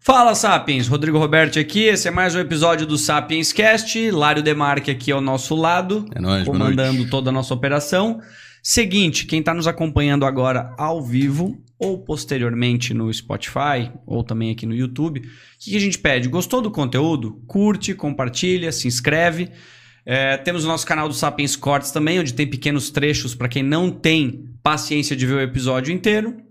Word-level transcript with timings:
Fala, 0.00 0.34
Sapiens! 0.34 0.88
Rodrigo 0.88 1.18
Roberto 1.18 1.58
aqui. 1.58 1.80
Esse 1.80 2.08
é 2.08 2.10
mais 2.10 2.34
um 2.34 2.38
episódio 2.38 2.86
do 2.86 2.96
Sapiens 2.96 3.52
Cast. 3.52 4.10
Lário 4.10 4.42
Demarque 4.42 4.90
aqui 4.90 5.12
ao 5.12 5.20
nosso 5.20 5.54
lado, 5.54 6.06
É 6.14 6.20
nóis, 6.20 6.46
comandando 6.46 7.08
toda 7.10 7.30
a 7.30 7.32
nossa 7.32 7.52
operação. 7.52 8.20
Seguinte, 8.62 9.26
quem 9.26 9.40
está 9.40 9.52
nos 9.52 9.66
acompanhando 9.66 10.24
agora 10.24 10.72
ao 10.78 11.02
vivo 11.02 11.60
ou 11.78 11.98
posteriormente 11.98 12.94
no 12.94 13.12
Spotify 13.12 13.90
ou 14.06 14.22
também 14.24 14.50
aqui 14.50 14.66
no 14.66 14.74
YouTube, 14.74 15.20
o 15.20 15.22
que 15.58 15.70
que 15.70 15.76
a 15.76 15.80
gente 15.80 15.98
pede? 15.98 16.28
Gostou 16.28 16.62
do 16.62 16.70
conteúdo? 16.70 17.42
Curte, 17.46 17.94
compartilha, 17.94 18.72
se 18.72 18.88
inscreve. 18.88 19.50
É, 20.06 20.36
temos 20.38 20.64
o 20.64 20.68
nosso 20.68 20.86
canal 20.86 21.06
do 21.06 21.14
Sapiens 21.14 21.54
Cortes 21.54 21.90
também, 21.90 22.18
onde 22.18 22.32
tem 22.32 22.46
pequenos 22.46 22.90
trechos 22.90 23.34
para 23.34 23.48
quem 23.48 23.62
não 23.62 23.90
tem 23.90 24.48
paciência 24.62 25.14
de 25.14 25.26
ver 25.26 25.34
o 25.34 25.40
episódio 25.40 25.92
inteiro. 25.92 26.47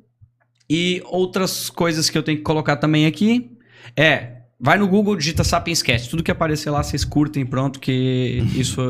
E 0.69 1.01
outras 1.05 1.69
coisas 1.69 2.09
que 2.09 2.17
eu 2.17 2.23
tenho 2.23 2.37
que 2.37 2.43
colocar 2.43 2.77
também 2.77 3.05
aqui 3.05 3.51
é. 3.95 4.33
Vai 4.59 4.75
no 4.79 4.87
Google, 4.87 5.15
digita 5.15 5.43
Sapiens 5.43 5.83
Cast. 5.83 6.09
Tudo 6.09 6.23
que 6.23 6.31
aparecer 6.31 6.71
lá, 6.71 6.81
vocês 6.81 7.05
curtem, 7.05 7.45
pronto, 7.45 7.79
que 7.79 8.43
isso 8.57 8.81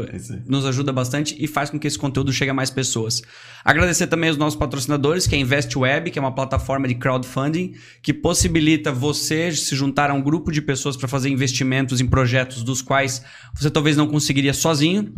nos 0.45 0.65
ajuda 0.65 0.93
bastante 0.93 1.35
e 1.37 1.45
faz 1.45 1.69
com 1.69 1.77
que 1.77 1.85
esse 1.85 1.99
conteúdo 1.99 2.31
chegue 2.31 2.51
a 2.51 2.53
mais 2.53 2.69
pessoas. 2.69 3.21
Agradecer 3.65 4.07
também 4.07 4.29
aos 4.29 4.37
nossos 4.37 4.57
patrocinadores, 4.57 5.27
que 5.27 5.35
é 5.35 5.37
a 5.37 5.41
InvestWeb, 5.41 6.09
que 6.09 6.17
é 6.17 6.21
uma 6.21 6.33
plataforma 6.33 6.87
de 6.87 6.95
crowdfunding 6.95 7.73
que 8.01 8.13
possibilita 8.13 8.93
você 8.93 9.51
se 9.51 9.75
juntar 9.75 10.09
a 10.09 10.13
um 10.13 10.21
grupo 10.21 10.53
de 10.53 10.61
pessoas 10.61 10.95
para 10.95 11.09
fazer 11.09 11.27
investimentos 11.27 11.99
em 11.99 12.07
projetos 12.07 12.63
dos 12.63 12.81
quais 12.81 13.21
você 13.53 13.69
talvez 13.69 13.97
não 13.97 14.07
conseguiria 14.07 14.53
sozinho. 14.53 15.13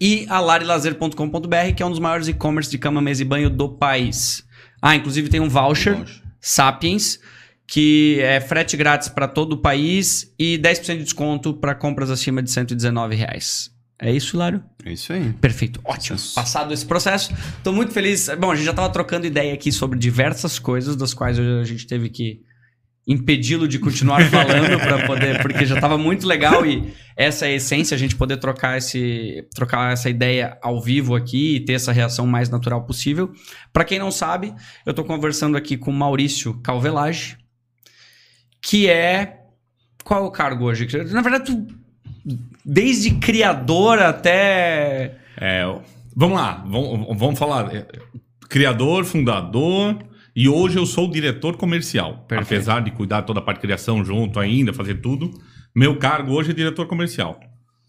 E 0.00 0.26
a 0.28 0.40
larilazer.com.br, 0.40 1.74
que 1.76 1.82
é 1.82 1.86
um 1.86 1.90
dos 1.90 2.00
maiores 2.00 2.26
e-commerce 2.26 2.68
de 2.68 2.76
cama, 2.76 3.00
mesa 3.00 3.22
e 3.22 3.24
banho 3.24 3.48
do 3.48 3.68
país. 3.68 4.45
Ah, 4.80 4.94
inclusive 4.94 5.28
tem 5.28 5.40
um 5.40 5.48
voucher, 5.48 6.04
Sapiens, 6.40 7.18
que 7.66 8.20
é 8.20 8.40
frete 8.40 8.76
grátis 8.76 9.08
para 9.08 9.26
todo 9.26 9.54
o 9.54 9.58
país 9.58 10.32
e 10.38 10.58
10% 10.58 10.98
de 10.98 11.04
desconto 11.04 11.54
para 11.54 11.74
compras 11.74 12.10
acima 12.10 12.42
de 12.42 12.50
119 12.50 13.14
reais. 13.14 13.74
É 13.98 14.12
isso, 14.12 14.36
Hilário? 14.36 14.62
É 14.84 14.92
isso 14.92 15.12
aí. 15.12 15.32
Perfeito, 15.40 15.80
ótimo. 15.82 16.18
Passado 16.34 16.72
esse 16.72 16.84
processo, 16.84 17.32
estou 17.56 17.72
muito 17.72 17.92
feliz. 17.92 18.28
Bom, 18.38 18.50
a 18.50 18.54
gente 18.54 18.64
já 18.66 18.70
estava 18.72 18.90
trocando 18.90 19.26
ideia 19.26 19.54
aqui 19.54 19.72
sobre 19.72 19.98
diversas 19.98 20.58
coisas, 20.58 20.96
das 20.96 21.14
quais 21.14 21.38
a 21.38 21.64
gente 21.64 21.86
teve 21.86 22.10
que 22.10 22.42
impedi-lo 23.06 23.68
de 23.68 23.78
continuar 23.78 24.22
falando 24.28 24.78
para 24.78 25.06
poder, 25.06 25.40
porque 25.40 25.64
já 25.64 25.76
estava 25.76 25.96
muito 25.96 26.26
legal 26.26 26.66
e 26.66 26.92
essa 27.16 27.46
é 27.46 27.50
a 27.50 27.54
essência, 27.54 27.94
a 27.94 27.98
gente 27.98 28.16
poder 28.16 28.36
trocar 28.38 28.76
esse, 28.76 29.46
trocar 29.54 29.92
essa 29.92 30.10
ideia 30.10 30.58
ao 30.60 30.80
vivo 30.82 31.14
aqui 31.14 31.56
e 31.56 31.60
ter 31.60 31.74
essa 31.74 31.92
reação 31.92 32.26
mais 32.26 32.48
natural 32.48 32.84
possível. 32.84 33.32
Para 33.72 33.84
quem 33.84 33.98
não 33.98 34.10
sabe, 34.10 34.52
eu 34.84 34.90
estou 34.90 35.04
conversando 35.04 35.56
aqui 35.56 35.76
com 35.76 35.92
Maurício 35.92 36.54
Calvelage, 36.62 37.38
que 38.60 38.88
é 38.88 39.42
qual 40.02 40.24
é 40.24 40.26
o 40.26 40.30
cargo 40.30 40.64
hoje? 40.64 40.86
Na 41.10 41.20
verdade, 41.20 41.46
tu, 41.46 41.66
desde 42.64 43.12
criador 43.12 43.98
até 44.00 45.16
É, 45.36 45.64
vamos 46.14 46.38
lá, 46.38 46.64
vamos, 46.66 47.18
vamos 47.18 47.38
falar. 47.38 47.70
Criador, 48.48 49.04
fundador, 49.04 49.98
e 50.36 50.48
hoje 50.48 50.78
eu 50.78 50.84
sou 50.86 51.08
o 51.08 51.10
diretor 51.10 51.56
comercial. 51.56 52.24
Perfeito. 52.28 52.46
Apesar 52.60 52.80
de 52.82 52.90
cuidar 52.90 53.22
toda 53.22 53.40
a 53.40 53.42
parte 53.42 53.56
de 53.58 53.62
criação 53.62 54.04
junto 54.04 54.38
ainda, 54.38 54.72
fazer 54.72 54.96
tudo, 55.00 55.30
meu 55.74 55.96
cargo 55.96 56.32
hoje 56.32 56.50
é 56.50 56.54
diretor 56.54 56.86
comercial. 56.86 57.40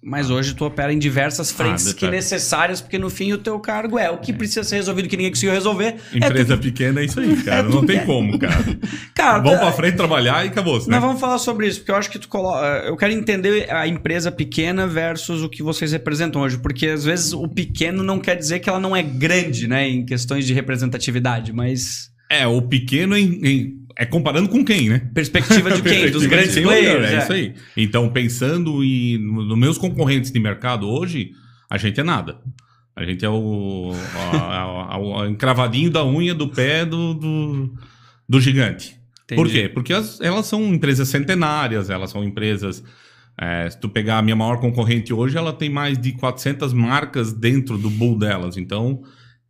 Mas 0.04 0.30
hoje 0.30 0.54
tu 0.54 0.64
opera 0.64 0.94
em 0.94 1.00
diversas 1.00 1.52
frentes 1.52 1.88
Ah, 1.88 1.94
que 1.95 2.08
necessárias, 2.08 2.80
porque 2.80 3.00
no 3.00 3.09
fim 3.09 3.34
o 3.34 3.38
teu 3.39 3.59
cargo 3.59 3.98
é 3.98 4.09
o 4.12 4.20
que 4.20 4.31
precisa 4.31 4.64
ser 4.64 4.76
resolvido, 4.76 5.09
que 5.09 5.17
ninguém 5.17 5.31
conseguiu 5.31 5.52
resolver. 5.56 5.95
É 6.14 6.17
Empresa 6.17 6.56
tu- 6.56 6.62
pequena 6.62 7.02
é 7.02 7.06
isso 7.06 7.20
aí, 7.20 7.36
cara. 7.44 7.64
tu 7.67 7.76
não 7.78 7.86
tem 7.86 7.98
quer. 7.98 8.06
como, 8.06 8.38
cara. 8.38 8.64
Cara, 9.16 9.39
Vamos 9.39 9.54
tá- 9.59 9.66
pra 9.66 9.72
frente 9.73 9.98
trabalhar 9.98 10.45
e 10.45 10.50
acabou, 10.50 10.78
né? 10.78 10.86
Nós 10.88 11.02
vamos 11.02 11.20
falar 11.20 11.39
sobre 11.39 11.67
isso, 11.67 11.80
porque 11.80 11.92
eu 11.92 11.95
acho 11.95 12.11
que 12.11 12.20
tu 12.20 12.28
coloca. 12.30 12.64
Eu 12.86 12.95
quero 12.95 13.11
entender 13.11 13.70
a 13.73 13.88
empresa 13.88 14.32
pequena 14.32 14.86
versus 14.88 15.42
o 15.42 15.50
que 15.50 15.64
vocês 15.64 15.92
representam 15.92 16.44
hoje, 16.44 16.59
porque 16.59 16.88
às 16.88 17.04
vezes 17.04 17.34
o 17.34 17.48
pequeno 17.48 18.04
não 18.04 18.20
quer 18.20 18.36
dizer 18.36 18.60
que 18.60 18.70
ela 18.70 18.80
não 18.80 18.95
é 18.95 19.02
grande, 19.02 19.67
né, 19.67 19.89
em 19.89 20.05
questões 20.05 20.45
de 20.45 20.54
representatividade, 20.54 21.52
mas 21.52 22.10
É, 22.30 22.45
o 22.48 22.61
pequeno 22.61 23.15
em- 23.17 23.39
em- 23.45 23.77
é 23.98 24.05
comparando 24.05 24.49
com 24.49 24.64
quem, 24.64 24.89
né? 24.89 25.10
perspectiva 25.14 25.71
de 25.71 25.82
quem? 25.83 26.11
Dos 26.11 26.26
grandes 26.26 26.58
players. 26.60 27.10
é. 27.11 27.15
É 27.15 27.17
isso 27.20 27.33
aí. 27.33 27.54
Então, 27.76 28.10
pensando 28.10 28.83
em, 28.83 29.17
nos 29.17 29.58
meus 29.58 29.77
concorrentes 29.77 30.32
de 30.32 30.39
mercado 30.39 30.88
hoje, 30.88 31.32
a 31.70 31.77
gente 31.77 31.99
é 31.99 32.04
nada. 32.04 32.38
A 32.95 33.04
gente 33.05 33.23
é 33.23 33.30
o, 33.30 33.92
a- 34.33 34.38
a- 34.38 35.23
a- 35.23 35.30
encravadinho 35.30 35.89
da 35.89 36.05
unha 36.05 36.33
do 36.33 36.48
pé 36.48 36.86
do, 36.86 37.14
do, 37.14 37.73
do 38.27 38.42
gigante. 38.42 38.95
Entendi. 39.23 39.42
Por 39.42 39.49
quê? 39.52 39.70
Porque 39.70 39.94
as- 39.94 40.20
elas 40.21 40.45
são 40.48 40.73
empresas 40.73 41.08
centenárias, 41.09 41.89
elas 41.89 42.09
são 42.09 42.23
empresas. 42.23 42.83
é, 43.39 43.70
se 43.70 43.80
tu 43.80 43.88
pegar 43.88 44.17
a 44.17 44.21
minha 44.21 44.36
maior 44.36 44.59
concorrente 44.59 45.14
hoje, 45.14 45.38
ela 45.38 45.54
tem 45.54 45.70
mais 45.70 45.95
de 45.98 46.11
400 46.14 46.73
marcas 46.73 47.32
dentro 47.33 47.77
do 47.77 47.88
bull 47.89 48.17
delas. 48.17 48.58
Então, 48.58 49.04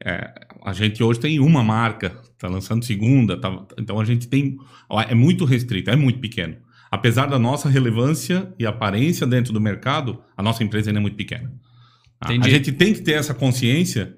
é, 0.03 0.29
a 0.65 0.73
gente 0.73 1.01
hoje 1.01 1.19
tem 1.19 1.39
uma 1.39 1.63
marca, 1.63 2.17
tá 2.37 2.47
lançando 2.47 2.83
segunda, 2.85 3.39
tá- 3.39 3.65
então 3.77 3.99
a 3.99 4.05
gente 4.05 4.27
tem. 4.27 4.57
É 5.09 5.15
muito 5.15 5.45
restrito, 5.45 5.89
é 5.89 5.95
muito 5.95 6.19
pequeno. 6.19 6.55
Apesar 6.89 7.25
da 7.25 7.37
nossa 7.37 7.67
relevância 7.69 8.53
e 8.57 8.65
aparência 8.65 9.27
dentro 9.27 9.51
do 9.51 9.59
mercado, 9.59 10.21
a 10.37 10.41
nossa 10.41 10.63
empresa 10.63 10.89
ainda 10.89 10.99
é 10.99 11.01
muito 11.01 11.17
pequena. 11.17 11.51
Entendi. 12.23 12.47
A 12.47 12.51
gente 12.51 12.71
tem 12.71 12.93
que 12.93 13.01
ter 13.01 13.13
essa 13.13 13.33
consciência 13.33 14.15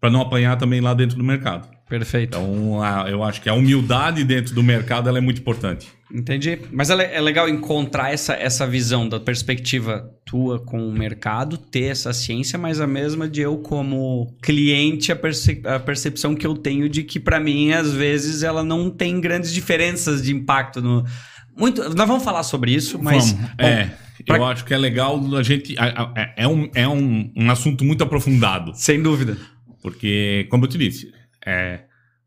para 0.00 0.10
não 0.10 0.20
apanhar 0.20 0.56
também 0.56 0.80
lá 0.80 0.94
dentro 0.94 1.16
do 1.16 1.24
mercado. 1.24 1.68
Perfeito. 1.88 2.36
Então, 2.38 2.80
eu 3.08 3.22
acho 3.22 3.40
que 3.42 3.48
a 3.48 3.54
humildade 3.54 4.22
dentro 4.22 4.54
do 4.54 4.62
mercado 4.62 5.08
é 5.14 5.20
muito 5.20 5.40
importante. 5.40 5.88
Entendi. 6.12 6.58
Mas 6.72 6.90
é, 6.90 7.16
é 7.16 7.20
legal 7.20 7.48
encontrar 7.48 8.12
essa, 8.12 8.34
essa 8.34 8.66
visão 8.66 9.08
da 9.08 9.20
perspectiva 9.20 10.10
tua 10.24 10.58
com 10.58 10.88
o 10.88 10.92
mercado, 10.92 11.56
ter 11.56 11.84
essa 11.84 12.12
ciência, 12.12 12.58
mas 12.58 12.80
a 12.80 12.86
mesma 12.86 13.28
de 13.28 13.40
eu, 13.40 13.58
como 13.58 14.36
cliente, 14.42 15.12
a, 15.12 15.16
perce- 15.16 15.62
a 15.64 15.78
percepção 15.78 16.34
que 16.34 16.46
eu 16.46 16.54
tenho 16.56 16.88
de 16.88 17.02
que, 17.04 17.20
para 17.20 17.38
mim, 17.38 17.72
às 17.72 17.92
vezes, 17.92 18.42
ela 18.42 18.64
não 18.64 18.90
tem 18.90 19.20
grandes 19.20 19.52
diferenças 19.52 20.22
de 20.22 20.34
impacto 20.34 20.80
no. 20.82 21.04
Muito, 21.56 21.82
nós 21.94 22.08
vamos 22.08 22.24
falar 22.24 22.42
sobre 22.42 22.72
isso, 22.72 22.98
mas. 23.00 23.32
Vamos. 23.32 23.48
bom, 23.50 23.64
é, 23.64 23.90
pra- 24.26 24.36
eu 24.38 24.44
acho 24.46 24.64
que 24.64 24.74
é 24.74 24.78
legal 24.78 25.20
a 25.36 25.42
gente. 25.42 25.76
É, 25.78 26.32
é 26.44 26.48
um, 26.48 26.68
é 26.74 26.88
um, 26.88 27.32
um 27.36 27.50
assunto 27.50 27.84
muito 27.84 28.02
aprofundado. 28.02 28.72
Sem 28.74 29.00
dúvida. 29.02 29.36
Porque, 29.82 30.46
como 30.50 30.64
eu 30.64 30.68
te 30.68 30.76
disse, 30.76 31.10
é... 31.46 31.80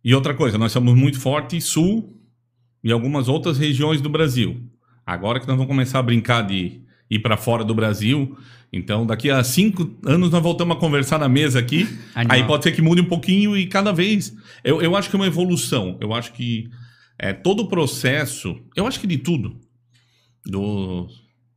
e 0.03 0.15
outra 0.15 0.33
coisa, 0.33 0.57
nós 0.57 0.71
somos 0.71 0.95
muito 0.95 1.19
fortes 1.19 1.65
sul 1.65 2.19
e 2.83 2.91
algumas 2.91 3.27
outras 3.27 3.57
regiões 3.57 4.01
do 4.01 4.09
Brasil. 4.09 4.61
Agora 5.05 5.39
que 5.39 5.47
nós 5.47 5.55
vamos 5.55 5.69
começar 5.69 5.99
a 5.99 6.03
brincar 6.03 6.41
de 6.43 6.81
ir 7.09 7.19
para 7.19 7.37
fora 7.37 7.63
do 7.63 7.73
Brasil, 7.75 8.37
então 8.71 9.05
daqui 9.05 9.29
a 9.29 9.43
cinco 9.43 9.95
anos 10.05 10.31
nós 10.31 10.41
voltamos 10.41 10.75
a 10.75 10.79
conversar 10.79 11.19
na 11.19 11.29
mesa 11.29 11.59
aqui. 11.59 11.87
Animal. 12.15 12.37
Aí 12.37 12.43
pode 12.45 12.63
ser 12.63 12.71
que 12.71 12.81
mude 12.81 13.01
um 13.01 13.05
pouquinho 13.05 13.55
e 13.55 13.67
cada 13.67 13.91
vez. 13.91 14.33
Eu, 14.63 14.81
eu 14.81 14.95
acho 14.95 15.09
que 15.09 15.15
é 15.15 15.19
uma 15.19 15.27
evolução. 15.27 15.97
Eu 16.01 16.13
acho 16.13 16.33
que 16.33 16.69
é, 17.19 17.31
todo 17.33 17.61
o 17.63 17.67
processo, 17.67 18.59
eu 18.75 18.87
acho 18.87 18.99
que 18.99 19.05
de 19.07 19.17
tudo, 19.17 19.59
do, 20.45 21.07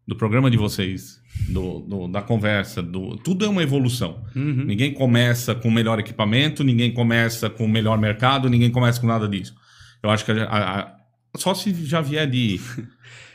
do 0.06 0.14
programa 0.16 0.50
de 0.50 0.56
vocês, 0.56 1.20
do, 1.48 1.80
do- 1.80 2.08
da 2.08 2.22
conversa, 2.22 2.82
do, 2.82 3.16
tudo 3.16 3.44
é 3.44 3.48
uma 3.48 3.62
evolução. 3.62 4.22
Uhum. 4.34 4.64
Ninguém 4.66 4.92
começa 4.92 5.54
com 5.54 5.68
o 5.68 5.72
melhor 5.72 5.98
equipamento, 5.98 6.62
ninguém 6.62 6.92
começa 6.92 7.48
com 7.48 7.64
o 7.64 7.68
melhor 7.68 7.98
mercado, 7.98 8.48
ninguém 8.50 8.70
começa 8.70 9.00
com 9.00 9.06
nada 9.06 9.28
disso. 9.28 9.54
Eu 10.02 10.10
acho 10.10 10.24
que 10.24 10.32
a- 10.32 10.44
a- 10.44 10.80
a- 10.80 10.96
só 11.36 11.54
se 11.54 11.72
já 11.84 12.00
vier 12.00 12.28
de, 12.28 12.60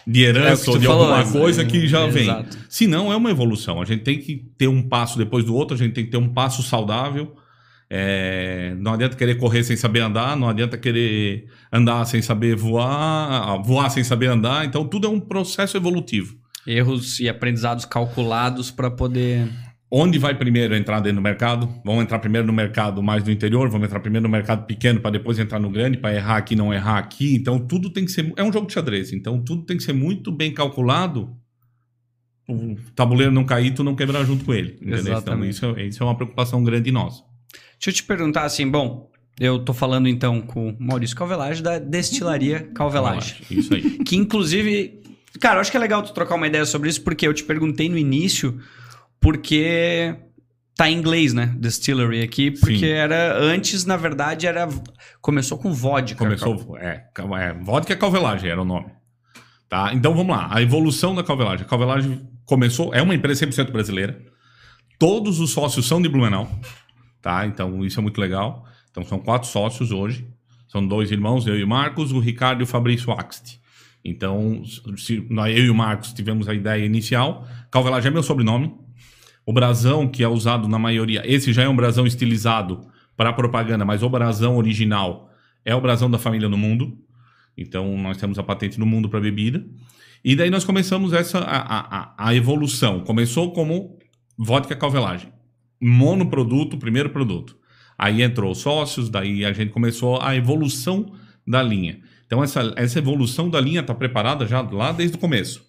de 0.05 0.25
É 0.25 0.29
herança 0.29 0.65
tu 0.65 0.71
ou 0.71 0.77
de 0.77 0.85
falou, 0.85 1.05
alguma 1.05 1.23
né? 1.23 1.31
coisa 1.31 1.65
que 1.65 1.87
já 1.87 2.07
vem. 2.07 2.23
Exato. 2.23 2.57
Se 2.69 2.87
não, 2.87 3.11
é 3.11 3.15
uma 3.15 3.31
evolução. 3.31 3.81
A 3.81 3.85
gente 3.85 4.03
tem 4.03 4.19
que 4.19 4.37
ter 4.57 4.67
um 4.67 4.81
passo 4.81 5.17
depois 5.17 5.45
do 5.45 5.55
outro, 5.55 5.75
a 5.75 5.77
gente 5.77 5.93
tem 5.93 6.05
que 6.05 6.11
ter 6.11 6.17
um 6.17 6.29
passo 6.29 6.63
saudável. 6.63 7.35
É, 7.93 8.73
não 8.79 8.93
adianta 8.93 9.17
querer 9.17 9.35
correr 9.35 9.65
sem 9.65 9.75
saber 9.75 9.99
andar, 9.99 10.37
não 10.37 10.47
adianta 10.47 10.77
querer 10.77 11.47
andar 11.73 12.05
sem 12.05 12.21
saber 12.21 12.55
voar, 12.55 13.61
voar 13.63 13.89
sem 13.89 14.01
saber 14.01 14.27
andar. 14.27 14.65
Então, 14.65 14.87
tudo 14.87 15.07
é 15.07 15.09
um 15.09 15.19
processo 15.19 15.75
evolutivo. 15.75 16.37
Erros 16.65 17.19
e 17.19 17.27
aprendizados 17.27 17.83
calculados 17.83 18.71
para 18.71 18.89
poder. 18.89 19.49
Onde 19.93 20.17
vai 20.17 20.33
primeiro 20.33 20.73
entrar 20.73 21.01
dentro 21.01 21.17
do 21.17 21.21
mercado? 21.21 21.67
Vamos 21.83 22.03
entrar 22.03 22.17
primeiro 22.19 22.47
no 22.47 22.53
mercado 22.53 23.03
mais 23.03 23.23
do 23.23 23.29
interior, 23.31 23.69
vamos 23.69 23.85
entrar 23.87 23.99
primeiro 23.99 24.23
no 24.25 24.31
mercado 24.31 24.65
pequeno 24.65 25.01
para 25.01 25.11
depois 25.11 25.37
entrar 25.37 25.59
no 25.59 25.69
grande, 25.69 25.97
para 25.97 26.15
errar 26.15 26.37
aqui, 26.37 26.55
não 26.55 26.73
errar 26.73 26.97
aqui. 26.97 27.35
Então, 27.35 27.59
tudo 27.59 27.89
tem 27.89 28.05
que 28.05 28.11
ser. 28.11 28.31
É 28.37 28.43
um 28.43 28.53
jogo 28.53 28.67
de 28.67 28.73
xadrez, 28.73 29.11
então 29.11 29.41
tudo 29.43 29.63
tem 29.63 29.75
que 29.75 29.83
ser 29.83 29.91
muito 29.91 30.31
bem 30.31 30.53
calculado. 30.53 31.35
O 32.47 32.75
tabuleiro 32.95 33.31
não 33.33 33.43
cair, 33.43 33.73
tu 33.73 33.83
não 33.83 33.93
quebrar 33.95 34.23
junto 34.23 34.45
com 34.45 34.53
ele. 34.53 34.77
Entendeu? 34.81 35.17
Então, 35.17 35.43
isso, 35.45 35.65
é- 35.77 35.85
isso 35.87 36.01
é 36.01 36.05
uma 36.05 36.15
preocupação 36.15 36.63
grande 36.63 36.89
nossa. 36.91 37.23
Deixa 37.73 37.89
eu 37.89 37.93
te 37.93 38.03
perguntar 38.03 38.43
assim, 38.43 38.69
bom, 38.69 39.09
eu 39.39 39.59
tô 39.59 39.73
falando 39.73 40.07
então 40.07 40.41
com 40.41 40.69
o 40.69 40.75
Maurício 40.79 41.15
Calvelage 41.15 41.61
da 41.61 41.79
Destilaria 41.79 42.61
Calvelage. 42.73 43.43
Isso 43.51 43.73
aí. 43.73 43.81
Que 44.05 44.15
inclusive, 44.15 45.01
cara, 45.39 45.57
eu 45.57 45.61
acho 45.61 45.71
que 45.71 45.75
é 45.77 45.79
legal 45.79 46.01
tu 46.01 46.13
trocar 46.13 46.35
uma 46.35 46.47
ideia 46.47 46.65
sobre 46.65 46.89
isso, 46.89 47.01
porque 47.03 47.27
eu 47.27 47.33
te 47.33 47.43
perguntei 47.43 47.89
no 47.89 47.97
início, 47.97 48.59
porque 49.21 50.15
tá 50.75 50.89
em 50.89 50.97
inglês, 50.97 51.33
né? 51.33 51.55
Distillery 51.59 52.23
aqui, 52.23 52.51
porque 52.51 52.79
Sim. 52.79 52.85
era 52.85 53.37
antes, 53.37 53.85
na 53.85 53.95
verdade, 53.95 54.47
era 54.47 54.67
começou 55.21 55.57
com 55.57 55.71
vodka. 55.71 56.17
Começou. 56.17 56.77
É, 56.77 57.05
é, 57.39 57.53
vodka 57.53 57.95
calvelagem 57.95 58.49
era 58.49 58.61
o 58.61 58.65
nome. 58.65 58.87
Tá? 59.69 59.93
Então 59.93 60.13
vamos 60.13 60.35
lá, 60.35 60.49
a 60.51 60.61
evolução 60.61 61.15
da 61.15 61.23
Calvelagem. 61.23 61.65
A 61.65 61.69
Calvelagem 61.69 62.27
começou, 62.43 62.93
é 62.93 63.01
uma 63.01 63.15
empresa 63.15 63.47
100% 63.47 63.71
brasileira. 63.71 64.21
Todos 64.99 65.39
os 65.39 65.51
sócios 65.51 65.87
são 65.87 66.01
de 66.01 66.09
Blumenau, 66.09 66.51
tá? 67.21 67.45
Então 67.45 67.85
isso 67.85 67.97
é 67.97 68.03
muito 68.03 68.19
legal. 68.19 68.65
Então 68.89 69.05
são 69.05 69.17
quatro 69.17 69.47
sócios 69.47 69.93
hoje. 69.93 70.27
São 70.67 70.85
dois 70.85 71.09
irmãos, 71.09 71.47
eu 71.47 71.57
e 71.57 71.63
o 71.63 71.67
Marcos, 71.67 72.11
o 72.11 72.19
Ricardo 72.19 72.59
e 72.59 72.63
o 72.63 72.67
Fabrício 72.67 73.13
Axt. 73.13 73.61
Então, 74.03 74.61
se 74.97 75.25
nós, 75.29 75.55
eu 75.55 75.65
e 75.65 75.69
o 75.69 75.75
Marcos 75.75 76.11
tivemos 76.11 76.49
a 76.49 76.53
ideia 76.53 76.85
inicial, 76.85 77.47
Calvelagem 77.69 78.09
é 78.09 78.11
meu 78.11 78.23
sobrenome. 78.23 78.73
O 79.45 79.53
brasão 79.53 80.07
que 80.07 80.23
é 80.23 80.27
usado 80.27 80.67
na 80.67 80.77
maioria, 80.77 81.23
esse 81.25 81.51
já 81.51 81.63
é 81.63 81.69
um 81.69 81.75
brasão 81.75 82.05
estilizado 82.05 82.87
para 83.17 83.33
propaganda, 83.33 83.83
mas 83.83 84.03
o 84.03 84.09
brasão 84.09 84.57
original 84.57 85.29
é 85.65 85.75
o 85.75 85.81
brasão 85.81 86.09
da 86.09 86.17
família 86.17 86.47
no 86.47 86.57
mundo. 86.57 86.97
Então, 87.57 87.97
nós 87.97 88.17
temos 88.17 88.39
a 88.39 88.43
patente 88.43 88.79
no 88.79 88.85
mundo 88.85 89.09
para 89.09 89.19
bebida. 89.19 89.65
E 90.23 90.35
daí 90.35 90.49
nós 90.49 90.63
começamos 90.63 91.13
essa 91.13 91.39
a, 91.39 91.97
a, 91.97 92.27
a 92.29 92.35
evolução. 92.35 93.01
Começou 93.01 93.51
como 93.53 93.97
vodka 94.37 94.75
calvelagem. 94.75 95.31
Monoproduto, 95.81 96.77
primeiro 96.77 97.09
produto. 97.09 97.57
Aí 97.97 98.21
entrou 98.21 98.53
sócios, 98.55 99.09
daí 99.09 99.45
a 99.45 99.53
gente 99.53 99.71
começou 99.71 100.19
a 100.21 100.35
evolução 100.35 101.11
da 101.45 101.61
linha. 101.61 101.99
Então 102.25 102.43
essa, 102.43 102.73
essa 102.75 102.99
evolução 102.99 103.49
da 103.49 103.59
linha 103.59 103.81
está 103.81 103.93
preparada 103.93 104.47
já 104.47 104.61
lá 104.61 104.91
desde 104.91 105.17
o 105.17 105.19
começo. 105.19 105.65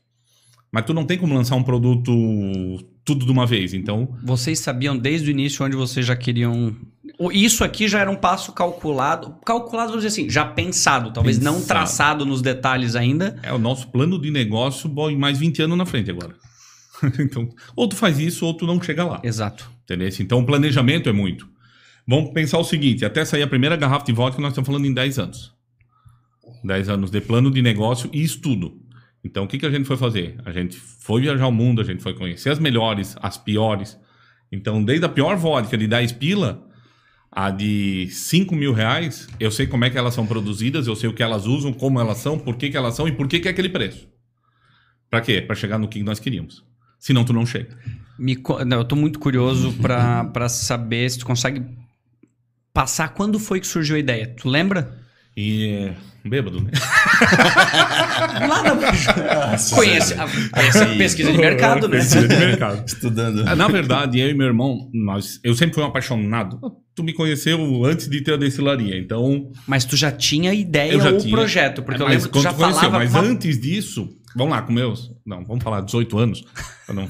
Mas 0.71 0.85
tu 0.85 0.95
não 0.95 1.05
tem 1.05 1.19
como 1.19 1.35
lançar 1.35 1.57
um 1.57 1.63
produto 1.63 2.13
tudo 3.05 3.25
de 3.25 3.33
uma 3.33 3.47
vez, 3.47 3.75
então... 3.75 4.17
Vocês 4.23 4.59
sabiam 4.59 4.97
desde 4.97 5.29
o 5.29 5.31
início 5.31 5.65
onde 5.65 5.77
vocês 5.77 6.07
já 6.07 6.17
queriam... 6.17 6.75
Isso 7.33 7.63
aqui 7.63 7.89
já 7.89 8.01
era 8.01 8.11
um 8.11 8.17
passo 8.17 8.53
calculado, 8.53 9.37
calculado, 9.45 9.91
vamos 9.91 10.05
dizer 10.05 10.23
assim, 10.23 10.31
já 10.31 10.45
pensado, 10.45 11.13
talvez 11.13 11.39
pensado. 11.39 11.57
não 11.57 11.65
traçado 11.65 12.25
nos 12.25 12.43
detalhes 12.43 12.97
ainda. 12.97 13.39
É 13.43 13.53
o 13.53 13.59
nosso 13.59 13.89
plano 13.89 14.21
de 14.21 14.31
negócio 14.31 14.91
em 15.11 15.17
mais 15.17 15.39
20 15.39 15.63
anos 15.63 15.79
na 15.79 15.87
frente 15.87 16.11
agora. 16.11 16.35
então, 17.19 17.49
ou 17.77 17.89
tu 17.89 17.97
faz 17.97 18.19
isso 18.19 18.47
ou 18.47 18.55
tu 18.55 18.67
não 18.67 18.81
chega 18.81 19.05
lá. 19.05 19.21
Exato. 19.23 19.71
Entendeu? 19.85 20.09
Então 20.21 20.41
o 20.41 20.47
planejamento 20.47 21.09
é 21.09 21.13
muito. 21.13 21.49
Vamos 22.07 22.33
pensar 22.33 22.59
o 22.59 22.65
seguinte, 22.65 23.05
até 23.05 23.25
sair 23.25 23.43
a 23.43 23.47
primeira 23.47 23.77
garrafa 23.77 24.05
de 24.05 24.13
vodka, 24.13 24.41
nós 24.41 24.53
estamos 24.53 24.67
falando 24.67 24.87
em 24.87 24.93
10 24.93 25.19
anos. 25.19 25.53
10 26.65 26.89
anos 26.89 27.11
de 27.11 27.21
plano 27.21 27.51
de 27.51 27.63
negócio 27.63 28.11
e 28.13 28.23
estudo. 28.23 28.82
Então, 29.25 29.45
o 29.45 29.49
que, 29.49 29.59
que 29.59 29.67
a 29.67 29.71
gente 29.71 29.87
foi 29.87 29.97
fazer? 29.97 30.37
A 30.45 30.51
gente 30.51 30.77
foi 30.77 31.23
viajar 31.23 31.47
o 31.47 31.53
mundo, 31.53 31.81
a 31.81 31.85
gente 31.85 32.03
foi 32.03 32.15
conhecer 32.15 32.51
as 32.51 32.59
melhores, 32.59 33.17
as 33.23 33.39
piores. 33.39 33.97
Então, 34.51 34.83
desde 34.83 35.07
a 35.07 35.09
pior 35.09 35.37
vodka 35.37 35.79
de 35.79 35.87
10 35.87 36.13
pila, 36.13 36.67
a 37.31 37.51
de 37.51 38.09
5 38.11 38.55
mil 38.55 38.73
reais, 38.73 39.29
eu 39.39 39.51
sei 39.51 39.67
como 39.67 39.85
é 39.85 39.91
que 39.91 39.97
elas 39.97 40.13
são 40.13 40.27
produzidas, 40.27 40.87
eu 40.87 40.97
sei 40.97 41.09
o 41.09 41.15
que 41.15 41.23
elas 41.23 41.47
usam, 41.47 41.73
como 41.73 42.01
elas 42.01 42.19
são, 42.19 42.39
por 42.39 42.57
que, 42.57 42.69
que 42.69 42.77
elas 42.77 42.95
são 42.95 43.07
e 43.07 43.13
por 43.13 43.29
que, 43.29 43.39
que 43.39 43.49
é 43.49 43.51
aquele 43.53 43.69
preço. 43.69 44.09
Para 45.09 45.21
quê? 45.21 45.41
Para 45.41 45.55
chegar 45.55 45.79
no 45.79 45.89
que 45.89 46.03
nós 46.03 46.19
queríamos. 46.19 46.65
Senão 46.99 47.25
tu 47.25 47.33
não 47.33 47.47
chega. 47.47 47.77
Me, 48.19 48.37
não, 48.67 48.79
eu 48.79 48.85
tô 48.85 48.97
muito 48.97 49.19
curioso 49.19 49.73
para 49.75 50.49
saber 50.49 51.09
se 51.11 51.19
tu 51.21 51.27
consegue 51.27 51.65
passar 52.73 53.09
quando 53.11 53.39
foi 53.39 53.61
que 53.61 53.67
surgiu 53.67 53.97
a 53.97 53.99
ideia. 53.99 54.35
Tu 54.37 54.49
lembra? 54.49 54.99
E 55.37 55.93
Bêbado, 56.25 56.61
né? 56.61 56.71
Lá 58.49 58.63
na... 58.63 58.77
Conhece, 59.75 60.15
pesquisa 60.99 61.33
de 61.33 61.39
mercado, 61.39 61.89
né? 61.89 61.99
Pesquisa 61.99 62.29
de 62.29 62.37
mercado. 62.37 62.85
Estudando. 62.87 63.45
Ah, 63.47 63.57
na 63.57 63.69
verdade, 63.69 64.21
eu 64.21 64.29
e 64.29 64.35
meu 64.35 64.47
irmão, 64.47 64.91
nós, 64.93 65.41
eu 65.43 65.55
sempre 65.55 65.75
fui 65.75 65.83
um 65.83 65.87
apaixonado. 65.87 66.61
Tu 66.95 67.03
me 67.03 67.13
conheceu 67.13 67.85
antes 67.85 68.09
de 68.09 68.21
ter 68.21 68.35
a 68.35 68.37
destilaria, 68.37 68.99
então... 68.99 69.51
Mas 69.67 69.85
tu 69.85 69.97
já 69.97 70.13
tinha 70.13 70.53
ideia 70.53 71.03
ou 71.03 71.19
tinha. 71.19 71.35
projeto? 71.35 71.83
Porque 71.83 72.03
é, 72.03 72.05
eu 72.05 72.09
lembro 72.09 72.29
que 72.29 72.33
tu 72.33 72.43
já 72.43 72.53
conheceu, 72.53 72.91
falava... 72.91 72.99
Mas 72.99 73.15
antes 73.15 73.59
disso, 73.59 74.09
vamos 74.37 74.53
lá, 74.53 74.63
com 74.63 74.73
meus... 74.73 75.11
Não, 75.25 75.45
vamos 75.45 75.65
falar 75.65 75.81
18 75.81 76.19
anos. 76.19 76.45
Não, 76.93 77.09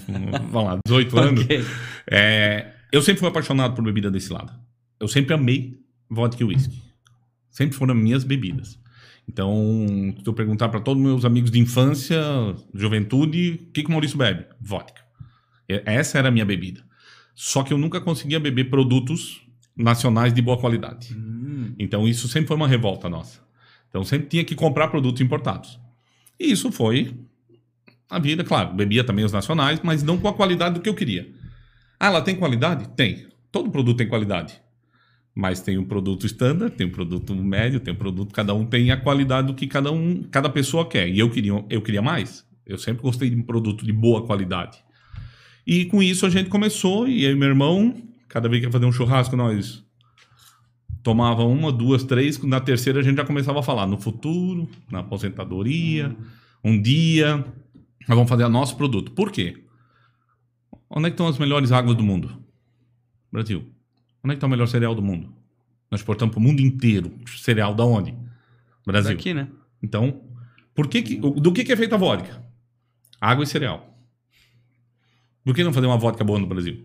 vamos 0.50 0.70
lá, 0.70 0.78
18 0.86 1.18
anos. 1.18 1.44
okay. 1.44 1.64
É, 2.08 2.66
eu 2.92 3.02
sempre 3.02 3.20
fui 3.20 3.28
apaixonado 3.28 3.74
por 3.74 3.82
bebida 3.82 4.10
destilada. 4.10 4.52
Eu 5.00 5.08
sempre 5.08 5.34
amei 5.34 5.82
vodka 6.08 6.42
e 6.42 6.46
whisky. 6.46 6.80
Sempre 7.50 7.76
foram 7.76 7.94
minhas 7.94 8.22
bebidas. 8.22 8.78
Então, 9.32 10.14
se 10.22 10.28
eu 10.28 10.34
perguntar 10.34 10.68
para 10.68 10.78
todos 10.78 11.02
os 11.02 11.08
meus 11.08 11.24
amigos 11.24 11.50
de 11.50 11.58
infância, 11.58 12.20
juventude, 12.74 13.62
o 13.68 13.72
que, 13.72 13.82
que 13.82 13.88
o 13.88 13.90
Maurício 13.90 14.18
bebe? 14.18 14.44
Vodka. 14.60 15.00
Essa 15.66 16.18
era 16.18 16.28
a 16.28 16.30
minha 16.30 16.44
bebida. 16.44 16.84
Só 17.34 17.62
que 17.62 17.72
eu 17.72 17.78
nunca 17.78 17.98
conseguia 17.98 18.38
beber 18.38 18.68
produtos 18.68 19.40
nacionais 19.74 20.34
de 20.34 20.42
boa 20.42 20.58
qualidade. 20.58 21.16
Hum. 21.16 21.74
Então, 21.78 22.06
isso 22.06 22.28
sempre 22.28 22.48
foi 22.48 22.56
uma 22.58 22.68
revolta 22.68 23.08
nossa. 23.08 23.40
Então, 23.88 24.04
sempre 24.04 24.28
tinha 24.28 24.44
que 24.44 24.54
comprar 24.54 24.88
produtos 24.88 25.22
importados. 25.22 25.80
E 26.38 26.52
isso 26.52 26.70
foi 26.70 27.14
a 28.10 28.18
vida, 28.18 28.44
claro. 28.44 28.74
Bebia 28.74 29.02
também 29.02 29.24
os 29.24 29.32
nacionais, 29.32 29.80
mas 29.82 30.02
não 30.02 30.18
com 30.18 30.28
a 30.28 30.34
qualidade 30.34 30.74
do 30.74 30.82
que 30.82 30.90
eu 30.90 30.94
queria. 30.94 31.32
Ah, 31.98 32.08
ela 32.08 32.20
tem 32.20 32.36
qualidade? 32.36 32.86
Tem. 32.90 33.28
Todo 33.50 33.70
produto 33.70 33.96
tem 33.96 34.08
qualidade. 34.08 34.60
Mas 35.34 35.60
tem 35.60 35.78
um 35.78 35.84
produto 35.84 36.26
standard, 36.26 36.74
tem 36.76 36.86
um 36.86 36.90
produto 36.90 37.34
médio, 37.34 37.80
tem 37.80 37.94
um 37.94 37.96
produto, 37.96 38.34
cada 38.34 38.52
um 38.52 38.66
tem 38.66 38.90
a 38.90 38.96
qualidade 38.96 39.46
do 39.46 39.54
que 39.54 39.66
cada 39.66 39.90
um, 39.90 40.22
cada 40.24 40.48
pessoa 40.48 40.86
quer. 40.86 41.08
E 41.08 41.18
eu 41.18 41.30
queria, 41.30 41.64
eu 41.70 41.80
queria 41.80 42.02
mais. 42.02 42.46
Eu 42.66 42.76
sempre 42.76 43.02
gostei 43.02 43.30
de 43.30 43.36
um 43.36 43.42
produto 43.42 43.84
de 43.84 43.92
boa 43.92 44.26
qualidade. 44.26 44.78
E 45.66 45.86
com 45.86 46.02
isso 46.02 46.26
a 46.26 46.30
gente 46.30 46.50
começou, 46.50 47.08
e 47.08 47.24
e 47.24 47.34
meu 47.34 47.48
irmão, 47.48 47.94
cada 48.28 48.48
vez 48.48 48.60
que 48.60 48.66
ia 48.66 48.72
fazer 48.72 48.84
um 48.84 48.92
churrasco, 48.92 49.36
nós 49.36 49.82
tomava 51.02 51.42
uma, 51.44 51.72
duas, 51.72 52.04
três, 52.04 52.40
na 52.42 52.60
terceira 52.60 53.00
a 53.00 53.02
gente 53.02 53.16
já 53.16 53.24
começava 53.24 53.60
a 53.60 53.62
falar 53.62 53.86
no 53.86 53.98
futuro, 53.98 54.68
na 54.90 55.00
aposentadoria, 55.00 56.14
um 56.62 56.80
dia, 56.80 57.38
nós 58.08 58.16
vamos 58.16 58.28
fazer 58.28 58.44
o 58.44 58.48
nosso 58.48 58.76
produto. 58.76 59.12
Por 59.12 59.32
quê? 59.32 59.64
Onde 60.88 61.06
é 61.06 61.10
que 61.10 61.14
estão 61.14 61.26
as 61.26 61.38
melhores 61.38 61.72
águas 61.72 61.96
do 61.96 62.02
mundo? 62.02 62.38
Brasil. 63.32 63.71
Onde 64.24 64.32
é 64.32 64.34
que 64.34 64.38
está 64.38 64.46
o 64.46 64.50
melhor 64.50 64.66
cereal 64.66 64.94
do 64.94 65.02
mundo? 65.02 65.32
Nós 65.90 66.00
exportamos 66.00 66.34
para 66.34 66.40
o 66.40 66.42
mundo 66.42 66.60
inteiro. 66.60 67.12
Cereal 67.26 67.74
da 67.74 67.84
onde? 67.84 68.14
Brasil. 68.86 69.16
Daqui, 69.16 69.34
né? 69.34 69.48
Então, 69.82 70.22
por 70.74 70.88
que 70.88 71.02
que, 71.02 71.16
do 71.16 71.52
que, 71.52 71.64
que 71.64 71.72
é 71.72 71.76
feita 71.76 71.96
a 71.96 71.98
vodka? 71.98 72.42
Água 73.20 73.44
e 73.44 73.46
cereal. 73.46 73.92
Por 75.44 75.54
que 75.54 75.64
não 75.64 75.72
fazer 75.72 75.86
uma 75.86 75.98
vodka 75.98 76.24
boa 76.24 76.38
no 76.38 76.46
Brasil? 76.46 76.84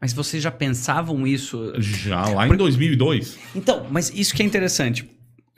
Mas 0.00 0.12
vocês 0.12 0.42
já 0.42 0.50
pensavam 0.50 1.26
isso? 1.26 1.72
Já, 1.78 2.28
lá 2.28 2.46
em 2.46 2.56
2002. 2.56 3.38
Então, 3.54 3.86
mas 3.90 4.10
isso 4.14 4.34
que 4.34 4.42
é 4.42 4.46
interessante. 4.46 5.08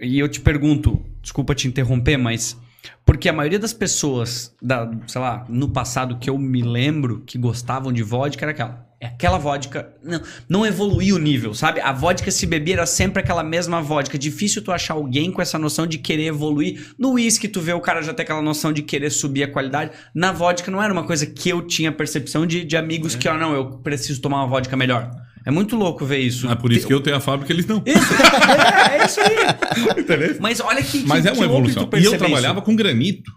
E 0.00 0.18
eu 0.18 0.28
te 0.28 0.40
pergunto, 0.40 1.04
desculpa 1.20 1.54
te 1.54 1.66
interromper, 1.66 2.16
mas 2.16 2.56
porque 3.04 3.28
a 3.28 3.32
maioria 3.32 3.58
das 3.58 3.72
pessoas, 3.72 4.54
da, 4.62 4.90
sei 5.06 5.20
lá, 5.20 5.44
no 5.48 5.68
passado 5.68 6.18
que 6.18 6.30
eu 6.30 6.38
me 6.38 6.62
lembro 6.62 7.22
que 7.26 7.36
gostavam 7.36 7.92
de 7.92 8.02
vodka 8.02 8.44
era 8.44 8.52
aquela. 8.52 8.87
É 9.00 9.06
aquela 9.06 9.38
vodka. 9.38 9.92
Não, 10.02 10.20
não 10.48 10.66
evoluiu 10.66 11.14
o 11.14 11.18
nível, 11.20 11.54
sabe? 11.54 11.80
A 11.80 11.92
vodka 11.92 12.32
se 12.32 12.44
beber 12.46 12.72
era 12.72 12.86
sempre 12.86 13.22
aquela 13.22 13.44
mesma 13.44 13.80
vodka. 13.80 14.18
Difícil 14.18 14.60
tu 14.60 14.72
achar 14.72 14.94
alguém 14.94 15.30
com 15.30 15.40
essa 15.40 15.56
noção 15.56 15.86
de 15.86 15.98
querer 15.98 16.26
evoluir. 16.26 16.92
No 16.98 17.12
uísque, 17.12 17.46
tu 17.46 17.60
vê 17.60 17.72
o 17.72 17.80
cara 17.80 18.02
já 18.02 18.12
ter 18.12 18.22
aquela 18.22 18.42
noção 18.42 18.72
de 18.72 18.82
querer 18.82 19.10
subir 19.10 19.44
a 19.44 19.48
qualidade. 19.48 19.92
Na 20.12 20.32
vodka 20.32 20.68
não 20.68 20.82
era 20.82 20.92
uma 20.92 21.04
coisa 21.04 21.26
que 21.26 21.48
eu 21.48 21.62
tinha 21.62 21.92
percepção 21.92 22.44
de, 22.44 22.64
de 22.64 22.76
amigos 22.76 23.14
é. 23.14 23.18
que, 23.18 23.28
ó, 23.28 23.38
não, 23.38 23.54
eu 23.54 23.78
preciso 23.78 24.20
tomar 24.20 24.38
uma 24.38 24.48
vodka 24.48 24.76
melhor. 24.76 25.08
É 25.46 25.50
muito 25.50 25.76
louco 25.76 26.04
ver 26.04 26.18
isso. 26.18 26.50
É 26.50 26.56
por 26.56 26.72
isso 26.72 26.86
que 26.86 26.92
eu 26.92 27.00
tenho 27.00 27.16
a 27.16 27.20
fábrica 27.20 27.52
eles 27.52 27.66
não. 27.66 27.82
Isso, 27.86 28.14
é, 28.14 28.98
é 28.98 29.06
isso 29.06 29.20
aí. 29.20 30.36
Mas 30.40 30.60
olha 30.60 30.82
que. 30.82 31.04
Mas 31.06 31.22
que, 31.22 31.28
é 31.28 31.32
uma 31.32 31.44
evolução. 31.44 31.88
E 31.96 32.04
eu 32.04 32.18
trabalhava 32.18 32.58
isso. 32.58 32.66
com 32.66 32.74
granito. 32.76 33.32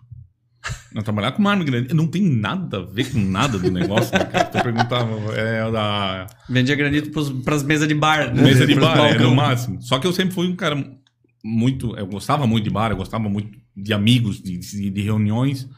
Não, 0.93 1.01
trabalhar 1.01 1.31
com 1.31 1.41
mármore 1.41 1.71
granito 1.71 1.95
não 1.95 2.05
tem 2.05 2.21
nada 2.21 2.79
a 2.79 2.81
ver 2.83 3.11
com 3.11 3.17
nada 3.17 3.57
do 3.57 3.71
negócio, 3.71 4.11
né, 4.11 4.25
cara? 4.25 4.45
Tu 4.45 4.61
perguntava, 4.61 5.11
é 5.37 5.71
da... 5.71 6.27
Vendia 6.49 6.75
granito 6.75 7.11
para 7.43 7.55
as 7.55 7.63
mesas 7.63 7.87
de 7.87 7.93
bar. 7.93 8.33
Né? 8.33 8.43
Mesa 8.43 8.67
de 8.67 8.75
bar, 8.75 8.97
é, 8.97 9.17
no 9.17 9.33
máximo. 9.33 9.81
Só 9.81 9.99
que 9.99 10.05
eu 10.05 10.11
sempre 10.11 10.33
fui 10.33 10.47
um 10.47 10.55
cara 10.55 10.75
muito... 11.43 11.95
Eu 11.95 12.07
gostava 12.07 12.45
muito 12.45 12.65
de 12.65 12.69
bar, 12.69 12.91
eu 12.91 12.97
gostava 12.97 13.29
muito 13.29 13.57
de 13.75 13.93
amigos, 13.93 14.41
de, 14.41 14.57
de, 14.57 14.89
de 14.89 15.01
reuniões. 15.01 15.69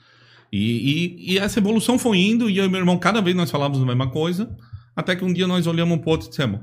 E, 0.51 1.17
e, 1.17 1.34
e, 1.34 1.38
essa 1.39 1.60
evolução 1.60 1.98
foi 1.98 2.17
indo, 2.20 2.50
e 2.50 2.58
eu 2.58 2.65
e 2.65 2.70
meu 2.70 2.79
irmão, 2.79 2.98
cada 2.98 3.22
vez 3.22 3.36
nós 3.36 3.50
falávamos 3.50 3.82
a 3.82 3.86
mesma 3.86 4.10
coisa, 4.10 4.55
até 4.96 5.15
que 5.15 5.25
um 5.25 5.34
dia 5.34 5.48
nós 5.48 5.65
olhamos 5.65 5.98
um 5.98 6.00
pro 6.00 6.12
outro 6.12 6.27
e 6.27 6.29
dissemos, 6.29 6.60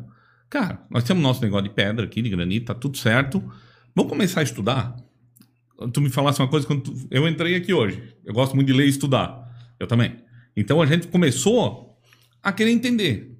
cara, 0.49 0.80
nós 0.88 1.02
temos 1.02 1.21
nosso 1.23 1.42
negócio 1.42 1.69
de 1.69 1.75
pedra 1.75 2.04
aqui, 2.04 2.23
de 2.23 2.30
granito, 2.30 2.66
tá 2.66 2.75
tudo 2.75 2.97
certo, 2.97 3.42
vamos 3.95 4.11
começar 4.11 4.40
a 4.40 4.42
estudar? 4.45 4.97
Tu 5.88 6.00
me 6.00 6.10
falasse 6.10 6.40
uma 6.40 6.49
coisa, 6.49 6.66
quando 6.66 6.82
tu, 6.82 7.08
eu 7.10 7.26
entrei 7.28 7.54
aqui 7.54 7.72
hoje, 7.72 8.02
eu 8.25 8.34
gosto 8.34 8.54
muito 8.54 8.66
de 8.66 8.72
ler 8.72 8.87
e 8.87 8.90
estudar, 8.90 9.49
eu 9.78 9.87
também. 9.87 10.16
Então 10.56 10.80
a 10.82 10.87
gente 10.87 11.06
começou 11.06 11.99
a 12.42 12.52
querer 12.52 12.70
entender 12.70 13.37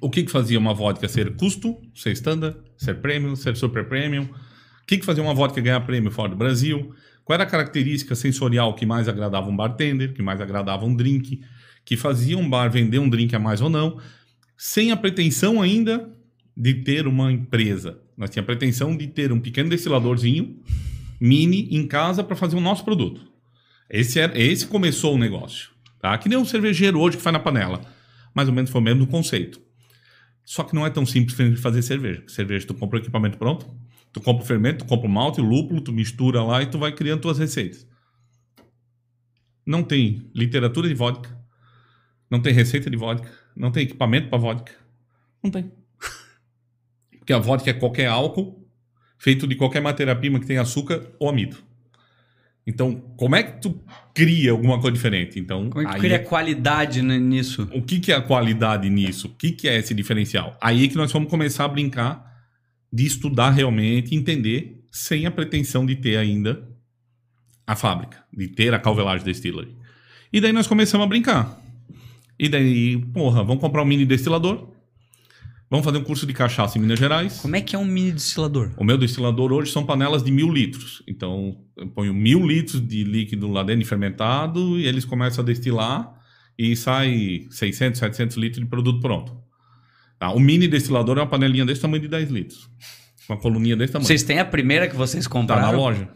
o 0.00 0.10
que, 0.10 0.22
que 0.22 0.30
fazia 0.30 0.58
uma 0.58 0.74
vodka 0.74 1.08
ser 1.08 1.34
custo, 1.36 1.76
ser 1.94 2.12
standard, 2.12 2.56
ser 2.76 3.00
premium, 3.00 3.34
ser 3.34 3.56
super 3.56 3.88
premium, 3.88 4.24
o 4.24 4.86
que, 4.86 4.98
que 4.98 5.04
fazia 5.04 5.22
uma 5.22 5.34
vodka 5.34 5.60
ganhar 5.60 5.80
prêmio 5.80 6.10
fora 6.10 6.28
do 6.28 6.36
Brasil, 6.36 6.94
qual 7.24 7.34
era 7.34 7.44
a 7.44 7.46
característica 7.46 8.14
sensorial 8.14 8.74
que 8.74 8.86
mais 8.86 9.08
agradava 9.08 9.48
um 9.48 9.56
bartender, 9.56 10.12
que 10.12 10.22
mais 10.22 10.40
agradava 10.40 10.84
um 10.84 10.94
drink, 10.94 11.40
que 11.84 11.96
fazia 11.96 12.38
um 12.38 12.48
bar 12.48 12.70
vender 12.70 12.98
um 12.98 13.08
drink 13.08 13.34
a 13.34 13.38
mais 13.38 13.60
ou 13.60 13.70
não, 13.70 13.98
sem 14.56 14.92
a 14.92 14.96
pretensão 14.96 15.60
ainda 15.60 16.08
de 16.56 16.74
ter 16.74 17.06
uma 17.06 17.32
empresa. 17.32 18.00
Nós 18.16 18.30
tínhamos 18.30 18.48
a 18.48 18.54
pretensão 18.54 18.96
de 18.96 19.06
ter 19.08 19.32
um 19.32 19.40
pequeno 19.40 19.68
destiladorzinho 19.68 20.62
mini 21.20 21.68
em 21.70 21.86
casa 21.86 22.22
para 22.22 22.36
fazer 22.36 22.56
o 22.56 22.60
nosso 22.60 22.84
produto. 22.84 23.20
Esse, 23.88 24.20
é, 24.20 24.32
esse 24.38 24.66
começou 24.66 25.14
o 25.14 25.18
negócio. 25.18 25.70
Tá? 26.00 26.16
Que 26.18 26.28
nem 26.28 26.38
um 26.38 26.44
cervejeiro 26.44 27.00
hoje 27.00 27.16
que 27.16 27.22
faz 27.22 27.32
na 27.32 27.40
panela. 27.40 27.80
Mais 28.34 28.48
ou 28.48 28.54
menos 28.54 28.70
foi 28.70 28.80
o 28.80 28.84
mesmo 28.84 29.06
conceito. 29.06 29.60
Só 30.44 30.62
que 30.62 30.74
não 30.74 30.86
é 30.86 30.90
tão 30.90 31.04
simples 31.04 31.58
fazer 31.60 31.82
cerveja. 31.82 32.22
Cerveja, 32.28 32.66
tu 32.66 32.74
compra 32.74 32.98
o 32.98 33.02
equipamento 33.02 33.36
pronto, 33.36 33.66
tu 34.12 34.20
compra 34.20 34.44
o 34.44 34.46
fermento, 34.46 34.84
tu 34.84 34.88
compra 34.88 35.08
o 35.08 35.10
malte, 35.10 35.40
o 35.40 35.44
lúpulo, 35.44 35.80
tu 35.80 35.92
mistura 35.92 36.42
lá 36.42 36.62
e 36.62 36.66
tu 36.66 36.78
vai 36.78 36.92
criando 36.92 37.22
tuas 37.22 37.38
receitas. 37.38 37.86
Não 39.64 39.82
tem 39.82 40.30
literatura 40.32 40.86
de 40.86 40.94
vodka, 40.94 41.36
não 42.30 42.40
tem 42.40 42.52
receita 42.52 42.88
de 42.88 42.96
vodka, 42.96 43.28
não 43.56 43.72
tem 43.72 43.82
equipamento 43.82 44.28
para 44.28 44.38
vodka. 44.38 44.72
Não 45.42 45.50
tem. 45.50 45.72
Porque 47.18 47.32
a 47.32 47.38
vodka 47.38 47.70
é 47.70 47.72
qualquer 47.72 48.06
álcool 48.06 48.65
feito 49.18 49.46
de 49.46 49.54
qualquer 49.54 49.80
matéria-prima 49.80 50.38
que 50.40 50.46
tem 50.46 50.58
açúcar 50.58 51.02
ou 51.18 51.28
amido. 51.28 51.56
Então, 52.66 52.96
como 53.16 53.36
é 53.36 53.44
que 53.44 53.60
tu 53.62 53.80
cria 54.12 54.50
alguma 54.50 54.80
coisa 54.80 54.92
diferente? 54.96 55.38
Então, 55.38 55.70
Como 55.70 55.86
é 55.86 55.88
que 55.90 55.96
tu 55.96 56.00
cria 56.00 56.16
é- 56.16 56.18
qualidade 56.18 57.00
nisso? 57.00 57.68
o 57.72 57.80
que, 57.80 58.00
que 58.00 58.10
é 58.10 58.16
a 58.16 58.20
qualidade 58.20 58.90
nisso? 58.90 59.28
O 59.28 59.30
que, 59.30 59.52
que 59.52 59.68
é 59.68 59.78
esse 59.78 59.94
diferencial? 59.94 60.56
Aí 60.60 60.84
é 60.84 60.88
que 60.88 60.96
nós 60.96 61.12
vamos 61.12 61.30
começar 61.30 61.64
a 61.64 61.68
brincar 61.68 62.26
de 62.92 63.06
estudar 63.06 63.50
realmente, 63.50 64.14
entender, 64.16 64.82
sem 64.90 65.26
a 65.26 65.30
pretensão 65.30 65.86
de 65.86 65.94
ter 65.94 66.16
ainda 66.16 66.66
a 67.66 67.76
fábrica, 67.76 68.18
de 68.32 68.48
ter 68.48 68.74
a 68.74 68.78
calvelagem 68.80 69.24
distillery. 69.24 69.76
E 70.32 70.40
daí 70.40 70.52
nós 70.52 70.66
começamos 70.66 71.04
a 71.04 71.08
brincar. 71.08 71.60
E 72.38 72.48
daí, 72.48 72.98
porra, 73.12 73.44
vamos 73.44 73.60
comprar 73.60 73.82
um 73.82 73.86
mini 73.86 74.04
destilador, 74.04 74.68
vamos 75.70 75.84
fazer 75.84 75.98
um 75.98 76.04
curso 76.04 76.26
de 76.26 76.32
cachaça 76.32 76.78
em 76.78 76.80
Minas 76.80 76.98
Gerais. 76.98 77.38
Como 77.40 77.56
é 77.56 77.60
que 77.60 77.74
é 77.74 77.78
um 77.78 77.84
mini 77.84 78.12
destilador? 78.12 78.72
O 78.76 78.84
meu 78.84 78.96
destilador 78.98 79.52
hoje 79.52 79.72
são 79.72 79.84
panelas 79.84 80.22
de 80.22 80.30
mil 80.30 80.52
litros. 80.52 81.02
Então, 81.06 81.56
eu 81.76 81.86
ponho 81.88 82.14
mil 82.14 82.46
litros 82.46 82.80
de 82.86 83.04
líquido 83.04 83.48
lá 83.48 83.62
dentro, 83.62 83.84
fermentado, 83.86 84.78
e 84.78 84.86
eles 84.86 85.04
começam 85.04 85.42
a 85.42 85.46
destilar 85.46 86.12
e 86.58 86.74
sai 86.76 87.46
600, 87.50 87.98
700 87.98 88.36
litros 88.36 88.62
de 88.62 88.68
produto 88.68 89.00
pronto. 89.00 89.36
Tá? 90.18 90.30
O 90.32 90.40
mini 90.40 90.66
destilador 90.68 91.18
é 91.18 91.20
uma 91.20 91.26
panelinha 91.26 91.66
desse 91.66 91.80
tamanho 91.82 92.00
de 92.02 92.08
10 92.08 92.30
litros. 92.30 92.70
Uma 93.28 93.36
coluninha 93.36 93.76
desse 93.76 93.92
tamanho. 93.92 94.06
Vocês 94.06 94.22
têm 94.22 94.38
a 94.38 94.44
primeira 94.44 94.88
que 94.88 94.96
vocês 94.96 95.24
Tá 95.24 95.30
compraram? 95.30 95.62
na 95.62 95.70
loja. 95.70 96.08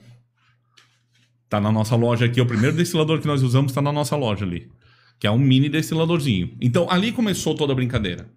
Tá 1.49 1.61
na 1.61 1.73
nossa 1.73 1.97
loja 1.97 2.27
aqui. 2.27 2.41
O 2.41 2.47
primeiro 2.47 2.77
destilador 2.77 3.21
que 3.21 3.27
nós 3.27 3.43
usamos 3.43 3.73
está 3.73 3.83
na 3.83 3.91
nossa 3.93 4.15
loja 4.17 4.45
ali. 4.45 4.71
Que 5.19 5.27
é 5.27 5.31
um 5.31 5.39
mini 5.39 5.69
destiladorzinho. 5.69 6.57
Então, 6.61 6.89
ali 6.89 7.11
começou 7.13 7.55
toda 7.55 7.73
a 7.73 7.77
brincadeira. 7.77 8.31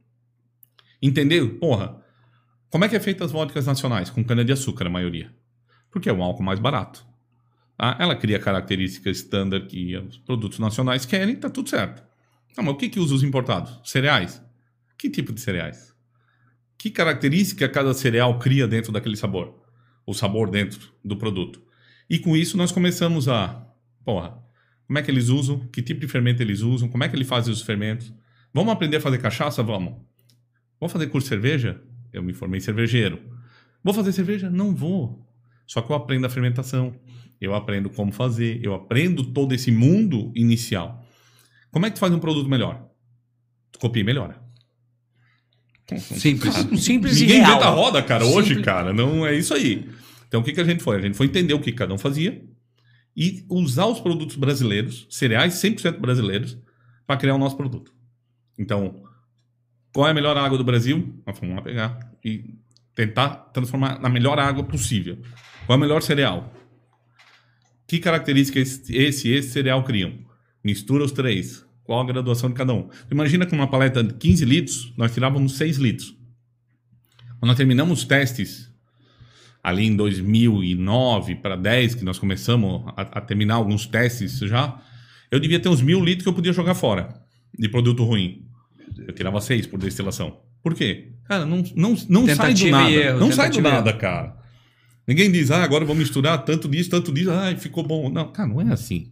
Entendeu? 1.03 1.59
Porra, 1.59 2.01
como 2.69 2.85
é 2.85 2.89
que 2.89 2.95
é 2.95 2.99
feita 2.99 3.25
as 3.25 3.31
vodkas 3.33 3.65
nacionais? 3.65 4.09
Com 4.09 4.23
cana-de-açúcar, 4.23 4.87
a 4.87 4.89
maioria. 4.89 5.35
Porque 5.91 6.07
é 6.07 6.13
um 6.13 6.23
álcool 6.23 6.43
mais 6.43 6.61
barato. 6.61 7.05
Tá? 7.77 7.97
Ela 7.99 8.15
cria 8.15 8.39
características 8.39 9.17
standard 9.17 9.67
que 9.67 9.97
os 9.97 10.17
produtos 10.19 10.59
nacionais 10.59 11.05
querem, 11.05 11.35
tá 11.35 11.49
tudo 11.49 11.69
certo. 11.69 12.01
Não, 12.55 12.63
mas 12.63 12.73
o 12.73 12.77
que, 12.77 12.87
que 12.87 13.01
usa 13.01 13.15
os 13.15 13.21
importados? 13.21 13.81
Cereais. 13.83 14.41
Que 14.97 15.09
tipo 15.09 15.33
de 15.33 15.41
cereais? 15.41 15.93
Que 16.77 16.89
característica 16.89 17.67
cada 17.67 17.93
cereal 17.93 18.39
cria 18.39 18.65
dentro 18.65 18.93
daquele 18.93 19.17
sabor? 19.17 19.61
O 20.05 20.13
sabor 20.13 20.49
dentro 20.49 20.93
do 21.03 21.17
produto. 21.17 21.61
E 22.09 22.17
com 22.17 22.33
isso 22.33 22.55
nós 22.55 22.71
começamos 22.71 23.27
a, 23.27 23.67
porra, 24.05 24.41
como 24.87 24.99
é 24.99 25.01
que 25.01 25.11
eles 25.11 25.27
usam? 25.27 25.67
Que 25.67 25.81
tipo 25.81 25.99
de 25.99 26.07
fermento 26.07 26.41
eles 26.41 26.61
usam? 26.61 26.87
Como 26.87 27.03
é 27.03 27.09
que 27.09 27.15
eles 27.17 27.27
fazem 27.27 27.51
os 27.51 27.61
fermentos? 27.61 28.13
Vamos 28.53 28.71
aprender 28.71 28.97
a 28.97 29.01
fazer 29.01 29.17
cachaça? 29.17 29.61
Vamos. 29.61 30.12
Vou 30.83 30.89
fazer 30.89 31.07
curso 31.07 31.23
de 31.23 31.29
cerveja? 31.29 31.81
Eu 32.11 32.21
me 32.21 32.33
formei 32.33 32.59
cervejeiro. 32.59 33.17
Vou 33.81 33.93
fazer 33.93 34.11
cerveja? 34.11 34.49
Não 34.49 34.75
vou. 34.75 35.25
Só 35.65 35.81
que 35.81 35.89
eu 35.89 35.95
aprendo 35.95 36.25
a 36.27 36.29
fermentação. 36.29 36.93
Eu 37.39 37.55
aprendo 37.55 37.89
como 37.89 38.11
fazer. 38.11 38.59
Eu 38.61 38.73
aprendo 38.73 39.23
todo 39.31 39.53
esse 39.53 39.71
mundo 39.71 40.29
inicial. 40.35 41.01
Como 41.71 41.85
é 41.85 41.89
que 41.89 41.95
tu 41.95 41.99
faz 42.01 42.13
um 42.13 42.19
produto 42.19 42.49
melhor? 42.49 42.85
Tu 43.71 43.79
copia 43.79 44.01
e 44.01 44.03
melhora. 44.03 44.41
Simples. 46.01 46.53
Simples 46.83 47.15
e 47.17 47.21
Ninguém 47.21 47.37
real. 47.37 47.51
inventa 47.51 47.65
a 47.65 47.69
roda, 47.69 48.03
cara, 48.03 48.25
hoje, 48.25 48.49
Simples. 48.49 48.65
cara. 48.65 48.91
Não 48.91 49.25
é 49.25 49.33
isso 49.33 49.53
aí. 49.53 49.89
Então, 50.27 50.41
o 50.41 50.43
que, 50.43 50.51
que 50.51 50.59
a 50.59 50.65
gente 50.65 50.83
foi? 50.83 50.97
A 50.97 51.01
gente 51.01 51.15
foi 51.15 51.27
entender 51.27 51.53
o 51.53 51.61
que 51.61 51.71
cada 51.71 51.93
um 51.93 51.97
fazia 51.97 52.43
e 53.15 53.45
usar 53.49 53.85
os 53.85 54.01
produtos 54.01 54.35
brasileiros, 54.35 55.07
cereais 55.09 55.53
100% 55.53 55.97
brasileiros, 56.01 56.57
para 57.07 57.15
criar 57.15 57.35
o 57.35 57.37
nosso 57.37 57.55
produto. 57.55 57.93
Então, 58.59 59.02
qual 59.93 60.07
é 60.07 60.11
a 60.11 60.13
melhor 60.13 60.35
água 60.35 60.57
do 60.57 60.63
Brasil? 60.63 61.21
Nós 61.25 61.39
vamos 61.39 61.55
lá 61.55 61.61
pegar 61.61 61.99
e 62.25 62.55
tentar 62.95 63.29
transformar 63.53 63.99
na 64.01 64.09
melhor 64.09 64.39
água 64.39 64.63
possível. 64.63 65.19
Qual 65.65 65.75
é 65.75 65.77
o 65.77 65.79
melhor 65.79 66.01
cereal? 66.01 66.51
Que 67.87 67.99
características 67.99 68.69
esse 68.69 68.97
esse, 68.97 69.29
esse 69.29 69.51
cereal 69.51 69.83
criam? 69.83 70.13
Mistura 70.63 71.03
os 71.03 71.11
três. 71.11 71.63
Qual 71.83 72.01
a 72.01 72.05
graduação 72.05 72.49
de 72.49 72.55
cada 72.55 72.73
um? 72.73 72.89
Imagina 73.11 73.45
que 73.45 73.53
uma 73.53 73.67
paleta 73.67 74.03
de 74.03 74.13
15 74.13 74.45
litros, 74.45 74.93
nós 74.97 75.13
tirávamos 75.13 75.57
6 75.57 75.77
litros. 75.77 76.15
Quando 77.39 77.49
nós 77.49 77.57
terminamos 77.57 77.99
os 77.99 78.05
testes, 78.05 78.73
ali 79.61 79.85
em 79.85 79.95
2009 79.95 81.35
para 81.35 81.55
10, 81.55 81.95
que 81.95 82.05
nós 82.05 82.17
começamos 82.17 82.83
a, 82.95 83.01
a 83.01 83.21
terminar 83.21 83.55
alguns 83.55 83.85
testes 83.85 84.39
já, 84.39 84.81
eu 85.29 85.39
devia 85.39 85.59
ter 85.59 85.69
uns 85.69 85.81
mil 85.81 86.03
litros 86.03 86.23
que 86.23 86.29
eu 86.29 86.33
podia 86.33 86.53
jogar 86.53 86.73
fora 86.73 87.21
de 87.57 87.67
produto 87.67 88.03
ruim. 88.03 88.47
Eu 89.07 89.13
tirava 89.13 89.39
6 89.39 89.67
por 89.67 89.79
destilação. 89.79 90.39
Por 90.61 90.73
quê? 90.73 91.11
Cara, 91.25 91.45
não, 91.45 91.63
não, 91.75 91.95
não 92.09 92.27
sai 92.35 92.53
do 92.53 92.69
nada. 92.69 92.91
erro, 92.91 93.19
não 93.19 93.31
sai 93.31 93.49
do 93.49 93.61
nada, 93.61 93.93
cara. 93.93 94.35
Ninguém 95.05 95.31
diz, 95.31 95.51
ah, 95.51 95.63
agora 95.63 95.83
eu 95.83 95.87
vou 95.87 95.95
misturar 95.95 96.43
tanto 96.45 96.67
disso, 96.69 96.89
tanto 96.89 97.11
disso, 97.11 97.31
ai, 97.31 97.57
ficou 97.57 97.83
bom. 97.83 98.09
Não, 98.09 98.31
cara, 98.31 98.47
não 98.47 98.61
é 98.61 98.71
assim. 98.71 99.11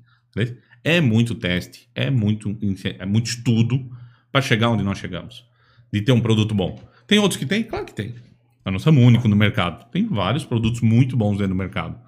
É 0.83 1.01
muito 1.01 1.35
teste, 1.35 1.89
é 1.93 2.09
muito, 2.09 2.57
é 2.97 3.05
muito 3.05 3.27
estudo 3.27 3.89
para 4.31 4.41
chegar 4.41 4.69
onde 4.69 4.83
nós 4.83 4.97
chegamos. 4.97 5.45
De 5.91 6.01
ter 6.01 6.13
um 6.13 6.21
produto 6.21 6.55
bom. 6.55 6.81
Tem 7.05 7.19
outros 7.19 7.37
que 7.37 7.45
tem? 7.45 7.63
Claro 7.63 7.85
que 7.85 7.93
tem. 7.93 8.15
Nós 8.63 8.71
não 8.71 8.79
somos 8.79 9.03
únicos 9.03 9.29
no 9.29 9.35
mercado. 9.35 9.89
Tem 9.91 10.07
vários 10.07 10.45
produtos 10.45 10.79
muito 10.79 11.17
bons 11.17 11.33
dentro 11.37 11.49
do 11.49 11.55
mercado. 11.55 11.99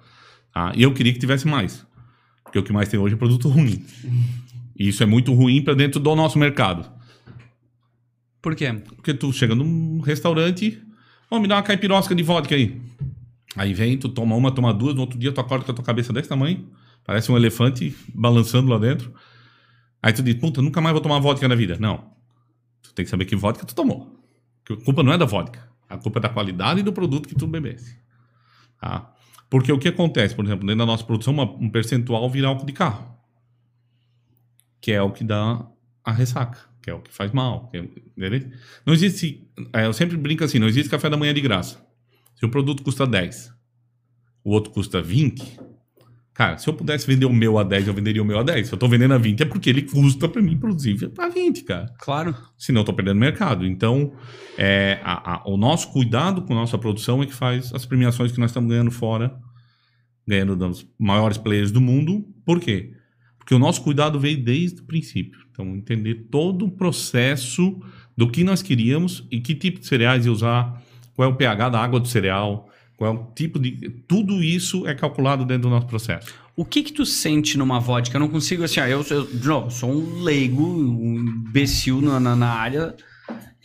Tá? 0.52 0.72
E 0.74 0.82
eu 0.82 0.94
queria 0.94 1.12
que 1.12 1.18
tivesse 1.18 1.46
mais. 1.46 1.84
Porque 2.42 2.58
o 2.58 2.62
que 2.62 2.72
mais 2.72 2.88
tem 2.88 2.98
hoje 2.98 3.14
é 3.14 3.18
produto 3.18 3.48
ruim. 3.48 3.84
E 4.78 4.88
isso 4.88 5.02
é 5.02 5.06
muito 5.06 5.34
ruim 5.34 5.62
para 5.62 5.74
dentro 5.74 6.00
do 6.00 6.16
nosso 6.16 6.38
mercado. 6.38 6.90
Por 8.44 8.54
quê? 8.54 8.70
Porque 8.74 9.14
tu 9.14 9.32
chega 9.32 9.54
num 9.54 10.00
restaurante, 10.00 10.78
ó, 11.30 11.40
me 11.40 11.48
dá 11.48 11.56
uma 11.56 11.62
caipirosca 11.62 12.14
de 12.14 12.22
vodka 12.22 12.54
aí. 12.54 12.78
Aí 13.56 13.72
vem, 13.72 13.96
tu 13.96 14.06
toma 14.06 14.36
uma, 14.36 14.52
toma 14.52 14.74
duas, 14.74 14.94
no 14.94 15.00
outro 15.00 15.18
dia 15.18 15.32
tu 15.32 15.40
acorda 15.40 15.64
com 15.64 15.72
a 15.72 15.74
tua 15.74 15.82
cabeça 15.82 16.12
desse 16.12 16.28
tamanho, 16.28 16.68
parece 17.06 17.32
um 17.32 17.38
elefante 17.38 17.96
balançando 18.14 18.68
lá 18.70 18.76
dentro. 18.78 19.14
Aí 20.02 20.12
tu 20.12 20.22
diz, 20.22 20.34
puta, 20.34 20.60
nunca 20.60 20.78
mais 20.82 20.92
vou 20.92 21.00
tomar 21.00 21.18
vodka 21.20 21.48
na 21.48 21.54
vida. 21.54 21.78
Não. 21.80 22.04
Tu 22.82 22.92
tem 22.92 23.02
que 23.06 23.10
saber 23.10 23.24
que 23.24 23.34
vodka 23.34 23.64
tu 23.64 23.74
tomou. 23.74 24.22
Que 24.62 24.74
a 24.74 24.76
culpa 24.76 25.02
não 25.02 25.14
é 25.14 25.16
da 25.16 25.24
vodka. 25.24 25.66
A 25.88 25.96
culpa 25.96 26.18
é 26.18 26.22
da 26.22 26.28
qualidade 26.28 26.82
do 26.82 26.92
produto 26.92 27.26
que 27.26 27.34
tu 27.34 27.46
bebesse. 27.46 27.96
Tá? 28.78 29.10
Porque 29.48 29.72
o 29.72 29.78
que 29.78 29.88
acontece, 29.88 30.34
por 30.34 30.44
exemplo, 30.44 30.66
dentro 30.66 30.80
da 30.80 30.86
nossa 30.86 31.02
produção, 31.04 31.32
uma- 31.32 31.50
um 31.50 31.70
percentual 31.70 32.28
vira 32.28 32.48
álcool 32.48 32.66
de 32.66 32.74
carro. 32.74 33.16
Que 34.82 34.92
é 34.92 35.00
o 35.00 35.10
que 35.10 35.24
dá 35.24 35.66
a 36.04 36.12
ressaca, 36.12 36.58
que 36.84 36.90
é 36.90 36.94
o 36.94 37.00
que 37.00 37.12
faz 37.14 37.32
mal. 37.32 37.70
que 37.70 37.78
é-? 37.78 38.46
Não 38.84 38.92
existe. 38.92 39.48
é, 39.72 39.86
eu 39.86 39.92
sempre 39.94 40.16
brinco 40.18 40.44
assim: 40.44 40.58
não 40.58 40.68
existe 40.68 40.90
café 40.90 41.08
da 41.08 41.16
manhã 41.16 41.32
de 41.32 41.40
graça. 41.40 41.82
Se 42.36 42.44
o 42.44 42.48
produto 42.50 42.82
custa 42.82 43.06
10, 43.06 43.50
o 44.44 44.50
outro 44.50 44.70
custa 44.70 45.00
20. 45.00 45.58
Cara, 46.34 46.58
se 46.58 46.68
eu 46.68 46.74
pudesse 46.74 47.06
vender 47.06 47.26
o 47.26 47.32
meu 47.32 47.58
a 47.58 47.62
10, 47.62 47.86
eu 47.86 47.94
venderia 47.94 48.20
o 48.20 48.24
meu 48.24 48.38
a 48.38 48.42
10. 48.42 48.66
Se 48.66 48.74
eu 48.74 48.78
tô 48.78 48.88
vendendo 48.88 49.14
a 49.14 49.18
20, 49.18 49.40
é 49.42 49.44
porque 49.46 49.70
ele 49.70 49.82
custa 49.82 50.28
para 50.28 50.42
mim 50.42 50.58
produzir 50.58 51.10
a 51.16 51.28
20, 51.28 51.62
cara. 51.62 51.86
Claro. 52.00 52.36
Senão 52.58 52.80
eu 52.80 52.84
tô 52.84 52.92
perdendo 52.92 53.20
mercado. 53.20 53.64
Então, 53.64 54.12
é, 54.58 54.98
a- 55.04 55.36
a- 55.36 55.42
o 55.48 55.56
nosso 55.56 55.92
cuidado 55.92 56.42
com 56.42 56.52
a 56.52 56.56
nossa 56.56 56.76
produção 56.76 57.22
é 57.22 57.26
que 57.26 57.32
faz 57.32 57.72
as 57.72 57.86
premiações 57.86 58.32
que 58.32 58.40
nós 58.40 58.50
estamos 58.50 58.68
ganhando 58.68 58.90
fora, 58.90 59.32
ganhando 60.26 60.56
dos 60.56 60.84
maiores 60.98 61.38
players 61.38 61.70
do 61.70 61.80
mundo. 61.80 62.26
Por 62.44 62.58
quê? 62.60 62.92
Porque 63.44 63.54
o 63.54 63.58
nosso 63.58 63.82
cuidado 63.82 64.18
veio 64.18 64.42
desde 64.42 64.80
o 64.80 64.84
princípio. 64.84 65.40
Então, 65.52 65.76
entender 65.76 66.28
todo 66.30 66.64
o 66.64 66.70
processo 66.70 67.78
do 68.16 68.26
que 68.30 68.42
nós 68.42 68.62
queríamos 68.62 69.22
e 69.30 69.38
que 69.38 69.54
tipo 69.54 69.80
de 69.80 69.86
cereais 69.86 70.24
ia 70.24 70.32
usar, 70.32 70.82
qual 71.14 71.28
é 71.28 71.32
o 71.32 71.36
pH 71.36 71.68
da 71.68 71.78
água 71.78 72.00
do 72.00 72.08
cereal, 72.08 72.70
qual 72.96 73.12
é 73.12 73.14
o 73.14 73.26
tipo 73.34 73.58
de. 73.58 73.90
Tudo 74.08 74.42
isso 74.42 74.86
é 74.86 74.94
calculado 74.94 75.44
dentro 75.44 75.64
do 75.64 75.70
nosso 75.70 75.86
processo. 75.86 76.32
O 76.56 76.64
que 76.64 76.82
que 76.82 76.92
tu 76.92 77.04
sente 77.04 77.58
numa 77.58 77.78
vodka? 77.78 78.16
Eu 78.16 78.20
não 78.20 78.28
consigo, 78.28 78.64
assim, 78.64 78.80
ó, 78.80 78.86
eu, 78.86 79.04
eu, 79.10 79.28
novo, 79.44 79.70
sou 79.70 79.90
um 79.90 80.22
leigo, 80.22 80.64
um 80.64 81.16
imbecil 81.18 82.00
na, 82.00 82.18
na, 82.18 82.34
na 82.34 82.48
área. 82.48 82.94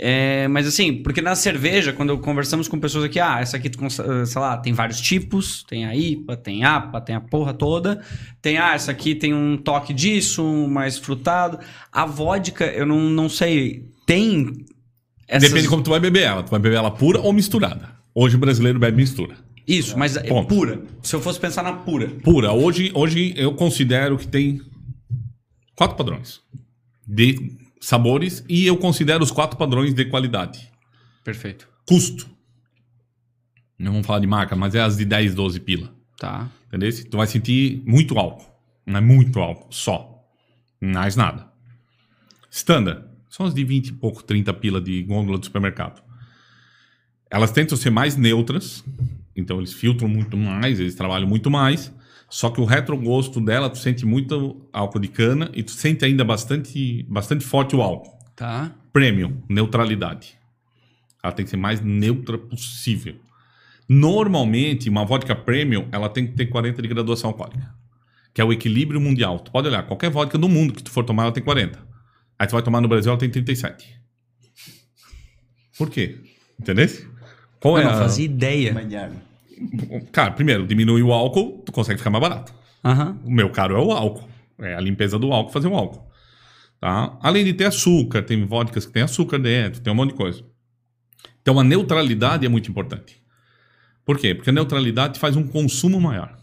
É, 0.01 0.47
mas 0.47 0.65
assim, 0.65 0.93
porque 1.03 1.21
na 1.21 1.35
cerveja, 1.35 1.91
quando 1.91 2.17
conversamos 2.19 2.69
com 2.69 2.79
pessoas 2.79 3.03
aqui, 3.03 3.19
ah, 3.19 3.41
essa 3.41 3.57
aqui, 3.57 3.67
eh, 3.69 4.25
sei 4.25 4.41
lá, 4.41 4.55
tem 4.57 4.71
vários 4.71 5.01
tipos, 5.01 5.61
tem 5.67 5.85
a 5.85 5.93
IPA, 5.93 6.37
tem 6.37 6.63
a 6.63 6.77
APA, 6.77 7.01
tem 7.01 7.15
a 7.15 7.19
porra 7.19 7.53
toda. 7.53 8.01
Tem, 8.41 8.57
ah, 8.57 8.73
essa 8.73 8.91
aqui 8.91 9.13
tem 9.13 9.33
um 9.33 9.57
toque 9.57 9.93
disso, 9.93 10.41
um 10.41 10.69
mais 10.69 10.97
frutado. 10.97 11.59
A 11.91 12.05
vodka, 12.05 12.65
eu 12.67 12.85
não, 12.85 12.97
não 13.09 13.27
sei, 13.27 13.89
tem... 14.05 14.65
essas- 15.27 15.49
Depende 15.49 15.67
como 15.67 15.83
tu 15.83 15.89
vai 15.89 15.99
beber 15.99 16.23
ela. 16.23 16.43
Tu 16.43 16.49
vai 16.51 16.59
beber 16.61 16.77
ela 16.77 16.91
pura 16.91 17.19
ou 17.19 17.33
misturada. 17.33 17.89
Hoje 18.15 18.37
o 18.37 18.39
brasileiro 18.39 18.79
bebe 18.79 18.95
mistura. 18.95 19.35
Isso, 19.67 19.99
mas 19.99 20.15
é 20.15 20.23
Ponto. 20.23 20.47
pura. 20.47 20.81
Se 21.03 21.13
eu 21.13 21.19
fosse 21.21 21.37
pensar 21.39 21.61
na 21.61 21.73
pura. 21.73 22.07
Pura. 22.23 22.53
Hoje, 22.53 22.89
hoje 22.95 23.33
eu 23.35 23.53
considero 23.53 24.17
que 24.17 24.27
tem 24.27 24.61
quatro 25.75 25.97
padrões 25.97 26.39
de 27.05 27.51
sabores 27.79 28.43
e 28.47 28.65
eu 28.65 28.77
considero 28.77 29.23
os 29.23 29.31
quatro 29.31 29.57
padrões 29.57 29.93
de 29.93 30.05
qualidade. 30.05 30.71
Perfeito. 31.23 31.67
Custo. 31.87 32.29
Não 33.77 33.93
vamos 33.93 34.07
falar 34.07 34.19
de 34.19 34.27
marca, 34.27 34.55
mas 34.55 34.75
é 34.75 34.81
as 34.81 34.97
de 34.97 35.05
10, 35.05 35.33
12 35.33 35.59
pila. 35.61 35.93
Tá. 36.17 36.49
Entendeu? 36.67 36.89
Tu 37.09 37.17
vai 37.17 37.27
sentir 37.27 37.81
muito 37.85 38.19
álcool. 38.19 38.45
Não 38.85 38.97
é 38.97 39.01
muito 39.01 39.39
álcool, 39.39 39.71
só. 39.71 40.23
Mais 40.81 41.15
nada. 41.15 41.47
Standard. 42.51 43.05
São 43.29 43.45
as 43.45 43.53
de 43.53 43.63
20 43.63 43.87
e 43.87 43.93
pouco, 43.93 44.23
30 44.23 44.53
pila 44.55 44.81
de 44.81 45.01
gôndola 45.03 45.37
do 45.37 45.45
supermercado. 45.45 46.01
Elas 47.29 47.51
tentam 47.51 47.77
ser 47.77 47.91
mais 47.91 48.17
neutras. 48.17 48.83
Então 49.35 49.59
eles 49.59 49.71
filtram 49.71 50.09
muito 50.09 50.35
mais, 50.35 50.79
eles 50.79 50.95
trabalham 50.95 51.27
muito 51.27 51.49
mais. 51.49 51.93
Só 52.29 52.49
que 52.49 52.61
o 52.61 52.65
retrogosto 52.65 53.41
dela, 53.41 53.69
tu 53.69 53.77
sente 53.77 54.05
muito 54.05 54.67
álcool 54.71 54.99
de 54.99 55.07
cana 55.07 55.49
e 55.53 55.63
tu 55.63 55.71
sente 55.71 56.05
ainda 56.05 56.23
bastante, 56.23 57.03
bastante 57.09 57.43
forte 57.43 57.75
o 57.75 57.81
álcool. 57.81 58.17
Tá. 58.35 58.71
Premium, 58.93 59.41
neutralidade. 59.49 60.37
Ela 61.23 61.33
tem 61.33 61.43
que 61.43 61.49
ser 61.49 61.57
mais 61.57 61.81
neutra 61.81 62.37
possível. 62.37 63.15
Normalmente, 63.87 64.89
uma 64.89 65.03
vodka 65.03 65.35
premium, 65.35 65.87
ela 65.91 66.07
tem 66.07 66.27
que 66.27 66.33
ter 66.33 66.45
40 66.45 66.81
de 66.81 66.87
graduação 66.87 67.31
alcoólica. 67.31 67.73
Que 68.33 68.39
é 68.39 68.43
o 68.43 68.53
equilíbrio 68.53 69.01
mundial. 69.01 69.39
Tu 69.39 69.51
pode 69.51 69.67
olhar, 69.67 69.83
qualquer 69.87 70.11
vodka 70.11 70.37
do 70.37 70.47
mundo 70.47 70.73
que 70.73 70.83
tu 70.83 70.91
for 70.91 71.03
tomar, 71.03 71.23
ela 71.23 71.31
tem 71.31 71.43
40. 71.43 71.79
Aí 72.37 72.47
tu 72.47 72.51
vai 72.51 72.61
tomar 72.61 72.79
no 72.79 72.87
Brasil, 72.87 73.11
ela 73.11 73.19
tem 73.19 73.29
37. 73.29 73.99
Por 75.77 75.89
quê? 75.89 76.19
Entendeu? 76.59 76.87
Qual 77.59 77.77
eu 77.77 77.81
é 77.81 77.85
não 77.85 77.93
a... 77.93 77.97
fazia 77.97 78.25
ideia. 78.25 78.73
Cara, 80.11 80.31
primeiro, 80.31 80.65
diminui 80.65 81.01
o 81.01 81.11
álcool, 81.11 81.63
tu 81.65 81.71
consegue 81.71 81.97
ficar 81.97 82.09
mais 82.09 82.21
barato. 82.21 82.53
Aham. 82.83 83.19
O 83.23 83.31
meu 83.31 83.49
caro 83.49 83.75
é 83.75 83.79
o 83.79 83.91
álcool. 83.91 84.27
É 84.59 84.75
a 84.75 84.79
limpeza 84.79 85.17
do 85.17 85.31
álcool, 85.31 85.51
fazer 85.51 85.67
o 85.67 85.75
álcool. 85.75 86.09
Tá? 86.79 87.17
Além 87.21 87.43
de 87.43 87.53
ter 87.53 87.65
açúcar, 87.65 88.21
tem 88.21 88.45
vodkas 88.45 88.85
que 88.85 88.91
tem 88.91 89.03
açúcar 89.03 89.37
dentro, 89.37 89.81
tem 89.81 89.91
um 89.91 89.95
monte 89.95 90.11
de 90.11 90.17
coisa. 90.17 90.43
Então 91.41 91.59
a 91.59 91.63
neutralidade 91.63 92.45
é 92.45 92.49
muito 92.49 92.69
importante. 92.69 93.21
Por 94.05 94.17
quê? 94.17 94.33
Porque 94.33 94.49
a 94.49 94.53
neutralidade 94.53 95.19
faz 95.19 95.35
um 95.35 95.47
consumo 95.47 95.99
maior. 95.99 96.37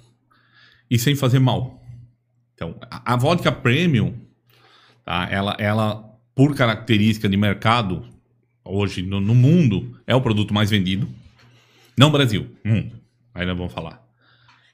E 0.91 0.99
sem 0.99 1.17
fazer 1.17 1.39
mal. 1.39 1.83
Então, 2.55 2.77
a, 2.91 3.15
a 3.15 3.17
vodka 3.17 3.51
premium, 3.51 4.15
tá? 5.05 5.27
ela, 5.31 5.57
ela, 5.59 6.05
por 6.35 6.55
característica 6.55 7.29
de 7.29 7.37
mercado, 7.37 8.07
hoje 8.65 9.03
no, 9.03 9.21
no 9.21 9.35
mundo, 9.35 10.01
é 10.07 10.15
o 10.15 10.21
produto 10.21 10.55
mais 10.55 10.71
vendido. 10.71 11.09
Não 11.99 12.11
Brasil, 12.11 12.47
mundo. 12.65 12.93
Aí 13.37 13.47
nós 13.47 13.57
vamos 13.57 13.73
falar. 13.73 14.03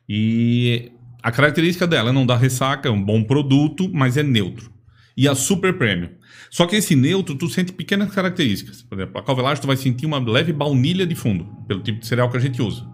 E 0.08 0.90
a 1.22 1.30
característica 1.30 1.86
dela 1.86 2.10
é 2.10 2.12
não 2.12 2.26
dar 2.26 2.36
ressaca, 2.36 2.88
é 2.88 2.92
um 2.92 3.02
bom 3.02 3.22
produto, 3.22 3.90
mas 3.92 4.16
é 4.16 4.22
neutro. 4.22 4.70
E 5.16 5.28
a 5.28 5.34
super 5.34 5.76
premium. 5.76 6.08
Só 6.50 6.66
que 6.66 6.76
esse 6.76 6.94
neutro, 6.96 7.34
tu 7.34 7.48
sente 7.48 7.72
pequenas 7.72 8.12
características. 8.14 8.82
Por 8.82 8.98
exemplo, 8.98 9.18
a 9.20 9.22
Calvelage, 9.22 9.60
tu 9.60 9.66
vai 9.66 9.76
sentir 9.76 10.06
uma 10.06 10.18
leve 10.18 10.52
baunilha 10.52 11.06
de 11.06 11.14
fundo, 11.14 11.44
pelo 11.66 11.80
tipo 11.82 12.00
de 12.00 12.06
cereal 12.06 12.30
que 12.30 12.36
a 12.36 12.40
gente 12.40 12.60
usa. 12.62 12.86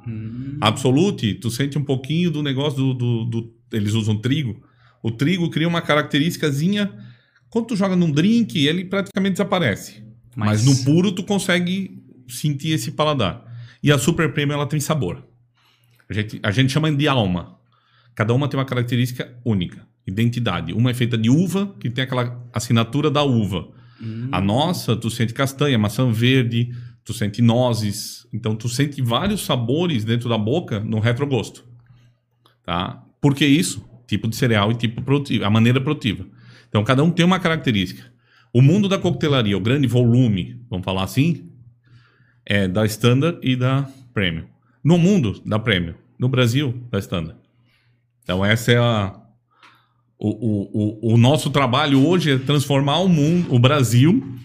Absolute, 0.61 1.35
tu 1.35 1.51
sente 1.51 1.79
um 1.79 1.85
pouquinho 1.85 2.31
do 2.31 2.43
negócio 2.43 2.77
do, 2.79 2.95
do- 2.95 3.25
do- 3.25 3.55
Eles 3.73 3.93
usam 3.95 4.17
trigo. 4.17 4.63
O 5.03 5.11
trigo 5.11 5.49
cria 5.51 5.69
uma 5.69 5.81
característicazinha. 5.83 6.91
Quando 7.51 7.67
tu 7.67 7.77
joga 7.77 7.95
num 7.95 8.11
drink, 8.11 8.67
ele 8.67 8.85
praticamente 8.85 9.33
desaparece. 9.33 10.03
Mas, 10.37 10.65
Mas- 10.65 10.79
no 10.79 10.85
puro, 10.85 11.13
tu 11.13 11.23
consegue 11.23 12.03
sentir 12.29 12.71
esse 12.71 12.91
paladar. 12.93 13.45
E 13.83 13.93
a 13.93 13.99
super 13.99 14.33
premium, 14.33 14.55
ela 14.57 14.67
tem 14.67 14.81
sabor. 14.81 15.25
A 16.09 16.15
gente, 16.15 16.41
a 16.43 16.51
gente 16.51 16.73
chama 16.73 16.91
de 16.91 17.07
alma. 17.07 17.59
Cada 18.15 18.35
uma 18.35 18.49
tem 18.49 18.59
uma 18.59 18.67
característica 18.67 19.33
única, 19.45 19.87
identidade. 20.07 20.73
Uma 20.73 20.91
é 20.91 20.95
feita 20.95 21.17
de 21.17 21.31
uva, 21.31 21.75
que 21.79 21.91
tem 21.91 22.05
aquela 22.05 22.45
assinatura 22.53 23.11
da 23.11 23.23
uva. 23.23 23.69
A 24.33 24.41
nossa, 24.41 24.97
tu 24.97 25.11
sente 25.11 25.35
castanha, 25.35 25.79
maçã 25.79 26.11
verde, 26.11 26.71
tu 27.05 27.13
sente 27.13 27.43
nozes. 27.43 28.27
Então, 28.33 28.55
tu 28.55 28.69
sente 28.69 29.03
vários 29.03 29.45
sabores 29.45 30.05
dentro 30.05 30.29
da 30.29 30.39
boca 30.39 30.81
no 30.81 30.99
retrogosto. 30.99 31.65
Tá? 32.65 33.03
Por 33.21 33.35
que 33.35 33.47
isso? 33.47 33.85
Tipo 34.07 34.29
de 34.29 34.37
cereal 34.37 34.71
e 34.71 34.75
tipo 34.75 35.03
produtivo, 35.03 35.45
a 35.45 35.51
maneira 35.51 35.81
produtiva. 35.81 36.27
Então, 36.69 36.85
cada 36.85 37.03
um 37.03 37.11
tem 37.11 37.25
uma 37.25 37.39
característica. 37.39 38.13
O 38.53 38.63
mundo 38.63 38.89
da 38.89 38.99
coquetelaria, 38.99 39.57
o 39.57 39.61
grande 39.61 39.87
volume, 39.87 40.61
vamos 40.71 40.85
falar 40.85 41.05
assim, 41.05 41.51
é 42.45 42.67
da 42.67 42.85
Standard 42.87 43.39
e 43.43 43.57
da 43.57 43.89
Premium. 44.15 44.47
No 44.83 44.99
mundo, 44.99 45.41
da 45.45 45.59
Premium. 45.59 45.95
No 46.19 46.29
Brasil, 46.29 46.75
da 46.91 46.99
Standard. 46.99 47.39
Então, 48.23 48.45
essa 48.45 48.73
é 48.73 48.79
a. 48.79 49.15
O, 50.19 50.29
o, 50.29 51.15
o, 51.15 51.17
nosso 51.17 51.49
trabalho 51.49 52.05
hoje 52.05 52.33
é 52.33 52.39
transformar 52.39 52.99
o 52.99 53.09
mundo, 53.09 53.55
o 53.55 53.59
Brasil, 53.59 54.37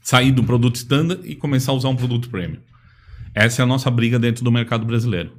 sair 0.00 0.30
do 0.30 0.44
produto 0.44 0.76
standard 0.76 1.28
e 1.28 1.34
começar 1.34 1.72
a 1.72 1.74
usar 1.74 1.88
um 1.88 1.96
produto 1.96 2.30
premium. 2.30 2.60
Essa 3.34 3.60
é 3.60 3.64
a 3.64 3.66
nossa 3.66 3.90
briga 3.90 4.18
dentro 4.18 4.44
do 4.44 4.52
mercado 4.52 4.86
brasileiro. 4.86 5.32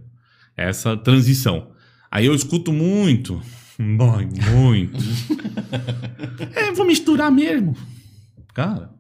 Essa 0.56 0.97
transição. 0.97 1.71
Aí 2.12 2.25
eu 2.25 2.36
escuto 2.36 2.73
muito. 2.73 3.41
Boy, 3.80 4.28
muito. 4.52 4.97
é, 6.54 6.71
vou 6.73 6.86
misturar 6.86 7.32
mesmo. 7.32 7.75
Cara, 8.54 8.91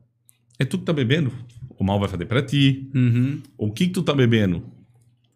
é 0.57 0.63
tu 0.63 0.77
que 0.77 0.85
tá 0.85 0.93
bebendo. 0.93 1.31
O 1.77 1.83
mal 1.83 1.99
vai 1.99 2.07
fazer 2.07 2.25
pra 2.25 2.41
ti. 2.41 2.89
Uhum. 2.95 3.41
O 3.57 3.71
que, 3.71 3.87
que 3.87 3.93
tu 3.93 4.01
tá 4.01 4.13
bebendo? 4.13 4.63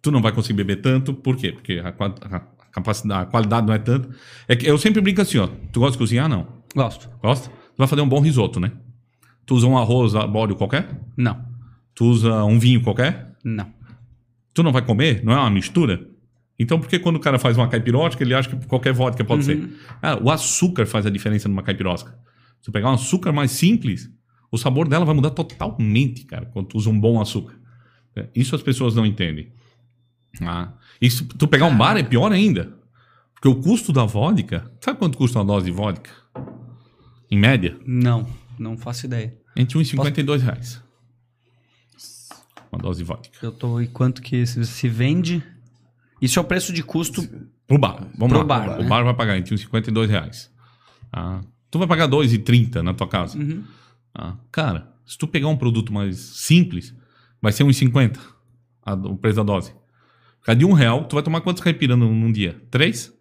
Tu 0.03 0.11
não 0.11 0.21
vai 0.21 0.33
conseguir 0.33 0.57
beber 0.57 0.81
tanto. 0.81 1.13
Por 1.13 1.37
quê? 1.37 1.53
Porque 1.53 1.81
a, 1.83 1.87
a 1.87 2.39
capacidade, 2.71 3.23
a 3.23 3.25
qualidade 3.25 3.65
não 3.65 3.73
é 3.73 3.79
tanto. 3.79 4.09
É 4.47 4.55
que 4.55 4.67
eu 4.67 4.77
sempre 4.77 5.01
brinco 5.01 5.21
assim, 5.21 5.37
ó. 5.37 5.47
Tu 5.47 5.79
gosta 5.79 5.93
de 5.93 5.97
cozinhar? 5.97 6.27
Não. 6.27 6.45
Gosto. 6.75 7.09
Gosta? 7.21 7.49
Tu 7.49 7.77
vai 7.77 7.87
fazer 7.87 8.01
um 8.01 8.09
bom 8.09 8.19
risoto, 8.19 8.59
né? 8.59 8.73
Tu 9.45 9.55
usa 9.55 9.65
um 9.65 9.77
arroz 9.77 10.13
arbóreo 10.13 10.57
qualquer? 10.57 11.01
Não. 11.15 11.43
Tu 11.95 12.05
usa 12.05 12.43
um 12.43 12.59
vinho 12.59 12.81
qualquer? 12.81 13.33
Não. 13.45 13.71
Tu 14.53 14.61
não 14.61 14.73
vai 14.73 14.81
comer? 14.81 15.23
Não 15.23 15.31
é 15.31 15.37
uma 15.37 15.49
mistura? 15.49 16.05
Então 16.59 16.79
por 16.79 16.89
que 16.89 16.99
quando 16.99 17.15
o 17.15 17.19
cara 17.19 17.39
faz 17.39 17.57
uma 17.57 17.67
caipirótica, 17.69 18.23
ele 18.23 18.33
acha 18.33 18.49
que 18.49 18.67
qualquer 18.67 18.93
vodka 18.93 19.23
pode 19.23 19.45
ser? 19.45 19.69
Ah, 20.01 20.19
o 20.21 20.29
açúcar 20.29 20.85
faz 20.85 21.05
a 21.05 21.09
diferença 21.09 21.47
numa 21.47 21.63
caipirosca. 21.63 22.11
Se 22.59 22.65
tu 22.65 22.71
pegar 22.71 22.89
um 22.91 22.93
açúcar 22.93 23.31
mais 23.31 23.51
simples, 23.51 24.09
o 24.51 24.57
sabor 24.57 24.87
dela 24.87 25.05
vai 25.05 25.15
mudar 25.15 25.31
totalmente, 25.31 26.25
cara, 26.25 26.45
quando 26.47 26.67
tu 26.67 26.77
usa 26.77 26.89
um 26.89 26.99
bom 26.99 27.19
açúcar. 27.21 27.55
É, 28.15 28.27
Isso 28.35 28.53
as 28.53 28.61
pessoas 28.61 28.95
não 28.95 29.05
entendem. 29.05 29.51
Ah, 30.41 30.73
e 31.01 31.09
se 31.09 31.23
tu 31.25 31.47
pegar 31.47 31.65
um 31.65 31.77
bar 31.77 31.97
é 31.97 32.03
pior 32.03 32.31
ainda. 32.31 32.73
Porque 33.33 33.47
o 33.47 33.61
custo 33.61 33.91
da 33.91 34.05
vodka... 34.05 34.71
Sabe 34.79 34.97
quanto 34.97 35.17
custa 35.17 35.37
uma 35.39 35.45
dose 35.45 35.65
de 35.65 35.71
vodka? 35.71 36.09
Em 37.29 37.37
média? 37.37 37.77
Não. 37.85 38.25
Não 38.57 38.77
faço 38.77 39.05
ideia. 39.05 39.37
Entre 39.55 39.77
1 39.77 39.81
e 39.81 39.85
52 39.85 40.41
reais. 40.41 40.81
Uma 42.71 42.81
dose 42.81 42.99
de 42.99 43.03
vodka. 43.05 43.37
Eu 43.45 43.51
tô. 43.51 43.79
E 43.81 43.87
quanto 43.87 44.21
que 44.21 44.45
se, 44.45 44.65
se 44.65 44.87
vende? 44.89 45.43
Isso 46.21 46.39
é 46.39 46.41
o 46.41 46.45
preço 46.45 46.73
de 46.73 46.81
custo. 46.83 47.21
Pro 47.67 47.77
bar. 47.77 48.07
Vamos 48.17 48.29
Pro 48.29 48.39
lá. 48.39 48.43
bar, 48.43 48.79
o 48.79 48.83
né? 48.83 48.89
bar 48.89 49.03
vai 49.03 49.13
pagar 49.13 49.37
entre 49.37 49.53
uns 49.53 49.61
52 49.61 50.09
reais. 50.09 50.51
Tá? 51.11 51.41
Tu 51.69 51.77
vai 51.79 51.87
pagar 51.87 52.07
2,30 52.07 52.81
na 52.81 52.93
tua 52.93 53.07
casa. 53.07 53.37
Uhum. 53.37 53.63
Tá? 54.13 54.37
Cara, 54.51 54.91
se 55.05 55.17
tu 55.17 55.27
pegar 55.27 55.47
um 55.47 55.57
produto 55.57 55.91
mais 55.93 56.17
simples, 56.17 56.95
vai 57.41 57.51
ser 57.51 57.63
uns 57.63 57.77
50 57.77 58.19
a- 58.83 58.93
o 58.93 59.17
preço 59.17 59.37
da 59.37 59.43
dose. 59.43 59.73
Cada 60.43 60.57
de 60.59 60.65
um 60.65 60.73
real, 60.73 61.05
tu 61.05 61.15
vai 61.15 61.23
tomar 61.23 61.41
quantos 61.41 61.63
caipira 61.63 61.95
num, 61.95 62.13
num 62.13 62.31
dia? 62.31 62.61
Três? 62.69 63.13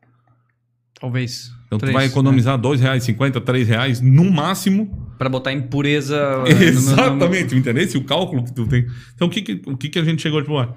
Talvez. 1.01 1.51
Então 1.67 1.79
Três, 1.79 1.93
tu 1.93 1.95
vai 1.95 2.07
economizar 2.07 2.59
dois 2.59 2.81
reais, 2.81 3.03
50, 3.05 3.41
três 3.41 3.67
reais 3.67 4.01
no 4.01 4.31
máximo. 4.31 4.85
né? 4.85 5.15
Pra 5.19 5.29
botar 5.29 5.53
impureza. 5.53 6.17
eh, 6.47 6.53
no- 6.55 6.59
no- 6.59 6.63
Exatamente, 6.65 7.55
entendeu? 7.57 7.83
Esse 7.83 7.97
é 7.97 8.01
o 8.01 8.05
cálculo 8.05 8.45
que 8.45 8.53
tu 8.53 8.67
tem. 8.67 8.87
Então 9.15 9.29
o 9.29 9.31
que, 9.31 9.43
que- 9.43 9.63
o 9.71 9.77
que, 9.77 9.89
que 9.89 9.99
a 9.99 10.05
gente 10.05 10.21
chegou 10.23 10.41
tipo, 10.41 10.59
ah, 10.59 10.77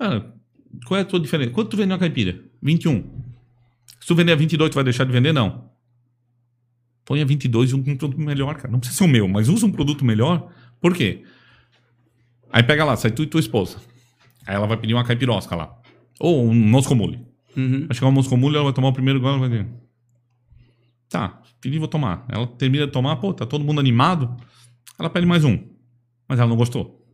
ah, 0.00 0.22
qual 0.86 0.98
é 0.98 1.02
a 1.02 1.04
tua 1.04 1.18
diferença? 1.20 1.50
Quanto 1.50 1.70
tu 1.70 1.76
vendeu 1.76 1.96
a 1.96 1.98
caipira? 1.98 2.40
21. 2.62 3.02
Se 4.00 4.06
tu 4.06 4.14
vender 4.14 4.32
a 4.32 4.36
22, 4.36 4.70
tu 4.70 4.74
vai 4.74 4.84
deixar 4.84 5.04
de 5.04 5.12
vender? 5.12 5.32
Não. 5.32 5.70
Põe 7.04 7.20
a 7.22 7.24
22 7.24 7.70
e 7.70 7.74
um 7.74 7.82
produto 7.82 8.18
melhor, 8.20 8.54
cara. 8.56 8.70
Não 8.70 8.78
precisa 8.80 8.98
ser 8.98 9.04
o 9.04 9.08
meu, 9.08 9.26
mas 9.28 9.48
usa 9.48 9.64
um 9.66 9.72
produto 9.72 10.04
melhor. 10.04 10.50
Por 10.80 10.94
quê? 10.94 11.22
Aí 12.52 12.62
pega 12.62 12.84
lá, 12.84 12.96
sai 12.96 13.10
tu 13.10 13.22
e 13.22 13.26
tua 13.26 13.40
esposa. 13.40 13.78
Aí 14.46 14.54
ela 14.54 14.66
vai 14.66 14.76
pedir 14.76 14.94
uma 14.94 15.04
caipirosca 15.04 15.54
lá. 15.56 15.76
Ou 16.20 16.48
um 16.48 16.54
moscomule. 16.54 17.20
Uhum. 17.56 17.86
Vai 17.86 17.94
chegar 17.94 18.08
um 18.08 18.12
moscomule, 18.12 18.54
ela 18.54 18.64
vai 18.64 18.72
tomar 18.72 18.88
o 18.88 18.92
primeiro 18.92 19.20
gole 19.20 19.36
e 19.36 19.40
vai 19.40 19.48
dizer... 19.48 19.66
Tá, 21.08 21.40
pedi, 21.60 21.78
vou 21.78 21.86
tomar. 21.86 22.24
Ela 22.28 22.46
termina 22.46 22.86
de 22.86 22.92
tomar, 22.92 23.16
pô, 23.16 23.32
tá 23.32 23.46
todo 23.46 23.64
mundo 23.64 23.78
animado. 23.78 24.36
Ela 24.98 25.08
pede 25.08 25.26
mais 25.26 25.44
um. 25.44 25.58
Mas 26.28 26.38
ela 26.40 26.48
não 26.48 26.56
gostou. 26.56 27.04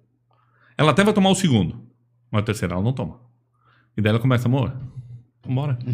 Ela 0.78 0.92
até 0.92 1.04
vai 1.04 1.12
tomar 1.12 1.30
o 1.30 1.34
segundo. 1.34 1.78
Mas 2.30 2.42
o 2.42 2.44
terceiro 2.44 2.74
ela 2.74 2.82
não 2.82 2.92
toma. 2.92 3.20
E 3.96 4.00
daí 4.00 4.10
ela 4.10 4.18
começa, 4.18 4.48
amor, 4.48 4.74
vambora. 5.44 5.78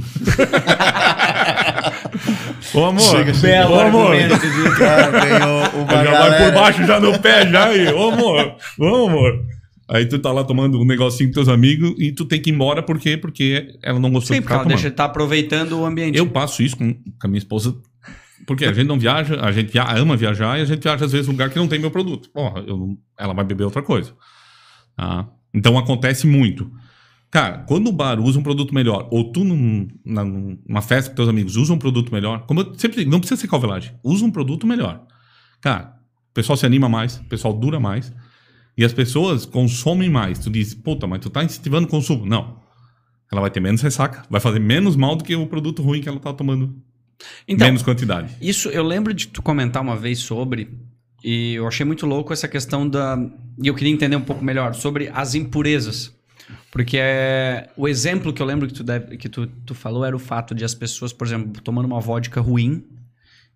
Ô, 2.75 2.85
amor. 2.85 3.01
Chega, 3.01 3.35
chega. 3.35 3.69
Ô, 3.69 3.81
amor. 3.81 4.15
argumento, 4.15 4.39
viu? 4.39 4.77
Cara, 4.77 5.11
ganhou 5.11 5.63
uma 5.83 6.05
Já 6.05 6.11
vai 6.11 6.45
por 6.45 6.55
baixo, 6.55 6.85
já 6.85 7.01
no 7.01 7.19
pé, 7.19 7.47
já 7.49 7.67
aí. 7.67 7.89
Ô, 7.89 8.11
amor, 8.11 8.57
vamos, 8.79 9.09
amor. 9.09 9.45
Aí 9.89 10.05
tu 10.07 10.19
tá 10.19 10.33
lá 10.33 10.43
tomando 10.43 10.81
um 10.81 10.85
negocinho 10.85 11.29
com 11.31 11.35
teus 11.35 11.49
amigos 11.49 11.95
e 11.99 12.11
tu 12.13 12.25
tem 12.25 12.41
que 12.43 12.51
ir 12.51 12.53
embora, 12.53 12.83
por 12.83 12.99
quê? 12.99 13.17
Porque 13.17 13.79
ela 13.83 14.01
não 14.01 14.11
gostou 14.11 14.35
Sim, 14.35 14.41
de 14.41 14.41
porque 14.43 14.55
ficar 14.55 14.61
ela 14.63 14.69
deixa 14.69 14.89
de 14.89 14.95
estar 14.95 15.05
aproveitando 15.05 15.79
o 15.79 15.87
ambiente. 15.87 16.19
Eu 16.19 16.27
passo 16.29 16.61
isso 16.63 16.77
com, 16.77 16.93
com 16.93 17.03
a 17.23 17.29
minha 17.29 17.39
esposa, 17.39 17.77
porque 18.47 18.65
a 18.65 18.73
gente 18.73 18.87
não 18.89 18.99
viaja, 18.99 19.41
a 19.41 19.53
gente 19.53 19.79
ama 19.79 20.17
viajar 20.17 20.59
e 20.59 20.63
a 20.63 20.65
gente 20.65 20.83
viaja 20.83 21.05
às 21.05 21.13
vezes 21.13 21.29
lugar 21.29 21.51
que 21.51 21.59
não 21.59 21.69
tem 21.69 21.79
meu 21.79 21.91
produto. 21.93 22.29
Porra, 22.31 22.61
eu 22.67 22.99
ela 23.19 23.33
vai 23.33 23.45
beber 23.45 23.63
outra 23.65 23.81
coisa. 23.83 24.13
Tá? 24.97 25.29
Então 25.55 25.79
acontece 25.79 26.27
muito. 26.27 26.71
Cara, 27.31 27.59
quando 27.59 27.89
o 27.89 27.93
bar 27.93 28.19
usa 28.21 28.39
um 28.39 28.43
produto 28.43 28.75
melhor, 28.75 29.09
ou 29.11 29.31
tu 29.31 29.45
num- 29.45 29.89
na- 30.05 30.25
numa 30.25 30.81
festa 30.83 31.11
com 31.11 31.17
teus 31.17 31.29
amigos 31.29 31.57
usa 31.57 31.73
um 31.73 31.79
produto 31.79 32.13
melhor, 32.13 32.47
como 32.47 32.61
eu 32.61 32.75
sempre 32.77 32.99
digo, 32.99 33.11
não 33.11 33.19
precisa 33.21 33.41
ser 33.41 33.49
calvelagem, 33.49 33.93
usa 34.03 34.25
um 34.25 34.31
produto 34.31 34.67
melhor. 34.67 35.03
Cara, 35.61 35.97
o 36.31 36.35
pessoal 36.35 36.57
se 36.57 36.65
anima 36.67 36.89
mais, 36.89 37.17
o 37.19 37.25
pessoal 37.25 37.53
dura 37.53 37.79
mais, 37.81 38.13
e 38.77 38.85
as 38.85 38.93
pessoas 38.93 39.47
consomem 39.47 40.11
mais. 40.11 40.39
Tu 40.39 40.51
diz, 40.51 40.75
puta, 40.75 41.07
mas 41.07 41.21
tu 41.21 41.31
tá 41.31 41.43
incentivando 41.43 41.87
o 41.87 41.91
consumo. 41.91 42.27
Não. 42.27 42.61
Ela 43.33 43.41
vai 43.41 43.51
ter 43.51 43.61
menos 43.61 43.81
ressaca, 43.81 44.25
vai 44.31 44.41
fazer 44.41 44.59
menos 44.59 44.95
mal 44.95 45.17
do 45.17 45.25
que 45.25 45.35
o 45.35 45.47
produto 45.47 45.83
ruim 45.83 46.01
que 46.01 46.09
ela 46.09 46.21
tá 46.21 46.33
tomando 46.33 46.77
Então, 47.49 47.67
menos 47.67 47.83
quantidade. 47.83 48.33
Isso 48.41 48.69
eu 48.69 48.85
lembro 48.85 49.13
de 49.13 49.29
tu 49.29 49.43
comentar 49.43 49.83
uma 49.83 49.97
vez 49.97 50.21
sobre, 50.21 50.71
e 51.25 51.55
eu 51.55 51.67
achei 51.67 51.85
muito 51.85 52.07
louco 52.07 52.33
essa 52.33 52.47
questão 52.47 52.89
da. 52.89 53.19
E 53.61 53.67
eu 53.67 53.75
queria 53.75 53.93
entender 53.93 54.15
um 54.15 54.21
pouco 54.21 54.45
melhor 54.45 54.75
sobre 54.75 55.09
as 55.13 55.35
impurezas. 55.35 56.15
Porque 56.71 56.99
é, 57.01 57.71
o 57.77 57.89
exemplo 57.89 58.33
que 58.33 58.41
eu 58.41 58.47
lembro 58.47 58.69
que, 58.69 58.75
tu, 58.75 58.85
deve, 58.85 59.17
que 59.17 59.29
tu, 59.29 59.47
tu 59.47 59.75
falou 59.75 60.05
era 60.05 60.15
o 60.15 60.19
fato 60.21 60.55
de 60.55 60.65
as 60.65 60.75
pessoas, 60.75 61.13
por 61.13 61.27
exemplo, 61.27 61.61
tomando 61.63 61.87
uma 61.87 61.99
vodka 61.99 62.41
ruim, 62.41 62.85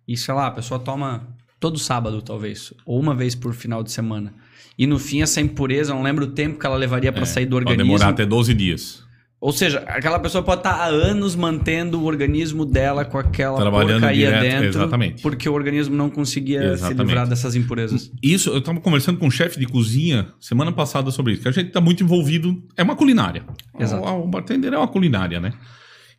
e 0.05 0.17
sei 0.17 0.33
lá, 0.33 0.47
a 0.47 0.51
pessoa 0.51 0.79
toma 0.79 1.27
todo 1.59 1.79
sábado, 1.79 2.21
talvez, 2.21 2.73
ou 2.85 2.99
uma 2.99 3.15
vez 3.15 3.35
por 3.35 3.53
final 3.53 3.83
de 3.83 3.91
semana. 3.91 4.33
E 4.77 4.87
no 4.87 4.97
fim, 4.97 5.21
essa 5.21 5.39
impureza, 5.41 5.91
eu 5.91 5.95
não 5.95 6.03
lembro 6.03 6.25
o 6.25 6.31
tempo 6.31 6.57
que 6.59 6.65
ela 6.65 6.75
levaria 6.77 7.11
para 7.11 7.25
sair 7.25 7.45
do 7.45 7.55
Pode 7.57 7.65
organismo. 7.69 7.93
demorar 7.93 8.09
até 8.09 8.25
12 8.25 8.53
dias. 8.53 9.03
Ou 9.39 9.51
seja, 9.51 9.79
aquela 9.87 10.19
pessoa 10.19 10.43
pode 10.43 10.59
estar 10.59 10.73
há 10.75 10.85
anos 10.85 11.35
mantendo 11.35 11.99
o 11.99 12.05
organismo 12.05 12.63
dela 12.63 13.03
com 13.03 13.17
aquela 13.17 13.57
Trabalhando 13.59 14.01
porcaria 14.01 14.27
direto, 14.27 14.43
dentro, 14.43 14.81
exatamente. 14.81 15.21
porque 15.23 15.49
o 15.49 15.53
organismo 15.53 15.95
não 15.95 16.11
conseguia 16.11 16.59
se 16.61 16.67
Exatamente. 16.73 17.07
livrar 17.07 17.27
dessas 17.27 17.55
impurezas. 17.55 18.11
Isso, 18.21 18.51
eu 18.51 18.59
estava 18.59 18.79
conversando 18.79 19.17
com 19.17 19.25
um 19.25 19.31
chefe 19.31 19.59
de 19.59 19.65
cozinha 19.65 20.27
semana 20.39 20.71
passada 20.71 21.09
sobre 21.09 21.33
isso, 21.33 21.41
que 21.41 21.47
a 21.47 21.51
gente 21.51 21.69
está 21.69 21.81
muito 21.81 22.03
envolvido. 22.03 22.61
É 22.77 22.83
uma 22.83 22.95
culinária. 22.95 23.43
Exato. 23.79 24.03
O, 24.03 24.25
o 24.25 24.27
bartender 24.27 24.73
é 24.73 24.77
uma 24.77 24.87
culinária, 24.87 25.39
né? 25.39 25.53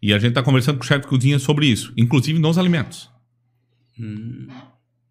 E 0.03 0.13
a 0.13 0.19
gente 0.19 0.31
está 0.31 0.43
conversando 0.43 0.79
com 0.79 0.83
o 0.85 0.87
chefe 0.87 1.03
de 1.03 1.07
cozinha 1.07 1.39
sobre 1.39 1.67
isso, 1.67 1.93
inclusive 1.97 2.41
nos 2.41 2.59
alimentos. 2.59 3.09
Hum, 4.01 4.49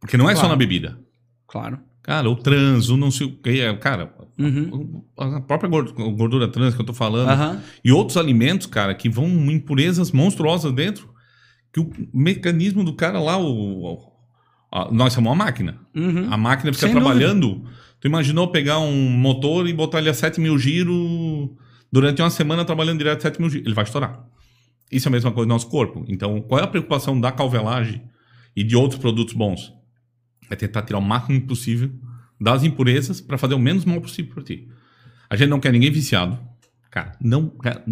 Porque 0.01 0.17
não 0.17 0.29
é 0.29 0.33
só 0.35 0.41
Claro. 0.41 0.53
na 0.55 0.57
bebida. 0.57 0.99
claro. 1.47 1.79
Cara, 2.03 2.29
o 2.29 2.35
trans, 2.35 2.89
o 2.89 2.97
não 2.97 3.11
sei 3.11 3.27
o 3.27 3.31
que. 3.31 3.61
é, 3.61 3.73
Cara, 3.75 4.13
Uhum. 4.39 5.03
a 5.17 5.39
própria 5.41 5.69
gor- 5.69 5.93
gordura 6.13 6.47
trans 6.47 6.73
que 6.73 6.81
eu 6.81 6.85
tô 6.85 6.93
falando. 6.93 7.29
Aham. 7.29 7.61
E 7.83 7.91
outros 7.91 8.17
alimentos, 8.17 8.65
cara, 8.65 8.95
que 8.95 9.07
vão 9.07 9.27
impurezas 9.51 10.11
monstruosas 10.11 10.71
dentro. 10.73 11.09
Que 11.71 11.79
o 11.79 11.89
mecanismo 12.13 12.83
do 12.83 12.93
cara 12.93 13.19
lá, 13.19 13.37
o, 13.37 13.83
o- 13.93 14.11
a- 14.71 14.89
nós 14.91 15.13
somos 15.13 15.29
uma 15.29 15.35
máquina. 15.35 15.77
Uhum. 15.95 16.27
A 16.31 16.37
máquina 16.37 16.73
fica 16.73 16.87
Sem 16.87 16.95
trabalhando. 16.95 17.63
Tu 17.99 18.07
imaginou 18.07 18.47
pegar 18.47 18.79
um 18.79 19.09
motor 19.11 19.67
e 19.69 19.73
botar 19.73 19.99
ele 19.99 20.09
a 20.09 20.13
7 20.13 20.41
mil 20.41 20.57
giros 20.57 21.49
durante 21.91 22.19
uma 22.21 22.31
semana 22.31 22.65
trabalhando 22.65 22.97
direto 22.97 23.19
a 23.19 23.21
7 23.21 23.39
mil 23.39 23.49
giros? 23.49 23.65
Ele 23.67 23.75
vai 23.75 23.83
estourar. 23.83 24.25
Isso 24.91 25.07
é 25.07 25.09
a 25.09 25.11
mesma 25.11 25.31
coisa 25.31 25.47
no 25.47 25.53
nosso 25.53 25.69
corpo. 25.69 26.03
Então, 26.07 26.41
qual 26.41 26.59
é 26.59 26.63
a 26.63 26.67
preocupação 26.67 27.19
da 27.21 27.31
calvelagem 27.31 28.01
e 28.55 28.63
de 28.63 28.75
outros 28.75 28.99
produtos 28.99 29.35
bons? 29.35 29.71
É 30.51 30.55
tentar 30.55 30.83
tirar 30.83 30.99
o 30.99 31.01
máximo 31.01 31.41
possível 31.41 31.89
das 32.39 32.63
impurezas 32.63 33.21
para 33.21 33.37
fazer 33.37 33.53
o 33.55 33.59
menos 33.59 33.85
mal 33.85 34.01
possível 34.01 34.33
para 34.33 34.43
ti. 34.43 34.67
A 35.29 35.35
gente 35.35 35.49
não 35.49 35.59
quer 35.59 35.71
ninguém 35.71 35.89
viciado. 35.89 36.37
Cara, 36.89 37.13
não. 37.21 37.49
cara, 37.49 37.83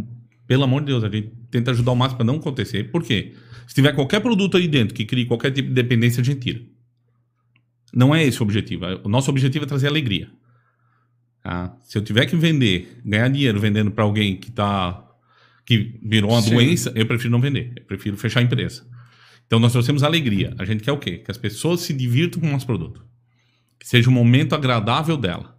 pelo 0.46 0.64
amor 0.64 0.82
de 0.82 0.88
Deus, 0.88 1.04
a 1.04 1.10
gente 1.10 1.32
tenta 1.50 1.72
ajudar 1.72 1.92
o 1.92 1.96
máximo 1.96 2.18
para 2.18 2.26
não 2.26 2.36
acontecer. 2.36 2.92
Por 2.92 3.02
quê? 3.02 3.34
Se 3.66 3.74
tiver 3.74 3.94
qualquer 3.94 4.20
produto 4.20 4.58
aí 4.58 4.68
dentro 4.68 4.94
que 4.94 5.06
crie 5.06 5.26
qualquer 5.26 5.52
tipo 5.52 5.70
de 5.70 5.74
dependência, 5.74 6.22
a 6.22 6.24
gente 6.24 6.42
tira. 6.42 6.62
Não 7.94 8.14
é 8.14 8.24
esse 8.24 8.40
o 8.40 8.44
objetivo. 8.44 8.86
O 9.04 9.10
nosso 9.10 9.30
objetivo 9.30 9.66
é 9.66 9.68
trazer 9.68 9.88
alegria. 9.88 10.30
Tá? 11.42 11.78
Se 11.84 11.98
eu 11.98 12.04
tiver 12.04 12.26
que 12.26 12.36
vender, 12.36 13.00
ganhar 13.06 13.30
dinheiro 13.30 13.60
vendendo 13.60 13.92
para 13.92 14.04
alguém 14.04 14.36
que 14.36 14.52
tá 14.52 15.06
que 15.66 16.00
virou 16.04 16.32
uma 16.32 16.42
Sim. 16.42 16.56
doença, 16.56 16.92
eu 16.96 17.06
prefiro 17.06 17.30
não 17.30 17.40
vender. 17.40 17.72
Eu 17.78 17.86
prefiro 17.86 18.18
fechar 18.18 18.40
a 18.40 18.44
empresa. 18.44 18.84
Então 19.50 19.58
nós 19.60 19.72
trouxemos 19.72 20.04
alegria. 20.04 20.54
A 20.60 20.64
gente 20.64 20.84
quer 20.84 20.92
o 20.92 20.98
quê? 21.00 21.18
Que 21.18 21.32
as 21.32 21.38
pessoas 21.38 21.82
se 21.82 21.92
divirtam 21.92 22.40
com 22.40 22.48
o 22.48 22.52
nosso 22.52 22.68
produto. 22.68 23.04
Que 23.80 23.88
seja 23.88 24.08
um 24.08 24.14
momento 24.14 24.54
agradável 24.54 25.18
dela. 25.18 25.58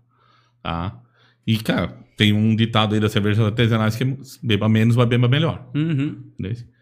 Tá? 0.62 0.96
E, 1.44 1.57
cara, 1.57 1.98
tem 2.16 2.33
um 2.33 2.55
ditado 2.55 2.94
aí 2.94 3.00
das 3.00 3.11
cervejas 3.11 3.44
artesanais 3.44 3.96
que 3.96 4.05
é 4.05 4.16
beba 4.40 4.68
menos, 4.68 4.94
vai 4.94 5.07
beber 5.07 5.29
melhor. 5.29 5.68
Uhum. 5.74 6.22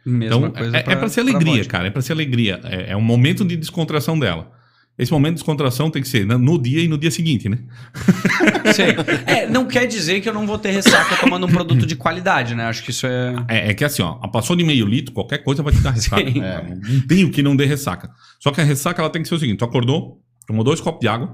Mesma 0.04 0.48
Então, 0.48 0.52
é, 0.74 0.92
é 0.92 0.96
pra 0.96 1.08
ser 1.08 1.22
pra 1.24 1.30
alegria, 1.30 1.54
vodka. 1.54 1.70
cara. 1.70 1.86
É 1.88 1.90
pra 1.90 2.02
ser 2.02 2.12
alegria. 2.12 2.60
É, 2.64 2.92
é 2.92 2.96
um 2.96 3.00
momento 3.00 3.42
de 3.42 3.56
descontração 3.56 4.18
dela. 4.18 4.52
Esse 4.98 5.12
momento 5.12 5.34
de 5.34 5.36
descontração 5.36 5.90
tem 5.90 6.02
que 6.02 6.08
ser 6.08 6.26
no- 6.26 6.38
no 6.38 6.60
dia 6.60 6.82
e 6.82 6.88
no 6.88 6.98
dia 6.98 7.10
seguinte, 7.10 7.48
né? 7.48 7.58
É, 9.26 9.46
não 9.48 9.66
quer 9.66 9.86
dizer 9.86 10.20
que 10.20 10.28
eu 10.28 10.34
não 10.34 10.46
vou 10.46 10.58
ter 10.58 10.72
ressaca 10.72 11.16
tomando 11.18 11.46
um 11.46 11.50
produto 11.50 11.86
de 11.86 11.94
qualidade, 11.94 12.54
né? 12.54 12.64
Acho 12.64 12.82
que 12.82 12.90
isso 12.90 13.06
é. 13.06 13.34
É, 13.48 13.70
é 13.70 13.74
que 13.74 13.84
assim, 13.84 14.02
ó, 14.02 14.14
passou 14.28 14.56
de 14.56 14.64
meio 14.64 14.84
litro, 14.86 15.12
qualquer 15.14 15.38
coisa 15.38 15.62
vai 15.62 15.72
te 15.72 15.80
dar 15.80 15.92
ressaca. 15.92 16.20
É, 16.20 16.74
não 16.74 17.00
tem 17.06 17.24
o 17.24 17.30
que 17.30 17.42
não 17.42 17.54
dê 17.54 17.64
ressaca. 17.64 18.10
Só 18.40 18.50
que 18.50 18.60
a 18.60 18.64
ressaca 18.64 19.00
ela 19.00 19.10
tem 19.10 19.22
que 19.22 19.28
ser 19.28 19.36
o 19.36 19.38
seguinte: 19.38 19.58
tu 19.58 19.64
acordou, 19.64 20.20
tomou 20.46 20.64
dois 20.64 20.80
copos 20.80 21.00
de 21.00 21.08
água 21.08 21.32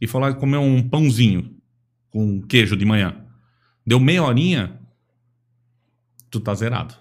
e 0.00 0.06
foi 0.06 0.20
lá 0.20 0.32
comer 0.32 0.56
um 0.58 0.82
pãozinho 0.88 1.50
com 2.10 2.40
queijo 2.42 2.74
de 2.76 2.84
manhã. 2.86 3.14
Deu 3.86 4.00
meia 4.00 4.22
horinha, 4.22 4.78
tu 6.30 6.40
tá 6.40 6.54
zerado. 6.54 6.94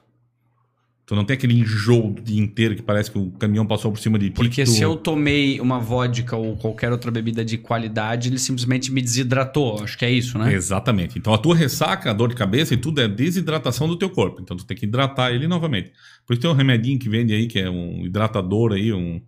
Tu 1.07 1.15
não 1.15 1.23
tem 1.23 1.35
aquele 1.35 1.57
enjoo 1.57 2.09
o 2.09 2.21
dia 2.21 2.37
inteiro 2.37 2.75
que 2.75 2.81
parece 2.81 3.09
que 3.09 3.17
o 3.17 3.31
caminhão 3.31 3.65
passou 3.65 3.89
por 3.93 3.97
cima 3.97 4.19
de 4.19 4.29
ti. 4.29 4.35
Porque 4.35 4.65
tu... 4.65 4.71
se 4.71 4.81
eu 4.81 4.97
tomei 4.97 5.57
uma 5.61 5.79
vodka 5.79 6.35
ou 6.35 6.57
qualquer 6.57 6.91
outra 6.91 7.09
bebida 7.09 7.45
de 7.45 7.57
qualidade, 7.57 8.27
ele 8.27 8.37
simplesmente 8.37 8.91
me 8.91 9.01
desidratou. 9.01 9.81
Acho 9.81 9.97
que 9.97 10.03
é 10.03 10.11
isso, 10.11 10.37
né? 10.37 10.53
Exatamente. 10.53 11.17
Então 11.17 11.33
a 11.33 11.37
tua 11.37 11.55
ressaca, 11.55 12.11
a 12.11 12.13
dor 12.13 12.27
de 12.27 12.35
cabeça 12.35 12.73
e 12.73 12.77
tudo 12.77 12.99
é 12.99 13.07
desidratação 13.07 13.87
do 13.87 13.95
teu 13.95 14.09
corpo. 14.09 14.41
Então 14.41 14.57
tu 14.57 14.65
tem 14.65 14.75
que 14.75 14.85
hidratar 14.85 15.31
ele 15.31 15.47
novamente. 15.47 15.93
Por 16.25 16.33
isso 16.33 16.41
tem 16.41 16.51
um 16.51 16.53
remedinho 16.53 16.99
que 16.99 17.07
vende 17.07 17.33
aí, 17.33 17.47
que 17.47 17.57
é 17.57 17.69
um 17.69 18.05
hidratador 18.05 18.73
aí, 18.73 18.91
um. 18.91 19.21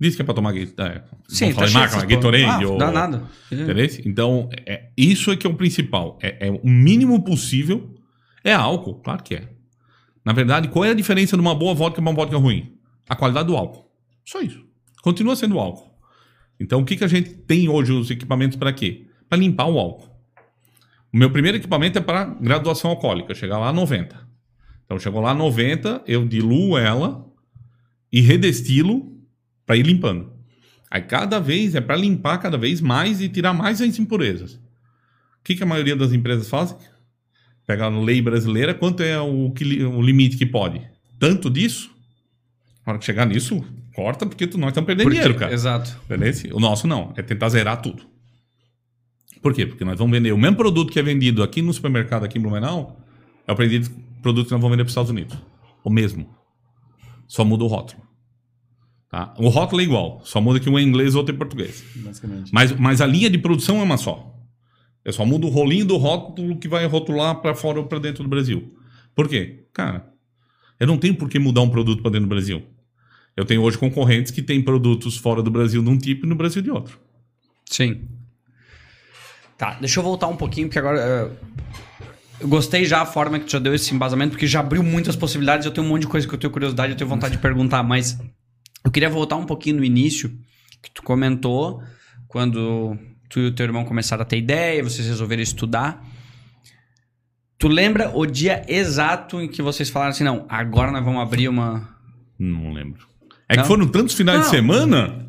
Diz 0.00 0.16
que 0.16 0.22
é 0.22 0.24
pra 0.24 0.34
tomar. 0.34 0.52
É, 0.56 1.02
Sim, 1.28 1.52
cheio 1.52 1.72
marca, 1.72 2.04
Gatorade. 2.06 2.64
Ah, 2.64 2.68
ou. 2.68 2.76
Dá 2.76 2.90
nada. 2.90 3.22
Entendeu? 3.52 3.86
Então, 4.04 4.48
é, 4.66 4.88
isso 4.96 5.30
é 5.30 5.36
que 5.36 5.46
é 5.46 5.50
o 5.50 5.54
principal. 5.54 6.18
É, 6.20 6.48
é 6.48 6.50
o 6.50 6.68
mínimo 6.68 7.22
possível. 7.22 7.94
É 8.42 8.52
álcool, 8.52 8.94
claro 8.94 9.22
que 9.22 9.36
é. 9.36 9.59
Na 10.24 10.32
verdade, 10.32 10.68
qual 10.68 10.84
é 10.84 10.90
a 10.90 10.94
diferença 10.94 11.36
de 11.36 11.40
uma 11.40 11.54
boa 11.54 11.74
vodka 11.74 12.00
e 12.00 12.02
uma 12.02 12.12
vodka 12.12 12.36
ruim? 12.36 12.76
A 13.08 13.16
qualidade 13.16 13.48
do 13.48 13.56
álcool. 13.56 13.90
Só 14.24 14.40
isso. 14.40 14.64
Continua 15.02 15.34
sendo 15.34 15.58
álcool. 15.58 15.90
Então, 16.58 16.80
o 16.80 16.84
que, 16.84 16.96
que 16.96 17.04
a 17.04 17.08
gente 17.08 17.30
tem 17.30 17.68
hoje, 17.68 17.92
os 17.92 18.10
equipamentos 18.10 18.56
para 18.56 18.72
quê? 18.72 19.06
Para 19.28 19.38
limpar 19.38 19.66
o 19.66 19.78
álcool. 19.78 20.10
O 21.12 21.16
meu 21.16 21.30
primeiro 21.30 21.56
equipamento 21.56 21.98
é 21.98 22.02
para 22.02 22.24
graduação 22.24 22.90
alcoólica, 22.90 23.34
chegar 23.34 23.58
lá 23.58 23.68
a 23.68 23.72
90. 23.72 24.28
Então, 24.84 24.98
chegou 24.98 25.20
lá 25.20 25.30
a 25.30 25.34
90, 25.34 26.02
eu 26.06 26.26
diluo 26.26 26.76
ela 26.76 27.26
e 28.12 28.20
redestilo 28.20 29.18
para 29.64 29.76
ir 29.76 29.86
limpando. 29.86 30.32
Aí, 30.90 31.00
cada 31.00 31.40
vez 31.40 31.74
é 31.74 31.80
para 31.80 31.96
limpar 31.96 32.38
cada 32.38 32.58
vez 32.58 32.80
mais 32.80 33.20
e 33.20 33.28
tirar 33.28 33.54
mais 33.54 33.80
as 33.80 33.98
impurezas. 33.98 34.54
O 34.54 35.42
que, 35.42 35.54
que 35.54 35.62
a 35.62 35.66
maioria 35.66 35.96
das 35.96 36.12
empresas 36.12 36.48
fazem? 36.48 36.76
Pegar 37.70 37.86
a 37.86 38.00
lei 38.00 38.20
brasileira, 38.20 38.74
quanto 38.74 39.00
é 39.00 39.16
o, 39.20 39.52
que, 39.52 39.84
o 39.84 40.02
limite 40.02 40.36
que 40.36 40.44
pode? 40.44 40.82
Tanto 41.20 41.48
disso? 41.48 41.88
Na 42.84 42.90
hora 42.90 42.98
que 42.98 43.04
chegar 43.04 43.24
nisso, 43.24 43.64
corta, 43.94 44.26
porque 44.26 44.44
tu, 44.44 44.58
nós 44.58 44.70
estamos 44.70 44.86
perdendo 44.88 45.04
Porque- 45.04 45.20
dinheiro, 45.20 45.38
cara. 45.38 45.54
Exato. 45.54 45.96
Entendeu? 46.04 46.56
O 46.56 46.58
nosso 46.58 46.88
não, 46.88 47.14
é 47.16 47.22
tentar 47.22 47.48
zerar 47.48 47.80
tudo. 47.80 48.02
Por 49.40 49.54
quê? 49.54 49.66
Porque 49.66 49.84
nós 49.84 49.96
vamos 49.96 50.10
vender 50.10 50.32
o 50.32 50.36
mesmo 50.36 50.56
produto 50.56 50.92
que 50.92 50.98
é 50.98 51.02
vendido 51.02 51.44
aqui 51.44 51.62
no 51.62 51.72
supermercado, 51.72 52.24
aqui 52.24 52.38
em 52.38 52.42
Blumenau, 52.42 52.98
é 53.46 53.52
o 53.52 53.54
produto 53.54 53.88
produto 54.20 54.46
que 54.48 54.52
nós 54.52 54.60
vamos 54.60 54.72
vender 54.72 54.82
para 54.82 54.88
os 54.88 54.90
Estados 54.90 55.10
Unidos. 55.12 55.38
O 55.84 55.90
mesmo. 55.90 56.28
Só 57.28 57.44
muda 57.44 57.62
o 57.62 57.68
rótulo. 57.68 58.02
Tá? 59.08 59.32
O 59.38 59.48
rótulo 59.48 59.80
é 59.80 59.84
igual, 59.84 60.20
só 60.24 60.40
muda 60.40 60.58
que 60.58 60.68
um 60.68 60.76
é 60.76 60.82
em 60.82 60.88
inglês 60.88 61.14
e 61.14 61.16
outro 61.16 61.32
é 61.32 61.36
em 61.36 61.38
português. 61.38 61.84
Basicamente. 61.94 62.50
Mas, 62.52 62.72
mas 62.72 63.00
a 63.00 63.06
linha 63.06 63.30
de 63.30 63.38
produção 63.38 63.78
é 63.78 63.84
uma 63.84 63.96
só. 63.96 64.39
Eu 65.04 65.12
só 65.12 65.24
mudo 65.24 65.46
o 65.46 65.50
rolinho 65.50 65.84
do 65.84 65.96
rótulo 65.96 66.58
que 66.58 66.68
vai 66.68 66.84
rotular 66.86 67.36
para 67.36 67.54
fora 67.54 67.78
ou 67.78 67.86
para 67.86 67.98
dentro 67.98 68.22
do 68.22 68.28
Brasil. 68.28 68.74
Por 69.14 69.28
quê? 69.28 69.64
Cara, 69.72 70.12
eu 70.78 70.86
não 70.86 70.98
tenho 70.98 71.14
por 71.14 71.28
que 71.28 71.38
mudar 71.38 71.62
um 71.62 71.70
produto 71.70 72.02
para 72.02 72.10
dentro 72.10 72.26
do 72.26 72.30
Brasil. 72.30 72.62
Eu 73.36 73.44
tenho 73.44 73.62
hoje 73.62 73.78
concorrentes 73.78 74.30
que 74.30 74.42
têm 74.42 74.62
produtos 74.62 75.16
fora 75.16 75.42
do 75.42 75.50
Brasil 75.50 75.82
de 75.82 75.88
um 75.88 75.96
tipo 75.96 76.26
e 76.26 76.28
no 76.28 76.34
Brasil 76.34 76.60
de 76.60 76.70
outro. 76.70 76.98
Sim. 77.64 78.08
Tá, 79.56 79.76
deixa 79.80 80.00
eu 80.00 80.04
voltar 80.04 80.26
um 80.28 80.36
pouquinho, 80.36 80.68
porque 80.68 80.78
agora. 80.78 80.98
eh, 80.98 81.30
eu 82.40 82.48
gostei 82.48 82.86
já 82.86 83.02
a 83.02 83.06
forma 83.06 83.38
que 83.38 83.44
tu 83.44 83.52
já 83.52 83.58
deu 83.58 83.74
esse 83.74 83.94
embasamento, 83.94 84.30
porque 84.30 84.46
já 84.46 84.60
abriu 84.60 84.82
muitas 84.82 85.14
possibilidades. 85.14 85.66
Eu 85.66 85.72
tenho 85.72 85.86
um 85.86 85.90
monte 85.90 86.02
de 86.02 86.08
coisa 86.08 86.26
que 86.26 86.34
eu 86.34 86.38
tenho 86.38 86.50
curiosidade, 86.50 86.92
eu 86.92 86.96
tenho 86.96 87.08
vontade 87.08 87.36
de 87.36 87.42
perguntar, 87.42 87.82
mas 87.82 88.18
eu 88.82 88.90
queria 88.90 89.10
voltar 89.10 89.36
um 89.36 89.44
pouquinho 89.44 89.76
no 89.76 89.84
início, 89.84 90.30
que 90.82 90.90
tu 90.90 91.02
comentou 91.02 91.82
quando 92.26 92.96
tu 93.30 93.38
e 93.40 93.46
o 93.46 93.52
teu 93.52 93.64
irmão 93.64 93.84
começaram 93.84 94.22
a 94.22 94.24
ter 94.26 94.36
ideia, 94.36 94.82
vocês 94.82 95.06
resolveram 95.06 95.42
estudar. 95.42 96.04
Tu 97.56 97.68
lembra 97.68 98.10
o 98.14 98.26
dia 98.26 98.64
exato 98.68 99.40
em 99.40 99.48
que 99.48 99.62
vocês 99.62 99.88
falaram 99.88 100.10
assim, 100.10 100.24
não, 100.24 100.44
agora 100.48 100.90
nós 100.90 101.04
vamos 101.04 101.22
abrir 101.22 101.48
uma... 101.48 101.88
Não 102.38 102.72
lembro. 102.72 103.06
É 103.48 103.56
Não? 103.56 103.62
que 103.62 103.68
foram 103.68 103.86
tantos 103.86 104.14
finais 104.14 104.38
Não. 104.40 104.44
de 104.44 104.50
semana. 104.50 105.26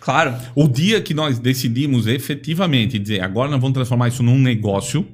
Claro. 0.00 0.34
O 0.54 0.66
dia 0.66 1.00
que 1.00 1.12
nós 1.14 1.38
decidimos 1.38 2.06
efetivamente 2.06 2.98
dizer 2.98 3.20
agora 3.20 3.50
nós 3.50 3.60
vamos 3.60 3.74
transformar 3.74 4.08
isso 4.08 4.22
num 4.22 4.38
negócio 4.38 5.06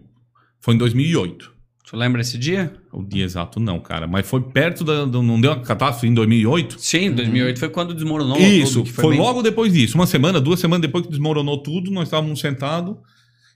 foi 0.61 0.75
em 0.75 0.79
2008. 0.79 1.53
Tu 1.89 1.97
lembra 1.97 2.21
esse 2.21 2.37
dia? 2.37 2.75
O 2.93 3.03
dia 3.03 3.25
exato 3.25 3.59
não, 3.59 3.81
cara. 3.81 4.07
Mas 4.07 4.29
foi 4.29 4.43
perto 4.43 4.85
da. 4.85 5.07
do- 5.07 5.23
não 5.23 5.41
deu 5.41 5.53
uma 5.53 5.61
catástrofe 5.63 6.07
em 6.07 6.13
2008? 6.13 6.77
Sim, 6.79 7.13
2008 7.13 7.59
foi 7.59 7.71
quando 7.71 7.95
desmoronou 7.95 8.37
Isso, 8.37 8.83
tudo, 8.83 8.93
foi, 8.93 9.11
bem- 9.17 9.19
logo 9.19 9.43
depois 9.43 9.73
disso. 9.73 9.95
Uma 9.97 10.07
semana, 10.07 10.39
duas 10.39 10.61
semanas 10.61 10.83
depois 10.83 11.05
que 11.07 11.11
desmoronou 11.11 11.63
tudo, 11.63 11.91
nós 11.91 12.05
estávamos 12.09 12.41
sentados. 12.41 12.95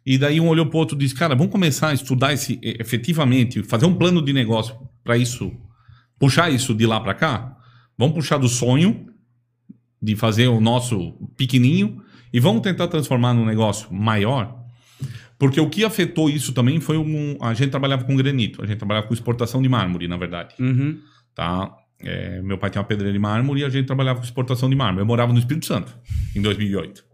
E 0.05 0.17
daí 0.17 0.41
um 0.41 0.49
olhou 0.49 0.65
pro 0.65 0.79
outro 0.79 0.97
e 0.97 1.01
disse: 1.01 1.15
Cara, 1.15 1.35
vamos 1.35 1.53
começar 1.53 1.89
a 1.89 1.95
estudar 1.95 2.33
esse, 2.33 2.59
efetivamente, 2.63 3.63
fazer 3.63 3.85
um 3.85 3.95
plano 3.95 4.23
de 4.25 4.33
negócio 4.33 4.75
para 5.05 5.19
isso, 5.19 5.53
puxar 6.19 6.51
isso 6.51 6.75
de 6.75 6.87
lá 6.87 6.99
para 7.01 7.13
cá. 7.13 7.55
Vamos 7.99 8.15
puxar 8.15 8.39
do 8.39 8.49
sonho 8.49 9.09
de 10.01 10.17
fazer 10.17 10.49
o 10.49 10.59
nosso 10.59 11.13
pequenininho 11.37 12.03
e 12.33 12.41
vamos 12.41 12.63
tentar 12.63 12.89
transformar 12.89 13.35
num 13.35 13.45
negócio 13.45 13.93
maior. 13.93 14.62
Porque 15.43 15.61
o 15.61 15.69
que 15.69 15.85
afetou 15.85 16.31
isso 16.31 16.53
também 16.53 16.79
foi 16.79 16.97
um. 16.97 17.37
A 17.41 17.53
gente 17.53 17.71
trabalhava 17.71 18.05
com 18.05 18.15
granito, 18.15 18.63
a 18.63 18.67
gente 18.67 18.79
trabalhava 18.79 19.09
com 19.09 19.13
exportação 19.13 19.61
de 19.61 19.69
mármore, 19.69 20.07
na 20.07 20.17
verdade 20.17 20.55
Uhum. 20.61 21.01
tá? 21.35 21.69
É, 22.01 22.41
meu 22.43 22.57
pai 22.57 22.71
tinha 22.71 22.81
uma 22.81 22.87
pedreira 22.87 23.13
de 23.13 23.19
mármore 23.19 23.63
e 23.63 23.65
a 23.65 23.69
gente 23.69 23.87
trabalhava 23.87 24.21
com 24.21 24.25
exportação 24.25 24.71
de 24.71 24.77
mármore. 24.77 25.03
Eu 25.03 25.07
morava 25.07 25.33
no 25.33 25.41
Espírito 25.41 25.67
Santo, 25.67 25.99
em 26.37 26.41
2008. 26.41 27.05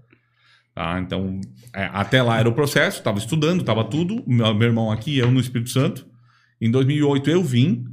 Tá? 0.75 1.01
Então, 1.01 1.41
é, 1.75 1.85
até 1.91 2.23
lá 2.23 2.39
era 2.39 2.51
o 2.51 2.53
processo, 2.53 2.99
estava 2.99 3.17
estudando, 3.17 3.61
estava 3.61 3.83
tudo. 3.83 4.23
Meu, 4.27 4.55
meu 4.55 4.69
irmão 4.69 4.93
aqui, 4.93 5.17
eu 5.17 5.31
no 5.31 5.41
Espírito 5.41 5.71
Santo. 5.71 6.07
Em 6.61 6.71
2008 6.71 7.31
eu 7.31 7.43
vim 7.43 7.87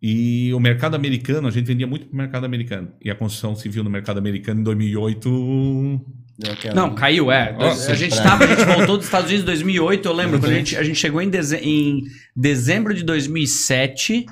e 0.00 0.52
o 0.54 0.60
mercado 0.60 0.94
americano, 0.94 1.48
a 1.48 1.50
gente 1.50 1.66
vendia 1.66 1.86
muito 1.86 2.06
para 2.06 2.14
o 2.14 2.16
mercado 2.16 2.44
americano. 2.44 2.88
E 3.04 3.10
a 3.10 3.14
construção 3.14 3.54
civil 3.56 3.82
no 3.82 3.90
mercado 3.90 4.18
americano 4.18 4.60
em 4.60 4.62
2008... 4.64 6.00
Deu 6.38 6.52
aquela- 6.52 6.74
Não, 6.74 6.94
caiu, 6.94 7.32
é. 7.32 7.52
Nossa, 7.52 7.90
a 7.90 7.94
gente 7.96 8.14
pra- 8.14 8.22
tava, 8.22 8.44
a 8.44 8.46
gente 8.46 8.64
voltou 8.64 8.96
dos 8.96 9.06
Estados 9.06 9.26
Unidos 9.26 9.42
em 9.42 9.46
2008, 9.46 10.06
eu 10.08 10.12
lembro, 10.12 10.38
quando 10.38 10.52
a 10.52 10.54
gente, 10.54 10.76
a 10.76 10.82
gente 10.84 10.96
chegou 10.96 11.20
em, 11.20 11.28
deze- 11.28 11.56
em 11.56 12.04
dezembro 12.36 12.94
de 12.94 13.02
2007, 13.02 14.24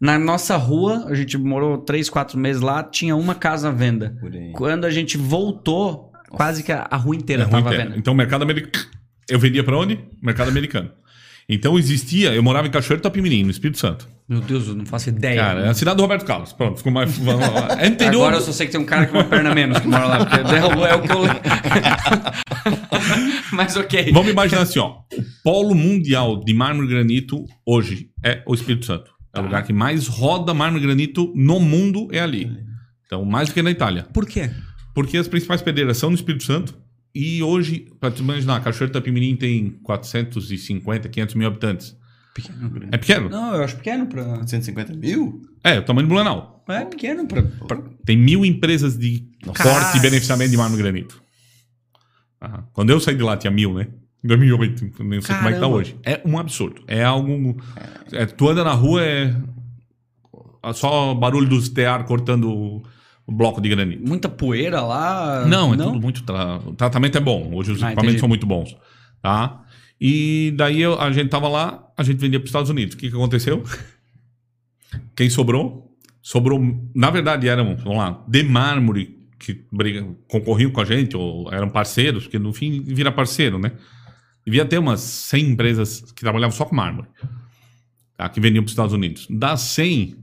na 0.00 0.18
nossa 0.18 0.56
rua, 0.56 1.04
a 1.08 1.14
gente 1.14 1.36
morou 1.36 1.78
três, 1.78 2.08
quatro 2.08 2.38
meses 2.38 2.62
lá, 2.62 2.82
tinha 2.82 3.14
uma 3.16 3.34
casa 3.34 3.68
à 3.68 3.72
venda. 3.72 4.16
Quando 4.54 4.84
a 4.86 4.90
gente 4.90 5.16
voltou, 5.18 6.10
quase 6.30 6.62
que 6.62 6.72
a, 6.72 6.86
a 6.90 6.96
rua 6.96 7.16
inteira 7.16 7.42
É 7.42 7.44
ruim 7.46 7.52
tava 7.62 7.68
à 7.68 7.78
venda. 7.84 7.96
Então, 7.98 8.14
mercado 8.14 8.42
americano. 8.42 8.86
Eu 9.28 9.38
vendia 9.38 9.62
para 9.64 9.76
onde? 9.76 9.98
Mercado 10.22 10.48
americano. 10.48 10.90
Então 11.48 11.78
existia, 11.78 12.34
eu 12.34 12.42
morava 12.42 12.66
em 12.66 12.70
Cachoeiro 12.70 13.00
do 13.00 13.06
Itapimirim, 13.06 13.44
no 13.44 13.50
Espírito 13.50 13.78
Santo. 13.78 14.08
Meu 14.28 14.40
Deus, 14.40 14.66
eu 14.66 14.74
não 14.74 14.84
faço 14.84 15.08
ideia. 15.08 15.40
Cara, 15.40 15.66
é 15.66 15.68
a 15.68 15.74
cidade 15.74 15.96
do 15.96 16.02
Roberto 16.02 16.24
Carlos. 16.24 16.52
Pronto, 16.52 16.78
ficou 16.78 16.90
mais. 16.90 17.16
É 17.78 17.86
interior. 17.86 18.22
Agora 18.22 18.38
eu 18.38 18.40
só 18.40 18.50
sei 18.50 18.66
que 18.66 18.72
tem 18.72 18.80
um 18.80 18.84
cara 18.84 19.06
com 19.06 19.18
uma 19.18 19.24
perna 19.24 19.54
menos 19.54 19.78
que 19.78 19.86
mora 19.86 20.04
lá, 20.06 20.26
porque 20.26 20.40
é 20.40 20.44
o 20.94 21.02
que 21.02 21.12
eu. 21.12 21.20
Mas 23.52 23.76
ok. 23.76 24.10
Vamos 24.12 24.32
imaginar 24.32 24.62
assim, 24.62 24.80
ó. 24.80 24.96
O 25.16 25.22
polo 25.44 25.76
mundial 25.76 26.42
de 26.44 26.52
mármore 26.52 26.88
e 26.88 26.90
granito 26.90 27.44
hoje 27.64 28.08
é 28.24 28.42
o 28.44 28.52
Espírito 28.52 28.84
Santo. 28.84 29.12
É 29.32 29.38
o 29.38 29.44
lugar 29.44 29.62
que 29.62 29.72
mais 29.72 30.08
roda 30.08 30.52
mármore 30.52 30.82
e 30.82 30.86
granito 30.88 31.32
no 31.36 31.60
mundo 31.60 32.08
é 32.10 32.18
ali. 32.18 32.50
Então, 33.06 33.24
mais 33.24 33.48
do 33.48 33.54
que 33.54 33.62
na 33.62 33.70
Itália. 33.70 34.08
Por 34.12 34.26
quê? 34.26 34.50
Porque 34.92 35.16
as 35.16 35.28
principais 35.28 35.62
pedreiras 35.62 35.98
são 35.98 36.10
no 36.10 36.16
Espírito 36.16 36.42
Santo. 36.42 36.76
E 37.18 37.42
hoje, 37.42 37.86
para 37.98 38.10
tu 38.10 38.22
imaginar, 38.22 38.62
Cachoeiro 38.62 38.92
do 38.92 38.98
Itapimirim 38.98 39.34
tem 39.36 39.70
450, 39.82 41.08
500 41.08 41.34
mil 41.34 41.48
habitantes. 41.48 41.96
Pequeno. 42.34 42.72
É 42.92 42.98
pequeno? 42.98 43.28
Não, 43.30 43.54
eu 43.54 43.64
acho 43.64 43.76
pequeno 43.76 44.06
pra. 44.06 44.46
150 44.46 44.92
mil? 44.94 45.40
É, 45.64 45.78
o 45.78 45.82
tamanho 45.82 46.06
do 46.06 46.10
Blumenau. 46.12 46.62
É 46.68 46.84
pequeno 46.84 47.26
pra. 47.26 47.42
pra- 47.42 47.82
Tem 48.04 48.16
mil 48.18 48.44
empresas 48.44 48.98
de 48.98 49.26
Nossa. 49.46 49.62
corte 49.62 49.96
e 49.96 50.00
beneficiamento 50.00 50.50
de 50.50 50.56
mármore 50.58 50.82
granito. 50.82 51.22
Quando 52.74 52.90
eu 52.90 53.00
saí 53.00 53.16
de 53.16 53.22
lá 53.22 53.36
tinha 53.36 53.50
mil, 53.50 53.72
né? 53.74 53.88
Em 54.22 54.28
2008, 54.28 54.84
nem 55.04 55.20
sei 55.22 55.34
como 55.36 55.48
é 55.48 55.52
que 55.52 55.58
tá 55.58 55.60
Caramba. 55.60 55.68
hoje. 55.76 55.96
É 56.04 56.20
um 56.24 56.38
absurdo. 56.38 56.82
É 56.86 57.02
algo. 57.02 57.56
é, 58.12 58.26
tu 58.26 58.48
anda 58.48 58.62
na 58.62 58.72
rua, 58.74 59.02
é. 59.02 59.34
Só 60.74 61.14
barulho 61.14 61.48
dos 61.48 61.68
tear 61.70 62.04
cortando 62.04 62.82
bloco 63.32 63.60
de 63.60 63.68
granito. 63.68 64.06
Muita 64.06 64.28
poeira 64.28 64.80
lá. 64.80 65.44
Não, 65.46 65.74
é 65.74 65.76
tudo 65.76 66.00
muito. 66.00 66.22
Tra... 66.22 66.58
O 66.58 66.74
tratamento 66.74 67.18
é 67.18 67.20
bom. 67.20 67.50
Hoje 67.54 67.72
os 67.72 67.82
Ah, 67.82 67.86
equipamentos 67.88 68.04
entendi. 68.14 68.20
são 68.20 68.28
muito 68.28 68.46
bons. 68.46 68.76
Tá? 69.22 69.64
E 70.00 70.52
daí 70.56 70.80
eu- 70.82 71.00
a 71.00 71.10
gente 71.10 71.28
tava 71.28 71.48
lá, 71.48 71.86
a 71.96 72.02
gente 72.02 72.18
vendia 72.18 72.38
para 72.38 72.44
os 72.44 72.50
Estados 72.50 72.70
Unidos. 72.70 72.94
O 72.94 72.98
que, 72.98 73.08
que 73.10 73.14
aconteceu? 73.16 73.62
Quem 75.16 75.28
sobrou? 75.30 75.92
Sobrou. 76.22 76.60
Na 76.94 77.10
verdade, 77.10 77.48
eram, 77.48 77.76
vamos 77.76 77.96
lá, 77.98 78.24
de 78.28 78.42
mármore 78.42 79.16
que 79.38 79.64
briga, 79.70 80.06
concorriam 80.28 80.70
com 80.70 80.80
a 80.80 80.84
gente, 80.84 81.14
ou 81.16 81.52
eram 81.52 81.68
parceiros, 81.68 82.24
porque 82.24 82.38
no 82.38 82.52
fim 82.54 82.80
vira 82.82 83.12
parceiro, 83.12 83.58
né? 83.58 83.72
Devia 84.44 84.64
ter 84.64 84.78
umas 84.78 85.00
100 85.00 85.50
empresas 85.50 86.00
que 86.12 86.22
trabalhavam 86.22 86.56
só 86.56 86.64
com 86.64 86.74
mármore, 86.74 87.08
tá? 88.16 88.28
que 88.28 88.40
vendiam 88.40 88.62
para 88.62 88.66
os 88.68 88.72
Estados 88.72 88.94
Unidos. 88.94 89.26
Das 89.28 89.60
100, 89.60 90.16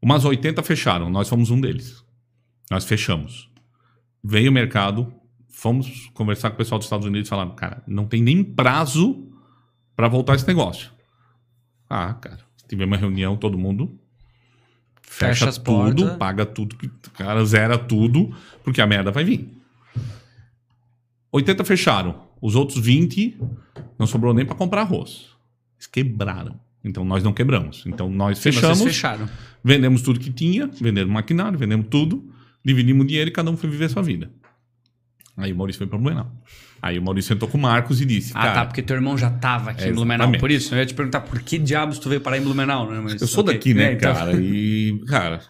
umas 0.00 0.24
80 0.24 0.62
fecharam. 0.62 1.10
Nós 1.10 1.28
fomos 1.28 1.50
um 1.50 1.60
deles. 1.60 2.03
Nós 2.70 2.84
fechamos. 2.84 3.50
Veio 4.22 4.50
o 4.50 4.54
mercado, 4.54 5.12
fomos 5.48 6.10
conversar 6.14 6.50
com 6.50 6.54
o 6.54 6.58
pessoal 6.58 6.78
dos 6.78 6.86
Estados 6.86 7.06
Unidos 7.06 7.28
e 7.28 7.30
falaram, 7.30 7.54
cara, 7.54 7.82
não 7.86 8.06
tem 8.06 8.22
nem 8.22 8.42
prazo 8.42 9.28
para 9.94 10.08
voltar 10.08 10.34
esse 10.34 10.46
negócio. 10.46 10.90
Ah, 11.88 12.14
cara, 12.14 12.40
tivemos 12.66 12.92
uma 12.92 13.00
reunião, 13.00 13.36
todo 13.36 13.58
mundo 13.58 13.98
Fecha 15.16 15.46
fecha, 15.46 15.60
tudo, 15.60 16.02
portas. 16.02 16.16
paga 16.18 16.46
tudo, 16.46 16.76
cara 17.12 17.44
zera 17.44 17.78
tudo, 17.78 18.34
porque 18.64 18.80
a 18.80 18.86
merda 18.86 19.12
vai 19.12 19.22
vir. 19.22 19.48
80 21.30 21.64
fecharam, 21.64 22.22
os 22.40 22.56
outros 22.56 22.78
20 22.84 23.38
não 23.98 24.06
sobrou 24.06 24.34
nem 24.34 24.44
para 24.44 24.56
comprar 24.56 24.80
arroz. 24.82 25.26
Eles 25.76 25.86
quebraram. 25.86 26.58
Então 26.82 27.04
nós 27.04 27.22
não 27.22 27.32
quebramos. 27.32 27.84
Então 27.86 28.10
nós 28.10 28.40
fechamos, 28.40 28.82
fecharam. 28.82 29.28
vendemos 29.62 30.02
tudo 30.02 30.18
que 30.18 30.32
tinha, 30.32 30.66
vendemos 30.66 31.12
maquinário, 31.12 31.58
vendemos 31.58 31.86
tudo, 31.88 32.28
dividimos 32.64 33.04
o 33.04 33.06
dinheiro 33.08 33.30
e 33.30 33.32
cada 33.32 33.50
um 33.50 33.56
foi 33.56 33.68
viver 33.70 33.86
a 33.86 33.88
sua 33.88 34.02
vida. 34.02 34.30
Aí 35.36 35.52
o 35.52 35.56
Maurício 35.56 35.78
foi 35.78 35.86
para 35.86 35.98
Blumenau. 35.98 36.30
Aí 36.80 36.98
o 36.98 37.02
Maurício 37.02 37.32
sentou 37.34 37.48
com 37.48 37.58
o 37.58 37.60
Marcos 37.60 38.00
e 38.00 38.04
disse, 38.04 38.32
Ah, 38.36 38.52
tá, 38.52 38.64
porque 38.66 38.82
teu 38.82 38.94
irmão 38.96 39.16
já 39.18 39.30
tava 39.30 39.70
aqui 39.70 39.84
É, 39.84 39.88
em 39.88 39.92
Blumenau. 39.92 40.16
exatamente. 40.26 40.40
Por 40.40 40.50
isso, 40.50 40.74
eu 40.74 40.78
ia 40.78 40.86
te 40.86 40.94
perguntar 40.94 41.22
por 41.22 41.40
que 41.40 41.58
diabos 41.58 41.98
tu 41.98 42.08
veio 42.08 42.20
parar 42.20 42.38
em 42.38 42.42
Blumenau, 42.42 42.90
né? 42.90 43.00
Mas, 43.02 43.20
Eu 43.20 43.26
sou 43.26 43.42
ok. 43.42 43.54
daqui, 43.54 43.74
né, 43.74 43.90
É, 43.90 43.92
então- 43.94 44.14
cara? 44.14 44.32
E, 44.40 45.00
cara, 45.08 45.40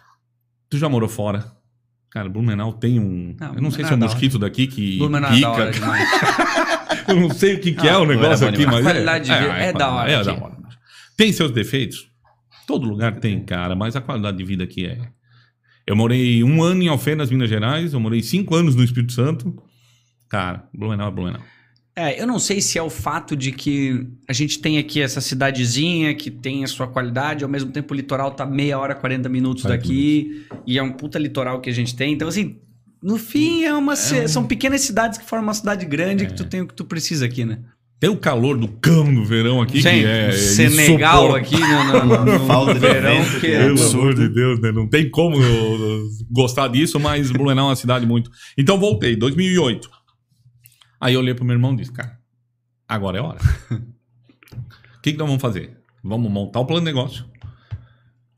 tu 0.69 0.77
já 0.77 0.87
morou 0.89 1.07
fora? 1.09 1.53
Cara, 2.09 2.29
Blumenau 2.29 2.71
tem 2.73 2.99
um. 2.99 3.35
Não, 3.39 3.55
eu 3.55 3.61
não 3.61 3.69
sei 3.69 3.83
se 3.83 3.91
é 3.91 3.93
um 3.95 3.99
é 3.99 4.01
mosquito 4.01 4.39
daqui 4.39 4.65
que. 4.67 4.97
Blumenau 4.97 5.31
é 5.33 5.39
da 5.41 5.49
hora 5.51 5.65
pica. 5.71 5.79
demais. 5.79 6.09
eu 7.09 7.15
não 7.19 7.29
sei 7.29 7.55
o 7.55 7.59
que, 7.59 7.73
que 7.73 7.87
é 7.87 7.91
Ah, 7.91 7.99
o 7.99 8.05
negócio 8.05 8.47
bom 8.47 8.53
aqui, 8.53 8.65
mas. 8.65 8.75
A 8.77 8.81
qualidade 8.91 9.25
de 9.25 9.33
vida 9.37 9.53
é 9.57 9.73
da 9.73 9.91
hora 9.91 10.11
É 10.11 10.23
da 10.23 10.33
hora. 10.33 10.55
Tem 11.17 11.31
seus 11.33 11.51
defeitos? 11.51 12.09
Todo 12.65 12.87
lugar 12.87 13.19
tem, 13.19 13.43
cara, 13.43 13.75
mas 13.75 13.95
a 13.97 14.01
qualidade 14.01 14.37
de 14.37 14.43
vida 14.45 14.63
aqui 14.63 14.85
é. 14.85 14.97
Eu 15.87 15.95
morei 15.95 16.43
um 16.43 16.63
ano 16.63 16.81
em 16.83 16.87
Alfenas, 16.87 17.29
Minas 17.29 17.49
Gerais, 17.49 17.93
eu 17.93 17.99
morei 17.99 18.21
cinco 18.23 18.55
anos 18.55 18.75
no 18.75 18.83
Espírito 18.83 19.13
Santo. 19.13 19.55
Cara, 20.29 20.67
Blumenau 20.73 21.09
é 21.09 21.11
Blumenau. 21.11 21.41
É, 21.97 22.21
eu 22.21 22.27
não 22.27 22.39
sei 22.39 22.59
se 22.59 22.77
é 22.77 22.83
o 22.83 22.89
fato 22.89 23.35
de 23.37 23.51
que 23.53 24.05
a 24.27 24.33
gente 24.33 24.59
tem 24.59 24.77
aqui 24.77 24.99
essa 24.99 25.21
cidadezinha 25.21 26.13
que 26.13 26.29
tem 26.29 26.63
a 26.63 26.67
sua 26.67 26.87
qualidade, 26.87 27.43
ao 27.43 27.49
mesmo 27.49 27.71
tempo 27.71 27.93
o 27.93 27.95
litoral 27.97 28.31
tá 28.31 28.45
meia 28.45 28.77
hora, 28.77 28.93
40 28.95 29.29
minutos 29.29 29.63
40 29.63 29.81
daqui, 29.81 30.45
e 30.67 30.77
é 30.77 30.83
um 30.83 30.91
puta 30.91 31.17
litoral 31.17 31.61
que 31.61 31.69
a 31.69 31.73
gente 31.73 31.95
tem. 31.95 32.11
Então, 32.13 32.27
assim, 32.27 32.57
no 33.01 33.17
fim, 33.17 33.63
é 33.63 33.73
uma, 33.73 33.95
ci- 33.95 34.27
são 34.27 34.45
pequenas 34.45 34.81
cidades 34.81 35.17
que 35.17 35.23
formam 35.25 35.47
uma 35.47 35.53
cidade 35.53 35.85
grande 35.85 36.25
que 36.25 36.33
tu 36.33 36.43
tem 36.43 36.61
o 36.61 36.67
que 36.67 36.73
tu 36.73 36.83
precisa 36.83 37.25
aqui, 37.27 37.45
né? 37.45 37.59
Tem 38.05 38.13
o 38.13 38.17
calor 38.17 38.55
do 38.55 38.67
cão 38.67 39.11
no 39.11 39.25
verão 39.25 39.59
aqui, 39.63 39.81
Sim, 39.81 39.89
que 39.89 40.05
é. 40.05 40.29
o 40.29 40.33
Senegal 40.33 41.33
aqui 41.33 41.57
no, 41.57 41.83
no, 41.85 42.05
no, 42.05 42.25
no 42.39 42.45
Falta 42.45 42.75
de 42.75 42.79
verão, 42.79 43.17
que 43.39 43.47
é 43.47 43.57
Pelo 43.61 43.71
absurdo. 43.71 43.99
amor 43.99 44.13
de 44.13 44.29
Deus, 44.29 44.59
né? 44.61 44.71
Não 44.71 44.87
tem 44.87 45.09
como 45.09 45.35
eu- 45.41 45.79
eu 45.81 46.07
gostar 46.29 46.67
disso, 46.67 46.99
mas 46.99 47.31
Blumenau 47.31 47.65
é 47.65 47.69
uma 47.69 47.75
cidade 47.75 48.05
muito. 48.05 48.29
Então 48.55 48.79
voltei, 48.79 49.15
2008. 49.15 49.89
Aí 51.01 51.15
eu 51.15 51.19
olhei 51.19 51.33
pro 51.33 51.43
meu 51.43 51.55
irmão 51.55 51.73
e 51.73 51.77
disse, 51.77 51.91
cara, 51.91 52.15
agora 52.87 53.17
é 53.17 53.21
hora. 53.21 53.39
O 54.97 55.01
que, 55.01 55.11
que 55.13 55.17
nós 55.17 55.27
vamos 55.27 55.41
fazer? 55.41 55.75
Vamos 56.03 56.31
montar 56.31 56.59
o 56.59 56.65
plano 56.67 56.81
de 56.81 56.85
negócio, 56.93 57.25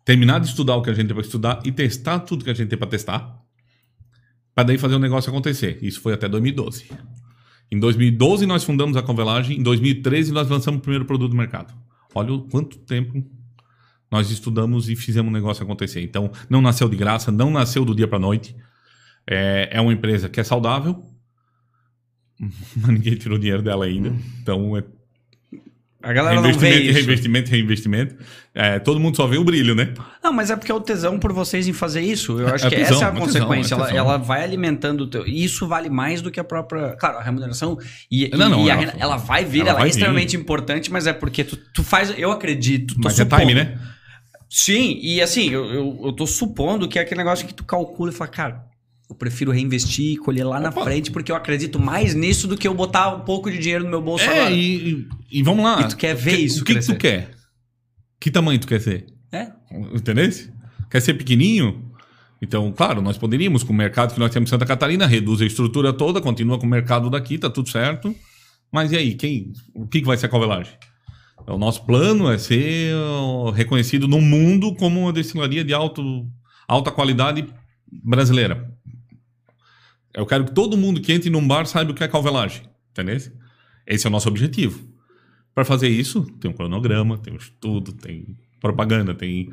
terminar 0.06 0.40
de 0.40 0.48
estudar 0.48 0.78
o 0.78 0.82
que 0.82 0.90
a 0.90 0.94
gente 0.94 1.08
tem 1.08 1.16
para 1.16 1.26
estudar 1.26 1.60
e 1.66 1.74
testar 1.74 2.20
tudo 2.20 2.46
que 2.46 2.50
a 2.50 2.54
gente 2.54 2.70
tem 2.70 2.80
para 2.80 2.88
testar, 2.88 3.38
para 4.56 4.64
daí 4.64 4.78
fazer 4.78 4.96
o 4.96 5.00
negócio 5.00 5.30
acontecer. 5.30 5.78
Isso 5.82 6.00
foi 6.00 6.14
até 6.14 6.30
2012. 6.30 6.86
Em 7.72 7.80
2012 7.80 8.46
nós 8.46 8.64
fundamos 8.64 8.96
a 8.96 9.02
Convelagem, 9.02 9.60
em 9.60 9.64
2013 9.64 10.32
nós 10.32 10.50
lançamos 10.50 10.80
o 10.80 10.82
primeiro 10.82 11.06
produto 11.06 11.32
no 11.32 11.38
mercado. 11.38 11.74
Olha 12.16 12.34
o 12.34 12.42
quanto 12.42 12.78
tempo 12.80 13.24
nós 14.10 14.32
estudamos 14.32 14.90
e 14.90 14.96
fizemos 14.96 15.30
o 15.30 15.34
negócio 15.34 15.64
acontecer. 15.64 16.02
Então, 16.02 16.32
não 16.50 16.62
nasceu 16.62 16.88
de 16.88 16.96
graça, 16.96 17.32
não 17.32 17.52
nasceu 17.52 17.84
do 17.84 17.94
dia 17.94 18.08
para 18.08 18.18
noite. 18.18 18.56
É, 19.30 19.70
é 19.74 19.82
uma 19.82 19.92
empresa 19.92 20.30
que 20.30 20.40
é 20.40 20.44
saudável, 20.44 21.04
mas 22.40 22.88
ninguém 22.88 23.16
tirou 23.16 23.38
dinheiro 23.38 23.62
dela 23.62 23.86
ainda. 23.86 24.16
Então 24.42 24.78
é 24.78 24.84
A 26.08 26.14
galera 26.14 26.36
não 26.36 26.44
vê 26.44 26.50
investimento, 26.50 26.82
isso. 26.86 26.94
reinvestimento, 26.94 27.52
reinvestimento. 27.52 28.16
É, 28.56 28.80
todo 28.80 29.00
mundo 29.00 29.16
só 29.18 29.28
vê 29.28 29.38
o 29.38 29.44
brilho, 29.44 29.76
né? 29.76 29.94
Não, 30.24 30.32
mas 30.32 30.50
é 30.50 30.56
porque 30.56 30.72
é 30.72 30.76
o 30.76 30.80
tesão 30.80 31.20
por 31.20 31.34
vocês 31.34 31.68
em 31.68 31.74
fazer 31.74 32.02
isso. 32.02 32.40
Eu 32.40 32.48
acho 32.48 32.66
É 32.66 32.70
que 32.70 32.76
tesão, 32.78 32.96
essa 32.96 33.06
é 33.06 33.08
a 33.08 33.10
é 33.10 33.12
tesão, 33.14 33.26
consequência. 33.26 33.74
é 33.74 33.78
ela, 33.78 33.86
tesão. 33.88 34.00
ela 34.00 34.18
vai 34.18 34.44
alimentando 34.44 35.02
o 35.02 35.08
teu. 35.08 35.28
E 35.28 35.44
isso 35.44 35.68
vale 35.68 35.90
mais 35.90 36.22
do 36.22 36.32
que 36.32 36.40
a 36.40 36.44
própria. 36.44 36.96
Claro, 37.00 37.18
a 37.18 37.22
remuneração. 37.24 37.78
E, 38.10 38.30
Não, 38.30 38.48
e- 38.48 38.50
não, 38.50 38.66
e 38.66 38.70
a 38.70 38.74
ela- 38.74 38.80
rena- 38.82 38.94
ela, 38.98 39.18
vai 39.18 39.44
vir, 39.46 39.60
ela 39.62 39.70
ela, 39.72 39.80
vai 39.80 39.88
é 39.90 39.92
vir. 39.92 39.98
extremamente 39.98 40.36
importante, 40.38 40.92
mas 40.92 41.06
é 41.08 41.14
porque 41.14 41.44
tu, 41.44 41.58
tu 41.74 41.84
faz. 41.84 42.14
Eu 42.18 42.32
acredito. 42.32 42.96
Mas 43.04 43.20
é 43.20 43.24
supondo. 43.24 43.42
time, 43.42 43.54
né? 43.54 43.78
Sim, 44.50 44.98
e 45.02 45.22
assim, 45.22 45.50
eu, 45.50 45.66
eu, 45.66 46.02
eu 46.06 46.14
tô 46.14 46.26
supondo 46.26 46.88
que 46.88 46.98
é 46.98 47.02
aquele 47.02 47.18
negócio 47.18 47.46
que 47.46 47.54
tu 47.54 47.66
calcula 47.66 48.12
e 48.12 48.14
fala, 48.14 48.30
cara, 48.32 48.64
eu 49.10 49.16
prefiro 49.16 49.52
reinvestir 49.52 50.14
e 50.14 50.18
colher 50.18 50.44
lá 50.44 50.60
na 50.60 50.70
Opa. 50.70 50.84
frente, 50.84 51.12
porque 51.12 51.32
eu 51.32 51.36
acredito 51.36 51.80
mais 51.80 52.14
nisso 52.14 52.48
do 52.48 52.58
que 52.58 52.68
eu 52.68 52.74
botar 52.74 53.16
um 53.16 53.22
pouco 53.22 53.50
de 53.50 53.58
dinheiro 53.58 53.84
no 53.86 53.90
meu 53.90 54.02
bolso 54.02 54.24
É, 54.26 54.28
agora. 54.40 54.52
e, 54.52 55.08
e- 55.32 55.44
vamos 55.44 55.64
lá. 55.64 55.82
E 55.82 55.88
tu 55.88 55.96
quer 55.98 56.14
ver 56.16 56.36
Que- 56.38 56.42
isso 56.44 56.62
O 56.62 56.66
que, 56.66 56.74
que 56.76 56.86
tu 56.86 56.96
quer? 56.96 57.32
Que 58.20 58.30
tamanho 58.32 58.60
tu 58.60 58.68
quer 58.68 58.82
ser? 58.82 59.06
É? 59.32 59.52
Entendeu? 59.94 60.30
Quer 60.90 61.02
ser 61.02 61.14
pequenininho? 61.14 61.86
Então, 62.42 62.72
claro, 62.72 63.02
nós 63.02 63.18
poderíamos, 63.18 63.64
com 63.64 63.74
o 63.74 63.76
mercado 63.76 64.14
que 64.14 64.20
nós 64.20 64.32
temos 64.32 64.50
em 64.50 64.52
Santa 64.52 64.66
Catarina, 64.66 65.08
reduz 65.08 65.42
a 65.42 65.46
estrutura 65.46 65.92
toda, 65.94 66.22
continua 66.22 66.60
com 66.60 66.66
o 66.66 66.70
mercado 66.70 67.10
daqui, 67.10 67.38
tá 67.38 67.50
tudo 67.50 67.70
certo. 67.70 68.14
Mas 68.72 68.92
e 68.92 68.98
aí, 68.98 69.14
quem, 69.16 69.52
o 69.74 69.88
que, 69.88 70.02
que 70.02 70.06
vai 70.06 70.18
ser 70.18 70.26
a 70.28 70.30
Covelage? 70.30 70.72
O 71.48 71.58
nosso 71.58 71.86
plano 71.86 72.30
é 72.30 72.38
ser 72.38 72.94
reconhecido 73.54 74.08
no 74.08 74.20
mundo 74.22 74.76
como 74.76 75.00
uma 75.02 75.14
destilaria 75.14 75.64
de 75.64 75.74
alto, 75.74 76.28
alta 76.68 76.92
qualidade 76.92 77.46
brasileira. 78.04 78.70
Eu 80.18 80.26
quero 80.26 80.46
que 80.46 80.52
todo 80.52 80.76
mundo 80.76 81.00
que 81.00 81.14
entre 81.14 81.30
num 81.30 81.48
bar 81.48 81.66
saiba 81.66 81.92
o 81.92 81.94
que 81.94 82.04
é 82.04 82.08
Calvelage. 82.08 82.64
Entendeu? 82.92 83.18
Esse 83.86 84.06
é 84.06 84.10
o 84.10 84.12
nosso 84.12 84.28
objetivo. 84.28 84.86
Para 85.54 85.64
fazer 85.64 85.88
isso, 85.90 86.24
tem 86.40 86.52
um 86.52 86.54
cronograma, 86.54 87.18
tem 87.18 87.34
um 87.34 87.38
estudo, 87.38 87.94
tem 87.94 88.36
propaganda, 88.60 89.14
tem. 89.14 89.52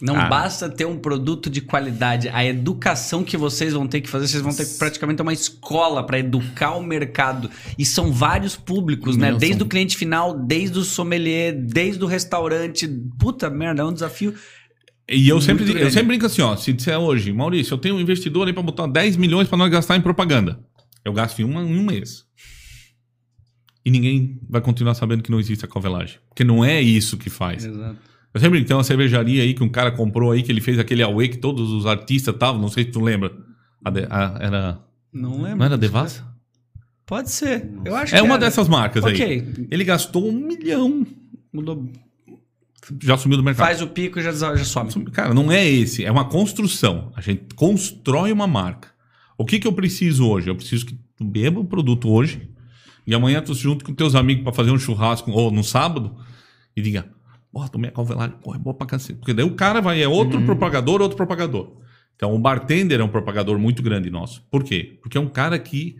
Não 0.00 0.16
Ah. 0.16 0.26
basta 0.28 0.68
ter 0.68 0.84
um 0.86 0.96
produto 0.96 1.50
de 1.50 1.60
qualidade. 1.60 2.28
A 2.28 2.44
educação 2.44 3.24
que 3.24 3.36
vocês 3.36 3.72
vão 3.72 3.86
ter 3.88 4.00
que 4.00 4.08
fazer, 4.08 4.28
vocês 4.28 4.42
vão 4.42 4.54
ter 4.54 4.64
que 4.64 4.74
praticamente 4.78 5.20
uma 5.20 5.32
escola 5.32 6.04
para 6.06 6.18
educar 6.20 6.76
o 6.76 6.82
mercado. 6.82 7.50
E 7.76 7.84
são 7.84 8.12
vários 8.12 8.54
públicos, 8.56 9.16
né? 9.16 9.32
Não, 9.32 9.38
Desde 9.38 9.58
são- 9.58 9.66
o 9.66 9.68
cliente 9.68 9.96
final, 9.96 10.32
desde 10.38 10.78
o 10.78 10.84
sommelier, 10.84 11.52
desde 11.52 12.02
o 12.04 12.06
restaurante. 12.06 12.86
Puta 13.18 13.50
merda, 13.50 13.82
é 13.82 13.84
um 13.84 13.92
desafio. 13.92 14.32
E 15.08 15.28
eu 15.28 15.36
Muito 15.36 15.44
sempre, 15.46 15.80
eu 15.80 15.90
sempre 15.90 16.08
brinco 16.08 16.26
assim, 16.26 16.42
ó. 16.42 16.56
Se 16.56 16.72
disser 16.72 16.98
hoje, 16.98 17.32
Maurício, 17.32 17.74
eu 17.74 17.78
tenho 17.78 17.94
um 17.94 18.00
investidor 18.00 18.46
aí 18.48 18.52
para 18.52 18.62
botar 18.62 18.86
10 18.88 19.16
milhões 19.16 19.46
para 19.48 19.56
nós 19.58 19.70
gastar 19.70 19.96
em 19.96 20.00
propaganda. 20.00 20.58
Eu 21.04 21.12
gasto 21.12 21.38
em, 21.40 21.44
uma, 21.44 21.62
em 21.62 21.78
um 21.78 21.84
mês. 21.84 22.24
E 23.84 23.90
ninguém 23.90 24.40
vai 24.48 24.60
continuar 24.60 24.94
sabendo 24.94 25.22
que 25.22 25.30
não 25.30 25.38
existe 25.38 25.64
a 25.64 25.68
covelagem. 25.68 26.18
Porque 26.28 26.42
não 26.42 26.64
é 26.64 26.82
isso 26.82 27.16
que 27.16 27.30
faz. 27.30 27.64
Exato. 27.64 27.96
Eu 28.34 28.40
sempre 28.40 28.50
brinco, 28.58 28.66
tem 28.68 28.76
uma 28.76 28.82
cervejaria 28.84 29.42
aí 29.44 29.54
que 29.54 29.62
um 29.62 29.68
cara 29.68 29.92
comprou 29.92 30.32
aí, 30.32 30.42
que 30.42 30.50
ele 30.50 30.60
fez 30.60 30.78
aquele 30.78 31.02
Aue 31.02 31.28
que 31.28 31.38
todos 31.38 31.70
os 31.70 31.86
artistas 31.86 32.34
estavam, 32.34 32.60
não 32.60 32.68
sei 32.68 32.84
se 32.84 32.90
tu 32.90 33.00
lembra. 33.00 33.32
A 33.84 33.90
de- 33.90 34.06
a- 34.10 34.36
era, 34.40 34.80
Não 35.12 35.40
lembro. 35.40 35.58
não 35.58 35.66
era 35.66 35.78
Devassa? 35.78 36.26
Pode 37.06 37.30
ser. 37.30 37.70
Eu 37.84 37.94
acho 37.94 38.12
É 38.14 38.18
que 38.18 38.24
uma 38.24 38.34
era. 38.34 38.44
dessas 38.44 38.68
marcas 38.68 39.04
aí. 39.04 39.14
Ok. 39.14 39.68
Ele 39.70 39.84
gastou 39.84 40.28
um 40.28 40.32
milhão. 40.32 41.06
Mudou. 41.52 41.88
Já 43.02 43.16
sumiu 43.16 43.36
do 43.36 43.42
mercado. 43.44 43.66
Faz 43.66 43.82
o 43.82 43.86
pico 43.88 44.18
e 44.18 44.22
já, 44.22 44.32
já 44.32 44.56
some. 44.64 44.90
Cara, 45.12 45.34
não 45.34 45.50
é 45.50 45.66
esse. 45.68 46.04
É 46.04 46.10
uma 46.10 46.24
construção. 46.24 47.12
A 47.16 47.20
gente 47.20 47.54
constrói 47.54 48.30
uma 48.32 48.46
marca. 48.46 48.88
O 49.36 49.44
que, 49.44 49.58
que 49.58 49.66
eu 49.66 49.72
preciso 49.72 50.26
hoje? 50.28 50.48
Eu 50.48 50.54
preciso 50.56 50.86
que 50.86 50.98
tu 51.16 51.24
beba 51.24 51.60
o 51.60 51.64
produto 51.64 52.08
hoje 52.10 52.48
e 53.06 53.14
amanhã 53.14 53.42
tu 53.42 53.54
se 53.54 53.62
junto 53.62 53.84
com 53.84 53.92
teus 53.94 54.14
amigos 54.14 54.42
para 54.44 54.52
fazer 54.52 54.70
um 54.70 54.78
churrasco 54.78 55.30
ou 55.30 55.50
no 55.50 55.62
sábado 55.64 56.16
e 56.76 56.80
diga, 56.82 57.06
porra, 57.52 57.68
tomei 57.68 57.90
a 57.90 57.92
calvelagem, 57.92 58.36
porra, 58.42 58.56
é 58.56 58.60
boa 58.60 58.74
pra 58.74 58.86
cacete. 58.86 59.18
Porque 59.18 59.34
daí 59.34 59.44
o 59.44 59.54
cara 59.54 59.80
vai, 59.80 60.00
é 60.02 60.08
outro 60.08 60.40
propagador, 60.42 61.00
outro 61.02 61.16
propagador. 61.16 61.72
Então 62.14 62.34
o 62.34 62.38
bartender 62.38 63.00
é 63.00 63.04
um 63.04 63.08
propagador 63.08 63.58
muito 63.58 63.82
grande 63.82 64.10
nosso. 64.10 64.42
Por 64.50 64.62
quê? 64.64 64.98
Porque 65.02 65.18
é 65.18 65.20
um 65.20 65.28
cara 65.28 65.58
que... 65.58 65.96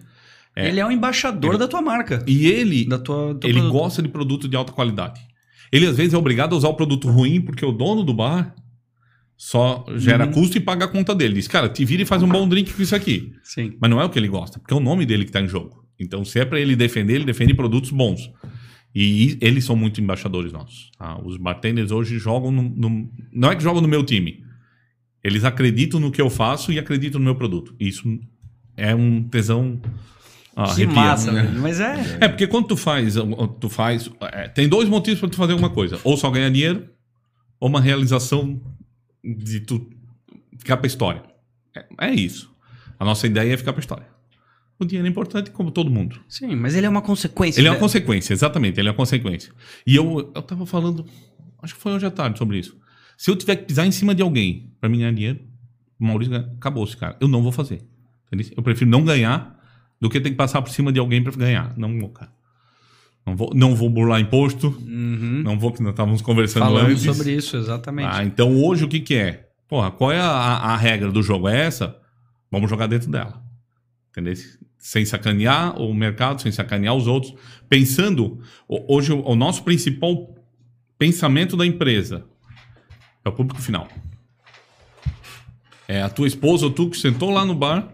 É. 0.54 0.68
Ele 0.68 0.80
é 0.80 0.86
o 0.86 0.90
embaixador 0.90 1.50
Ele- 1.50 1.58
da 1.58 1.68
tua 1.68 1.82
marca. 1.82 2.24
E 2.26 2.46
ele, 2.46 2.86
Da 2.86 2.98
tua, 2.98 3.38
ele 3.44 3.54
produto. 3.60 3.72
gosta 3.72 4.02
de 4.02 4.08
produto 4.08 4.48
de 4.48 4.56
alta 4.56 4.72
qualidade. 4.72 5.20
Ele 5.72 5.86
às 5.86 5.96
vezes 5.96 6.14
é 6.14 6.16
obrigado 6.18 6.54
a 6.54 6.58
usar 6.58 6.68
o 6.68 6.74
produto 6.74 7.08
ruim 7.08 7.40
porque 7.40 7.64
o 7.64 7.72
dono 7.72 8.02
do 8.04 8.14
bar 8.14 8.54
só 9.36 9.84
gera 9.96 10.24
Uhum. 10.26 10.32
custo 10.32 10.56
e 10.56 10.60
paga 10.60 10.86
a 10.86 10.88
conta 10.88 11.14
dele. 11.14 11.34
Diz, 11.34 11.46
cara, 11.48 11.68
te 11.68 11.84
vira 11.84 12.02
e 12.02 12.06
faz 12.06 12.22
um 12.22 12.28
bom 12.28 12.48
drink 12.48 12.72
com 12.72 12.82
isso 12.82 12.96
aqui. 12.96 13.32
Sim. 13.42 13.74
Mas 13.80 13.90
não 13.90 14.00
é 14.00 14.04
o 14.04 14.08
que 14.10 14.18
ele 14.18 14.28
gosta, 14.28 14.58
porque 14.58 14.72
é 14.72 14.76
o 14.76 14.80
nome 14.80 15.04
dele 15.04 15.24
que 15.24 15.30
está 15.30 15.40
em 15.40 15.48
jogo. 15.48 15.84
Então, 15.98 16.24
se 16.24 16.38
é 16.38 16.44
para 16.44 16.60
ele 16.60 16.74
defender, 16.76 17.14
ele 17.14 17.24
defende 17.24 17.52
produtos 17.54 17.90
bons. 17.90 18.30
E 18.94 19.36
eles 19.42 19.64
são 19.64 19.76
muito 19.76 20.00
embaixadores 20.00 20.52
nossos. 20.52 20.90
tá? 20.98 21.20
Os 21.22 21.36
bartenders 21.36 21.90
hoje 21.90 22.18
jogam 22.18 22.50
no, 22.50 22.62
no- 22.62 23.10
Não 23.32 23.50
é 23.50 23.56
que 23.56 23.62
jogam 23.62 23.82
no 23.82 23.88
meu 23.88 24.02
time. 24.02 24.42
Eles 25.22 25.44
acreditam 25.44 26.00
no 26.00 26.10
que 26.10 26.20
eu 26.20 26.30
faço 26.30 26.72
e 26.72 26.78
acreditam 26.78 27.18
no 27.18 27.24
meu 27.24 27.34
produto. 27.34 27.74
Isso 27.78 28.18
é 28.76 28.94
um 28.94 29.22
tesão. 29.24 29.80
Ah, 30.58 30.64
Que 30.64 30.70
arrepia. 30.84 30.94
massa, 30.94 31.30
velho. 31.32 31.60
Mas 31.60 31.78
é. 31.80 32.18
É, 32.22 32.28
porque 32.28 32.46
quando 32.46 32.66
tu 32.68 32.76
faz, 32.78 33.14
tu 33.60 33.68
faz, 33.68 34.10
é, 34.32 34.48
tem 34.48 34.66
dois 34.66 34.88
motivos 34.88 35.20
para 35.20 35.28
tu 35.28 35.36
fazer 35.36 35.52
alguma 35.52 35.68
coisa. 35.70 36.00
Ou 36.02 36.16
só 36.16 36.30
ganhar 36.30 36.48
dinheiro, 36.50 36.88
ou 37.60 37.68
uma 37.68 37.80
realização 37.80 38.58
de 39.22 39.60
tu 39.60 39.86
ficar 40.58 40.78
pra 40.78 40.86
história. 40.86 41.22
É, 41.76 41.84
é 42.08 42.14
isso. 42.14 42.50
A 42.98 43.04
nossa 43.04 43.26
ideia 43.26 43.52
é 43.52 43.56
ficar 43.58 43.74
pra 43.74 43.80
história. 43.80 44.06
O 44.78 44.84
dinheiro 44.86 45.06
é 45.06 45.10
importante 45.10 45.50
como 45.50 45.70
todo 45.70 45.90
mundo. 45.90 46.20
Sim, 46.28 46.54
mas 46.56 46.74
ele 46.74 46.86
é 46.86 46.88
uma 46.88 47.02
consequência. 47.02 47.60
Ele 47.60 47.68
é 47.68 47.70
uma 47.70 47.76
né? 47.76 47.80
consequência, 47.80 48.32
exatamente, 48.32 48.78
ele 48.80 48.88
é 48.88 48.90
uma 48.90 48.96
consequência. 48.96 49.52
E 49.86 49.94
eu, 49.94 50.32
eu 50.34 50.42
tava 50.42 50.64
falando, 50.66 51.04
acho 51.62 51.74
que 51.74 51.80
foi 51.80 51.92
hoje 51.92 52.06
à 52.06 52.10
tarde 52.10 52.38
sobre 52.38 52.58
isso. 52.58 52.76
Se 53.16 53.30
eu 53.30 53.36
tiver 53.36 53.56
que 53.56 53.64
pisar 53.64 53.86
em 53.86 53.90
cima 53.90 54.14
de 54.14 54.22
alguém 54.22 54.70
para 54.80 54.88
mim 54.88 54.98
ganhar 54.98 55.12
dinheiro, 55.12 55.40
o 55.98 56.04
Maurício 56.06 56.32
ganha- 56.32 56.50
acabou-se, 56.56 56.94
cara. 56.96 57.16
Eu 57.20 57.28
não 57.28 57.42
vou 57.42 57.52
fazer. 57.52 57.82
Eu 58.54 58.62
prefiro 58.62 58.90
não 58.90 59.02
ganhar 59.04 59.55
do 60.00 60.08
que 60.10 60.20
ter 60.20 60.30
que 60.30 60.36
passar 60.36 60.60
por 60.62 60.70
cima 60.70 60.92
de 60.92 60.98
alguém 60.98 61.22
para 61.22 61.32
ganhar. 61.32 61.72
Não 61.76 61.98
vou, 61.98 62.08
cara. 62.10 62.30
Não 63.26 63.34
vou, 63.36 63.50
não 63.54 63.74
vou 63.74 63.90
burlar 63.90 64.20
imposto, 64.20 64.68
Uhum. 64.68 65.42
não 65.44 65.58
vou, 65.58 65.72
que 65.72 65.82
nós 65.82 65.90
estávamos 65.90 66.22
conversando 66.22 66.64
Falando 66.66 66.90
antes. 66.90 67.02
sobre 67.02 67.32
isso, 67.32 67.56
exatamente. 67.56 68.08
Ah, 68.12 68.22
então 68.24 68.54
hoje 68.62 68.84
o 68.84 68.88
que 68.88 69.00
que 69.00 69.14
é? 69.16 69.48
Porra, 69.66 69.90
qual 69.90 70.12
é 70.12 70.20
a, 70.20 70.28
a- 70.28 70.76
regra 70.76 71.10
do 71.10 71.20
jogo? 71.22 71.48
É 71.48 71.62
essa? 71.66 71.96
Vamos 72.52 72.70
jogar 72.70 72.86
dentro 72.86 73.10
dela. 73.10 73.42
Entendeu? 74.10 74.32
Sem 74.78 75.04
sacanear 75.04 75.76
o 75.80 75.92
mercado, 75.92 76.40
sem 76.40 76.52
sacanear 76.52 76.94
os 76.94 77.08
outros. 77.08 77.34
Pensando, 77.68 78.40
ho- 78.68 78.84
hoje 78.96 79.12
o, 79.12 79.20
o 79.26 79.34
nosso 79.34 79.64
principal 79.64 80.32
pensamento 80.96 81.56
da 81.56 81.66
empresa 81.66 82.24
é 83.24 83.28
o 83.28 83.32
público 83.32 83.60
final. 83.60 83.88
É 85.88 86.02
a 86.02 86.08
tua 86.08 86.26
esposa 86.26 86.66
ou 86.66 86.70
tu 86.72 86.90
que 86.90 86.96
sentou 86.96 87.30
lá 87.30 87.44
no 87.44 87.54
bar 87.54 87.88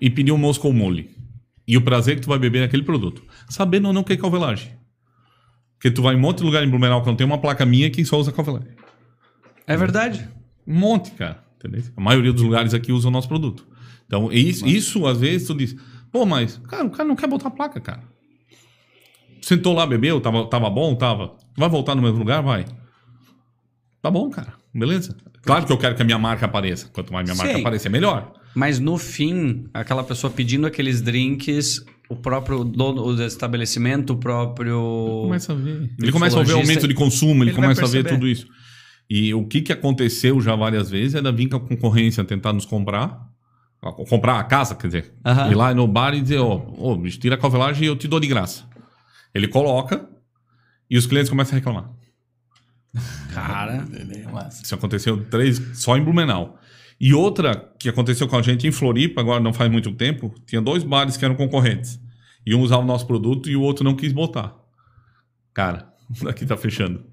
e 0.00 0.08
pediu 0.10 0.34
um 0.34 0.38
Moscow 0.38 0.72
Mule. 0.72 1.14
E 1.66 1.76
o 1.76 1.82
prazer 1.82 2.16
que 2.16 2.22
tu 2.22 2.28
vai 2.28 2.38
beber 2.38 2.60
naquele 2.60 2.82
produto. 2.82 3.22
Sabendo 3.48 3.88
ou 3.88 3.92
não 3.92 4.02
o 4.02 4.04
que 4.04 4.12
é 4.12 4.16
calvelagem. 4.16 4.72
Porque 5.74 5.90
tu 5.90 6.02
vai 6.02 6.14
em 6.14 6.16
um 6.16 6.20
monte 6.20 6.38
de 6.38 6.44
lugar 6.44 6.64
em 6.64 6.70
Blumenau 6.70 7.02
que 7.02 7.08
não 7.08 7.16
tem 7.16 7.26
uma 7.26 7.38
placa 7.38 7.66
minha 7.66 7.90
que 7.90 8.04
só 8.04 8.18
usa 8.18 8.32
calvelagem. 8.32 8.74
É 9.66 9.76
verdade. 9.76 10.28
Um 10.66 10.78
monte, 10.78 11.10
cara. 11.12 11.44
Entendeu? 11.56 11.82
A 11.96 12.00
maioria 12.00 12.32
dos 12.32 12.42
lugares 12.42 12.72
aqui 12.72 12.92
usa 12.92 13.08
o 13.08 13.10
nosso 13.10 13.28
produto. 13.28 13.66
Então, 14.06 14.32
isso, 14.32 14.66
isso 14.66 15.06
às 15.06 15.20
vezes 15.20 15.46
tu 15.46 15.54
diz, 15.54 15.76
pô, 16.12 16.24
mas, 16.24 16.58
cara, 16.68 16.84
o 16.84 16.90
cara 16.90 17.08
não 17.08 17.16
quer 17.16 17.26
botar 17.26 17.50
placa, 17.50 17.80
cara. 17.80 18.02
Sentou 19.42 19.74
lá, 19.74 19.86
bebeu, 19.86 20.20
tava, 20.20 20.46
tava 20.48 20.70
bom, 20.70 20.94
tava. 20.94 21.36
Vai 21.56 21.68
voltar 21.68 21.94
no 21.94 22.02
mesmo 22.02 22.18
lugar? 22.18 22.42
Vai. 22.42 22.64
Tá 24.00 24.10
bom, 24.10 24.30
cara. 24.30 24.54
Beleza. 24.72 25.16
Claro 25.42 25.66
que 25.66 25.72
eu 25.72 25.78
quero 25.78 25.94
que 25.94 26.02
a 26.02 26.04
minha 26.04 26.18
marca 26.18 26.46
apareça. 26.46 26.88
Quanto 26.88 27.12
mais 27.12 27.24
minha 27.24 27.36
marca 27.36 27.54
Sim. 27.54 27.60
aparecer, 27.60 27.88
melhor. 27.88 28.32
Mas 28.56 28.78
no 28.78 28.96
fim, 28.96 29.68
aquela 29.74 30.02
pessoa 30.02 30.32
pedindo 30.32 30.66
aqueles 30.66 31.02
drinks, 31.02 31.84
o 32.08 32.16
próprio 32.16 32.64
dono 32.64 33.14
do 33.14 33.22
estabelecimento, 33.22 34.14
o 34.14 34.16
próprio. 34.16 35.20
Começa 35.24 35.52
a 35.52 35.56
ver. 35.56 35.90
Ele 36.00 36.10
começa 36.10 36.36
a 36.36 36.38
ver 36.42 36.46
Mixologista, 36.46 36.54
aumento 36.72 36.88
de 36.88 36.94
consumo, 36.94 37.42
ele, 37.44 37.50
ele 37.50 37.54
começa 37.56 37.84
a 37.84 37.88
ver 37.88 38.04
tudo 38.04 38.26
isso. 38.26 38.46
E 39.10 39.34
o 39.34 39.46
que, 39.46 39.60
que 39.60 39.72
aconteceu 39.74 40.40
já 40.40 40.56
várias 40.56 40.88
vezes 40.90 41.14
é 41.14 41.20
da 41.20 41.30
vir 41.30 41.48
com 41.50 41.56
a 41.56 41.60
concorrência 41.60 42.24
tentar 42.24 42.54
nos 42.54 42.64
comprar, 42.64 43.20
a- 43.82 43.92
comprar 43.92 44.40
a 44.40 44.44
casa, 44.44 44.74
quer 44.74 44.86
dizer, 44.86 45.12
Aham. 45.24 45.50
ir 45.50 45.54
lá 45.54 45.74
no 45.74 45.86
bar 45.86 46.14
e 46.14 46.22
dizer, 46.22 46.38
ó, 46.38 46.56
ô, 46.78 46.96
bicho, 46.96 47.18
tira 47.20 47.34
a 47.34 47.38
covelagem 47.38 47.84
e 47.84 47.86
eu 47.86 47.94
te 47.94 48.08
dou 48.08 48.18
de 48.18 48.26
graça. 48.26 48.64
Ele 49.34 49.46
coloca 49.48 50.08
e 50.90 50.96
os 50.96 51.06
clientes 51.06 51.28
começam 51.28 51.52
a 51.52 51.58
reclamar. 51.58 51.90
Cara. 53.34 53.84
Isso 54.62 54.74
aconteceu 54.74 55.22
três, 55.26 55.60
só 55.74 55.96
em 55.96 56.02
Blumenau. 56.02 56.58
E 56.98 57.12
outra 57.12 57.72
que 57.78 57.88
aconteceu 57.88 58.26
com 58.26 58.36
a 58.36 58.42
gente 58.42 58.66
em 58.66 58.72
Floripa, 58.72 59.20
agora 59.20 59.40
não 59.40 59.52
faz 59.52 59.70
muito 59.70 59.92
tempo, 59.92 60.34
tinha 60.46 60.62
dois 60.62 60.82
bares 60.82 61.16
que 61.16 61.24
eram 61.24 61.34
concorrentes. 61.34 62.00
E 62.44 62.54
um 62.54 62.60
usava 62.60 62.82
o 62.82 62.86
nosso 62.86 63.06
produto 63.06 63.50
e 63.50 63.56
o 63.56 63.60
outro 63.62 63.84
não 63.84 63.94
quis 63.94 64.12
botar. 64.12 64.54
Cara, 65.52 65.92
daqui 66.22 66.46
tá 66.46 66.56
fechando. 66.56 67.04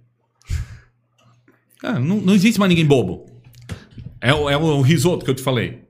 Cara, 1.79 1.99
não, 1.99 2.17
não 2.21 2.33
existe 2.33 2.59
mais 2.59 2.69
ninguém 2.69 2.85
bobo. 2.85 3.25
É, 4.21 4.33
o- 4.33 4.49
é 4.49 4.55
o 4.55 4.81
risoto 4.81 5.25
que 5.25 5.31
eu 5.31 5.35
te 5.35 5.41
falei. 5.43 5.83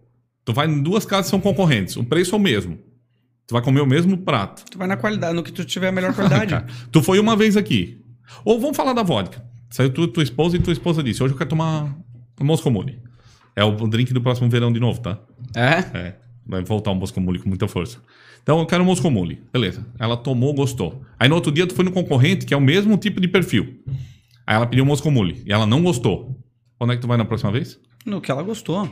Tu 0.43 0.51
vai 0.53 0.67
em 0.67 0.81
duas 0.81 1.05
casas 1.05 1.27
que 1.27 1.31
são 1.31 1.39
concorrentes, 1.39 1.95
o 1.95 2.03
preço 2.03 2.33
é 2.35 2.37
o 2.37 2.41
mesmo. 2.41 2.77
Tu 3.45 3.53
vai 3.53 3.61
comer 3.61 3.81
o 3.81 3.85
mesmo 3.85 4.17
prato. 4.17 4.63
Tu 4.71 4.77
vai 4.77 4.87
na 4.87 4.97
qualidade, 4.97 5.35
no 5.35 5.43
que 5.43 5.51
tu 5.51 5.63
tiver 5.65 5.89
a 5.89 5.91
melhor 5.91 6.13
qualidade. 6.15 6.49
Cara, 6.51 6.65
tu 6.91 7.01
foi 7.03 7.19
uma 7.19 7.35
vez 7.35 7.55
aqui. 7.55 8.01
Ou 8.43 8.59
vamos 8.59 8.75
falar 8.75 8.93
da 8.93 9.03
vodka. 9.03 9.43
Saiu 9.69 9.91
tu, 9.91 10.07
tua 10.07 10.23
esposa 10.23 10.55
e 10.57 10.59
tua 10.59 10.73
esposa 10.73 11.03
disse: 11.03 11.21
Hoje 11.21 11.33
eu 11.33 11.37
quero 11.37 11.49
tomar 11.49 11.95
Moscow 12.41 12.71
Mule. 12.71 12.99
É 13.55 13.63
o 13.63 13.71
drink 13.87 14.13
do 14.13 14.21
próximo 14.21 14.49
verão 14.49 14.71
de 14.71 14.79
novo, 14.79 14.99
tá? 14.99 15.19
é? 15.55 15.97
É. 15.97 16.15
Vai 16.45 16.63
voltar 16.63 16.91
um 16.91 16.95
Moscow 16.95 17.21
Mule 17.21 17.39
com 17.39 17.49
muita 17.49 17.67
força. 17.67 17.99
Então 18.41 18.59
eu 18.59 18.65
quero 18.65 18.83
um 18.83 18.85
Moscow 18.85 19.09
Mule. 19.09 19.41
Beleza. 19.51 19.85
Ela 19.97 20.17
tomou, 20.17 20.53
gostou. 20.53 21.01
Aí 21.17 21.29
no 21.29 21.35
outro 21.35 21.51
dia 21.51 21.65
tu 21.65 21.73
foi 21.73 21.85
no 21.85 21.91
concorrente, 21.91 22.45
que 22.45 22.53
é 22.53 22.57
o 22.57 22.61
mesmo 22.61 22.97
tipo 22.97 23.21
de 23.21 23.27
perfil. 23.27 23.81
Aí 24.45 24.55
ela 24.55 24.65
pediu 24.65 24.83
um 24.83 24.87
Moscow 24.87 25.11
Mule. 25.11 25.41
E 25.45 25.53
ela 25.53 25.65
não 25.65 25.81
gostou. 25.81 26.37
Quando 26.77 26.91
é 26.91 26.95
que 26.97 27.01
tu 27.01 27.07
vai 27.07 27.17
na 27.17 27.23
próxima 27.23 27.51
vez? 27.51 27.79
No 28.05 28.19
que 28.19 28.29
ela 28.29 28.43
gostou. 28.43 28.89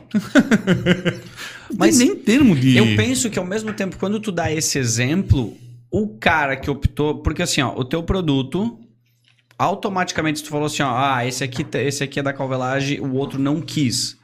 Mas 1.78 1.99
nem 1.99 2.16
termo 2.16 2.55
de. 2.55 2.78
eu 2.78 2.95
penso 2.95 3.30
que 3.30 3.38
ao 3.38 3.45
mesmo 3.45 3.74
tempo, 3.74 3.97
quando 3.97 4.22
tu 4.22 4.32
dá 4.32 4.49
esse 4.49 4.80
exemplo, 4.80 5.57
o 5.91 6.07
cara 6.18 6.55
que 6.55 6.70
optou. 6.72 7.22
Porque 7.22 7.41
assim, 7.41 7.62
ó, 7.62 7.74
o 7.76 7.84
teu 7.84 8.01
produto. 8.01 8.80
Automaticamente, 9.57 10.39
se 10.39 10.45
tu 10.45 10.49
falou 10.49 10.66
assim, 10.66 10.82
ó, 10.82 10.91
ah, 10.97 11.24
esse 11.24 11.43
aqui, 11.43 11.64
esse 11.76 12.03
aqui 12.03 12.20
é 12.20 12.24
da 12.24 12.34
Calvelage, 12.34 12.99
o 12.99 13.14
outro 13.14 13.38
não 13.38 13.62
quis. 13.62 14.18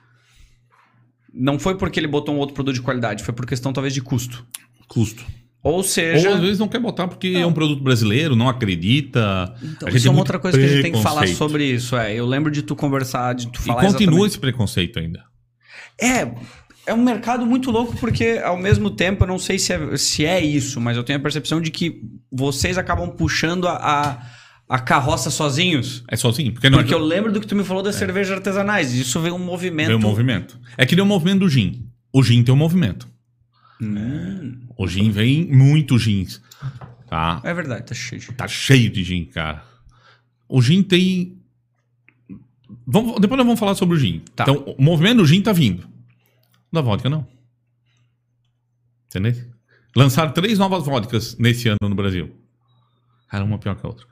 Não 1.38 1.60
foi 1.60 1.76
porque 1.76 2.00
ele 2.00 2.08
botou 2.08 2.34
um 2.36 2.38
outro 2.40 2.54
produto 2.56 2.76
de 2.76 2.82
qualidade, 2.82 3.24
foi 3.24 3.34
por 3.34 3.46
questão 3.46 3.72
talvez 3.72 3.94
de 3.94 4.02
custo. 4.02 4.46
Custo. 4.88 5.24
Ou 5.64 5.84
seja. 5.84 6.30
Ou 6.30 6.36
às 6.36 6.42
vezes 6.42 6.60
não 6.60 6.68
quer 6.68 6.80
botar 6.80 7.08
porque 7.08 7.28
é 7.36 7.46
um 7.46 7.52
produto 7.52 7.84
brasileiro, 7.84 8.36
não 8.36 8.48
acredita. 8.48 9.54
Então, 9.62 9.90
isso 9.90 10.08
é 10.08 10.10
uma 10.10 10.18
muito 10.18 10.20
outra 10.20 10.40
coisa 10.40 10.58
que 10.58 10.64
a 10.64 10.68
gente 10.68 10.82
tem 10.82 10.92
que 10.92 11.02
falar 11.02 11.28
sobre 11.28 11.66
isso. 11.66 11.98
É, 11.98 12.14
eu 12.16 12.26
lembro 12.26 12.50
de 12.52 12.62
tu 12.62 12.76
conversar, 12.76 13.34
de 13.36 13.48
tu 13.48 13.60
E 13.62 13.66
falar 13.66 13.82
continua 13.82 14.04
exatamente- 14.04 14.28
esse 14.28 14.40
preconceito 14.40 15.00
ainda. 15.00 15.24
É, 16.00 16.32
é 16.86 16.94
um 16.94 17.04
mercado 17.04 17.46
muito 17.46 17.70
louco 17.70 17.98
porque, 17.98 18.40
ao 18.44 18.58
mesmo 18.58 18.90
tempo, 18.90 19.24
eu 19.24 19.28
não 19.28 19.38
sei 19.40 19.60
se 19.60 19.74
é, 19.74 19.98
se 19.98 20.26
é 20.26 20.40
isso, 20.40 20.80
mas 20.80 20.96
eu 20.96 21.04
tenho 21.04 21.20
a 21.20 21.22
percepção 21.22 21.60
de 21.60 21.70
que 21.70 22.02
vocês 22.32 22.78
acabam 22.78 23.10
puxando 23.10 23.68
a, 23.68 23.74
a, 23.76 24.22
a 24.70 24.80
carroça 24.80 25.30
sozinhos. 25.30 26.04
É 26.08 26.16
sozinho. 26.16 26.52
Porque 26.54 26.70
não 26.70 26.80
Porque 26.80 26.94
eu 26.94 27.00
lembro 27.00 27.32
do 27.32 27.40
que 27.40 27.48
tu 27.48 27.56
me 27.56 27.64
falou 27.64 27.82
das 27.84 27.96
cervejas 27.96 28.36
artesanais. 28.38 28.94
Isso 28.94 29.20
veio 29.22 29.36
um 29.36 29.40
movimento. 29.40 29.88
Vem 29.88 29.96
o 29.96 30.00
movimento. 30.00 30.60
É 30.78 30.86
que 30.86 30.96
nem 30.96 31.04
o 31.04 31.08
movimento 31.08 31.40
do 31.40 31.50
gin. 31.50 31.88
O 32.12 32.22
gin 32.24 32.44
tem 32.44 32.54
um 32.54 32.58
movimento. 32.58 33.08
Hum, 33.82 34.60
O 34.76 34.88
gin 34.88 35.10
vem 35.12 35.46
muito 35.46 35.98
gins. 35.98 36.42
Tá? 37.08 37.40
é 37.46 37.54
verdade, 37.54 37.86
tá 37.86 37.96
cheio. 37.96 38.20
de- 38.22 38.34
Tá 38.34 38.48
cheio 38.48 38.90
de 38.90 39.04
gin, 39.04 39.26
cara. 39.26 39.64
O 40.50 40.62
gin 40.62 40.84
tem. 40.84 41.38
Vamos, 42.86 43.20
depois 43.22 43.38
nós 43.38 43.46
vamos 43.46 43.60
falar 43.60 43.76
sobre 43.76 43.96
o 43.96 44.00
gin. 44.00 44.22
Tá. 44.36 44.44
Então, 44.44 44.76
o 44.78 44.82
movimento 44.84 45.18
do 45.18 45.26
gin 45.26 45.42
tá 45.42 45.54
vindo. 45.54 45.88
Da 46.74 46.82
vodka, 46.82 47.10
não. 47.10 47.26
Entendeu? 49.08 49.34
Lançaram 49.96 50.32
três 50.34 50.60
novas 50.60 50.86
vodkas 50.86 51.38
nesse 51.38 51.70
ano 51.70 51.78
no 51.84 51.96
Brasil. 51.96 52.36
Cara, 53.30 53.44
uma 53.46 53.58
pior 53.58 53.76
que 53.76 53.86
a 53.86 53.90
outra. 53.90 54.06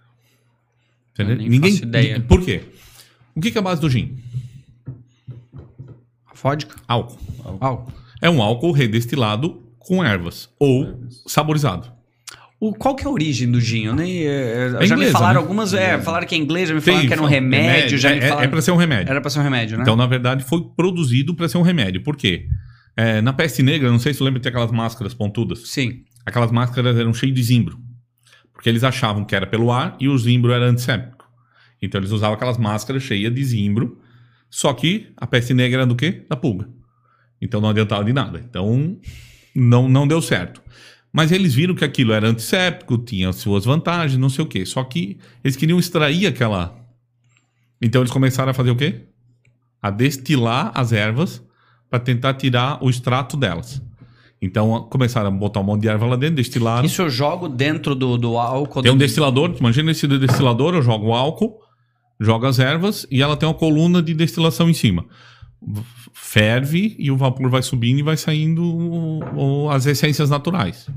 Entendeu? 1.17 1.45
Eu 1.45 1.49
nem 1.49 1.59
faço 1.61 1.83
ideia. 1.83 2.19
Por 2.19 2.43
quê? 2.43 2.61
O 3.33 3.41
que 3.41 3.51
que 3.51 3.57
é 3.57 3.61
a 3.61 3.63
base 3.63 3.79
do 3.79 3.89
gin? 3.89 4.17
Vodka? 6.41 6.75
Álcool. 6.87 7.17
Álcool. 7.59 7.91
É 8.21 8.29
um 8.29 8.41
álcool 8.41 8.71
redestilado 8.71 9.61
com 9.79 10.03
ervas 10.03 10.49
ou 10.59 10.99
saborizado. 11.25 11.91
O, 12.59 12.73
qual 12.73 12.95
que 12.95 13.03
é 13.03 13.07
a 13.07 13.11
origem 13.11 13.49
do 13.49 13.59
gin? 13.59 13.85
Eu 13.85 13.95
nem, 13.95 14.25
é, 14.25 14.67
é, 14.67 14.69
já 14.69 14.95
me 14.95 15.01
inglesa, 15.03 15.11
falaram 15.11 15.41
né? 15.41 15.45
algumas, 15.45 15.73
é, 15.73 15.99
falaram 16.01 16.25
que 16.25 16.35
é 16.35 16.37
inglês, 16.37 16.69
já 16.69 16.75
me 16.75 16.81
falaram 16.81 17.05
que 17.07 17.13
era 17.13 17.21
um 17.21 17.25
fala- 17.25 17.35
remédio, 17.35 17.97
já 17.97 18.09
é, 18.11 18.13
me 18.13 18.19
é, 18.19 18.27
falaram... 18.27 18.45
é 18.45 18.47
para 18.47 18.61
ser 18.61 18.71
um 18.71 18.75
remédio. 18.77 19.11
Era 19.11 19.21
pra 19.21 19.29
ser 19.29 19.39
um 19.39 19.43
remédio, 19.43 19.77
né? 19.77 19.83
Então, 19.83 19.95
na 19.95 20.07
verdade, 20.07 20.43
foi 20.43 20.63
produzido 20.75 21.35
para 21.35 21.47
ser 21.49 21.57
um 21.57 21.61
remédio. 21.61 22.01
Por 22.01 22.15
quê? 22.15 22.47
É, 22.95 23.21
na 23.21 23.33
peste 23.33 23.61
negra, 23.61 23.91
não 23.91 23.99
sei 23.99 24.13
se 24.13 24.19
você 24.19 24.23
lembra 24.23 24.39
de 24.39 24.47
aquelas 24.47 24.71
máscaras 24.71 25.13
pontudas. 25.13 25.67
Sim. 25.67 26.03
Aquelas 26.25 26.51
máscaras 26.51 26.97
eram 26.97 27.13
cheias 27.13 27.35
de 27.35 27.43
zimbro. 27.43 27.77
Porque 28.65 28.71
eles 28.71 28.83
achavam 28.83 29.23
que 29.23 29.35
era 29.35 29.45
pelo 29.45 29.71
ar 29.71 29.95
e 29.99 30.09
o 30.09 30.17
zimbro 30.17 30.51
era 30.51 30.65
antisséptico. 30.65 31.29
Então 31.79 32.01
eles 32.01 32.09
usavam 32.09 32.33
aquelas 32.33 32.57
máscaras 32.57 33.03
cheias 33.03 33.31
de 33.31 33.43
zimbro. 33.43 34.01
Só 34.49 34.73
que 34.73 35.13
a 35.17 35.27
peste 35.27 35.53
negra 35.53 35.81
era 35.81 35.85
do 35.85 35.95
quê? 35.95 36.25
Da 36.27 36.35
pulga. 36.35 36.67
Então 37.39 37.61
não 37.61 37.69
adiantava 37.69 38.03
de 38.03 38.11
nada. 38.11 38.43
Então 38.43 38.97
não, 39.55 39.87
não 39.87 40.07
deu 40.07 40.19
certo. 40.19 40.63
Mas 41.13 41.31
eles 41.31 41.53
viram 41.53 41.75
que 41.75 41.85
aquilo 41.85 42.11
era 42.11 42.27
antisséptico, 42.27 42.97
tinha 42.97 43.31
suas 43.31 43.65
vantagens, 43.65 44.17
não 44.17 44.29
sei 44.29 44.43
o 44.43 44.47
quê. 44.47 44.65
Só 44.65 44.83
que 44.83 45.19
eles 45.43 45.55
queriam 45.55 45.77
extrair 45.77 46.25
aquela. 46.25 46.75
Então 47.79 48.01
eles 48.01 48.11
começaram 48.11 48.49
a 48.49 48.53
fazer 48.55 48.71
o 48.71 48.75
quê? 48.75 49.03
A 49.79 49.91
destilar 49.91 50.71
as 50.73 50.91
ervas 50.91 51.39
para 51.87 51.99
tentar 51.99 52.33
tirar 52.33 52.83
o 52.83 52.89
extrato 52.89 53.37
delas. 53.37 53.79
Então 54.41 54.87
começaram 54.89 55.27
a 55.27 55.31
botar 55.31 55.59
um 55.61 55.63
monte 55.63 55.81
de 55.83 55.87
erva 55.87 56.05
lá 56.05 56.15
dentro, 56.15 56.35
destilaram. 56.35 56.85
Isso 56.85 57.01
eu 57.01 57.09
jogo 57.09 57.47
dentro 57.47 57.95
do, 57.95 58.17
do 58.17 58.37
álcool. 58.37 58.81
Tem 58.81 58.91
um 58.91 58.95
do... 58.95 58.99
destilador, 58.99 59.55
imagina 59.59 59.91
esse 59.91 60.07
destilador, 60.07 60.75
eu 60.75 60.81
jogo 60.81 61.07
o 61.07 61.13
álcool, 61.13 61.57
jogo 62.19 62.45
as 62.45 62.59
ervas 62.59 63.07
e 63.09 63.21
ela 63.21 63.35
tem 63.37 63.47
uma 63.47 63.55
coluna 63.55 64.01
de 64.03 64.13
destilação 64.13 64.69
em 64.69 64.73
cima. 64.73 65.05
Ferve 66.13 66.95
e 66.99 67.09
o 67.11 67.17
vapor 67.17 67.49
vai 67.49 67.61
subindo 67.61 67.99
e 67.99 68.03
vai 68.03 68.17
saindo 68.17 68.63
o- 68.63 69.63
o- 69.65 69.69
as 69.69 69.85
essências 69.85 70.29
naturais. 70.29 70.87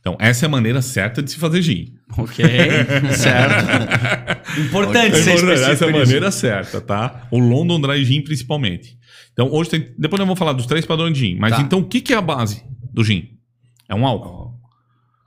Então, 0.00 0.16
essa 0.18 0.46
é 0.46 0.48
a 0.48 0.50
maneira 0.50 0.80
certa 0.80 1.22
de 1.22 1.30
se 1.30 1.36
fazer 1.36 1.60
gin. 1.60 1.92
Ok, 2.16 2.42
certo. 3.12 4.60
Importante 4.60 5.16
ser 5.18 5.32
Essa 5.32 5.52
específico 5.54 5.84
é 5.84 5.88
a 5.88 5.98
maneira 5.98 6.30
certa, 6.30 6.80
tá? 6.80 7.26
O 7.30 7.38
London 7.38 7.78
Dry 7.80 8.02
Gin, 8.04 8.22
principalmente. 8.22 8.96
Então, 9.32 9.50
hoje 9.52 9.70
tem... 9.70 9.80
Depois 9.98 10.18
nós 10.18 10.26
vamos 10.26 10.38
falar 10.38 10.54
dos 10.54 10.64
três 10.66 10.86
padrões 10.86 11.12
de 11.12 11.20
gin. 11.20 11.36
Mas 11.38 11.54
Tá. 11.54 11.60
então, 11.60 11.80
o 11.80 11.84
que, 11.84 12.00
que 12.00 12.12
é 12.14 12.16
a 12.16 12.22
base 12.22 12.62
do 12.92 13.02
gin? 13.04 13.38
É 13.88 13.94
um 13.94 14.06
álcool. 14.06 14.54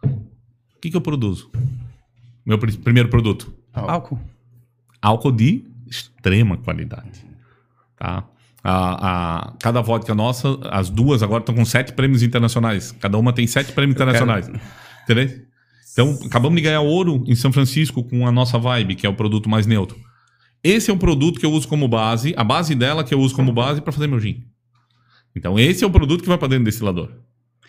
O 0.03 0.79
que, 0.81 0.89
que 0.89 0.97
eu 0.97 1.01
produzo? 1.01 1.49
Meu 2.45 2.57
pr- 2.57 2.77
primeiro 2.77 3.09
produto? 3.09 3.53
Álcool. 3.73 4.19
álcool 5.01 5.31
de 5.31 5.65
extrema 5.87 6.57
qualidade. 6.57 7.23
Tá? 7.97 8.25
A, 8.63 9.47
a- 9.47 9.53
cada 9.59 9.81
vodka 9.81 10.13
nossa, 10.15 10.57
as 10.71 10.89
duas 10.89 11.21
agora 11.23 11.41
estão 11.41 11.55
com 11.55 11.65
sete 11.65 11.93
prêmios 11.93 12.21
internacionais. 12.23 12.91
Cada 12.93 13.17
uma 13.17 13.33
tem 13.33 13.47
sete 13.47 13.71
prêmios 13.73 13.95
internacionais. 13.95 14.47
Entendeu? 15.03 15.45
Então, 15.91 16.19
acabamos 16.25 16.55
de 16.55 16.61
ganhar 16.63 16.81
ouro 16.81 17.23
em 17.27 17.35
São 17.35 17.51
Francisco 17.53 18.03
com 18.03 18.25
a 18.27 18.31
nossa 18.31 18.57
Vibe, 18.57 18.95
que 18.95 19.05
é 19.05 19.09
o 19.09 19.13
produto 19.13 19.47
mais 19.49 19.67
neutro. 19.67 19.97
Esse 20.63 20.89
é 20.89 20.93
o 20.93 20.97
produto 20.97 21.39
que 21.39 21.45
eu 21.45 21.51
uso 21.51 21.67
como 21.67 21.87
base, 21.87 22.33
a 22.37 22.43
base 22.43 22.73
dela 22.73 23.03
que 23.03 23.13
eu 23.13 23.19
uso 23.19 23.35
como 23.35 23.51
base 23.53 23.81
para 23.81 23.91
fazer 23.93 24.07
meu 24.07 24.19
gin. 24.19 24.43
Então, 25.35 25.59
esse 25.59 25.83
é 25.83 25.87
o 25.87 25.91
produto 25.91 26.21
que 26.21 26.27
vai 26.29 26.37
para 26.37 26.47
dentro 26.47 26.63
do 26.63 26.67
destilador. 26.67 27.11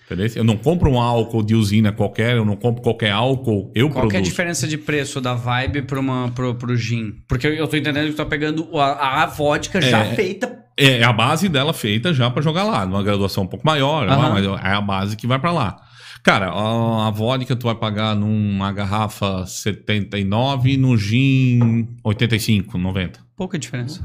Entendeu? 0.05 0.31
Eu 0.35 0.45
não 0.45 0.57
compro 0.57 0.91
um 0.91 1.01
álcool 1.01 1.43
de 1.43 1.55
usina 1.55 1.91
qualquer, 1.91 2.37
eu 2.37 2.45
não 2.45 2.57
compro 2.57 2.83
qualquer 2.83 3.11
álcool, 3.11 3.73
eu 3.75 3.89
Qual 3.89 4.07
que 4.07 4.17
é 4.17 4.19
a 4.19 4.21
produzo. 4.21 4.23
diferença 4.23 4.69
de 4.69 4.77
preço 4.77 5.19
da 5.19 5.33
Vibe 5.35 5.83
pro, 5.83 6.01
uma, 6.01 6.31
pro, 6.31 6.55
pro 6.55 6.77
gin? 6.77 7.15
Porque 7.27 7.47
eu 7.47 7.67
tô 7.67 7.77
entendendo 7.77 8.07
que 8.07 8.13
tu 8.13 8.17
tá 8.17 8.27
pegando 8.27 8.69
a, 8.79 9.23
a 9.23 9.27
vodka 9.27 9.81
já 9.81 10.05
feita. 10.15 10.63
É 10.77 11.03
a 11.03 11.13
base 11.13 11.49
dela 11.49 11.73
feita 11.73 12.13
já 12.13 12.31
para 12.31 12.43
jogar 12.43 12.65
lá, 12.65 12.85
numa 12.85 13.03
graduação 13.03 13.45
um 13.45 13.47
pouco 13.47 13.65
maior, 13.65 14.07
Aham. 14.09 14.31
mas 14.31 14.45
é 14.45 14.75
a 14.75 14.81
base 14.81 15.17
que 15.17 15.27
vai 15.27 15.39
para 15.39 15.53
lá. 15.53 15.77
Cara, 16.23 16.51
a, 16.51 17.09
a 17.09 17.11
vodka 17.11 17.57
tu 17.57 17.65
vai 17.67 17.75
pagar 17.75 18.15
numa 18.15 18.73
garrafa 18.73 19.47
79 19.47 20.77
no 20.77 20.97
gin 20.99 21.89
85, 22.03 22.77
90. 22.77 23.21
Pouca 23.37 23.59
diferença. 23.59 24.05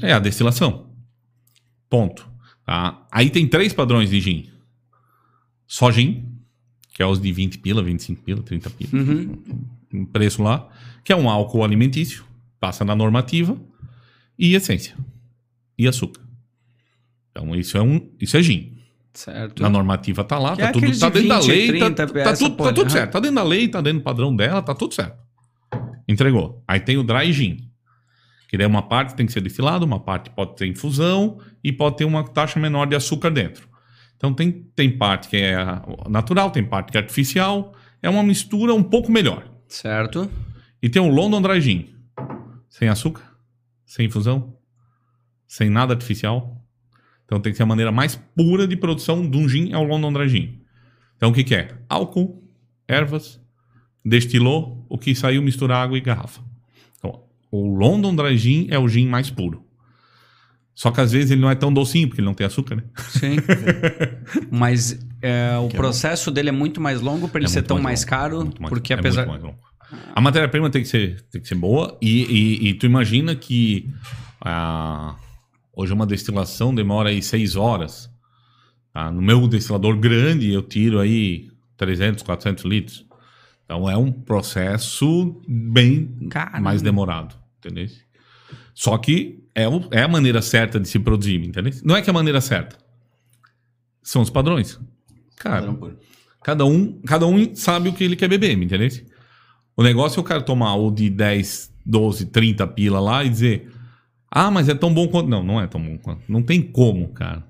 É 0.00 0.12
a 0.12 0.18
destilação. 0.18 0.86
Ponto. 1.90 2.28
Tá? 2.64 3.02
Aí 3.10 3.30
tem 3.30 3.46
três 3.46 3.72
padrões 3.72 4.10
de 4.10 4.20
gin. 4.20 4.53
Só 5.66 5.90
gin, 5.90 6.24
que 6.92 7.02
é 7.02 7.06
os 7.06 7.20
de 7.20 7.32
20 7.32 7.58
pila, 7.58 7.82
25 7.82 8.22
pila, 8.22 8.42
30 8.42 8.70
pila. 8.70 8.90
Uhum. 9.02 9.42
Um 9.92 10.06
preço 10.06 10.42
lá. 10.42 10.68
Que 11.02 11.12
é 11.12 11.16
um 11.16 11.28
álcool 11.28 11.64
alimentício, 11.64 12.24
passa 12.60 12.84
na 12.84 12.94
normativa. 12.94 13.56
E 14.38 14.54
essência. 14.54 14.96
E 15.78 15.86
açúcar. 15.86 16.20
Então 17.30 17.54
isso 17.54 17.76
é 17.76 17.82
um, 17.82 18.10
isso 18.20 18.36
é 18.36 18.42
gin. 18.42 18.78
Certo. 19.12 19.62
Na 19.62 19.68
normativa 19.68 20.24
tá 20.24 20.38
lá, 20.38 20.56
Que 20.56 20.62
tá 20.62 20.68
é 20.68 20.72
tudo 20.72 20.98
tá 20.98 21.08
de 21.08 21.14
dentro 21.14 21.28
da 21.28 21.38
20, 21.40 21.48
lei, 21.48 21.68
30, 21.68 21.94
tá, 21.94 22.06
tá 22.06 22.36
tudo, 22.36 22.50
tá 22.50 22.56
porra, 22.56 22.72
tudo 22.72 22.86
aham. 22.86 22.90
certo. 22.90 23.12
Tá 23.12 23.20
dentro 23.20 23.36
da 23.36 23.42
lei, 23.44 23.68
tá 23.68 23.80
dentro 23.80 24.00
do 24.00 24.02
padrão 24.02 24.34
dela, 24.34 24.60
tá 24.60 24.74
tudo 24.74 24.92
certo. 24.92 25.16
Entregou. 26.08 26.62
Aí 26.66 26.80
tem 26.80 26.96
o 26.96 27.04
dry 27.04 27.32
gin. 27.32 27.70
Que 28.48 28.58
daí 28.58 28.66
uma 28.66 28.82
parte 28.82 29.14
tem 29.14 29.24
que 29.26 29.32
ser 29.32 29.40
destilado, 29.40 29.84
uma 29.84 30.00
parte 30.00 30.30
pode 30.30 30.56
ter 30.56 30.66
infusão 30.66 31.38
e 31.62 31.72
pode 31.72 31.96
ter 31.96 32.04
uma 32.04 32.24
taxa 32.24 32.58
menor 32.60 32.86
de 32.86 32.94
açúcar 32.94 33.30
dentro. 33.30 33.68
Então 34.24 34.32
tem, 34.32 34.52
tem 34.74 34.90
parte 34.90 35.28
que 35.28 35.36
é 35.36 35.54
natural, 36.08 36.50
tem 36.50 36.64
parte 36.64 36.90
que 36.90 36.96
é 36.96 37.00
artificial. 37.02 37.74
É 38.00 38.08
uma 38.08 38.22
mistura 38.22 38.72
um 38.72 38.82
pouco 38.82 39.12
melhor. 39.12 39.46
Certo. 39.68 40.30
E 40.82 40.88
tem 40.88 41.02
o 41.02 41.08
London 41.08 41.42
Dry 41.42 41.60
Gin. 41.60 41.94
Sem 42.70 42.88
açúcar, 42.88 43.36
sem 43.84 44.06
infusão, 44.06 44.56
sem 45.46 45.68
nada 45.68 45.92
artificial. 45.92 46.58
Então 47.26 47.38
tem 47.38 47.52
que 47.52 47.58
ser 47.58 47.64
a 47.64 47.66
maneira 47.66 47.92
mais 47.92 48.16
pura 48.16 48.66
de 48.66 48.78
produção 48.78 49.28
de 49.28 49.36
um 49.36 49.46
gin 49.46 49.74
é 49.74 49.76
o 49.76 49.84
London 49.84 50.10
Dry 50.14 50.28
Gin. 50.30 50.62
Então 51.18 51.28
o 51.28 51.32
que, 51.34 51.44
que 51.44 51.54
é? 51.54 51.76
Álcool, 51.86 52.42
ervas, 52.88 53.38
destilou, 54.02 54.86
o 54.88 54.96
que 54.96 55.14
saiu 55.14 55.42
mistura 55.42 55.76
água 55.76 55.98
e 55.98 56.00
garrafa. 56.00 56.40
Então, 56.96 57.24
o 57.50 57.76
London 57.76 58.16
Dry 58.16 58.38
Gin 58.38 58.68
é 58.70 58.78
o 58.78 58.88
gin 58.88 59.06
mais 59.06 59.28
puro. 59.28 59.63
Só 60.74 60.90
que 60.90 61.00
às 61.00 61.12
vezes 61.12 61.30
ele 61.30 61.40
não 61.40 61.50
é 61.50 61.54
tão 61.54 61.72
docinho, 61.72 62.08
porque 62.08 62.20
ele 62.20 62.26
não 62.26 62.34
tem 62.34 62.46
açúcar, 62.46 62.76
né? 62.76 62.82
Sim. 63.08 63.36
Mas 64.50 64.98
é, 65.22 65.56
o 65.58 65.68
processo 65.68 66.30
dele 66.30 66.48
é 66.48 66.52
muito 66.52 66.80
mais 66.80 67.00
longo 67.00 67.28
para 67.28 67.38
ele 67.40 67.46
É 67.46 67.48
ser 67.48 67.62
tão 67.62 67.76
mais 67.76 67.84
mais, 68.00 68.04
caro, 68.04 68.50
mais- 68.58 68.70
porque 68.70 68.92
é 68.92 68.96
apesar... 68.96 69.26
A 70.14 70.20
matéria-prima 70.20 70.68
tem, 70.70 70.82
que 70.82 70.88
ser- 70.88 71.20
tem 71.30 71.40
que 71.40 71.46
ser 71.46 71.54
boa 71.54 71.96
e, 72.02 72.22
e- 72.64 72.68
e 72.70 72.74
tu 72.74 72.86
imagina 72.86 73.36
que 73.36 73.88
ah, 74.40 75.14
hoje 75.72 75.92
uma 75.92 76.06
destilação 76.06 76.74
demora 76.74 77.10
aí 77.10 77.22
seis 77.22 77.54
horas. 77.54 78.10
tá? 78.92 79.12
No 79.12 79.22
meu 79.22 79.46
destilador 79.46 79.96
grande 79.96 80.52
eu 80.52 80.62
tiro 80.62 80.98
aí 80.98 81.48
300, 81.76 82.24
400 82.24 82.64
litros. 82.64 83.06
Então 83.64 83.88
é 83.88 83.96
um 83.96 84.10
processo 84.10 85.40
bem 85.46 86.08
Caramba. 86.30 86.60
mais 86.60 86.82
demorado, 86.82 87.36
entendeu? 87.58 87.86
Só 88.74 88.98
que 88.98 89.43
é, 89.54 89.68
o- 89.68 89.88
é 89.90 90.02
a 90.02 90.08
maneira 90.08 90.40
certa 90.42 90.78
de 90.80 90.88
se 90.88 90.98
produzir, 90.98 91.36
entendeu? 91.44 91.72
Não 91.84 91.96
é 91.96 92.02
que 92.02 92.10
é 92.10 92.12
a 92.12 92.14
maneira 92.14 92.40
certa. 92.40 92.76
São 94.02 94.22
os 94.22 94.30
padrões. 94.30 94.78
Cara, 95.36 95.74
Cada 96.42 96.66
um, 96.66 97.00
cada 97.06 97.26
um 97.26 97.54
sabe 97.54 97.88
o 97.88 97.92
que 97.94 98.04
ele 98.04 98.16
quer 98.16 98.28
beber, 98.28 98.54
me 98.56 98.66
entendeu? 98.66 98.88
O 99.76 99.82
negócio 99.82 100.18
é 100.18 100.20
o 100.20 100.24
cara 100.24 100.42
tomar 100.42 100.74
o 100.76 100.90
de 100.90 101.08
10, 101.08 101.72
12, 101.86 102.26
30 102.26 102.66
pila 102.66 103.00
lá 103.00 103.24
e 103.24 103.30
dizer: 103.30 103.72
Ah, 104.30 104.50
mas 104.50 104.68
é 104.68 104.74
tão 104.74 104.92
bom 104.92 105.08
quanto. 105.08 105.28
Não, 105.28 105.42
não 105.42 105.58
é 105.60 105.66
tão 105.66 105.82
bom 105.82 105.96
quanto. 105.96 106.20
Não 106.28 106.42
tem 106.42 106.60
como, 106.60 107.08
cara. 107.08 107.42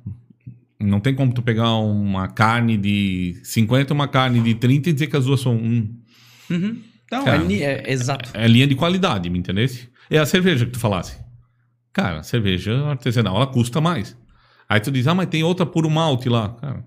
Não 0.80 1.00
tem 1.00 1.12
como 1.14 1.32
tu 1.34 1.42
pegar 1.42 1.74
uma 1.78 2.28
carne 2.28 2.76
de 2.76 3.40
50 3.42 3.92
e 3.92 3.94
uma 3.94 4.06
carne 4.06 4.40
de 4.40 4.54
30 4.54 4.90
e 4.90 4.92
dizer 4.92 5.08
que 5.08 5.16
as 5.16 5.24
duas 5.24 5.40
são. 5.40 5.56
Hum, 5.56 5.92
Uhum. 6.50 6.78
Não, 7.10 7.24
Cara, 7.24 7.42
é, 7.42 7.44
ni- 7.46 7.62
é 7.62 7.90
exato. 7.90 8.30
é 8.34 8.46
linha 8.46 8.66
de 8.66 8.74
qualidade, 8.74 9.28
me 9.30 9.38
entendeu? 9.38 9.66
É 10.10 10.18
a 10.18 10.26
cerveja 10.26 10.66
que 10.66 10.72
tu 10.72 10.78
falasse. 10.78 11.16
Cara, 11.94 12.18
a 12.18 12.22
cerveja 12.22 12.84
artesanal, 12.88 13.36
ela 13.36 13.46
custa 13.46 13.80
mais. 13.80 14.14
Aí 14.68 14.80
tu 14.80 14.90
diz, 14.90 15.06
ah, 15.06 15.14
mas 15.14 15.28
tem 15.28 15.42
outra 15.42 15.64
puro 15.64 15.88
malte 15.88 16.28
lá. 16.28 16.50
Cara. 16.50 16.84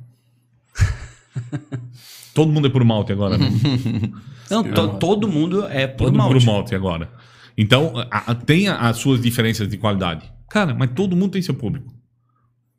Todo 2.34 2.52
mundo 2.52 2.68
é 2.68 2.70
puro 2.70 2.86
malte 2.86 3.12
agora, 3.12 3.38
né? 3.38 3.50
Não, 4.50 4.64
to- 4.64 4.98
todo 5.00 5.28
mundo 5.28 5.66
é 5.68 5.88
por 5.88 6.06
Todo 6.06 6.18
malte. 6.18 6.34
puro 6.34 6.46
malte 6.46 6.76
agora. 6.76 7.12
Então, 7.58 7.94
a- 8.10 8.32
a- 8.32 8.36
tem 8.36 8.68
a- 8.70 8.78
as 8.88 8.98
suas 8.98 9.20
diferenças 9.20 9.68
de 9.68 9.78
qualidade. 9.78 10.32
Cara, 10.50 10.74
mas 10.74 10.92
todo 10.96 11.16
mundo 11.18 11.32
tem 11.34 11.42
seu 11.42 11.54
público. 11.54 11.94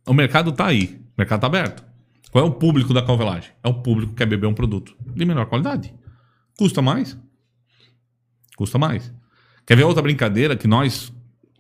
O 0.07 0.15
mercado 0.15 0.51
tá 0.53 0.67
aí. 0.67 0.99
O 1.11 1.15
mercado 1.19 1.41
tá 1.41 1.47
aberto. 1.47 1.85
Qual 2.31 2.43
é 2.45 2.49
o 2.49 2.53
público 2.53 2.95
da 2.95 3.03
Calvelagem? 3.03 3.51
É 3.63 3.69
o 3.69 3.75
público 3.75 4.13
que 4.13 4.19
quer 4.19 4.27
beber 4.27 4.47
um 4.47 4.55
produto 4.55 4.95
de 5.15 5.25
menor 5.27 5.45
qualidade. 5.47 5.93
Custa 6.57 6.81
mais. 6.81 7.19
Custa 8.57 8.79
mais. 8.79 9.13
Quer 9.67 9.77
ver 9.77 9.85
outra 9.85 10.03
brincadeira 10.03 10.57
que 10.57 10.67
nós 10.67 11.13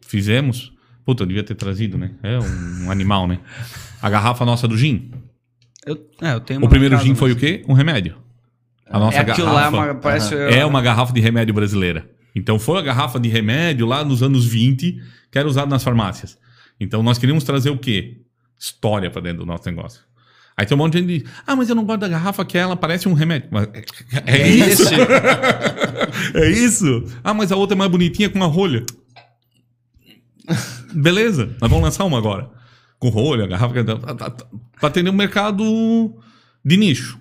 fizemos? 0.08 0.72
Puta, 1.04 1.22
eu 1.22 1.26
devia 1.26 1.42
ter 1.44 1.54
trazido, 1.54 1.96
né? 1.96 2.10
É 2.22 2.38
um, 2.38 2.86
um 2.86 2.90
animal, 2.90 3.26
né? 3.26 3.38
A 4.02 4.10
garrafa 4.10 4.44
nossa 4.44 4.66
do 4.68 4.76
gin. 4.76 5.10
Eu, 5.86 5.98
é, 6.20 6.34
eu 6.34 6.40
tenho 6.40 6.60
uma 6.60 6.66
O 6.66 6.68
primeiro 6.70 6.94
casa, 6.96 7.06
gin 7.06 7.14
foi 7.14 7.28
mas- 7.30 7.36
o 7.36 7.40
quê? 7.40 7.64
Um 7.68 7.72
remédio. 7.72 8.16
A 8.90 8.98
nossa 8.98 9.18
É 9.18 9.20
aquilo 9.20 9.46
lá, 9.46 9.70
garrafa. 9.70 9.76
uma- 9.76 9.94
parece... 9.94 10.34
É 10.34 10.64
uma 10.66 10.82
garrafa 10.82 11.12
de 11.12 11.20
remédio 11.20 11.54
brasileira. 11.54 12.08
Então 12.34 12.58
foi 12.58 12.78
a 12.78 12.82
garrafa 12.82 13.18
de 13.18 13.28
remédio 13.28 13.86
lá 13.86 14.04
nos 14.04 14.22
anos 14.22 14.44
20 14.46 15.00
que 15.30 15.38
era 15.38 15.46
usada 15.48 15.66
nas 15.68 15.82
farmácias. 15.82 16.38
Então 16.80 17.02
nós 17.02 17.18
queríamos 17.18 17.44
trazer 17.44 17.70
o 17.70 17.78
quê? 17.78 18.18
História 18.58 19.10
para 19.10 19.20
dentro 19.22 19.38
do 19.40 19.46
nosso 19.46 19.64
negócio. 19.68 20.00
Aí 20.56 20.66
tem 20.66 20.74
um 20.74 20.78
monte 20.78 20.94
de 20.94 20.98
gente 20.98 21.06
que 21.06 21.18
diz, 21.24 21.32
ah, 21.46 21.54
mas 21.54 21.68
eu 21.68 21.74
não 21.74 21.84
gosto 21.84 22.00
da 22.00 22.08
garrafa 22.08 22.44
que 22.44 22.58
ela 22.58 22.76
parece 22.76 23.08
um 23.08 23.12
remédio. 23.14 23.48
Mas 23.50 23.68
é, 24.26 24.42
é 24.42 24.48
isso? 24.48 24.82
é 26.34 26.50
isso? 26.50 27.04
Ah, 27.22 27.32
mas 27.34 27.52
a 27.52 27.56
outra 27.56 27.76
é 27.76 27.78
mais 27.78 27.90
bonitinha 27.90 28.28
com 28.28 28.36
uma 28.38 28.46
rolha. 28.46 28.84
Beleza, 30.94 31.56
nós 31.60 31.70
vamos 31.70 31.84
lançar 31.84 32.04
uma 32.04 32.18
agora. 32.18 32.50
Com 32.98 33.08
rolha, 33.08 33.46
garrafa... 33.46 33.74
Para 33.84 34.88
atender 34.88 35.10
um 35.10 35.14
mercado 35.14 36.14
de 36.64 36.76
nicho. 36.76 37.18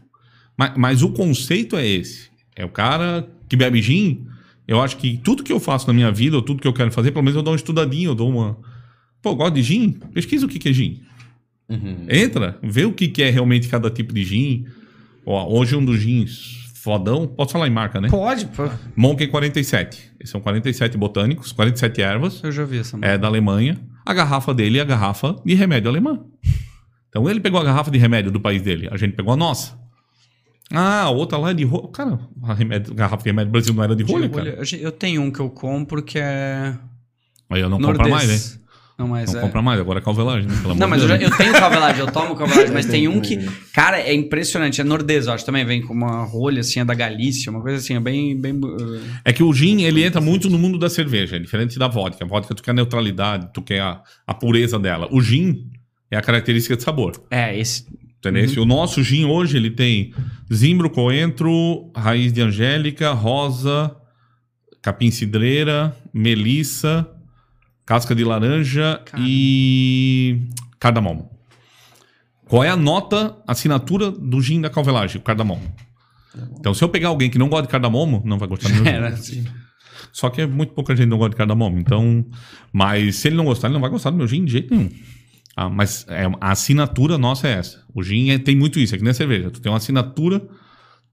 Mas, 0.58 0.74
mas 0.76 1.04
o 1.04 1.10
conceito 1.10 1.76
é 1.76 1.86
esse. 1.86 2.30
É 2.56 2.66
o 2.66 2.70
cara 2.70 3.28
que 3.48 3.56
bebe 3.56 3.82
gin. 3.82 4.26
Eu 4.68 4.82
acho 4.82 4.98
que 4.98 5.18
tudo 5.18 5.44
que 5.44 5.52
eu 5.52 5.60
faço 5.60 5.88
na 5.88 5.94
minha 5.94 6.12
vida, 6.12 6.36
ou 6.36 6.42
tudo 6.42 6.62
que 6.62 6.68
eu 6.68 6.74
quero 6.74 6.92
fazer, 6.92 7.12
pelo 7.12 7.24
menos 7.24 7.36
eu 7.38 7.44
dou 7.44 7.54
uma 7.54 7.58
estudadinha, 7.58 8.08
eu 8.08 8.16
dou 8.16 8.30
uma. 8.30 8.58
Pô, 9.22 9.30
eu 9.30 9.36
gosto 9.36 9.54
de 9.54 9.64
gin? 9.64 9.92
Pesquisa 10.14 10.46
o 10.46 10.50
que, 10.50 10.68
é 10.68 10.74
gin. 10.74 11.02
Entra, 12.10 12.58
vê 12.64 12.86
o 12.86 12.94
que, 12.94 13.08
que 13.08 13.22
é 13.22 13.30
realmente 13.30 13.68
cada 13.68 13.90
tipo 13.90 14.14
de 14.14 14.24
gin. 14.24 14.66
Ó, 15.26 15.58
hoje 15.58 15.76
um 15.76 15.84
dos 15.84 16.00
gins 16.00 16.67
fodão, 16.88 17.28
posso 17.28 17.52
falar 17.52 17.68
em 17.68 17.72
marca, 17.72 18.00
né? 18.00 18.08
Pode, 18.10 18.46
pô. 18.48 18.70
Monkey 18.96 19.28
47. 19.28 20.14
Esses 20.20 20.30
são 20.32 20.40
47 20.40 20.98
botânicos, 20.98 21.52
47 21.52 22.02
ervas. 22.02 22.42
Eu 22.42 22.52
já 22.52 22.64
vi 22.64 22.80
essa 22.80 22.98
É 23.02 23.18
da 23.18 23.28
Alemanha. 23.28 23.78
A 24.06 24.14
garrafa 24.14 24.54
dele 24.54 24.78
é 24.78 24.82
a 24.82 24.86
garrafa 24.86 25.36
de 25.46 25.54
remédio 25.54 25.90
alemã. 25.90 26.20
Então 27.10 27.30
ele 27.30 27.42
pegou 27.42 27.60
a 27.60 27.64
garrafa 27.66 27.92
de 27.92 27.98
remédio 27.98 28.32
do 28.32 28.40
país 28.40 28.62
dele, 28.62 28.88
a 28.90 28.96
gente 28.96 29.14
pegou 29.16 29.34
a 29.34 29.36
nossa. 29.36 29.78
Ah, 30.72 31.04
a 31.04 31.10
outra 31.10 31.38
lá 31.38 31.52
é 31.52 31.54
de 31.54 31.64
rolha. 31.66 31.88
Cara, 31.90 32.20
a 32.44 32.54
remédio- 32.54 32.94
garrafa 32.94 33.24
de 33.24 33.30
remédio 33.30 33.50
do 33.50 33.52
Brasil 33.54 33.74
não 33.74 33.84
era 33.84 33.96
de 33.96 34.04
rolha, 34.04 34.30
cara. 34.30 34.60
Eu, 34.80 34.92
tenho 34.92 35.22
um 35.22 35.32
que 35.32 35.40
eu 35.40 35.50
compro 35.50 36.02
que 36.02 36.20
é... 36.20 36.74
Aí 37.50 37.62
eu 37.62 37.70
não 37.70 37.80
Nordês. 37.80 37.98
compro 37.98 38.12
mais, 38.28 38.56
né? 38.56 38.62
Não, 38.98 39.08
mas 39.08 39.32
Não 39.32 39.40
é... 39.40 39.44
compra 39.44 39.62
mais, 39.62 39.80
agora 39.80 40.00
é 40.00 40.02
calvelagem, 40.02 40.50
né? 40.50 40.56
Pelo 40.60 40.74
Não, 40.74 40.86
amor 40.86 40.98
mas 40.98 41.02
de 41.02 41.06
eu, 41.06 41.10
já, 41.10 41.24
eu 41.24 41.38
tenho 41.38 41.54
calvelagem, 41.54 42.00
eu 42.00 42.12
tomo 42.12 42.36
calvelagem, 42.36 42.74
mas 42.74 42.88
tem 42.88 43.08
um 43.08 43.22
que, 43.22 43.38
cara, 43.72 44.00
é 44.00 44.12
impressionante, 44.12 44.82
é 44.82 44.84
nordês, 44.84 45.28
eu 45.28 45.34
acho, 45.34 45.46
também 45.46 45.64
vem 45.64 45.84
com 45.84 45.94
uma 45.94 46.24
rolha, 46.24 46.62
assim, 46.62 46.80
é 46.80 46.86
da 46.86 46.96
Galícia, 46.96 47.52
uma 47.52 47.62
coisa 47.62 47.78
assim, 47.78 47.94
é 47.96 48.00
bem, 48.00 48.36
bem, 48.36 48.54
uh, 48.54 49.00
É 49.24 49.32
que 49.32 49.44
o 49.44 49.54
gin, 49.54 49.84
ele 49.84 50.04
entra 50.04 50.20
muito 50.20 50.50
no 50.50 50.58
mundo 50.58 50.80
da 50.80 50.90
cerveja, 50.90 51.36
é 51.36 51.40
diferente 51.40 51.78
da 51.78 51.88
vodka. 51.88 52.26
A 52.26 52.28
vodka, 52.28 52.56
tu 52.56 52.64
quer 52.64 52.72
a 52.72 52.74
neutralidade, 52.74 53.50
tu 53.54 53.62
quer 53.62 53.82
a, 53.82 54.02
a 54.26 54.34
pureza 54.34 54.80
dela. 54.80 55.08
O 55.12 55.22
gin 55.22 55.70
é 56.10 56.18
a 56.18 56.22
característica 56.22 56.76
de 56.76 56.82
sabor. 56.82 57.22
é, 57.30 57.58
esse, 57.58 57.86
Entendeu? 58.18 58.50
Uhum. 58.58 58.64
O 58.64 58.66
nosso 58.66 59.04
gin 59.04 59.26
hoje, 59.26 59.58
ele 59.58 59.70
tem 59.70 60.12
zimbro, 60.52 60.90
coentro, 60.90 61.92
raiz 61.96 62.34
de 62.34 62.42
angélica, 62.42 63.12
rosa, 63.12 63.96
capim 64.82 65.12
cidreira, 65.12 65.96
melissa, 66.12 67.08
casca 67.88 68.14
de 68.14 68.24
laranja 68.24 69.02
e 69.18 70.42
cardamomo. 70.80 71.32
Qual 72.48 72.64
é 72.64 72.70
a 72.70 72.76
nota, 72.76 73.36
assinatura 73.48 74.12
do 74.12 74.40
gin 74.42 74.62
da 74.62 74.70
calvelagem? 74.70 75.18
O 75.20 75.24
cardamomo. 75.24 75.64
Então, 76.60 76.74
se 76.74 76.84
eu 76.84 76.90
pegar 76.90 77.08
alguém 77.08 77.30
que 77.30 77.40
não 77.40 77.50
gosta 77.50 77.64
de 77.66 77.72
cardamomo, 77.72 78.22
não 78.24 78.38
vai 78.38 78.48
gostar 78.48 78.68
do 78.70 78.76
meu 78.76 78.84
gin. 78.84 78.90
era, 78.92 79.08
assim. 79.08 79.46
Só 80.12 80.30
que 80.30 80.42
é 80.42 80.46
muito 80.48 80.74
pouca 80.74 80.96
gente 80.96 81.06
que 81.06 81.10
não 81.10 81.18
gosta 81.18 81.32
de 81.32 81.38
cardamomo. 81.38 81.80
Então, 81.80 82.26
mas 82.72 83.16
se 83.16 83.30
ele 83.30 83.38
não 83.38 83.46
gostar, 83.46 83.68
ele 83.70 83.74
não 83.74 83.82
vai 83.82 83.90
gostar 83.90 84.12
do 84.12 84.18
meu 84.18 84.28
gin 84.28 84.46
de 84.46 84.52
jeito 84.52 84.76
nenhum. 84.76 84.90
Ah, 85.56 85.70
mas 85.70 86.06
é, 86.10 86.26
a 86.40 86.52
assinatura 86.52 87.18
nossa 87.18 87.48
é 87.48 87.54
essa. 87.54 87.84
O 87.94 88.04
gin 88.04 88.30
é- 88.30 88.38
tem 88.38 88.56
muito 88.56 88.80
isso, 88.80 88.94
é 88.94 88.98
que 88.98 89.04
nem 89.04 89.12
a 89.12 89.14
cerveja. 89.14 89.50
Tu 89.50 89.60
tem 89.62 89.72
uma 89.72 89.78
assinatura, 89.78 90.46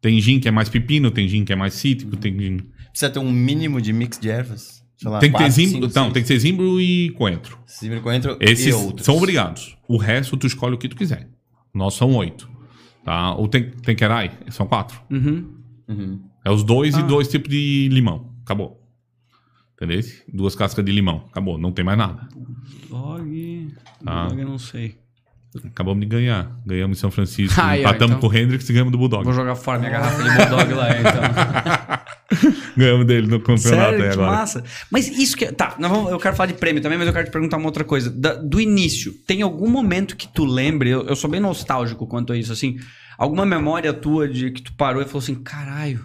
tem 0.02 0.20
gin 0.20 0.38
que 0.40 0.48
é 0.48 0.50
mais 0.50 0.68
pepino, 0.68 1.10
tem 1.10 1.26
gin 1.28 1.44
que 1.44 1.52
é 1.52 1.56
mais 1.56 1.74
cítrico, 1.74 2.16
tem 2.16 2.38
gin... 2.38 2.58
Precisa 2.90 3.10
ter 3.10 3.20
um 3.20 3.30
mínimo 3.32 3.80
de 3.80 3.92
mix 3.92 4.18
de 4.18 4.28
ervas? 4.28 4.84
Lá, 5.11 5.18
tem 5.18 5.30
que 5.30 5.36
ter 5.38 5.44
quatro, 5.44 5.55
zimbro, 5.55 5.72
cinco, 5.74 5.86
não, 5.94 6.02
seis. 6.05 6.12
tem 6.14 6.22
que 6.22 6.28
ter 6.28 6.38
zimbro 6.38 6.80
e 6.80 7.11
coentro. 7.11 7.59
Zimbro, 7.68 8.00
coentro 8.00 8.36
Esses 8.40 8.66
e 8.66 8.72
outros. 8.72 9.05
são 9.05 9.16
obrigados. 9.16 9.76
O 9.88 9.96
resto 9.96 10.36
tu 10.36 10.46
escolhe 10.46 10.74
o 10.74 10.78
que 10.78 10.88
tu 10.88 10.96
quiser. 10.96 11.28
Nós 11.72 11.94
são 11.94 12.14
oito. 12.14 12.48
Tá? 13.05 13.34
O 13.36 13.46
tem, 13.48 13.70
tem 13.70 13.94
querai, 13.94 14.30
são 14.50 14.66
quatro. 14.66 15.00
Uhum. 15.11 15.52
Uhum. 15.88 16.20
É 16.44 16.50
os 16.50 16.62
dois 16.64 16.94
Ah. 16.94 17.00
e 17.00 17.02
dois 17.02 17.28
tipos 17.28 17.50
de 17.50 17.88
limão. 17.90 18.32
Acabou. 18.44 18.80
Entendeu? 19.74 20.00
Duas 20.32 20.55
cascas 20.55 20.84
de 20.84 20.92
limão. 20.92 21.24
Acabou. 21.30 21.59
Não 21.59 21.72
tem 21.72 21.84
mais 21.84 21.98
nada. 21.98 22.26
Dog, 22.88 23.68
Ah. 24.07 24.28
dog 24.28 24.40
eu 24.40 24.48
não 24.48 24.59
sei. 24.59 24.96
Acabamos 25.66 26.00
de 26.00 26.07
ganhar. 26.07 26.50
Ganhamos 26.66 26.98
em 26.98 27.00
São 27.00 27.11
Francisco. 27.11 27.55
Ah, 27.62 27.76
é, 27.76 27.80
empatamos 27.80 28.16
então. 28.16 28.28
com 28.28 28.34
o 28.34 28.38
Hendrix 28.38 28.68
e 28.68 28.72
ganhamos 28.72 28.90
do 28.92 28.98
Bulldog. 28.98 29.24
Vou 29.24 29.32
jogar 29.32 29.55
fora 29.55 29.78
minha 29.78 29.90
garrafa 29.90 30.22
de 30.22 30.28
Bulldog 30.30 30.72
lá, 30.74 30.88
então. 30.98 32.55
Ganhamos 32.76 33.07
dele 33.07 33.26
no 33.28 33.38
campeonato 33.38 33.61
Sério, 33.68 34.02
aí 34.02 34.09
que 34.11 34.14
agora. 34.14 34.30
massa. 34.32 34.64
Mas 34.90 35.07
isso 35.09 35.36
que... 35.36 35.46
Tá, 35.52 35.76
nós 35.78 35.90
vamos- 35.90 36.11
eu 36.11 36.18
quero 36.18 36.34
falar 36.34 36.48
de 36.48 36.55
prêmio 36.55 36.82
também, 36.82 36.98
mas 36.98 37.07
eu 37.07 37.12
quero 37.12 37.26
te 37.26 37.30
perguntar 37.30 37.57
uma 37.57 37.66
outra 37.66 37.84
coisa. 37.84 38.11
Da- 38.11 38.34
do 38.34 38.61
início, 38.61 39.12
tem 39.26 39.42
algum 39.42 39.68
momento 39.70 40.16
que 40.16 40.26
tu 40.26 40.44
lembre, 40.44 40.90
eu, 40.90 41.07
eu 41.07 41.14
sou 41.16 41.30
bem 41.30 41.40
nostálgico 41.40 42.07
quanto 42.07 42.32
a 42.32 42.36
isso, 42.36 42.52
assim, 42.52 42.76
alguma 43.16 43.46
memória 43.46 43.92
tua 43.92 44.28
de 44.28 44.50
que 44.50 44.62
tu 44.62 44.72
parou 44.74 45.00
e 45.02 45.05
falou 45.05 45.20
assim, 45.22 45.36
caralho, 45.36 46.05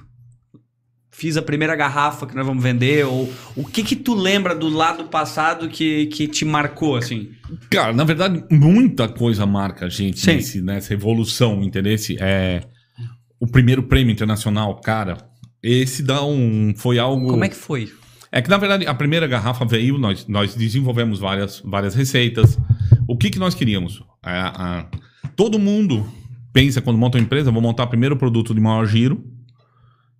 fiz 1.20 1.36
a 1.38 1.42
primeira 1.42 1.76
garrafa 1.76 2.26
que 2.26 2.34
nós 2.36 2.46
vamos 2.46 2.64
vender, 2.64 3.06
ou 3.06 3.30
o 3.56 3.66
que 3.66 3.84
que 3.84 3.96
tu 3.96 4.16
lembra 4.16 4.56
do 4.56 4.70
lado 4.70 5.04
passado 5.06 5.68
que, 5.68 6.06
que 6.08 6.28
te 6.28 6.46
marcou, 6.46 6.96
assim? 6.96 7.30
Cara, 7.70 7.92
na 7.92 8.04
verdade, 8.06 8.44
muita 8.50 9.08
coisa 9.10 9.46
marca 9.46 9.86
a 9.86 9.90
gente 9.90 10.20
Sim. 10.20 10.36
nesse, 10.36 10.62
nessa 10.62 10.94
evolução, 10.94 11.62
entendeu? 11.62 11.94
Esse, 11.94 12.18
É, 12.20 12.62
o 13.40 13.46
primeiro 13.48 13.84
prêmio 13.84 14.12
internacional, 14.14 14.80
cara, 14.82 15.18
esse 15.62 16.02
dá 16.02 16.24
um. 16.24 16.74
Foi 16.76 16.98
algo. 17.00 17.28
Como 17.28 17.44
é 17.44 17.50
que 17.50 17.56
foi? 17.56 17.92
É 18.32 18.42
que, 18.42 18.50
na 18.50 18.58
verdade, 18.58 18.86
a 18.86 18.94
primeira 18.94 19.28
garrafa 19.28 19.66
veio, 19.66 19.98
nós, 19.98 20.26
nós 20.28 20.56
desenvolvemos 20.56 21.20
várias, 21.20 21.62
várias 21.66 21.96
receitas. 21.96 22.58
O 23.08 23.18
que, 23.18 23.30
que 23.30 23.40
nós 23.40 23.56
queríamos? 23.56 24.04
A- 24.24 24.86
todo 25.36 25.58
mundo 25.58 26.06
pensa, 26.54 26.80
quando 26.82 26.98
monta 26.98 27.18
uma 27.18 27.24
empresa, 27.24 27.52
vou 27.52 27.62
montar 27.62 27.88
primeiro 27.88 28.16
o 28.16 28.18
produto 28.18 28.54
de 28.54 28.62
maior 28.62 28.86
giro 28.86 29.24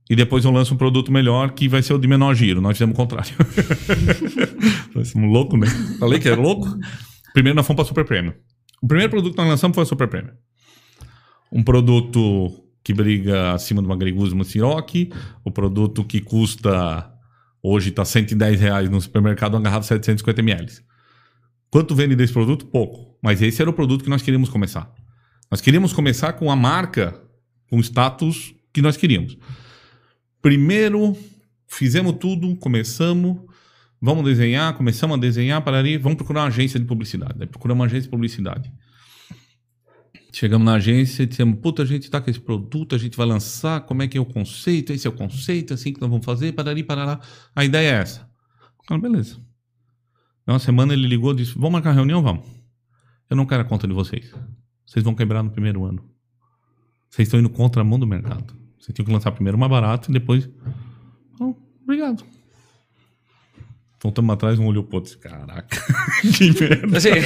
e 0.10 0.16
depois 0.16 0.44
eu 0.44 0.52
lanço 0.52 0.74
um 0.74 0.78
produto 0.78 1.12
melhor 1.12 1.52
que 1.52 1.68
vai 1.68 1.84
ser 1.84 1.94
o 1.94 2.00
de 2.00 2.08
menor 2.08 2.34
giro. 2.34 2.60
Nós 2.60 2.74
fizemos 2.74 2.94
o 2.94 2.98
contrário. 2.98 3.32
nós 4.96 5.10
somos 5.10 5.32
loucos, 5.32 5.60
né? 5.60 5.68
Falei 6.00 6.20
que 6.20 6.28
era 6.28 6.42
louco? 6.42 6.68
Primeiro 7.34 7.56
nós 7.56 7.68
fomos 7.68 7.78
para 7.78 7.88
Super 7.88 8.06
Prêmio. 8.06 8.34
O 8.82 8.88
primeiro 8.88 9.12
produto 9.12 9.34
que 9.34 9.38
nós 9.38 9.50
lançamos 9.50 9.76
foi 9.76 9.84
a 9.84 9.86
Super 9.86 10.08
Prêmio. 10.08 10.34
um 11.52 11.62
produto 11.62 12.64
que 12.84 12.92
briga 12.94 13.54
acima 13.54 13.82
de 13.82 13.88
uma 13.88 13.96
Gregusa, 13.96 14.34
uma 14.34 14.44
Ciroc, 14.44 15.12
o 15.44 15.52
produto 15.52 16.04
que 16.04 16.20
custa, 16.20 17.12
hoje 17.62 17.90
está 17.90 18.04
110 18.04 18.60
reais 18.60 18.90
no 18.90 19.00
supermercado, 19.00 19.54
uma 19.54 19.62
garrafa 19.62 19.82
de 19.82 19.88
750 19.88 20.42
ml. 20.42 20.72
Quanto 21.70 21.94
vende 21.94 22.16
desse 22.16 22.34
produto? 22.34 22.66
Pouco. 22.66 23.16
Mas 23.22 23.44
esse 23.44 23.62
era 23.62 23.70
o 23.70 23.74
produto 23.74 24.04
que 24.04 24.10
nós 24.10 24.24
queríamos 24.24 24.50
começar. 24.50 24.92
Nós 25.52 25.62
queríamos 25.62 25.94
começar 25.94 26.34
com 26.34 26.50
a 26.50 26.56
marca, 26.56 27.22
com 27.70 27.78
o 27.78 27.82
status 27.82 28.56
que 28.74 28.82
nós 28.82 28.98
queríamos. 28.98 29.38
Primeiro, 30.42 31.18
fizemos 31.68 32.14
tudo, 32.14 32.56
começamos, 32.56 33.38
vamos 34.02 34.24
desenhar, 34.24 34.74
começamos 34.76 35.18
a 35.18 35.20
desenhar, 35.20 35.62
para 35.62 35.80
ali, 35.80 35.98
vamos 35.98 36.18
procurar 36.18 36.42
uma 36.42 36.48
agência 36.48 36.80
de 36.80 36.86
publicidade. 36.86 37.36
Aí 37.40 37.48
procuramos 37.48 37.82
uma 37.82 37.86
agência 37.86 38.04
de 38.04 38.10
publicidade. 38.10 38.72
Chegamos 40.32 40.66
na 40.66 40.76
agência 40.76 41.24
e 41.24 41.26
dissemos, 41.26 41.60
puta, 41.60 41.82
a 41.82 41.86
gente 41.86 42.04
está 42.04 42.22
com 42.22 42.30
esse 42.30 42.40
produto, 42.40 42.96
a 42.96 42.98
gente 42.98 43.18
vai 43.18 43.26
lançar, 43.26 43.82
como 43.82 44.04
é 44.04 44.08
que 44.08 44.18
é 44.18 44.22
o 44.22 44.26
conceito, 44.26 44.94
esse 44.94 45.08
é 45.08 45.10
o 45.10 45.14
conceito, 45.14 45.74
assim 45.74 45.92
que 45.92 46.00
nós 46.00 46.10
vamos 46.10 46.26
fazer, 46.26 46.52
parari, 46.54 46.84
parará. 46.84 47.20
A 47.56 47.66
ideia 47.66 47.98
é 47.98 48.02
essa. 48.02 48.30
Falei, 48.88 49.02
beleza. 49.02 49.38
Na 50.46 50.54
uma 50.54 50.60
semana 50.60 50.94
ele 50.94 51.08
ligou 51.08 51.34
e 51.34 51.38
disse, 51.38 51.54
vamos 51.54 51.72
marcar 51.72 51.92
reunião? 51.94 52.22
Vamos. 52.22 52.46
Eu 53.30 53.36
não 53.36 53.46
quero 53.46 53.62
a 53.62 53.66
conta 53.66 53.88
de 53.88 53.94
vocês. 53.94 54.34
Vocês 54.86 55.04
vão 55.04 55.14
quebrar 55.14 55.44
no 55.44 55.52
primeiro 55.52 55.84
ano. 55.84 56.10
Vocês 57.10 57.28
estão 57.28 57.40
indo 57.40 57.50
contra 57.50 57.82
a 57.82 57.86
mão 57.86 58.00
do 58.00 58.08
mercado. 58.08 58.59
Vocês 58.80 58.94
tinham 58.96 59.06
que 59.06 59.12
lançar 59.12 59.32
primeiro 59.32 59.58
mais 59.58 59.70
barato 59.72 60.10
e 60.10 60.14
depois... 60.14 60.50
Então, 61.36 61.56
obrigado. 61.84 62.24
Voltamos 64.02 64.34
atrás, 64.34 64.58
um 64.58 64.66
olhou 64.66 64.84
pro 64.86 64.98
outro. 65.00 65.18
Caraca, 65.20 65.78
que 66.34 66.58
merda. 66.58 66.98
Assim, 66.98 67.10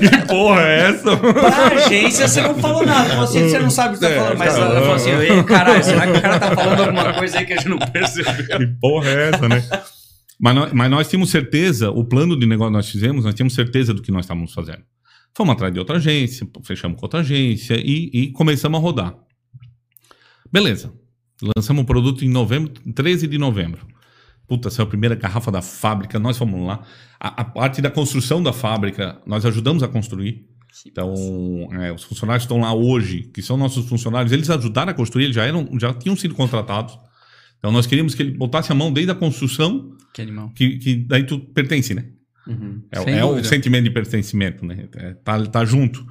Que 0.00 0.26
porra 0.26 0.62
é 0.62 0.88
essa? 0.90 1.16
pra 1.16 1.66
agência 1.76 2.26
você 2.26 2.40
não 2.42 2.56
falou 2.56 2.84
nada. 2.84 3.08
Falou 3.10 3.24
assim, 3.24 3.48
você 3.48 3.58
não 3.60 3.70
sabe 3.70 3.94
o 3.94 3.98
que 4.00 4.04
você 4.04 4.08
tá 4.08 4.14
É, 4.14 4.18
falando. 4.18 4.38
Mas 4.38 4.56
ela 4.56 4.80
falou 4.80 4.94
assim, 4.94 5.10
"Ei, 5.10 5.42
caralho, 5.44 5.84
será 5.84 6.06
que 6.10 6.18
o 6.18 6.22
cara 6.22 6.40
tá 6.40 6.56
falando 6.56 6.80
alguma 6.82 7.14
coisa 7.14 7.38
aí 7.38 7.46
que 7.46 7.52
a 7.52 7.56
gente 7.56 7.68
não 7.68 7.78
percebeu? 7.78 8.58
Que 8.58 8.66
porra 8.80 9.08
é 9.10 9.28
essa, 9.30 9.48
né? 9.48 9.62
Mas 10.40 10.54
nós, 10.56 10.72
mas 10.72 10.90
nós 10.90 11.08
tínhamos 11.08 11.30
certeza, 11.30 11.90
o 11.90 12.04
plano 12.04 12.36
de 12.36 12.44
negócio 12.46 12.70
que 12.72 12.76
nós 12.76 12.88
fizemos, 12.88 13.24
nós 13.24 13.34
tínhamos 13.34 13.54
certeza 13.54 13.94
do 13.94 14.02
que 14.02 14.10
nós 14.10 14.24
estávamos 14.24 14.52
fazendo. 14.52 14.82
Fomos 15.36 15.52
atrás 15.52 15.72
de 15.72 15.78
outra 15.78 15.98
agência, 15.98 16.48
fechamos 16.64 16.98
com 16.98 17.04
outra 17.06 17.20
agência 17.20 17.74
e, 17.78 18.10
e 18.12 18.32
começamos 18.32 18.76
a 18.78 18.82
rodar. 18.82 19.14
Beleza. 20.52 20.92
Lançamos 21.56 21.82
o 21.82 21.86
produto 21.86 22.24
em 22.24 22.28
novembro, 22.28 22.72
13 22.94 23.26
de 23.26 23.38
novembro. 23.38 23.86
Puta, 24.46 24.70
saiu 24.70 24.86
a 24.86 24.88
primeira 24.88 25.14
garrafa 25.14 25.50
da 25.50 25.60
fábrica, 25.60 26.18
nós 26.18 26.38
fomos 26.38 26.66
lá. 26.66 26.82
A, 27.20 27.42
a 27.42 27.44
parte 27.44 27.82
da 27.82 27.90
construção 27.90 28.42
da 28.42 28.52
fábrica, 28.52 29.20
nós 29.26 29.44
ajudamos 29.44 29.82
a 29.82 29.88
construir. 29.88 30.46
Então, 30.86 31.12
é, 31.72 31.92
os 31.92 32.02
funcionários 32.02 32.44
que 32.44 32.52
estão 32.52 32.60
lá 32.60 32.72
hoje, 32.72 33.22
que 33.32 33.42
são 33.42 33.56
nossos 33.56 33.88
funcionários, 33.88 34.32
eles 34.32 34.48
ajudaram 34.48 34.90
a 34.90 34.94
construir, 34.94 35.24
eles 35.24 35.36
já, 35.36 35.44
eram, 35.44 35.68
já 35.78 35.92
tinham 35.92 36.16
sido 36.16 36.34
contratados. 36.34 36.98
Então, 37.58 37.70
nós 37.72 37.86
queríamos 37.86 38.14
que 38.14 38.22
ele 38.22 38.30
botasse 38.32 38.70
a 38.72 38.74
mão 38.74 38.92
desde 38.92 39.10
a 39.12 39.14
construção, 39.14 39.96
Que 40.14 40.22
animal. 40.22 40.50
que, 40.54 40.78
que 40.78 40.96
daí 40.96 41.24
tu 41.24 41.40
pertence, 41.40 41.94
né? 41.94 42.06
Uhum. 42.46 42.82
É, 42.90 43.18
é 43.18 43.24
o 43.24 43.44
sentimento 43.44 43.84
de 43.84 43.90
pertencimento, 43.90 44.64
né? 44.64 44.88
É, 44.96 45.14
tá, 45.14 45.44
tá 45.46 45.64
junto. 45.64 46.06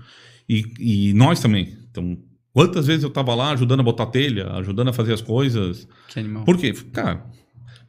E, 0.47 0.63
e 0.79 1.13
nós 1.13 1.39
também. 1.39 1.77
Então, 1.89 2.17
quantas 2.57 2.87
vezes 2.87 3.03
eu 3.03 3.11
tava 3.11 3.35
lá 3.35 3.51
ajudando 3.51 3.81
a 3.81 3.83
botar 3.83 4.07
telha, 4.07 4.51
ajudando 4.53 4.87
a 4.87 4.93
fazer 4.93 5.13
as 5.13 5.21
coisas. 5.21 5.87
Que 6.07 6.19
animal. 6.19 6.43
Por 6.43 6.57
quê? 6.57 6.73
Cara, 6.91 7.23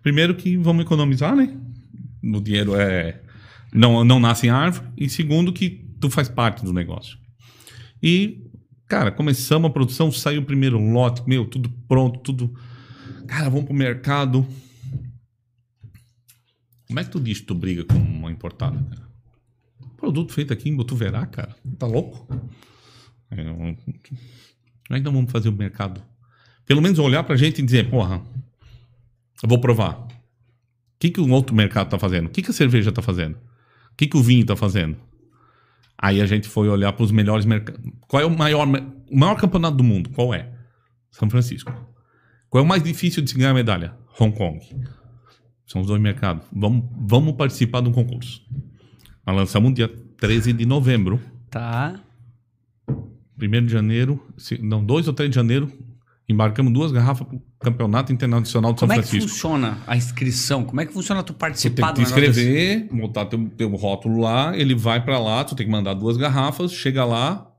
primeiro 0.02 0.34
que 0.34 0.58
vamos 0.58 0.84
economizar, 0.84 1.34
né? 1.34 1.56
O 2.22 2.38
dinheiro 2.38 2.74
é 2.76 3.22
não, 3.72 4.04
não 4.04 4.20
nasce 4.20 4.46
em 4.46 4.50
árvore. 4.50 4.86
E 4.94 5.08
segundo 5.08 5.54
que 5.54 5.86
tu 5.98 6.10
faz 6.10 6.28
parte 6.28 6.62
do 6.62 6.70
negócio. 6.70 7.16
E, 8.02 8.44
cara, 8.86 9.10
começamos 9.10 9.70
a 9.70 9.72
produção, 9.72 10.12
saiu 10.12 10.42
o 10.42 10.44
primeiro 10.44 10.78
lote, 10.78 11.22
meu, 11.26 11.46
tudo 11.46 11.70
pronto, 11.88 12.20
tudo... 12.20 12.54
Cara, 13.26 13.48
vamos 13.48 13.64
pro 13.64 13.74
mercado. 13.74 14.46
Como 16.86 17.00
é 17.00 17.04
que 17.04 17.10
tu 17.10 17.20
diz 17.20 17.40
que 17.40 17.46
tu 17.46 17.54
briga 17.54 17.84
com 17.84 17.94
uma 17.98 18.30
importada, 18.30 18.76
cara? 18.78 19.08
Produto 19.96 20.30
feito 20.34 20.52
aqui 20.52 20.68
em 20.68 20.76
Botuverá, 20.76 21.24
cara. 21.24 21.56
Tá 21.78 21.86
louco? 21.86 22.28
É, 23.30 23.50
um- 23.50 23.76
Como 24.88 24.96
é 24.96 25.00
que 25.00 25.04
nós 25.04 25.14
vamos 25.14 25.30
fazer 25.30 25.50
o 25.50 25.52
mercado? 25.52 26.02
Pelo 26.64 26.80
menos 26.80 26.98
olhar 26.98 27.22
pra 27.22 27.36
gente 27.36 27.58
e 27.58 27.62
dizer, 27.64 27.90
porra, 27.90 28.22
eu 29.42 29.48
vou 29.48 29.60
provar. 29.60 29.98
O 29.98 30.08
que, 30.98 31.10
que 31.10 31.20
o 31.20 31.30
outro 31.30 31.54
mercado 31.54 31.90
tá 31.90 31.98
fazendo? 31.98 32.26
O 32.26 32.30
que, 32.30 32.40
que 32.40 32.50
a 32.50 32.54
cerveja 32.54 32.90
tá 32.90 33.02
fazendo? 33.02 33.34
O 33.34 33.96
que, 33.96 34.06
que 34.06 34.16
o 34.16 34.22
vinho 34.22 34.46
tá 34.46 34.56
fazendo? 34.56 34.96
Aí 35.96 36.22
a 36.22 36.26
gente 36.26 36.48
foi 36.48 36.68
olhar 36.68 36.92
para 36.94 37.04
os 37.04 37.12
melhores 37.12 37.44
mercados. 37.44 37.80
Qual 38.06 38.22
é 38.22 38.24
o 38.24 38.30
maior, 38.30 38.66
o 38.66 39.16
maior 39.16 39.34
campeonato 39.36 39.76
do 39.76 39.84
mundo? 39.84 40.08
Qual 40.10 40.32
é? 40.32 40.48
São 41.10 41.28
Francisco. 41.28 41.70
Qual 42.48 42.62
é 42.62 42.64
o 42.64 42.68
mais 42.68 42.82
difícil 42.82 43.22
de 43.22 43.28
se 43.28 43.36
ganhar 43.36 43.52
medalha? 43.52 43.94
Hong 44.18 44.34
Kong. 44.34 44.58
São 45.66 45.82
os 45.82 45.86
dois 45.86 46.00
mercados. 46.00 46.46
Vamos, 46.50 46.84
vamos 46.96 47.34
participar 47.34 47.82
de 47.82 47.90
um 47.90 47.92
concurso. 47.92 48.42
Nós 49.26 49.36
lançamos 49.36 49.74
dia 49.74 49.88
13 50.16 50.54
de 50.54 50.64
novembro. 50.64 51.20
Tá. 51.50 52.00
1 53.40 53.66
de 53.66 53.72
janeiro, 53.72 54.24
não, 54.60 54.84
2 54.84 55.08
ou 55.08 55.14
3 55.14 55.30
de 55.30 55.34
janeiro, 55.36 55.70
embarcamos 56.28 56.72
duas 56.72 56.92
garrafas 56.92 57.26
para 57.26 57.36
o 57.36 57.42
Campeonato 57.60 58.12
Internacional 58.12 58.72
de 58.72 58.80
São 58.80 58.88
Como 58.88 58.98
é 58.98 59.02
que 59.02 59.08
Francisco. 59.08 59.30
funciona 59.30 59.78
a 59.86 59.96
inscrição? 59.96 60.64
Como 60.64 60.80
é 60.80 60.86
que 60.86 60.92
funciona 60.92 61.22
tu 61.22 61.32
Tu 61.32 61.36
participar 61.38 61.92
tem 61.92 62.04
que 62.04 62.10
te 62.10 62.14
negócio 62.16 62.32
desse? 62.34 62.50
inscrever, 62.50 63.00
botar 63.00 63.26
teu, 63.26 63.48
teu 63.56 63.70
rótulo 63.76 64.20
lá, 64.20 64.56
ele 64.56 64.74
vai 64.74 65.02
pra 65.04 65.18
lá, 65.18 65.44
tu 65.44 65.54
tem 65.54 65.64
que 65.66 65.72
mandar 65.72 65.94
duas 65.94 66.16
garrafas, 66.16 66.72
chega 66.72 67.04
lá, 67.04 67.50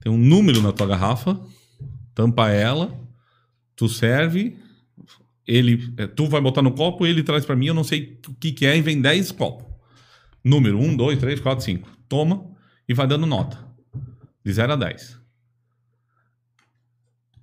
tem 0.00 0.10
um 0.12 0.18
número 0.18 0.62
na 0.62 0.72
tua 0.72 0.86
garrafa, 0.86 1.38
tampa 2.14 2.48
ela, 2.48 2.94
tu 3.74 3.88
serve, 3.88 4.56
ele, 5.46 5.92
é, 5.96 6.06
tu 6.06 6.26
vai 6.26 6.40
botar 6.40 6.62
no 6.62 6.72
copo, 6.72 7.06
ele 7.06 7.22
traz 7.22 7.44
pra 7.44 7.54
mim, 7.54 7.66
eu 7.66 7.74
não 7.74 7.84
sei 7.84 8.18
o 8.28 8.34
que 8.34 8.52
que 8.52 8.66
é, 8.66 8.76
e 8.76 8.80
vem 8.80 9.00
10 9.00 9.32
copos. 9.32 9.66
Número 10.44 10.78
1, 10.78 10.96
2, 10.96 11.18
3, 11.18 11.40
4, 11.40 11.64
5. 11.64 11.88
Toma 12.08 12.46
e 12.88 12.94
vai 12.94 13.06
dando 13.06 13.26
nota. 13.26 13.58
De 14.44 14.52
0 14.52 14.74
a 14.74 14.76
10. 14.76 15.15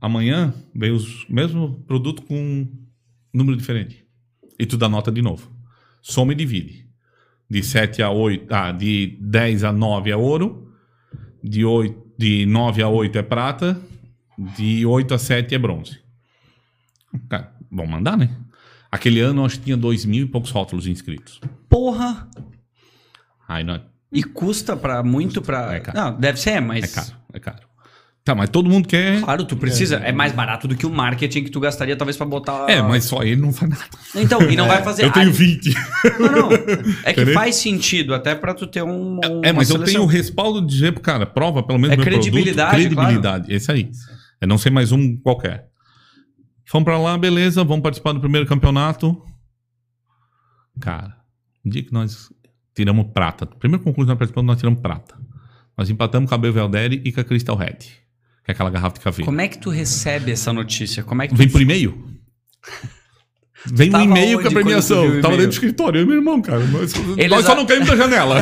Amanhã 0.03 0.53
vem 0.75 0.91
os 0.91 1.25
mesmo 1.29 1.81
produto 1.87 2.23
com 2.23 2.67
número 3.33 3.55
diferente. 3.55 4.05
E 4.59 4.65
tu 4.65 4.75
dá 4.75 4.89
nota 4.89 5.09
de 5.09 5.21
novo. 5.21 5.49
Soma 6.01 6.33
e 6.33 6.35
divide. 6.35 6.85
De 7.49 7.63
7 7.63 8.03
a 8.03 8.09
8, 8.09 8.53
ah, 8.53 8.73
de 8.73 9.17
10 9.21 9.63
a 9.63 9.71
9 9.71 10.11
é 10.11 10.17
ouro, 10.17 10.73
de, 11.41 11.63
8, 11.63 12.15
de 12.17 12.45
9 12.45 12.83
a 12.83 12.89
8 12.89 13.17
é 13.17 13.21
prata, 13.21 13.79
de 14.57 14.85
8 14.85 15.13
a 15.13 15.17
7 15.17 15.55
é 15.55 15.57
bronze. 15.57 16.01
Cara, 17.29 17.55
vamos 17.71 17.91
mandar, 17.91 18.17
né? 18.17 18.29
Aquele 18.91 19.21
ano 19.21 19.45
acho 19.45 19.57
que 19.59 19.63
tinha 19.65 19.77
2 19.77 20.03
mil 20.03 20.25
e 20.25 20.27
poucos 20.27 20.51
rótulos 20.51 20.85
inscritos. 20.85 21.39
Porra! 21.69 22.29
Aí 23.47 23.63
nós, 23.63 23.81
E 24.11 24.21
custa 24.21 24.75
pra 24.75 25.01
muito 25.01 25.41
pra. 25.41 25.75
É 25.75 25.79
caro. 25.79 25.97
Não, 25.97 26.19
deve 26.19 26.37
ser, 26.41 26.59
mas. 26.59 26.83
é 26.83 26.87
caro, 27.01 27.17
é 27.31 27.39
caro. 27.39 27.72
Tá, 28.25 28.33
mas 28.33 28.49
todo 28.49 28.69
mundo 28.69 28.87
quer. 28.87 29.21
Claro, 29.21 29.43
tu 29.43 29.57
precisa. 29.57 29.97
É 29.97 30.13
mais 30.13 30.31
barato 30.31 30.65
do 30.65 30.77
que 30.77 30.85
o 30.85 30.89
marketing 30.89 31.43
que 31.43 31.49
tu 31.49 31.59
gastaria, 31.59 31.95
talvez, 31.97 32.15
pra 32.15 32.25
botar. 32.25 32.69
É, 32.69 32.81
mas 32.81 33.03
só 33.03 33.21
ele 33.21 33.41
não 33.41 33.51
faz 33.51 33.69
nada. 33.71 33.83
Então, 34.15 34.41
e 34.49 34.55
não 34.55 34.65
vai 34.65 34.81
fazer. 34.81 35.03
Eu 35.03 35.11
tenho 35.11 35.29
Ah, 35.29 35.33
20. 35.33 35.73
Não, 36.19 36.31
não. 36.31 36.49
É 37.03 37.11
que 37.13 37.25
faz 37.33 37.55
sentido, 37.57 38.13
até 38.13 38.33
pra 38.33 38.53
tu 38.53 38.65
ter 38.65 38.81
um. 38.81 39.19
É, 39.43 39.51
uma 39.51 39.53
mas 39.53 39.69
eu 39.69 39.83
tenho 39.83 40.03
o 40.03 40.05
respaldo 40.05 40.61
de 40.61 40.67
dizer, 40.67 40.97
cara, 40.99 41.25
prova 41.25 41.61
pelo 41.63 41.77
menos 41.77 41.95
É 41.95 41.97
meu 41.97 42.05
credibilidade, 42.05 42.69
produto. 42.69 42.95
Credibilidade, 42.95 43.53
esse 43.53 43.69
aí. 43.69 43.91
É 44.39 44.47
não 44.47 44.57
ser 44.57 44.69
mais 44.69 44.93
um 44.93 45.17
qualquer. 45.17 45.67
Fomos 46.65 46.85
pra 46.85 46.97
lá, 46.97 47.17
beleza, 47.17 47.61
vamos 47.63 47.83
participar 47.83 48.13
do 48.13 48.21
primeiro 48.21 48.47
campeonato. 48.47 49.21
Cara, 50.79 51.13
no 51.63 51.69
dia 51.71 51.83
que 51.83 51.91
nós 51.93 52.29
tiramos 52.75 53.07
prata, 53.13 53.45
primeiro 53.45 53.83
concurso 53.83 54.05
que 54.05 54.11
nós 54.11 54.17
participamos, 54.17 54.47
nós 54.47 54.57
tiramos 54.57 54.79
prata. 54.79 55.15
Nós 55.77 55.89
empatamos 55.89 56.29
com 56.29 56.35
a 56.35 56.37
Belvedere 56.37 57.01
e 57.03 57.11
com 57.11 57.19
a 57.19 57.23
Crystal 57.23 57.55
Red, 57.55 57.77
que 58.43 58.51
é 58.51 58.53
aquela 58.53 58.69
garrafa 58.69 58.95
de 58.95 59.01
café. 59.01 59.23
Como 59.23 59.39
é 59.41 59.47
que 59.47 59.57
tu 59.57 59.69
recebe 59.69 60.31
essa 60.31 60.51
notícia? 60.51 61.03
Como 61.03 61.21
é 61.21 61.27
que 61.27 61.33
tu... 61.33 61.37
Vem 61.37 61.49
por 61.49 61.61
e-mail. 61.61 62.03
Vem 63.65 63.95
um 63.95 64.01
e-mail 64.01 64.41
com 64.41 64.47
a 64.49 64.51
premiação. 64.51 65.09
tu 65.09 65.21
Tava 65.21 65.35
dentro 65.37 65.51
do 65.51 65.53
escritório, 65.53 65.99
eu 65.99 66.03
e 66.03 66.05
meu 66.05 66.15
irmão, 66.17 66.41
cara. 66.41 66.59
Nós, 66.67 66.93
nós 67.29 67.45
só 67.45 67.53
a- 67.53 67.55
não 67.55 67.65
caímos 67.65 67.87
da 67.87 67.95
janela. 67.95 68.41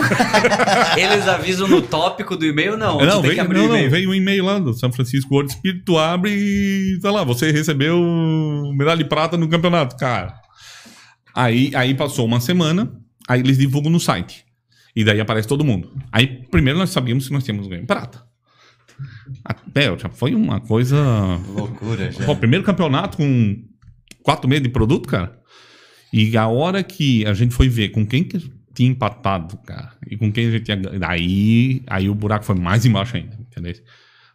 Eles 0.97 1.27
avisam 1.27 1.67
no 1.67 1.79
tópico 1.83 2.35
do 2.35 2.43
e-mail? 2.43 2.75
Não, 2.75 2.97
tu 2.97 3.05
Não, 3.05 3.21
tem 3.21 3.29
vem, 3.29 3.33
que 3.35 3.39
abrir 3.39 3.59
não, 3.59 3.67
não, 3.67 3.89
vem 3.89 4.07
um 4.07 4.15
e-mail 4.15 4.43
lá 4.45 4.57
do 4.57 4.73
São 4.73 4.91
Francisco 4.91 5.31
World 5.35 5.53
Spirit, 5.53 5.83
tu 5.85 5.95
abre 5.99 6.31
e, 6.33 6.97
sei 6.99 7.11
lá, 7.11 7.23
você 7.23 7.51
recebeu 7.51 8.01
medalha 8.75 9.03
de 9.03 9.07
prata 9.07 9.37
no 9.37 9.47
campeonato, 9.47 9.95
cara. 9.95 10.33
Aí, 11.35 11.71
aí 11.75 11.93
passou 11.93 12.25
uma 12.25 12.39
semana, 12.41 12.91
aí 13.29 13.41
eles 13.41 13.59
divulgam 13.59 13.91
no 13.91 13.99
site. 13.99 14.43
E 14.95 15.03
daí 15.03 15.21
aparece 15.21 15.47
todo 15.47 15.63
mundo. 15.63 15.91
Aí 16.11 16.25
primeiro 16.49 16.79
nós 16.79 16.89
sabíamos 16.89 17.27
que 17.27 17.33
nós 17.33 17.43
tínhamos 17.43 17.67
ganho 17.67 17.85
prata. 17.85 18.23
Até, 19.43 19.97
já 19.97 20.09
foi 20.09 20.35
uma 20.35 20.59
coisa... 20.59 20.97
Loucura, 21.47 22.11
já. 22.11 22.25
Pô, 22.25 22.35
primeiro 22.35 22.63
campeonato 22.63 23.17
com 23.17 23.63
quatro 24.23 24.47
meses 24.47 24.63
de 24.63 24.69
produto, 24.69 25.07
cara. 25.07 25.39
E 26.13 26.35
a 26.35 26.47
hora 26.47 26.83
que 26.83 27.25
a 27.25 27.33
gente 27.33 27.53
foi 27.53 27.69
ver 27.69 27.89
com 27.89 28.05
quem 28.05 28.23
que 28.23 28.39
tinha 28.73 28.89
empatado, 28.89 29.57
cara, 29.65 29.93
e 30.09 30.17
com 30.17 30.31
quem 30.31 30.47
a 30.47 30.51
gente 30.51 30.63
tinha. 30.63 30.77
ganho, 30.77 30.99
Aí, 31.05 32.09
o 32.09 32.15
buraco 32.15 32.45
foi 32.45 32.55
mais 32.55 32.85
embaixo 32.85 33.15
ainda, 33.15 33.37
entendeu? 33.39 33.73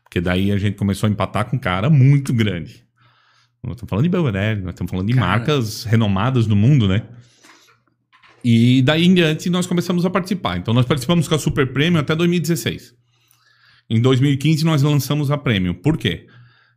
Porque 0.02 0.20
daí 0.20 0.52
a 0.52 0.58
gente 0.58 0.76
começou 0.76 1.06
a 1.06 1.10
empatar 1.10 1.46
com 1.46 1.56
um 1.56 1.60
cara 1.60 1.90
muito 1.90 2.32
grande. 2.32 2.84
Nós 3.62 3.74
estamos 3.74 3.90
falando 3.90 4.04
de 4.04 4.08
Belvedere, 4.10 4.60
nós 4.60 4.74
estamos 4.74 4.90
falando 4.90 5.06
de 5.08 5.14
Cara. 5.14 5.26
marcas 5.26 5.84
renomadas 5.84 6.46
no 6.46 6.54
mundo, 6.54 6.86
né? 6.86 7.02
E 8.44 8.80
daí 8.82 9.04
em 9.04 9.12
diante 9.12 9.50
nós 9.50 9.66
começamos 9.66 10.06
a 10.06 10.10
participar. 10.10 10.56
Então 10.56 10.72
nós 10.72 10.86
participamos 10.86 11.26
com 11.26 11.34
a 11.34 11.38
Super 11.38 11.72
Premium 11.72 11.98
até 11.98 12.14
2016. 12.14 12.94
Em 13.88 14.00
2015 14.00 14.64
nós 14.64 14.82
lançamos 14.82 15.30
a 15.30 15.38
Premium. 15.38 15.74
Por 15.74 15.96
quê? 15.96 16.26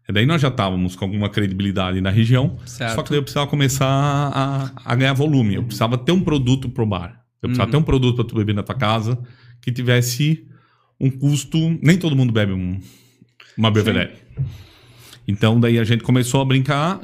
E 0.07 0.12
daí 0.14 0.26
nós 0.26 0.41
já 0.41 0.47
estávamos 0.47 0.95
com 0.95 1.05
alguma 1.05 1.30
credibilidade 1.30 2.01
na 2.01 2.10
região, 2.10 2.57
Certo. 2.66 2.95
só 2.95 3.03
que 3.03 3.10
daí 3.10 3.20
eu 3.20 3.24
precisava 3.24 3.47
começar 3.47 3.86
a, 3.88 4.72
a 4.84 4.95
ganhar 4.95 5.14
volume. 5.14 5.55
Eu 5.55 5.64
precisava 5.64 5.97
ter 5.97 6.12
um 6.12 6.22
produto 6.22 6.68
pro 6.70 6.86
bar. 6.86 7.24
Eu 7.41 7.49
precisava 7.49 7.68
Uhum. 7.68 7.72
ter 7.72 7.78
um 7.78 7.84
produto 7.84 8.16
para 8.16 8.26
tu 8.26 8.36
beber 8.36 8.53
na 8.55 8.64
tua 8.64 8.76
casa 8.76 9.18
que 9.62 9.72
tivesse 9.72 10.45
um 10.99 11.10
custo. 11.12 11.57
Nem 11.82 11.97
todo 11.97 12.16
mundo 12.16 12.34
bebe 12.34 12.53
um- 12.53 12.80
uma 13.57 13.70
Belvedere. 13.72 14.12
Então 15.28 15.60
daí 15.60 15.78
a 15.78 15.84
gente 15.84 16.03
começou 16.03 16.41
a 16.41 16.45
brincar 16.45 17.01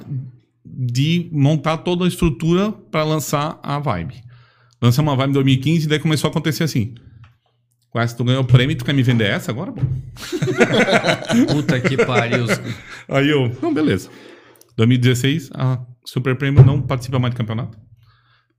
de 0.65 1.29
montar 1.31 1.77
toda 1.77 2.05
a 2.05 2.07
estrutura 2.07 2.71
para 2.71 3.03
lançar 3.03 3.59
a 3.61 3.77
Vibe. 3.79 4.15
Lançamos 4.81 5.13
a 5.13 5.15
Vibe 5.15 5.29
em 5.29 5.33
2015 5.33 5.85
e 5.85 5.89
daí 5.89 5.99
começou 5.99 6.27
a 6.27 6.31
acontecer 6.31 6.63
assim. 6.63 6.95
Quase 7.95 8.13
tu 8.13 8.25
ganhou 8.25 8.43
o 8.43 8.45
prêmio 8.45 8.73
e 8.73 8.75
tu 8.75 8.83
quer 8.83 8.93
me 8.93 9.01
vender 9.01 9.23
essa 9.23 9.51
agora? 9.51 9.71
pô? 9.71 9.79
Puta 11.47 11.79
que 11.79 11.95
pariu. 11.95 12.45
Aí 13.07 13.29
eu, 13.29 13.57
não, 13.61 13.73
beleza. 13.73 14.09
2016, 14.75 15.51
a 15.53 15.79
Super 16.03 16.35
Prêmio 16.35 16.61
não 16.61 16.81
participa 16.81 17.19
mais 17.19 17.33
de 17.33 17.37
campeonato. 17.37 17.79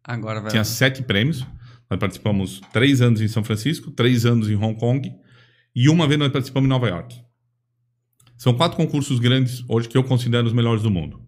Agora 0.02 0.40
vai. 0.40 0.50
Tinha 0.50 0.64
sete 0.64 1.02
prêmios. 1.02 1.44
Nós 1.90 2.00
participamos 2.00 2.62
três 2.72 3.02
anos 3.02 3.20
em 3.20 3.28
São 3.28 3.44
Francisco, 3.44 3.90
três 3.90 4.24
anos 4.24 4.48
em 4.48 4.56
Hong 4.56 4.74
Kong 4.80 5.12
e 5.74 5.90
uma 5.90 6.08
vez 6.08 6.18
nós 6.18 6.32
participamos 6.32 6.66
em 6.66 6.70
Nova 6.70 6.88
York. 6.88 7.22
São 8.38 8.54
quatro 8.54 8.78
concursos 8.78 9.18
grandes 9.18 9.62
hoje 9.68 9.86
que 9.86 9.98
eu 9.98 10.02
considero 10.02 10.46
os 10.46 10.54
melhores 10.54 10.82
do 10.82 10.90
mundo: 10.90 11.20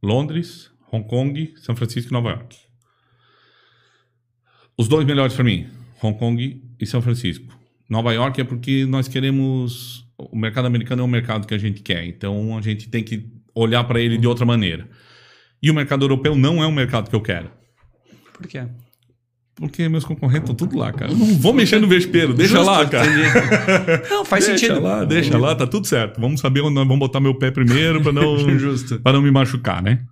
Londres, 0.00 0.70
Hong 0.92 1.08
Kong, 1.08 1.54
São 1.56 1.74
Francisco 1.74 2.08
e 2.08 2.12
Nova 2.12 2.30
York. 2.30 2.56
Os 4.78 4.86
dois 4.86 5.04
melhores 5.04 5.34
para 5.34 5.42
mim, 5.42 5.66
Hong 6.00 6.16
Kong 6.16 6.62
e 6.82 6.86
São 6.86 7.00
Francisco. 7.00 7.46
Nova 7.88 8.12
York 8.12 8.40
é 8.40 8.44
porque 8.44 8.84
nós 8.84 9.06
queremos. 9.06 10.04
O 10.18 10.36
mercado 10.36 10.66
americano 10.66 11.02
é 11.02 11.04
um 11.04 11.08
mercado 11.08 11.46
que 11.46 11.54
a 11.54 11.58
gente 11.58 11.80
quer, 11.80 12.04
então 12.04 12.56
a 12.58 12.60
gente 12.60 12.88
tem 12.88 13.02
que 13.02 13.26
olhar 13.54 13.84
para 13.84 14.00
ele 14.00 14.18
de 14.18 14.26
outra 14.26 14.44
maneira. 14.44 14.88
E 15.62 15.70
o 15.70 15.74
mercado 15.74 16.04
europeu 16.04 16.34
não 16.34 16.62
é 16.62 16.66
um 16.66 16.72
mercado 16.72 17.08
que 17.08 17.14
eu 17.14 17.20
quero. 17.20 17.50
Por 18.32 18.46
quê? 18.46 18.64
Porque 19.54 19.88
meus 19.88 20.04
concorrentes 20.04 20.50
estão 20.50 20.54
tudo 20.54 20.78
lá, 20.78 20.92
cara. 20.92 21.12
Eu 21.12 21.16
não 21.16 21.26
vou 21.38 21.52
mexer 21.52 21.78
no 21.78 21.86
vespeiro, 21.86 22.34
deixa 22.34 22.56
Justo, 22.56 22.70
lá, 22.70 22.88
cara. 22.88 23.06
entendi. 23.06 24.10
Não, 24.10 24.24
faz 24.24 24.46
deixa 24.46 24.58
sentido. 24.58 24.80
lá, 24.82 25.04
deixa 25.04 25.38
lá, 25.38 25.54
tá 25.54 25.66
tudo 25.66 25.86
certo. 25.86 26.20
Vamos 26.20 26.40
saber 26.40 26.62
onde 26.62 26.74
nós 26.74 26.86
vamos 26.86 26.98
botar 26.98 27.20
meu 27.20 27.34
pé 27.34 27.50
primeiro 27.50 28.02
para 28.02 28.12
não, 28.12 28.36
pra 29.02 29.12
não 29.12 29.22
me 29.22 29.30
machucar, 29.30 29.82
né? 29.82 30.02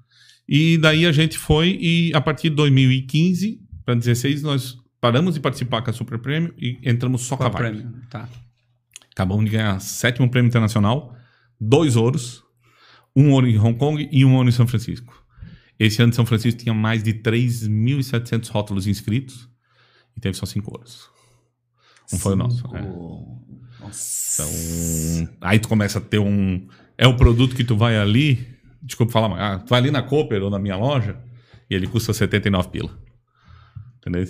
E 0.49 0.77
daí 0.79 1.07
a 1.07 1.12
gente 1.12 1.39
foi 1.39 1.79
e 1.81 2.12
a 2.14 2.21
partir 2.21 2.51
de 2.51 2.57
2015 2.57 3.59
para 3.85 3.95
2016 3.95 4.43
nós 4.43 4.77
paramos 5.01 5.34
de 5.34 5.40
participar 5.40 5.82
com 5.82 5.90
a 5.90 5.92
Super 5.92 6.18
Prêmio 6.18 6.55
e 6.59 6.78
entramos 6.82 7.22
só 7.22 7.36
com 7.36 7.44
a 7.44 7.48
Vibe. 7.48 7.59
prêmio? 7.59 8.01
Tá. 8.09 8.28
Acabamos 9.12 9.44
de 9.44 9.51
ganhar 9.51 9.80
sétimo 9.80 10.30
prêmio 10.30 10.48
internacional, 10.48 11.16
dois 11.61 11.96
ouros, 11.96 12.42
um 13.14 13.32
ouro 13.32 13.46
em 13.46 13.59
Hong 13.59 13.76
Kong 13.76 14.09
e 14.11 14.24
um 14.24 14.34
ouro 14.36 14.48
em 14.48 14.53
São 14.53 14.66
Francisco. 14.66 15.20
Esse 15.78 16.03
ano 16.03 16.12
São 16.12 16.26
Francisco 16.26 16.61
tinha 16.61 16.74
mais 16.74 17.03
de 17.03 17.14
3.700 17.14 18.48
rótulos 18.51 18.86
inscritos 18.86 19.48
e 20.16 20.20
teve 20.20 20.36
só 20.36 20.44
cinco 20.46 20.70
ouros. 20.72 21.09
Um 22.12 22.18
foi 22.18 22.34
o 22.34 22.36
nosso. 22.36 22.66
é. 22.76 22.82
Nossa. 23.80 24.42
Então, 24.42 25.36
aí 25.40 25.59
tu 25.59 25.68
começa 25.68 25.98
a 25.98 26.03
ter 26.03 26.18
um. 26.18 26.68
É 26.98 27.07
o 27.07 27.16
produto 27.16 27.57
que 27.57 27.64
tu 27.64 27.76
vai 27.76 27.96
ali. 27.96 28.46
Desculpa 28.82 29.12
falar, 29.12 29.28
mas 29.28 29.40
ah, 29.40 29.59
tu 29.59 29.70
vai 29.70 29.78
ali 29.78 29.90
na 29.90 30.03
Cooper 30.03 30.42
ou 30.42 30.51
na 30.51 30.59
minha 30.59 30.76
loja 30.76 31.18
e 31.68 31.74
ele 31.74 31.86
custa 31.86 32.12
79 32.12 32.68
pila. 32.68 32.98
Entendeu? 33.98 34.24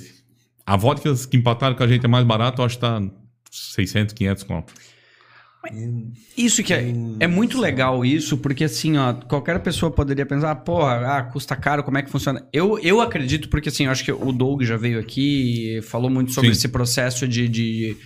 A 0.66 0.76
vodka 0.76 1.12
que 1.28 1.36
empataram 1.36 1.74
com 1.74 1.82
a 1.82 1.88
gente 1.88 2.04
é 2.04 2.08
mais 2.08 2.24
barato, 2.24 2.60
eu 2.60 2.66
acho 2.66 2.76
que 2.76 2.80
tá 2.80 3.02
600, 3.50 4.14
500 4.14 4.44
conto. 4.44 4.72
Isso 6.36 6.62
que 6.62 6.72
é, 6.72 6.88
é 7.20 7.26
muito 7.26 7.60
legal 7.60 8.02
isso, 8.02 8.38
porque 8.38 8.64
assim, 8.64 8.96
ó, 8.96 9.12
qualquer 9.12 9.60
pessoa 9.60 9.90
poderia 9.90 10.24
pensar, 10.24 10.54
porra, 10.56 11.18
ah, 11.18 11.22
custa 11.22 11.54
caro, 11.54 11.84
como 11.84 11.98
é 11.98 12.02
que 12.02 12.10
funciona? 12.10 12.46
Eu, 12.50 12.78
eu 12.78 13.00
acredito, 13.00 13.48
porque 13.50 13.68
assim, 13.68 13.84
eu 13.84 13.90
acho 13.90 14.02
que 14.02 14.10
o 14.10 14.32
Doug 14.32 14.62
já 14.62 14.78
veio 14.78 14.98
aqui 14.98 15.76
e 15.76 15.82
falou 15.82 16.08
muito 16.08 16.32
sobre 16.32 16.48
Sim. 16.48 16.56
esse 16.56 16.68
processo 16.68 17.28
de, 17.28 17.46
de, 17.46 17.96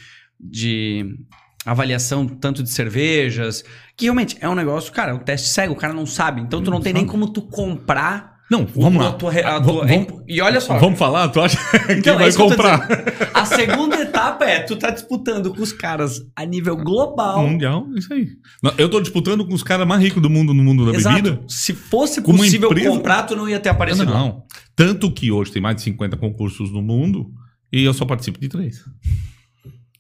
de 0.40 1.16
avaliação 1.64 2.26
tanto 2.26 2.60
de 2.60 2.70
cervejas, 2.70 3.64
que 3.96 4.06
realmente 4.06 4.36
é 4.40 4.48
um 4.48 4.54
negócio, 4.56 4.92
cara, 4.92 5.12
é 5.12 5.14
um 5.14 5.18
teste 5.18 5.48
cego, 5.48 5.74
o 5.74 5.76
cara 5.76 5.94
não 5.94 6.06
sabe, 6.06 6.40
então 6.40 6.60
tu 6.60 6.72
não 6.72 6.80
tem 6.80 6.92
nem 6.92 7.06
como 7.06 7.28
tu 7.28 7.40
comprar 7.40 8.33
Não, 8.50 8.62
o- 8.64 8.66
vamos 8.82 9.00
a 9.00 9.08
lá. 9.08 9.12
tua 9.14 9.32
a 9.32 9.60
tua- 9.60 9.86
vamos, 9.86 10.22
E 10.28 10.40
olha 10.40 10.60
só, 10.60 10.78
vamos 10.78 10.98
falar? 10.98 11.28
Tu 11.28 11.40
acha 11.40 11.56
que 11.86 11.92
Então, 11.94 12.14
é 12.16 12.18
vai 12.18 12.30
que 12.30 12.36
tô 12.36 12.48
comprar? 12.48 12.86
dizendo. 12.86 13.30
A 13.32 13.44
segunda 13.46 13.96
etapa 14.02 14.44
é 14.44 14.60
tu 14.60 14.76
tá 14.76 14.90
disputando 14.90 15.52
com 15.54 15.62
os 15.62 15.72
caras 15.72 16.20
a 16.36 16.44
nível 16.44 16.76
global. 16.76 17.46
Mundial, 17.48 17.86
isso 17.96 18.12
aí. 18.12 18.28
Não, 18.62 18.72
Eu 18.76 18.88
tô 18.90 19.00
disputando 19.00 19.46
com 19.46 19.54
os 19.54 19.62
caras 19.62 19.86
mais 19.88 20.02
ricos 20.02 20.22
do 20.22 20.28
mundo 20.28 20.52
no 20.52 20.62
mundo 20.62 20.84
da 20.90 20.96
Exato. 20.96 21.22
bebida. 21.22 21.42
Se 21.48 21.72
fosse 21.72 22.20
possível 22.20 22.70
empresa- 22.70 22.90
comprar, 22.90 23.22
tu 23.22 23.34
não 23.34 23.48
ia 23.48 23.58
ter 23.58 23.70
aparecido 23.70 24.12
lá. 24.12 24.18
Não. 24.18 24.44
Tanto 24.76 25.10
que 25.10 25.32
hoje 25.32 25.50
tem 25.50 25.62
mais 25.62 25.76
de 25.76 25.82
50 25.82 26.16
concursos 26.16 26.70
no 26.70 26.82
mundo 26.82 27.30
e 27.72 27.82
eu 27.82 27.94
só 27.94 28.04
participo 28.04 28.38
de 28.38 28.48
três. 28.48 28.84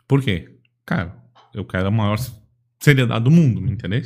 Por 0.06 0.20
quê? 0.22 0.48
Cara, 0.84 1.16
eu 1.54 1.64
quero 1.64 1.88
a 1.88 1.90
maior 1.90 2.18
seriedade 2.78 3.24
do 3.24 3.30
mundo, 3.30 3.60
me 3.60 3.72
entendeu? 3.72 4.02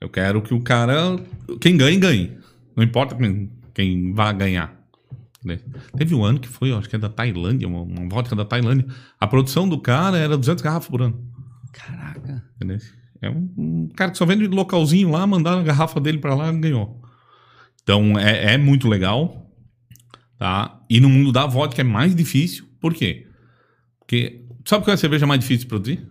Eu 0.00 0.08
quero 0.10 0.42
que 0.42 0.52
o 0.52 0.60
cara. 0.60 1.16
Quem 1.60 1.76
ganhe, 1.76 1.96
ganhe. 1.96 2.38
Não 2.76 2.84
importa 2.84 3.14
quem, 3.14 3.50
quem 3.74 4.12
vai 4.12 4.32
ganhar. 4.34 4.74
entendeu? 5.44 5.64
Teve 5.96 6.14
um 6.14 6.24
ano 6.24 6.40
que 6.40 6.48
foi, 6.48 6.70
eu 6.70 6.78
acho 6.78 6.88
que 6.88 6.96
é 6.96 6.98
da 6.98 7.08
Tailândia, 7.08 7.66
uma, 7.68 7.82
uma 7.82 8.08
vodka 8.08 8.34
da 8.36 8.44
Tailândia. 8.44 8.86
A 9.18 9.26
produção 9.26 9.68
do 9.68 9.78
cara 9.80 10.16
era 10.18 10.36
200 10.36 10.62
garrafas 10.62 10.88
por 10.88 11.02
ano. 11.02 11.22
Caraca. 11.72 12.44
Entendeu? 12.56 12.78
É 13.22 13.28
um, 13.30 13.50
um 13.56 13.88
cara 13.88 14.10
que 14.10 14.18
só 14.18 14.24
vende 14.24 14.46
localzinho 14.46 15.10
lá, 15.10 15.26
mandaram 15.26 15.60
a 15.60 15.64
garrafa 15.64 16.00
dele 16.00 16.18
pra 16.18 16.34
lá 16.34 16.52
e 16.52 16.58
ganhou. 16.58 17.00
Então 17.82 18.18
é, 18.18 18.54
é 18.54 18.58
muito 18.58 18.88
legal. 18.88 19.46
Tá? 20.38 20.80
E 20.88 21.00
no 21.00 21.10
mundo 21.10 21.32
da 21.32 21.46
vodka 21.46 21.82
é 21.82 21.84
mais 21.84 22.14
difícil. 22.14 22.66
Por 22.80 22.94
quê? 22.94 23.26
Porque 23.98 24.46
sabe 24.64 24.84
qual 24.84 24.92
é 24.92 24.94
a 24.94 24.98
cerveja 24.98 25.26
mais 25.26 25.40
difícil 25.40 25.64
de 25.64 25.68
produzir? 25.68 26.08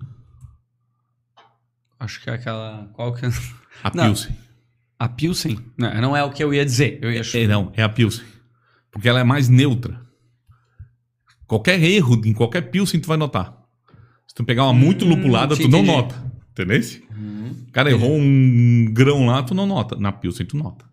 Acho 2.00 2.22
que 2.22 2.30
é 2.30 2.34
aquela. 2.34 2.90
Qual 2.94 3.14
que 3.14 3.26
é? 3.26 3.30
A 3.84 3.92
Não. 3.94 4.06
Pilsen. 4.06 4.36
A 5.00 5.08
Pilsen? 5.08 5.58
Não, 5.78 6.02
não 6.02 6.18
é 6.18 6.24
o 6.24 6.30
que 6.30 6.44
eu 6.44 6.54
ia 6.54 6.66
dizer. 6.66 7.00
Eu 7.02 7.12
ia 7.12 7.22
É, 7.34 7.48
não, 7.48 7.72
é 7.76 7.82
a 7.82 7.88
Pilsen. 7.90 8.26
Porque 8.92 9.08
ela 9.08 9.22
é 9.22 9.24
mais 9.24 9.48
neutra. 9.48 10.02
Qualquer 11.48 11.82
erro 11.82 12.22
em 12.26 12.34
qualquer 12.34 12.70
Pilsen 12.70 13.00
tu 13.00 13.08
vai 13.08 13.18
notar. 13.18 13.58
Se 14.28 14.36
tu 14.36 14.44
pegar 14.44 14.66
uma 14.66 14.74
muito 14.74 15.06
Hum, 15.06 15.10
lupulada, 15.10 15.56
tu 15.56 15.68
não 15.68 15.80
entendi. 15.80 15.88
nota. 15.98 16.32
Entendeu? 16.52 16.82
O 17.68 17.72
cara 17.72 17.90
errou 17.90 18.18
um 18.18 18.86
grão 18.92 19.26
lá, 19.26 19.42
tu 19.42 19.54
não 19.56 19.66
nota. 19.66 19.96
Na 19.96 20.12
Pilsen 20.12 20.46
tu 20.46 20.58
nota. 20.58 20.86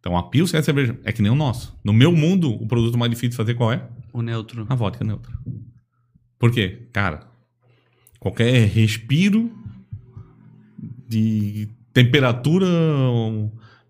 Então 0.00 0.16
a 0.16 0.24
Pilsen 0.24 0.56
é 0.56 0.60
a 0.60 0.62
cerveja. 0.62 0.98
É 1.04 1.12
que 1.12 1.22
nem 1.22 1.30
o 1.30 1.34
nosso. 1.36 1.78
No 1.84 1.92
meu 1.92 2.10
mundo, 2.12 2.50
o 2.50 2.66
produto 2.66 2.98
mais 2.98 3.10
difícil 3.10 3.30
de 3.30 3.36
fazer 3.36 3.54
qual 3.54 3.72
é? 3.72 3.86
O 4.12 4.20
neutro. 4.20 4.66
A 4.68 4.74
vodka 4.74 5.04
neutra. 5.04 5.32
Por 6.38 6.50
quê? 6.50 6.88
Cara, 6.92 7.20
qualquer 8.18 8.66
respiro 8.68 9.50
de 11.08 11.68
temperatura, 12.02 12.66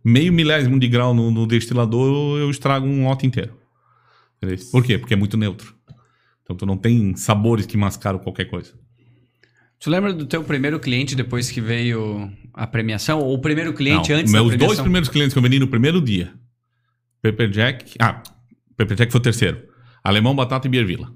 meio 0.03 0.33
milésimo 0.33 0.81
de 0.81 0.89
grau 0.89 1.13
no, 1.13 1.31
no 1.31 1.47
destilador, 1.47 2.39
eu 2.39 2.51
estrago 2.51 2.87
um 2.87 3.05
lote 3.05 3.27
inteiro. 3.27 3.53
Por 4.71 4.83
quê? 4.83 4.97
Porque 4.97 5.13
é 5.13 5.17
muito 5.17 5.37
neutro. 5.37 5.75
Então 6.43 6.57
tu 6.57 6.65
não 6.65 6.79
tem 6.79 7.15
sabores 7.17 7.67
que 7.67 7.77
mascaram 7.77 8.19
qualquer 8.19 8.47
coisa. 8.47 8.73
Tu 9.79 9.91
lembra 9.91 10.13
do 10.15 10.25
teu 10.25 10.43
primeiro 10.43 10.81
cliente 10.81 11.15
depois 11.15 11.51
que 11.51 11.61
veio 11.61 12.33
a 12.55 12.67
premiação? 12.67 13.19
Ou 13.21 13.35
o 13.35 13.41
primeiro 13.41 13.75
cliente 13.75 14.11
Não, 14.11 14.19
antes 14.19 14.33
meus 14.33 14.45
da 14.45 14.51
premiação? 14.51 14.69
dois 14.69 14.81
primeiros 14.81 15.09
clientes 15.11 15.35
que 15.35 15.39
eu 15.39 15.43
vendi 15.43 15.59
no 15.59 15.69
primeiro 15.69 16.01
dia. 16.01 16.33
Pepper 17.21 17.51
Jack. 17.51 17.95
Ah, 18.01 18.23
Pepper 18.77 18.97
Jack 18.97 19.13
foi 19.13 19.21
o 19.21 19.23
terceiro. 19.23 19.63
Alemão, 20.03 20.35
Batata 20.35 20.67
e 20.67 20.71
Biervilla. 20.71 21.13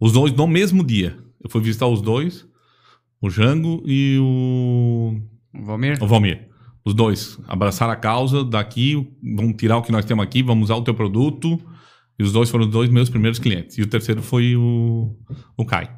Os 0.00 0.12
dois 0.12 0.32
no 0.32 0.46
mesmo 0.48 0.84
dia. 0.84 1.16
Eu 1.42 1.48
fui 1.48 1.60
visitar 1.60 1.86
os 1.86 2.02
dois. 2.02 2.44
O 3.20 3.30
Jango 3.30 3.82
e 3.86 4.18
o, 4.20 5.20
Valmir? 5.54 6.02
o 6.02 6.06
Valmir. 6.06 6.48
Os 6.84 6.94
dois 6.94 7.38
abraçaram 7.48 7.92
a 7.92 7.96
causa 7.96 8.44
daqui, 8.44 9.08
vamos 9.34 9.56
tirar 9.56 9.76
o 9.78 9.82
que 9.82 9.90
nós 9.90 10.04
temos 10.04 10.22
aqui, 10.24 10.42
vamos 10.42 10.64
usar 10.64 10.76
o 10.76 10.82
teu 10.82 10.94
produto. 10.94 11.60
E 12.18 12.22
os 12.22 12.32
dois 12.32 12.48
foram 12.48 12.64
os 12.64 12.70
dois 12.70 12.88
meus 12.88 13.10
primeiros 13.10 13.38
clientes. 13.38 13.76
E 13.76 13.82
o 13.82 13.86
terceiro 13.86 14.22
foi 14.22 14.56
o, 14.56 15.14
o 15.56 15.64
Kai, 15.66 15.90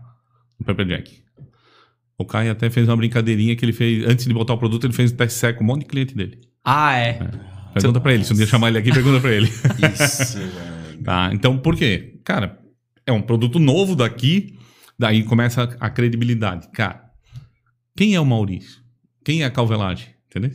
o 0.59 0.64
Pepper 0.64 0.86
Jack. 0.86 1.22
O 2.18 2.24
Kai 2.24 2.49
até 2.49 2.68
fez 2.70 2.88
uma 2.88 2.96
brincadeirinha 2.96 3.55
que 3.55 3.64
ele 3.64 3.72
fez, 3.72 4.05
antes 4.05 4.26
de 4.26 4.34
botar 4.34 4.55
o 4.55 4.59
produto, 4.59 4.84
ele 4.84 4.92
fez 4.92 5.12
um 5.12 5.16
teste 5.16 5.38
seco 5.38 5.59
com 5.59 5.64
um 5.64 5.66
monte 5.68 5.82
de 5.82 5.86
cliente 5.86 6.14
dele. 6.16 6.40
Ah, 6.64 6.96
é. 6.96 7.20
Pergunta 7.72 8.01
pra 8.01 8.12
ele, 8.12 8.24
se 8.24 8.32
um 8.32 8.36
dia 8.36 8.46
chamar 8.46 8.68
ele 8.68 8.78
aqui, 8.78 8.90
pergunta 8.92 9.20
pra 9.20 9.30
ele. 9.30 9.46
Isso, 9.94 10.38
velho. 10.40 11.05
Tá? 11.05 11.30
Então, 11.32 11.57
por 11.59 11.76
quê? 11.76 12.18
Cara, 12.24 12.59
é 13.07 13.12
um 13.12 13.22
produto 13.22 13.61
novo 13.61 13.94
daqui, 13.94 14.59
daí 14.99 15.22
começa 15.22 15.62
a 15.78 15.88
credibilidade. 15.90 16.68
Cara, 16.72 17.05
Quem 17.96 18.14
é 18.14 18.20
o 18.20 18.26
Maurício? 18.26 18.82
Quem 19.29 19.43
é 19.43 19.45
a 19.45 19.51
Calvelagem? 19.51 20.07
Entendeu? 20.31 20.53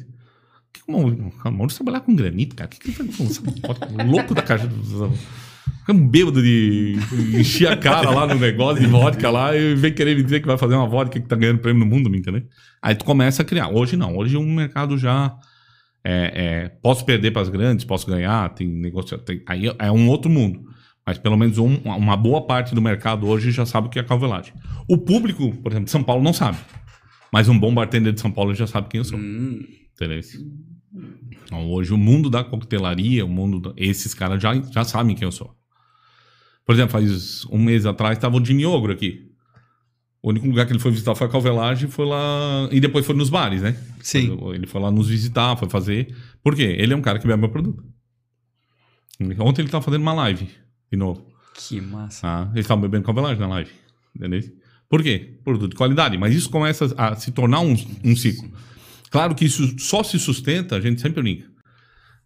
Que 0.74 0.82
o 0.88 1.52
Maurício, 1.52 1.84
trabalhar 1.84 2.00
com 2.04 2.16
granito, 2.16 2.56
cara. 2.56 2.68
O 2.68 2.72
que, 2.76 2.92
que 2.92 3.02
ele 3.04 3.12
vodka? 3.12 4.04
Louco 4.04 4.34
da 4.34 4.42
caixa. 4.42 4.68
Fica 4.68 5.94
um 5.94 6.08
bêbado 6.08 6.42
de 6.42 6.98
encher 7.40 7.68
a 7.72 7.78
cara 7.78 8.10
lá 8.10 8.26
no 8.26 8.34
negócio 8.34 8.82
de 8.84 8.88
vodka 8.90 9.30
lá 9.30 9.56
e 9.56 9.76
vem 9.76 9.94
querer 9.94 10.16
me 10.18 10.24
dizer 10.24 10.40
que 10.40 10.48
vai 10.48 10.58
fazer 10.58 10.74
uma 10.74 10.88
vodka 10.88 11.20
que 11.20 11.28
tá 11.28 11.36
ganhando 11.36 11.60
prêmio 11.60 11.86
no 11.86 11.96
mundo, 11.96 12.10
me 12.10 12.18
entendeu? 12.18 12.42
Aí 12.82 12.96
tu 12.96 13.06
começa 13.06 13.44
a 13.44 13.46
criar. 13.46 13.70
Hoje 13.70 13.96
não. 13.96 14.18
Hoje 14.18 14.36
o 14.38 14.42
mercado 14.42 14.98
já. 14.98 15.36
É, 16.04 16.32
é, 16.66 16.70
posso 16.82 17.06
perder 17.06 17.30
para 17.30 17.44
as 17.44 17.50
grandes, 17.50 17.86
posso 17.86 18.08
ganhar, 18.08 18.50
tem 18.56 18.68
negócio. 18.68 19.16
Tem, 19.20 19.44
aí 19.46 19.66
é 19.78 19.92
um 19.92 20.08
outro 20.10 20.32
mundo. 20.32 20.64
Mas 21.06 21.20
pelo 21.20 21.38
menos 21.38 21.60
um- 21.60 21.76
uma 21.86 22.18
boa 22.18 22.42
parte 22.48 22.74
do 22.74 22.82
mercado 22.82 23.28
hoje 23.28 23.52
já 23.52 23.68
sabe 23.68 23.86
o 23.86 23.90
que 23.92 24.00
é 24.00 24.04
calvelagem. 24.04 24.52
O 24.88 24.98
público, 24.98 25.52
por 25.58 25.72
exemplo, 25.72 25.86
de 25.86 25.92
São 25.92 26.02
Paulo 26.02 26.24
não 26.24 26.34
sabe. 26.34 26.58
Mas 27.34 27.50
um 27.50 27.58
bom 27.58 27.74
bartender 27.74 28.14
de 28.14 28.22
São 28.22 28.32
Paulo 28.32 28.54
já 28.54 28.68
sabe 28.68 28.88
quem 28.90 29.00
eu 29.00 29.04
sou. 29.04 29.18
Hum, 29.18 29.66
Entendeu? 29.96 30.20
Então, 31.46 31.68
hoje 31.72 31.92
o 31.92 31.98
mundo 31.98 32.30
da 32.30 32.44
coquetelaria, 32.44 33.26
o 33.26 33.30
mundo 33.30 33.60
da- 33.60 33.74
esses 33.76 34.14
caras 34.14 34.40
já, 34.42 34.54
já 34.72 34.84
sabem 34.84 35.16
quem 35.16 35.26
eu 35.26 35.32
sou. 35.32 35.52
Por 36.64 36.74
exemplo, 36.76 36.92
faz 36.92 37.44
um 37.46 37.58
mês 37.58 37.88
atrás 37.88 38.18
estava 38.18 38.38
o 38.38 38.46
Jimmy 38.46 38.66
Ogro 38.68 38.94
aqui. 38.94 39.32
O 40.22 40.30
único 40.30 40.46
lugar 40.48 40.66
que 40.68 40.72
ele 40.74 40.80
foi 40.80 40.92
visitar 40.92 41.16
foi 41.16 41.26
a 41.28 41.30
Calvelagem, 41.30 41.90
foi 41.90 42.06
lá 42.06 42.70
e 42.72 42.80
depois 42.80 43.04
foi 43.06 43.16
nos 43.16 43.30
bares, 43.30 43.62
né? 43.64 43.76
sim. 44.00 44.38
Ele 44.54 44.68
foi 44.68 44.80
lá 44.80 44.90
nos 44.92 45.10
visitar, 45.10 45.58
foi 45.58 45.68
fazer. 45.70 46.16
Por 46.44 46.56
quê? 46.56 46.76
Ele 46.80 46.94
é 46.94 46.96
um 46.96 47.02
cara 47.02 47.18
que 47.20 47.28
bebe 47.28 47.40
meu 47.42 47.50
produto. 47.50 47.84
Ontem 49.40 49.62
ele 49.62 49.68
estava 49.68 49.84
fazendo 49.84 50.02
uma 50.04 50.14
live 50.14 50.48
de 50.92 50.98
novo. 50.98 51.26
Que 51.56 51.82
massa. 51.82 52.22
Tá? 52.22 52.50
Eles 52.54 52.66
estavam 52.66 52.82
bebendo 52.82 53.04
calvelagem 53.06 53.40
na 53.40 53.48
live. 53.48 53.72
Entendeu? 54.16 54.42
Por 54.94 55.02
quê? 55.02 55.40
Produto 55.44 55.72
de 55.72 55.76
qualidade. 55.76 56.20
Mas 56.20 56.36
isso 56.36 56.48
começa 56.52 56.94
a 56.96 57.16
se 57.16 57.32
tornar 57.32 57.62
um, 57.62 57.76
um 58.04 58.16
ciclo. 58.16 58.48
Claro 59.10 59.34
que 59.34 59.44
isso 59.44 59.74
só 59.80 60.04
se 60.04 60.20
sustenta, 60.20 60.76
a 60.76 60.80
gente 60.80 61.02
sempre 61.02 61.20
brinca. 61.20 61.48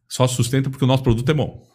Só 0.09 0.27
se 0.27 0.35
sustenta 0.35 0.69
porque 0.69 0.83
o 0.83 0.87
nosso 0.87 1.01
produto 1.01 1.29
é 1.29 1.33
bom. 1.33 1.65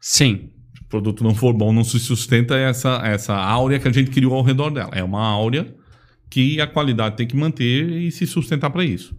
Sim. 0.00 0.52
Se 0.76 0.82
o 0.84 0.84
produto 0.84 1.24
não 1.24 1.34
for 1.34 1.52
bom, 1.52 1.72
não 1.72 1.82
se 1.82 1.98
sustenta 1.98 2.56
essa, 2.56 3.00
essa 3.04 3.34
áurea 3.34 3.80
que 3.80 3.88
a 3.88 3.92
gente 3.92 4.12
criou 4.12 4.32
ao 4.34 4.44
redor 4.44 4.70
dela. 4.70 4.92
É 4.94 5.02
uma 5.02 5.20
áurea 5.20 5.74
que 6.30 6.60
a 6.60 6.66
qualidade 6.68 7.16
tem 7.16 7.26
que 7.26 7.34
manter 7.36 7.90
e 7.90 8.12
se 8.12 8.24
sustentar 8.24 8.70
para 8.70 8.84
isso. 8.84 9.18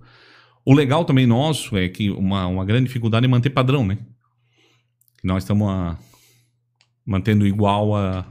O 0.64 0.74
legal 0.74 1.04
também 1.04 1.28
nosso 1.28 1.76
é 1.76 1.90
que 1.90 2.10
uma, 2.10 2.48
uma 2.48 2.64
grande 2.64 2.86
dificuldade 2.88 3.26
é 3.26 3.28
manter 3.28 3.50
padrão, 3.50 3.86
né? 3.86 3.98
Nós 5.22 5.44
estamos 5.44 5.68
a- 5.68 5.98
mantendo 7.06 7.46
igual 7.46 7.98
a, 7.98 8.26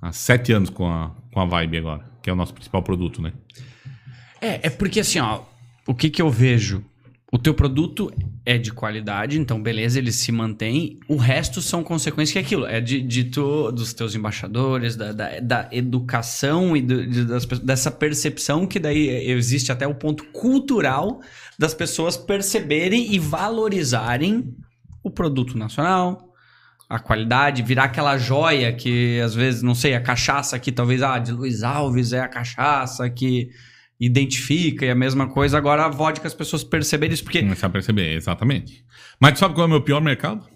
há 0.00 0.12
sete 0.12 0.52
anos 0.52 0.70
com 0.70 0.86
a, 0.86 1.12
com 1.36 1.42
a 1.42 1.44
Vibe 1.44 1.76
agora, 1.76 2.02
que 2.22 2.30
é 2.30 2.32
o 2.32 2.36
nosso 2.36 2.54
principal 2.54 2.82
produto, 2.82 3.20
né? 3.20 3.30
É, 4.40 4.68
é 4.68 4.70
porque 4.70 5.00
assim, 5.00 5.18
ó, 5.18 5.42
o 5.86 5.94
que 5.94 6.08
que 6.08 6.22
eu 6.22 6.30
vejo? 6.30 6.82
O 7.30 7.36
teu 7.38 7.52
produto 7.52 8.10
é 8.42 8.56
de 8.56 8.72
qualidade, 8.72 9.38
então 9.38 9.62
beleza, 9.62 9.98
ele 9.98 10.12
se 10.12 10.32
mantém. 10.32 10.98
O 11.06 11.16
resto 11.16 11.60
são 11.60 11.82
consequências 11.84 12.32
que 12.32 12.38
é 12.38 12.40
aquilo. 12.40 12.64
É 12.64 12.80
de, 12.80 13.02
de 13.02 13.24
tu, 13.24 13.70
dos 13.70 13.92
teus 13.92 14.14
embaixadores, 14.14 14.96
da, 14.96 15.12
da, 15.12 15.38
da 15.40 15.68
educação 15.72 16.74
e 16.74 16.80
do- 16.80 17.06
de- 17.06 17.26
das 17.26 17.44
dessa 17.44 17.90
percepção 17.90 18.66
que 18.66 18.78
daí 18.78 19.08
existe 19.30 19.70
até 19.70 19.86
o 19.86 19.94
ponto 19.94 20.24
cultural 20.32 21.20
das 21.58 21.74
pessoas 21.74 22.16
perceberem 22.16 23.12
e 23.12 23.18
valorizarem 23.18 24.54
o 25.04 25.10
produto 25.10 25.58
nacional, 25.58 26.25
a 26.88 26.98
qualidade, 26.98 27.62
virar 27.62 27.84
aquela 27.84 28.16
joia 28.16 28.72
que 28.72 29.20
às 29.20 29.34
vezes, 29.34 29.62
não 29.62 29.74
sei, 29.74 29.94
a 29.94 30.00
cachaça 30.00 30.58
que 30.58 30.70
talvez, 30.70 31.02
ah, 31.02 31.18
de 31.18 31.32
Luiz 31.32 31.62
Alves 31.62 32.12
é 32.12 32.20
a 32.20 32.28
cachaça 32.28 33.08
que 33.10 33.50
identifica 33.98 34.84
e 34.86 34.90
a 34.90 34.94
mesma 34.94 35.26
coisa. 35.28 35.56
Agora 35.58 35.84
a 35.84 35.88
vodka 35.88 36.26
as 36.26 36.34
pessoas 36.34 36.62
perceberem 36.62 37.14
isso, 37.14 37.24
porque. 37.24 37.40
Começar 37.40 37.66
a 37.66 37.70
perceber, 37.70 38.14
exatamente. 38.14 38.84
Mas 39.20 39.32
tu 39.32 39.38
sabe 39.40 39.54
qual 39.54 39.64
é 39.64 39.66
o 39.66 39.70
meu 39.70 39.80
pior 39.82 40.00
mercado? 40.00 40.46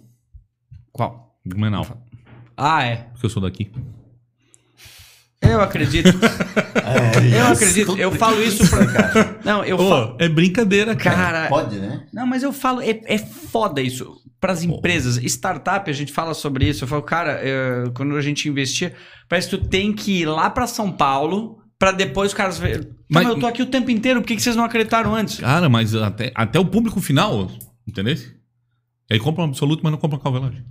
Qual? 0.93 1.39
Blumenau, 1.45 1.87
Ah, 2.57 2.85
é. 2.85 2.97
porque 3.12 3.26
eu 3.26 3.31
sou 3.31 3.43
daqui. 3.43 3.70
Eu 5.43 5.61
acredito. 5.61 6.09
eu 7.34 7.47
acredito. 7.47 7.97
Eu 7.97 8.12
falo 8.12 8.43
isso 8.43 8.68
pra. 8.68 9.38
Não, 9.45 9.64
eu 9.64 9.78
falo. 9.78 10.16
é 10.18 10.28
brincadeira, 10.28 10.95
Cara, 10.95 11.49
Pode, 11.49 11.76
né? 11.76 12.07
Não, 12.12 12.26
mas 12.26 12.43
eu 12.43 12.53
falo, 12.53 12.80
é, 12.82 13.01
é 13.05 13.18
foda 13.18 13.80
isso. 13.80 14.18
Para 14.38 14.53
as 14.53 14.62
empresas, 14.62 15.18
startup, 15.18 15.91
a 15.91 15.93
gente 15.93 16.12
fala 16.12 16.32
sobre 16.32 16.66
isso. 16.66 16.84
Eu 16.84 16.88
falo, 16.88 17.03
cara, 17.03 17.32
é, 17.43 17.84
quando 17.95 18.16
a 18.16 18.22
gente 18.22 18.49
investia, 18.49 18.95
parece 19.28 19.51
que 19.51 19.59
tu 19.59 19.68
tem 19.68 19.93
que 19.93 20.20
ir 20.22 20.26
lá 20.26 20.49
para 20.49 20.66
São 20.66 20.91
Paulo 20.91 21.59
para 21.78 21.93
depois 21.93 22.30
os 22.30 22.34
caras 22.36 22.59
verem. 22.59 22.88
Mas 23.11 23.24
Mas- 23.24 23.28
eu 23.28 23.38
tô 23.41 23.47
aqui 23.47 23.62
o 23.62 23.66
tempo 23.66 23.91
inteiro, 23.91 24.20
por 24.20 24.26
que, 24.28 24.36
que 24.36 24.43
vocês 24.43 24.57
não 24.57 24.64
acreditaram 24.64 25.14
antes? 25.14 25.41
Cara, 25.41 25.68
mas 25.68 25.95
até, 25.95 26.32
até 26.34 26.59
o 26.59 26.64
público 26.64 27.01
final, 27.01 27.51
entendeu? 27.86 28.16
Ele 29.11 29.20
compra 29.20 29.43
um 29.43 29.47
absoluto, 29.49 29.82
mas 29.82 29.91
não 29.91 29.99
compra 29.99 30.18
calvelagem. 30.18 30.64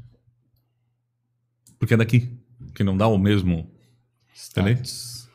Porque 1.77 1.93
é 1.93 1.97
daqui. 1.97 2.29
Que 2.73 2.83
não 2.83 2.95
dá 2.95 3.07
o 3.07 3.17
mesmo. 3.17 3.69
Status. 4.43 5.27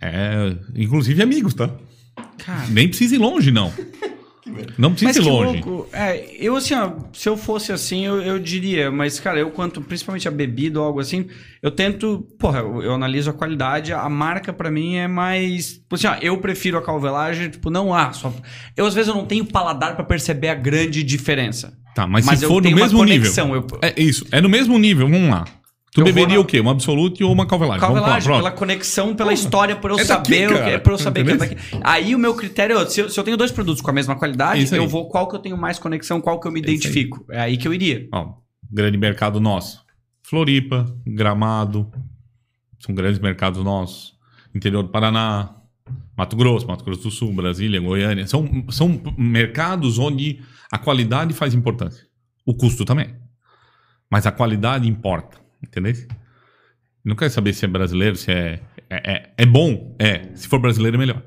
É. 0.00 0.56
Inclusive 0.74 1.22
amigos, 1.22 1.54
tá? 1.54 1.70
Cara. 2.38 2.66
Nem 2.68 2.88
precisa 2.88 3.14
ir 3.14 3.18
longe, 3.18 3.50
não. 3.50 3.72
Não 4.76 4.90
precisa 4.90 5.08
Mas 5.10 5.16
ir 5.16 5.20
que 5.22 5.28
longe. 5.28 5.62
louco. 5.62 5.88
É, 5.92 6.26
eu 6.44 6.56
assim, 6.56 6.74
ó, 6.74 6.92
se 7.12 7.28
eu 7.28 7.36
fosse 7.36 7.70
assim, 7.70 8.04
eu, 8.04 8.20
eu 8.20 8.36
diria, 8.38 8.90
mas 8.90 9.20
cara, 9.20 9.38
eu 9.38 9.50
quanto 9.50 9.80
principalmente 9.80 10.26
a 10.26 10.30
bebida 10.30 10.80
ou 10.80 10.86
algo 10.86 10.98
assim, 10.98 11.28
eu 11.62 11.70
tento, 11.70 12.26
porra, 12.36 12.58
eu, 12.58 12.82
eu 12.82 12.94
analiso 12.94 13.30
a 13.30 13.32
qualidade, 13.32 13.92
a 13.92 14.08
marca 14.08 14.52
pra 14.52 14.68
mim 14.68 14.96
é 14.96 15.06
mais, 15.06 15.74
tipo 15.74 15.94
assim, 15.94 16.08
ó, 16.08 16.16
eu 16.20 16.36
prefiro 16.38 16.76
a 16.78 16.82
calvelagem, 16.82 17.48
tipo, 17.50 17.70
não 17.70 17.94
há, 17.94 18.12
só 18.12 18.32
eu 18.76 18.86
às 18.86 18.94
vezes 18.94 19.08
eu 19.08 19.14
não 19.14 19.24
tenho 19.26 19.44
paladar 19.44 19.94
pra 19.94 20.04
perceber 20.04 20.48
a 20.48 20.54
grande 20.54 21.04
diferença. 21.04 21.78
Tá, 21.94 22.06
mas, 22.06 22.24
Mas 22.26 22.40
se 22.40 22.44
eu 22.44 22.48
for 22.48 22.60
no 22.62 22.70
mesmo 22.72 23.04
nível. 23.04 23.32
eu- 23.54 23.78
É 23.82 24.00
isso, 24.02 24.26
é 24.32 24.40
no 24.40 24.48
mesmo 24.48 24.76
nível, 24.78 25.08
vamos 25.08 25.30
lá. 25.30 25.44
Tu 25.92 26.02
Eu 26.06 26.28
na- 26.28 26.38
o 26.38 26.44
quê? 26.44 26.60
Um 26.60 26.70
absolute 26.70 27.24
ou 27.24 27.32
uma 27.32 27.46
calvelagem? 27.46 27.80
Calvelagem, 27.80 28.32
pela 28.32 28.52
conexão, 28.52 29.14
pela 29.14 29.32
história, 29.32 29.74
por 29.74 29.90
eu 29.90 29.98
é 29.98 30.04
daqui, 30.04 30.06
saber, 30.06 30.50
o 30.50 30.54
que, 30.54 30.70
é 30.70 30.78
pra 30.78 30.92
eu 30.92 30.98
saber 30.98 31.24
que 31.24 31.30
é 31.32 31.36
daqui. 31.36 31.56
Aí 31.82 32.14
o 32.14 32.18
meu 32.18 32.34
critério 32.34 32.78
é, 32.78 32.86
se 32.86 33.00
eu, 33.00 33.10
se 33.10 33.18
eu 33.18 33.24
tenho 33.24 33.36
dois 33.36 33.50
produtos 33.50 33.82
com 33.82 33.90
a 33.90 33.92
mesma 33.92 34.14
qualidade, 34.14 34.72
eu 34.72 34.86
vou 34.86 35.08
qual 35.08 35.26
que 35.28 35.34
eu 35.34 35.40
tenho 35.40 35.56
mais 35.56 35.80
conexão, 35.80 36.20
qual 36.20 36.38
que 36.38 36.46
eu 36.46 36.52
me 36.52 36.60
isso 36.60 36.68
aí. 36.68 36.74
identifico. 36.76 37.24
É 37.28 37.40
aí 37.40 37.56
que 37.56 37.66
eu 37.66 37.74
iria. 37.74 38.08
Ó, 38.12 38.34
grande 38.70 38.96
mercado 38.96 39.40
nosso. 39.40 39.84
Floripa, 40.22 40.86
Gramado, 41.04 41.90
são 42.78 42.94
grandes 42.94 43.18
mercados 43.18 43.62
nossos. 43.64 44.14
Interior 44.54 44.84
do 44.84 44.90
Paraná, 44.90 45.56
Mato 46.16 46.36
Grosso, 46.36 46.68
Mato 46.68 46.84
Grosso 46.84 47.02
do 47.02 47.10
Sul, 47.10 47.32
Brasília, 47.32 47.80
Goiânia. 47.80 48.28
São, 48.28 48.48
são 48.70 49.00
mercados 49.18 49.98
onde 49.98 50.40
a 50.70 50.78
qualidade 50.78 51.34
faz 51.34 51.52
importância. 51.52 52.06
O 52.46 52.54
custo 52.54 52.84
também. 52.84 53.12
Mas 54.08 54.24
a 54.24 54.30
qualidade 54.30 54.88
importa, 54.88 55.38
entendeu? 55.62 55.94
Não 57.04 57.16
quero 57.16 57.30
saber 57.32 57.52
se 57.54 57.64
é 57.64 57.68
brasileiro, 57.68 58.16
se 58.16 58.30
é, 58.30 58.60
é, 58.88 59.12
é, 59.12 59.34
é 59.38 59.46
bom. 59.46 59.96
É. 59.98 60.34
Se 60.34 60.46
for 60.48 60.58
brasileiro, 60.58 60.96
é 60.96 61.00
melhor. 61.00 61.22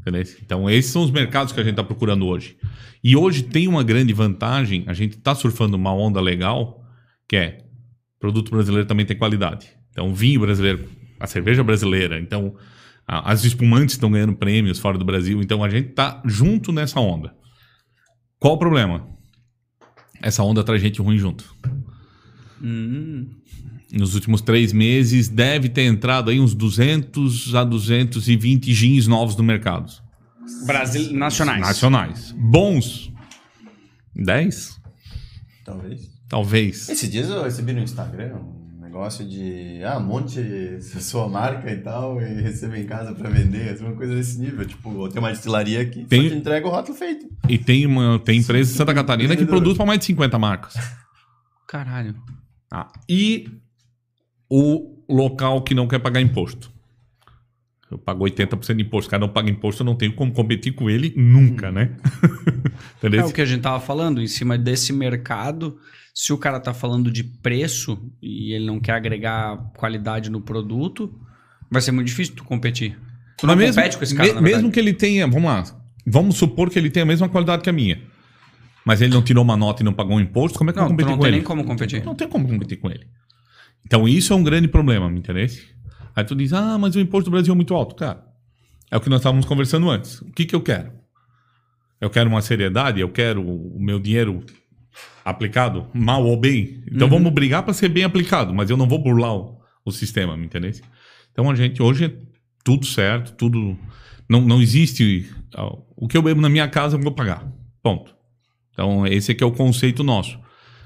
Entendeu? 0.00 0.22
Então, 0.42 0.68
esses 0.70 0.92
são 0.92 1.02
os 1.02 1.10
mercados 1.10 1.52
que 1.52 1.58
a 1.60 1.62
gente 1.62 1.72
está 1.72 1.84
procurando 1.84 2.26
hoje. 2.26 2.56
E 3.02 3.16
hoje 3.16 3.42
tem 3.42 3.66
uma 3.66 3.82
grande 3.82 4.12
vantagem, 4.12 4.84
a 4.86 4.92
gente 4.92 5.16
está 5.16 5.34
surfando 5.34 5.76
uma 5.76 5.92
onda 5.92 6.20
legal, 6.20 6.84
que 7.28 7.36
é 7.36 7.64
produto 8.20 8.50
brasileiro 8.50 8.86
também 8.86 9.04
tem 9.06 9.16
qualidade. 9.16 9.68
Então, 9.90 10.14
vinho 10.14 10.40
brasileiro, 10.40 10.88
a 11.18 11.26
cerveja 11.26 11.62
brasileira, 11.64 12.18
então 12.20 12.54
a- 13.06 13.30
as 13.32 13.44
espumantes 13.44 13.94
estão 13.94 14.10
ganhando 14.10 14.34
prêmios 14.34 14.78
fora 14.78 14.96
do 14.96 15.04
Brasil, 15.04 15.40
então 15.42 15.62
a 15.64 15.68
gente 15.68 15.90
está 15.90 16.22
junto 16.24 16.72
nessa 16.72 17.00
onda. 17.00 17.34
Qual 18.38 18.54
o 18.54 18.58
problema? 18.58 19.08
Essa 20.22 20.42
onda 20.42 20.62
traz 20.64 20.80
gente 20.80 21.00
ruim 21.02 21.18
junto. 21.18 21.44
Hum. 22.64 23.26
Nos 23.92 24.14
últimos 24.14 24.40
três 24.40 24.72
meses 24.72 25.28
deve 25.28 25.68
ter 25.68 25.82
entrado 25.82 26.30
aí 26.30 26.40
uns 26.40 26.54
200 26.54 27.54
a 27.54 27.62
220 27.62 28.72
gins 28.72 29.06
novos 29.06 29.36
no 29.36 29.44
mercado. 29.44 29.92
Brasil, 30.66 31.12
nacionais. 31.12 31.60
Nacionais. 31.60 32.32
Bons. 32.36 33.12
10? 34.16 34.80
Talvez. 35.64 36.10
Talvez. 36.28 36.88
Esses 36.88 37.10
dias 37.10 37.28
eu 37.28 37.44
recebi 37.44 37.72
no 37.72 37.80
Instagram 37.80 38.34
um 38.36 38.80
negócio 38.80 39.28
de. 39.28 39.82
Ah, 39.84 40.00
monte 40.00 40.80
sua 40.80 41.28
marca 41.28 41.70
e 41.70 41.76
tal, 41.78 42.20
e 42.20 42.42
receba 42.42 42.78
em 42.78 42.86
casa 42.86 43.14
pra 43.14 43.28
vender, 43.28 43.70
assim, 43.70 43.84
uma 43.84 43.94
coisa 43.94 44.14
desse 44.14 44.40
nível. 44.40 44.64
Tipo, 44.64 45.08
tem 45.08 45.18
uma 45.20 45.30
destilaria 45.30 45.80
aqui 45.82 46.04
Tem- 46.04 46.22
só 46.22 46.28
te 46.34 46.40
entrega 46.40 46.66
o 46.66 46.70
rótulo 46.70 46.96
feito. 46.96 47.26
E 47.48 47.58
tem, 47.58 47.86
uma, 47.86 48.18
tem 48.18 48.38
empresa 48.40 48.72
em 48.72 48.74
Santa 48.76 48.94
Catarina 48.94 49.36
que 49.36 49.44
produz 49.44 49.76
para 49.76 49.86
mais 49.86 49.98
de 49.98 50.06
50 50.06 50.38
marcas. 50.38 50.74
Caralho. 51.66 52.14
Ah, 52.70 52.90
e 53.08 53.48
o 54.50 54.98
local 55.08 55.62
que 55.62 55.74
não 55.74 55.86
quer 55.86 55.98
pagar 55.98 56.20
imposto. 56.20 56.72
Eu 57.90 57.98
pago 57.98 58.24
80% 58.24 58.74
de 58.76 58.82
imposto. 58.82 59.08
O 59.08 59.10
cara 59.10 59.20
não 59.20 59.28
paga 59.32 59.50
imposto, 59.50 59.82
eu 59.82 59.84
não 59.86 59.94
tenho 59.94 60.12
como 60.14 60.32
competir 60.32 60.72
com 60.74 60.88
ele 60.90 61.12
nunca, 61.16 61.70
né? 61.70 61.96
Entendeu? 62.98 63.20
É 63.20 63.24
o 63.24 63.32
que 63.32 63.40
a 63.40 63.44
gente 63.44 63.60
tava 63.62 63.78
falando, 63.80 64.20
em 64.20 64.26
cima 64.26 64.56
desse 64.58 64.92
mercado, 64.92 65.78
se 66.14 66.32
o 66.32 66.38
cara 66.38 66.58
tá 66.58 66.72
falando 66.74 67.10
de 67.10 67.22
preço 67.22 68.10
e 68.20 68.52
ele 68.52 68.66
não 68.66 68.80
quer 68.80 68.92
agregar 68.92 69.56
qualidade 69.76 70.30
no 70.30 70.40
produto, 70.40 71.14
vai 71.70 71.80
ser 71.82 71.92
muito 71.92 72.06
difícil 72.08 72.34
tu 72.34 72.44
competir. 72.44 72.98
Tu 73.38 73.46
não 73.46 73.54
mesmo, 73.54 73.74
compete 73.76 73.96
com 73.98 74.04
esse 74.04 74.14
cara, 74.14 74.34
me- 74.34 74.40
mesmo 74.40 74.72
que 74.72 74.80
ele 74.80 74.92
tenha, 74.94 75.26
vamos 75.26 75.44
lá, 75.44 75.62
vamos 76.06 76.36
supor 76.36 76.70
que 76.70 76.78
ele 76.78 76.90
tenha 76.90 77.02
a 77.04 77.06
mesma 77.06 77.28
qualidade 77.28 77.62
que 77.62 77.70
a 77.70 77.72
minha. 77.72 78.00
Mas 78.84 79.00
ele 79.00 79.12
não 79.14 79.22
tirou 79.22 79.42
uma 79.42 79.56
nota 79.56 79.82
e 79.82 79.84
não 79.84 79.92
pagou 79.92 80.16
um 80.16 80.20
imposto, 80.20 80.58
como 80.58 80.70
é 80.70 80.72
que 80.72 80.78
eu 80.78 80.82
Não, 80.82 80.88
tu 80.88 80.92
competir 80.92 81.10
não 81.10 81.16
com 81.16 81.22
tem 81.22 81.28
ele? 81.30 81.36
nem 81.38 81.44
como 81.46 81.64
competir. 81.64 82.04
Não 82.04 82.14
tem 82.14 82.28
como 82.28 82.46
competir 82.48 82.78
com 82.78 82.90
ele. 82.90 83.06
Então 83.86 84.06
isso 84.08 84.32
é 84.32 84.36
um 84.36 84.42
grande 84.42 84.68
problema, 84.68 85.08
me 85.08 85.18
interessa? 85.18 85.60
Aí 86.14 86.24
tu 86.24 86.34
diz, 86.34 86.52
ah, 86.52 86.76
mas 86.78 86.94
o 86.94 87.00
imposto 87.00 87.30
do 87.30 87.32
Brasil 87.32 87.52
é 87.52 87.56
muito 87.56 87.74
alto. 87.74 87.94
Cara, 87.94 88.24
é 88.90 88.96
o 88.96 89.00
que 89.00 89.08
nós 89.08 89.20
estávamos 89.20 89.46
conversando 89.46 89.90
antes. 89.90 90.20
O 90.20 90.30
que, 90.32 90.44
que 90.44 90.54
eu 90.54 90.60
quero? 90.60 90.92
Eu 92.00 92.10
quero 92.10 92.28
uma 92.28 92.42
seriedade, 92.42 93.00
eu 93.00 93.08
quero 93.08 93.42
o 93.42 93.78
meu 93.80 93.98
dinheiro 93.98 94.44
aplicado, 95.24 95.86
mal 95.94 96.24
ou 96.24 96.36
bem. 96.38 96.82
Então 96.90 97.08
vamos 97.08 97.32
brigar 97.32 97.62
para 97.62 97.72
ser 97.72 97.88
bem 97.88 98.04
aplicado, 98.04 98.54
mas 98.54 98.68
eu 98.70 98.76
não 98.76 98.86
vou 98.86 98.98
burlar 98.98 99.34
o, 99.34 99.58
o 99.84 99.90
sistema, 99.90 100.36
me 100.36 100.44
entende? 100.46 100.82
Então 101.32 101.50
a 101.50 101.54
gente 101.54 101.82
hoje 101.82 102.04
é 102.06 102.12
tudo 102.62 102.84
certo, 102.86 103.32
tudo. 103.32 103.76
Não, 104.28 104.40
não 104.40 104.60
existe. 104.60 105.28
ó, 105.56 105.78
O 105.96 106.06
que 106.06 106.16
eu 106.16 106.22
bebo 106.22 106.40
na 106.40 106.48
minha 106.48 106.68
casa 106.68 106.96
eu 106.96 107.00
vou 107.00 107.12
pagar. 107.12 107.46
Ponto. 107.82 108.14
Então 108.74 109.06
esse 109.06 109.32
aqui 109.32 109.42
é 109.42 109.46
o 109.46 109.52
conceito 109.52 110.04
nosso. 110.04 110.38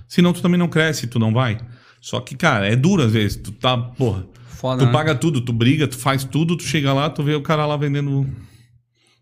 Senão 0.06 0.32
tu 0.32 0.40
também 0.40 0.58
não 0.58 0.68
cresce, 0.68 1.06
tu 1.06 1.18
não 1.18 1.32
vai. 1.32 1.58
Só 2.00 2.20
que, 2.20 2.36
cara, 2.36 2.68
é 2.68 2.76
duro 2.76 3.02
às 3.02 3.12
vezes. 3.12 3.36
Tu 3.36 3.50
tá, 3.50 3.76
porra. 3.76 4.26
Foda, 4.46 4.82
Tu 4.82 4.86
né? 4.86 4.92
paga 4.92 5.14
tudo, 5.14 5.40
tu 5.40 5.52
briga, 5.52 5.88
tu 5.88 5.96
faz 5.96 6.24
tudo, 6.24 6.56
tu 6.56 6.62
chega 6.62 6.92
lá, 6.92 7.08
tu 7.10 7.22
vê 7.22 7.34
o 7.34 7.42
cara 7.42 7.64
lá 7.66 7.76
vendendo 7.76 8.26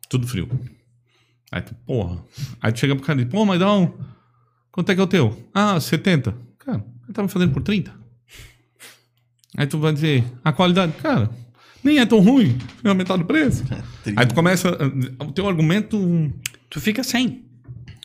tudo 0.09 0.27
frio. 0.27 0.49
Aí 1.53 1.62
tu, 1.62 1.75
porra. 1.87 2.23
Aí 2.61 2.73
tu 2.73 2.81
chega 2.81 2.95
pro 2.97 3.05
cara 3.05 3.21
e 3.21 3.25
diz, 3.25 3.33
pô, 3.33 3.45
mas 3.45 3.59
dá 3.61 3.73
um. 3.73 3.93
Quanto 4.73 4.91
é 4.91 4.95
que 4.95 5.01
é 5.01 5.05
o 5.05 5.07
teu? 5.07 5.49
Ah, 5.55 5.79
70. 5.79 6.35
Cara, 6.59 6.85
ele 7.05 7.12
tava 7.12 7.29
fazendo 7.29 7.53
por 7.53 7.62
30. 7.62 7.93
Aí 9.57 9.67
tu 9.67 9.79
vai 9.79 9.93
dizer, 9.93 10.25
a 10.45 10.53
qualidade, 10.53 10.93
cara, 11.01 11.31
nem 11.83 11.99
é 11.99 12.07
tão 12.07 12.21
ruim, 12.21 12.59
é 12.85 12.91
a 12.91 12.95
metade 12.95 13.23
do 13.23 13.27
preço. 13.27 13.64
Aí 14.17 14.27
tu 14.27 14.35
começa. 14.35 14.71
O 15.21 15.33
teu 15.33 15.49
argumento 15.49 16.33
Tu 16.69 16.81
fica 16.81 17.03
sem. 17.03 17.45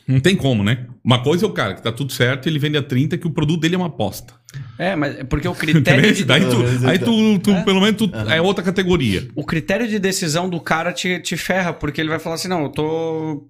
Não 0.06 0.20
tem 0.20 0.36
como, 0.36 0.64
né? 0.64 0.86
Uma 1.04 1.22
coisa 1.22 1.44
é 1.44 1.48
o 1.48 1.52
cara 1.52 1.74
que 1.74 1.82
tá 1.82 1.92
tudo 1.92 2.12
certo, 2.12 2.48
ele 2.48 2.58
vende 2.58 2.76
a 2.76 2.82
30, 2.82 3.18
que 3.18 3.26
o 3.26 3.30
produto 3.30 3.60
dele 3.60 3.74
é 3.74 3.78
uma 3.78 3.86
aposta. 3.86 4.34
É, 4.78 4.94
mas 4.96 5.18
é 5.18 5.24
porque 5.24 5.46
o 5.46 5.54
critério 5.54 6.12
de, 6.12 6.24
Daí 6.24 6.42
tu, 6.42 6.86
aí 6.86 6.98
tu, 6.98 7.38
tu 7.38 7.64
pelo 7.64 7.80
menos, 7.80 7.96
tu, 7.96 8.10
é 8.30 8.40
outra 8.40 8.64
categoria. 8.64 9.28
o 9.34 9.44
critério 9.44 9.88
de 9.88 9.98
decisão 9.98 10.48
do 10.48 10.60
cara 10.60 10.92
te, 10.92 11.20
te 11.20 11.36
ferra, 11.36 11.72
porque 11.72 12.00
ele 12.00 12.08
vai 12.08 12.18
falar 12.18 12.36
assim, 12.36 12.48
não, 12.48 12.64
eu 12.64 12.68
tô... 12.68 13.48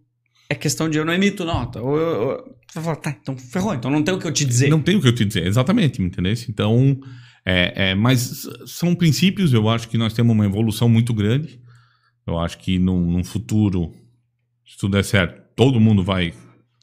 É 0.48 0.55
questão 0.55 0.88
de 0.88 0.98
eu 0.98 1.05
não 1.05 1.14
emito 1.14 1.44
nota. 1.44 1.80
Ou 1.80 1.96
eu, 1.96 2.22
eu... 2.22 2.36
Tu 2.68 2.74
vai 2.74 2.84
falar, 2.84 2.96
tá, 2.96 3.16
então 3.20 3.36
ferrou, 3.36 3.74
então 3.74 3.90
não 3.90 4.03
tem 4.03 4.14
o 4.14 4.18
que 4.18 4.26
eu 4.26 4.32
te 4.32 4.44
dizer. 4.44 4.68
Não 4.68 4.80
tem 4.80 4.96
o 4.96 5.00
que 5.00 5.09
eu 5.09 5.14
te 5.14 5.24
dizer, 5.24 5.46
exatamente, 5.46 6.00
me 6.00 6.09
entendeu? 6.09 6.34
Então, 6.48 6.98
é, 7.44 7.90
é, 7.90 7.94
mas 7.94 8.46
são 8.66 8.94
princípios, 8.94 9.53
eu 9.53 9.68
acho 9.68 9.88
que 9.88 9.98
nós 9.98 10.12
temos 10.12 10.32
uma 10.32 10.44
evolução 10.44 10.88
muito 10.88 11.12
grande. 11.12 11.61
Eu 12.26 12.38
acho 12.38 12.59
que 12.59 12.78
num, 12.78 13.00
num 13.11 13.24
futuro, 13.24 13.92
se 14.64 14.78
tudo 14.78 14.92
der 14.92 15.05
certo, 15.05 15.41
todo 15.57 15.80
mundo 15.80 16.03
vai 16.03 16.34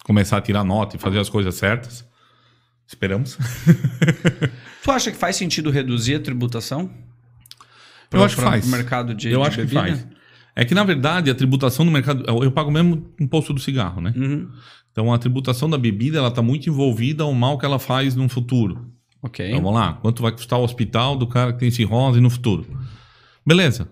começar 0.03 0.37
a 0.37 0.41
tirar 0.41 0.63
nota 0.63 0.95
e 0.95 0.99
fazer 0.99 1.19
as 1.19 1.29
coisas 1.29 1.55
certas. 1.55 2.07
Esperamos. 2.87 3.37
Tu 4.81 4.91
acha 4.91 5.11
que 5.11 5.17
faz 5.17 5.35
sentido 5.35 5.69
reduzir 5.69 6.15
a 6.15 6.19
tributação? 6.19 6.89
Eu 8.11 8.23
acho 8.23 8.35
que 8.35 8.41
faz. 8.41 8.67
mercado 8.67 9.13
de 9.13 9.29
eu 9.29 9.41
de 9.41 9.47
acho 9.47 9.57
que 9.57 9.63
bebida? 9.63 9.81
faz. 9.81 10.07
É 10.55 10.65
que, 10.65 10.73
na 10.73 10.83
verdade, 10.83 11.29
a 11.29 11.35
tributação 11.35 11.85
no 11.85 11.91
mercado. 11.91 12.23
Eu, 12.27 12.43
eu 12.43 12.51
pago 12.51 12.71
mesmo 12.71 13.13
imposto 13.19 13.53
do 13.53 13.59
cigarro, 13.59 14.01
né? 14.01 14.13
Uhum. 14.15 14.49
Então, 14.91 15.13
a 15.13 15.17
tributação 15.17 15.69
da 15.69 15.77
bebida 15.77 16.17
ela 16.17 16.29
está 16.29 16.41
muito 16.41 16.69
envolvida 16.69 17.23
ao 17.23 17.33
mal 17.33 17.57
que 17.57 17.65
ela 17.65 17.77
faz 17.77 18.15
no 18.15 18.27
futuro. 18.27 18.89
Ok. 19.21 19.47
Então, 19.47 19.61
vamos 19.61 19.79
lá. 19.79 19.93
Quanto 19.93 20.21
vai 20.21 20.31
custar 20.31 20.59
o 20.59 20.63
hospital 20.63 21.15
do 21.15 21.27
cara 21.27 21.53
que 21.53 21.59
tem 21.59 21.69
cirrose 21.69 22.19
no 22.19 22.29
futuro? 22.29 22.65
Beleza. 23.45 23.87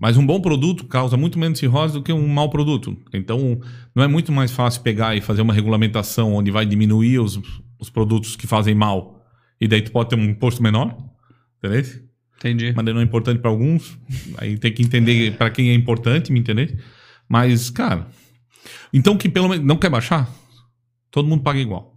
Mas 0.00 0.16
um 0.16 0.24
bom 0.24 0.40
produto 0.40 0.86
causa 0.86 1.14
muito 1.14 1.38
menos 1.38 1.58
cirrose 1.58 1.92
do 1.92 2.02
que 2.02 2.10
um 2.10 2.26
mau 2.26 2.48
produto. 2.48 2.96
Então, 3.12 3.60
não 3.94 4.02
é 4.02 4.08
muito 4.08 4.32
mais 4.32 4.50
fácil 4.50 4.80
pegar 4.80 5.14
e 5.14 5.20
fazer 5.20 5.42
uma 5.42 5.52
regulamentação 5.52 6.34
onde 6.34 6.50
vai 6.50 6.64
diminuir 6.64 7.18
os, 7.18 7.38
os 7.78 7.90
produtos 7.90 8.34
que 8.34 8.46
fazem 8.46 8.74
mal. 8.74 9.22
E 9.60 9.68
daí 9.68 9.82
tu 9.82 9.92
pode 9.92 10.08
ter 10.08 10.16
um 10.16 10.24
imposto 10.24 10.62
menor. 10.62 10.96
Entendeu? 11.58 11.84
Entendi. 12.38 12.72
Mas 12.74 12.84
não 12.86 13.00
é 13.00 13.04
importante 13.04 13.40
para 13.40 13.50
alguns. 13.50 13.98
Aí 14.38 14.56
tem 14.56 14.72
que 14.72 14.82
entender 14.82 15.36
para 15.36 15.50
quem 15.50 15.68
é 15.68 15.74
importante, 15.74 16.32
me 16.32 16.40
entender? 16.40 16.82
Mas, 17.28 17.68
cara, 17.68 18.08
então 18.92 19.18
que 19.18 19.28
pelo 19.28 19.50
menos 19.50 19.64
não 19.64 19.76
quer 19.76 19.90
baixar, 19.90 20.28
todo 21.10 21.28
mundo 21.28 21.42
paga 21.42 21.58
igual. 21.58 21.94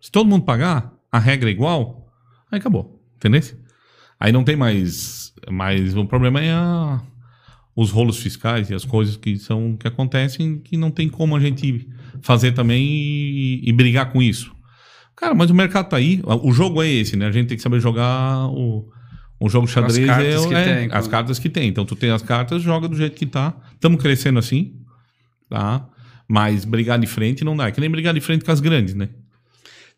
Se 0.00 0.12
todo 0.12 0.28
mundo 0.28 0.44
pagar, 0.44 0.94
a 1.10 1.18
regra 1.18 1.50
é 1.50 1.52
igual, 1.52 2.08
aí 2.50 2.60
acabou, 2.60 3.02
entendeu? 3.16 3.42
Aí 4.20 4.30
não 4.30 4.44
tem 4.44 4.54
mais, 4.54 5.27
mais 5.50 5.96
o 5.96 6.04
problema 6.04 6.40
é 6.40 6.52
a- 6.52 7.00
os 7.76 7.90
rolos 7.90 8.18
fiscais 8.18 8.70
e 8.70 8.74
as 8.74 8.84
coisas 8.84 9.16
que 9.16 9.36
são 9.38 9.76
que 9.76 9.86
acontecem 9.86 10.58
que 10.58 10.76
não 10.76 10.90
tem 10.90 11.08
como 11.08 11.36
a 11.36 11.40
gente 11.40 11.88
fazer 12.22 12.52
também 12.52 12.84
e, 12.84 13.60
e 13.68 13.72
brigar 13.72 14.10
com 14.12 14.20
isso. 14.20 14.52
Cara, 15.16 15.34
mas 15.34 15.50
o 15.50 15.54
mercado 15.54 15.88
tá 15.88 15.96
aí, 15.96 16.20
o 16.24 16.52
jogo 16.52 16.82
é 16.82 16.88
esse, 16.88 17.16
né? 17.16 17.26
A 17.26 17.30
gente 17.32 17.48
tem 17.48 17.56
que 17.56 17.62
saber 17.62 17.80
jogar 17.80 18.48
o 18.48 18.88
o 19.40 19.48
jogo 19.48 19.68
xadrez 19.68 20.04
cartas 20.04 20.34
é, 20.34 20.38
o- 20.40 20.48
que 20.48 20.54
é 20.56 20.64
tem, 20.64 20.88
as 20.90 21.06
cartas 21.06 21.38
que 21.38 21.48
tem. 21.48 21.68
Então 21.68 21.84
tu 21.84 21.94
tem 21.94 22.10
as 22.10 22.22
cartas, 22.22 22.60
joga 22.60 22.88
do 22.88 22.96
jeito 22.96 23.14
que 23.14 23.24
tá. 23.26 23.54
Estamos 23.74 24.02
crescendo 24.02 24.36
assim, 24.40 24.74
tá? 25.48 25.88
Mas 26.26 26.64
brigar 26.64 26.98
de 26.98 27.06
frente 27.06 27.44
não 27.44 27.56
dá. 27.56 27.68
É 27.68 27.70
que 27.70 27.80
nem 27.80 27.88
brigar 27.88 28.12
de 28.12 28.20
frente 28.20 28.44
com 28.44 28.50
as 28.50 28.58
grandes, 28.60 28.94
né? 28.94 29.08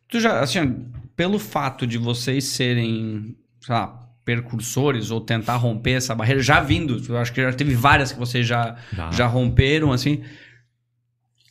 Tu 0.09 0.21
já, 0.21 0.41
assim, 0.41 0.87
pelo 1.17 1.39
fato 1.39 1.87
de 1.87 1.97
vocês 1.97 2.45
serem, 2.45 3.35
sei 3.63 3.75
lá, 3.75 3.99
percursores 4.35 5.11
ou 5.11 5.21
tentar 5.21 5.57
romper 5.57 5.93
essa 5.93 6.15
barreira, 6.15 6.41
já 6.41 6.61
vindo, 6.61 7.03
eu 7.09 7.19
acho 7.19 7.33
que 7.33 7.43
já 7.43 7.53
teve 7.53 7.75
várias 7.75 8.13
que 8.13 8.19
vocês 8.19 8.47
já, 8.47 8.77
Já. 8.93 9.11
já 9.11 9.27
romperam, 9.27 9.91
assim. 9.93 10.21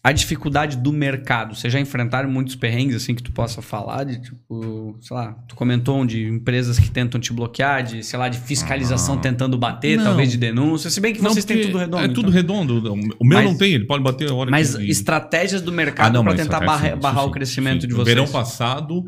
A 0.01 0.13
dificuldade 0.13 0.77
do 0.77 0.93
mercado, 0.93 1.53
vocês 1.53 1.73
já 1.73 1.77
enfrentaram 1.77 2.29
muitos 2.31 2.55
perrengues, 2.55 2.95
assim, 2.95 3.13
que 3.13 3.21
tu 3.21 3.33
possa 3.33 3.61
falar 3.61 4.05
de, 4.05 4.21
tipo, 4.21 4.97
sei 5.01 5.13
lá, 5.17 5.33
tu 5.45 5.55
comentou 5.57 6.05
de 6.05 6.23
empresas 6.25 6.79
que 6.79 6.89
tentam 6.89 7.19
te 7.19 7.33
bloquear, 7.33 7.83
de, 7.83 8.01
sei 8.01 8.17
lá, 8.17 8.29
de 8.29 8.39
fiscalização 8.39 9.15
Ah. 9.15 9.19
tentando 9.19 9.57
bater, 9.57 9.97
Não. 9.97 10.05
talvez 10.05 10.31
de 10.31 10.37
denúncia, 10.37 10.89
se 10.89 11.01
bem 11.01 11.13
que 11.13 11.21
Não, 11.21 11.31
vocês 11.31 11.43
têm 11.43 11.63
tudo 11.63 11.77
redondo. 11.77 12.03
É 12.05 12.07
tudo 12.07 12.19
então. 12.29 12.31
redondo. 12.31 12.93
O 13.19 13.25
meu 13.25 13.39
Mas- 13.39 13.45
não 13.51 13.57
tem, 13.57 13.73
ele 13.73 13.85
pode 13.85 14.01
bater 14.01 14.29
a 14.29 14.33
hora 14.33 14.49
Mas 14.49 14.73
que 14.77 14.89
estratégias 14.89 15.61
do 15.61 15.71
mercado 15.73 16.17
Ah, 16.17 16.23
para 16.23 16.33
tentar 16.35 16.57
isso- 16.59 16.65
barra- 16.65 16.87
isso 16.87 16.97
barrar 16.97 17.23
sim, 17.23 17.27
o 17.27 17.31
crescimento 17.31 17.81
sim. 17.81 17.87
de 17.87 17.93
No 17.93 17.99
vocês. 17.99 18.15
verão 18.15 18.31
passado, 18.31 19.03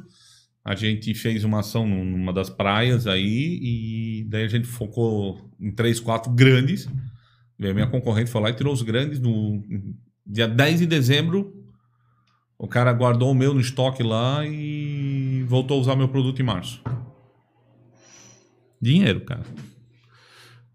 a 0.63 0.75
gente 0.75 1.13
fez 1.13 1.43
uma 1.43 1.59
ação 1.61 1.87
num- 1.87 2.05
numa 2.05 2.31
das 2.33 2.49
praias 2.49 3.07
aí 3.07 3.59
e 3.61 4.23
daí 4.29 4.43
a 4.43 4.47
gente 4.47 4.67
focou 4.67 5.49
em 5.59 5.71
três, 5.71 5.99
quatro 5.99 6.31
grandes. 6.31 6.87
E 7.59 7.67
a 7.67 7.73
minha 7.73 7.87
concorrente 7.87 8.29
foi 8.29 8.41
lá 8.41 8.49
e 8.49 8.53
tirou 8.53 8.73
os 8.73 8.81
grandes 8.81 9.19
no 9.19 9.63
dia 10.25 10.47
10 10.47 10.79
de 10.79 10.85
dezembro. 10.87 11.55
O 12.57 12.67
cara 12.67 12.93
guardou 12.93 13.31
o 13.31 13.35
meu 13.35 13.53
no 13.53 13.59
estoque 13.61 14.03
lá 14.03 14.45
e 14.45 15.43
voltou 15.47 15.77
a 15.77 15.81
usar 15.81 15.95
meu 15.95 16.07
produto 16.07 16.39
em 16.39 16.45
março. 16.45 16.81
Dinheiro, 18.81 19.21
cara. 19.21 19.43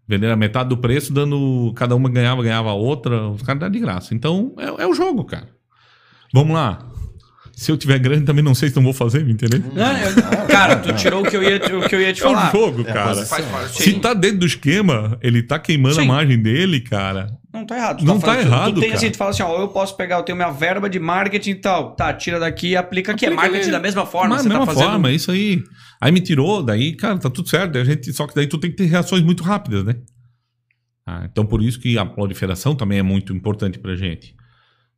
Venderam 0.07 0.33
a 0.33 0.37
metade 0.37 0.69
do 0.69 0.77
preço, 0.77 1.11
dando. 1.13 1.73
Cada 1.75 1.95
uma 1.95 2.09
ganhava, 2.09 2.41
ganhava 2.41 2.69
a 2.69 2.73
outra. 2.73 3.27
Os 3.29 3.41
caras 3.41 3.59
dão 3.59 3.69
de 3.69 3.79
graça. 3.79 4.13
Então, 4.15 4.53
é, 4.57 4.83
é 4.83 4.87
o 4.87 4.93
jogo, 4.93 5.25
cara. 5.25 5.49
Vamos 6.33 6.53
lá. 6.53 6.89
Se 7.59 7.71
eu 7.71 7.75
tiver 7.77 7.97
grande, 7.97 8.23
também 8.23 8.43
não 8.43 8.53
sei 8.53 8.69
se 8.69 8.75
não 8.75 8.83
vou 8.83 8.93
fazer, 8.93 9.25
me 9.25 9.33
entendeu? 9.33 9.59
Não, 9.73 9.97
eu- 9.97 10.45
cara, 10.47 10.75
tu 10.75 10.93
tirou 10.93 11.25
o 11.25 11.27
que 11.27 11.35
eu 11.35 11.41
ia, 11.41 11.55
o 11.57 11.89
que 11.89 11.95
eu 11.95 11.99
ia 11.99 12.13
te 12.13 12.21
É 12.21 12.27
o 12.27 12.29
falar. 12.29 12.51
jogo, 12.51 12.83
É 12.85 12.91
a 12.91 12.93
cara. 12.93 13.07
posição. 13.15 13.27
Faz 13.39 13.45
parte. 13.49 13.81
Se 13.83 13.93
tá 13.93 14.13
dentro 14.13 14.37
do 14.37 14.45
esquema, 14.45 15.17
ele 15.23 15.41
tá 15.41 15.57
queimando 15.57 15.95
Sim. 15.95 16.01
a 16.01 16.05
margem 16.05 16.39
dele, 16.39 16.79
cara. 16.81 17.25
Não 17.51 17.65
tá 17.65 17.75
errado. 17.75 17.97
Tu 17.97 18.05
Não 18.05 18.19
tá 18.19 18.27
falando- 18.27 18.41
tu- 18.41 18.47
errado, 18.47 18.73
Tu 18.75 18.79
tem 18.81 18.89
cara. 18.89 18.99
assim, 19.01 19.09
tu 19.09 19.17
fala 19.17 19.29
assim, 19.31 19.41
ó, 19.41 19.59
eu 19.59 19.69
posso 19.69 19.97
pegar, 19.97 20.17
eu 20.17 20.23
tenho 20.23 20.35
minha 20.35 20.51
verba 20.51 20.87
de 20.87 20.99
marketing 20.99 21.49
e 21.49 21.55
tal. 21.55 21.95
Tá, 21.95 22.13
tira 22.13 22.39
daqui 22.39 22.69
e 22.69 22.75
aplica 22.77 23.11
aqui. 23.13 23.25
É 23.25 23.29
Aplica 23.29 23.41
marketing 23.41 23.63
ali. 23.63 23.71
da 23.71 23.79
mesma 23.79 24.05
forma. 24.05 24.35
Mas 24.35 24.43
você 24.43 24.49
da 24.49 24.53
tá 24.53 24.59
mesma 24.59 24.73
fazendo... 24.75 24.91
forma, 24.91 25.09
é 25.09 25.13
isso 25.15 25.31
aí. 25.31 25.63
Aí 25.99 26.11
me 26.11 26.19
tirou, 26.21 26.61
daí, 26.61 26.95
cara, 26.95 27.17
tá 27.17 27.27
tudo 27.31 27.49
certo. 27.49 27.75
A 27.79 27.83
gente, 27.83 28.13
só 28.13 28.27
que 28.27 28.35
daí 28.35 28.45
tu 28.45 28.59
tem 28.59 28.69
que 28.69 28.77
ter 28.77 28.85
reações 28.85 29.23
muito 29.23 29.43
rápidas, 29.43 29.83
né? 29.83 29.95
Ah, 31.07 31.27
então 31.31 31.43
por 31.43 31.63
isso 31.63 31.79
que 31.79 31.97
a 31.97 32.05
proliferação 32.05 32.75
também 32.75 32.99
é 32.99 33.03
muito 33.03 33.33
importante 33.33 33.79
pra 33.79 33.95
gente. 33.95 34.35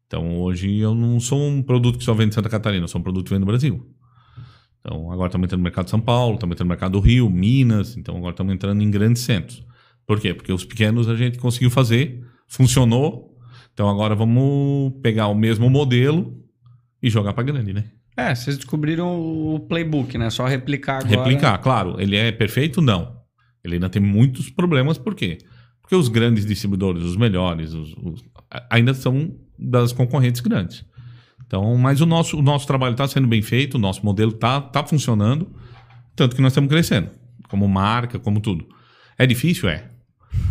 Então 0.10 0.40
hoje 0.40 0.76
eu 0.80 0.96
não 0.96 1.20
sou 1.20 1.40
um 1.40 1.62
produto 1.62 2.00
que 2.00 2.04
só 2.04 2.16
vende 2.16 2.30
em 2.30 2.34
Santa 2.34 2.50
Catarina, 2.50 2.84
eu 2.84 2.88
sou 2.88 3.00
um 3.00 3.04
produto 3.04 3.26
que 3.26 3.30
vende 3.30 3.42
no 3.42 3.46
Brasil. 3.46 3.86
Então 4.80 5.12
agora 5.12 5.28
estamos 5.28 5.46
entrando 5.46 5.60
no 5.60 5.64
mercado 5.64 5.86
de 5.86 5.92
São 5.92 6.00
Paulo, 6.02 6.34
estamos 6.34 6.56
entrando 6.56 6.66
no 6.68 6.72
mercado 6.72 6.92
do 6.94 7.00
Rio, 7.00 7.30
Minas, 7.30 7.96
então 7.96 8.18
agora 8.18 8.32
estamos 8.32 8.52
entrando 8.52 8.82
em 8.82 8.90
grandes 8.90 9.22
centros. 9.22 9.64
Por 10.08 10.20
quê? 10.20 10.34
Porque 10.34 10.52
os 10.52 10.66
pequenos 10.66 11.08
a 11.08 11.16
gente 11.16 11.38
conseguiu 11.38 11.70
fazer, 11.70 12.26
funcionou. 12.48 13.38
Então 13.72 13.88
agora 13.88 14.16
vamos 14.16 14.94
pegar 15.04 15.28
o 15.28 15.36
mesmo 15.36 15.70
modelo 15.70 16.44
e 17.04 17.10
jogar 17.10 17.34
pra 17.34 17.44
grande, 17.44 17.72
né? 17.72 17.92
É, 18.18 18.34
vocês 18.34 18.58
descobriram 18.58 19.16
o 19.22 19.60
playbook, 19.60 20.18
né? 20.18 20.30
Só 20.32 20.46
replicar 20.48 21.04
agora. 21.06 21.18
Replicar, 21.24 21.58
claro. 21.60 22.02
Ele 22.02 22.16
é 22.16 22.32
perfeito? 22.32 22.82
Não. 22.82 23.16
Ele 23.64 23.76
ainda 23.76 23.90
tem 23.90 24.02
muitos 24.02 24.50
problemas, 24.50 24.98
por 24.98 25.14
quê? 25.14 25.38
Porque 25.82 25.96
os 25.96 26.08
grandes 26.10 26.46
distribuidores, 26.46 27.04
os 27.04 27.16
melhores, 27.16 27.74
os- 27.74 27.94
os- 27.98 28.24
ainda 28.70 28.94
são 28.94 29.36
das 29.58 29.92
concorrentes 29.92 30.42
grandes. 30.42 30.86
Então, 31.46 31.76
mas 31.78 32.00
o 32.00 32.06
nosso, 32.06 32.38
o 32.38 32.42
nosso 32.42 32.68
trabalho 32.68 32.94
está 32.94 33.08
sendo 33.08 33.28
bem 33.28 33.42
feito, 33.42 33.76
o 33.76 33.80
nosso 33.80 34.06
modelo 34.06 34.32
está 34.32 34.62
tá 34.62 34.86
funcionando, 34.86 35.52
tanto 36.16 36.36
que 36.36 36.42
nós 36.42 36.52
estamos 36.52 36.70
crescendo, 36.70 37.10
como 37.48 37.68
marca, 37.68 38.20
como 38.20 38.40
tudo. 38.40 38.68
É 39.18 39.26
difícil? 39.26 39.68
É. 39.68 39.90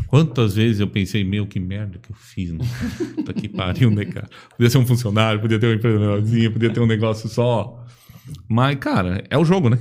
Quantas 0.09 0.55
vezes 0.55 0.81
eu 0.81 0.89
pensei, 0.89 1.23
meu, 1.23 1.47
que 1.47 1.61
merda 1.61 1.99
que 1.99 2.11
eu 2.11 2.17
fiz, 2.17 2.53
né? 2.53 2.65
Puta 3.15 3.33
que 3.33 3.49
pariu, 3.49 3.91
né, 3.91 4.05
cara? 4.05 4.29
Podia 4.51 4.71
ser 4.71 4.79
um 4.79 4.87
funcionário, 4.87 5.41
podia 5.41 5.59
ter 5.59 5.67
uma 5.67 5.75
empresa 5.77 5.99
menorzinha, 5.99 6.51
podia 6.51 6.71
ter 6.71 6.81
um 6.81 6.87
negócio 6.87 7.29
só. 7.29 7.85
Mas, 8.49 8.77
cara, 8.79 9.23
é 9.31 9.39
o 9.39 9.45
jogo, 9.45 9.71
né? 9.71 9.79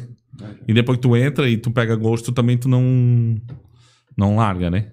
E 0.67 0.73
depois 0.73 0.97
que 0.97 1.01
tu 1.01 1.15
entra 1.15 1.49
e 1.49 1.57
tu 1.57 1.71
pega 1.71 1.95
gosto, 1.95 2.31
também 2.31 2.57
tu 2.57 2.69
não, 2.69 3.35
não 4.15 4.35
larga, 4.35 4.69
né? 4.69 4.91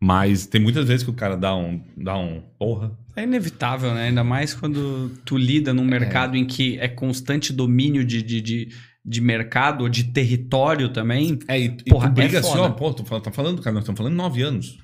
Mas 0.00 0.46
tem 0.46 0.60
muitas 0.60 0.86
vezes 0.86 1.02
que 1.02 1.10
o 1.10 1.14
cara 1.14 1.36
dá 1.36 1.56
um, 1.56 1.80
dá 1.96 2.16
um 2.16 2.40
porra. 2.58 2.96
É 3.16 3.24
inevitável, 3.24 3.92
né? 3.94 4.08
Ainda 4.08 4.22
mais 4.22 4.54
quando 4.54 5.10
tu 5.24 5.36
lida 5.36 5.74
num 5.74 5.84
mercado 5.84 6.36
em 6.36 6.44
que 6.44 6.78
é 6.78 6.86
constante 6.86 7.52
domínio 7.52 8.04
de, 8.04 8.22
de, 8.22 8.40
de, 8.40 8.68
de 9.04 9.20
mercado 9.20 9.82
ou 9.82 9.88
de 9.88 10.04
território 10.04 10.90
também. 10.90 11.38
É, 11.48 11.58
e, 11.58 11.70
Porra, 11.88 12.08
tu 12.08 12.12
briga 12.12 12.36
é 12.36 12.40
assim, 12.40 12.58
ó, 12.58 12.68
pô, 12.70 12.94
tu 12.94 13.04
fala- 13.04 13.20
tá 13.20 13.32
falando, 13.32 13.60
cara, 13.60 13.74
nós 13.74 13.82
estamos 13.82 13.98
falando 13.98 14.14
nove 14.14 14.42
anos. 14.42 14.78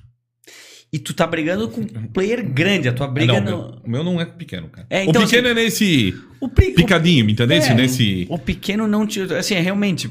E 0.91 0.99
tu 0.99 1.13
tá 1.13 1.25
brigando 1.25 1.67
com 1.69 1.81
um 1.81 2.07
player 2.07 2.45
grande. 2.47 2.87
A 2.87 2.93
tua 2.93 3.07
briga 3.07 3.39
não, 3.41 3.69
no... 3.69 3.81
o 3.83 3.89
meu, 3.89 4.03
não 4.03 4.21
é 4.21 4.25
pequeno, 4.25 4.69
cara. 4.69 4.85
É, 4.89 5.03
então, 5.03 5.21
o 5.21 5.25
pequeno 5.25 5.47
é 5.47 5.53
nesse 5.53 6.13
o 6.39 6.47
picadinho, 6.47 7.25
me 7.25 7.31
entendeu? 7.33 7.57
É. 7.57 7.73
Nesse 7.73 8.25
O 8.29 8.37
pequeno 8.37 8.87
não 8.87 9.05
te. 9.07 9.21
Assim, 9.33 9.55
é 9.55 9.59
realmente. 9.61 10.09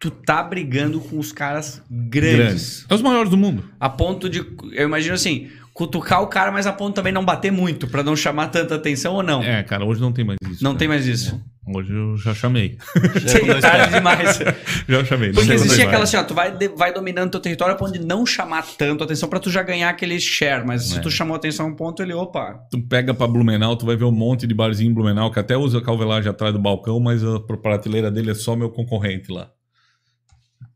Tu 0.00 0.10
tá 0.10 0.42
brigando 0.42 1.00
com 1.00 1.18
os 1.18 1.32
caras 1.32 1.82
grandes. 1.90 2.36
grandes. 2.36 2.86
É 2.88 2.94
os 2.94 3.02
maiores 3.02 3.30
do 3.30 3.36
mundo. 3.36 3.64
A 3.80 3.88
ponto 3.88 4.28
de. 4.28 4.38
Eu 4.72 4.86
imagino 4.86 5.14
assim, 5.14 5.48
cutucar 5.74 6.22
o 6.22 6.28
cara, 6.28 6.52
mas 6.52 6.66
a 6.68 6.72
ponto 6.72 6.94
também 6.94 7.12
não 7.12 7.24
bater 7.24 7.50
muito, 7.50 7.88
pra 7.88 8.02
não 8.04 8.14
chamar 8.14 8.48
tanta 8.48 8.76
atenção 8.76 9.14
ou 9.14 9.22
não. 9.24 9.42
É, 9.42 9.62
cara, 9.64 9.84
hoje 9.84 10.00
não 10.00 10.12
tem 10.12 10.24
mais 10.24 10.38
isso. 10.48 10.62
não 10.62 10.70
cara. 10.72 10.78
tem 10.78 10.88
mais 10.88 11.06
isso. 11.06 11.40
Hoje 11.70 11.92
eu 11.92 12.16
já 12.16 12.32
chamei. 12.32 12.78
Já 13.20 13.38
é 13.56 13.60
Tarde 13.60 13.78
pés. 13.78 13.92
demais. 13.92 14.38
já 14.88 15.04
chamei. 15.04 15.32
Porque 15.32 15.52
existia 15.52 15.84
aquela 15.84 16.04
assim, 16.04 16.16
ó, 16.16 16.22
tu 16.24 16.32
vai, 16.32 16.50
vai 16.74 16.94
dominando 16.94 17.30
teu 17.32 17.40
território 17.40 17.74
a 17.74 17.76
ponto 17.76 17.92
de 17.92 17.98
não 17.98 18.24
chamar 18.24 18.64
tanto 18.78 19.04
atenção 19.04 19.28
pra 19.28 19.38
tu 19.38 19.50
já 19.50 19.62
ganhar 19.62 19.90
aquele 19.90 20.18
share. 20.18 20.64
Mas 20.66 20.84
se 20.84 20.96
É. 20.96 21.00
tu 21.00 21.10
chamou 21.10 21.36
atenção 21.36 21.66
a 21.66 21.68
um 21.68 21.74
ponto, 21.74 22.02
ele, 22.02 22.14
opa. 22.14 22.58
Tu 22.70 22.80
pega 22.80 23.12
pra 23.12 23.26
Blumenau, 23.26 23.76
tu 23.76 23.84
vai 23.84 23.96
ver 23.96 24.04
um 24.06 24.10
monte 24.10 24.46
de 24.46 24.54
barzinho 24.54 24.90
em 24.90 24.94
Blumenau 24.94 25.30
que 25.30 25.38
até 25.38 25.58
usa 25.58 25.78
calvelagem 25.82 26.30
atrás 26.30 26.54
do 26.54 26.58
balcão, 26.58 26.98
mas 27.00 27.22
a 27.22 27.38
prateleira 27.40 28.10
dele 28.10 28.30
é 28.30 28.34
só 28.34 28.56
meu 28.56 28.70
concorrente 28.70 29.30
lá. 29.30 29.50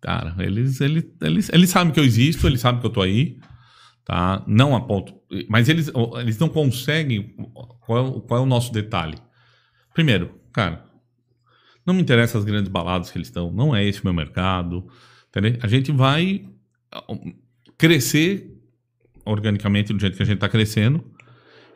Cara, 0.03 0.35
eles, 0.41 0.81
eles, 0.81 1.05
eles, 1.23 1.49
eles 1.53 1.71
sabem 1.71 1.93
que 1.93 2.01
eu 2.01 2.05
existo, 2.05 2.47
eles 2.47 2.61
sabem 2.61 2.81
que 2.81 2.87
eu 2.87 2.91
tô 2.91 3.01
aí, 3.01 3.39
tá? 4.05 4.43
Não 4.49 4.75
a 4.75 4.81
ponto. 4.81 5.15
Mas 5.49 5.69
eles, 5.69 5.91
eles 6.21 6.37
não 6.39 6.49
conseguem. 6.49 7.37
Qual 7.87 8.07
é, 8.19 8.21
qual 8.27 8.41
é 8.41 8.43
o 8.43 8.47
nosso 8.47 8.73
detalhe? 8.73 9.17
Primeiro, 9.95 10.35
cara, 10.53 10.85
não 11.87 11.95
me 11.95 12.03
interessa 12.03 12.37
as 12.37 12.45
grandes 12.45 12.69
baladas 12.71 13.11
que 13.11 13.17
eles 13.19 13.29
estão, 13.29 13.53
não 13.53 13.75
é 13.75 13.85
esse 13.85 14.01
o 14.01 14.05
meu 14.05 14.13
mercado, 14.13 14.87
entendeu? 15.29 15.59
A 15.63 15.69
gente 15.69 15.93
vai 15.93 16.47
ah, 16.91 17.05
crescer 17.79 18.59
organicamente 19.25 19.93
do 19.93 20.01
jeito 20.01 20.17
que 20.17 20.23
a 20.23 20.27
gente 20.27 20.39
tá 20.39 20.49
crescendo. 20.49 21.05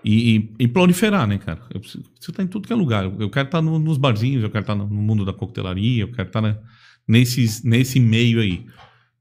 E, 0.05 0.37
e- 0.37 0.55
e 0.61 0.69
proliferar, 0.69 1.27
né, 1.27 1.37
cara? 1.39 1.61
Eu 1.73 1.81
preciso, 1.81 2.05
estar 2.21 2.41
em 2.43 2.47
tudo 2.47 2.67
que 2.69 2.73
é 2.73 2.77
lugar. 2.77 3.05
Eu 3.05 3.29
quero 3.29 3.47
estar 3.47 3.61
no- 3.61 3.79
nos 3.79 3.99
barzinhos, 3.99 4.43
eu 4.45 4.51
quero 4.51 4.63
estar 4.63 4.75
no, 4.77 4.87
no 4.87 5.03
mundo 5.03 5.25
da 5.25 5.33
coquetelaria, 5.33 6.03
eu 6.05 6.13
quero 6.13 6.29
estar 6.29 6.41
na- 6.41 6.59
nesses, 7.07 7.63
nesse 7.63 7.99
meio 8.01 8.41
aí. 8.41 8.67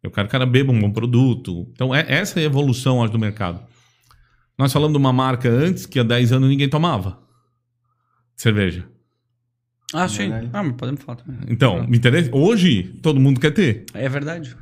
Eu 0.02 0.12
quero 0.12 0.28
que 0.28 0.30
o 0.30 0.40
cara 0.40 0.46
beba 0.46 0.72
um 0.72 0.80
bom 0.80 0.92
produto. 0.92 1.68
Então, 1.74 1.94
é, 1.94 2.06
essa 2.08 2.40
é 2.40 2.44
a 2.44 2.46
evolução, 2.46 3.02
acho, 3.04 3.12
do 3.14 3.20
mercado. 3.20 3.60
Nós 4.58 4.72
falamos 4.72 4.94
de 4.94 5.00
uma 5.00 5.12
marca 5.12 5.50
antes 5.50 5.86
que 5.86 6.00
há 6.00 6.04
10 6.04 6.32
anos 6.34 6.50
ninguém 6.50 6.70
tomava 6.70 7.20
cerveja. 8.36 8.86
Ah, 9.94 10.08
sim. 10.08 10.30
Verdade. 10.30 10.50
Ah, 10.54 10.64
mas 10.64 10.76
podemos 10.76 11.02
falar 11.04 11.18
também. 11.18 11.40
Então, 11.48 11.86
me 11.88 11.98
interessa? 11.98 12.30
Hoje, 12.34 12.84
todo 13.02 13.20
mundo 13.20 13.40
quer 13.40 13.52
ter. 13.52 13.86
É 13.94 14.08
verdade. 14.10 14.56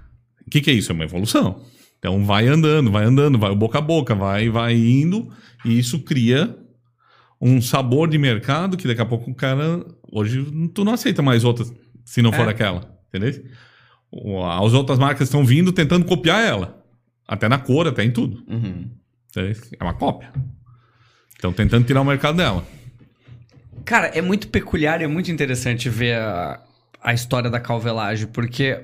O 0.45 0.49
que, 0.49 0.61
que 0.61 0.69
é 0.69 0.73
isso? 0.73 0.91
É 0.91 0.95
uma 0.95 1.03
evolução. 1.05 1.61
Então 1.99 2.23
vai 2.25 2.47
andando, 2.47 2.91
vai 2.91 3.05
andando, 3.05 3.39
vai 3.39 3.55
boca 3.55 3.77
a 3.77 3.81
boca, 3.81 4.13
vai, 4.13 4.49
vai 4.49 4.75
indo, 4.75 5.29
e 5.63 5.79
isso 5.79 5.99
cria 5.99 6.53
um 7.39 7.61
sabor 7.61 8.09
de 8.09 8.17
mercado 8.17 8.75
que 8.75 8.85
daqui 8.87 8.99
a 8.99 9.05
pouco 9.05 9.31
o 9.31 9.35
cara. 9.35 9.85
Hoje 10.11 10.45
tu 10.73 10.83
não 10.83 10.93
aceita 10.93 11.21
mais 11.21 11.45
outras 11.45 11.73
se 12.03 12.21
não 12.21 12.33
for 12.33 12.47
É. 12.47 12.51
aquela. 12.51 12.92
Entendeu? 13.13 13.45
As 14.61 14.73
outras 14.73 14.97
marcas 14.97 15.27
estão 15.27 15.45
vindo 15.45 15.71
tentando 15.71 16.05
copiar 16.05 16.43
ela. 16.43 16.83
Até 17.27 17.47
na 17.47 17.57
cor, 17.57 17.87
até 17.87 18.03
em 18.03 18.11
tudo. 18.11 18.43
Uhum. 18.47 18.89
É 19.35 19.83
uma 19.83 19.93
cópia. 19.93 20.31
Estão 21.35 21.51
tentando 21.51 21.85
tirar 21.85 22.01
o 22.01 22.05
mercado 22.05 22.37
dela. 22.37 22.65
Cara, 23.85 24.07
é 24.07 24.21
muito 24.21 24.47
peculiar 24.47 25.01
e 25.01 25.03
é 25.03 25.07
muito 25.07 25.31
interessante 25.31 25.89
ver 25.89 26.15
a, 26.15 26.61
a 27.01 27.13
história 27.13 27.49
da 27.49 27.59
calvelagem, 27.59 28.27
porque 28.27 28.79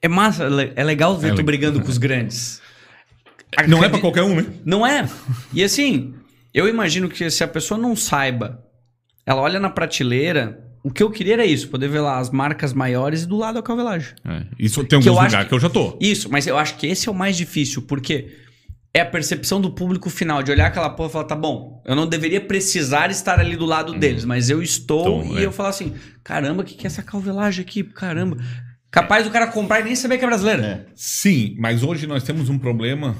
é 0.00 0.08
massa, 0.08 0.44
é 0.44 0.72
é 0.76 0.84
legal 0.84 1.18
ver 1.18 1.32
É 1.32 1.34
tu 1.34 1.42
brigando 1.42 1.80
com 1.80 1.88
os 1.88 1.98
grandes. 1.98 2.62
Não 3.68 3.84
é 3.84 3.88
pra 3.88 4.00
qualquer 4.00 4.22
um, 4.22 4.36
né? 4.36 4.46
Não 4.64 4.86
é. 4.86 5.08
E 5.52 5.62
assim, 5.62 6.14
eu 6.52 6.68
imagino 6.68 7.08
que 7.08 7.28
se 7.30 7.44
a 7.44 7.48
pessoa 7.48 7.78
não 7.78 7.94
saiba, 7.94 8.64
ela 9.24 9.42
olha 9.42 9.60
na 9.60 9.70
prateleira, 9.70 10.65
o 10.86 10.90
que 10.92 11.02
eu 11.02 11.10
queria 11.10 11.34
era 11.34 11.44
isso, 11.44 11.68
poder 11.68 11.88
ver 11.88 12.00
lá 12.00 12.18
as 12.18 12.30
marcas 12.30 12.72
maiores 12.72 13.22
e 13.22 13.26
do 13.26 13.36
lado 13.36 13.58
a 13.58 13.62
calvelagem. 13.62 14.14
É. 14.24 14.42
Isso 14.58 14.84
tem 14.84 14.96
alguns 14.98 15.10
lugares 15.10 15.34
que- 15.34 15.44
que 15.46 15.54
eu 15.54 15.60
já 15.60 15.68
tô. 15.70 15.96
Isso, 16.00 16.30
mas 16.30 16.46
eu 16.46 16.56
acho 16.56 16.76
que 16.76 16.86
esse 16.86 17.08
é 17.08 17.10
o 17.12 17.14
mais 17.14 17.36
difícil, 17.36 17.82
porque 17.82 18.28
é 18.94 19.00
a 19.00 19.06
percepção 19.06 19.60
do 19.60 19.70
público 19.72 20.08
final, 20.08 20.42
de 20.42 20.50
olhar 20.50 20.66
aquela 20.66 20.88
porra 20.90 21.08
e 21.08 21.12
falar, 21.12 21.24
tá 21.24 21.34
bom, 21.36 21.82
eu 21.84 21.94
não 21.96 22.06
deveria 22.06 22.40
precisar 22.40 23.10
estar 23.10 23.38
ali 23.40 23.56
do 23.56 23.66
lado 23.66 23.92
deles, 23.98 24.24
mas 24.24 24.48
eu 24.48 24.62
estou, 24.62 25.22
Então, 25.22 25.36
e 25.38 25.42
é. 25.42 25.46
eu 25.46 25.52
falar 25.52 25.68
assim, 25.70 25.92
caramba, 26.24 26.62
o 26.62 26.64
que, 26.64 26.74
que 26.74 26.86
é 26.86 26.88
essa 26.88 27.02
calvelagem 27.02 27.62
aqui? 27.62 27.82
Caramba. 27.82 28.36
Capaz 28.90 29.24
do 29.24 29.30
cara 29.30 29.48
comprar 29.48 29.80
e 29.80 29.84
nem 29.84 29.94
saber 29.96 30.16
que 30.16 30.24
é 30.24 30.28
brasileira. 30.28 30.62
É. 30.64 30.86
Sim, 30.94 31.54
mas 31.58 31.82
hoje 31.82 32.06
nós 32.06 32.22
temos 32.22 32.48
um 32.48 32.58
problema 32.58 33.14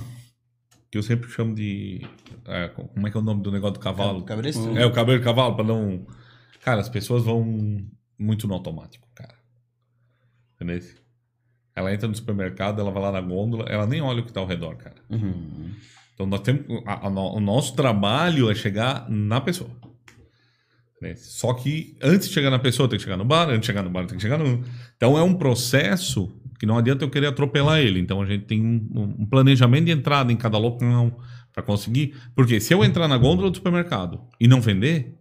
que 0.90 0.96
eu 0.96 1.02
sempre 1.02 1.28
chamo 1.30 1.54
de. 1.54 2.00
é, 2.46 2.68
como 2.68 3.06
é 3.06 3.10
que 3.10 3.16
é 3.16 3.20
o 3.20 3.22
nome 3.22 3.42
do 3.42 3.50
negócio 3.50 3.74
do 3.74 3.80
cavalo? 3.80 4.22
Cabresto? 4.24 4.78
É, 4.78 4.86
o 4.86 4.92
cabelo 4.92 5.18
de 5.18 5.24
cavalo, 5.24 5.54
para 5.56 5.64
não. 5.64 6.06
Cara, 6.66 6.80
as 6.80 6.88
pessoas 6.88 7.22
vão 7.22 7.86
muito 8.18 8.48
no 8.48 8.54
automático, 8.54 9.06
cara. 9.14 9.36
Entendeu? 10.56 10.80
Ela 11.76 11.94
entra 11.94 12.08
no 12.08 12.14
supermercado, 12.16 12.80
ela 12.80 12.90
vai 12.90 13.00
lá 13.04 13.12
na 13.12 13.20
gôndola, 13.20 13.66
ela 13.68 13.86
nem 13.86 14.00
olha 14.00 14.20
o 14.20 14.24
que 14.26 14.32
tá 14.32 14.40
ao 14.40 14.46
redor, 14.48 14.74
cara. 14.76 14.96
Uhum. 15.08 15.70
Então 16.12 16.26
nós 16.26 16.40
temos. 16.40 16.64
a- 16.84 17.06
a 17.06 17.08
o 17.08 17.38
nosso 17.38 17.76
trabalho 17.76 18.50
é 18.50 18.54
chegar 18.56 19.08
na 19.08 19.40
pessoa. 19.40 19.70
Entendeu? 20.96 21.16
Só 21.18 21.54
que 21.54 21.96
antes 22.02 22.26
de 22.26 22.34
chegar 22.34 22.50
na 22.50 22.58
pessoa, 22.58 22.88
tem 22.88 22.98
que 22.98 23.04
chegar 23.04 23.16
no 23.16 23.24
bar, 23.24 23.48
antes 23.48 23.60
de 23.60 23.66
chegar 23.66 23.84
no 23.84 23.90
bar, 23.90 24.04
tem 24.06 24.16
que 24.16 24.22
chegar 24.22 24.38
no. 24.38 24.64
Então 24.96 25.16
é 25.16 25.22
um 25.22 25.34
processo 25.34 26.34
que 26.58 26.66
não 26.66 26.78
adianta 26.78 27.04
eu 27.04 27.10
querer 27.10 27.28
atropelar 27.28 27.78
ele. 27.78 28.00
Então 28.00 28.20
a 28.20 28.26
gente 28.26 28.44
tem 28.46 28.60
um, 28.60 29.14
um 29.20 29.26
planejamento 29.26 29.84
de 29.84 29.92
entrada 29.92 30.32
em 30.32 30.36
cada 30.36 30.58
local 30.58 31.16
para 31.52 31.62
conseguir. 31.62 32.14
Porque 32.34 32.58
se 32.58 32.74
eu 32.74 32.82
entrar 32.82 33.06
na 33.06 33.16
gôndola 33.18 33.50
do 33.52 33.56
supermercado 33.56 34.22
e 34.40 34.48
não 34.48 34.60
vender, 34.60 35.15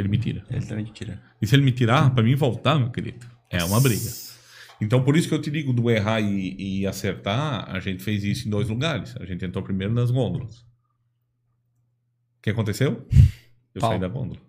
ele 0.00 0.08
me 0.08 0.18
tira. 0.18 0.44
Ele 0.50 0.64
também 0.66 0.84
te 0.84 0.92
tira. 0.92 1.22
E 1.40 1.46
se 1.46 1.54
ele 1.54 1.62
me 1.62 1.72
tirar, 1.72 2.12
para 2.14 2.22
mim 2.22 2.34
voltar, 2.34 2.78
meu 2.78 2.90
querido, 2.90 3.26
é 3.50 3.62
uma 3.64 3.80
briga. 3.80 4.10
Então, 4.80 5.04
por 5.04 5.16
isso 5.16 5.28
que 5.28 5.34
eu 5.34 5.40
te 5.40 5.50
digo 5.50 5.72
do 5.72 5.90
errar 5.90 6.20
e, 6.20 6.80
e 6.80 6.86
acertar, 6.86 7.68
a 7.68 7.78
gente 7.80 8.02
fez 8.02 8.24
isso 8.24 8.48
em 8.48 8.50
dois 8.50 8.68
lugares. 8.68 9.14
A 9.18 9.24
gente 9.26 9.44
entrou 9.44 9.62
primeiro 9.62 9.92
nas 9.92 10.10
gôndolas. 10.10 10.60
O 12.38 12.42
que 12.42 12.50
aconteceu? 12.50 13.06
Eu 13.74 13.80
Pau. 13.80 13.90
saí 13.90 14.00
da 14.00 14.08
gôndola. 14.08 14.40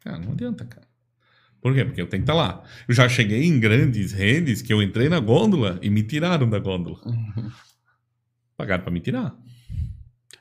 Cara, 0.00 0.18
não 0.18 0.32
adianta, 0.32 0.64
cara. 0.64 0.86
Por 1.60 1.74
quê? 1.74 1.82
Porque 1.84 2.00
eu 2.00 2.06
tenho 2.06 2.22
que 2.22 2.30
estar 2.30 2.34
lá. 2.34 2.62
Eu 2.86 2.94
já 2.94 3.08
cheguei 3.08 3.42
em 3.42 3.58
grandes 3.58 4.12
redes 4.12 4.60
que 4.60 4.70
eu 4.70 4.82
entrei 4.82 5.08
na 5.08 5.18
gôndola 5.18 5.78
e 5.80 5.88
me 5.88 6.02
tiraram 6.02 6.48
da 6.48 6.58
gôndola. 6.58 7.00
Pagaram 8.54 8.84
para 8.84 8.92
me 8.92 9.00
tirar. 9.00 9.34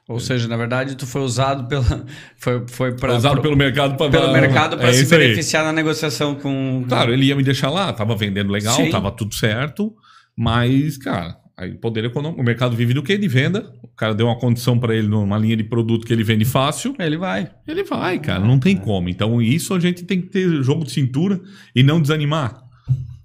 Ou 0.09 0.19
seja, 0.19 0.47
na 0.49 0.57
verdade, 0.57 0.95
tu 0.97 1.07
foi 1.07 1.21
usado 1.21 1.65
pela. 1.67 1.83
Foi, 2.35 2.65
foi 2.67 2.93
pra, 2.95 3.15
Usado 3.15 3.33
pro- 3.35 3.43
pelo 3.43 3.55
mercado 3.55 3.95
para 3.95 4.11
pelo 4.11 4.33
mercado 4.33 4.77
para 4.77 4.89
é 4.89 4.93
se 4.93 5.03
isso 5.03 5.13
aí. 5.15 5.21
beneficiar 5.21 5.63
na 5.63 5.71
negociação 5.71 6.35
com. 6.35 6.83
Claro, 6.89 7.13
ele 7.13 7.25
ia 7.25 7.35
me 7.35 7.43
deixar 7.43 7.69
lá, 7.69 7.93
tava 7.93 8.13
vendendo 8.15 8.51
legal, 8.51 8.75
Sim. 8.75 8.89
tava 8.89 9.09
tudo 9.11 9.33
certo, 9.33 9.93
mas, 10.37 10.97
cara, 10.97 11.37
aí 11.55 11.73
poder 11.75 12.03
econômico, 12.03 12.41
o 12.41 12.43
mercado 12.43 12.75
vive 12.75 12.93
do 12.93 13.01
quê? 13.01 13.17
De 13.17 13.29
venda. 13.29 13.71
O 13.81 13.87
cara 13.95 14.13
deu 14.13 14.25
uma 14.25 14.37
condição 14.37 14.77
para 14.77 14.93
ele 14.93 15.07
numa 15.07 15.37
linha 15.37 15.55
de 15.55 15.63
produto 15.63 16.05
que 16.05 16.11
ele 16.11 16.23
vende 16.23 16.43
fácil, 16.43 16.93
Ele 16.99 17.15
vai. 17.15 17.49
ele 17.65 17.83
vai, 17.85 18.19
cara, 18.19 18.39
não 18.43 18.59
tem 18.59 18.75
como. 18.75 19.07
Então, 19.07 19.41
isso 19.41 19.73
a 19.73 19.79
gente 19.79 20.03
tem 20.03 20.19
que 20.21 20.27
ter 20.27 20.61
jogo 20.63 20.83
de 20.83 20.91
cintura 20.91 21.39
e 21.73 21.81
não 21.81 22.01
desanimar. 22.01 22.59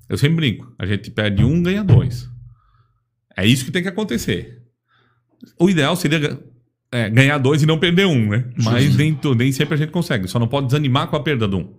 Eu 0.08 0.16
sempre 0.16 0.36
brinco, 0.36 0.72
a 0.78 0.86
gente 0.86 1.10
perde 1.10 1.42
um, 1.44 1.60
ganha 1.60 1.82
dois. 1.82 2.28
É 3.36 3.44
isso 3.44 3.64
que 3.64 3.70
tem 3.72 3.82
que 3.82 3.88
acontecer. 3.88 4.58
O 5.58 5.68
ideal 5.68 5.96
seria 5.96 6.38
é, 6.90 7.08
ganhar 7.10 7.38
dois 7.38 7.62
e 7.62 7.66
não 7.66 7.78
perder 7.78 8.06
um, 8.06 8.28
né? 8.30 8.44
Mas 8.62 8.96
nem, 8.96 9.18
nem 9.36 9.52
sempre 9.52 9.74
a 9.74 9.78
gente 9.78 9.90
consegue. 9.90 10.26
Só 10.28 10.38
não 10.38 10.48
pode 10.48 10.66
desanimar 10.66 11.08
com 11.08 11.16
a 11.16 11.20
perda 11.22 11.46
de 11.46 11.56
um. 11.56 11.74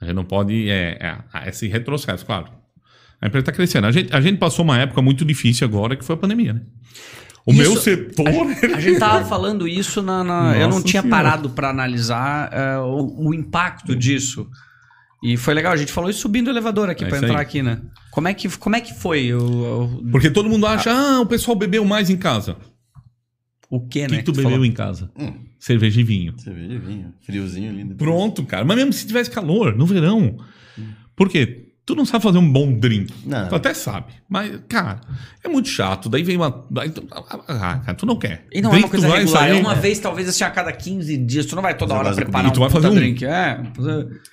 A 0.00 0.04
gente 0.04 0.14
não 0.14 0.24
pode. 0.24 0.68
É, 0.70 0.98
é, 1.34 1.48
esse 1.48 1.66
retrocesso, 1.66 2.24
claro. 2.24 2.46
A 3.20 3.26
empresa 3.26 3.42
está 3.42 3.52
crescendo. 3.52 3.86
A 3.86 3.90
gente, 3.92 4.14
a 4.14 4.20
gente 4.20 4.38
passou 4.38 4.64
uma 4.64 4.78
época 4.78 5.02
muito 5.02 5.24
difícil 5.24 5.66
agora, 5.66 5.96
que 5.96 6.04
foi 6.04 6.14
a 6.14 6.18
pandemia, 6.18 6.52
né? 6.52 6.60
O 7.44 7.50
Isso- 7.52 7.60
meu 7.62 7.76
setor. 7.76 8.28
A 8.74 8.80
gente 8.80 8.98
tava 9.00 9.24
falando 9.24 9.66
isso 9.66 10.02
na. 10.02 10.22
na- 10.22 10.56
eu 10.56 10.68
não 10.68 10.82
tinha 10.82 11.02
Senhora. 11.02 11.22
parado 11.24 11.50
para 11.50 11.70
analisar 11.70 12.50
é, 12.52 12.78
o, 12.78 13.28
o 13.28 13.34
impacto 13.34 13.96
disso. 13.96 14.46
E 15.24 15.36
foi 15.36 15.52
legal, 15.52 15.72
a 15.72 15.76
gente 15.76 15.90
falou 15.90 16.08
isso 16.08 16.20
subindo 16.20 16.46
o 16.46 16.50
elevador 16.50 16.88
aqui 16.88 17.04
É 17.04 17.08
para 17.08 17.18
entrar 17.18 17.38
aí. 17.38 17.42
aqui, 17.42 17.60
né? 17.60 17.80
Como 18.12 18.28
é 18.28 18.34
que, 18.34 18.48
como 18.56 18.76
é 18.76 18.80
que 18.80 18.94
foi 18.94 19.34
o, 19.34 19.40
o, 19.98 20.10
Porque 20.12 20.30
todo 20.30 20.48
mundo 20.48 20.64
acha, 20.64 20.92
ah, 20.92 21.20
o 21.20 21.26
pessoal 21.26 21.56
bebeu 21.56 21.84
mais 21.84 22.08
em 22.08 22.16
casa. 22.16 22.56
O 23.70 23.80
que, 23.80 23.98
O 24.00 24.02
né? 24.02 24.08
que, 24.08 24.16
que 24.18 24.22
tu 24.22 24.32
tu 24.32 24.36
bebeu 24.36 24.50
falou? 24.52 24.64
em 24.64 24.72
casa? 24.72 25.10
Hum. 25.18 25.32
Cerveja 25.58 26.00
e 26.00 26.04
vinho. 26.04 26.34
Cerveja 26.38 26.74
e 26.74 26.78
vinho. 26.78 27.12
Friozinho 27.20 27.72
lindo. 27.72 27.94
Pronto, 27.96 28.44
cara. 28.44 28.64
Mas 28.64 28.76
mesmo 28.76 28.92
se 28.92 29.06
tivesse 29.06 29.30
calor, 29.30 29.76
no 29.76 29.84
verão. 29.86 30.36
Por 31.16 31.28
quê? 31.28 31.64
Tu 31.84 31.94
não 31.96 32.04
sabe 32.04 32.22
fazer 32.22 32.36
um 32.38 32.52
bom 32.52 32.72
drink. 32.78 33.12
Não. 33.26 33.48
Tu 33.48 33.54
até 33.54 33.72
sabe. 33.72 34.12
Mas, 34.28 34.60
cara, 34.68 35.00
é 35.42 35.48
muito 35.48 35.68
chato. 35.70 36.08
Daí 36.10 36.22
vem 36.22 36.36
uma. 36.36 36.66
Daí 36.70 36.90
tu, 36.90 37.02
ah, 37.10 37.78
cara, 37.78 37.94
tu 37.94 38.04
não 38.04 38.16
quer. 38.16 38.46
E 38.52 38.60
não 38.60 38.70
Drink, 38.70 38.82
é 38.82 38.86
uma 38.86 38.90
coisa 38.90 39.06
tu 39.06 39.10
vai 39.10 39.18
regular, 39.20 39.44
é 39.44 39.48
sair- 39.52 39.60
uma 39.60 39.74
vez, 39.74 39.98
talvez 39.98 40.28
assim, 40.28 40.44
a 40.44 40.50
cada 40.50 40.70
15 40.70 41.16
dias. 41.16 41.46
Tu 41.46 41.56
não 41.56 41.62
vai 41.62 41.74
toda 41.76 41.94
Mas 41.94 42.06
hora 42.06 42.14
preparar 42.16 42.50
um 42.50 42.52
Tu 42.52 42.60
vai 42.60 42.68
puta 42.68 42.82
fazer 42.82 42.92
um. 42.92 42.94
drink. 42.98 43.24
É, 43.24 43.58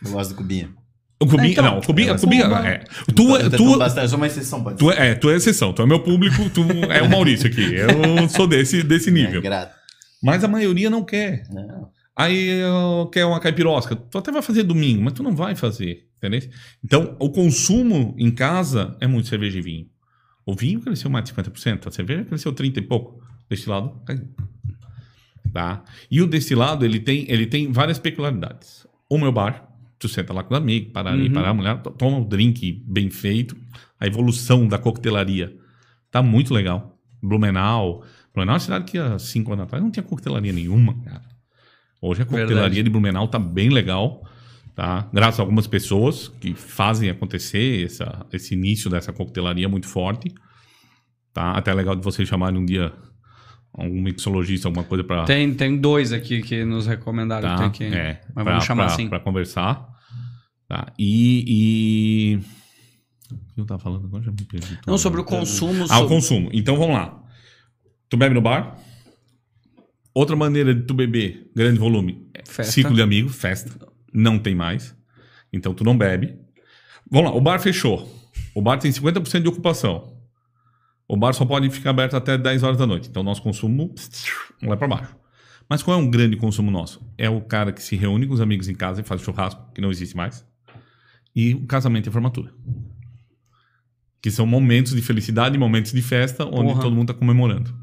Eu 0.05 0.11
gosto 0.11 0.31
do 0.31 0.35
cubinho. 0.35 0.75
O 1.19 1.25
cubinho, 1.25 1.51
Então, 1.51 1.63
não, 1.63 1.77
o 1.79 1.81
cubinho, 1.81 2.09
eu 2.09 2.15
o 2.15 2.55
é. 2.65 2.83
Tu, 3.15 3.37
eu 3.37 3.49
tu, 3.49 3.77
bastante. 3.77 4.13
Uma 4.13 4.27
exceção, 4.27 4.61
pode 4.61 4.77
tu, 4.77 4.91
é, 4.91 5.15
tu 5.15 5.29
é 5.29 5.35
exceção, 5.35 5.71
tu 5.71 5.81
é 5.81 5.85
meu 5.85 6.01
público, 6.01 6.49
tu 6.49 6.61
é 6.91 7.01
o 7.01 7.09
Maurício 7.09 7.47
aqui. 7.47 7.73
Eu 7.73 8.27
sou 8.27 8.45
desse, 8.45 8.83
desse 8.83 9.05
ser. 9.05 9.11
nível. 9.11 9.39
É 9.39 9.43
grato. 9.43 9.75
Mas 10.21 10.43
a 10.43 10.47
maioria 10.47 10.89
não 10.89 11.03
quer. 11.03 11.43
Não. 11.49 11.89
Aí 12.15 12.61
eu 12.61 13.09
quer 13.11 13.25
uma 13.25 13.39
caipirosca. 13.39 13.95
Tu 13.95 14.17
até 14.17 14.31
vai 14.31 14.41
fazer 14.41 14.63
domingo, 14.63 15.03
mas 15.03 15.13
tu 15.13 15.23
não 15.23 15.35
vai 15.35 15.55
fazer, 15.55 16.07
entendeu? 16.17 16.41
Então, 16.83 17.15
o 17.19 17.29
consumo 17.29 18.15
em 18.17 18.31
casa 18.31 18.95
é 18.99 19.07
muito 19.07 19.27
cerveja 19.27 19.57
e 19.57 19.61
vinho. 19.61 19.87
O 20.45 20.53
vinho 20.53 20.79
cresceu 20.79 21.09
mais 21.09 21.25
de 21.25 21.33
50%, 21.33 21.87
a 21.87 21.91
cerveja 21.91 22.23
cresceu 22.23 22.53
30 22.53 22.79
e 22.79 22.81
pouco. 22.83 23.21
Destilado 23.49 24.01
caiu. 24.05 24.27
Tá? 25.51 25.83
E 26.09 26.21
o 26.21 26.27
destilado, 26.27 26.85
ele 26.85 26.99
tem, 26.99 27.25
ele 27.29 27.45
tem 27.45 27.71
várias 27.71 27.99
peculiaridades. 27.99 28.85
O 29.09 29.17
meu 29.17 29.31
bar, 29.31 29.67
tu 29.99 30.07
senta 30.09 30.33
lá 30.33 30.43
com 30.43 30.53
os 30.53 30.59
amigos, 30.59 30.91
para 30.91 31.11
ali, 31.11 31.27
Uhum. 31.27 31.33
para 31.33 31.49
a 31.49 31.53
mulher, 31.53 31.81
to- 31.81 31.91
toma 31.91 32.17
um 32.17 32.23
drink 32.27 32.83
bem 32.87 33.09
feito. 33.09 33.55
A 33.99 34.05
evolução 34.07 34.67
da 34.67 34.77
coquetelaria 34.77 35.55
tá 36.11 36.21
muito 36.21 36.53
legal. 36.53 36.97
Blumenau. 37.21 38.03
Blumenau 38.33 38.53
é 38.53 38.55
uma 38.55 38.59
cidade 38.59 38.85
que 38.85 38.97
há 38.97 39.17
cinco 39.17 39.53
anos 39.53 39.63
atrás 39.63 39.83
não 39.83 39.89
tinha 39.91 40.03
coquetelaria 40.03 40.51
nenhuma, 40.53 40.93
cara. 41.03 41.23
Hoje 42.01 42.21
a 42.21 42.25
coquetelaria 42.25 42.55
Verdade. 42.55 42.83
de 42.83 42.89
Blumenau 42.89 43.27
tá 43.27 43.39
bem 43.39 43.69
legal, 43.69 44.27
tá? 44.75 45.09
Graças 45.13 45.39
a 45.39 45.43
algumas 45.43 45.65
pessoas 45.65 46.27
que 46.27 46.53
fazem 46.53 47.09
acontecer 47.09 47.85
essa, 47.85 48.25
esse 48.31 48.53
início 48.53 48.89
dessa 48.89 49.11
coquetelaria 49.13 49.67
muito 49.69 49.87
forte, 49.87 50.29
tá? 51.33 51.51
Até 51.53 51.71
é 51.71 51.73
legal 51.73 51.95
de 51.95 52.03
vocês 52.03 52.27
chamarem 52.27 52.59
um 52.59 52.65
dia 52.65 52.93
algum 53.77 54.01
mixologista, 54.01 54.67
alguma 54.67 54.83
coisa 54.85 55.03
para 55.03 55.25
Tem, 55.25 55.53
tem 55.53 55.77
dois 55.77 56.11
aqui 56.13 56.41
que 56.41 56.63
nos 56.65 56.87
recomendaram. 56.87 57.49
tá? 57.55 57.69
Tem 57.69 57.71
que, 57.71 57.83
é, 57.95 58.21
mas 58.33 58.43
pra- 58.43 58.53
vamos 58.53 58.65
chamar 58.65 58.85
pra- 58.85 58.93
assim. 58.93 59.09
pra 59.09 59.19
conversar, 59.19 59.87
tá? 60.67 60.93
E, 60.97 62.35
e... 63.31 63.33
o 63.33 63.53
que 63.53 63.61
eu 63.61 63.65
tava 63.65 63.79
falando 63.81 64.05
agora 64.05 64.23
já 64.23 64.31
me 64.31 64.43
perdi. 64.45 64.79
Não, 64.87 64.97
sobre 64.97 65.19
o 65.21 65.23
consumo. 65.23 65.83
Ah, 65.83 65.97
o 65.99 66.01
sobre- 66.01 66.07
consumo. 66.09 66.49
Então 66.53 66.77
vamos 66.77 66.95
lá. 66.95 67.21
Tu 68.09 68.17
bebe 68.17 68.33
no 68.35 68.41
bar. 68.41 68.77
Outra 70.13 70.35
maneira 70.35 70.73
de 70.73 70.83
tu 70.83 70.93
beber, 70.93 71.51
grande 71.53 71.77
volume, 71.77 72.25
Festa. 72.45 72.71
ciclo 72.71 72.95
de 72.95 73.01
amigos, 73.01 73.35
festa. 73.35 73.69
Não 74.13 74.39
tem 74.39 74.55
mais. 74.55 74.95
Então 75.51 75.73
tu 75.73 75.83
não 75.83 75.97
bebe. 75.97 76.35
Vamos 77.11 77.31
lá, 77.31 77.35
o 77.37 77.41
bar 77.41 77.59
fechou. 77.59 78.09
O 78.55 78.61
bar 78.61 78.77
tem 78.77 78.89
50% 78.91 79.41
de 79.41 79.49
ocupação. 79.49 80.14
O 81.07 81.15
bar 81.15 81.33
só 81.33 81.45
pode 81.45 81.69
ficar 81.69 81.91
aberto 81.91 82.15
até 82.15 82.37
10 82.37 82.63
horas 82.63 82.77
da 82.77 82.87
noite. 82.87 83.09
Então 83.09 83.23
nosso 83.23 83.41
consumo 83.41 83.93
lá 84.61 84.75
para 84.75 84.87
baixo. 84.87 85.15
Mas 85.69 85.81
qual 85.81 85.99
é 85.99 86.01
um 86.01 86.09
grande 86.09 86.35
consumo 86.35 86.69
nosso? 86.69 87.01
É 87.17 87.29
o 87.29 87.41
cara 87.41 87.71
que 87.71 87.81
se 87.81 87.95
reúne 87.95 88.27
com 88.27 88.33
os 88.33 88.41
amigos 88.41 88.67
em 88.69 88.75
casa 88.75 89.01
e 89.01 89.03
faz 89.03 89.21
churrasco, 89.21 89.71
que 89.73 89.81
não 89.81 89.91
existe 89.91 90.15
mais. 90.15 90.45
E 91.35 91.53
o 91.55 91.65
casamento 91.65 92.07
e 92.07 92.09
a 92.09 92.11
formatura. 92.11 92.53
Que 94.21 94.29
são 94.29 94.45
momentos 94.45 94.93
de 94.93 95.01
felicidade, 95.01 95.57
momentos 95.57 95.91
de 95.91 96.01
festa, 96.01 96.45
onde 96.45 96.69
Porra. 96.69 96.81
todo 96.81 96.95
mundo 96.95 97.11
está 97.11 97.13
comemorando. 97.13 97.73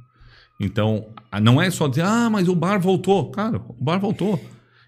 Então, 0.61 1.13
não 1.43 1.61
é 1.61 1.71
só 1.71 1.89
dizer, 1.89 2.05
ah, 2.05 2.31
mas 2.31 2.49
o 2.49 2.55
bar 2.55 2.79
voltou. 2.79 3.31
Cara, 3.31 3.59
o 3.59 3.83
bar 3.83 3.99
voltou. 3.99 4.43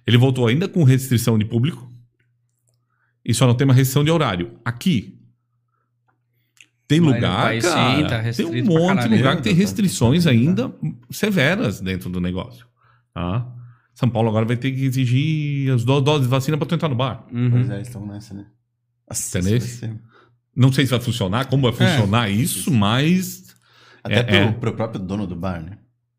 Ele 0.06 0.16
voltou 0.16 0.46
ainda 0.46 0.68
com 0.68 0.84
restrição 0.84 1.36
de 1.38 1.44
público 1.44 1.90
e 3.24 3.32
só 3.32 3.46
não 3.46 3.54
tem 3.54 3.64
uma 3.64 3.74
restrição 3.74 4.04
de 4.04 4.10
horário. 4.10 4.52
Aqui, 4.64 5.18
tem 6.86 7.00
Mas 7.00 7.14
lugar, 7.14 7.42
país, 7.44 7.64
sim, 7.64 7.70
cara, 7.70 8.08
tá 8.24 8.32
tem 8.32 8.46
um 8.46 8.64
monte 8.66 9.08
de 9.08 9.16
lugar 9.16 9.36
que 9.36 9.42
tem 9.42 9.52
Tá. 9.54 9.58
restrições 9.58 10.26
ainda 10.26 10.72
severas 11.10 11.80
dentro 11.80 12.10
do 12.10 12.20
negócio. 12.20 12.66
Tá? 13.14 13.46
São 13.94 14.08
Paulo 14.08 14.28
agora 14.28 14.44
vai 14.44 14.56
ter 14.56 14.72
que 14.72 14.84
exigir 14.84 15.72
as 15.72 15.84
duas 15.84 16.02
doses 16.02 16.22
de 16.22 16.28
vacina 16.28 16.56
para 16.58 16.66
tu 16.66 16.74
entrar 16.74 16.88
no 16.88 16.96
bar. 16.96 17.24
Uhum. 17.32 17.50
Pois 17.50 17.70
é, 17.70 17.80
estão 17.80 18.04
nessa, 18.06 18.34
né? 18.34 18.46
Nossa, 19.08 19.38
Entendeu? 19.38 19.58
vai 19.60 19.68
ser- 19.68 20.00
Não 20.56 20.72
sei 20.72 20.84
se 20.84 20.90
vai 20.90 21.00
funcionar, 21.00 21.46
como 21.46 21.62
vai 21.62 21.72
funcionar 21.72 22.28
isso, 22.30 22.70
mas... 22.72 23.44
Até 24.02 24.16
É, 24.16 24.22
pro, 24.22 24.34
é. 24.36 24.52
pro 24.52 24.72
próprio 24.74 25.00
dono 25.00 25.26
do 25.26 25.34
bar, 25.36 25.62
né? 25.62 25.78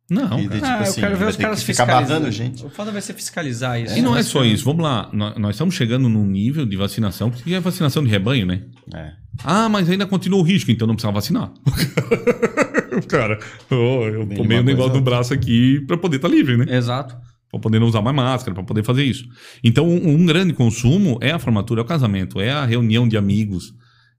Não, 0.09 0.39
E 0.39 0.47
cara. 0.47 0.59
de- 0.59 0.65
Ah, 0.65 0.67
tipo 0.67 0.67
eu 0.67 0.81
assim, 0.83 1.01
quero 1.01 1.13
ver 1.15 1.19
vai 1.23 1.29
os 1.29 1.35
caras 1.37 1.63
fiscalizando. 1.63 2.31
gente. 2.31 2.65
O 2.65 2.69
foda 2.69 2.91
vai 2.91 3.01
ser 3.01 3.13
fiscalizar 3.13 3.79
isso. 3.79 3.97
E 3.97 4.01
não 4.01 4.11
é 4.11 4.15
Vai 4.15 4.23
só 4.23 4.43
isso. 4.45 4.63
Vamos 4.63 4.83
lá. 4.83 5.09
Nós, 5.13 5.37
nós 5.37 5.55
estamos 5.55 5.73
chegando 5.75 6.07
num 6.09 6.25
nível 6.25 6.65
de 6.65 6.75
vacinação, 6.77 7.29
porque 7.31 7.53
é 7.53 7.59
vacinação 7.59 8.03
de 8.03 8.09
rebanho, 8.09 8.45
né? 8.45 8.61
É. 8.93 9.13
Ah, 9.43 9.67
mas 9.69 9.89
ainda 9.89 10.05
continua 10.05 10.39
o 10.39 10.43
risco, 10.43 10.71
então 10.71 10.87
não 10.87 10.95
precisa 10.95 11.11
vacinar. 11.11 11.51
Cara, 13.07 13.39
ô, 13.69 14.05
eu 14.05 14.25
Bem 14.25 14.37
tomei 14.37 14.59
um 14.59 14.63
negócio 14.63 14.93
no 14.93 15.01
braço 15.01 15.33
aqui 15.33 15.81
para 15.85 15.97
poder 15.97 16.17
estar 16.17 16.27
livre, 16.27 16.57
né? 16.57 16.65
Exato. 16.77 17.15
Para 17.51 17.59
poder 17.59 17.79
não 17.79 17.87
usar 17.87 18.01
mais 18.01 18.15
máscara, 18.15 18.53
para 18.53 18.63
poder 18.63 18.83
fazer 18.83 19.03
isso. 19.03 19.25
Então, 19.63 19.87
um, 19.87 20.09
um 20.15 20.25
grande 20.25 20.53
consumo 20.53 21.17
é 21.21 21.31
a 21.31 21.39
formatura, 21.39 21.81
é 21.81 21.83
o 21.83 21.87
casamento, 21.87 22.39
é 22.39 22.51
a 22.51 22.65
reunião 22.65 23.07
de 23.07 23.17
amigos, 23.17 23.73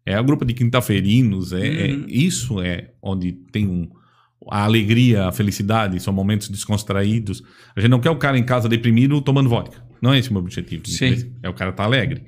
é 0.04 0.14
a 0.14 0.22
grupo 0.22 0.44
de 0.44 0.54
quinta-feirinos, 0.54 1.52
é, 1.52 1.88
é- 1.88 1.92
Uhum. 1.92 2.04
isso 2.08 2.60
é 2.60 2.90
onde 3.02 3.32
tem 3.52 3.66
um, 3.66 3.88
a 4.50 4.64
alegria, 4.64 5.26
a 5.26 5.32
felicidade, 5.32 5.98
são 6.00 6.12
momentos 6.12 6.48
descontraídos. 6.48 7.42
A 7.74 7.80
gente 7.80 7.90
não 7.90 8.00
quer 8.00 8.10
o 8.10 8.16
cara 8.16 8.38
em 8.38 8.44
casa 8.44 8.68
deprimido 8.68 9.20
tomando 9.20 9.48
vodka. 9.48 9.84
Não 10.00 10.12
é 10.12 10.18
esse 10.18 10.30
o 10.30 10.32
meu 10.34 10.42
objetivo. 10.42 10.86
Sim. 10.86 11.32
É 11.42 11.48
o 11.48 11.54
cara 11.54 11.70
estar 11.70 11.84
alegre. 11.84 12.22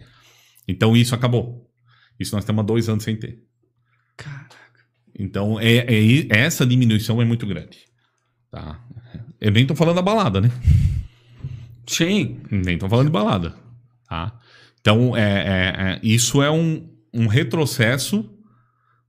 Então, 0.66 0.96
isso 0.96 1.14
acabou. 1.14 1.67
Isso 2.18 2.34
nós 2.34 2.42
estamos 2.44 2.62
há 2.62 2.66
dois 2.66 2.88
anos 2.88 3.04
sem 3.04 3.16
ter. 3.16 3.42
Caraca. 4.16 4.48
Então, 5.18 5.58
é, 5.60 5.78
é 5.78 6.26
essa 6.30 6.64
diminuição 6.66 7.20
é 7.20 7.24
muito 7.24 7.46
grande. 7.46 7.78
Tá? 8.50 8.80
Eu 9.40 9.50
nem 9.52 9.66
tô 9.66 9.74
falando 9.74 9.96
da 9.96 10.02
balada, 10.02 10.40
né? 10.40 10.50
Sim. 11.86 12.40
Nem 12.50 12.78
tô 12.78 12.88
falando 12.88 13.06
de 13.06 13.12
balada. 13.12 13.54
Tá? 14.08 14.38
Então, 14.80 15.16
é, 15.16 15.22
é- 15.22 15.92
é- 15.94 16.00
isso 16.02 16.42
é 16.42 16.50
um, 16.50 16.88
um 17.12 17.26
retrocesso 17.26 18.28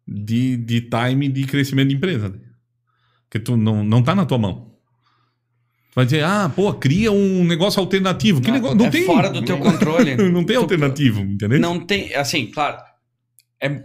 de, 0.07 0.57
de 0.57 0.81
time 0.81 1.27
de 1.30 1.44
crescimento 1.45 1.90
de 1.90 1.95
empresa. 1.95 2.30
Né? 2.30 2.40
Porque 3.23 3.40
tu 3.40 3.56
não, 3.57 3.84
não 3.84 4.02
tá 4.02 4.15
na 4.15 4.26
tua 4.26 4.38
mão. 4.38 4.69
Tu 5.91 5.95
vai 5.95 6.06
dizer, 6.06 6.23
ah, 6.23 6.52
pô, 6.56 6.73
cria 6.73 7.11
um 7.11 7.44
negócio 7.44 7.80
alternativo. 7.80 8.41
Que 8.41 8.52
negócio? 8.52 8.77
Não 8.77 8.86
é 8.86 8.90
tem. 8.90 9.06
fora 9.06 9.30
do 9.30 9.41
teu 9.44 9.57
controle. 9.60 10.15
Não 10.31 10.44
tem 10.44 10.56
Tu- 10.56 10.61
alternativo, 10.61 11.22
entendeu? 11.22 11.60
Não 11.60 11.80
tem, 11.80 12.14
assim, 12.15 12.48
claro. 12.48 12.77
É, 13.61 13.84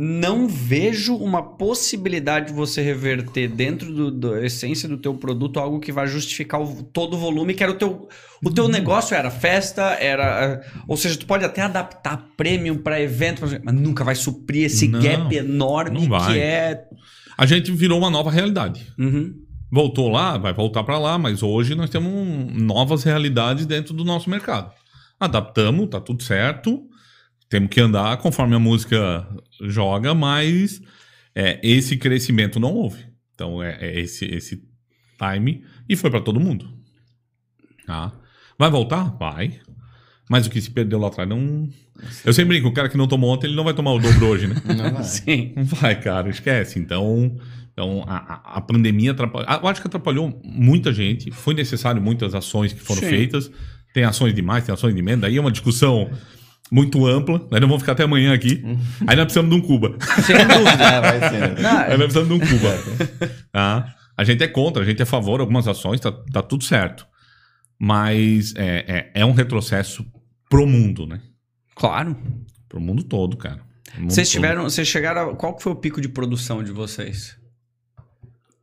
não 0.00 0.46
vejo 0.46 1.16
uma 1.16 1.42
possibilidade 1.42 2.46
de 2.48 2.52
você 2.52 2.80
reverter 2.80 3.48
dentro 3.48 3.92
do, 3.92 4.10
da 4.12 4.44
essência 4.46 4.88
do 4.88 4.96
teu 4.96 5.12
produto 5.14 5.58
algo 5.58 5.80
que 5.80 5.90
vai 5.90 6.06
justificar 6.06 6.60
o- 6.62 6.84
todo 6.84 7.14
o 7.14 7.18
volume 7.18 7.52
que 7.52 7.64
era 7.64 7.72
o 7.72 7.76
teu. 7.76 8.08
O 8.44 8.48
Uhum. 8.48 8.54
teu 8.54 8.68
negócio 8.68 9.16
era 9.16 9.28
festa, 9.28 9.82
era. 9.98 10.60
Ou 10.86 10.96
seja, 10.96 11.16
tu 11.18 11.26
pode 11.26 11.44
até 11.44 11.62
adaptar 11.62 12.28
premium 12.36 12.78
para 12.78 13.00
evento, 13.00 13.42
mas 13.64 13.74
nunca 13.74 14.04
vai 14.04 14.14
suprir 14.14 14.66
esse 14.66 14.86
Não, 14.86 15.00
gap 15.00 15.34
enorme 15.34 16.06
que 16.08 16.38
é. 16.38 16.84
A 17.36 17.44
gente 17.46 17.72
virou 17.72 17.98
uma 17.98 18.10
nova 18.10 18.30
realidade. 18.30 18.86
Uhum. 18.96 19.34
Voltou 19.70 20.08
lá, 20.08 20.38
vai 20.38 20.54
voltar 20.54 20.84
para 20.84 20.98
lá, 20.98 21.18
mas 21.18 21.42
hoje 21.42 21.74
nós 21.74 21.90
temos 21.90 22.12
novas 22.54 23.02
realidades 23.02 23.66
dentro 23.66 23.92
do 23.92 24.04
nosso 24.04 24.30
mercado. 24.30 24.72
Adaptamos, 25.18 25.88
tá 25.88 26.00
tudo 26.00 26.22
certo. 26.22 26.87
Temos 27.48 27.70
que 27.70 27.80
andar 27.80 28.16
conforme 28.18 28.54
a 28.54 28.58
música 28.58 29.26
joga, 29.62 30.14
mas 30.14 30.80
é, 31.34 31.58
esse 31.62 31.96
crescimento 31.96 32.60
não 32.60 32.72
houve. 32.72 33.06
Então 33.34 33.62
é, 33.62 33.76
é 33.80 34.00
esse, 34.00 34.24
esse 34.26 34.62
time 35.18 35.64
e 35.88 35.96
foi 35.96 36.10
para 36.10 36.20
todo 36.20 36.38
mundo. 36.40 36.68
Tá? 37.86 38.12
Vai 38.58 38.70
voltar? 38.70 39.16
Vai. 39.18 39.60
Mas 40.28 40.46
o 40.46 40.50
que 40.50 40.60
se 40.60 40.70
perdeu 40.70 40.98
lá 40.98 41.08
atrás 41.08 41.26
não. 41.28 41.68
Eu 42.24 42.32
sempre 42.32 42.56
brinco, 42.56 42.68
o 42.68 42.72
cara 42.72 42.88
que 42.88 42.98
não 42.98 43.08
tomou 43.08 43.30
ontem, 43.32 43.46
ele 43.46 43.56
não 43.56 43.64
vai 43.64 43.72
tomar 43.72 43.92
o 43.92 43.98
dobro 43.98 44.26
hoje, 44.26 44.46
né? 44.46 44.54
Não 44.66 44.92
vai. 44.92 45.02
Sim. 45.02 45.52
Não 45.56 45.64
vai, 45.64 45.98
cara, 46.00 46.28
esquece. 46.28 46.78
Então, 46.78 47.36
então 47.72 48.04
a, 48.06 48.56
a- 48.56 48.60
pandemia 48.60 49.12
atrapalhou. 49.12 49.48
Eu 49.50 49.66
acho 49.68 49.80
que 49.80 49.86
atrapalhou 49.88 50.40
muita 50.44 50.92
gente. 50.92 51.30
Foi 51.32 51.54
necessário 51.54 52.00
muitas 52.00 52.34
ações 52.34 52.72
que 52.72 52.80
foram 52.80 53.00
Sim. 53.00 53.08
feitas. 53.08 53.50
Tem 53.94 54.04
ações 54.04 54.34
de 54.34 54.42
mais, 54.42 54.64
tem 54.64 54.72
ações 54.72 54.94
de 54.94 55.02
menos. 55.02 55.22
Daí 55.22 55.38
é 55.38 55.40
uma 55.40 55.50
discussão 55.50 56.10
muito 56.70 57.06
ampla. 57.06 57.38
Nós 57.50 57.60
não 57.60 57.68
vamos 57.68 57.82
ficar 57.82 57.92
até 57.92 58.04
amanhã 58.04 58.32
aqui. 58.34 58.62
Aí 59.06 59.16
nós 59.16 59.24
precisamos 59.24 59.50
de 59.50 59.56
um 59.56 59.60
Cuba. 59.60 59.96
Sem 60.24 60.36
dúvida. 60.46 60.84
É, 60.84 61.00
vai 61.00 61.20
ser. 61.30 61.40
né? 61.40 61.56
Não, 61.62 61.78
Aí 61.78 61.98
nós 61.98 62.12
precisamos 62.12 62.28
de 62.28 62.34
um 62.34 62.38
Cuba. 62.40 63.28
Tá? 63.52 63.94
A 64.16 64.24
gente 64.24 64.42
é 64.42 64.48
contra, 64.48 64.82
a 64.82 64.84
gente 64.86 65.00
é 65.00 65.04
a 65.04 65.06
favor 65.06 65.36
de 65.36 65.42
algumas 65.42 65.66
ações, 65.68 66.00
tá, 66.00 66.10
tá 66.10 66.42
tudo 66.42 66.64
certo. 66.64 67.06
Mas 67.78 68.52
é, 68.56 69.10
é, 69.14 69.20
é 69.20 69.24
um 69.24 69.32
retrocesso 69.32 70.04
pro 70.50 70.66
mundo, 70.66 71.06
né? 71.06 71.20
Claro. 71.74 72.16
Pro 72.68 72.80
mundo 72.80 73.02
todo, 73.04 73.36
cara. 73.36 73.60
Mundo 73.96 74.10
Vocês 74.12 74.28
todo. 74.28 74.34
tiveram. 74.42 74.64
Vocês 74.64 74.86
chegaram. 74.88 75.30
a- 75.30 75.36
Qual 75.36 75.58
foi 75.58 75.72
o 75.72 75.76
pico 75.76 76.00
de 76.00 76.08
produção 76.08 76.62
de 76.64 76.72
vocês? 76.72 77.36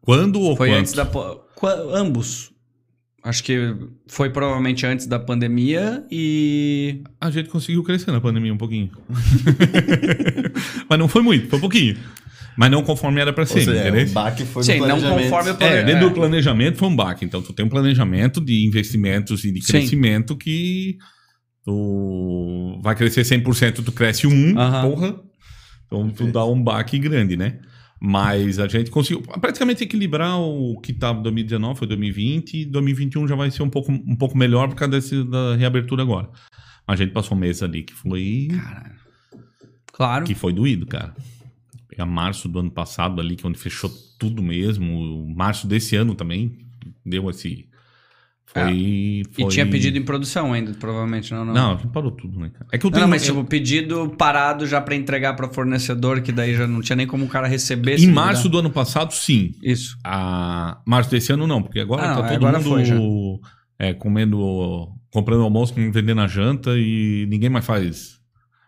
Quando 0.02 0.40
ou 0.42 0.56
Foi 0.56 0.70
quanto? 0.70 0.80
antes 0.80 0.94
da. 0.94 1.08
Ambos. 1.94 2.52
Acho 3.26 3.44
que 3.44 3.76
foi 4.08 4.30
provavelmente 4.30 4.86
antes 4.86 5.08
da 5.08 5.18
pandemia 5.18 6.04
e. 6.12 7.02
A 7.20 7.32
gente 7.32 7.50
conseguiu 7.50 7.82
crescer 7.84 8.12
na 8.12 8.22
pandemia 8.22 8.54
um 8.54 8.58
pouquinho. 8.58 8.92
Mas 10.90 11.00
não 11.00 11.08
foi 11.08 11.22
muito, 11.24 11.48
foi 11.50 11.58
um 11.58 11.62
pouquinho. 11.62 11.98
Mas 12.58 12.72
não 12.72 12.84
conforme 12.84 13.20
era 13.20 13.34
pra 13.34 13.42
Ou 13.44 13.48
ser, 13.48 13.62
seja, 13.66 13.82
entendeu? 13.82 14.06
o 14.06 14.10
baque 14.12 14.46
foi 14.46 14.64
Sim, 14.64 14.74
no 14.80 14.88
não 14.88 15.00
planejamento. 15.00 15.24
conforme 15.24 15.50
o 15.50 15.54
É, 15.54 15.56
plane- 15.58 15.84
dentro 15.84 16.06
é. 16.06 16.10
do 16.10 16.12
planejamento 16.12 16.78
foi 16.78 16.88
um 16.88 16.96
baque. 16.96 17.26
Então, 17.26 17.42
tu 17.42 17.52
tem 17.52 17.66
um 17.66 17.70
planejamento 17.70 18.40
de 18.40 18.66
investimentos 18.66 19.44
e 19.44 19.52
de 19.52 19.62
Sim. 19.62 19.72
crescimento 19.74 20.38
que 20.38 20.98
tu 21.66 22.80
vai 22.82 22.96
crescer 22.96 23.22
100%, 23.26 23.84
tu 23.84 23.92
cresce 23.92 24.26
um, 24.28 24.58
Aham. 24.58 24.90
porra. 24.90 25.16
Então, 25.88 26.10
tu 26.10 26.28
dá 26.32 26.46
um 26.46 26.62
baque 26.62 26.98
grande, 26.98 27.36
né? 27.36 27.58
Mas 28.08 28.60
a 28.60 28.68
gente 28.68 28.92
conseguiu 28.92 29.24
praticamente 29.42 29.84
equilibrar 29.84 30.40
o 30.40 30.80
que 30.80 30.92
estava 30.92 31.18
em 31.20 31.24
2019, 31.24 31.80
foi 31.80 31.88
2020, 31.88 32.54
e 32.54 32.66
2021 32.66 33.28
já 33.28 33.36
vai 33.36 33.50
ser 33.50 33.64
um 33.64 33.70
pouco, 33.70 33.92
um 33.92 34.16
pouco 34.16 34.38
melhor 34.38 34.68
por 34.68 34.76
causa 34.76 34.92
desse, 34.92 35.24
da 35.24 35.56
reabertura 35.56 36.04
agora. 36.04 36.30
A 36.88 36.96
gente 36.96 37.12
passou 37.12 37.36
um 37.36 37.40
mês 37.40 37.64
ali 37.64 37.82
que 37.82 37.94
foi, 37.94 38.50
Caralho. 38.52 38.96
Claro. 39.92 40.26
que 40.26 40.36
foi 40.36 40.54
doído, 40.54 40.86
cara. 40.86 41.16
Pegar 41.88 42.06
março 42.06 42.48
do 42.48 42.60
ano 42.60 42.70
passado 42.70 43.20
ali, 43.20 43.36
que 43.36 43.44
é 43.44 43.50
onde 43.50 43.58
fechou 43.58 43.90
tudo 44.20 44.44
mesmo. 44.44 45.26
Março 45.36 45.66
desse 45.66 45.96
ano 45.96 46.14
também 46.14 46.60
deu 47.04 47.28
esse. 47.32 47.68
Foi. 48.56 48.64
É. 48.64 48.72
E 48.72 49.24
foi- 49.34 49.48
tinha 49.50 49.66
pedido 49.68 49.98
em 49.98 50.02
produção 50.02 50.54
ainda, 50.54 50.74
provavelmente, 50.74 51.34
não? 51.34 51.44
Não, 51.44 51.54
Não, 51.54 51.78
parou 51.90 52.10
tudo, 52.10 52.40
né, 52.40 52.50
cara? 52.54 52.66
É 52.72 52.78
que 52.78 52.86
eu 52.86 52.90
Não, 52.90 52.94
tenho. 52.94 53.04
não, 53.06 53.10
mas 53.10 53.28
eu- 53.28 53.36
tipo, 53.36 53.46
pedido 53.48 54.10
parado 54.18 54.66
já 54.66 54.80
pra 54.80 54.96
entregar 54.96 55.36
pra 55.36 55.50
fornecedor, 55.50 56.22
que 56.22 56.32
daí 56.32 56.56
já 56.56 56.66
não 56.66 56.80
tinha 56.82 56.96
nem 56.96 57.06
como 57.06 57.26
o 57.26 57.28
cara 57.28 57.48
receber. 57.48 58.00
em 58.00 58.08
março 58.08 58.48
do 58.48 58.58
ano 58.60 58.70
passado, 58.70 59.12
sim. 59.14 59.52
Isso. 59.62 59.98
A 60.06 60.80
março 60.88 61.12
desse 61.12 61.34
ano 61.34 61.46
não, 61.46 61.62
porque 61.62 61.80
agora 61.82 62.04
Ah, 62.04 62.16
tá 62.16 62.24
todo 62.30 62.48
agora 62.48 62.60
mundo 62.60 63.42
é, 63.78 63.94
comendo, 63.94 64.88
comprando 65.12 65.44
almoço, 65.44 65.74
vendendo 65.76 66.22
a 66.22 66.28
janta 66.28 66.72
e 66.78 67.28
ninguém 67.30 67.50
mais 67.50 67.66
faz 67.66 68.16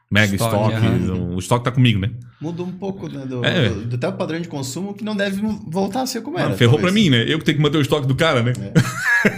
mega 0.09 0.35
Estoque, 0.35 0.73
estoque. 0.73 0.85
aham. 0.85 1.35
O 1.35 1.39
estoque 1.39 1.65
tá 1.65 1.71
comigo, 1.71 1.99
né? 1.99 2.11
Mudou 2.39 2.65
um 2.65 2.71
pouco 2.71 3.07
né, 3.09 3.25
do, 3.25 3.43
É. 3.43 3.69
do, 3.69 3.85
do 3.85 3.95
até 3.95 4.07
o 4.07 4.13
padrão 4.13 4.39
de 4.39 4.47
consumo 4.47 4.93
que 4.93 5.03
não 5.03 5.15
deve 5.15 5.41
voltar 5.67 6.01
a 6.01 6.05
ser 6.07 6.21
como 6.21 6.37
era. 6.37 6.53
Ah, 6.53 6.57
ferrou 6.57 6.77
pra 6.79 6.87
talvez. 6.87 7.05
mim, 7.05 7.09
né? 7.11 7.23
Eu 7.27 7.39
que 7.39 7.45
tenho 7.45 7.57
que 7.57 7.63
manter 7.63 7.77
o 7.77 7.81
estoque 7.81 8.07
do 8.07 8.15
cara, 8.15 8.41
né? 8.43 8.53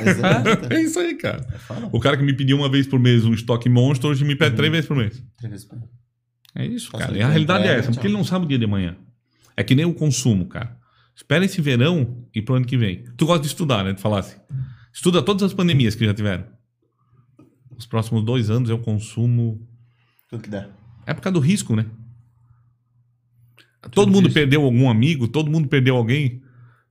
Exato. 0.06 0.68
É 0.74 0.82
isso 0.82 1.00
aí, 1.00 1.16
cara. 1.16 1.42
Fala. 1.60 1.90
O 1.92 2.00
cara 2.00 2.18
que 2.18 2.24
me 2.24 2.34
pedia 2.34 2.56
uma 2.56 2.70
vez 2.70 2.86
por 2.88 3.00
mês 3.00 3.26
um 3.26 3.34
estoque 3.34 3.70
monstro, 3.70 4.10
hoje 4.10 4.24
me 4.26 4.36
pede 4.36 4.56
três 4.56 4.72
vezes 4.72 4.88
por 4.88 4.98
mês. 4.98 5.24
É 6.56 6.66
isso, 6.66 6.92
Passa 6.92 7.06
cara. 7.06 7.18
E 7.18 7.22
a 7.22 7.28
realidade 7.28 7.68
é 7.68 7.78
essa, 7.80 7.92
porque 7.92 8.08
ele 8.08 8.14
não 8.14 8.24
sabe 8.24 8.46
o 8.46 8.48
dia 8.48 8.58
de 8.60 8.66
amanhã. 8.66 8.96
É 9.56 9.64
que 9.64 9.76
nem 9.76 9.86
o 9.86 9.94
consumo, 9.94 10.46
cara. 10.48 10.78
Espera 11.16 11.44
esse 11.46 11.62
verão 11.62 12.24
e 12.34 12.42
pro 12.42 12.56
ano 12.56 12.66
que 12.66 12.78
vem. 12.78 13.04
Tu 13.18 13.26
gosta 13.26 13.42
de 13.42 13.48
estudar, 13.48 13.84
né? 13.84 13.94
Tu 13.94 14.02
falasse. 14.02 14.38
Estuda 14.94 15.22
todas 15.22 15.44
as 15.44 15.54
pandemias 15.54 15.96
que 15.96 16.06
já 16.06 16.14
tiveram. 16.14 16.46
Os 17.78 17.86
próximos 17.86 18.24
dois 18.24 18.50
anos 18.50 18.70
é 18.70 18.74
o 18.74 18.80
consumo. 18.80 19.66
Tudo 20.30 20.44
que 20.44 20.50
der. 20.50 20.70
É 21.06 21.14
por 21.14 21.22
causa 21.22 21.34
do 21.34 21.40
risco, 21.40 21.76
né? 21.76 21.86
Todo 23.92 24.12
mundo 24.12 24.32
perdeu 24.32 24.64
algum 24.64 24.90
amigo, 24.90 25.28
todo 25.28 25.50
mundo 25.50 25.68
perdeu 25.68 25.96
alguém. 25.96 26.42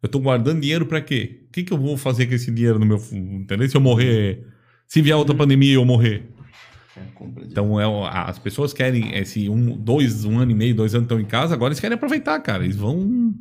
Eu 0.02 0.08
tô 0.08 0.18
guardando 0.18 0.60
dinheiro 0.60 0.86
pra 0.86 1.00
quê? 1.00 1.44
O 1.48 1.52
que, 1.52 1.62
que 1.62 1.72
eu 1.72 1.78
vou 1.78 1.96
fazer 1.96 2.26
com 2.26 2.34
esse 2.34 2.50
dinheiro 2.50 2.78
no 2.78 2.86
meu 2.86 2.98
fundo? 2.98 3.42
Entendeu? 3.42 3.68
Se 3.68 3.76
eu 3.76 3.80
morrer. 3.80 4.46
Se 4.86 5.02
vier 5.02 5.16
outra 5.16 5.34
pandemia 5.34 5.70
e 5.70 5.74
eu 5.74 5.84
morrer. 5.84 6.28
É. 6.96 7.02
Então 7.44 7.80
é, 7.80 7.84
as 8.10 8.38
pessoas 8.38 8.72
querem 8.72 9.14
esse 9.14 9.48
um, 9.48 9.76
dois, 9.76 10.24
um 10.24 10.38
ano 10.38 10.50
e 10.50 10.54
meio, 10.54 10.74
dois 10.74 10.94
anos 10.94 11.04
estão 11.04 11.20
em 11.20 11.24
casa, 11.24 11.54
agora 11.54 11.70
eles 11.70 11.80
querem 11.80 11.94
aproveitar, 11.94 12.40
cara. 12.40 12.64
Eles 12.64 12.76
vão. 12.76 13.34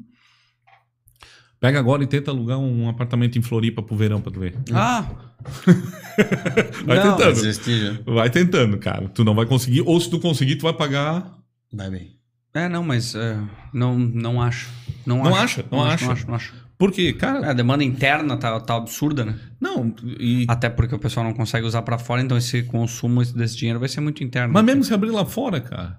Pega 1.60 1.80
agora 1.80 2.04
e 2.04 2.08
tenta 2.08 2.30
alugar 2.32 2.60
um 2.60 2.88
apartamento 2.88 3.38
em 3.38 3.42
Floripa 3.42 3.82
pro 3.82 3.96
verão 3.96 4.22
pra 4.22 4.32
tu 4.32 4.40
ver. 4.40 4.56
Ah! 4.72 5.06
Vai 6.86 6.98
Não, 6.98 7.16
tentando. 7.18 7.34
Desistir. 7.34 8.02
Vai 8.06 8.30
tentando, 8.30 8.78
cara. 8.78 9.08
Tu 9.10 9.24
não 9.24 9.34
vai 9.36 9.46
conseguir, 9.46 9.82
ou 9.82 10.00
se 10.00 10.10
tu 10.10 10.20
conseguir, 10.20 10.56
tu 10.58 10.64
vai 10.64 10.74
pagar. 10.74 11.38
Vai 11.74 11.90
bem. 11.90 12.18
É, 12.54 12.68
não, 12.68 12.84
mas 12.84 13.14
é, 13.16 13.38
não, 13.74 13.98
não 13.98 14.42
acho. 14.42 14.70
Não, 15.06 15.18
Não 15.24 15.36
acho. 15.36 15.62
acha? 15.62 15.66
Não 15.72 15.84
acha? 15.84 16.06
Não 16.06 16.12
acho, 16.14 16.28
não 16.28 16.36
acho. 16.36 16.54
Porque, 16.78 17.14
cara, 17.14 17.50
a 17.50 17.54
demanda 17.54 17.84
interna 17.84 18.38
tá, 18.38 18.60
tá 18.60 18.76
absurda, 18.76 19.26
né? 19.26 19.36
não. 19.60 19.94
E, 20.20 20.46
Até 20.48 20.70
porque 20.70 20.94
o 20.94 21.00
pessoal 21.00 21.26
não 21.26 21.34
consegue 21.34 21.66
usar 21.66 21.82
pra 21.82 21.98
fora, 21.98 22.22
então 22.22 22.38
esse 22.38 22.64
consumo 22.64 23.24
desse 23.26 23.58
dinheiro 23.58 23.80
vai 23.80 23.90
ser 23.90 24.00
muito 24.02 24.24
interno. 24.24 24.54
mas 24.54 24.64
mesmo 24.64 24.84
se 24.84 24.94
abrir 24.94 25.10
lá 25.12 25.26
fora, 25.26 25.60
cara. 25.62 25.98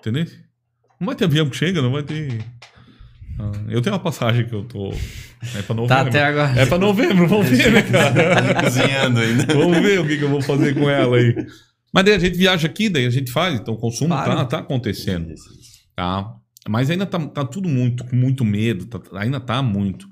Entendeu? 0.00 0.24
Não 1.00 1.06
vai 1.06 1.14
ter 1.14 1.24
avião 1.24 1.48
que 1.48 1.56
chega, 1.56 1.82
não 1.82 1.92
vai 1.92 2.02
ter. 2.02 2.42
Eu 3.68 3.82
tenho 3.82 3.94
uma 3.96 4.02
passagem 4.02 4.46
que 4.46 4.54
eu 4.54 4.64
tô. 4.64 4.92
É 5.54 5.62
pra 5.62 5.74
novembro. 5.74 5.86
Tá 5.88 6.00
até 6.02 6.22
agora. 6.24 6.60
É 6.60 6.66
pra 6.66 6.78
novembro, 6.78 7.26
vamos 7.26 7.48
ver, 7.48 7.72
né, 7.72 7.82
cara? 7.82 8.14
Tá 8.54 8.62
cozinhando 8.62 9.18
ainda. 9.20 9.46
Vamos 9.54 9.78
ver 9.78 10.00
o 10.00 10.06
que, 10.06 10.16
que 10.18 10.22
eu 10.24 10.28
vou 10.30 10.40
fazer 10.40 10.74
com 10.74 10.88
ela 10.88 11.16
aí. 11.16 11.34
Mas 11.92 12.04
daí 12.04 12.14
a 12.14 12.18
gente 12.18 12.36
viaja 12.38 12.66
aqui, 12.66 12.88
daí 12.88 13.06
a 13.06 13.10
gente 13.10 13.30
faz. 13.32 13.54
Então 13.58 13.74
o 13.74 13.78
consumo 13.78 14.10
Claro. 14.14 14.30
tá, 14.36 14.44
tá 14.44 14.58
acontecendo. 14.58 15.34
Tá? 15.96 16.32
Mas 16.68 16.90
ainda 16.90 17.06
tá, 17.06 17.18
tá 17.26 17.44
tudo 17.44 17.68
muito, 17.68 18.04
com 18.04 18.16
muito 18.16 18.44
medo. 18.44 18.86
tá- 18.86 19.00
ainda 19.18 19.40
tá 19.40 19.60
muito. 19.62 20.08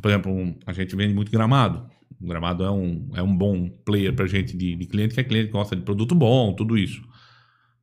Por 0.00 0.08
exemplo, 0.10 0.32
um- 0.32 0.56
a 0.66 0.72
gente 0.72 0.94
vende 0.96 1.12
muito 1.14 1.30
gramado. 1.30 1.86
O 2.20 2.26
gramado 2.28 2.62
é 2.64 2.70
um, 2.70 3.10
é 3.14 3.22
um 3.22 3.36
bom 3.36 3.68
player 3.84 4.12
pra 4.14 4.26
gente 4.26 4.56
de, 4.56 4.76
de 4.76 4.86
cliente, 4.86 5.14
que 5.14 5.20
é 5.20 5.24
cliente 5.24 5.46
que 5.48 5.52
gosta 5.52 5.74
de 5.74 5.82
produto 5.82 6.14
bom, 6.14 6.54
tudo 6.54 6.78
isso. 6.78 7.02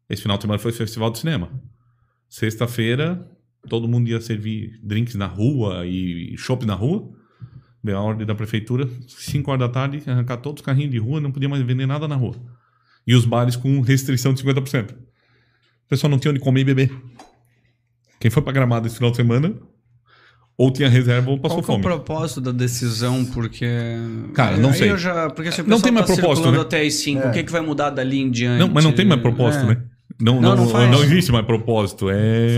Esse 0.09 0.21
final 0.21 0.37
de 0.37 0.43
semana 0.43 0.57
foi 0.57 0.71
o 0.71 0.73
Festival 0.73 1.11
do 1.11 1.17
Cinema. 1.17 1.49
Sexta-feira, 2.29 3.27
todo 3.67 3.87
mundo 3.87 4.07
ia 4.09 4.21
servir 4.21 4.79
drinks 4.83 5.15
na 5.15 5.25
rua 5.27 5.85
e 5.85 6.35
chopp 6.37 6.65
na 6.65 6.75
rua. 6.75 7.09
Veio 7.83 7.97
a 7.97 8.01
ordem 8.01 8.27
da 8.27 8.35
prefeitura, 8.35 8.87
5 9.07 9.49
horas 9.49 9.59
da 9.61 9.69
tarde, 9.69 10.03
arrancar 10.05 10.37
todos 10.37 10.61
os 10.61 10.65
carrinhos 10.65 10.91
de 10.91 10.97
rua, 10.97 11.21
não 11.21 11.31
podia 11.31 11.47
mais 11.47 11.63
vender 11.63 11.85
nada 11.85 12.07
na 12.07 12.15
rua. 12.15 12.35
E 13.07 13.15
os 13.15 13.23
bares 13.25 13.55
com 13.55 13.79
restrição 13.81 14.33
de 14.33 14.43
50%. 14.43 14.91
O 14.91 14.95
pessoal 15.87 16.11
não 16.11 16.19
tinha 16.19 16.31
onde 16.31 16.39
comer 16.41 16.61
e 16.61 16.65
beber. 16.65 16.91
Quem 18.19 18.29
foi 18.29 18.43
pra 18.43 18.51
Gramado 18.51 18.85
esse 18.85 18.97
final 18.97 19.11
de 19.11 19.15
semana, 19.17 19.55
ou 20.57 20.69
tinha 20.71 20.89
reserva 20.89 21.31
ou 21.31 21.39
passou 21.39 21.63
Qual 21.63 21.65
que 21.65 21.71
é 21.71 21.73
o 21.73 21.81
fome. 21.81 21.83
propósito 22.03 22.41
da 22.41 22.51
decisão? 22.51 23.23
Porque. 23.25 23.65
Cara, 24.33 24.57
não 24.57 24.69
Aí 24.71 24.75
sei. 24.75 24.91
Eu 24.91 24.97
já, 24.97 25.29
porque 25.29 25.49
se 25.53 25.61
o 25.61 25.67
Não 25.67 25.79
tem 25.79 25.89
mais 25.91 26.05
tá 26.05 26.13
propósito, 26.15 26.51
né? 26.51 26.59
até 26.59 26.81
as 26.85 26.95
5, 26.95 27.27
o 27.29 27.31
que, 27.31 27.43
que 27.43 27.51
vai 27.51 27.61
mudar 27.61 27.91
dali 27.91 28.19
em 28.19 28.29
diante? 28.29 28.59
Não, 28.59 28.67
mas 28.67 28.83
não 28.83 28.91
tem 28.91 29.05
mais 29.05 29.21
propósito, 29.21 29.63
É. 29.63 29.67
né? 29.69 29.83
Não, 30.21 30.41
Não, 30.41 30.53
não, 30.55 30.65
não 30.65 30.91
não, 30.91 31.03
existe 31.03 31.31
mais 31.31 31.45
propósito. 31.45 32.07
Só 32.07 32.11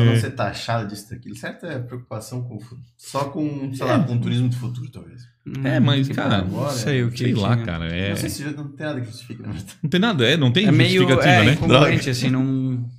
não 0.06 0.12
É... 0.14 0.20
ser 0.20 0.32
taxado 0.32 0.88
disso, 0.88 1.10
daquilo. 1.12 1.36
Certo 1.36 1.66
é 1.68 1.78
preocupação 1.78 2.42
com 2.44 2.56
o 2.56 2.60
futuro. 2.60 2.82
Só 2.98 3.26
com, 3.26 3.72
sei 3.74 3.86
lá, 3.86 4.00
com 4.04 4.16
o 4.16 4.20
turismo 4.20 4.50
do 4.50 4.56
futuro, 4.56 4.90
talvez. 4.90 5.22
É, 5.64 5.80
mas, 5.80 6.08
que 6.08 6.14
cara, 6.14 6.38
agora, 6.38 6.72
não 6.72 6.78
sei 6.78 7.04
o 7.04 7.12
que. 7.12 7.18
sei 7.20 7.34
lá, 7.36 7.56
que- 7.58 7.64
cara. 7.66 7.86
É... 7.86 8.10
Não 8.10 8.16
sei 8.18 8.30
se 8.30 8.44
não 8.46 8.68
tem 8.70 8.86
nada 8.88 9.00
que 9.02 9.08
justifique, 9.08 9.42
né? 9.44 9.56
Não 9.84 9.90
tem 9.90 10.00
nada, 10.00 10.26
é, 10.28 10.38
não 10.38 10.52
tem 10.52 10.66
É 10.66 10.72
meio 10.72 11.02
justificativa, 11.02 11.34
é, 11.34 11.46
né? 11.46 11.54
incongruente, 11.54 12.10
assim, 12.10 12.30
não. 12.32 12.90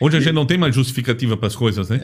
Hoje 0.00 0.16
a 0.16 0.20
gente 0.20 0.32
não 0.32 0.46
tem 0.46 0.58
mais 0.58 0.74
justificativa 0.74 1.36
para 1.36 1.46
as 1.46 1.54
coisas, 1.56 1.88
né? 1.88 1.96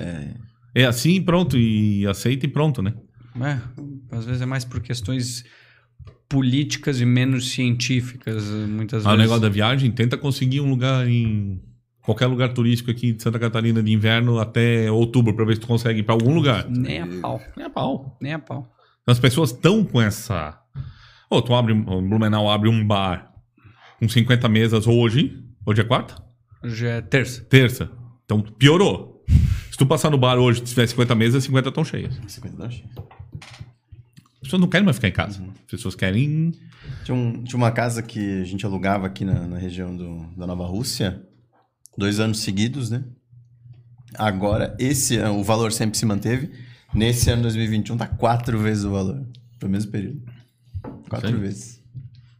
É. 0.74 0.82
É 0.82 0.84
assim 0.84 1.14
e 1.14 1.20
pronto, 1.20 1.56
e 1.56 2.06
aceita 2.06 2.46
e 2.46 2.48
pronto, 2.48 2.82
né? 2.82 2.94
É, 3.40 3.58
às 4.16 4.24
vezes 4.26 4.42
é 4.42 4.46
mais 4.46 4.64
por 4.64 4.80
questões 4.80 5.44
políticas 6.28 7.00
e 7.00 7.04
menos 7.06 7.50
científicas, 7.50 8.44
muitas 8.68 9.04
Ah, 9.06 9.10
o 9.10 9.12
vezes. 9.12 9.22
negócio 9.22 9.42
da 9.42 9.48
viagem, 9.48 9.90
tenta 9.90 10.16
conseguir 10.16 10.60
um 10.60 10.68
lugar 10.68 11.08
em 11.08 11.60
qualquer 12.06 12.26
lugar 12.26 12.54
turístico 12.54 12.90
aqui 12.90 13.12
de 13.12 13.22
Santa 13.22 13.38
Catarina 13.38 13.82
de 13.82 13.92
inverno 13.92 14.38
até 14.38 14.90
outubro 14.90 15.34
para 15.34 15.44
ver 15.44 15.56
se 15.56 15.60
tu 15.60 15.66
consegue 15.66 16.00
ir 16.00 16.02
para 16.04 16.14
algum 16.14 16.34
lugar. 16.34 16.66
Nem 16.70 17.00
a 17.02 17.06
pau. 17.20 17.40
É 17.58 17.62
a 17.64 17.70
pau. 17.70 18.16
Nem 18.20 18.32
a 18.32 18.38
pau. 18.38 18.72
As 19.06 19.18
pessoas 19.18 19.50
estão 19.50 19.84
com 19.84 20.00
essa. 20.00 20.58
Ô, 21.28 21.42
tu 21.42 21.54
abre, 21.54 21.72
o 21.74 22.00
Blumenau 22.02 22.48
abre 22.50 22.68
um 22.70 22.86
bar 22.86 23.30
com 23.98 24.08
50 24.08 24.48
mesas 24.48 24.86
hoje. 24.86 25.44
Hoje 25.66 25.80
é 25.82 25.84
quarta? 25.84 26.14
Hoje 26.64 26.86
é 26.86 27.00
terça. 27.02 27.42
Terça. 27.44 27.90
Então 28.24 28.40
piorou. 28.40 29.24
Se 29.70 29.76
tu 29.76 29.84
passar 29.84 30.08
no 30.10 30.16
bar 30.16 30.38
hoje 30.38 30.60
e 30.60 30.64
tiver 30.64 30.86
50 30.86 31.14
mesas, 31.14 31.44
50 31.44 31.68
estão 31.68 31.84
cheias. 31.84 32.18
50 32.26 32.56
não, 32.56 32.70
cheio. 32.70 32.88
As 34.40 34.40
pessoas 34.48 34.60
não 34.60 34.68
querem 34.68 34.84
mais 34.84 34.96
ficar 34.96 35.08
em 35.08 35.12
casa. 35.12 35.42
As 35.42 35.70
pessoas 35.70 35.94
querem. 35.94 36.52
Tinha, 37.04 37.16
um- 37.16 37.42
tinha 37.42 37.56
uma 37.56 37.70
casa 37.72 38.00
que 38.02 38.40
a 38.40 38.44
gente 38.44 38.64
alugava 38.64 39.06
aqui 39.06 39.24
na, 39.24 39.46
na 39.46 39.58
região 39.58 39.94
do- 39.96 40.26
da 40.36 40.46
Nova 40.46 40.64
Rússia, 40.66 41.20
dois 41.96 42.20
anos 42.20 42.40
seguidos, 42.40 42.90
né? 42.90 43.02
Agora, 44.14 44.74
esse 44.78 45.16
ano, 45.16 45.38
o 45.38 45.44
valor 45.44 45.72
sempre 45.72 45.98
se 45.98 46.06
manteve. 46.06 46.50
Nesse 46.94 47.30
ano 47.30 47.42
2021 47.42 47.96
tá 47.96 48.06
quatro 48.06 48.58
vezes 48.58 48.84
o 48.84 48.90
valor. 48.90 49.26
Pro 49.58 49.68
mesmo 49.68 49.90
período. 49.90 50.22
Quatro 51.08 51.28
Sério? 51.28 51.40
vezes. 51.40 51.82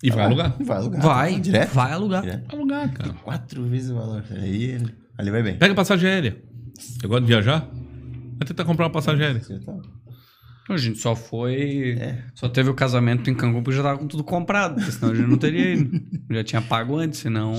E 0.03 0.11
vai 0.11 0.25
alugar. 0.25 0.57
Vai 0.65 0.77
alugar. 0.77 1.01
Vai, 1.03 1.41
Direto? 1.41 1.73
vai 1.73 1.93
alugar. 1.93 2.23
Direto. 2.23 2.47
Vai 2.47 2.57
alugar, 2.57 2.93
cara. 2.93 3.13
Quatro 3.15 3.65
vezes 3.65 3.91
o 3.91 3.95
valor. 3.95 4.25
Aí 4.31 4.79
ali 5.19 5.31
vai 5.31 5.43
bem. 5.43 5.57
Pega 5.59 5.75
passagem 5.75 6.09
aérea. 6.09 6.43
Eu 7.03 7.09
gosto 7.09 7.23
de 7.23 7.29
viajar. 7.29 7.69
Vai 8.39 8.47
tentar 8.47 8.65
comprar 8.65 8.85
uma 8.87 8.93
passagem 8.93 9.25
aérea. 9.25 9.43
Você 9.43 9.59
tá- 9.59 9.73
A 10.69 10.77
gente 10.77 10.99
só 10.99 11.15
foi. 11.15 11.97
É. 12.01 12.19
Só 12.35 12.49
teve 12.49 12.69
o 12.69 12.75
casamento 12.75 13.31
em 13.31 13.35
Cancún 13.35 13.63
porque 13.63 13.77
já 13.77 13.83
tava 13.85 13.99
com 13.99 14.07
tudo 14.07 14.25
comprado. 14.25 14.75
porque 14.77 14.91
Senão 14.91 15.13
a 15.13 15.15
gente 15.15 15.29
não 15.29 15.39
teria 15.39 15.75
ido. 15.75 16.01
Já 16.29 16.43
tinha 16.43 16.61
pago 16.61 16.97
antes, 16.99 17.21
senão. 17.21 17.55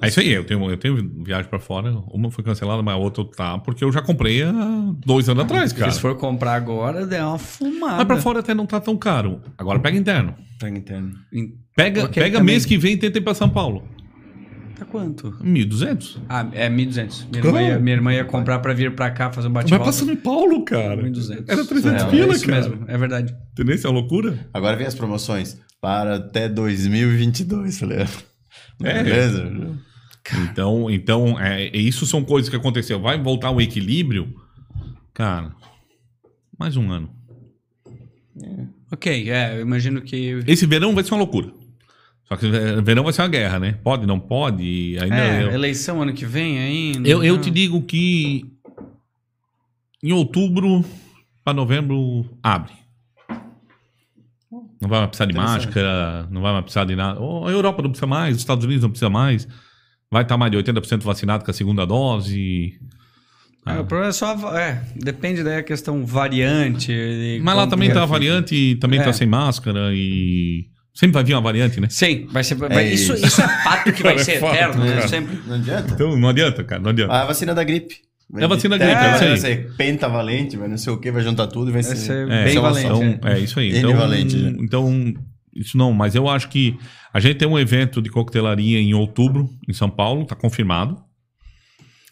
É 0.00 0.08
isso 0.08 0.18
aí, 0.18 0.30
eu 0.32 0.42
tenho, 0.44 0.70
eu 0.70 0.76
tenho 0.78 0.96
viagem 1.22 1.48
pra 1.48 1.60
fora. 1.60 1.92
Uma 2.10 2.30
foi 2.30 2.42
cancelada, 2.42 2.82
mas 2.82 2.94
a 2.94 2.96
outra 2.96 3.22
tá, 3.24 3.58
porque 3.58 3.84
eu 3.84 3.92
já 3.92 4.00
comprei 4.00 4.42
há 4.42 4.50
dois 5.04 5.28
anos 5.28 5.44
atrás, 5.44 5.72
Porque 5.72 5.80
cara. 5.82 5.92
se 5.92 6.00
for 6.00 6.16
comprar 6.16 6.54
agora, 6.54 7.06
der 7.06 7.22
uma 7.22 7.38
fumada. 7.38 7.96
Mas 7.98 8.06
pra 8.06 8.16
fora 8.16 8.40
até 8.40 8.54
não 8.54 8.64
tá 8.64 8.80
tão 8.80 8.96
caro. 8.96 9.42
Agora 9.58 9.78
pega 9.78 9.96
interno. 9.98 10.34
Pega 10.58 10.78
interno. 10.78 11.12
Pega, 11.76 12.04
Ok, 12.04 12.22
pega 12.22 12.38
também. 12.38 12.54
mês 12.54 12.64
que 12.64 12.78
vem 12.78 12.94
e 12.94 12.96
tenta 12.96 13.18
ir 13.18 13.20
pra 13.20 13.34
São 13.34 13.48
Paulo. 13.50 13.86
Tá 14.78 14.84
quanto? 14.84 15.32
1.200. 15.42 16.18
Ah, 16.28 16.48
é 16.52 16.68
1.200. 16.70 17.26
Minha, 17.30 17.42
Claro. 17.42 17.56
irmã 17.58 17.62
ia, 17.68 17.78
minha 17.80 17.96
irmã 17.96 18.12
ia 18.14 18.24
comprar 18.24 18.60
pra 18.60 18.72
vir 18.72 18.94
pra 18.94 19.10
cá 19.10 19.30
fazer 19.30 19.48
um 19.48 19.52
Vai 19.52 19.64
bate-volta. 19.64 19.84
pra 19.84 19.92
São 19.92 20.14
Paulo, 20.16 20.64
cara. 20.64 21.02
1.200. 21.02 21.44
Era 21.48 21.64
300 21.64 22.02
Não, 22.04 22.10
pila, 22.10 22.32
é 22.32 22.36
isso 22.36 22.46
cara. 22.46 22.68
mesmo, 22.68 22.84
é 22.86 22.96
verdade. 22.98 23.36
Entendeu? 23.52 23.74
Isso 23.74 23.86
é 23.86 23.90
uma 23.90 23.98
loucura. 24.00 24.48
Agora 24.54 24.76
vem 24.76 24.86
as 24.86 24.94
promoções. 24.94 25.58
Para 25.80 26.16
até 26.16 26.48
2022, 26.48 27.78
falei. 27.80 27.98
É. 28.82 29.02
Beleza? 29.02 29.50
Então, 30.50 30.88
então 30.90 31.40
é, 31.40 31.76
isso 31.76 32.06
são 32.06 32.22
coisas 32.22 32.48
que 32.48 32.54
aconteceu. 32.56 33.00
Vai 33.00 33.20
voltar 33.20 33.50
o 33.50 33.60
equilíbrio? 33.60 34.32
Cara, 35.14 35.52
mais 36.58 36.76
um 36.76 36.90
ano. 36.92 37.10
Ok, 38.92 39.30
é, 39.30 39.56
eu 39.56 39.62
imagino 39.62 40.00
que. 40.02 40.38
Esse 40.46 40.66
verão 40.66 40.94
vai 40.94 41.02
ser 41.02 41.12
uma 41.12 41.18
loucura. 41.18 41.50
Só 42.28 42.36
que 42.36 42.46
é, 42.46 42.80
verão 42.82 43.04
vai 43.04 43.12
ser 43.12 43.22
uma 43.22 43.28
guerra, 43.28 43.58
né? 43.58 43.78
Pode, 43.82 44.06
não 44.06 44.20
pode? 44.20 44.96
Ainda 45.00 45.16
É, 45.16 45.42
eu, 45.44 45.52
eleição 45.52 46.02
ano 46.02 46.12
que 46.12 46.26
vem 46.26 46.58
ainda. 46.58 47.08
eu, 47.08 47.24
eu 47.24 47.36
né? 47.36 47.42
te 47.42 47.50
digo 47.50 47.80
que 47.82 48.44
em 50.02 50.12
outubro 50.12 50.84
para 51.44 51.54
novembro 51.54 52.26
abre. 52.42 52.72
Não 54.80 54.88
vai 54.88 55.00
mais 55.00 55.08
precisar 55.08 55.26
de 55.26 55.34
máscara, 55.34 56.28
não 56.30 56.40
vai 56.40 56.52
mais 56.52 56.64
precisar 56.64 56.84
de 56.84 56.94
nada. 56.94 57.18
A 57.18 57.50
Europa 57.50 57.82
não 57.82 57.90
precisa 57.90 58.06
mais, 58.06 58.36
os 58.36 58.42
Estados 58.42 58.64
Unidos 58.64 58.82
não 58.82 58.90
precisa 58.90 59.10
mais. 59.10 59.48
Vai 60.10 60.22
estar 60.22 60.36
mais 60.36 60.50
de 60.52 60.58
80% 60.58 61.02
vacinado 61.02 61.44
com 61.44 61.50
a 61.50 61.54
segunda 61.54 61.84
dose. 61.86 62.78
Ah, 63.64 63.80
o 63.80 63.84
problema 63.84 64.08
é 64.08 64.12
só. 64.12 64.56
É, 64.56 64.82
depende 64.96 65.42
daí 65.42 65.56
a 65.58 65.62
questão 65.62 66.06
variante. 66.06 66.92
Mas 67.42 67.56
lá 67.56 67.66
também 67.66 67.92
tá 67.92 68.00
é 68.00 68.02
a 68.02 68.06
variante 68.06 68.54
e 68.54 68.76
também 68.76 69.00
É. 69.00 69.04
tá 69.04 69.12
sem 69.12 69.26
máscara 69.26 69.90
e. 69.92 70.66
Sempre 70.98 71.14
vai 71.14 71.22
vir 71.22 71.34
uma 71.34 71.40
variante, 71.40 71.80
né? 71.80 71.86
Sim, 71.88 72.26
vai 72.28 72.42
ser. 72.42 72.60
É 72.72 72.92
isso, 72.92 73.14
isso. 73.14 73.24
isso 73.24 73.40
é 73.40 73.46
fato 73.62 73.92
que 73.92 74.02
vai 74.02 74.16
Cara, 74.16 74.20
é 74.20 74.24
ser 74.24 74.44
eterno, 74.44 74.84
né? 74.84 75.06
Sempre. 75.06 75.38
Não 75.46 75.54
adianta. 75.54 75.94
Então 75.94 76.16
não 76.18 76.28
adianta, 76.28 76.64
cara, 76.64 76.82
não 76.82 76.90
adianta. 76.90 77.12
Ah, 77.12 77.22
a 77.22 77.26
vacina 77.26 77.54
da 77.54 77.62
gripe. 77.62 77.98
É 78.36 78.44
a 78.44 78.48
vacina 78.48 78.76
da 78.76 78.84
gripe, 78.84 79.00
é, 79.00 79.06
é 79.06 79.14
isso 79.14 79.22
aí. 79.22 79.28
vai 79.28 79.38
ser 79.38 79.76
pentavalente, 79.76 80.56
vai 80.56 80.66
não 80.66 80.76
sei 80.76 80.92
o 80.92 80.98
que, 80.98 81.12
vai 81.12 81.22
juntar 81.22 81.46
tudo 81.46 81.70
e 81.70 81.72
vai, 81.72 81.82
Vai 81.82 81.94
ser... 81.94 82.28
É, 82.28 82.44
bem 82.46 82.58
uma 82.58 82.70
valente. 82.72 82.88
só. 82.88 83.00
é. 83.00 83.06
Então, 83.10 83.30
é 83.30 83.38
isso 83.38 83.60
aí. 83.60 83.78
Então, 83.78 83.96
valente, 83.96 84.36
né? 84.36 84.56
então, 84.58 85.14
isso 85.54 85.78
não, 85.78 85.92
mas 85.92 86.16
eu 86.16 86.28
acho 86.28 86.48
que 86.48 86.76
a 87.14 87.20
gente 87.20 87.36
tem 87.36 87.46
um 87.46 87.56
evento 87.56 88.02
de 88.02 88.10
coquetelaria 88.10 88.80
em 88.80 88.92
outubro, 88.92 89.48
em 89.68 89.72
São 89.72 89.88
Paulo, 89.88 90.26
tá 90.26 90.34
confirmado. 90.34 91.00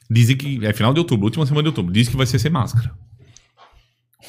Dizem 0.09 0.37
que 0.37 0.65
é 0.65 0.73
final 0.73 0.95
de 0.95 1.01
outubro, 1.01 1.25
última 1.25 1.45
semana 1.45 1.65
de 1.65 1.69
outubro. 1.71 1.93
Diz 1.93 2.09
que 2.09 2.17
vai 2.17 2.25
ser 2.25 2.39
sem 2.39 2.53
máscara. 2.53 2.93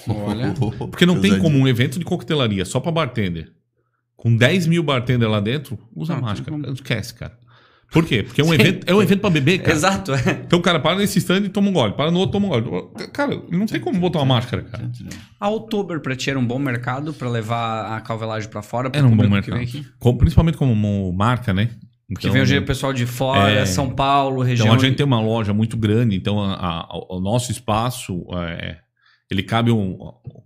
Olha. 0.08 0.56
Porque 0.90 1.06
não 1.06 1.22
tem 1.22 1.38
como 1.38 1.60
um 1.60 1.68
evento 1.68 2.00
de 2.00 2.06
coquetelaria 2.06 2.66
só 2.66 2.80
pra 2.80 2.92
bartender. 2.92 3.56
Com 4.18 4.36
10 4.36 4.68
mil 4.68 4.84
bartender 4.84 5.30
lá 5.30 5.40
dentro, 5.40 5.80
usa 5.96 6.16
Não, 6.16 6.22
máscara. 6.24 6.52
tem 6.52 6.62
como. 6.62 6.74
Esquece, 6.74 7.14
cara. 7.14 7.38
Por 7.90 8.04
quê? 8.04 8.22
Porque 8.22 8.42
é 8.42 8.44
um 8.44 8.54
evento, 8.54 8.84
é 8.86 8.94
um 8.94 9.02
evento 9.02 9.22
pra 9.22 9.30
beber, 9.30 9.60
cara. 9.60 9.72
Exato, 9.72 10.14
é. 10.14 10.42
Então 10.46 10.60
o 10.60 10.62
cara 10.62 10.78
para 10.78 10.98
nesse 10.98 11.20
stand 11.20 11.38
e 11.46 11.50
toma 11.50 11.70
um 11.70 11.72
gole, 11.72 11.94
para 11.94 12.12
no 12.12 12.20
outro 12.20 12.34
toma 12.34 12.48
um 12.48 12.62
gole. 12.62 12.88
Cara, 13.14 13.42
não 13.50 13.66
tem 13.66 13.80
como 13.80 13.98
botar 13.98 14.20
uma 14.20 14.26
máscara, 14.26 14.64
cara. 14.64 14.92
A 15.40 15.48
Outubro 15.48 16.02
pra 16.02 16.14
ti 16.14 16.30
era 16.30 16.38
um 16.38 16.46
bom 16.46 16.60
mercado 16.60 17.14
pra 17.14 17.30
levar 17.30 17.96
a 17.96 18.02
calvelagem 18.02 18.50
pra 18.50 18.62
fora. 18.62 18.90
Era 18.92 19.08
um 19.08 19.16
bom 19.16 19.30
mercado. 19.30 19.54
vem 19.56 19.64
aqui. 19.64 19.86
Com- 20.00 20.18
principalmente 20.18 20.58
como 20.58 21.14
marca, 21.14 21.54
né? 21.54 21.70
Que 22.20 22.30
vem 22.30 22.42
o 22.58 22.66
pessoal 22.66 22.92
de 22.92 23.06
fora, 23.06 23.52
É. 23.52 23.66
São 23.66 23.90
Paulo, 23.90 24.42
região. 24.42 24.66
Então 24.68 24.78
a 24.78 24.82
gente 24.84 24.98
tem 24.98 25.06
uma 25.06 25.22
loja 25.22 25.54
muito 25.54 25.78
grande, 25.78 26.16
então 26.16 26.42
a- 26.42 26.56
a- 26.56 26.88
o 27.10 27.22
nosso 27.22 27.52
espaço 27.52 28.26
é, 28.34 28.78
ele 29.30 29.44
cabe 29.44 29.72
um. 29.72 29.98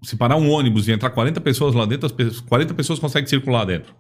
Se 0.04 0.16
parar 0.16 0.38
um 0.38 0.50
ônibus 0.50 0.88
e 0.88 0.92
entrar 0.92 1.10
40 1.12 1.40
pessoas 1.42 1.76
lá 1.76 1.86
dentro, 1.86 2.06
as 2.08 2.12
pessoas, 2.12 2.40
40 2.42 2.74
pessoas 2.74 3.00
conseguem 3.00 3.28
circular 3.28 3.66
dentro. 3.66 3.94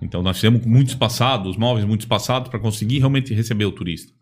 Então 0.00 0.22
nós 0.22 0.36
fizemos 0.36 0.64
muito 0.64 0.88
espaçado, 0.88 1.48
os 1.48 1.56
móveis 1.56 1.84
muito 1.84 2.02
espaçados 2.02 2.48
para 2.48 2.60
conseguir 2.60 2.98
realmente 2.98 3.34
receber 3.34 3.64
o 3.64 3.72
turista. 3.72 4.12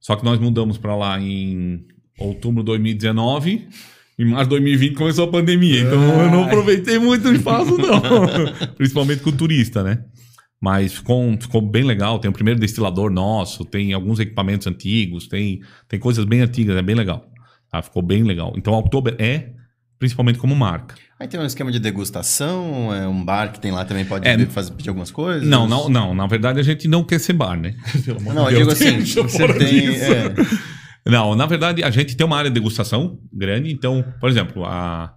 Só 0.00 0.16
que 0.16 0.24
nós 0.24 0.38
mudamos 0.38 0.78
para 0.78 0.96
lá 0.96 1.20
em 1.20 1.84
outubro 2.18 2.62
de 2.62 2.66
2019. 2.66 3.68
Em 4.18 4.24
março 4.24 4.44
de 4.44 4.50
2020 4.50 4.96
começou 4.96 5.26
a 5.26 5.30
pandemia, 5.30 5.82
então 5.82 6.22
eu 6.24 6.28
não 6.28 6.44
aproveitei 6.44 6.98
muito 6.98 7.28
o 7.28 7.32
espaço, 7.32 7.78
não. 7.78 8.02
Principalmente 8.76 9.22
com 9.22 9.30
o 9.30 9.32
turista, 9.32 9.84
né? 9.84 10.02
Mas 10.60 10.94
ficou, 10.94 11.40
ficou 11.40 11.60
bem 11.62 11.84
legal. 11.84 12.18
Tem 12.18 12.28
o 12.28 12.34
primeiro 12.34 12.58
destilador 12.58 13.12
nosso, 13.12 13.64
tem 13.64 13.92
alguns 13.92 14.18
equipamentos 14.18 14.66
antigos, 14.66 15.28
tem, 15.28 15.60
tem 15.88 16.00
coisas 16.00 16.24
bem 16.24 16.40
antigas, 16.40 16.76
é 16.76 16.82
bem 16.82 16.96
legal. 16.96 17.30
Tá? 17.70 17.82
Ficou 17.82 18.02
bem 18.02 18.22
legal. 18.22 18.52
Então, 18.56 18.72
Oktober 18.74 19.14
é 19.18 19.50
principalmente 19.98 20.38
como 20.38 20.54
marca. 20.54 20.94
Aí 21.18 21.26
tem 21.26 21.40
um 21.40 21.44
esquema 21.44 21.72
de 21.72 21.80
degustação, 21.80 22.94
é 22.94 23.08
um 23.08 23.24
bar 23.24 23.52
que 23.52 23.58
tem 23.60 23.72
lá 23.72 23.84
também 23.84 24.04
pode 24.04 24.28
É, 24.28 24.46
fazer, 24.46 24.70
pedir 24.72 24.90
algumas 24.90 25.10
coisas. 25.10 25.46
Não, 25.46 25.66
não, 25.66 25.88
não. 25.88 26.14
Na 26.14 26.26
verdade, 26.28 26.60
a 26.60 26.62
gente 26.62 26.86
não 26.86 27.02
quer 27.02 27.18
ser 27.18 27.32
bar, 27.32 27.58
né? 27.58 27.74
Pelo 28.04 28.18
amor 28.20 28.34
Não, 28.34 28.46
de 28.48 28.54
eu 28.54 28.58
digo 28.60 28.70
assim, 28.70 29.00
você 29.00 29.48
tem... 29.54 29.88
é, 29.88 30.34
Não, 31.04 31.34
na 31.34 31.46
verdade, 31.46 31.82
a 31.82 31.90
gente 31.90 32.16
tem 32.16 32.24
uma 32.26 32.36
área 32.36 32.50
de 32.50 32.54
degustação 32.54 33.18
grande. 33.32 33.72
Então, 33.72 34.04
por 34.20 34.28
exemplo, 34.30 34.64
a- 34.64 35.12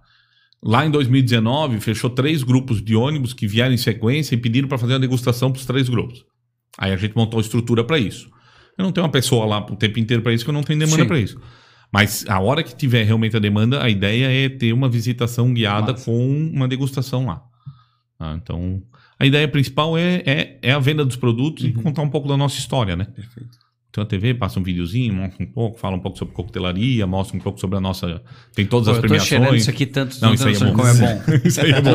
lá 0.62 0.84
em 0.86 0.90
2019, 0.90 1.78
fechou 1.80 2.08
três 2.10 2.42
grupos 2.42 2.82
de 2.82 2.96
ônibus 2.96 3.32
que 3.34 3.46
vieram 3.46 3.72
em 3.74 3.76
sequência 3.76 4.34
e 4.34 4.38
pediram 4.38 4.66
para 4.68 4.78
fazer 4.78 4.94
a 4.94 4.98
degustação 4.98 5.52
para 5.52 5.60
os 5.60 5.66
três 5.66 5.88
grupos. 5.88 6.24
Aí 6.78 6.92
a 6.92 6.96
gente 6.96 7.14
montou 7.14 7.38
a 7.38 7.42
estrutura 7.42 7.84
para 7.84 7.98
isso. 7.98 8.28
Eu 8.78 8.84
não 8.84 8.90
tenho 8.90 9.04
uma 9.04 9.12
pessoa 9.12 9.44
lá 9.44 9.58
o 9.58 9.76
tempo 9.76 9.98
inteiro 10.00 10.22
para 10.22 10.32
isso, 10.32 10.44
que 10.44 10.50
eu 10.50 10.54
não 10.54 10.62
tenho 10.62 10.78
demanda 10.78 11.04
para 11.04 11.18
isso. 11.20 11.38
Mas 11.92 12.24
a 12.26 12.40
hora 12.40 12.62
que 12.62 12.74
tiver 12.74 13.04
realmente 13.04 13.36
a 13.36 13.40
demanda, 13.40 13.82
a 13.82 13.90
ideia 13.90 14.46
é 14.46 14.48
ter 14.48 14.72
uma 14.72 14.88
visitação 14.88 15.52
guiada 15.52 15.92
Massa. 15.92 16.04
com 16.06 16.50
uma 16.52 16.66
degustação 16.66 17.26
lá. 17.26 17.42
Tá? 18.18 18.34
Então, 18.42 18.82
a 19.18 19.26
ideia 19.26 19.46
principal 19.46 19.96
é, 19.98 20.22
é, 20.24 20.58
é 20.62 20.72
a 20.72 20.78
venda 20.78 21.04
dos 21.04 21.16
produtos 21.16 21.64
e 21.64 21.72
contar 21.72 22.02
um 22.02 22.08
pouco 22.08 22.26
da 22.26 22.36
nossa 22.36 22.56
história, 22.58 22.96
né? 22.96 23.04
Perfeito. 23.04 23.62
Então 23.90 24.02
a 24.02 24.06
TV 24.06 24.32
passa 24.32 24.58
um 24.58 24.62
videozinho, 24.62 25.12
mostra 25.12 25.44
um 25.44 25.46
pouco, 25.46 25.78
fala 25.78 25.96
um 25.96 26.00
pouco 26.00 26.16
sobre 26.16 26.32
coquetelaria, 26.32 27.06
mostra 27.06 27.36
um 27.36 27.40
pouco 27.40 27.60
sobre 27.60 27.76
a 27.76 27.80
nossa. 27.80 28.22
Tem 28.54 28.64
todas 28.64 28.86
Pô, 28.88 28.92
as 28.92 28.96
eu 28.96 29.02
tô 29.02 29.08
cheirando 29.20 29.48
premiações. 29.48 29.60
isso 29.60 29.70
aqui 29.70 29.84
tanto, 29.84 30.16
Não, 30.22 30.28
não, 30.28 30.34
isso 30.34 30.48
aí 30.48 30.54
é 30.54 30.58
bom. 30.58 30.72
como 30.72 30.88
é 30.88 30.94
bom. 30.94 31.22
Isso 31.44 31.60
aí 31.60 31.70
é 31.72 31.80
bom. 31.82 31.90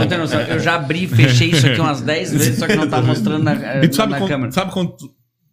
Eu 0.47 0.59
já 0.59 0.75
abri 0.75 1.05
e 1.05 1.07
fechei 1.07 1.49
isso 1.49 1.65
aqui 1.65 1.81
umas 1.81 2.01
10 2.01 2.31
vezes, 2.33 2.59
só 2.59 2.67
que 2.67 2.75
não 2.75 2.87
tá 2.87 3.01
mostrando 3.01 3.43
na, 3.43 3.83
E 3.83 3.87
tu 3.87 3.95
sabe, 3.95 4.11
na 4.11 4.19
quando, 4.19 4.29
câmera. 4.29 4.51
sabe 4.51 4.71
quando 4.71 4.95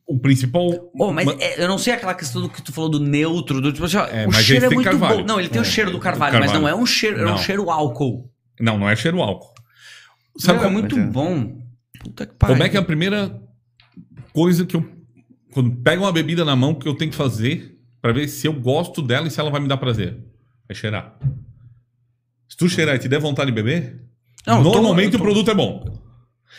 o 0.06 0.18
principal. 0.18 0.68
Ô, 0.98 1.12
mas 1.12 1.24
Ma- 1.26 1.36
é, 1.40 1.62
eu 1.62 1.68
não 1.68 1.78
sei 1.78 1.92
aquela 1.94 2.14
questão 2.14 2.42
do 2.42 2.48
que 2.48 2.60
tu 2.62 2.72
falou 2.72 2.90
do 2.90 3.00
neutro, 3.00 3.60
do 3.60 3.72
tipo 3.72 3.84
assim, 3.86 3.96
ó, 3.96 4.06
É, 4.06 4.26
o 4.26 4.30
mas 4.32 4.44
cheiro 4.44 4.66
é 4.66 4.70
muito 4.70 4.84
carvalho. 4.90 5.18
bom. 5.20 5.24
Não, 5.24 5.40
ele 5.40 5.48
tem 5.48 5.60
o 5.60 5.64
É, 5.64 5.64
cheiro 5.64 5.90
do 5.90 5.96
o 5.96 6.00
carvalho, 6.00 6.34
mas 6.38 6.46
não 6.52 6.60
carvalho. 6.62 6.78
é 6.78 6.82
um 6.82 6.86
cheiro, 6.86 7.20
é 7.20 7.24
um 7.24 7.30
Não. 7.30 7.38
cheiro 7.38 7.70
álcool. 7.70 8.30
Não, 8.60 8.78
não 8.78 8.88
é 8.88 8.94
cheiro 8.96 9.20
álcool. 9.22 9.52
Sabe 10.38 10.58
Meu, 10.60 10.68
é 10.68 10.70
muito 10.70 10.98
é. 10.98 11.06
bom. 11.06 11.58
Puta 12.00 12.26
que 12.26 12.34
pariu. 12.34 12.54
como 12.54 12.62
é 12.64 12.68
que 12.68 12.76
é 12.76 12.80
a 12.80 12.84
primeira 12.84 13.40
coisa 14.32 14.66
que 14.66 14.76
eu. 14.76 14.84
Quando 15.52 15.70
pego 15.76 16.02
uma 16.02 16.12
bebida 16.12 16.44
na 16.44 16.56
mão, 16.56 16.74
que 16.74 16.86
eu 16.88 16.94
tenho 16.96 17.10
que 17.10 17.16
fazer 17.16 17.78
pra 18.02 18.12
ver 18.12 18.26
se 18.28 18.46
eu 18.46 18.52
gosto 18.52 19.00
dela 19.00 19.26
e 19.28 19.30
se 19.30 19.38
ela 19.40 19.50
vai 19.50 19.60
me 19.60 19.68
dar 19.68 19.76
prazer? 19.76 20.18
É 20.68 20.74
cheirar. 20.74 21.16
Se 22.48 22.56
tu 22.56 22.68
cheirar 22.68 22.96
e 22.96 22.98
te 22.98 23.08
der 23.08 23.20
vontade 23.20 23.50
de 23.50 23.54
beber, 23.54 24.02
Não, 24.46 24.62
tô- 24.62 24.70
normalmente 24.72 25.12
tô- 25.12 25.18
o 25.18 25.20
produto 25.22 25.50
é 25.50 25.54
bom. 25.54 25.93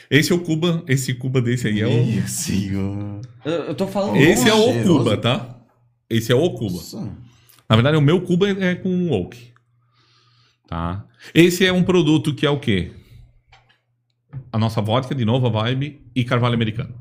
Esse 0.10 0.32
é 0.32 0.36
o 0.36 0.40
Cuba, 0.40 0.84
esse 0.88 1.14
Cuba 1.14 1.42
desse 1.42 1.68
aí 1.68 1.82
é 1.82 1.88
o. 1.88 2.06
Meu 2.06 2.28
senhor. 2.28 3.22
Eu, 3.44 3.52
eu 3.52 3.76
tô 3.76 3.88
falando. 3.88 4.18
Esse 4.18 4.48
é 4.50 4.54
o 4.54 4.64
cheiroso. 4.64 4.98
Cuba, 5.00 5.18
tá? 5.18 5.60
Esse 6.10 6.32
é 6.32 6.36
o 6.36 6.50
Cuba. 6.52 6.76
Nossa. 6.76 7.12
Na 7.68 7.76
verdade, 7.76 7.98
o 7.98 8.02
meu 8.02 8.22
Cuba 8.22 8.50
é 8.50 8.76
com 8.76 9.10
oak. 9.12 9.54
Tá? 10.68 11.06
Esse 11.34 11.66
é 11.66 11.72
um 11.72 11.84
produto 11.84 12.34
que 12.34 12.46
é 12.46 12.50
o 12.50 12.60
quê? 12.60 12.92
A 14.52 14.58
nossa 14.58 14.82
vodka 14.82 15.16
de 15.16 15.26
nova 15.26 15.50
vibe 15.50 16.02
e 16.16 16.24
carvalho 16.24 16.54
americano. 16.54 16.94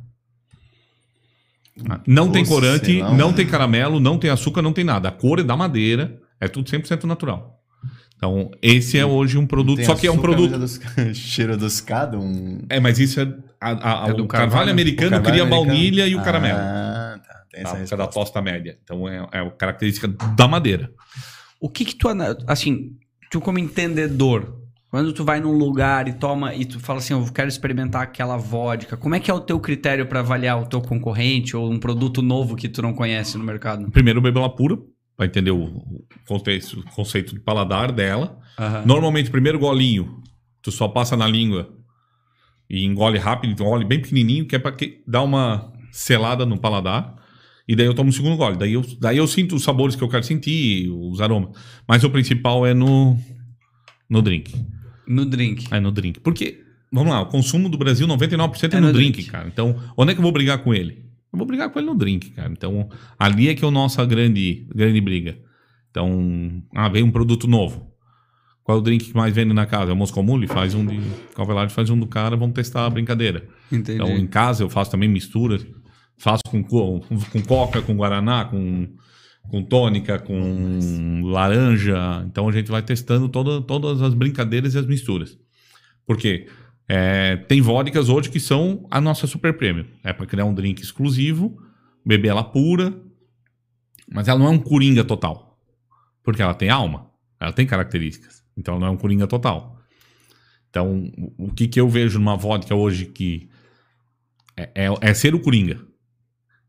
Não 2.06 2.30
tem 2.30 2.44
corante, 2.44 3.00
não. 3.00 3.16
não 3.16 3.32
tem 3.32 3.46
caramelo, 3.46 3.98
não 3.98 4.16
tem 4.18 4.30
açúcar, 4.30 4.62
não 4.62 4.72
tem 4.72 4.84
nada. 4.84 5.08
A 5.08 5.12
cor 5.12 5.40
é 5.40 5.42
da 5.42 5.56
madeira, 5.56 6.20
é 6.40 6.46
tudo 6.46 6.70
100% 6.70 7.04
natural. 7.04 7.60
Então, 8.16 8.50
esse 8.62 8.96
é 8.98 9.04
hoje 9.04 9.36
um 9.36 9.46
produto, 9.46 9.76
Tem 9.76 9.84
só 9.86 9.94
que 9.94 10.06
é 10.06 10.10
um 10.12 10.18
produto 10.18 10.52
mas 10.58 10.80
é 10.96 11.04
dos- 11.04 11.16
cheiro 11.18 11.52
adocicado, 11.54 12.18
um... 12.18 12.58
É, 12.70 12.80
mas 12.80 12.98
isso 12.98 13.20
é. 13.20 13.24
a- 13.60 13.70
a- 13.70 14.04
a- 14.06 14.08
É 14.08 14.12
o 14.12 14.26
carvalho, 14.26 14.28
carvalho, 14.28 14.70
americano 14.70 15.08
o 15.08 15.10
carvalho 15.10 15.32
cria 15.32 15.42
americano. 15.42 15.66
baunilha 15.66 16.06
e 16.06 16.14
o 16.14 16.22
caramelo. 16.22 16.58
Ah, 16.58 17.20
tá. 17.26 17.34
Tem 17.52 17.62
Tá, 17.62 17.68
essa 17.70 17.76
causa 17.78 17.96
da 17.96 18.06
tosta 18.06 18.40
média. 18.42 18.78
Então 18.82 19.08
é, 19.08 19.26
é 19.32 19.38
a 19.40 19.50
característica 19.50 20.08
da 20.08 20.48
madeira. 20.48 20.90
O 21.60 21.68
que 21.68 21.84
que 21.84 21.94
tu, 21.94 22.08
assim, 22.48 22.92
tu 23.30 23.40
como 23.40 23.58
entendedor, 23.58 24.58
quando 24.90 25.12
tu 25.12 25.24
vai 25.24 25.40
num 25.40 25.52
lugar 25.56 26.08
e 26.08 26.12
toma 26.14 26.54
e 26.54 26.64
tu 26.64 26.80
fala 26.80 26.98
assim, 27.00 27.14
eu 27.14 27.24
quero 27.32 27.48
experimentar 27.48 28.02
aquela 28.02 28.36
vodka, 28.36 28.96
como 28.96 29.14
é 29.14 29.20
que 29.20 29.30
é 29.30 29.34
o 29.34 29.40
teu 29.40 29.58
critério 29.60 30.06
pra 30.06 30.20
avaliar 30.20 30.60
o 30.60 30.66
teu 30.66 30.80
concorrente 30.80 31.56
ou 31.56 31.70
um 31.70 31.78
produto 31.78 32.22
novo 32.22 32.56
que 32.56 32.68
tu 32.68 32.80
não 32.82 32.92
conhece 32.92 33.36
no 33.38 33.44
mercado? 33.44 33.90
Primeiro, 33.90 34.20
bebo 34.20 34.38
ela 34.40 34.48
pura, 34.54 34.76
para 35.16 35.26
entender 35.26 35.50
o, 35.50 35.82
contexto, 36.26 36.80
o 36.80 36.84
conceito 36.90 37.34
de 37.34 37.40
paladar 37.40 37.92
dela. 37.92 38.38
Aham. 38.58 38.84
Normalmente, 38.84 39.30
primeiro 39.30 39.58
golinho, 39.58 40.22
tu 40.62 40.72
só 40.72 40.88
passa 40.88 41.16
na 41.16 41.26
língua 41.28 41.72
e 42.68 42.84
engole 42.84 43.18
rápido, 43.18 43.52
engole 43.52 43.84
bem 43.84 44.00
pequenininho, 44.00 44.46
que 44.46 44.56
é 44.56 44.58
para 44.58 44.74
dar 45.06 45.22
uma 45.22 45.72
selada 45.92 46.44
no 46.44 46.58
paladar. 46.58 47.14
E 47.66 47.74
daí 47.74 47.86
eu 47.86 47.94
tomo 47.94 48.10
o 48.10 48.12
segundo 48.12 48.36
gole. 48.36 48.56
Daí 48.56 48.74
eu, 48.74 48.84
daí 49.00 49.16
eu 49.16 49.26
sinto 49.26 49.54
os 49.54 49.62
sabores 49.62 49.96
que 49.96 50.02
eu 50.02 50.08
quero 50.08 50.24
sentir, 50.24 50.90
os 50.90 51.20
aromas. 51.20 51.56
Mas 51.88 52.04
o 52.04 52.10
principal 52.10 52.66
é 52.66 52.74
no, 52.74 53.16
no 54.08 54.20
drink. 54.20 54.54
No 55.06 55.24
drink. 55.24 55.66
É 55.70 55.80
no 55.80 55.90
drink. 55.90 56.20
Porque, 56.20 56.60
vamos 56.92 57.12
lá, 57.12 57.22
o 57.22 57.26
consumo 57.26 57.68
do 57.68 57.78
Brasil, 57.78 58.06
99% 58.06 58.74
é, 58.74 58.76
É 58.76 58.80
no, 58.80 58.88
no 58.88 58.92
drink, 58.92 59.12
drink. 59.14 59.30
cara. 59.30 59.48
Então, 59.48 59.80
onde 59.96 60.10
é 60.10 60.14
que 60.14 60.18
eu 60.18 60.22
vou 60.22 60.32
brigar 60.32 60.58
com 60.58 60.74
ele? 60.74 61.03
Eu 61.34 61.38
vou 61.38 61.46
brigar 61.46 61.68
com 61.68 61.78
ele 61.80 61.88
no 61.88 61.94
drink, 61.96 62.30
cara. 62.30 62.48
Então, 62.52 62.88
ali 63.18 63.48
é 63.48 63.54
que 63.54 63.64
é 63.64 63.68
a 63.68 63.70
nossa 63.70 64.04
grande, 64.06 64.66
grande 64.74 65.00
briga. 65.00 65.36
Então, 65.90 66.62
ah, 66.74 66.88
veio 66.88 67.04
um 67.04 67.10
produto 67.10 67.46
novo. 67.48 67.92
Qual 68.62 68.78
é 68.78 68.80
o 68.80 68.82
drink 68.82 69.06
que 69.06 69.16
mais 69.16 69.34
vende 69.34 69.52
na 69.52 69.66
casa? 69.66 69.90
É 69.90 69.94
o 69.94 69.96
Moscow 69.96 70.22
Mule? 70.22 70.46
Faz 70.46 70.74
um 70.74 70.86
de... 70.86 70.98
Calvelade 71.34 71.74
faz 71.74 71.90
um 71.90 71.98
do 71.98 72.06
cara, 72.06 72.36
vamos 72.36 72.54
testar 72.54 72.86
a 72.86 72.90
brincadeira. 72.90 73.46
Entendi. 73.70 74.00
Então, 74.00 74.16
em 74.16 74.26
casa 74.26 74.62
eu 74.62 74.70
faço 74.70 74.90
também 74.92 75.08
misturas. 75.08 75.66
Faço 76.16 76.42
com, 76.48 76.62
co- 76.62 77.00
com 77.32 77.42
coca, 77.42 77.82
com 77.82 77.96
guaraná, 77.96 78.44
com, 78.44 78.88
com 79.50 79.62
tônica, 79.62 80.18
com 80.20 81.20
laranja. 81.24 82.24
Então, 82.26 82.48
a 82.48 82.52
gente 82.52 82.70
vai 82.70 82.80
testando 82.80 83.28
toda, 83.28 83.60
todas 83.60 84.00
as 84.00 84.14
brincadeiras 84.14 84.74
e 84.74 84.78
as 84.78 84.86
misturas. 84.86 85.36
Por 86.06 86.16
quê? 86.16 86.46
É, 86.88 87.36
tem 87.36 87.60
vodkas 87.60 88.08
hoje 88.08 88.30
que 88.30 88.38
são 88.40 88.86
a 88.90 89.00
nossa 89.00 89.26
super 89.26 89.56
premium. 89.56 89.86
É 90.02 90.12
para 90.12 90.26
criar 90.26 90.44
um 90.44 90.54
drink 90.54 90.82
exclusivo, 90.82 91.56
beber 92.04 92.28
ela 92.28 92.44
pura, 92.44 92.94
mas 94.12 94.28
ela 94.28 94.38
não 94.38 94.46
é 94.46 94.50
um 94.50 94.58
coringa 94.58 95.04
total. 95.04 95.58
Porque 96.22 96.42
ela 96.42 96.54
tem 96.54 96.68
alma, 96.70 97.10
ela 97.40 97.52
tem 97.52 97.66
características. 97.66 98.42
Então 98.56 98.74
ela 98.74 98.80
não 98.80 98.88
é 98.88 98.90
um 98.90 98.96
coringa 98.96 99.26
total. 99.26 99.78
Então, 100.70 101.10
o 101.16 101.46
o 101.46 101.52
que, 101.54 101.68
que 101.68 101.80
eu 101.80 101.88
vejo 101.88 102.18
numa 102.18 102.36
vodka 102.36 102.74
hoje 102.74 103.06
que 103.06 103.48
é, 104.56 104.86
é- 104.86 104.98
é 105.10 105.14
ser 105.14 105.34
o 105.34 105.40
coringa. 105.40 105.80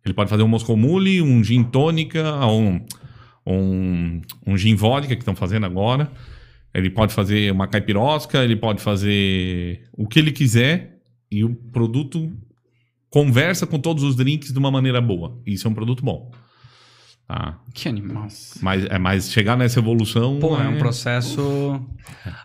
Ele 0.03 0.13
pode 0.13 0.29
fazer 0.29 0.43
um 0.43 0.47
Moscow 0.47 0.77
Mule, 0.77 1.21
um 1.21 1.43
gin 1.43 1.63
tônica, 1.63 2.23
um, 2.45 2.85
um, 3.45 4.21
um 4.45 4.57
gin 4.57 4.75
vodka 4.75 5.15
que 5.15 5.21
estão 5.21 5.35
fazendo 5.35 5.65
agora. 5.65 6.11
Ele 6.75 6.89
pode 6.89 7.13
fazer 7.13 7.49
uma 7.53 7.67
caipirosca, 7.67 8.43
ele 8.43 8.57
pode 8.57 8.81
fazer 8.81 9.87
o 9.93 10.05
que 10.05 10.19
ele 10.19 10.33
quiser 10.33 10.99
e 11.31 11.41
o 11.41 11.55
produto 11.55 12.29
conversa 13.09 13.65
com 13.65 13.79
todos 13.79 14.03
os 14.03 14.13
drinks 14.13 14.51
de 14.51 14.59
uma 14.59 14.69
maneira 14.69 14.99
boa. 14.99 15.41
Isso 15.45 15.65
é 15.65 15.71
um 15.71 15.73
produto 15.73 16.03
bom. 16.03 16.33
Tá? 17.25 17.57
Que 17.73 17.87
animal. 17.87 18.27
Mas, 18.61 18.85
é, 18.85 18.99
mas 18.99 19.31
chegar 19.31 19.57
nessa 19.57 19.79
evolução. 19.79 20.37
Pô, 20.37 20.59
é 20.59 20.67
um 20.67 20.77
processo. 20.77 21.81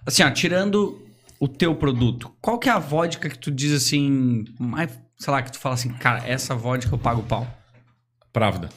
Assim, 0.06 0.22
ó, 0.22 0.30
tirando 0.30 1.04
o 1.40 1.48
teu 1.48 1.74
produto, 1.74 2.32
qual 2.40 2.56
que 2.56 2.68
é 2.68 2.72
a 2.72 2.78
vodka 2.78 3.28
que 3.28 3.38
tu 3.38 3.50
diz 3.50 3.72
assim, 3.72 4.44
mais, 4.60 4.96
sei 5.18 5.32
lá, 5.32 5.42
que 5.42 5.50
tu 5.50 5.58
fala 5.58 5.74
assim, 5.74 5.88
cara, 5.88 6.24
essa 6.24 6.54
vodka 6.54 6.94
eu 6.94 6.98
pago 6.98 7.24
pau? 7.24 7.48
Právida. 8.32 8.68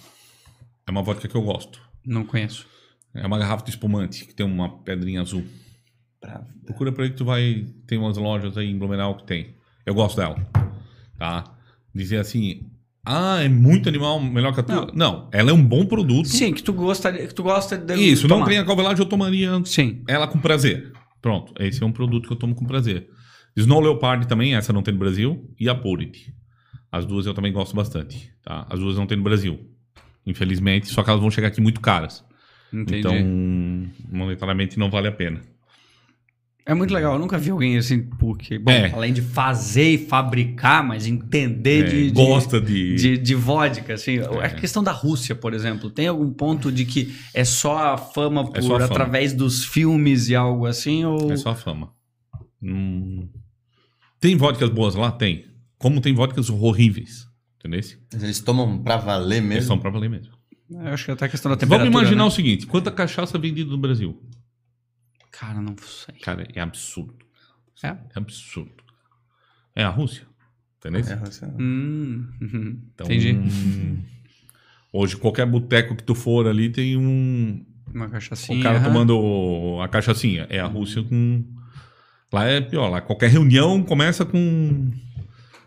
É 0.87 0.89
uma 0.89 1.03
vodka 1.03 1.27
que 1.27 1.35
eu 1.35 1.43
gosto. 1.43 1.79
Não 2.03 2.25
conheço. 2.25 2.72
É 3.15 3.25
uma 3.25 3.37
garrafa 3.37 3.63
de 3.63 3.71
espumante 3.71 4.25
que 4.25 4.33
tem 4.33 4.45
uma 4.45 4.79
pedrinha 4.79 5.21
azul. 5.21 5.43
Procura 6.65 6.91
por 6.91 7.03
aí 7.03 7.09
que 7.09 7.17
tu 7.17 7.25
vai. 7.25 7.67
Tem 7.85 7.97
umas 7.97 8.17
lojas 8.17 8.57
aí 8.57 8.69
em 8.69 8.77
Blumenau 8.77 9.17
que 9.17 9.25
tem. 9.25 9.55
Eu 9.85 9.93
gosto 9.93 10.17
dela. 10.17 10.35
Tá? 11.17 11.43
Dizer 11.93 12.17
assim. 12.17 12.69
Ah, 13.05 13.41
é 13.41 13.49
muito 13.49 13.89
animal, 13.89 14.19
melhor 14.21 14.53
que 14.53 14.61
a 14.61 14.63
tua. 14.63 14.91
Não, 14.93 15.27
ela 15.33 15.49
é 15.51 15.53
um 15.53 15.61
bom 15.63 15.85
produto. 15.85 16.29
Sim, 16.29 16.53
que 16.53 16.63
tu 16.63 16.71
gosta, 16.71 17.11
que 17.11 17.33
tu 17.35 17.43
gosta 17.43 17.77
de 17.77 17.95
Isso, 17.95 18.29
não 18.29 18.37
tomar. 18.37 18.47
tem 18.49 18.57
a 18.57 18.65
calvelagem, 18.65 18.99
eu 18.99 19.05
tomaria 19.05 19.61
Sim. 19.65 20.01
ela 20.07 20.25
com 20.25 20.39
prazer. 20.39 20.93
Pronto, 21.21 21.53
esse 21.59 21.83
é 21.83 21.85
um 21.85 21.91
produto 21.91 22.27
que 22.27 22.33
eu 22.33 22.37
tomo 22.37 22.55
com 22.55 22.65
prazer. 22.65 23.09
Snow 23.57 23.81
Leopard 23.81 24.25
também, 24.25 24.55
essa 24.55 24.71
não 24.71 24.81
tem 24.81 24.93
no 24.93 24.99
Brasil. 25.01 25.53
E 25.59 25.67
a 25.67 25.75
Purity. 25.75 26.33
As 26.89 27.05
duas 27.05 27.25
eu 27.25 27.33
também 27.33 27.51
gosto 27.51 27.75
bastante. 27.75 28.31
Tá? 28.41 28.65
As 28.69 28.79
duas 28.79 28.95
não 28.95 29.05
tem 29.05 29.17
no 29.17 29.23
Brasil. 29.23 29.59
Infelizmente, 30.25 30.87
só 30.87 31.03
que 31.03 31.09
elas 31.09 31.21
vão 31.21 31.29
chegar 31.29 31.49
aqui 31.49 31.59
muito 31.59 31.81
caras. 31.81 32.23
Entendi. 32.73 32.99
Então, 33.07 33.89
monetariamente 34.11 34.77
não 34.79 34.89
vale 34.89 35.07
a 35.07 35.11
pena. 35.11 35.41
É 36.65 36.73
muito 36.73 36.93
legal. 36.93 37.13
Eu 37.13 37.19
nunca 37.19 37.37
vi 37.37 37.49
alguém 37.51 37.77
assim, 37.77 38.01
porque, 38.03 38.57
bom, 38.57 38.71
É. 38.71 38.89
além 38.93 39.11
de 39.11 39.21
fazer 39.21 39.89
e 39.89 39.97
fabricar, 39.97 40.81
mas 40.81 41.05
entender 41.05 41.85
É, 41.85 41.89
de, 41.89 42.05
de- 42.07 42.13
gosta 42.13 42.59
de... 42.61 42.95
de, 42.95 43.17
de 43.17 43.35
vodka, 43.35 43.93
assim. 43.93 44.19
A 44.19 44.49
questão 44.49 44.81
da 44.81 44.93
Rússia, 44.93 45.35
por 45.35 45.53
exemplo, 45.53 45.89
tem 45.89 46.07
algum 46.07 46.31
ponto 46.31 46.71
de 46.71 46.85
que 46.85 47.13
é 47.33 47.43
só 47.43 47.93
a 47.93 47.97
fama 47.97 48.45
por 48.49 48.55
É 48.55 48.59
a 48.59 48.63
fama. 48.63 48.85
através 48.85 49.33
dos 49.33 49.65
filmes 49.65 50.29
e 50.29 50.35
algo 50.35 50.65
assim, 50.65 51.03
ou... 51.03 51.31
É 51.33 51.35
só 51.37 51.49
a 51.49 51.55
fama. 51.55 51.91
Hum. 52.61 53.27
Tem 54.21 54.37
vodkas 54.37 54.69
boas 54.69 54.95
lá? 54.95 55.11
Tem. 55.11 55.45
Como 55.77 55.99
tem 55.99 56.13
vodkas 56.13 56.49
horríveis. 56.49 57.27
Entendeu? 57.59 57.79
Eles 57.79 57.99
Mas 58.13 58.23
eles 58.23 58.39
tomam 58.39 58.81
pra 58.81 58.95
valer 58.95 59.41
mesmo? 59.41 59.67
são 59.67 59.77
pra 59.77 59.89
valer 59.89 60.09
mesmo. 60.09 60.32
Eu 60.69 60.87
acho 60.93 61.05
que 61.05 61.11
até 61.11 61.25
a 61.25 61.29
questão 61.29 61.51
da 61.51 61.57
temperatura, 61.57 61.89
Vamos 61.91 62.01
imaginar 62.01 62.23
né? 62.23 62.27
o 62.27 62.31
seguinte: 62.31 62.65
quanta 62.65 62.91
cachaça 62.91 63.37
é 63.37 63.39
vendida 63.39 63.69
no 63.69 63.77
Brasil? 63.77 64.21
Cara, 65.31 65.61
não 65.61 65.75
sei. 65.77 66.15
Cara, 66.19 66.47
é 66.53 66.59
absurdo. 66.61 67.15
É? 67.83 67.87
É 67.87 67.97
absurdo. 68.15 68.71
É 69.75 69.83
a 69.83 69.89
Rússia. 69.89 70.25
Entendeu? 70.79 71.01
É, 71.01 71.15
você- 71.17 71.45
Hum, 71.45 72.27
uhum. 72.41 72.81
Então, 72.93 73.05
Entendi. 73.07 73.37
Hoje, 74.91 75.17
qualquer 75.17 75.45
boteco 75.47 75.95
que 75.95 76.03
tu 76.03 76.13
for 76.13 76.47
ali 76.47 76.69
tem 76.69 76.95
um. 76.97 77.65
Uma 77.93 78.07
cachaçinha. 78.09 78.59
o 78.59 78.63
cara 78.63 78.77
aham. 78.77 78.85
tomando 78.85 79.79
a 79.81 79.87
cachaçinha. 79.87 80.45
É 80.49 80.59
a 80.59 80.65
Rússia 80.67 81.03
com. 81.03 81.43
Lá 82.31 82.45
é 82.45 82.61
pior. 82.61 82.89
Lá 82.89 83.01
qualquer 83.01 83.29
reunião 83.29 83.81
começa 83.83 84.23
com. 84.25 84.91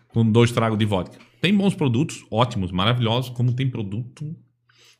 Com 0.09 0.29
dois 0.31 0.51
tragos 0.51 0.77
de 0.79 0.85
vodka. 0.85 1.17
Tem 1.41 1.55
bons 1.55 1.75
produtos, 1.75 2.25
ótimos, 2.31 2.71
maravilhosos, 2.71 3.29
como 3.29 3.53
tem 3.53 3.69
produto. 3.69 4.35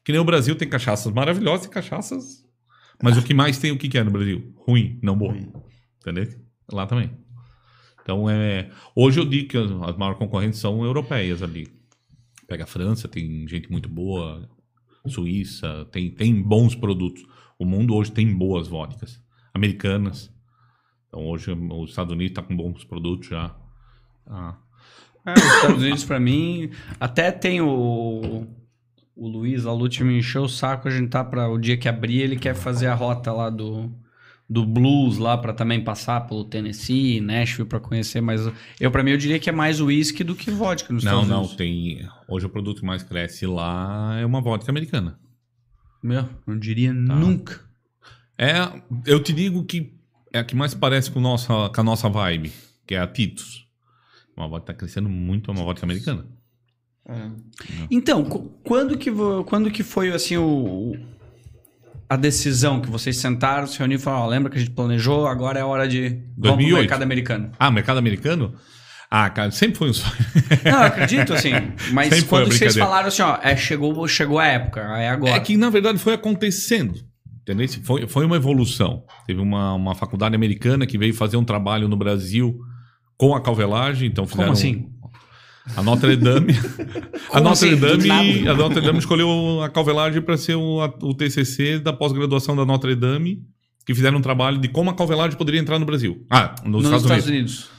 Que 0.08 0.14
nem 0.14 0.22
o 0.22 0.24
Brasil 0.24 0.56
tem 0.56 0.70
cachaças 0.70 1.12
maravilhosas 1.12 1.66
e 1.66 1.70
cachaças. 1.70 2.42
Mas 3.04 3.18
o 3.18 3.22
que 3.22 3.34
mais 3.34 3.58
tem, 3.58 3.74
o 3.74 3.78
que, 3.78 3.90
que 3.90 3.98
é 3.98 4.04
no 4.06 4.10
Brasil? 4.10 4.54
Ruim, 4.56 4.98
não 5.04 5.18
bom. 5.18 5.32
Ruim. 5.32 5.52
Entendeu? 6.00 6.30
Lá 6.72 6.88
também. 6.88 7.12
Então, 8.02 8.30
é... 8.30 8.72
hoje 8.96 9.20
eu 9.20 9.26
digo 9.26 9.50
que 9.50 9.58
as, 9.58 9.70
as 9.70 9.98
maiores 9.98 10.18
concorrentes 10.18 10.62
são 10.62 10.82
europeias 10.82 11.44
ali. 11.44 11.68
Pega 12.48 12.64
a 12.64 12.66
França, 12.66 13.10
tem 13.10 13.46
gente 13.50 13.70
muito 13.70 13.90
boa. 13.90 14.50
Suíça, 15.06 15.86
tem, 15.92 16.10
tem 16.10 16.42
bons 16.42 16.74
produtos. 16.74 17.26
O 17.60 17.66
mundo 17.66 17.94
hoje 17.94 18.10
tem 18.10 18.34
boas 18.34 18.70
vodkas. 18.70 19.22
Americanas. 19.54 20.34
Então, 21.10 21.28
hoje 21.28 21.52
os 21.52 21.90
Estados 21.90 22.14
Unidos 22.14 22.32
está 22.32 22.42
com 22.42 22.56
bons 22.56 22.86
produtos 22.86 23.28
já. 23.28 23.54
Ah, 24.26 24.56
É, 25.26 25.34
os 25.34 25.44
Estados 25.44 25.84
Unidos, 25.84 26.06
pra 26.06 26.18
mim, 26.18 26.72
até 26.98 27.30
tem 27.30 27.60
o. 27.60 28.48
O 29.18 29.28
Luiz, 29.28 29.66
a 29.66 29.74
Lute 29.74 30.04
me 30.04 30.20
encheu 30.20 30.44
o 30.44 30.50
saco. 30.50 30.88
A 30.88 30.92
gente 30.92 31.10
tá 31.10 31.24
para 31.24 31.50
o 31.50 31.58
dia 31.58 31.76
que 31.76 31.90
abrir, 31.90 32.22
ele 32.22 32.36
quer 32.38 32.54
fazer 32.54 32.86
a 32.88 32.94
rota 32.94 33.32
lá 33.32 33.50
do, 33.50 33.92
do 34.48 34.64
blues 34.64 35.18
lá 35.18 35.36
pra 35.38 35.54
também 35.54 35.84
passar 35.84 36.22
pelo 36.28 36.46
Tennessee, 36.46 37.20
Nashville 37.20 37.68
pra 37.68 37.80
conhecer. 37.80 38.22
Mas 38.22 38.42
eu, 38.80 38.92
pra 38.92 39.02
mim, 39.04 39.12
eu 39.12 39.18
diria 39.18 39.40
que 39.40 39.50
é 39.50 39.54
mais 39.54 39.82
uísque 39.82 40.24
do 40.24 40.36
que 40.36 40.52
vodka 40.52 40.94
nos 40.94 41.04
Não, 41.04 41.12
Estados 41.14 41.30
não, 41.30 41.38
Unidos. 41.40 41.56
tem. 41.56 42.08
Hoje 42.30 42.46
o 42.46 42.50
produto 42.50 42.82
que 42.82 42.86
mais 42.86 43.02
cresce 43.02 43.48
lá 43.48 44.18
é 44.20 44.26
uma 44.26 44.40
vodka 44.40 44.70
americana. 44.72 45.20
Meu, 46.04 46.30
não 46.46 46.60
diria 46.60 46.90
Tá. 46.94 47.16
nunca. 47.16 47.60
É, 48.38 48.54
eu 49.06 49.22
te 49.22 49.34
digo 49.34 49.66
que 49.66 49.94
é 50.32 50.38
a 50.38 50.44
que 50.44 50.56
mais 50.56 50.76
parece 50.76 51.10
com, 51.10 51.20
nossa, 51.20 51.70
com 51.74 51.82
a 51.82 51.84
nossa 51.84 52.08
vibe, 52.08 52.52
que 52.86 52.94
é 52.94 53.00
a 53.00 53.08
Titus. 53.08 53.66
Uma 54.36 54.48
vodka 54.48 54.68
tá 54.68 54.74
crescendo 54.76 55.10
muito, 55.10 55.50
é 55.50 55.54
uma 55.56 55.64
vodka 55.64 55.84
americana. 55.88 56.24
É. 57.10 57.30
Então, 57.90 58.24
qu- 58.26 58.50
quando 58.64 58.98
que, 58.98 59.12
quando 59.46 59.72
que 59.72 59.82
foi 59.84 60.12
assim 60.12 60.38
o, 60.38 60.96
a 62.10 62.16
decisão 62.16 62.82
que 62.82 62.90
vocês 62.90 63.18
sentaram, 63.18 63.68
se 63.68 63.78
reuniram 63.80 64.00
e 64.00 64.04
falaram, 64.04 64.24
ó, 64.26 64.28
lembra 64.28 64.50
que 64.52 64.58
a 64.58 64.60
gente 64.60 64.72
planejou, 64.72 65.28
agora 65.28 65.60
é 65.60 65.64
hora 65.64 65.88
de 65.88 66.10
vamos 66.10 66.22
pro 66.36 66.52
2008. 66.56 66.80
mercado 66.82 67.04
americano. 67.04 67.52
Ah, 67.60 67.72
mercado 67.72 67.98
americano? 67.98 68.54
Ah, 69.10 69.30
cara, 69.30 69.52
sempre 69.52 69.78
foi 69.78 69.90
um 69.90 69.94
sonho. 69.94 70.14
Não, 70.66 70.72
eu 70.80 70.84
acredito, 70.88 71.34
assim. 71.34 71.52
Mas 71.94 72.10
Sempre 72.10 72.26
quando 72.28 72.52
vocês 72.52 72.76
falaram 72.76 73.08
assim, 73.08 73.22
ó, 73.22 73.38
é, 73.42 73.56
chegou, 73.56 74.06
chegou 74.08 74.38
a 74.38 74.46
época, 74.46 74.82
é 74.82 75.10
agora. 75.10 75.32
É 75.32 75.40
que, 75.40 75.56
na 75.56 75.70
verdade, 75.70 75.98
foi 75.98 76.14
acontecendo. 76.14 76.94
Entendeu? 77.42 77.66
Foi, 77.84 78.06
foi 78.06 78.26
uma 78.26 78.36
evolução. 78.36 79.04
Teve 79.26 79.40
uma, 79.40 79.74
uma 79.74 79.96
faculdade 79.96 80.36
americana 80.36 80.86
que 80.86 80.98
veio 80.98 81.14
fazer 81.14 81.38
um 81.38 81.46
trabalho 81.46 81.88
no 81.88 81.96
Brasil 81.96 82.60
com 83.18 83.34
a 83.34 83.42
calvelagem. 83.42 84.10
Então 84.10 84.26
fizeram 84.28 84.48
Como 84.48 84.58
assim? 84.58 84.90
A 85.76 85.84
Notre 85.84 86.16
Dame. 86.16 86.54
a, 87.32 87.40
Notre 87.42 87.70
assim? 87.70 87.76
Dame 87.80 88.48
a 88.48 88.54
Notre 88.54 88.82
Dame 88.82 89.00
escolheu 89.00 89.62
a 89.62 89.70
calvelagem 89.70 90.22
para 90.22 90.38
ser 90.38 90.56
o, 90.56 90.82
a- 90.82 90.94
o 91.04 91.14
TCC 91.14 91.80
da 91.80 91.92
pós-graduação 91.94 92.56
da 92.56 92.66
Notre 92.66 92.96
Dame, 92.96 93.42
que 93.86 93.94
fizeram 93.94 94.18
um 94.18 94.22
trabalho 94.22 94.58
de 94.58 94.68
como 94.68 94.90
a 94.90 94.94
calvelagem 94.96 95.38
poderia 95.38 95.60
entrar 95.60 95.78
no 95.80 95.86
Brasil. 95.86 96.26
Ah, 96.30 96.56
nos, 96.66 96.84
Nos 96.84 97.04
Estados, 97.04 97.28
Unidos. 97.28 97.70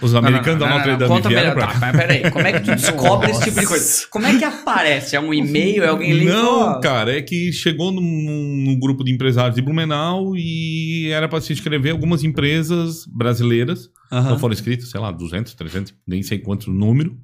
Os 0.00 0.14
americanos 0.14 0.58
Não, 0.58 0.66
não, 0.66 0.68
da 0.68 0.74
Notre 0.78 0.90
não, 0.92 0.98
Dame 0.98 1.10
Conta 1.14 1.28
vieram 1.28 1.54
melhor. 1.54 1.70
pra 1.78 1.78
Tá, 1.92 1.92
peraí, 1.98 2.30
como 2.30 2.46
é 2.46 2.52
que 2.54 2.60
tu 2.60 2.70
descobre 2.74 3.30
esse 3.30 3.44
tipo 3.44 3.60
de 3.60 3.66
coisa? 3.66 4.06
Como 4.10 4.26
é 4.26 4.36
que 4.36 4.44
aparece? 4.44 5.14
É 5.14 5.20
um 5.20 5.32
e-mail? 5.32 5.84
É 5.84 5.88
alguém 5.88 6.12
liga? 6.12 6.32
Não, 6.32 6.80
cara, 6.80 7.16
é 7.16 7.22
que 7.22 7.52
chegou 7.52 7.92
num, 7.92 8.00
num 8.02 8.78
grupo 8.80 9.04
de 9.04 9.12
empresários 9.12 9.54
de 9.54 9.62
Blumenau 9.62 10.34
e 10.34 11.10
era 11.12 11.28
para 11.28 11.40
se 11.42 11.52
inscrever 11.52 11.92
algumas 11.92 12.24
empresas 12.24 13.04
brasileiras. 13.06 13.90
aham. 14.10 14.24
Então 14.26 14.38
foram 14.38 14.54
inscritas, 14.54 14.88
sei 14.88 14.98
lá, 15.00 15.10
200, 15.12 15.54
300, 15.54 15.94
nem 16.06 16.22
sei 16.22 16.38
quanto 16.38 16.70
número, 16.70 17.16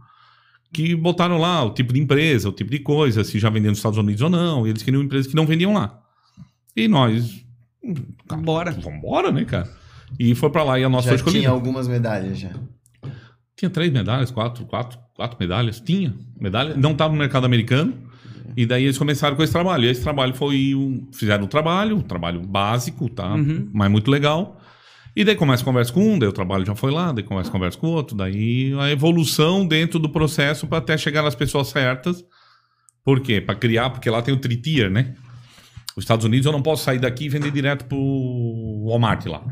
que 0.72 0.94
botaram 0.94 1.38
lá 1.38 1.64
o 1.64 1.70
tipo 1.70 1.92
de 1.92 2.00
empresa, 2.00 2.48
o 2.48 2.52
tipo 2.52 2.70
de 2.70 2.78
coisa, 2.78 3.22
se 3.22 3.38
já 3.38 3.50
vendiam 3.50 3.70
nos 3.70 3.78
Estados 3.78 3.98
Unidos 3.98 4.22
ou 4.22 4.30
não. 4.30 4.66
E 4.66 4.70
eles 4.70 4.82
queriam 4.82 5.02
empresas 5.02 5.26
que 5.26 5.36
não 5.36 5.46
vendiam 5.46 5.74
lá. 5.74 6.00
E 6.76 6.88
nós. 6.88 7.44
cara, 8.26 8.42
Bora. 8.42 8.70
Vambora, 8.72 9.30
né, 9.30 9.44
cara? 9.44 9.68
E 10.18 10.34
foi 10.34 10.50
pra 10.50 10.62
lá 10.62 10.78
e 10.78 10.84
a 10.84 10.88
nossa 10.88 11.04
Já 11.04 11.08
foi 11.10 11.16
escolhida. 11.16 11.40
tinha 11.40 11.50
algumas 11.50 11.86
medalhas 11.88 12.38
já. 12.38 12.50
Tinha 13.56 13.70
três 13.70 13.92
medalhas, 13.92 14.30
quatro, 14.30 14.64
quatro, 14.64 14.98
quatro 15.14 15.36
medalhas. 15.38 15.80
Tinha 15.80 16.14
medalha. 16.40 16.74
Não 16.76 16.92
estava 16.92 17.12
no 17.12 17.18
mercado 17.18 17.44
americano. 17.44 17.94
E 18.56 18.66
daí 18.66 18.84
eles 18.84 18.98
começaram 18.98 19.36
com 19.36 19.42
esse 19.42 19.52
trabalho. 19.52 19.84
E 19.84 19.88
esse 19.88 20.02
trabalho 20.02 20.34
foi. 20.34 20.74
Um, 20.74 21.08
fizeram 21.12 21.44
um 21.44 21.48
trabalho, 21.48 21.96
um 21.96 22.02
trabalho 22.02 22.40
básico, 22.40 23.08
tá? 23.08 23.34
Uhum. 23.34 23.68
Mas 23.72 23.90
muito 23.90 24.10
legal. 24.10 24.60
E 25.14 25.24
daí 25.24 25.36
começa 25.36 25.62
a 25.62 25.64
conversa 25.64 25.92
com 25.92 26.14
um, 26.14 26.18
daí 26.18 26.28
o 26.28 26.32
trabalho 26.32 26.64
já 26.64 26.74
foi 26.74 26.90
lá, 26.90 27.12
daí 27.12 27.22
começa 27.22 27.48
a 27.50 27.52
conversa 27.52 27.78
com 27.78 27.86
o 27.86 27.90
outro. 27.90 28.16
Daí 28.16 28.72
a 28.78 28.90
evolução 28.90 29.66
dentro 29.66 29.98
do 29.98 30.08
processo 30.08 30.66
para 30.66 30.78
até 30.78 30.96
chegar 30.96 31.22
nas 31.22 31.34
pessoas 31.34 31.68
certas. 31.68 32.24
Por 33.04 33.20
quê? 33.20 33.40
Para 33.40 33.54
criar, 33.54 33.90
porque 33.90 34.08
lá 34.08 34.22
tem 34.22 34.32
o 34.32 34.38
tritier, 34.38 34.90
né? 34.90 35.14
Os 35.96 36.04
Estados 36.04 36.24
Unidos 36.24 36.46
eu 36.46 36.52
não 36.52 36.62
posso 36.62 36.84
sair 36.84 36.98
daqui 36.98 37.26
e 37.26 37.28
vender 37.28 37.50
direto 37.50 37.84
pro 37.84 38.84
Walmart 38.86 39.26
lá. 39.26 39.44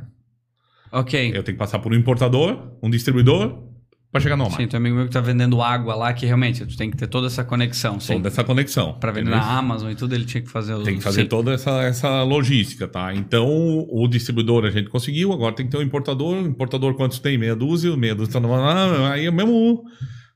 Ok. 0.90 1.28
Eu 1.28 1.42
tenho 1.42 1.56
que 1.56 1.58
passar 1.58 1.78
por 1.78 1.92
um 1.92 1.96
importador, 1.96 2.72
um 2.82 2.88
distribuidor, 2.88 3.69
para 4.12 4.20
chegar 4.20 4.36
no 4.36 4.42
Walmart. 4.42 4.60
Sim, 4.60 4.68
tem 4.68 4.78
um 4.78 4.82
amigo 4.82 4.96
meu 4.96 5.06
que 5.06 5.12
tá 5.12 5.20
vendendo 5.20 5.62
água 5.62 5.94
lá, 5.94 6.12
que 6.12 6.26
realmente 6.26 6.66
tu 6.66 6.76
tem 6.76 6.90
que 6.90 6.96
ter 6.96 7.06
toda 7.06 7.28
essa 7.28 7.44
conexão. 7.44 8.00
Sim. 8.00 8.14
toda 8.14 8.28
essa 8.28 8.42
conexão. 8.42 8.94
Pra 8.94 9.12
vender 9.12 9.30
na 9.30 9.40
Amazon 9.40 9.90
e 9.90 9.94
tudo, 9.94 10.14
ele 10.14 10.24
tinha 10.24 10.42
que 10.42 10.50
fazer 10.50 10.74
o. 10.74 10.82
Tem 10.82 10.96
que 10.96 11.02
fazer 11.02 11.22
Sim. 11.22 11.28
toda 11.28 11.52
essa, 11.52 11.82
essa 11.82 12.22
logística, 12.24 12.88
tá? 12.88 13.14
Então, 13.14 13.46
o 13.88 14.08
distribuidor 14.08 14.64
a 14.64 14.70
gente 14.70 14.88
conseguiu, 14.88 15.32
agora 15.32 15.54
tem 15.54 15.66
que 15.66 15.72
ter 15.72 15.78
um 15.78 15.82
importador. 15.82 16.36
O 16.36 16.46
importador 16.46 16.94
quantos 16.94 17.20
tem? 17.20 17.38
Meia 17.38 17.54
dúzia, 17.54 17.96
meia 17.96 18.14
dúzia 18.14 18.32
tá 18.32 18.40
numa... 18.40 19.12
Aí 19.12 19.26
é 19.26 19.30
o 19.30 19.32
mesmo, 19.32 19.84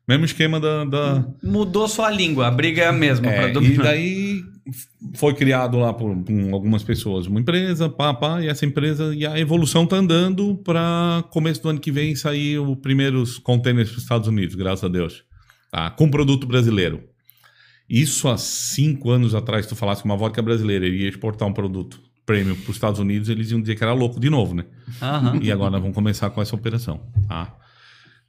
mesmo 0.07 0.25
esquema 0.25 0.61
da... 0.61 0.85
da... 0.85 1.27
Mudou 1.43 1.89
só 1.89 2.07
a 2.07 2.11
língua, 2.11 2.47
a 2.47 2.51
briga 2.51 2.83
é 2.83 2.87
a 2.87 2.93
mesma. 2.93 3.31
É, 3.31 3.51
e 3.51 3.77
daí 3.79 4.43
foi 5.15 5.35
criado 5.35 5.79
lá 5.79 5.93
por, 5.93 6.17
por 6.17 6.53
algumas 6.53 6.83
pessoas 6.83 7.27
uma 7.27 7.41
empresa, 7.41 7.89
pá, 7.89 8.15
pá, 8.15 8.43
e 8.43 8.49
essa 8.49 8.65
empresa, 8.65 9.15
e 9.15 9.27
a 9.27 9.39
evolução 9.39 9.87
tá 9.87 9.97
andando 9.97 10.57
para 10.57 11.25
começo 11.31 11.63
do 11.63 11.69
ano 11.69 11.81
que 11.81 11.93
vem 11.93 12.15
sair 12.17 12.59
os 12.59 12.77
primeiros 12.79 13.39
containers 13.39 13.91
para 13.91 13.97
os 13.99 14.03
Estados 14.03 14.29
Unidos, 14.29 14.55
graças 14.55 14.85
a 14.85 14.89
Deus, 14.89 15.23
tá? 15.71 15.91
com 15.91 16.11
produto 16.11 16.47
brasileiro. 16.47 17.03
Isso 17.89 18.29
há 18.29 18.39
cinco 18.39 19.11
anos 19.11 19.35
atrás, 19.35 19.67
se 19.67 19.69
tu 19.69 19.77
falasse 19.77 20.01
que 20.01 20.09
uma 20.09 20.17
vodka 20.17 20.41
brasileira 20.41 20.87
iria 20.87 21.09
exportar 21.09 21.47
um 21.47 21.53
produto 21.53 22.01
premium 22.25 22.57
para 22.57 22.71
os 22.71 22.77
Estados 22.77 22.99
Unidos, 22.99 23.29
eles 23.29 23.51
iam 23.51 23.61
dizer 23.61 23.75
que 23.75 23.85
era 23.85 23.93
louco 23.93 24.19
de 24.19 24.31
novo, 24.31 24.55
né? 24.55 24.65
Aham. 25.03 25.39
E 25.43 25.53
agora 25.53 25.73
nós 25.73 25.83
vamos 25.83 25.95
começar 25.95 26.31
com 26.31 26.41
essa 26.41 26.57
operação. 26.57 27.03
Tá, 27.29 27.55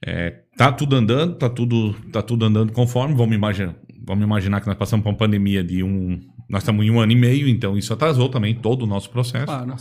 É, 0.07 0.43
tá 0.55 0.71
tudo 0.71 0.95
andando, 0.95 1.35
tá 1.35 1.49
tudo, 1.49 1.93
tá 2.11 2.21
tudo 2.21 2.45
andando 2.45 2.71
conforme. 2.71 3.15
Vamos 3.15 3.35
imaginar, 3.35 3.75
vamos 4.05 4.23
imaginar 4.23 4.61
que 4.61 4.67
nós 4.67 4.77
passamos 4.77 5.03
por 5.03 5.09
uma 5.09 5.17
pandemia 5.17 5.63
de 5.63 5.81
um. 5.81 6.21
Nós 6.47 6.61
estamos 6.61 6.85
em 6.85 6.91
um 6.91 6.99
ano 6.99 7.11
e 7.11 7.15
meio, 7.15 7.47
então 7.47 7.75
isso 7.75 7.91
atrasou 7.91 8.29
também 8.29 8.53
todo 8.53 8.83
o 8.83 8.85
nosso 8.85 9.09
processo. 9.09 9.47
Claro. 9.47 9.75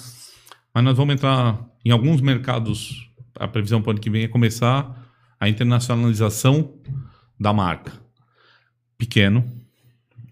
Mas 0.74 0.84
nós 0.84 0.96
vamos 0.96 1.14
entrar 1.14 1.62
em 1.84 1.90
alguns 1.90 2.22
mercados. 2.22 3.12
A 3.38 3.46
previsão 3.48 3.82
para 3.82 3.88
o 3.88 3.90
ano 3.92 4.00
que 4.00 4.08
vem 4.08 4.22
é 4.22 4.28
começar 4.28 5.08
a 5.38 5.48
internacionalização 5.48 6.72
da 7.38 7.52
marca. 7.52 7.92
Pequeno, 8.96 9.44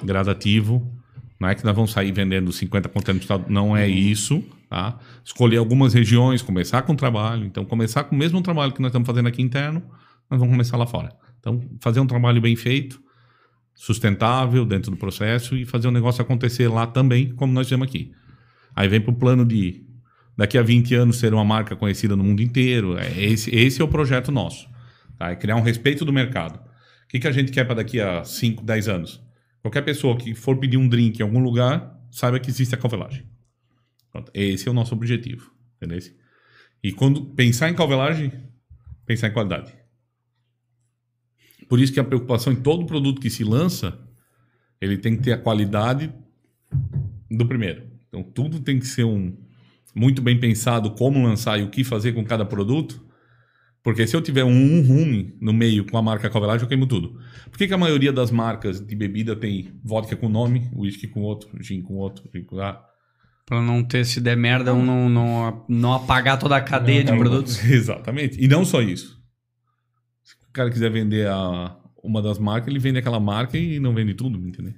gradativo. 0.02 0.90
Não 1.38 1.48
é 1.48 1.54
que 1.54 1.64
nós 1.64 1.74
vamos 1.74 1.90
sair 1.90 2.12
vendendo 2.12 2.52
50 2.52 2.88
containers 2.88 3.26
do 3.26 3.34
estado, 3.34 3.52
não 3.52 3.76
é 3.76 3.88
isso. 3.88 4.42
Tá? 4.72 4.98
Escolher 5.22 5.58
algumas 5.58 5.92
regiões, 5.92 6.40
começar 6.40 6.80
com 6.80 6.94
o 6.94 6.96
trabalho. 6.96 7.44
Então, 7.44 7.62
começar 7.62 8.04
com 8.04 8.16
o 8.16 8.18
mesmo 8.18 8.40
trabalho 8.40 8.72
que 8.72 8.80
nós 8.80 8.88
estamos 8.88 9.06
fazendo 9.06 9.28
aqui 9.28 9.42
interno, 9.42 9.82
nós 10.30 10.40
vamos 10.40 10.50
começar 10.50 10.78
lá 10.78 10.86
fora. 10.86 11.14
Então, 11.38 11.60
fazer 11.78 12.00
um 12.00 12.06
trabalho 12.06 12.40
bem 12.40 12.56
feito, 12.56 12.98
sustentável 13.74 14.64
dentro 14.64 14.90
do 14.90 14.96
processo 14.96 15.58
e 15.58 15.66
fazer 15.66 15.88
o 15.88 15.90
negócio 15.90 16.22
acontecer 16.22 16.68
lá 16.68 16.86
também, 16.86 17.34
como 17.34 17.52
nós 17.52 17.66
fizemos 17.66 17.86
aqui. 17.86 18.12
Aí 18.74 18.88
vem 18.88 18.98
para 18.98 19.10
o 19.10 19.14
plano 19.14 19.44
de 19.44 19.84
daqui 20.34 20.56
a 20.56 20.62
20 20.62 20.94
anos 20.94 21.16
ser 21.16 21.34
uma 21.34 21.44
marca 21.44 21.76
conhecida 21.76 22.16
no 22.16 22.24
mundo 22.24 22.40
inteiro. 22.40 22.96
É, 22.96 23.22
esse, 23.22 23.54
esse 23.54 23.82
é 23.82 23.84
o 23.84 23.88
projeto 23.88 24.32
nosso. 24.32 24.66
Tá? 25.18 25.32
É 25.32 25.36
criar 25.36 25.56
um 25.56 25.62
respeito 25.62 26.02
do 26.02 26.14
mercado. 26.14 26.56
O 26.56 27.08
que, 27.10 27.18
que 27.18 27.28
a 27.28 27.32
gente 27.32 27.52
quer 27.52 27.66
para 27.66 27.74
daqui 27.74 28.00
a 28.00 28.24
5, 28.24 28.64
10 28.64 28.88
anos? 28.88 29.22
Qualquer 29.60 29.82
pessoa 29.82 30.16
que 30.16 30.34
for 30.34 30.56
pedir 30.56 30.78
um 30.78 30.88
drink 30.88 31.20
em 31.20 31.22
algum 31.22 31.40
lugar, 31.40 31.94
saiba 32.10 32.40
que 32.40 32.48
existe 32.48 32.74
a 32.74 32.78
calvelagem. 32.78 33.31
Pronto. 34.12 34.30
Esse 34.34 34.68
é 34.68 34.70
o 34.70 34.74
nosso 34.74 34.94
objetivo. 34.94 35.50
Entendeu? 35.76 35.98
E 36.82 36.92
quando 36.92 37.24
pensar 37.24 37.70
em 37.70 37.74
calvelagem, 37.74 38.32
pensar 39.06 39.28
em 39.28 39.32
qualidade. 39.32 39.72
Por 41.68 41.80
isso 41.80 41.92
que 41.92 42.00
a 42.00 42.04
preocupação 42.04 42.52
em 42.52 42.56
todo 42.56 42.86
produto 42.86 43.20
que 43.20 43.30
se 43.30 43.42
lança, 43.42 43.98
ele 44.80 44.98
tem 44.98 45.16
que 45.16 45.22
ter 45.22 45.32
a 45.32 45.38
qualidade 45.38 46.12
do 47.30 47.46
primeiro. 47.46 47.90
Então 48.08 48.22
tudo 48.22 48.60
tem 48.60 48.78
que 48.78 48.86
ser 48.86 49.04
um 49.04 49.36
muito 49.94 50.22
bem 50.22 50.38
pensado 50.38 50.90
como 50.92 51.22
lançar 51.22 51.58
e 51.58 51.62
o 51.62 51.70
que 51.70 51.84
fazer 51.84 52.12
com 52.12 52.24
cada 52.24 52.44
produto. 52.44 53.04
Porque 53.82 54.06
se 54.06 54.14
eu 54.14 54.22
tiver 54.22 54.44
um 54.44 54.82
ruim 54.82 55.36
no 55.40 55.52
meio 55.52 55.84
com 55.84 55.98
a 55.98 56.02
marca 56.02 56.30
Calvelagem, 56.30 56.62
eu 56.62 56.68
queimo 56.68 56.86
tudo. 56.86 57.18
Por 57.50 57.58
que, 57.58 57.66
que 57.66 57.74
a 57.74 57.78
maioria 57.78 58.12
das 58.12 58.30
marcas 58.30 58.80
de 58.80 58.94
bebida 58.94 59.34
tem 59.34 59.72
vodka 59.82 60.14
com 60.14 60.28
nome, 60.28 60.70
whisky 60.72 61.08
com 61.08 61.20
outro, 61.20 61.50
gin 61.62 61.82
com 61.82 61.94
outro, 61.94 62.28
gin 62.32 62.44
com 62.44 62.60
ah, 62.60 62.80
Pra 63.44 63.60
não 63.60 63.82
ter, 63.82 64.04
se 64.06 64.20
der 64.20 64.36
merda, 64.36 64.72
um 64.72 64.84
não, 64.84 65.08
não, 65.08 65.64
não 65.68 65.92
apagar 65.92 66.38
toda 66.38 66.56
a 66.56 66.60
cadeia 66.60 67.02
de 67.02 67.12
produtos. 67.16 67.62
Exatamente. 67.68 68.42
E 68.42 68.46
não 68.46 68.64
só 68.64 68.80
isso. 68.80 69.20
Se 70.22 70.34
o 70.48 70.52
cara 70.52 70.70
quiser 70.70 70.90
vender 70.90 71.26
a, 71.28 71.76
uma 72.02 72.22
das 72.22 72.38
marcas, 72.38 72.68
ele 72.68 72.78
vende 72.78 72.98
aquela 72.98 73.20
marca 73.20 73.58
e 73.58 73.78
não 73.80 73.94
vende 73.94 74.14
tudo, 74.14 74.38
entendeu? 74.38 74.74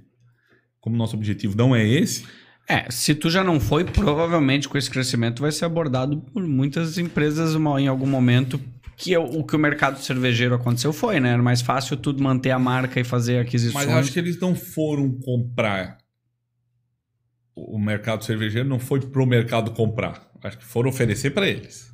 Como 0.80 0.96
nosso 0.96 1.16
objetivo 1.16 1.56
não 1.56 1.74
é 1.74 1.86
esse, 1.86 2.24
É, 2.68 2.86
se 2.90 3.14
tu 3.14 3.28
já 3.30 3.44
não 3.44 3.60
foi, 3.60 3.84
provavelmente 3.84 4.68
com 4.68 4.78
esse 4.78 4.90
crescimento 4.90 5.42
vai 5.42 5.52
ser 5.52 5.66
abordado 5.66 6.16
por 6.32 6.42
muitas 6.46 6.96
empresas 6.96 7.54
em 7.54 7.86
algum 7.86 8.06
momento. 8.06 8.58
Que 8.96 9.12
é 9.12 9.18
o 9.18 9.40
o 9.40 9.44
que 9.44 9.56
o 9.56 9.58
mercado 9.58 9.98
cervejeiro 9.98 10.54
aconteceu 10.54 10.92
foi, 10.92 11.18
né? 11.20 11.30
Era 11.32 11.42
mais 11.42 11.60
fácil 11.60 11.96
tudo 11.96 12.22
manter 12.22 12.52
a 12.52 12.58
marca 12.58 13.00
e 13.00 13.04
fazer 13.04 13.38
aquisições. 13.38 13.84
Mas 13.84 13.92
eu 13.92 13.98
acho 13.98 14.12
que 14.12 14.18
eles 14.18 14.38
não 14.38 14.54
foram 14.54 15.10
comprar. 15.20 15.98
O 17.54 17.78
mercado 17.78 18.24
cervejeiro 18.24 18.68
não 18.68 18.78
foi 18.78 19.00
pro 19.00 19.24
mercado 19.26 19.70
comprar. 19.72 20.28
Acho 20.42 20.58
que 20.58 20.64
foram 20.64 20.88
oferecer 20.90 21.30
para 21.30 21.48
eles. 21.48 21.92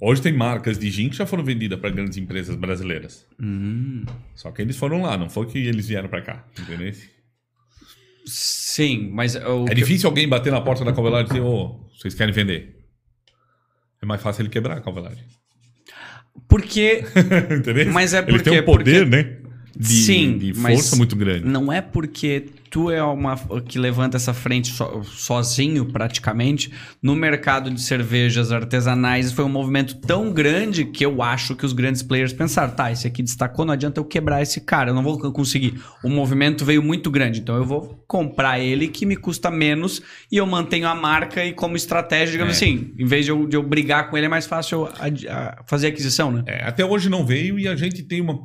Hoje 0.00 0.22
tem 0.22 0.32
marcas 0.32 0.78
de 0.78 0.90
gin 0.90 1.08
que 1.10 1.16
já 1.16 1.26
foram 1.26 1.44
vendidas 1.44 1.78
para 1.78 1.90
grandes 1.90 2.16
empresas 2.16 2.54
brasileiras. 2.56 3.26
Hum. 3.40 4.04
Só 4.34 4.50
que 4.50 4.62
eles 4.62 4.76
foram 4.76 5.02
lá, 5.02 5.16
não 5.16 5.28
foi 5.28 5.46
que 5.46 5.58
eles 5.58 5.88
vieram 5.88 6.08
para 6.08 6.22
cá. 6.22 6.44
Entendeu? 6.58 6.92
Sim, 8.26 9.10
mas 9.12 9.34
o 9.36 9.66
É 9.68 9.74
difícil 9.74 10.08
alguém 10.08 10.28
bater 10.28 10.52
na 10.52 10.60
porta 10.60 10.84
da 10.84 10.92
Calvelagem 10.92 11.26
e 11.26 11.28
dizer, 11.28 11.40
ô, 11.40 11.88
vocês 11.98 12.14
querem 12.14 12.32
vender? 12.32 12.84
É 14.02 14.06
mais 14.06 14.20
fácil 14.22 14.42
ele 14.42 14.50
quebrar 14.50 14.76
a 14.78 14.80
Calvelagem. 14.80 15.24
porque 16.48 17.02
Entendeu? 17.58 17.90
Mas 17.92 18.14
é 18.14 18.18
Ele 18.18 18.26
porque- 18.32 18.50
tem 18.50 18.60
um 18.60 18.64
poder, 18.64 19.04
porque- 19.08 19.16
né? 19.30 19.38
De, 19.76 19.86
Sim, 19.86 20.38
de 20.38 20.52
força 20.54 20.96
muito 20.96 21.14
grande. 21.14 21.44
não 21.44 21.72
é 21.72 21.80
porque 21.80 22.46
tu 22.70 22.90
é 22.90 23.02
uma 23.02 23.36
que 23.66 23.78
levanta 23.78 24.16
essa 24.16 24.34
frente 24.34 24.72
so- 24.72 25.02
sozinho 25.04 25.86
praticamente 25.86 26.70
no 27.02 27.14
mercado 27.14 27.70
de 27.70 27.80
cervejas 27.80 28.50
artesanais 28.52 29.32
foi 29.32 29.44
um 29.44 29.48
movimento 29.48 29.94
tão 30.00 30.32
grande 30.32 30.84
que 30.84 31.04
eu 31.06 31.22
acho 31.22 31.54
que 31.56 31.64
os 31.64 31.72
grandes 31.72 32.02
players 32.02 32.32
pensaram, 32.32 32.74
tá, 32.74 32.90
esse 32.92 33.06
aqui 33.06 33.22
destacou, 33.22 33.64
não 33.64 33.72
adianta 33.72 34.00
eu 34.00 34.04
quebrar 34.04 34.42
esse 34.42 34.60
cara, 34.60 34.90
eu 34.90 34.94
não 34.94 35.02
vou 35.02 35.18
conseguir. 35.32 35.80
O 36.04 36.08
movimento 36.08 36.64
veio 36.64 36.82
muito 36.82 37.10
grande, 37.10 37.40
então 37.40 37.56
eu 37.56 37.64
vou 37.64 38.04
comprar 38.06 38.58
ele 38.58 38.88
que 38.88 39.06
me 39.06 39.16
custa 39.16 39.50
menos 39.50 40.02
e 40.30 40.36
eu 40.36 40.46
mantenho 40.46 40.88
a 40.88 40.94
marca 40.94 41.44
e 41.44 41.52
como 41.52 41.76
estratégia, 41.76 42.32
digamos 42.32 42.54
É. 42.54 42.56
assim, 42.56 42.92
em 42.98 43.06
vez 43.06 43.24
de 43.24 43.30
eu, 43.30 43.46
de 43.46 43.56
eu 43.56 43.62
brigar 43.62 44.10
com 44.10 44.16
ele 44.16 44.26
é 44.26 44.28
mais 44.28 44.46
fácil 44.46 44.80
eu 44.86 44.92
ad- 44.98 45.28
a- 45.28 45.62
fazer 45.66 45.86
aquisição, 45.86 46.30
né? 46.32 46.42
É, 46.46 46.64
até 46.64 46.84
hoje 46.84 47.08
não 47.08 47.24
veio 47.24 47.58
e 47.58 47.66
a 47.68 47.76
gente 47.76 48.02
tem 48.02 48.20
uma. 48.20 48.38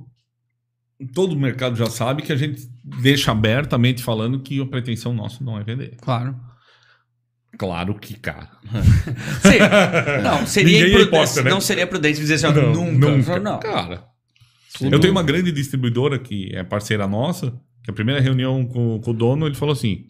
Todo 1.13 1.33
o 1.33 1.39
mercado 1.39 1.75
já 1.75 1.87
sabe 1.87 2.21
que 2.21 2.31
a 2.31 2.35
gente 2.35 2.69
deixa 2.83 3.31
abertamente 3.31 4.03
falando 4.03 4.39
que 4.39 4.61
a 4.61 4.65
pretensão 4.65 5.13
nossa 5.13 5.43
não 5.43 5.57
é 5.57 5.63
vender. 5.63 5.97
Claro. 6.01 6.35
Claro 7.57 7.95
que, 7.95 8.15
cara. 8.15 8.49
Sim. 9.41 9.59
Não, 10.23 10.45
seria 10.45 10.77
é 10.77 10.79
imprudente, 10.81 11.07
hipócrita, 11.07 11.43
né? 11.43 11.49
não 11.51 11.61
seria 11.61 11.85
prudente 11.85 12.19
dizer 12.19 12.35
assim, 12.35 12.47
ó, 12.47 12.51
nunca. 12.51 13.39
Não. 13.39 13.59
Cara. 13.59 14.05
Eu 14.81 14.99
tenho 14.99 15.11
uma 15.11 15.23
grande 15.23 15.51
distribuidora 15.51 16.17
que 16.17 16.49
é 16.55 16.63
parceira 16.63 17.07
nossa, 17.07 17.53
que 17.83 17.91
a 17.91 17.93
primeira 17.93 18.19
reunião 18.19 18.65
com, 18.65 18.99
com 18.99 19.11
o 19.11 19.13
dono, 19.13 19.45
ele 19.45 19.55
falou 19.55 19.73
assim: 19.73 20.05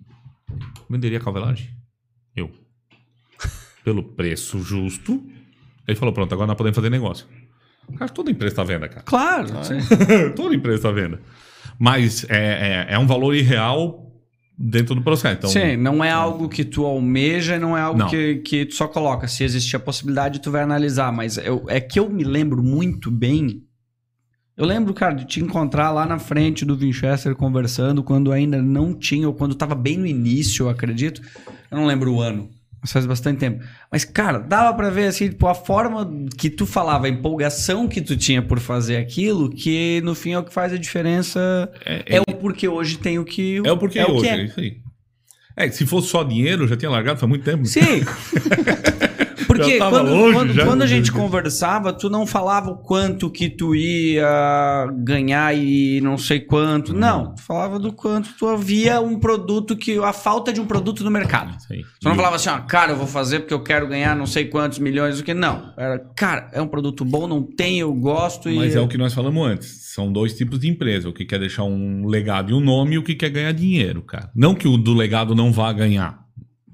venderia 0.89 1.19
calvelagem? 1.19 1.69
Eu. 2.35 2.49
Pelo 3.83 4.03
preço 4.03 4.61
justo 4.61 5.21
Ele 5.85 5.97
falou, 5.97 6.13
pronto, 6.13 6.33
agora 6.33 6.47
nós 6.47 6.55
podemos 6.55 6.75
fazer 6.75 6.89
negócio. 6.89 7.27
Cara, 7.97 8.09
toda 8.11 8.31
empresa 8.31 8.53
está 8.53 8.63
venda, 8.63 8.87
cara. 8.87 9.03
Claro. 9.05 9.47
sim. 9.63 9.77
toda 10.35 10.55
empresa 10.55 10.77
está 10.77 10.91
venda. 10.91 11.19
Mas 11.77 12.25
é, 12.29 12.87
é, 12.89 12.93
é 12.95 12.99
um 12.99 13.07
valor 13.07 13.35
irreal 13.35 14.11
dentro 14.57 14.95
do 14.95 15.01
processo. 15.01 15.35
Então, 15.37 15.49
Sim, 15.49 15.75
não 15.77 16.03
é 16.03 16.11
algo 16.11 16.47
que 16.47 16.63
tu 16.63 16.85
almeja, 16.85 17.57
não 17.59 17.77
é 17.77 17.81
algo 17.81 17.99
Não. 17.99 18.07
que, 18.07 18.35
que 18.37 18.65
tu 18.65 18.75
só 18.75 18.87
coloca. 18.87 19.27
Se 19.27 19.43
existir 19.43 19.75
a 19.75 19.79
possibilidade, 19.79 20.39
tu 20.39 20.51
vai 20.51 20.61
analisar. 20.61 21.11
Mas 21.11 21.37
eu- 21.37 21.65
é 21.67 21.81
que 21.81 21.99
eu 21.99 22.09
me 22.09 22.23
lembro 22.23 22.61
muito 22.63 23.09
bem. 23.11 23.63
Eu 24.55 24.65
lembro, 24.65 24.93
cara, 24.93 25.15
de 25.15 25.25
te 25.25 25.41
encontrar 25.41 25.89
lá 25.91 26.05
na 26.05 26.19
frente 26.19 26.63
do 26.63 26.77
Winchester 26.77 27.35
conversando 27.35 28.03
quando 28.03 28.31
ainda 28.31 28.61
não 28.61 28.93
tinha, 28.93 29.27
ou 29.27 29.33
quando 29.33 29.55
tava 29.55 29.73
bem 29.73 29.97
no 29.97 30.05
início, 30.05 30.65
eu 30.65 30.69
acredito. 30.69 31.21
Eu 31.71 31.77
não 31.77 31.87
lembro 31.87 32.13
o 32.13 32.21
ano. 32.21 32.49
Mas 32.83 32.91
faz 32.91 33.05
bastante 33.05 33.39
tempo. 33.39 33.63
Mas, 33.89 34.03
cara, 34.03 34.39
dava 34.39 34.73
pra 34.75 34.89
ver 34.89 35.05
assim, 35.05 35.29
tipo, 35.29 35.47
a 35.47 35.55
forma 35.55 36.05
que 36.37 36.49
tu 36.49 36.65
falava, 36.65 37.05
a 37.05 37.09
empolgação 37.09 37.87
que 37.87 38.01
tu 38.01 38.17
tinha 38.17 38.41
por 38.41 38.59
fazer 38.59 38.97
aquilo, 38.97 39.49
que 39.49 40.01
no 40.03 40.13
fim 40.13 40.33
é 40.33 40.39
o 40.39 40.43
que 40.43 40.53
faz 40.53 40.73
a 40.73 40.77
diferença. 40.77 41.71
é, 41.85 42.17
É, 42.17 42.19
o 42.21 42.25
porquê 42.35 42.67
hoje 42.67 42.97
tem 42.97 43.17
o 43.17 43.23
que. 43.23 43.61
é 43.65 43.71
o 43.71 43.77
porquê 43.77 43.99
é 43.99 44.05
o 44.05 44.11
hoje, 44.11 44.21
que 44.21 44.27
é. 44.27 44.35
é. 44.35 44.43
isso 44.43 44.59
aí. 44.59 44.77
É, 45.55 45.69
se 45.69 45.85
fosse 45.85 46.09
só 46.09 46.23
dinheiro, 46.23 46.63
eu 46.63 46.67
já 46.67 46.75
tinha 46.75 46.91
largado 46.91 47.19
faz 47.19 47.29
muito 47.29 47.45
tempo. 47.45 47.65
Sim. 47.65 48.03
Porque 49.57 49.77
quando, 49.77 50.09
longe, 50.09 50.33
quando, 50.33 50.53
já. 50.53 50.65
quando 50.65 50.81
a 50.81 50.87
gente 50.87 51.11
conversava, 51.11 51.93
tu 51.93 52.09
não 52.09 52.25
falava 52.25 52.71
o 52.71 52.77
quanto 52.77 53.29
que 53.29 53.49
tu 53.49 53.75
ia 53.75 54.87
ganhar 54.97 55.55
e 55.55 56.01
não 56.01 56.17
sei 56.17 56.39
quanto. 56.39 56.93
Uhum. 56.93 56.99
Não, 56.99 57.35
tu 57.35 57.41
falava 57.41 57.79
do 57.79 57.91
quanto 57.91 58.29
tu 58.37 58.47
havia 58.47 58.99
um 59.01 59.19
produto 59.19 59.75
que. 59.75 59.97
a 59.97 60.13
falta 60.13 60.51
de 60.51 60.59
um 60.59 60.65
produto 60.65 61.03
no 61.03 61.11
mercado. 61.11 61.57
Tu 61.67 62.07
não 62.07 62.15
falava 62.15 62.35
assim, 62.35 62.49
ó, 62.49 62.59
cara, 62.59 62.91
eu 62.91 62.97
vou 62.97 63.07
fazer 63.07 63.39
porque 63.39 63.53
eu 63.53 63.63
quero 63.63 63.87
ganhar 63.87 64.15
não 64.15 64.25
sei 64.25 64.45
quantos 64.45 64.79
milhões, 64.79 65.19
o 65.19 65.23
que. 65.23 65.33
Não. 65.33 65.73
Era, 65.77 65.99
cara, 66.15 66.49
é 66.53 66.61
um 66.61 66.67
produto 66.67 67.03
bom, 67.05 67.27
não 67.27 67.41
tem, 67.41 67.79
eu 67.79 67.93
gosto 67.93 68.49
e. 68.49 68.55
Mas 68.55 68.75
é 68.75 68.81
o 68.81 68.87
que 68.87 68.97
nós 68.97 69.13
falamos 69.13 69.45
antes. 69.47 69.83
São 69.93 70.11
dois 70.11 70.35
tipos 70.35 70.59
de 70.59 70.67
empresa. 70.67 71.09
O 71.09 71.13
que 71.13 71.25
quer 71.25 71.39
deixar 71.39 71.63
um 71.63 72.07
legado 72.07 72.51
e 72.51 72.53
um 72.53 72.59
nome 72.59 72.95
e 72.95 72.97
o 72.97 73.03
que 73.03 73.15
quer 73.15 73.29
ganhar 73.29 73.51
dinheiro, 73.51 74.01
cara. 74.01 74.31
Não 74.35 74.55
que 74.55 74.67
o 74.67 74.77
do 74.77 74.93
legado 74.93 75.35
não 75.35 75.51
vá 75.51 75.71
ganhar. 75.71 76.23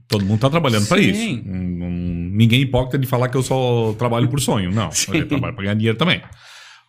Todo 0.10 0.26
mundo 0.26 0.40
tá 0.40 0.50
trabalhando 0.50 0.88
para 0.88 1.00
isso. 1.00 1.22
Hum, 1.22 1.44
hum, 1.46 2.29
Ninguém 2.40 2.62
hipócrita 2.62 2.98
de 2.98 3.06
falar 3.06 3.28
que 3.28 3.36
eu 3.36 3.44
só 3.44 3.94
trabalho 4.00 4.30
por 4.30 4.40
sonho. 4.40 4.72
Não, 4.72 4.90
Sim. 4.96 5.18
eu 5.18 5.28
trabalho 5.28 5.54
para 5.54 5.64
ganhar 5.64 5.74
dinheiro 5.74 5.98
também. 5.98 6.22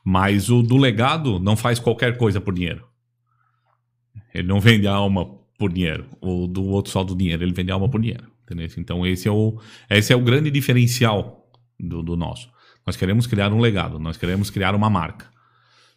Mas 0.05 0.49
o 0.49 0.63
do 0.63 0.77
legado 0.77 1.41
não 1.41 1.57
faz 1.57 1.81
qualquer 1.81 2.17
coisa 2.17 2.41
por 2.41 2.55
dinheiro. 2.55 2.87
Ele 4.33 4.47
não 4.47 4.61
vende 4.61 4.87
a 4.87 4.93
alma 4.93 5.27
por 5.59 5.73
dinheiro. 5.73 6.07
O 6.21 6.47
do 6.47 6.65
outro 6.67 6.93
só 6.93 7.03
do 7.03 7.17
dinheiro, 7.17 7.43
ele 7.43 7.53
vende 7.53 7.73
a 7.73 7.75
alma 7.75 7.89
por 7.89 8.01
dinheiro. 8.01 8.31
Entendeu? 8.45 8.69
Então 8.79 9.05
esse 9.05 9.27
é 9.27 9.33
o, 9.33 9.61
esse 9.91 10.13
é 10.13 10.17
o 10.17 10.21
grande 10.21 10.53
diferencial 10.53 11.51
do, 11.81 12.01
do 12.01 12.17
nosso. 12.17 12.49
Nós 12.87 12.95
queremos 12.95 13.27
criar 13.27 13.53
um 13.53 13.59
legado, 13.59 13.99
nós 13.99 14.17
queremos 14.17 14.51
criar 14.51 14.73
uma 14.77 14.89
marca. 14.89 15.29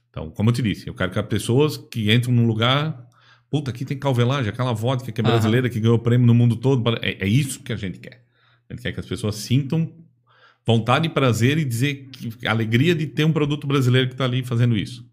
Então, 0.10 0.32
como 0.32 0.50
eu 0.50 0.54
te 0.54 0.64
disse, 0.64 0.88
eu 0.88 0.96
quero 0.96 1.12
que 1.12 1.20
as 1.20 1.28
pessoas 1.28 1.78
que 1.78 2.12
entram 2.12 2.34
num 2.34 2.48
lugar. 2.48 3.06
Puta, 3.52 3.70
aqui 3.70 3.86
tem 3.86 4.00
calvelagem, 4.00 4.50
aquela 4.50 4.74
vodka 4.74 5.12
que 5.12 5.22
é 5.22 5.24
brasileira, 5.24 5.70
que 5.70 5.80
ganhou 5.80 6.00
prêmio 6.00 6.26
no 6.26 6.34
mundo 6.34 6.56
todo. 6.56 6.98
É, 7.04 7.24
é 7.24 7.28
isso 7.28 7.62
que 7.62 7.72
a 7.72 7.76
gente 7.76 8.00
quer. 8.00 8.23
Gente 8.74 8.82
quer 8.82 8.92
que 8.92 9.00
as 9.00 9.06
pessoas 9.06 9.36
sintam 9.36 9.90
vontade 10.66 11.06
e 11.06 11.10
prazer 11.10 11.58
e 11.58 11.66
dizer 11.66 12.10
que 12.12 12.48
a 12.48 12.52
alegria 12.52 12.96
de 12.96 13.06
ter 13.06 13.24
um 13.24 13.32
produto 13.32 13.68
brasileiro 13.68 14.08
que 14.08 14.14
está 14.14 14.26
ali 14.26 14.44
fazendo 14.44 14.76
isso. 14.76 15.06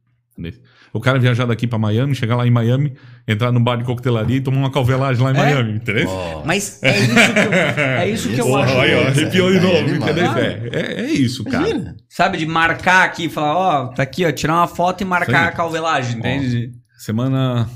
O 0.92 1.00
cara 1.00 1.18
viajar 1.18 1.44
daqui 1.44 1.66
para 1.66 1.78
Miami, 1.78 2.14
chegar 2.14 2.34
lá 2.34 2.46
em 2.46 2.50
Miami, 2.50 2.94
entrar 3.28 3.52
num 3.52 3.62
bar 3.62 3.76
de 3.76 3.84
coquetelaria 3.84 4.38
e 4.38 4.40
tomar 4.40 4.56
uma 4.56 4.70
calvelagem 4.70 5.22
lá 5.22 5.32
em 5.32 5.36
É? 5.36 5.38
Miami, 5.38 5.72
entendeu? 5.74 6.08
Ó, 6.08 6.44
Mas 6.46 6.82
é 6.82 6.98
isso 6.98 7.10
que 7.14 7.38
eu, 7.38 7.52
é 7.52 8.08
isso 8.08 8.28
que 8.30 8.40
eu 8.40 8.46
Porra, 8.46 8.64
acho. 8.64 8.78
aí, 8.78 8.94
ó, 8.94 9.06
arrepiou 9.08 9.50
de 9.50 9.58
é 9.58 9.60
novo, 9.60 9.94
entendeu? 9.94 10.32
É, 10.32 10.68
é, 10.72 11.00
é 11.02 11.10
isso, 11.10 11.44
cara. 11.44 11.68
imagina. 11.68 11.96
Sabe, 12.08 12.38
de 12.38 12.46
marcar 12.46 13.04
aqui 13.04 13.24
e 13.26 13.28
falar, 13.28 13.54
ó, 13.54 13.86
tá 13.88 14.02
aqui, 14.02 14.24
ó, 14.24 14.32
tirar 14.32 14.54
uma 14.54 14.66
foto 14.66 15.02
e 15.02 15.04
marcar 15.04 15.48
a 15.48 15.52
calvelagem, 15.52 16.18
entende? 16.18 16.72
Semana, 16.96 17.68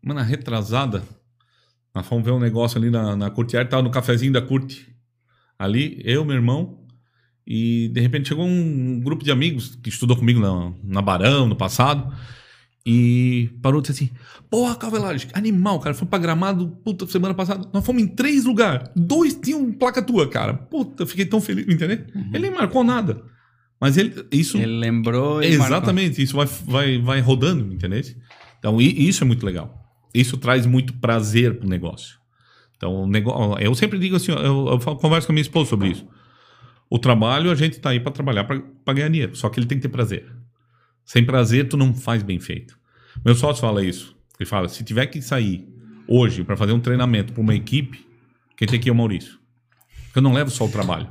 semana 0.00 0.22
retrasada, 0.22 1.02
nós 1.94 2.06
fomos 2.06 2.24
ver 2.24 2.32
um 2.32 2.40
negócio 2.40 2.76
ali 2.78 2.90
na, 2.90 3.16
na 3.16 3.30
Curtier, 3.30 3.66
tava 3.66 3.82
no 3.82 3.90
cafezinho 3.90 4.32
da 4.32 4.42
Curte. 4.42 4.93
Ali, 5.58 6.00
eu, 6.04 6.24
meu 6.24 6.34
irmão, 6.34 6.78
e 7.46 7.88
de 7.92 8.00
repente 8.00 8.28
chegou 8.28 8.44
um 8.44 9.00
grupo 9.00 9.24
de 9.24 9.30
amigos 9.30 9.78
que 9.82 9.88
estudou 9.88 10.16
comigo 10.16 10.40
na, 10.40 10.72
na 10.82 11.02
Barão, 11.02 11.46
no 11.46 11.56
passado, 11.56 12.12
e 12.86 13.50
parou 13.62 13.80
e 13.80 13.82
disse 13.82 14.04
assim: 14.04 14.10
Porra, 14.50 14.76
Calvelagem, 14.76 15.28
animal, 15.32 15.80
cara. 15.80 15.94
Foi 15.94 16.06
pra 16.06 16.18
gramado, 16.18 16.68
puta, 16.84 17.06
semana 17.06 17.34
passada. 17.34 17.68
Nós 17.72 17.84
fomos 17.84 18.02
em 18.02 18.06
três 18.06 18.44
lugares. 18.44 18.88
Dois 18.94 19.34
tinham 19.34 19.72
placa 19.72 20.02
tua, 20.02 20.28
cara. 20.28 20.54
Puta, 20.54 21.06
fiquei 21.06 21.24
tão 21.24 21.40
feliz, 21.40 21.66
entendeu? 21.66 22.04
Ele 22.32 22.48
nem 22.48 22.50
marcou 22.50 22.84
nada. 22.84 23.22
Mas 23.80 23.96
ele, 23.96 24.14
isso. 24.30 24.56
Ele 24.56 24.78
lembrou 24.78 25.42
e 25.42 25.56
marcou. 25.56 25.76
Exatamente, 25.76 26.22
isso 26.22 26.36
vai, 26.36 26.46
vai, 26.46 26.98
vai 26.98 27.20
rodando, 27.20 27.72
entendeu? 27.72 28.02
Então, 28.58 28.80
isso 28.80 29.24
é 29.24 29.26
muito 29.26 29.44
legal. 29.44 29.82
Isso 30.14 30.36
traz 30.36 30.64
muito 30.64 30.94
prazer 30.94 31.58
pro 31.58 31.68
negócio. 31.68 32.16
Então, 32.86 33.58
eu 33.58 33.74
sempre 33.74 33.98
digo 33.98 34.16
assim, 34.16 34.32
eu, 34.32 34.68
eu 34.68 34.78
converso 34.96 35.26
com 35.26 35.32
a 35.32 35.34
minha 35.34 35.42
esposa 35.42 35.70
sobre 35.70 35.88
isso. 35.88 36.06
O 36.90 36.98
trabalho, 36.98 37.50
a 37.50 37.54
gente 37.54 37.80
tá 37.80 37.90
aí 37.90 37.98
para 37.98 38.12
trabalhar 38.12 38.44
para 38.44 38.94
ganhar 38.94 39.08
dinheiro, 39.08 39.34
só 39.34 39.48
que 39.48 39.58
ele 39.58 39.66
tem 39.66 39.78
que 39.78 39.82
ter 39.82 39.88
prazer. 39.88 40.26
Sem 41.04 41.24
prazer, 41.24 41.68
tu 41.68 41.76
não 41.76 41.94
faz 41.94 42.22
bem 42.22 42.38
feito. 42.38 42.78
Meu 43.24 43.34
sócio 43.34 43.60
fala 43.60 43.84
isso. 43.84 44.14
Ele 44.38 44.48
fala: 44.48 44.68
se 44.68 44.84
tiver 44.84 45.06
que 45.06 45.20
sair 45.20 45.66
hoje 46.06 46.44
para 46.44 46.56
fazer 46.56 46.72
um 46.72 46.80
treinamento 46.80 47.32
para 47.32 47.42
uma 47.42 47.54
equipe, 47.54 48.06
quem 48.56 48.68
tem 48.68 48.78
que 48.78 48.88
ir 48.88 48.90
é 48.90 48.92
o 48.92 48.96
Maurício. 48.96 49.38
Porque 50.06 50.18
eu 50.18 50.22
não 50.22 50.32
levo 50.32 50.50
só 50.50 50.64
o 50.64 50.68
trabalho. 50.68 51.08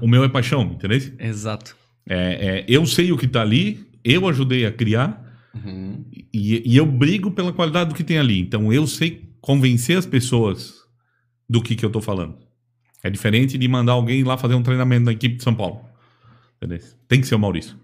O 0.00 0.08
meu 0.08 0.24
é 0.24 0.28
paixão, 0.28 0.62
entendeu? 0.62 0.98
Exato. 1.18 1.76
É, 2.08 2.16
é, 2.16 2.64
eu 2.68 2.84
sei 2.86 3.12
o 3.12 3.18
que 3.18 3.26
está 3.26 3.42
ali, 3.42 3.86
eu 4.04 4.28
ajudei 4.28 4.66
a 4.66 4.72
criar 4.72 5.20
Uhum. 5.54 6.02
e, 6.32 6.62
e 6.64 6.76
eu 6.78 6.86
brigo 6.86 7.30
pela 7.30 7.52
qualidade 7.52 7.90
do 7.90 7.94
que 7.94 8.02
tem 8.02 8.18
ali. 8.18 8.40
Então 8.40 8.72
eu 8.72 8.86
sei 8.86 9.28
convencer 9.40 9.98
as 9.98 10.06
pessoas 10.06 10.81
do 11.52 11.62
que, 11.62 11.76
que 11.76 11.84
eu 11.84 11.88
estou 11.88 12.00
falando. 12.00 12.34
É 13.02 13.10
diferente 13.10 13.58
de 13.58 13.68
mandar 13.68 13.92
alguém 13.92 14.24
lá 14.24 14.38
fazer 14.38 14.54
um 14.54 14.62
treinamento 14.62 15.04
na 15.04 15.12
equipe 15.12 15.36
de 15.36 15.42
São 15.42 15.54
Paulo. 15.54 15.84
Entendeu? 16.56 16.80
Tem 17.06 17.20
que 17.20 17.26
ser 17.26 17.34
o 17.34 17.38
Maurício. 17.38 17.76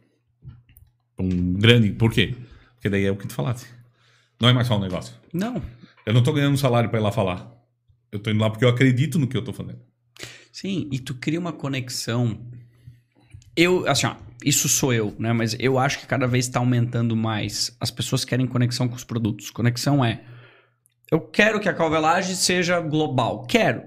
Um 1.19 1.53
grande. 1.53 1.90
Por 1.90 2.11
quê? 2.11 2.35
Porque 2.74 2.89
daí 2.89 3.05
é 3.05 3.11
o 3.11 3.16
que 3.16 3.27
tu 3.27 3.35
falasse. 3.35 3.66
Não 4.40 4.49
é 4.49 4.53
mais 4.55 4.66
só 4.66 4.78
um 4.78 4.81
negócio. 4.81 5.15
Não. 5.35 5.62
Eu 6.07 6.15
não 6.15 6.20
estou 6.20 6.32
ganhando 6.32 6.55
um 6.55 6.57
salário 6.57 6.89
para 6.89 6.99
ir 6.99 7.03
lá 7.03 7.12
falar. 7.12 7.53
Eu 8.11 8.16
estou 8.16 8.32
indo 8.32 8.40
lá 8.40 8.49
porque 8.49 8.65
eu 8.65 8.70
acredito 8.70 9.19
no 9.19 9.27
que 9.27 9.36
eu 9.36 9.40
estou 9.40 9.53
fazendo. 9.53 9.81
Sim, 10.51 10.89
e 10.90 10.99
tu 10.99 11.15
cria 11.15 11.39
uma 11.39 11.53
conexão. 11.53 12.40
Eu, 13.55 13.86
assim, 13.86 14.07
ó, 14.07 14.16
isso 14.43 14.66
sou 14.69 14.95
eu, 14.95 15.15
né? 15.19 15.32
Mas 15.35 15.55
eu 15.59 15.78
acho 15.78 15.99
que 15.99 16.07
cada 16.07 16.27
vez 16.27 16.47
está 16.47 16.59
aumentando 16.59 17.15
mais. 17.15 17.77
As 17.78 17.90
pessoas 17.90 18.24
querem 18.24 18.47
conexão 18.47 18.89
com 18.89 18.95
os 18.95 19.05
produtos. 19.05 19.51
Conexão 19.51 20.03
é. 20.03 20.23
Eu 21.11 21.21
quero 21.21 21.59
que 21.61 21.69
a 21.69 21.75
calvelagem 21.75 22.35
seja 22.35 22.81
global. 22.81 23.45
Quero. 23.47 23.83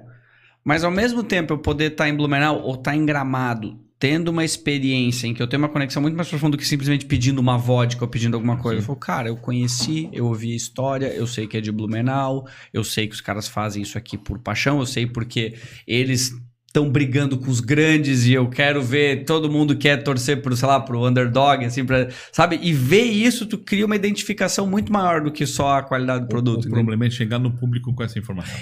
Mas 0.63 0.83
ao 0.83 0.91
mesmo 0.91 1.23
tempo 1.23 1.53
eu 1.53 1.57
poder 1.57 1.91
estar 1.91 2.07
em 2.07 2.15
Blumenau 2.15 2.61
ou 2.61 2.75
estar 2.75 2.95
em 2.95 3.05
Gramado, 3.05 3.79
tendo 3.97 4.29
uma 4.29 4.45
experiência 4.45 5.27
em 5.27 5.33
que 5.33 5.41
eu 5.41 5.47
tenho 5.47 5.61
uma 5.61 5.69
conexão 5.69 6.01
muito 6.01 6.15
mais 6.15 6.29
profunda 6.29 6.55
do 6.55 6.59
que 6.59 6.67
simplesmente 6.67 7.05
pedindo 7.05 7.39
uma 7.39 7.57
vodka 7.57 8.03
ou 8.03 8.09
pedindo 8.09 8.35
alguma 8.35 8.57
coisa. 8.57 8.81
Eu 8.81 8.85
falo, 8.85 8.99
cara, 8.99 9.29
eu 9.29 9.37
conheci, 9.37 10.09
eu 10.11 10.27
ouvi 10.27 10.53
a 10.53 10.55
história, 10.55 11.07
eu 11.07 11.25
sei 11.25 11.47
que 11.47 11.57
é 11.57 11.61
de 11.61 11.71
Blumenau, 11.71 12.47
eu 12.73 12.83
sei 12.83 13.07
que 13.07 13.15
os 13.15 13.21
caras 13.21 13.47
fazem 13.47 13.81
isso 13.81 13.97
aqui 13.97 14.17
por 14.17 14.39
paixão, 14.39 14.79
eu 14.79 14.85
sei 14.85 15.05
porque 15.05 15.55
eles 15.87 16.31
estão 16.71 16.89
brigando 16.89 17.37
com 17.37 17.51
os 17.51 17.59
grandes 17.59 18.25
e 18.25 18.31
eu 18.31 18.47
quero 18.49 18.81
ver 18.81 19.25
todo 19.25 19.51
mundo 19.51 19.75
quer 19.75 19.97
torcer 20.03 20.41
pro, 20.41 20.55
sei 20.55 20.67
lá, 20.67 20.79
pro 20.79 21.05
underdog, 21.05 21.65
assim, 21.65 21.85
pra, 21.85 22.07
sabe? 22.31 22.57
E 22.61 22.71
ver 22.71 23.03
isso, 23.03 23.45
tu 23.45 23.57
cria 23.57 23.85
uma 23.85 23.95
identificação 23.95 24.65
muito 24.65 24.91
maior 24.91 25.21
do 25.21 25.31
que 25.31 25.45
só 25.45 25.79
a 25.79 25.83
qualidade 25.83 26.23
do 26.23 26.27
produto. 26.29 26.65
o 26.65 26.69
problema 26.69 27.05
é 27.05 27.09
chegar 27.09 27.39
no 27.39 27.51
público 27.51 27.93
com 27.93 28.01
essa 28.01 28.17
informação. 28.17 28.57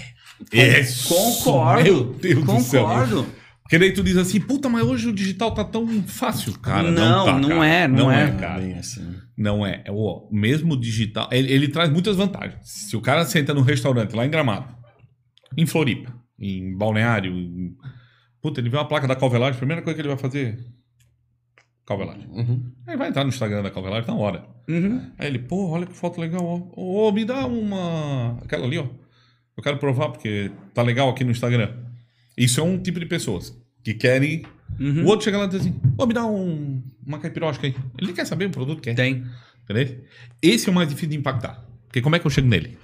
Concordo. 1.07 1.83
Meu 1.83 2.03
Deus 2.19 2.43
do 2.43 2.59
céu. 2.61 2.85
Concordo. 2.85 3.25
Porque 3.61 3.77
daí 3.77 3.93
tu 3.93 4.01
diz 4.01 4.17
assim, 4.17 4.41
puta, 4.41 4.67
mas 4.67 4.81
hoje 4.81 5.07
o 5.07 5.13
digital 5.13 5.53
tá 5.53 5.63
tão 5.63 6.01
fácil, 6.01 6.57
cara. 6.57 6.89
Não, 6.89 7.25
tá, 7.25 7.37
não 7.37 7.49
cara. 7.49 7.67
é, 7.67 7.87
não 7.87 8.11
é. 8.11 8.31
cara. 8.31 8.59
Bem 8.59 8.73
assim. 8.73 9.05
Não 9.37 9.63
é. 9.63 9.83
É 9.85 9.91
o 9.91 10.27
mesmo 10.31 10.75
digital. 10.75 11.29
Ele, 11.31 11.53
ele 11.53 11.67
traz 11.67 11.91
muitas 11.91 12.15
vantagens. 12.15 12.57
Se 12.63 12.97
o 12.97 13.01
cara 13.01 13.23
senta 13.25 13.53
num 13.53 13.61
restaurante 13.61 14.15
lá 14.15 14.25
em 14.25 14.29
Gramado, 14.31 14.75
em 15.55 15.67
Floripa, 15.67 16.11
em 16.39 16.75
Balneário, 16.75 17.31
em... 17.31 17.75
puta, 18.41 18.59
ele 18.59 18.69
vê 18.69 18.77
uma 18.77 18.87
placa 18.87 19.07
da 19.07 19.15
Calvelagem, 19.15 19.55
a 19.55 19.57
primeira 19.57 19.81
coisa 19.81 19.95
que 19.95 20.01
ele 20.01 20.09
vai 20.09 20.17
fazer. 20.17 20.59
Calvelagem. 21.85 22.27
Uhum. 22.31 22.71
Aí 22.85 22.95
vai 22.95 23.09
entrar 23.09 23.23
no 23.23 23.29
Instagram 23.29 23.63
da 23.63 23.71
Calvelagem 23.71 24.07
na 24.07 24.15
hora. 24.15 24.45
Uhum. 24.67 25.11
Aí 25.17 25.27
ele, 25.27 25.39
pô, 25.39 25.69
olha 25.69 25.87
que 25.87 25.93
foto 25.93 26.21
legal, 26.21 26.43
ó. 26.43 27.07
Ô, 27.07 27.11
me 27.11 27.25
dá 27.25 27.47
uma. 27.47 28.37
Aquela 28.43 28.65
ali, 28.65 28.77
ó. 28.77 28.85
Eu 29.57 29.63
quero 29.63 29.77
provar 29.77 30.09
porque 30.09 30.51
tá 30.73 30.83
legal 30.83 31.09
aqui 31.09 31.23
no 31.23 31.31
Instagram. 31.31 31.73
Isso 32.37 32.61
é 32.61 32.63
um 32.63 32.77
tipo 32.77 32.99
de 32.99 33.07
pessoas 33.07 33.57
que 33.83 33.93
querem. 33.93 34.45
Uhum. 34.79 35.03
O 35.03 35.07
outro 35.07 35.25
chega 35.25 35.37
lá 35.39 35.45
e 35.45 35.47
diz 35.49 35.61
assim: 35.61 35.75
Ô, 35.97 36.05
me 36.05 36.13
dá 36.13 36.25
um... 36.25 36.81
uma 37.05 37.17
caipirosca 37.17 37.65
aí. 37.65 37.75
Ele 37.97 38.07
nem 38.07 38.13
quer 38.15 38.25
saber 38.25 38.45
o 38.45 38.51
produto 38.51 38.81
que 38.81 38.91
é. 38.91 38.93
Tem. 38.93 39.25
Entendeu? 39.63 40.03
Esse 40.41 40.69
é 40.69 40.71
o 40.71 40.75
mais 40.75 40.87
difícil 40.87 41.09
de 41.09 41.17
impactar. 41.17 41.65
Porque 41.87 42.01
como 42.01 42.15
é 42.15 42.19
que 42.19 42.27
eu 42.27 42.31
chego 42.31 42.47
nele? 42.47 42.77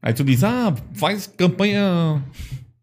Aí 0.00 0.14
tu 0.14 0.22
diz, 0.22 0.44
ah, 0.44 0.74
faz 0.94 1.26
campanha 1.26 2.22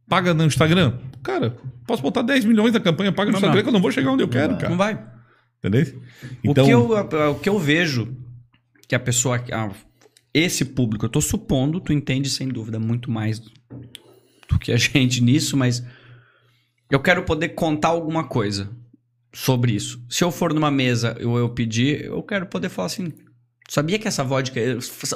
paga 0.08 0.34
no 0.34 0.46
Instagram. 0.46 0.98
Cara, 1.24 1.58
posso 1.88 2.02
botar 2.02 2.22
10 2.22 2.46
milhões 2.46 2.74
na 2.74 2.80
campanha 2.80 3.12
paga 3.12 3.32
no 3.32 3.34
Não, 3.34 3.40
Instagram 3.40 3.58
não. 3.58 3.64
que 3.64 3.70
eu 3.70 3.74
não 3.74 3.82
vou 3.82 3.92
chegar 3.92 4.12
onde 4.12 4.24
eu 4.24 4.28
quero, 4.28 4.54
Não 4.54 4.60
cara. 4.60 4.76
vai. 4.76 5.06
Entendeu? 5.60 6.02
Então, 6.44 6.64
O, 6.64 6.68
que 6.68 6.74
eu, 6.74 7.30
o 7.32 7.40
que 7.40 7.50
eu 7.50 7.60
vejo 7.60 8.16
que 8.88 8.94
a 8.96 9.00
pessoa. 9.00 9.38
a- 9.52 9.72
esse 10.34 10.66
público, 10.66 11.06
eu 11.06 11.10
tô 11.10 11.22
supondo, 11.22 11.80
tu 11.80 11.94
entende 11.94 12.30
sem 12.30 12.48
dúvida 12.50 12.78
muito 12.78 13.10
mais 13.10 13.40
do 13.40 14.60
que 14.60 14.72
a 14.72 14.76
gente 14.78 15.22
nisso, 15.24 15.56
mas 15.58 15.84
eu 16.92 17.00
quero 17.00 17.24
poder 17.24 17.50
contar 17.50 17.88
alguma 17.90 18.26
coisa 18.26 18.70
sobre 19.34 19.72
isso. 19.74 20.04
Se 20.10 20.24
eu 20.24 20.32
for 20.32 20.54
numa 20.54 20.70
mesa 20.70 21.16
eu 21.20 21.36
eu 21.38 21.50
pedir, 21.50 22.06
eu 22.06 22.22
quero 22.22 22.46
poder 22.48 22.70
falar 22.70 22.88
assim. 22.88 23.12
Sabia 23.68 23.98
que 23.98 24.08
essa 24.08 24.24
vodka, 24.24 24.60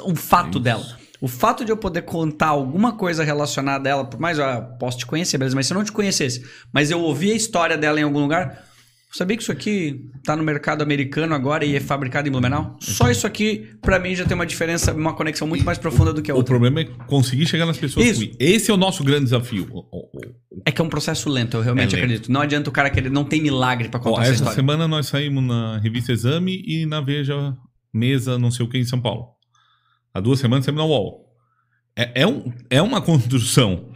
o 0.04 0.16
fato 0.16 0.58
dela, 0.58 0.84
o 1.20 1.28
fato 1.28 1.64
de 1.64 1.70
eu 1.72 1.76
poder 1.76 2.02
contar 2.02 2.48
alguma 2.48 2.92
coisa 2.96 3.22
relacionada 3.24 3.88
a 3.88 3.92
ela, 3.92 4.04
por 4.04 4.18
mais 4.18 4.38
eu 4.38 4.44
posso 4.78 4.98
te 4.98 5.06
conhecer, 5.06 5.36
beleza, 5.38 5.54
mas 5.56 5.66
se 5.66 5.72
eu 5.72 5.76
não 5.78 5.84
te 5.84 5.92
conhecesse, 5.92 6.44
mas 6.72 6.90
eu 6.90 7.00
ouvi 7.00 7.30
a 7.32 7.34
história 7.36 7.76
dela 7.76 8.00
em 8.00 8.04
algum 8.04 8.20
lugar, 8.20 8.64
sabia 9.12 9.36
que 9.36 9.42
isso 9.42 9.50
aqui 9.52 10.08
tá 10.24 10.34
no 10.36 10.42
mercado 10.44 10.82
americano 10.82 11.34
agora 11.34 11.64
e 11.64 11.74
é 11.76 11.80
fabricado 11.80 12.28
em 12.28 12.30
Blumenau? 12.30 12.76
Só 12.80 13.10
isso 13.10 13.26
aqui, 13.26 13.68
pra 13.82 13.98
mim, 13.98 14.14
já 14.14 14.24
tem 14.24 14.34
uma 14.34 14.46
diferença, 14.46 14.94
uma 14.94 15.12
conexão 15.12 15.46
muito 15.48 15.64
mais 15.64 15.78
profunda 15.78 16.12
do 16.12 16.22
que 16.22 16.30
a 16.30 16.34
o 16.34 16.38
outra. 16.38 16.52
problema 16.54 16.80
é 16.80 16.84
conseguir 17.06 17.44
chegar 17.46 17.66
nas 17.66 17.76
pessoas. 17.76 18.06
Isso. 18.06 18.30
Esse 18.38 18.70
é 18.70 18.74
o 18.74 18.76
nosso 18.76 19.02
grande 19.04 19.24
desafio. 19.24 19.68
Ó, 19.72 19.78
ó, 19.92 19.98
ó. 20.16 20.20
É 20.64 20.70
que 20.70 20.80
é 20.80 20.84
um 20.84 20.88
processo 20.88 21.28
lento, 21.28 21.56
eu 21.56 21.62
realmente 21.62 21.94
É 21.94 21.96
lento. 21.96 22.04
acredito. 22.04 22.32
Não 22.32 22.40
adianta 22.40 22.70
o 22.70 22.72
cara 22.72 22.88
querer, 22.88 23.10
não 23.10 23.24
tem 23.24 23.42
milagre 23.42 23.88
pra 23.88 23.98
Ó, 23.98 24.02
contar 24.02 24.22
essa 24.22 24.30
essa 24.30 24.34
história. 24.36 24.56
semana 24.56 24.86
nós 24.86 25.06
saímos 25.08 25.42
na 25.42 25.78
revista 25.78 26.12
Exame 26.12 26.62
e 26.66 26.86
na 26.86 27.00
Veja 27.00 27.54
Mesa, 27.92 28.38
não 28.38 28.50
sei 28.50 28.64
o 28.64 28.68
que, 28.68 28.78
em 28.78 28.84
São 28.84 29.00
Paulo. 29.00 29.26
Há 30.14 30.20
duas 30.20 30.38
semanas 30.40 30.64
saímos 30.64 30.80
na 30.82 30.86
UOL. 30.86 31.26
É, 31.96 32.22
é, 32.22 32.26
um, 32.26 32.52
é 32.68 32.80
uma 32.82 33.00
construção. 33.02 33.90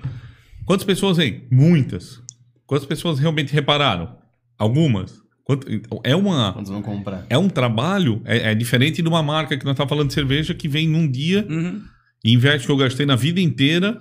Quantas 0.64 0.84
pessoas 0.86 1.16
vêm? 1.16 1.46
Muitas. 1.50 2.20
Quantas 2.66 2.86
pessoas 2.86 3.18
realmente 3.18 3.52
repararam? 3.52 4.16
Algumas. 4.58 5.22
Quanto- 5.44 5.66
é, 6.02 6.16
uma, 6.16 6.52
Quantos 6.54 6.70
vão 6.70 6.80
comprar? 6.80 7.26
é 7.28 7.36
um 7.36 7.50
trabalho, 7.50 8.22
é, 8.24 8.52
é 8.52 8.54
diferente 8.54 9.02
de 9.02 9.08
uma 9.08 9.22
marca 9.22 9.58
que 9.58 9.64
nós 9.64 9.72
estamos 9.74 9.90
falando 9.90 10.08
de 10.08 10.14
cerveja 10.14 10.54
que 10.54 10.66
vem 10.66 10.88
num 10.88 11.06
dia 11.10 11.46
Uhum. 11.50 11.82
e 12.24 12.32
investe 12.32 12.64
o 12.64 12.66
que 12.68 12.72
eu 12.72 12.76
gastei 12.78 13.04
na 13.04 13.14
vida 13.14 13.40
inteira 13.40 14.00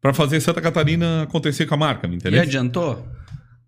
para 0.00 0.14
fazer 0.14 0.40
Santa 0.40 0.62
Catarina 0.62 1.24
acontecer 1.24 1.66
com 1.66 1.74
a 1.74 1.76
marca, 1.76 2.08
me 2.08 2.14
E 2.14 2.16
entendeu? 2.16 2.40
adiantou? 2.40 3.06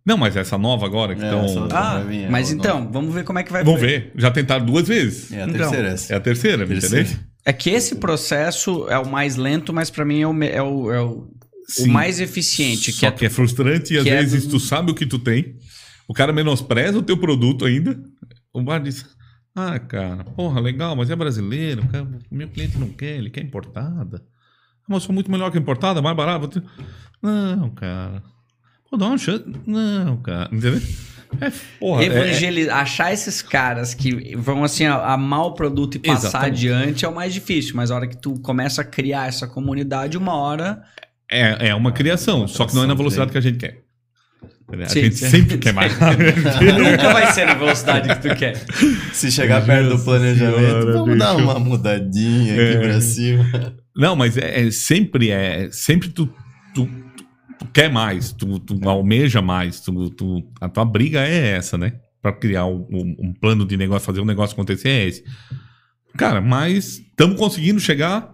Não, 0.07 0.17
mas 0.17 0.35
essa 0.35 0.57
nova 0.57 0.87
agora 0.87 1.15
que 1.15 1.23
É, 1.23 1.25
estão. 1.27 1.63
outra. 1.63 1.79
Ah, 1.79 1.99
vir, 2.01 2.23
é, 2.25 2.29
mas 2.31 2.51
então, 2.51 2.91
vamos 2.91 3.13
ver 3.15 3.23
como 3.25 3.39
é 3.39 3.43
que 3.43 3.53
vai 3.53 3.63
Vamos 3.63 3.81
ver. 3.83 4.11
Já 4.17 4.31
tentaram 4.31 4.65
duas 4.65 4.89
vezes. 4.89 5.31
É 5.31 5.43
a 5.43 5.47
Então, 5.47 5.59
terceira 5.59 5.89
É 5.89 5.93
essa. 5.93 6.17
a 6.17 6.21
terceira, 6.21 6.67
me 6.67 6.73
Terceira. 6.81 7.07
entendeu? 7.09 7.25
É 7.45 7.53
que 7.53 7.71
esse 7.71 7.97
processo 7.97 8.89
é 8.89 8.99
o 8.99 9.09
mais 9.09 9.37
lento, 9.37 9.73
mas 9.73 9.91
pra 9.91 10.05
mim 10.05 10.21
é 10.21 10.27
o, 10.27 10.43
é 10.45 10.63
o, 10.63 10.93
é 10.93 11.01
o, 11.03 11.31
o 11.81 11.87
mais 11.89 12.21
eficiente. 12.21 12.91
Que 12.93 12.99
Só 13.01 13.07
é, 13.09 13.11
que 13.13 13.27
é 13.27 13.31
frustrante 13.31 13.95
e 13.95 13.99
às 13.99 14.05
que 14.05 14.11
é 14.11 14.19
vezes 14.21 14.45
do- 14.47 14.53
tu 14.53 14.61
sabe 14.61 14.91
o 14.91 14.95
que 14.95 15.05
tu 15.07 15.19
tem, 15.19 15.57
o 16.09 16.15
cara 16.15 16.33
menospreza 16.33 16.99
o 16.99 17.03
teu 17.03 17.17
produto 17.19 17.65
ainda, 17.67 17.99
o 18.53 18.63
bar 18.63 18.79
diz, 18.79 19.05
ah, 19.55 19.79
cara, 19.79 20.25
porra, 20.25 20.59
legal, 20.61 20.97
mas 20.97 21.11
é 21.11 21.17
brasileiro, 21.17 21.83
o 22.31 22.35
meu 22.35 22.49
cliente 22.49 22.79
não 22.79 22.89
quer, 22.89 23.19
ele 23.19 23.31
quer 23.31 23.43
importada. 23.43 24.23
Ah, 24.25 24.87
Mas 24.89 25.03
eu 25.03 25.07
sou 25.07 25.15
muito 25.15 25.31
melhor 25.31 25.51
que 25.51 25.59
importada, 25.59 26.01
mais 26.03 26.17
barato. 26.17 26.63
Não, 27.23 27.71
cara. 27.71 28.23
Pô, 28.91 28.97
dá 28.97 29.07
uma 29.07 29.19
chance. 29.19 29.45
Não, 29.67 30.17
cara. 30.19 30.49
Entendeu? 30.53 30.81
É, 31.41 31.53
porra, 31.81 32.03
é- 32.03 32.07
evangeli- 32.07 32.69
achar 32.71 33.13
esses 33.13 33.43
caras 33.43 33.95
que 33.95 34.35
vão 34.37 34.65
assim 34.65 34.85
amar 34.87 35.47
o 35.47 35.53
produto 35.55 35.97
e 35.97 35.99
passar 35.99 36.29
Exatamente. 36.29 36.53
adiante 36.69 37.05
é 37.05 37.09
o 37.09 37.15
mais 37.15 37.33
difícil, 37.35 37.75
mas 37.77 37.91
a 37.91 37.95
hora 37.97 38.07
que 38.07 38.17
tu 38.17 38.39
começa 38.41 38.83
a 38.83 38.85
criar 38.85 39.29
essa 39.29 39.47
comunidade, 39.47 40.17
uma 40.17 40.35
hora 40.35 40.83
é, 41.31 41.69
é 41.69 41.75
uma 41.75 41.91
criação, 41.93 42.47
só 42.47 42.67
que 42.67 42.75
não 42.75 42.85
é 42.85 42.87
na 42.87 42.95
velocidade 42.95 43.33
que 43.33 43.39
a 43.39 43.41
gente 43.41 43.59
quer. 43.59 43.83
A 44.83 44.89
Sim, 44.89 45.03
gente 45.03 45.17
sim. 45.17 45.29
sempre 45.29 45.59
quer 45.59 45.75
mais. 45.75 45.93
nunca 46.01 47.13
vai 47.13 47.31
ser 47.33 47.45
na 47.45 47.53
velocidade 47.55 48.09
que 48.09 48.29
tu 48.29 48.35
quer. 48.35 48.57
Se 49.13 49.31
chegar 49.31 49.65
perto 49.65 49.91
do 49.91 50.03
planejamento, 50.03 50.57
senhora, 50.59 50.93
vamos 50.93 51.19
dar 51.19 51.35
bicho. 51.35 51.45
uma 51.45 51.59
mudadinha 51.59 52.53
aqui 52.55 52.77
É. 52.77 52.81
pra 52.81 53.01
cima. 53.01 53.75
Não, 53.95 54.17
mas 54.17 54.37
é, 54.39 54.67
é 54.67 54.71
sempre 54.71 55.31
é 55.31 55.69
sempre 55.71 56.09
tu, 56.09 56.33
tu, 57.59 57.67
quer 57.67 57.91
mais, 57.91 58.33
tu, 58.33 58.59
tu 58.59 58.89
almeja 58.89 59.41
mais, 59.43 59.81
tu, 59.81 60.11
tu- 60.11 60.45
a 60.61 60.69
tua 60.69 60.85
briga 60.85 61.21
é 61.27 61.51
essa, 61.57 61.77
né? 61.79 62.01
Pra 62.23 62.33
criar 62.33 62.67
um, 62.67 62.87
um- 62.91 63.17
um 63.29 63.33
plano 63.33 63.65
de 63.67 63.77
negócio, 63.77 64.05
fazer 64.07 64.21
um 64.21 64.25
negócio 64.25 64.55
acontecer 64.55 64.89
é 64.89 65.07
esse. 65.07 65.25
Cara, 66.17 66.41
mas 66.41 66.99
estamos 66.99 67.37
conseguindo 67.39 67.81
chegar. 67.81 68.33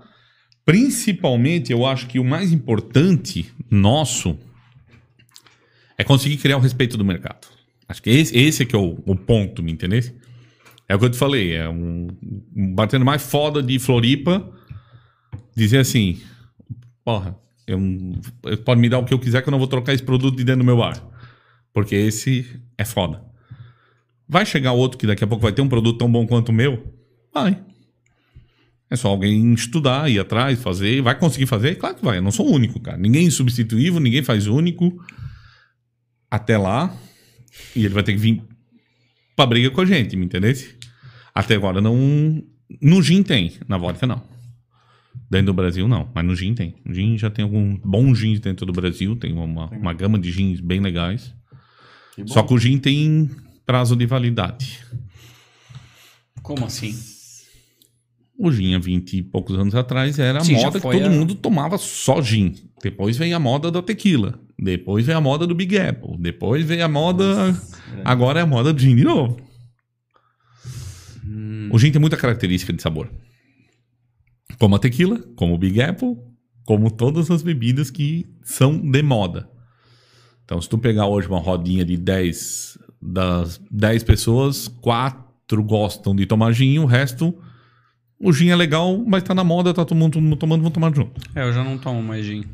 Principalmente, 0.64 1.72
eu 1.72 1.84
acho 1.86 2.06
que 2.06 2.18
o 2.18 2.24
mais 2.24 2.52
importante 2.52 3.50
nosso 3.70 4.38
é 5.98 6.04
conseguir 6.04 6.36
criar 6.36 6.56
o 6.58 6.60
respeito 6.60 6.96
do 6.96 7.04
mercado. 7.04 7.48
Acho 7.88 8.02
que 8.02 8.10
esse, 8.10 8.36
esse 8.36 8.62
é 8.62 8.66
que 8.66 8.76
é 8.76 8.78
o, 8.78 8.98
o 9.04 9.16
ponto, 9.16 9.62
me 9.62 9.72
entendeu? 9.72 10.00
É 10.88 10.94
o 10.94 10.98
que 10.98 11.04
eu 11.04 11.10
te 11.10 11.16
falei, 11.18 11.54
é 11.54 11.68
um, 11.68 12.08
um 12.54 12.74
batendo 12.74 13.04
mais 13.04 13.22
foda 13.22 13.62
de 13.62 13.78
Floripa 13.78 14.48
dizer 15.56 15.78
assim, 15.78 16.20
porra, 17.04 17.36
eu, 17.72 18.56
pode 18.58 18.80
me 18.80 18.88
dar 18.88 18.98
o 18.98 19.04
que 19.04 19.14
eu 19.14 19.18
quiser 19.18 19.42
que 19.42 19.48
eu 19.48 19.52
não 19.52 19.58
vou 19.58 19.68
trocar 19.68 19.92
esse 19.92 20.02
produto 20.02 20.36
de 20.36 20.44
dentro 20.44 20.60
do 20.60 20.66
meu 20.66 20.76
bar. 20.76 21.02
Porque 21.72 21.94
esse 21.94 22.60
é 22.76 22.84
foda. 22.84 23.22
Vai 24.28 24.46
chegar 24.46 24.72
outro 24.72 24.98
que 24.98 25.06
daqui 25.06 25.24
a 25.24 25.26
pouco 25.26 25.42
vai 25.42 25.52
ter 25.52 25.62
um 25.62 25.68
produto 25.68 25.98
tão 25.98 26.10
bom 26.10 26.26
quanto 26.26 26.50
o 26.50 26.52
meu? 26.52 26.94
Vai. 27.32 27.60
É 28.88 28.96
só 28.96 29.08
alguém 29.08 29.54
estudar, 29.54 30.10
ir 30.10 30.18
atrás, 30.18 30.60
fazer. 30.60 31.00
Vai 31.00 31.16
conseguir 31.16 31.46
fazer? 31.46 31.76
Claro 31.76 31.96
que 31.96 32.04
vai. 32.04 32.18
Eu 32.18 32.22
não 32.22 32.32
sou 32.32 32.48
o 32.48 32.52
único, 32.52 32.80
cara. 32.80 32.96
Ninguém 32.96 33.26
é 33.26 34.00
ninguém 34.00 34.22
faz 34.22 34.46
único. 34.46 35.00
Até 36.30 36.58
lá. 36.58 36.94
E 37.74 37.84
ele 37.84 37.94
vai 37.94 38.02
ter 38.02 38.12
que 38.12 38.18
vir 38.18 38.42
pra 39.36 39.46
briga 39.46 39.70
com 39.70 39.80
a 39.80 39.84
gente, 39.84 40.16
me 40.16 40.24
entendeu? 40.24 40.52
Até 41.34 41.54
agora 41.54 41.80
não. 41.80 42.42
No 42.80 43.02
gin 43.02 43.22
tem, 43.22 43.52
na 43.68 43.78
vodka 43.78 44.06
não. 44.06 44.29
Dentro 45.30 45.46
do 45.46 45.54
Brasil, 45.54 45.86
não. 45.86 46.10
Mas 46.12 46.24
no 46.24 46.34
gin 46.34 46.54
tem. 46.54 46.74
No 46.84 46.92
gin 46.92 47.16
já 47.16 47.30
tem 47.30 47.44
alguns 47.44 47.78
bons 47.84 48.18
gins 48.18 48.40
dentro 48.40 48.66
do 48.66 48.72
Brasil. 48.72 49.14
Tem 49.14 49.32
uma, 49.32 49.66
uma 49.70 49.92
gama 49.92 50.18
de 50.18 50.30
gins 50.32 50.60
bem 50.60 50.80
legais. 50.80 51.32
Que 52.16 52.22
bom. 52.22 52.28
Só 52.28 52.42
que 52.42 52.52
o 52.52 52.58
gin 52.58 52.78
tem 52.78 53.30
prazo 53.64 53.94
de 53.94 54.06
validade. 54.06 54.80
Como 56.42 56.64
assim? 56.66 56.92
O 58.36 58.50
gin, 58.50 58.74
há 58.74 58.78
20 58.78 59.18
e 59.18 59.22
poucos 59.22 59.54
anos 59.56 59.74
atrás, 59.74 60.18
era 60.18 60.38
a 60.38 60.44
Sim, 60.44 60.54
já 60.56 60.62
moda 60.66 60.80
que 60.80 60.90
todo 60.90 61.04
a- 61.06 61.10
mundo 61.10 61.34
tomava 61.36 61.78
só 61.78 62.20
gin. 62.22 62.54
Depois 62.82 63.16
veio 63.16 63.36
a 63.36 63.38
moda 63.38 63.70
da 63.70 63.82
tequila. 63.82 64.40
Depois 64.58 65.04
veio 65.06 65.18
a 65.18 65.20
moda 65.20 65.46
do 65.46 65.54
Big 65.54 65.78
Apple. 65.78 66.16
Depois 66.18 66.64
veio 66.66 66.84
a 66.84 66.88
moda... 66.88 67.54
Agora 68.04 68.40
é 68.40 68.42
a 68.42 68.46
moda 68.46 68.72
do 68.72 68.80
gin 68.80 68.96
de 68.96 69.04
novo. 69.04 69.36
O 71.70 71.78
gin 71.78 71.92
tem 71.92 72.00
muita 72.00 72.16
característica 72.16 72.72
de 72.72 72.82
sabor. 72.82 73.08
Como 74.58 74.76
a 74.76 74.78
tequila, 74.78 75.18
como 75.36 75.54
o 75.54 75.58
Big 75.58 75.80
Apple, 75.80 76.16
como 76.64 76.90
todas 76.90 77.30
as 77.30 77.42
bebidas 77.42 77.90
que 77.90 78.26
são 78.42 78.78
de 78.78 79.02
moda. 79.02 79.48
Então, 80.44 80.60
se 80.60 80.68
tu 80.68 80.78
pegar 80.78 81.06
hoje 81.06 81.28
uma 81.28 81.38
rodinha 81.38 81.84
de 81.84 81.96
10, 81.96 82.78
das 83.00 83.60
10 83.70 84.02
pessoas, 84.02 84.68
4 84.68 85.62
gostam 85.62 86.14
de 86.14 86.26
tomar 86.26 86.52
gin, 86.52 86.78
o 86.78 86.86
resto, 86.86 87.34
o 88.18 88.32
gin 88.32 88.50
é 88.50 88.56
legal, 88.56 89.02
mas 89.06 89.22
tá 89.22 89.34
na 89.34 89.44
moda, 89.44 89.72
tá 89.72 89.84
todo 89.84 89.96
mundo, 89.96 90.12
todo 90.14 90.22
mundo 90.22 90.36
tomando, 90.36 90.62
vão 90.62 90.70
tomar 90.70 90.94
junto. 90.94 91.20
É, 91.34 91.42
eu 91.42 91.52
já 91.52 91.64
não 91.64 91.78
tomo 91.78 92.02
mais 92.02 92.24
gin. 92.24 92.44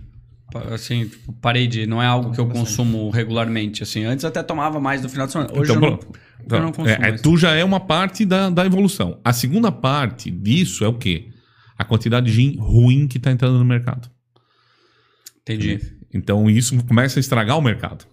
Assim, 0.72 1.06
tipo, 1.06 1.32
parei 1.34 1.66
de. 1.66 1.86
Não 1.86 2.00
é 2.00 2.06
algo 2.06 2.32
que 2.32 2.38
eu 2.38 2.46
consumo 2.46 3.10
regularmente. 3.10 3.82
Assim, 3.82 4.04
antes 4.04 4.24
até 4.24 4.42
tomava 4.42 4.78
mais 4.78 5.02
no 5.02 5.08
final 5.08 5.26
de 5.26 5.32
semana. 5.32 5.50
Hoje 5.52 5.72
Então, 5.72 5.74
eu, 5.74 5.90
não, 5.90 5.98
pronto. 5.98 6.06
eu 6.06 6.44
Então, 6.44 6.60
não 6.60 6.72
consumo 6.72 6.88
é, 6.88 6.94
é, 6.94 7.10
mais. 7.10 7.20
tu 7.20 7.36
já 7.36 7.52
é 7.52 7.64
uma 7.64 7.80
parte 7.80 8.24
da, 8.24 8.48
da 8.48 8.64
evolução. 8.64 9.18
A 9.24 9.32
segunda 9.32 9.72
parte 9.72 10.30
disso 10.30 10.84
é 10.84 10.88
o 10.88 10.94
quê? 10.94 11.30
A 11.78 11.84
quantidade 11.84 12.26
de 12.26 12.32
gin 12.32 12.56
ruim 12.58 13.06
que 13.06 13.18
tá 13.18 13.30
entrando 13.30 13.58
no 13.58 13.64
mercado. 13.64 14.08
Entendi. 15.42 15.80
Então 16.12 16.48
isso 16.50 16.76
começa 16.84 17.18
a 17.18 17.20
estragar 17.20 17.58
o 17.58 17.62
mercado. 17.62 18.06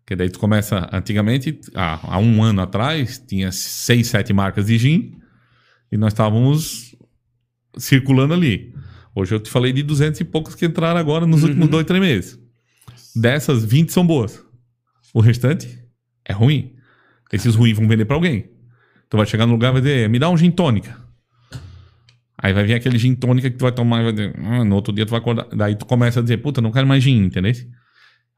Porque 0.00 0.16
daí 0.16 0.30
tu 0.30 0.38
começa, 0.38 0.88
antigamente, 0.92 1.60
há, 1.74 2.14
há 2.14 2.18
um 2.18 2.42
ano 2.42 2.62
atrás, 2.62 3.22
tinha 3.26 3.52
seis, 3.52 4.06
sete 4.06 4.32
marcas 4.32 4.66
de 4.66 4.78
gin 4.78 5.18
e 5.92 5.96
nós 5.98 6.12
estávamos 6.14 6.94
circulando 7.76 8.32
ali. 8.32 8.74
Hoje 9.14 9.34
eu 9.34 9.40
te 9.40 9.50
falei 9.50 9.72
de 9.72 9.82
200 9.82 10.20
e 10.20 10.24
poucos 10.24 10.54
que 10.54 10.64
entraram 10.64 10.98
agora 10.98 11.26
nos 11.26 11.42
Uhum. 11.42 11.48
últimos 11.48 11.68
dois, 11.68 11.84
três 11.86 12.00
meses. 12.00 12.38
Dessas, 13.14 13.64
20 13.64 13.90
são 13.92 14.06
boas. 14.06 14.42
O 15.12 15.20
restante 15.20 15.78
é 16.24 16.32
ruim. 16.32 16.74
Esses 17.32 17.54
ruins 17.54 17.76
vão 17.76 17.86
vender 17.86 18.04
para 18.06 18.16
alguém. 18.16 18.50
Tu 19.10 19.16
vai 19.16 19.26
chegar 19.26 19.44
no 19.46 19.52
lugar 19.52 19.70
e 19.70 19.72
vai 19.72 19.82
dizer, 19.82 20.08
me 20.08 20.18
dá 20.18 20.30
um 20.30 20.36
gin 20.36 20.50
tônica. 20.50 20.96
Aí 22.40 22.52
vai 22.52 22.64
vir 22.64 22.74
aquele 22.74 22.98
gin 22.98 23.14
tônica 23.16 23.50
que 23.50 23.56
tu 23.56 23.62
vai 23.62 23.72
tomar 23.72 24.02
vai 24.02 24.12
dizer, 24.12 24.34
"Ah, 24.44 24.64
no 24.64 24.76
outro 24.76 24.92
dia 24.92 25.04
tu 25.04 25.10
vai 25.10 25.18
acordar. 25.18 25.48
Daí 25.54 25.74
tu 25.74 25.84
começa 25.84 26.20
a 26.20 26.22
dizer, 26.22 26.36
puta, 26.38 26.60
não 26.60 26.70
quero 26.70 26.86
mais 26.86 27.02
gin, 27.02 27.24
entendeu? 27.24 27.52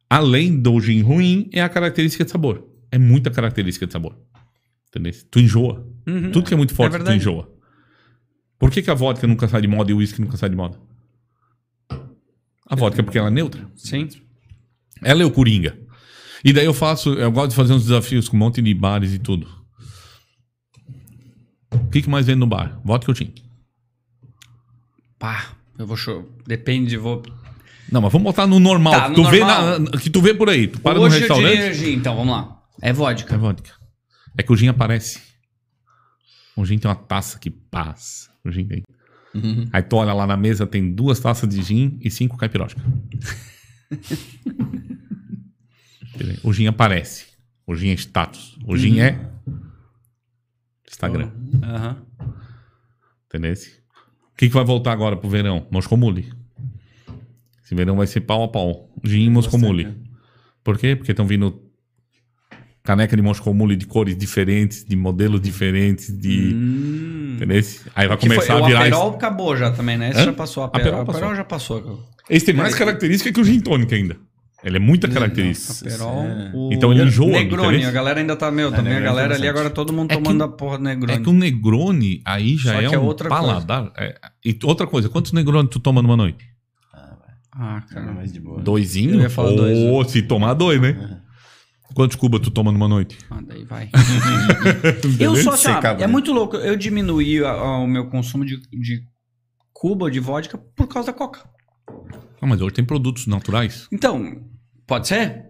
Além 0.09 0.59
do 0.59 0.81
gin 0.81 1.03
ruim, 1.03 1.49
é 1.53 1.61
a 1.61 1.69
característica 1.69 2.25
de 2.25 2.31
sabor. 2.31 2.67
É 2.91 2.99
muita 2.99 3.31
característica 3.31 3.87
de 3.87 3.93
sabor. 3.93 4.19
Entendeu? 4.89 5.13
Tu 5.31 5.41
enjoa. 5.41 5.87
Uhum. 6.07 6.33
Tudo 6.33 6.47
que 6.49 6.55
é 6.55 6.57
muito 6.57 6.75
forte, 6.75 6.93
tu 6.93 6.97
verdade. 6.97 7.17
enjoa. 7.17 7.49
Por 8.59 8.71
que, 8.71 8.83
que 8.83 8.91
a 8.91 8.95
vodka 8.95 9.27
nunca 9.27 9.47
sai 9.47 9.61
de 9.61 9.69
moda 9.69 9.91
e 9.91 9.95
o 9.95 9.99
uísque 9.99 10.21
nunca 10.21 10.37
sai 10.37 10.49
de 10.51 10.57
moda? 10.57 10.79
A 12.67 12.75
vodka 12.77 13.01
é 13.01 13.05
porque 13.05 13.19
ela 13.19 13.29
é 13.29 13.31
neutra. 13.31 13.67
Sim. 13.77 14.09
Ela 15.03 15.23
é 15.23 15.25
o 15.25 15.31
Coringa. 15.31 15.79
E 16.45 16.53
daí 16.53 16.65
eu 16.65 16.75
faço, 16.75 17.13
eu 17.15 17.31
gosto 17.31 17.51
de 17.51 17.57
fazer 17.57 17.73
uns 17.75 17.83
desafios 17.85 18.29
com 18.29 18.37
um 18.37 18.41
monte 18.41 18.61
de 18.63 18.73
bares 18.75 19.13
e 19.13 19.19
tudo. 19.19 19.47
O 21.73 21.89
que, 21.91 22.03
que 22.03 22.09
mais 22.11 22.27
vende 22.27 22.41
no 22.41 22.47
bar? 22.47 22.81
Vodka 22.85 23.11
ou 23.11 23.15
gin? 23.15 23.33
Pá, 25.21 25.51
eu 25.79 25.87
vou 25.87 25.97
show. 25.97 26.37
Depende, 26.47 26.97
vou. 26.97 27.23
Não, 27.93 28.01
mas 28.01 28.11
vamos 28.13 28.25
botar 28.25 28.47
no 28.49 28.59
normal. 28.59 28.93
Tá, 28.93 29.03
que, 29.05 29.09
no 29.11 29.15
tu 29.25 29.31
vê 29.31 29.39
normal. 29.41 29.79
na- 29.81 29.91
que 29.93 30.11
tu 30.11 30.21
vê 30.21 30.35
por 30.35 30.49
aí. 30.51 30.67
Tu 30.67 30.81
para 30.81 30.99
Hoje 30.99 31.11
no 31.11 31.17
eu 31.17 31.21
restaurante. 31.21 31.57
diria 31.57 31.75
gin, 31.75 31.93
então 31.93 32.17
vamos 32.17 32.33
lá. 32.35 32.61
É 32.83 32.93
vodka. 32.93 33.35
É 33.35 33.39
vodka. 33.39 33.71
É 34.39 34.43
que 34.43 34.53
o 34.53 34.57
gin 34.57 34.69
aparece. 34.69 35.21
O 36.57 36.65
gin 36.65 36.79
tem 36.79 36.89
uma 36.91 36.95
taça 36.97 37.39
que 37.39 37.51
passa. 37.51 38.31
O 38.45 38.51
gin 38.51 38.67
tem. 38.67 38.83
Aí 39.73 39.83
tu 39.83 39.97
olha 39.97 40.13
lá 40.13 40.27
na 40.27 40.37
mesa, 40.37 40.67
tem 40.67 40.93
duas 40.93 41.21
taças 41.21 41.49
de 41.49 41.63
gin 41.63 41.99
e 42.03 42.11
cinco. 42.11 42.37
Entendeu? 46.15 46.37
o 46.43 46.53
gin 46.53 46.67
aparece. 46.67 47.27
O 47.67 47.75
gin 47.75 47.91
é 47.91 47.95
status. 47.97 48.57
O 48.67 48.77
gin 48.77 49.01
é 49.01 49.19
Instagram. 50.89 51.31
Aham. 51.63 51.97
Entendeu? 53.27 53.55
O 54.41 54.43
que, 54.43 54.49
que 54.49 54.55
vai 54.55 54.65
voltar 54.65 54.93
agora 54.93 55.19
pro 55.19 55.29
verão? 55.29 55.67
Moscou 55.71 55.99
Mule. 55.99 56.33
Esse 57.63 57.75
verão 57.75 57.97
vai 57.97 58.07
ser 58.07 58.23
pau 58.23 58.43
a 58.43 58.49
pau. 58.49 58.89
Gin 59.05 59.27
e 59.27 59.29
Moscou 59.29 59.61
Mule. 59.61 59.95
Por 60.65 60.79
quê? 60.79 60.97
Porque 60.97 61.13
estão 61.13 61.27
vindo 61.27 61.61
caneca 62.83 63.15
de 63.15 63.21
Moscou 63.21 63.53
Mule 63.53 63.77
de 63.77 63.85
cores 63.85 64.17
diferentes, 64.17 64.83
de 64.83 64.97
modelos 64.97 65.43
diferentes, 65.43 66.19
de... 66.19 66.55
Hum. 66.55 67.35
Entendeu? 67.37 67.63
Aí 67.95 68.09
vai 68.09 68.17
foi- 68.17 68.29
começar 68.31 68.57
o 68.57 68.65
a 68.65 68.67
virar... 68.67 68.81
Aperol 68.81 69.11
acabou 69.11 69.55
já 69.55 69.73
também, 69.73 69.99
né? 69.99 70.09
Esse 70.09 70.21
Hã? 70.21 70.25
já 70.25 70.33
passou. 70.33 70.65
Aperol, 70.65 70.87
Aperol 70.87 71.03
Aperol, 71.03 71.21
passou. 71.21 71.37
já 71.37 71.45
passou. 71.45 72.09
Esse 72.31 72.47
tem 72.47 72.55
mais 72.55 72.75
característica 72.75 73.31
que 73.31 73.41
o 73.43 73.45
gin 73.45 73.61
tônica 73.61 73.95
ainda. 73.95 74.17
Ele 74.63 74.77
é 74.77 74.81
muita 74.81 75.09
característica. 75.09 75.89
Aperol. 75.89 76.23
é. 76.25 76.51
o 76.55 76.73
Então 76.73 76.93
ele 76.93 77.05
enjoa, 77.05 77.29
Negroni, 77.31 77.85
a 77.85 77.91
galera 77.91 78.21
ainda 78.21 78.37
tá, 78.37 78.51
meu, 78.51 78.71
também 78.71 78.93
a 78.95 78.99
é 78.99 79.01
galera 79.01 79.35
ali 79.35 79.49
agora 79.49 79.71
todo 79.71 79.91
mundo 79.93 80.13
É 80.13 80.17
que 80.17 80.23
tomando 80.23 80.41
o- 80.43 80.45
a 80.45 80.49
porra 80.49 80.77
do 80.79 80.85
Negroni. 80.85 81.13
É 81.19 81.23
que 81.23 81.29
o 81.31 81.33
Negroni 81.33 82.21
aí 82.27 82.57
já 82.57 82.73
Só 82.75 82.81
é 82.83 82.89
que 82.89 82.95
é 82.95 82.99
um 82.99 83.05
outra 83.05 83.29
paladar. 83.29 83.91
É, 83.97 84.21
E 84.45 84.59
outra 84.65 84.87
coisa, 84.87 85.09
quantos 85.09 85.33
Negroni 85.33 85.69
tu 85.69 85.81
toma 85.81 86.03
numa 86.03 86.17
noite? 86.17 86.45
Ah, 87.53 87.81
Cara, 87.89 88.03
cara. 88.05 88.13
mais 88.13 88.33
de 88.33 88.39
boa. 88.41 88.61
Doisinho? 88.61 89.15
Eu 89.15 89.21
ia 89.23 89.31
falar 89.31 89.53
dois, 89.53 89.77
né? 89.79 89.91
Ou 89.91 90.05
se 90.05 90.23
tomar 90.23 90.55
dois, 90.55 90.81
né? 90.81 91.21
Quantos 91.95 92.17
cubas 92.17 92.41
tu 92.41 92.51
toma 92.51 92.71
numa 92.71 92.87
noite? 92.87 93.19
Ah, 93.31 93.41
daí 93.45 93.65
vai. 93.65 93.91
eu 95.19 95.35
só, 95.37 95.51
assim, 95.55 95.65
Secava, 95.75 95.99
é 95.99 96.07
né? 96.07 96.13
muito 96.13 96.33
louco. 96.33 96.57
Eu 96.57 96.77
diminuí 96.77 97.43
a- 97.45 97.51
a- 97.51 97.79
o 97.79 97.87
meu 97.87 98.07
consumo 98.09 98.45
de, 98.45 98.61
de 98.71 99.03
Cuba, 99.73 100.11
de 100.11 100.21
vodka, 100.21 100.57
por 100.59 100.87
causa 100.87 101.11
da 101.11 101.19
Coca. 101.19 101.41
Ah, 102.41 102.47
mas 102.47 102.61
hoje 102.61 102.75
tem 102.75 102.85
produtos 102.85 103.27
naturais. 103.27 103.89
Então, 103.93 104.41
pode 104.91 105.07
ser? 105.07 105.45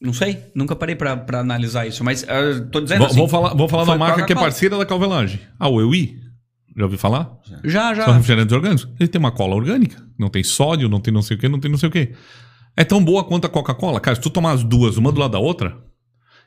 Não 0.00 0.12
sei. 0.12 0.38
Nunca 0.54 0.76
parei 0.76 0.94
pra, 0.94 1.16
pra 1.16 1.40
analisar 1.40 1.86
isso. 1.86 2.04
Mas 2.04 2.24
ah, 2.28 2.66
tô 2.70 2.80
dizendo 2.80 3.00
Vou, 3.00 3.06
assim. 3.08 3.16
vou 3.16 3.28
falar, 3.28 3.52
vou 3.52 3.68
falar 3.68 3.84
da 3.84 3.98
marca 3.98 4.24
que 4.24 4.32
é 4.32 4.36
parceira 4.36 4.78
da 4.78 4.86
Calvelage. 4.86 5.40
Ah, 5.58 5.68
o 5.68 5.80
Eui. 5.80 6.16
Já 6.76 6.84
ouviu 6.84 6.98
falar? 6.98 7.36
Já, 7.64 7.92
já. 7.92 8.04
São 8.04 8.14
refrigerantes 8.14 8.54
orgânicos. 8.54 8.88
Ele 8.98 9.08
tem 9.08 9.18
uma 9.18 9.32
cola 9.32 9.56
orgânica. 9.56 10.00
Não 10.16 10.28
tem 10.30 10.42
sódio, 10.44 10.88
não 10.88 11.00
tem 11.00 11.12
não 11.12 11.20
sei 11.20 11.36
o 11.36 11.40
que, 11.40 11.48
não 11.48 11.58
tem 11.58 11.70
não 11.70 11.76
sei 11.76 11.88
o 11.88 11.92
que. 11.92 12.12
É 12.76 12.84
tão 12.84 13.04
boa 13.04 13.24
quanto 13.24 13.46
a 13.46 13.50
Coca-Cola. 13.50 14.00
Cara, 14.00 14.14
se 14.14 14.22
tu 14.22 14.30
tomar 14.30 14.52
as 14.52 14.62
duas, 14.62 14.96
uma 14.96 15.10
do 15.10 15.20
lado 15.20 15.32
da 15.32 15.40
outra, 15.40 15.76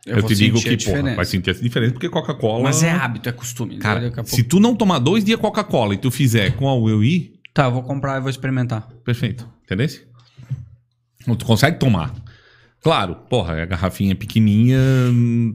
eu, 0.05 0.19
vou 0.19 0.29
te 0.29 0.33
digo 0.33 0.57
a 0.57 0.61
que, 0.61 0.77
porra, 0.77 1.15
vai 1.15 1.25
sentir 1.25 1.49
essa 1.49 1.61
diferença, 1.61 1.91
porque 1.91 2.07
Coca-Cola... 2.09 2.63
Mas 2.63 2.81
é 2.81 2.91
hábito, 2.91 3.27
é 3.27 3.33
costume. 3.33 3.77
Cara, 3.77 3.99
Daqui 4.09 4.21
a 4.21 4.23
se 4.23 4.43
tu 4.43 4.61
não 4.61 4.73
tomar 4.75 4.99
dois 4.99 5.25
dias 5.25 5.39
Coca-Cola 5.39 5.93
e 5.93 5.97
tu 5.97 6.09
fizer 6.09 6.55
com 6.55 6.69
a 6.69 6.89
Eui, 6.89 7.33
Tá, 7.53 7.65
eu 7.65 7.71
vou 7.71 7.83
comprar 7.83 8.17
e 8.17 8.21
vou 8.21 8.29
experimentar. 8.29 8.87
perfeito. 9.03 9.47
Entendeu? 9.65 9.87
Tu 11.25 11.45
consegue 11.45 11.79
tomar. 11.79 12.13
Claro, 12.81 13.15
porra, 13.29 13.61
a 13.61 13.65
garrafinha 13.65 14.11
é 14.11 14.15
pequenininha, 14.15 14.77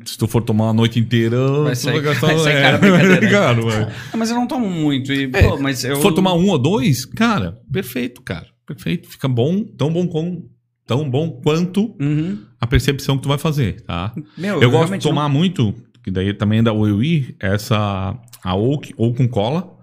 se 0.07 0.16
tu 0.16 0.27
for 0.27 0.40
tomar 0.43 0.70
a 0.70 0.73
noite 0.73 0.99
inteira, 0.99 1.36
Vai 1.62 1.73
tu 1.74 1.78
sair- 1.78 2.01
gastar- 2.01 2.27
vai 2.35 2.39
sair 2.39 2.57
é, 2.57 3.31
cara 3.31 3.61
vai. 3.61 3.82
Ah, 4.12 4.16
mas 4.16 4.31
eu 4.31 4.36
não 4.36 4.47
tomo 4.47 4.69
muito. 4.70 5.12
E, 5.12 5.28
pô, 5.28 5.59
mas 5.59 5.85
eu... 5.85 5.97
Se 5.97 6.03
for 6.03 6.12
tomar 6.12 6.32
um 6.32 6.49
ou 6.49 6.59
dois, 6.59 7.05
cara, 7.05 7.59
perfeito, 7.70 8.23
cara. 8.23 8.47
Perfeito. 8.66 9.09
Fica 9.11 9.28
bom, 9.28 9.62
tão 9.62 9.93
bom 9.93 10.07
com, 10.09 10.43
tão 10.86 11.09
bom 11.11 11.31
quanto 11.43 11.95
Uhum. 12.01 12.39
a 12.59 12.66
percepção 12.66 13.16
que 13.19 13.24
tu 13.24 13.28
vai 13.28 13.36
fazer, 13.39 13.82
tá? 13.82 14.15
Meu, 14.36 14.55
Eu, 14.62 14.70
gosto 14.70 14.70
de 14.70 14.77
realmente 14.77 15.05
não- 15.05 15.11
tomar 15.11 15.28
muito, 15.28 15.74
que 16.03 16.11
daí 16.11 16.32
também 16.32 16.61
é 16.61 16.62
da 16.62 16.73
Oi, 16.73 17.35
essa 17.40 18.19
a 18.43 18.55
Oak 18.55 18.95
ou 18.97 19.12
com 19.15 19.28
cola 19.28 19.77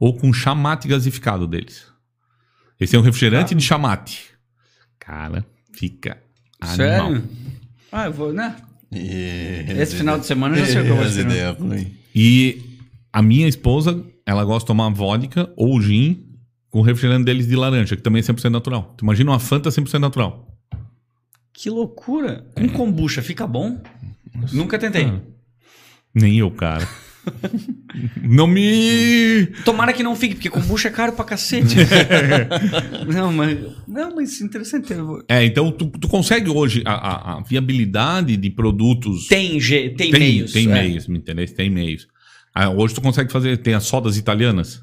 ou 0.00 0.16
com 0.16 0.32
chamate 0.32 0.88
gasificado 0.88 1.46
deles. 1.46 1.86
Esse 2.80 2.96
é 2.96 2.98
um 2.98 3.02
refrigerante 3.02 3.54
de 3.54 3.62
chamate. 3.62 4.36
Cara, 5.08 5.42
fica 5.72 6.18
animal. 6.60 6.76
Sério? 6.76 7.24
Ah, 7.90 8.04
eu 8.04 8.12
vou, 8.12 8.30
né? 8.30 8.56
E- 8.92 9.64
Esse 9.78 9.96
final 9.96 10.18
de 10.18 10.26
semana 10.26 10.54
eu 10.54 10.60
já 10.66 10.66
sei 10.72 10.82
o 10.82 10.84
que 10.84 10.90
eu 10.90 10.96
vou 10.96 11.06
ideias 11.06 11.56
ruins. 11.58 11.88
E 12.14 12.62
a 13.10 13.22
minha 13.22 13.48
esposa, 13.48 14.04
ela 14.26 14.44
gosta 14.44 14.64
de 14.64 14.66
tomar 14.66 14.90
vodka 14.90 15.50
ou 15.56 15.80
gin 15.80 16.26
com 16.68 16.82
refrigerante 16.82 17.24
deles 17.24 17.46
de 17.46 17.56
laranja, 17.56 17.96
que 17.96 18.02
também 18.02 18.20
é 18.20 18.22
100% 18.22 18.50
natural. 18.50 18.92
Tu 18.98 19.02
imagina 19.02 19.30
uma 19.30 19.38
Fanta 19.38 19.70
100% 19.70 19.98
natural. 19.98 20.46
Que 21.54 21.70
loucura. 21.70 22.44
Com 22.54 22.68
kombucha 22.68 23.22
fica 23.22 23.46
bom? 23.46 23.80
Nunca 24.52 24.78
tentei. 24.78 25.06
Ah. 25.06 25.20
Nem 26.14 26.36
eu, 26.38 26.50
cara. 26.50 26.86
Não 28.22 28.46
me. 28.46 29.46
Tomara 29.64 29.92
que 29.92 30.02
não 30.02 30.14
fique, 30.16 30.34
porque 30.34 30.50
kombucha 30.50 30.88
é 30.88 30.90
caro 30.90 31.12
pra 31.12 31.24
cacete. 31.24 31.76
não, 33.12 33.32
mas. 33.32 33.58
Não, 33.86 34.14
mas 34.14 34.40
interessante. 34.40 34.92
vou- 34.94 35.22
É, 35.28 35.44
então 35.44 35.70
tu, 35.70 35.86
tu 35.86 36.08
consegue 36.08 36.50
hoje 36.50 36.82
a, 36.84 36.92
a- 36.92 37.38
a 37.38 37.42
viabilidade 37.42 38.36
de 38.36 38.50
produtos. 38.50 39.26
Tem, 39.28 39.58
tem, 39.58 39.94
tem 39.94 40.12
meios. 40.12 40.52
Tem 40.52 40.70
é. 40.70 40.72
meios, 40.82 41.06
me 41.06 41.18
entendeu? 41.18 41.46
Tem 41.54 41.70
meios. 41.70 42.06
Ah, 42.54 42.70
hoje 42.70 42.94
tu 42.94 43.00
consegue 43.00 43.30
fazer. 43.32 43.56
Tem 43.58 43.74
as 43.74 43.84
sodas 43.84 44.16
italianas. 44.16 44.80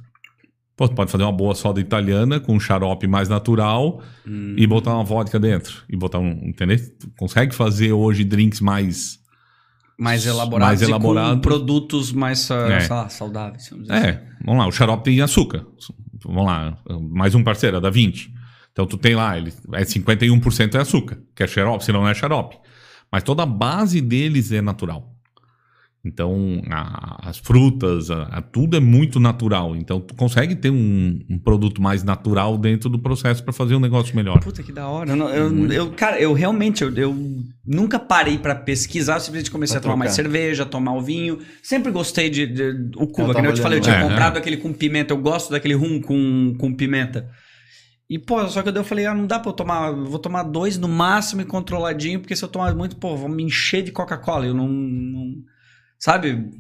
Pô, 0.77 0.89
tu 0.89 0.95
pode 0.95 1.09
fazer 1.09 1.23
uma 1.23 1.31
boa 1.31 1.55
soda 1.55 1.80
italiana 1.80 2.38
com 2.38 2.53
um 2.53 2.59
xarope 2.59 3.07
mais 3.07 3.30
natural 3.30 4.03
Hum. 4.27 4.55
e 4.57 4.67
botar 4.67 4.93
uma 4.93 5.05
vodka 5.05 5.39
dentro. 5.39 5.84
E 5.89 5.95
botar 5.95 6.19
um. 6.19 6.31
Entendeu? 6.43 6.77
Tu 6.99 7.09
consegue 7.17 7.55
fazer 7.55 7.93
hoje 7.93 8.23
drinks 8.26 8.59
mais. 8.59 9.19
Mais 9.97 10.26
elaborados. 10.26 10.67
Mais 10.67 10.81
e 10.81 10.85
com 10.85 10.89
elaborado. 10.91 11.41
produtos 11.41 12.11
mais, 12.11 12.49
ah, 12.51 12.67
É. 12.69 12.88
lá, 12.88 13.09
saudáveis. 13.09 13.69
vamos 13.69 13.88
dizer 13.88 13.97
assim. 13.97 14.07
É, 14.07 14.23
vamos 14.45 14.61
lá, 14.63 14.67
o 14.67 14.72
xarope 14.72 15.03
tem 15.05 15.22
açúcar. 15.22 15.65
Vamos 16.23 16.45
lá, 16.45 16.77
mais 17.11 17.34
um 17.35 17.43
parceiro, 17.43 17.77
a 17.77 17.80
da 17.80 17.89
20. 17.89 18.34
Então 18.72 18.85
tu 18.85 18.97
tem 18.97 19.15
lá, 19.15 19.38
ele 19.38 19.53
é 19.73 19.85
51% 19.85 20.76
é 20.76 20.80
açúcar, 20.81 21.17
que 21.34 21.43
é 21.43 21.47
xarope, 21.47 21.85
senão 21.85 22.01
não 22.01 22.09
é 22.09 22.13
xarope. 22.13 22.57
Mas 23.11 23.23
toda 23.23 23.43
a 23.43 23.45
base 23.45 24.01
deles 24.01 24.51
é 24.51 24.61
natural. 24.61 25.14
Então, 26.06 26.61
a- 26.69 27.30
as 27.30 27.40
frutas, 27.40 28.11
a- 28.11 28.23
a- 28.23 28.41
tudo 28.41 28.77
é 28.77 28.80
muito 28.80 29.19
natural. 29.19 29.76
Então, 29.76 29.99
tu 29.99 30.14
consegue 30.14 30.56
ter 30.56 30.69
um, 30.69 31.19
um 31.30 31.40
produto 31.40 31.82
mais 31.82 32.03
natural 32.03 32.57
dentro 32.60 32.90
do 32.90 32.99
processo 32.99 33.44
para 33.44 33.52
fazer 33.52 33.73
um 33.76 33.80
negócio 33.80 34.15
melhor. 34.15 34.40
Puta 34.40 34.61
que 34.61 34.72
da 34.72 34.88
hora. 34.88 35.10
Eu, 35.10 35.15
não- 35.15 35.30
eu- 35.30 35.72
eu- 35.72 35.91
cara, 35.94 36.19
eu 36.19 36.32
realmente, 36.34 36.84
eu, 36.84 36.94
eu 36.95 37.15
nunca 37.65 37.98
parei 37.98 38.38
pra 38.38 38.53
pesquisar, 38.53 39.15
eu 39.15 39.19
simplesmente 39.22 39.49
comecei 39.49 39.73
Pra 39.73 39.80
a 39.80 39.84
tomar 39.84 39.95
mais 39.98 40.14
trocar. 40.14 40.30
cerveja, 40.30 40.61
a 40.64 40.65
tomar 40.68 40.94
o 40.94 41.02
vinho. 41.02 41.40
Sempre 41.64 41.91
gostei 41.91 42.30
de, 42.30 42.45
de- 42.45 42.91
o 42.98 43.07
Cuba, 43.07 43.32
Eu 43.34 43.41
que 43.41 43.48
eu 43.48 43.53
te 43.53 43.61
falei, 43.61 43.80
eu 43.80 43.82
tinha 43.82 43.95
lá. 43.95 44.02
É, 44.06 44.07
comprado 44.10 44.36
é. 44.36 44.40
aquele 44.40 44.57
com 44.57 44.72
pimenta, 44.72 45.11
eu 45.14 45.18
gosto 45.18 45.49
daquele 45.49 45.73
rum 45.73 45.99
com, 45.99 46.53
com 46.60 46.72
pimenta. 46.76 47.27
E, 48.07 48.19
pô, 48.19 48.48
só 48.48 48.61
que 48.61 48.69
eu 48.69 48.84
falei, 48.84 49.07
ah, 49.07 49.15
não 49.15 49.26
dá 49.26 49.40
pra 49.40 49.49
eu 49.49 49.53
tomar, 49.56 49.88
eu 49.91 50.06
vou 50.06 50.19
tomar 50.19 50.44
dois 50.44 50.77
no 50.77 50.88
máximo 50.88 51.41
e 51.41 51.45
controladinho, 51.45 52.19
porque 52.19 52.36
se 52.36 52.44
eu 52.45 52.48
tomar 52.48 52.76
muito, 52.76 52.95
pô, 52.98 53.18
vou 53.18 53.27
me 53.27 53.41
encher 53.41 53.82
de 53.82 53.91
Coca-Cola, 53.91 54.45
eu 54.45 54.53
não, 54.53 54.68
não- 54.68 55.34
sabe? 56.06 56.52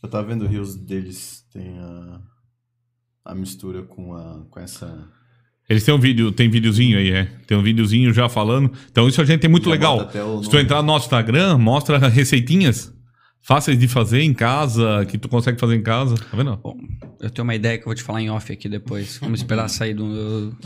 Eu 0.00 0.08
tava 0.08 0.28
vendo 0.28 0.44
o 0.44 0.48
Rios 0.48 0.76
deles, 0.76 1.44
tem 1.52 1.76
a, 1.76 2.20
a 3.24 3.34
mistura 3.34 3.82
com, 3.82 4.14
a, 4.14 4.44
com 4.48 4.60
essa... 4.60 5.08
Eles 5.68 5.84
têm 5.84 5.92
um 5.92 5.98
vídeo, 5.98 6.30
tem 6.30 6.48
videozinho 6.48 6.96
aí, 6.96 7.10
é. 7.10 7.24
Tem 7.44 7.56
um 7.56 7.62
videozinho 7.64 8.12
já 8.12 8.28
falando. 8.28 8.70
Então, 8.90 9.08
isso 9.08 9.20
a 9.20 9.24
gente 9.24 9.40
tem 9.40 9.50
muito 9.50 9.64
Já 9.64 9.70
legal. 9.72 10.08
Se 10.42 10.48
tu 10.48 10.56
entrar 10.56 10.82
no 10.82 10.86
nosso 10.86 11.06
Instagram, 11.06 11.58
mostra 11.58 11.98
receitinhas 12.08 12.91
fáceis 13.42 13.78
de 13.78 13.88
fazer 13.88 14.20
em 14.22 14.32
casa, 14.32 15.04
que 15.08 15.18
tu 15.18 15.28
consegue 15.28 15.58
fazer 15.58 15.74
em 15.76 15.82
casa. 15.82 16.14
Tá 16.16 16.36
vendo? 16.36 16.56
Bom, 16.58 16.76
eu 17.20 17.28
tenho 17.30 17.44
uma 17.44 17.54
ideia 17.54 17.76
que 17.76 17.82
eu 17.82 17.86
vou 17.86 17.94
te 17.94 18.02
falar 18.02 18.22
em 18.22 18.30
off 18.30 18.52
aqui 18.52 18.68
depois. 18.68 19.18
Vamos 19.20 19.40
esperar 19.40 19.68
sair 19.70 19.94
do... 19.94 20.56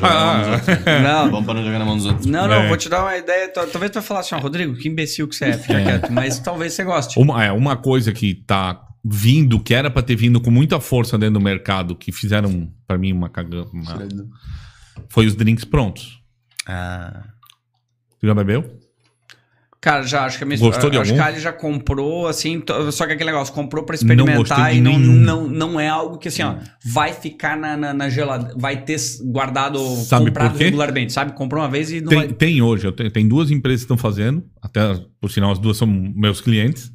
Na 0.00 0.08
mão 0.24 0.40
dos 0.40 0.48
outros. 0.48 0.84
Não, 1.02 1.30
Vamos 1.30 1.44
pra 1.44 1.54
não 1.54 1.64
jogar 1.64 1.78
na 1.78 1.84
mão 1.84 1.96
dos 1.96 2.06
outros. 2.06 2.26
Não, 2.26 2.46
não, 2.48 2.54
É. 2.62 2.68
vou 2.68 2.76
te 2.76 2.88
dar 2.88 3.02
uma 3.02 3.16
ideia. 3.16 3.48
Tal- 3.52 3.66
Talvez 3.66 3.90
tu 3.90 3.94
vai 3.94 4.02
falar 4.02 4.20
assim, 4.20 4.34
ó, 4.34 4.38
Rodrigo, 4.38 4.74
que 4.76 4.88
imbecil 4.88 5.28
que 5.28 5.34
você 5.36 5.46
é, 5.46 5.58
fica 5.58 5.80
quieto. 5.82 6.10
Mas 6.12 6.38
talvez 6.38 6.72
você 6.72 6.84
goste. 6.84 7.18
Uma, 7.18 7.44
é, 7.44 7.52
uma 7.52 7.76
coisa 7.76 8.12
que 8.12 8.34
tá 8.34 8.82
vindo, 9.04 9.60
que 9.60 9.72
era 9.72 9.88
pra 9.90 10.02
ter 10.02 10.16
vindo 10.16 10.40
com 10.40 10.50
muita 10.50 10.80
força 10.80 11.16
dentro 11.16 11.34
do 11.34 11.40
mercado, 11.40 11.94
que 11.94 12.10
fizeram 12.10 12.72
pra 12.86 12.98
mim 12.98 13.12
uma 13.12 13.28
cagada, 13.28 13.64
foi 15.08 15.26
os 15.26 15.34
drinks 15.36 15.64
prontos. 15.64 16.20
Ah, 16.66 17.22
Tu 18.18 18.26
já 18.26 18.34
bebeu? 18.34 18.64
Cara, 19.86 20.02
já 20.02 20.24
acho 20.24 20.36
que 20.38 20.42
a 20.42 20.46
minha 20.48 20.58
Gostou 20.58 20.90
de 20.90 20.98
acho 20.98 21.12
algum? 21.12 21.22
que 21.22 21.28
a 21.28 21.32
Ali 21.32 21.40
já 21.40 21.52
comprou, 21.52 22.26
assim, 22.26 22.60
só 22.90 23.06
que 23.06 23.12
aquele 23.12 23.30
negócio, 23.30 23.54
comprou 23.54 23.84
pra 23.84 23.92
gostei 23.94 24.12
experimentar 24.16 24.72
de 24.72 24.78
e 24.78 24.80
não, 24.80 24.98
não, 24.98 25.46
não 25.46 25.78
é 25.78 25.86
algo 25.88 26.18
que 26.18 26.26
assim, 26.26 26.42
ó, 26.42 26.56
vai 26.84 27.12
ficar 27.12 27.56
na, 27.56 27.76
na, 27.76 27.94
na 27.94 28.08
geladeira, 28.08 28.52
vai 28.58 28.82
ter 28.82 28.96
guardado, 29.26 29.78
Sabe 29.78 30.24
comprado 30.26 30.50
por 30.50 30.58
quê? 30.58 30.64
regularmente, 30.64 31.12
sabe? 31.12 31.34
Comprou 31.34 31.62
uma 31.62 31.68
vez 31.70 31.92
e 31.92 32.00
não 32.00 32.08
Tem, 32.08 32.18
vai... 32.18 32.28
tem 32.32 32.60
hoje, 32.60 32.84
eu 32.84 32.90
tenho- 32.90 33.12
tem 33.12 33.28
duas 33.28 33.48
empresas 33.52 33.82
que 33.82 33.84
estão 33.84 33.96
fazendo, 33.96 34.42
até 34.60 34.80
por 35.20 35.30
sinal 35.30 35.52
as 35.52 35.58
duas 35.60 35.76
são 35.76 35.86
meus 35.86 36.40
clientes. 36.40 36.90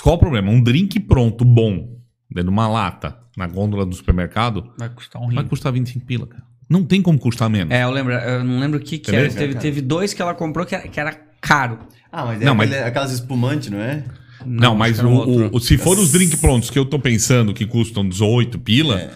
Qual 0.00 0.14
o 0.14 0.18
problema? 0.18 0.48
Um 0.48 0.62
drink 0.62 1.00
pronto, 1.00 1.44
bom, 1.44 1.98
dentro 2.30 2.50
de 2.50 2.54
uma 2.56 2.68
lata, 2.68 3.18
na 3.36 3.48
gôndola 3.48 3.84
do 3.84 3.96
supermercado, 3.96 4.72
Vai 4.78 4.90
custar 4.90 5.20
um 5.20 5.26
vai 5.26 5.42
rim. 5.42 5.48
custar 5.48 5.72
25 5.72 6.06
pila, 6.06 6.26
cara. 6.28 6.44
Não 6.70 6.84
tem 6.84 7.02
como 7.02 7.18
custar 7.18 7.50
menos. 7.50 7.74
É, 7.74 7.82
eu 7.82 7.90
lembro, 7.90 8.12
eu 8.12 8.44
não 8.44 8.60
lembro 8.60 8.78
o 8.78 8.82
que 8.82 8.98
que 8.98 9.14
era. 9.14 9.28
Teve, 9.28 9.54
teve 9.56 9.80
dois 9.80 10.14
que 10.14 10.22
ela 10.22 10.34
comprou 10.34 10.64
que 10.66 10.74
era, 10.74 10.86
que 10.88 10.98
era 11.00 11.25
caro. 11.46 11.78
Ah, 12.10 12.24
mas 12.26 12.40
é 12.40 12.44
Não, 12.44 12.54
mas- 12.54 12.70
aquele- 12.70 12.84
aquelas 12.88 13.12
espumantes, 13.12 13.68
não 13.70 13.78
é? 13.80 14.04
Não, 14.44 14.70
acho 14.70 14.78
mas 14.78 14.98
era 14.98 15.08
o, 15.08 15.12
o- 15.46 15.56
o- 15.56 15.60
se 15.60 15.76
for 15.78 15.98
os 15.98 16.12
drink 16.12 16.36
prontos 16.38 16.70
que 16.70 16.78
eu 16.78 16.84
tô 16.84 16.98
pensando 16.98 17.52
que 17.54 17.66
custam 17.66 18.08
18 18.08 18.58
pila, 18.58 19.00
É. 19.00 19.10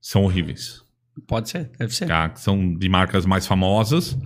são 0.00 0.24
horríveis. 0.24 0.82
Pode 1.26 1.48
ser, 1.50 1.70
deve 1.78 1.94
ser. 1.94 2.06
tá? 2.06 2.28
Que 2.28 2.40
são 2.40 2.74
de 2.76 2.88
marcas 2.88 3.24
mais 3.26 3.46
famosas. 3.46 4.16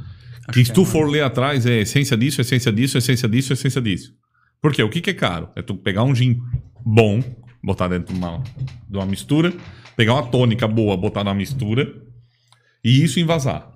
que 0.52 0.54
que 0.60 0.64
se 0.64 0.70
é 0.72 0.74
tu 0.74 0.82
uma- 0.82 0.90
for 0.90 1.08
ler 1.08 1.22
atrás, 1.22 1.64
é 1.64 1.80
essência 1.80 2.16
disso, 2.16 2.40
essência 2.40 2.72
disso, 2.72 2.98
essência 2.98 3.28
disso, 3.28 3.52
essência 3.52 3.80
disso. 3.80 4.12
Por 4.60 4.72
quê? 4.72 4.82
O 4.82 4.90
que, 4.90 5.00
que 5.00 5.10
é 5.10 5.14
caro? 5.14 5.48
É 5.54 5.62
tu 5.62 5.76
pegar 5.76 6.02
um 6.02 6.12
gin 6.14 6.40
bom, 6.84 7.22
botar 7.62 7.86
dentro 7.88 8.12
de 8.12 8.18
uma, 8.18 8.42
de 8.88 8.96
uma 8.96 9.06
mistura, 9.06 9.52
pegar 9.96 10.14
uma 10.14 10.26
tônica 10.26 10.66
boa, 10.66 10.96
botar 10.96 11.22
na 11.22 11.32
mistura 11.32 11.92
e 12.84 13.02
isso 13.04 13.20
envasar. 13.20 13.70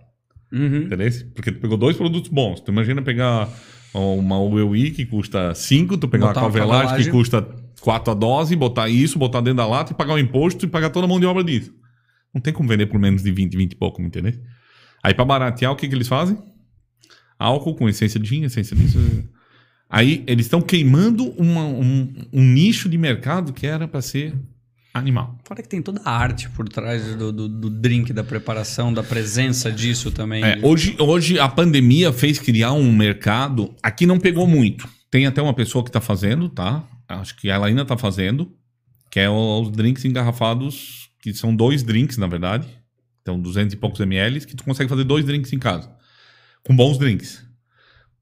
Uhum. 0.55 0.82
Entendeu? 0.82 1.10
Porque 1.35 1.51
tu 1.51 1.59
pegou 1.60 1.76
dois 1.76 1.97
produtos 1.97 2.31
bons. 2.31 2.60
Tu 2.60 2.70
imagina 2.70 3.02
pegar 3.02 3.48
uma 3.93 4.39
UEI 4.40 4.90
que 4.93 5.05
custa 5.06 5.55
5, 5.55 5.97
tu 5.98 6.09
pegar 6.09 6.28
Botar 6.28 6.40
uma 6.40 6.51
calvelagem 6.51 6.89
que 7.06 7.10
custa 7.10 7.43
4 7.81 8.12
a 8.12 8.14
dose, 8.14 8.56
botar 8.56 8.89
isso, 8.89 9.18
botar 9.18 9.40
dentro 9.40 9.59
da 9.59 9.66
lata 9.66 9.93
e 9.93 9.97
pagar 9.97 10.14
o 10.14 10.18
imposto 10.18 10.64
e 10.64 10.68
pagar 10.68 10.90
toda 10.90 11.06
a 11.06 11.09
mão 11.09 11.20
de 11.20 11.26
obra 11.26 11.43
disso. 11.44 11.72
Não 12.32 12.40
tem 12.40 12.52
como 12.52 12.68
vender 12.68 12.86
por 12.86 12.98
menos 12.98 13.22
de 13.22 13.31
20, 13.31 13.56
20 13.56 13.72
e 13.72 13.76
pouco, 13.76 14.01
entendeu? 14.02 14.32
Aí 15.02 15.12
pra 15.14 15.24
baratear, 15.24 15.70
o 15.72 15.76
que, 15.76 15.86
que 15.89 15.94
eles 15.94 16.09
fazem? 16.09 16.36
Álcool 17.39 17.74
com 17.74 17.89
essência 17.89 18.18
de 18.18 18.28
gin, 18.28 18.43
essência 18.44 18.74
disso. 18.76 18.98
Aí 19.90 20.24
eles 20.26 20.47
estão 20.47 20.60
queimando 20.62 21.28
uma- 21.36 21.66
um, 21.66 22.12
um 22.32 22.43
nicho 22.43 22.89
de 22.89 22.97
mercado 22.98 23.52
que 23.52 23.66
era 23.66 23.86
pra 23.86 24.01
ser 24.01 24.35
animal. 24.95 25.37
Fora 25.43 25.61
que 25.61 25.69
tem 25.69 25.83
toda 25.83 26.01
a 26.05 26.16
arte 26.16 26.49
por 26.51 26.69
trás 26.69 27.16
do, 27.16 27.33
do, 27.33 27.49
do 27.49 27.69
drink, 27.69 28.12
da 28.12 28.23
preparação, 28.23 28.95
da 28.95 29.03
presença 29.03 29.71
disso 29.73 30.12
também. 30.12 30.45
É, 30.45 30.61
hoje, 30.62 30.97
hoje 31.01 31.39
a 31.39 31.49
pandemia 31.49 32.12
fez 32.12 32.39
criar 32.39 32.73
um 32.73 32.93
mercado. 32.93 33.75
Aqui 33.83 34.07
não 34.07 34.21
pegou 34.21 34.47
muito. 34.47 34.89
Tem 35.11 35.27
até 35.27 35.43
uma 35.43 35.53
pessoa 35.53 35.83
que 35.83 35.91
está 35.91 36.01
fazendo, 36.01 36.49
tá? 36.49 36.85
Acho 37.09 37.37
que 37.37 37.51
ela 37.51 37.66
ainda 37.66 37.83
está 37.83 37.99
fazendo, 37.99 38.53
que 39.11 39.19
é 39.19 39.29
os 39.29 39.71
drinks 39.71 40.05
engarrafados, 40.05 41.11
que 41.21 41.35
são 41.35 41.55
dois 41.55 41.83
drinks, 41.83 42.16
na 42.16 42.29
verdade. 42.29 42.69
Então, 43.21 43.41
200 43.41 43.75
e 43.75 43.77
poucos 43.77 44.01
ml, 44.01 44.41
que 44.47 44.55
tu 44.55 44.62
consegue 44.62 44.89
fazer 44.89 45.05
dois 45.05 45.25
drinks 45.25 45.53
em 45.53 45.59
casa. 45.59 45.91
Com 46.62 46.75
bons 46.75 46.99
drinks. 46.99 47.45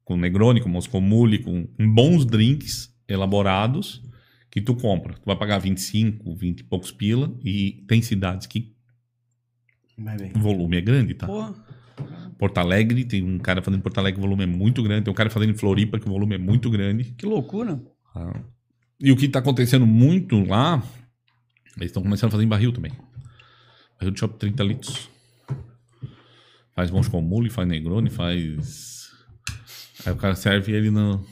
Com 0.03 0.17
Negroni, 0.17 0.59
com 0.59 0.69
Moscow 0.69 0.99
Mule, 0.99 1.39
com 1.39 1.67
bons 1.93 2.25
drinks 2.25 2.89
elaborados 3.07 4.01
que 4.53 4.61
tu 4.61 4.75
compra. 4.75 5.15
Tu 5.15 5.25
vai 5.25 5.35
pagar 5.35 5.57
25, 5.57 6.35
20 6.35 6.59
e 6.59 6.63
poucos 6.63 6.91
pila 6.91 7.35
e 7.43 7.83
tem 7.87 8.03
cidades 8.03 8.45
que 8.45 8.71
o 10.35 10.39
volume 10.39 10.77
é 10.77 10.81
grande, 10.81 11.15
tá? 11.15 11.25
Pô, 11.25 11.55
Porto 12.37 12.59
Alegre, 12.59 13.03
tem 13.03 13.23
um 13.23 13.39
cara 13.39 13.63
fazendo 13.63 13.79
em 13.79 13.81
Porto 13.81 13.97
Alegre, 13.97 14.19
o 14.19 14.23
volume 14.23 14.43
é 14.43 14.45
muito 14.45 14.83
grande. 14.83 15.05
Tem 15.05 15.11
um 15.11 15.15
cara 15.15 15.31
fazendo 15.31 15.49
em 15.49 15.57
Floripa, 15.57 15.99
que 15.99 16.07
o 16.07 16.11
volume 16.11 16.35
é 16.35 16.37
muito 16.37 16.69
grande. 16.69 17.15
que 17.17 17.25
loucura. 17.25 17.81
E 18.99 19.11
o 19.11 19.17
que 19.17 19.25
está 19.25 19.39
acontecendo 19.39 19.87
muito 19.87 20.39
lá, 20.43 20.83
eles 21.75 21.89
estão 21.89 22.03
começando 22.03 22.27
a 22.27 22.31
fazer 22.33 22.43
em 22.43 22.47
barril 22.47 22.71
também. 22.71 22.91
Barril 23.97 24.11
de 24.13 24.19
shopping 24.19 24.37
30 24.37 24.63
litros. 24.63 25.09
Faz 26.75 26.91
Moscow 26.91 27.23
Mule, 27.23 27.49
faz 27.49 27.67
Negroni, 27.67 28.11
faz... 28.11 29.09
Aí 30.05 30.13
o 30.13 30.15
cara 30.15 30.35
serve 30.35 30.73
ele 30.73 30.91
no... 30.91 31.25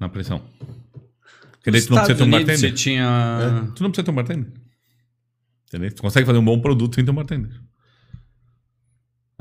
na 0.00 0.08
pressão. 0.08 0.42
Porque 1.62 1.70
daí 1.70 1.80
tu 1.82 1.90
não 1.94 1.98
precisa 1.98 2.18
ter 2.18 2.24
um 2.24 2.30
bartender. 2.30 2.58
Você 2.58 2.72
tinha... 2.72 3.72
Tu 3.76 3.82
não 3.84 3.90
precisa 3.90 4.04
ter 4.04 4.10
um 4.10 4.14
bartender. 4.14 4.52
Entendeu? 5.68 5.92
Tu 5.94 6.02
consegue 6.02 6.26
fazer 6.26 6.38
um 6.38 6.44
bom 6.44 6.60
produto 6.60 6.94
sem 6.96 7.04
ter 7.04 7.10
um 7.10 7.14
bartender. 7.14 7.52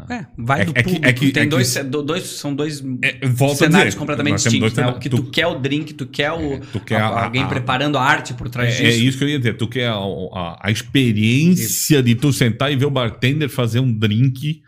É, 0.09 0.25
vai 0.37 0.61
É 0.61 0.65
do 0.65 0.71
é 0.73 0.81
público. 0.83 1.05
é 1.05 1.13
que- 1.13 1.31
tem 1.31 1.41
é 1.43 1.45
que- 1.45 1.49
dois, 1.51 1.75
do- 1.85 2.01
dois, 2.01 2.23
são 2.23 2.55
dois 2.55 2.79
É, 3.03 3.19
cenários 3.55 3.89
dizer, 3.93 3.99
completamente 3.99 4.35
distintos. 4.41 4.73
Né? 4.73 4.87
O 4.87 4.97
que 4.99 5.09
Tu- 5.09 5.17
tu, 5.17 5.23
quer 5.29 5.45
o 5.45 5.59
drink, 5.59 5.93
tu 5.93 6.07
quer 6.07 6.31
o, 6.31 6.59
tu 6.59 6.79
quer 6.79 6.95
a- 6.99 7.07
a- 7.07 7.23
alguém 7.25 7.43
a- 7.43 7.47
preparando 7.47 7.97
a 7.99 8.03
arte 8.03 8.33
por 8.33 8.49
trás 8.49 8.73
É, 8.79 8.83
é 8.83 8.89
disso. 8.89 9.03
isso 9.03 9.17
que 9.19 9.23
eu 9.25 9.29
ia 9.29 9.37
dizer. 9.37 9.57
Tu 9.57 9.67
quer 9.67 9.89
a, 9.89 10.71
experiência 10.71 12.01
de 12.01 12.15
tu 12.15 12.33
sentar 12.33 12.71
e 12.71 12.75
ver 12.75 12.85
o 12.85 12.89
bartender 12.91 13.47
fazer 13.49 13.79
um 13.79 13.91
drink 13.93 14.63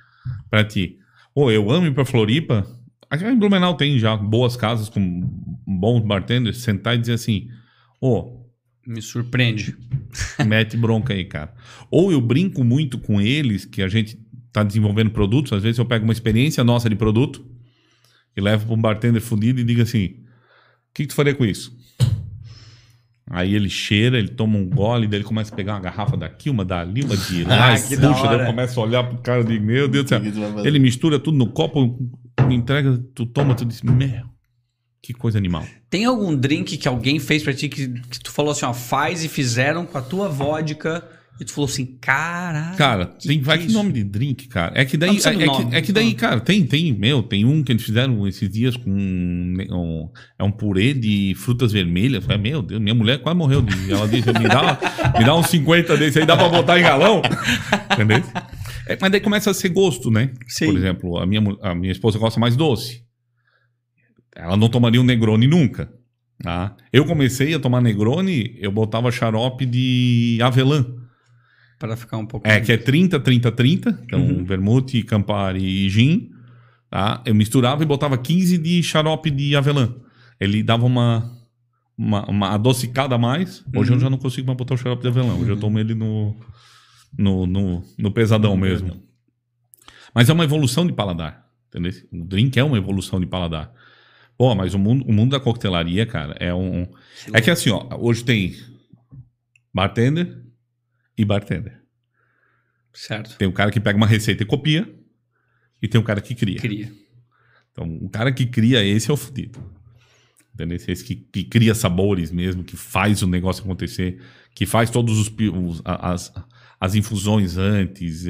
pra 0.52 0.64
ti. 0.64 0.98
Pô, 1.34 1.50
eu 1.50 1.72
amo 1.72 1.88
ir 1.88 1.94
pra 1.96 2.06
Floripa. 2.06 2.68
Aqui 3.14 3.26
em 3.26 3.38
Blumenau 3.38 3.76
tem 3.76 4.00
já 4.00 4.18
boas 4.18 4.58
casas 4.58 4.90
com 4.90 5.22
bons 5.68 6.02
bartenders. 6.02 6.58
Sentar 6.64 6.96
e 6.96 6.98
dizer 6.98 7.14
assim: 7.14 7.48
Ô, 8.02 8.40
Me 8.88 9.04
surpreende. 9.04 9.78
mete 10.44 10.76
bronca 10.76 11.14
aí, 11.14 11.24
cara. 11.24 11.54
Ou 11.92 12.12
eu 12.12 12.20
brinco 12.20 12.64
muito 12.64 12.98
com 12.98 13.22
eles, 13.22 13.66
que 13.66 13.84
a 13.84 13.88
gente 13.88 14.18
tá 14.52 14.64
desenvolvendo 14.64 15.12
produtos. 15.12 15.54
Às 15.54 15.62
vezes 15.62 15.78
eu 15.78 15.86
pego 15.86 16.06
uma 16.06 16.12
experiência 16.12 16.64
nossa 16.64 16.90
de 16.90 16.96
produto 16.96 17.46
e 18.36 18.42
levo 18.42 18.66
pra 18.66 18.74
um 18.74 18.82
bartender 18.82 19.22
fudido 19.22 19.62
e 19.62 19.64
digo 19.64 19.84
assim: 19.84 20.06
O 20.06 20.94
que, 20.96 21.04
que 21.04 21.08
tu 21.08 21.14
faria 21.14 21.36
com 21.36 21.46
isso? 21.46 21.72
Aí 23.30 23.54
ele 23.54 23.70
cheira, 23.70 24.18
ele 24.18 24.30
toma 24.30 24.58
um 24.58 24.68
gole, 24.68 25.06
daí 25.08 25.20
ele 25.20 25.24
começa 25.24 25.54
a 25.54 25.56
pegar 25.56 25.74
uma 25.76 25.82
garrafa 25.82 26.18
daqui, 26.18 26.50
uma 26.50 26.66
dali, 26.66 27.04
uma 27.04 27.16
de 27.16 27.44
lá, 27.46 27.74
Ah, 27.74 27.80
que 27.80 27.96
da 27.96 28.12
puxa, 28.12 28.28
daí 28.28 28.46
começo 28.48 28.80
a 28.80 28.84
olhar 28.84 29.04
pro 29.04 29.20
cara 29.20 29.42
e 29.42 29.46
digo, 29.46 29.64
meu 29.64 29.88
Deus 29.88 30.06
do 30.06 30.10
céu. 30.10 30.22
Ele 30.66 30.80
mistura 30.80 31.20
tudo 31.20 31.38
no 31.38 31.48
copo, 31.48 32.12
me 32.48 32.56
entrega, 32.56 32.98
tu 33.14 33.26
toma, 33.26 33.56
tu 33.56 33.66
diz, 33.66 33.82
meu, 33.82 34.26
que 35.02 35.14
coisa 35.14 35.38
animal. 35.38 35.66
Tem 35.90 36.06
algum 36.06 36.36
drink 36.36 36.78
que 36.78 36.88
alguém 36.88 37.20
fez 37.20 37.44
pra 37.44 37.54
ti 37.54 37.70
que, 37.70 37.88
que 37.88 38.20
tu 38.20 38.32
falou 38.32 38.52
assim, 38.52 38.66
ó, 38.66 38.74
faz 38.74 39.24
e 39.24 39.28
fizeram 39.30 39.86
com 39.86 39.98
a 39.98 40.02
tua 40.02 40.28
vodka 40.30 41.04
e 41.40 41.44
tu 41.46 41.52
falou 41.52 41.68
assim, 41.68 41.98
caralho. 42.00 42.78
Cara, 42.78 43.06
que 43.08 43.28
tem, 43.28 43.42
vai 43.42 43.58
que 43.58 43.64
que 43.66 43.70
isso? 43.72 43.78
nome 43.78 43.92
de 43.92 44.04
drink, 44.04 44.48
cara. 44.48 44.72
É 44.80 44.86
que 44.86 44.96
daí, 44.96 45.10
é, 45.18 45.30
é 45.30 45.46
nome, 45.46 45.70
que, 45.72 45.76
é 45.76 45.82
que 45.82 45.92
daí, 45.92 46.04
precisa. 46.14 46.30
cara, 46.30 46.40
tem, 46.40 46.64
tem, 46.66 46.94
meu, 46.94 47.24
tem 47.24 47.44
um 47.44 47.64
que 47.64 47.72
eles 47.72 47.84
fizeram 47.84 48.28
esses 48.28 48.48
dias 48.50 48.78
com 48.78 48.90
um, 48.90 49.56
um- 49.72 50.10
é 50.38 50.44
um 50.44 50.52
purê 50.52 50.94
de 50.94 51.34
frutas 51.36 51.72
vermelhas. 51.72 52.24
Falei, 52.24 52.38
meu 52.38 52.62
Deus, 52.62 52.80
minha 52.80 52.94
mulher 52.96 53.20
quase 53.22 53.38
morreu. 53.38 53.62
De, 53.64 53.92
ela 53.92 54.08
disse, 54.08 54.28
me 54.32 54.48
dá, 54.48 54.78
me 55.18 55.26
dá 55.26 55.36
uns 55.36 55.48
50 55.48 55.98
desse 55.98 56.20
aí, 56.20 56.26
dá 56.26 56.38
pra 56.38 56.50
botar 56.50 56.80
em 56.80 56.84
galão. 56.84 57.22
Entendeu? 57.92 58.24
É, 58.88 58.98
mas 59.00 59.12
daí 59.12 59.22
começa 59.22 59.50
a 59.50 59.54
ser 59.54 59.70
gosto, 59.70 60.12
né? 60.12 60.34
Sim. 60.48 60.66
Por 60.68 60.78
exemplo, 60.78 61.18
a 61.18 61.26
minha, 61.26 61.42
a 61.62 61.74
minha 61.76 61.92
esposa 61.92 62.20
gosta 62.20 62.40
mais 62.40 62.56
doce. 62.56 63.04
Ela 64.36 64.58
não 64.58 64.68
tomaria 64.70 65.00
um 65.00 65.04
Negroni 65.04 65.48
nunca. 65.48 65.92
Tá? 66.42 66.76
Eu 66.92 67.06
comecei 67.06 67.54
a 67.54 67.60
tomar 67.60 67.82
Negroni, 67.82 68.56
eu 68.60 68.72
botava 68.72 69.12
xarope 69.12 69.66
de 69.66 70.40
avelã. 70.42 70.86
Pra 71.80 71.96
ficar 71.96 72.18
um 72.18 72.26
pouco... 72.26 72.48
É, 72.48 72.60
que 72.60 72.72
é 72.72 72.78
30, 72.78 73.20
30, 73.20 73.52
30. 73.52 74.00
Então, 74.06 74.20
Uhum. 74.20 74.44
vermute, 74.46 75.04
campari 75.04 75.64
e 75.86 75.90
gin. 75.90 76.30
Tá? 76.90 77.22
Eu 77.26 77.36
misturava 77.36 77.84
e 77.84 77.86
botava 77.86 78.18
15 78.18 78.58
de 78.58 78.82
xarope 78.84 79.30
de 79.30 79.56
avelã. 79.56 79.94
Ele 80.40 80.62
dava 80.64 80.86
uma, 80.86 81.32
uma, 81.98 82.26
uma 82.30 82.50
adocicada 82.54 83.16
a 83.16 83.18
mais. 83.18 83.64
Hoje 83.76 83.92
Uhum. 83.92 83.98
eu 83.98 84.02
já 84.02 84.10
não 84.10 84.18
consigo 84.18 84.48
mais 84.48 84.58
botar 84.58 84.74
o 84.76 84.78
xarope 84.78 85.02
de 85.04 85.08
avelã. 85.10 85.34
Hoje 85.36 85.52
eu 85.52 85.58
tomo 85.58 85.80
ele 85.80 85.94
no, 85.94 86.36
no, 87.18 87.46
no, 87.46 87.84
no 87.98 88.12
pesadão 88.12 88.56
mesmo. 88.58 89.02
Mas 90.14 90.30
é 90.30 90.34
uma 90.34 90.44
evolução 90.44 90.86
de 90.86 90.94
paladar. 90.94 91.50
Entendeu? 91.70 91.92
O 92.12 92.24
drink 92.26 92.58
é 92.60 92.64
uma 92.64 92.78
evolução 92.78 93.20
de 93.20 93.26
paladar. 93.26 93.74
Pô, 94.38 94.54
mas 94.56 94.74
o 94.74 94.80
mundo, 94.80 95.06
o 95.08 95.14
mundo 95.14 95.32
da 95.32 95.40
coquetelaria, 95.40 96.06
cara, 96.06 96.36
é 96.40 96.54
um. 96.54 96.88
É 97.34 97.42
que 97.42 97.50
assim, 97.52 97.70
ó, 97.70 97.88
hoje 98.00 98.24
tem 98.24 98.56
bartender 99.74 100.44
e 101.18 101.26
bartender. 101.26 101.82
Certo. 102.94 103.38
Tem 103.38 103.48
o 103.48 103.52
cara 103.54 103.72
que 103.72 103.80
pega 103.80 103.98
uma 103.98 104.06
receita 104.08 104.44
e 104.44 104.46
copia, 104.46 104.92
e 105.82 105.88
tem 105.88 106.00
o 106.00 106.04
cara 106.04 106.22
que 106.22 106.36
cria. 106.36 106.60
Queria. 106.60 106.92
Então, 107.72 107.98
o 108.02 108.10
cara 108.10 108.32
que 108.32 108.46
cria 108.46 108.84
esse 108.84 109.10
é 109.10 109.14
o 109.14 109.18
fudido. 109.18 109.60
Entendeu? 110.54 110.78
Esse 110.78 111.04
que, 111.04 111.16
que 111.16 111.44
cria 111.44 111.74
sabores 111.74 112.32
mesmo, 112.32 112.64
que 112.64 112.78
faz 112.78 113.24
o 113.24 113.28
negócio 113.28 113.64
acontecer, 113.64 114.22
que 114.54 114.68
faz 114.68 114.92
todos 114.92 115.18
os, 115.18 115.28
os- 115.30 115.82
as, 115.84 116.32
as 116.84 116.96
infusões 116.96 117.56
antes. 117.56 118.28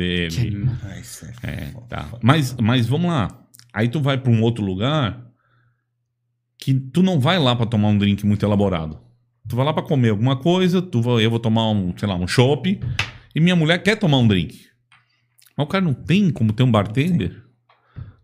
Ah, 0.84 1.00
isso 1.00 1.26
é 1.26 1.32
é, 1.42 1.66
foda, 1.72 1.88
tá. 1.88 2.04
foda. 2.04 2.20
Mas, 2.22 2.56
mas 2.62 2.86
vamos 2.86 3.10
lá. 3.10 3.48
Aí 3.74 3.88
tu 3.88 4.00
vai 4.00 4.16
para 4.16 4.32
um 4.32 4.44
outro 4.44 4.64
lugar 4.64 5.26
que 6.60 6.72
tu 6.76 7.02
não 7.02 7.20
vai 7.20 7.40
lá 7.40 7.56
para 7.56 7.66
tomar 7.66 7.88
um 7.88 7.98
drink 7.98 8.24
muito 8.28 8.46
elaborado. 8.46 9.00
Tu 9.50 9.56
vai 9.56 9.66
lá 9.66 9.74
para 9.74 9.82
comer 9.82 10.10
alguma 10.10 10.36
coisa, 10.36 10.84
tu 10.84 11.02
vai, 11.02 11.26
eu 11.26 11.32
vou 11.32 11.40
tomar 11.40 11.72
um, 11.72 11.98
sei 11.98 12.08
lá, 12.08 12.14
um 12.14 12.28
chopp, 12.28 12.80
e 13.34 13.40
minha 13.40 13.56
mulher 13.56 13.82
quer 13.82 13.96
tomar 13.96 14.20
um 14.20 14.28
drink. 14.28 14.68
Mas 15.58 15.66
o 15.66 15.70
cara 15.70 15.84
não 15.84 15.96
tem 15.96 16.30
como 16.30 16.54
ter 16.54 16.62
um 16.62 16.72
bartender. 16.72 17.44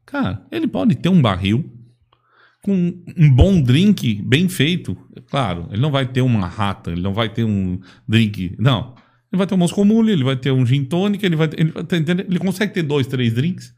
Cara, 0.05 0.45
ele 0.51 0.67
pode 0.67 0.93
ter 0.93 1.09
um 1.09 1.19
barril, 1.19 1.75
com 2.61 2.93
um 3.17 3.33
bom 3.33 3.59
drink 3.59 4.21
bem 4.21 4.47
feito, 4.47 4.95
claro, 5.27 5.67
ele 5.71 5.81
não 5.81 5.89
vai 5.89 6.05
ter 6.05 6.21
uma 6.21 6.45
rata, 6.45 6.91
ele 6.91 7.01
não 7.01 7.15
vai 7.15 7.29
ter 7.29 7.43
um 7.43 7.79
drink. 8.07 8.55
Não. 8.59 8.93
Ele 9.31 9.37
vai 9.37 9.45
ter 9.45 9.53
um 9.53 9.57
Moscow 9.57 9.85
Mule, 9.85 10.11
ele 10.11 10.23
vai 10.23 10.35
ter 10.35 10.51
um 10.51 10.65
gin 10.65 10.83
tônica, 10.83 11.25
ele 11.25 11.35
vai, 11.35 11.47
ter, 11.47 11.59
ele, 11.59 12.21
ele 12.21 12.39
consegue 12.39 12.73
ter 12.73 12.83
dois, 12.83 13.05
três 13.05 13.33
drinks, 13.33 13.73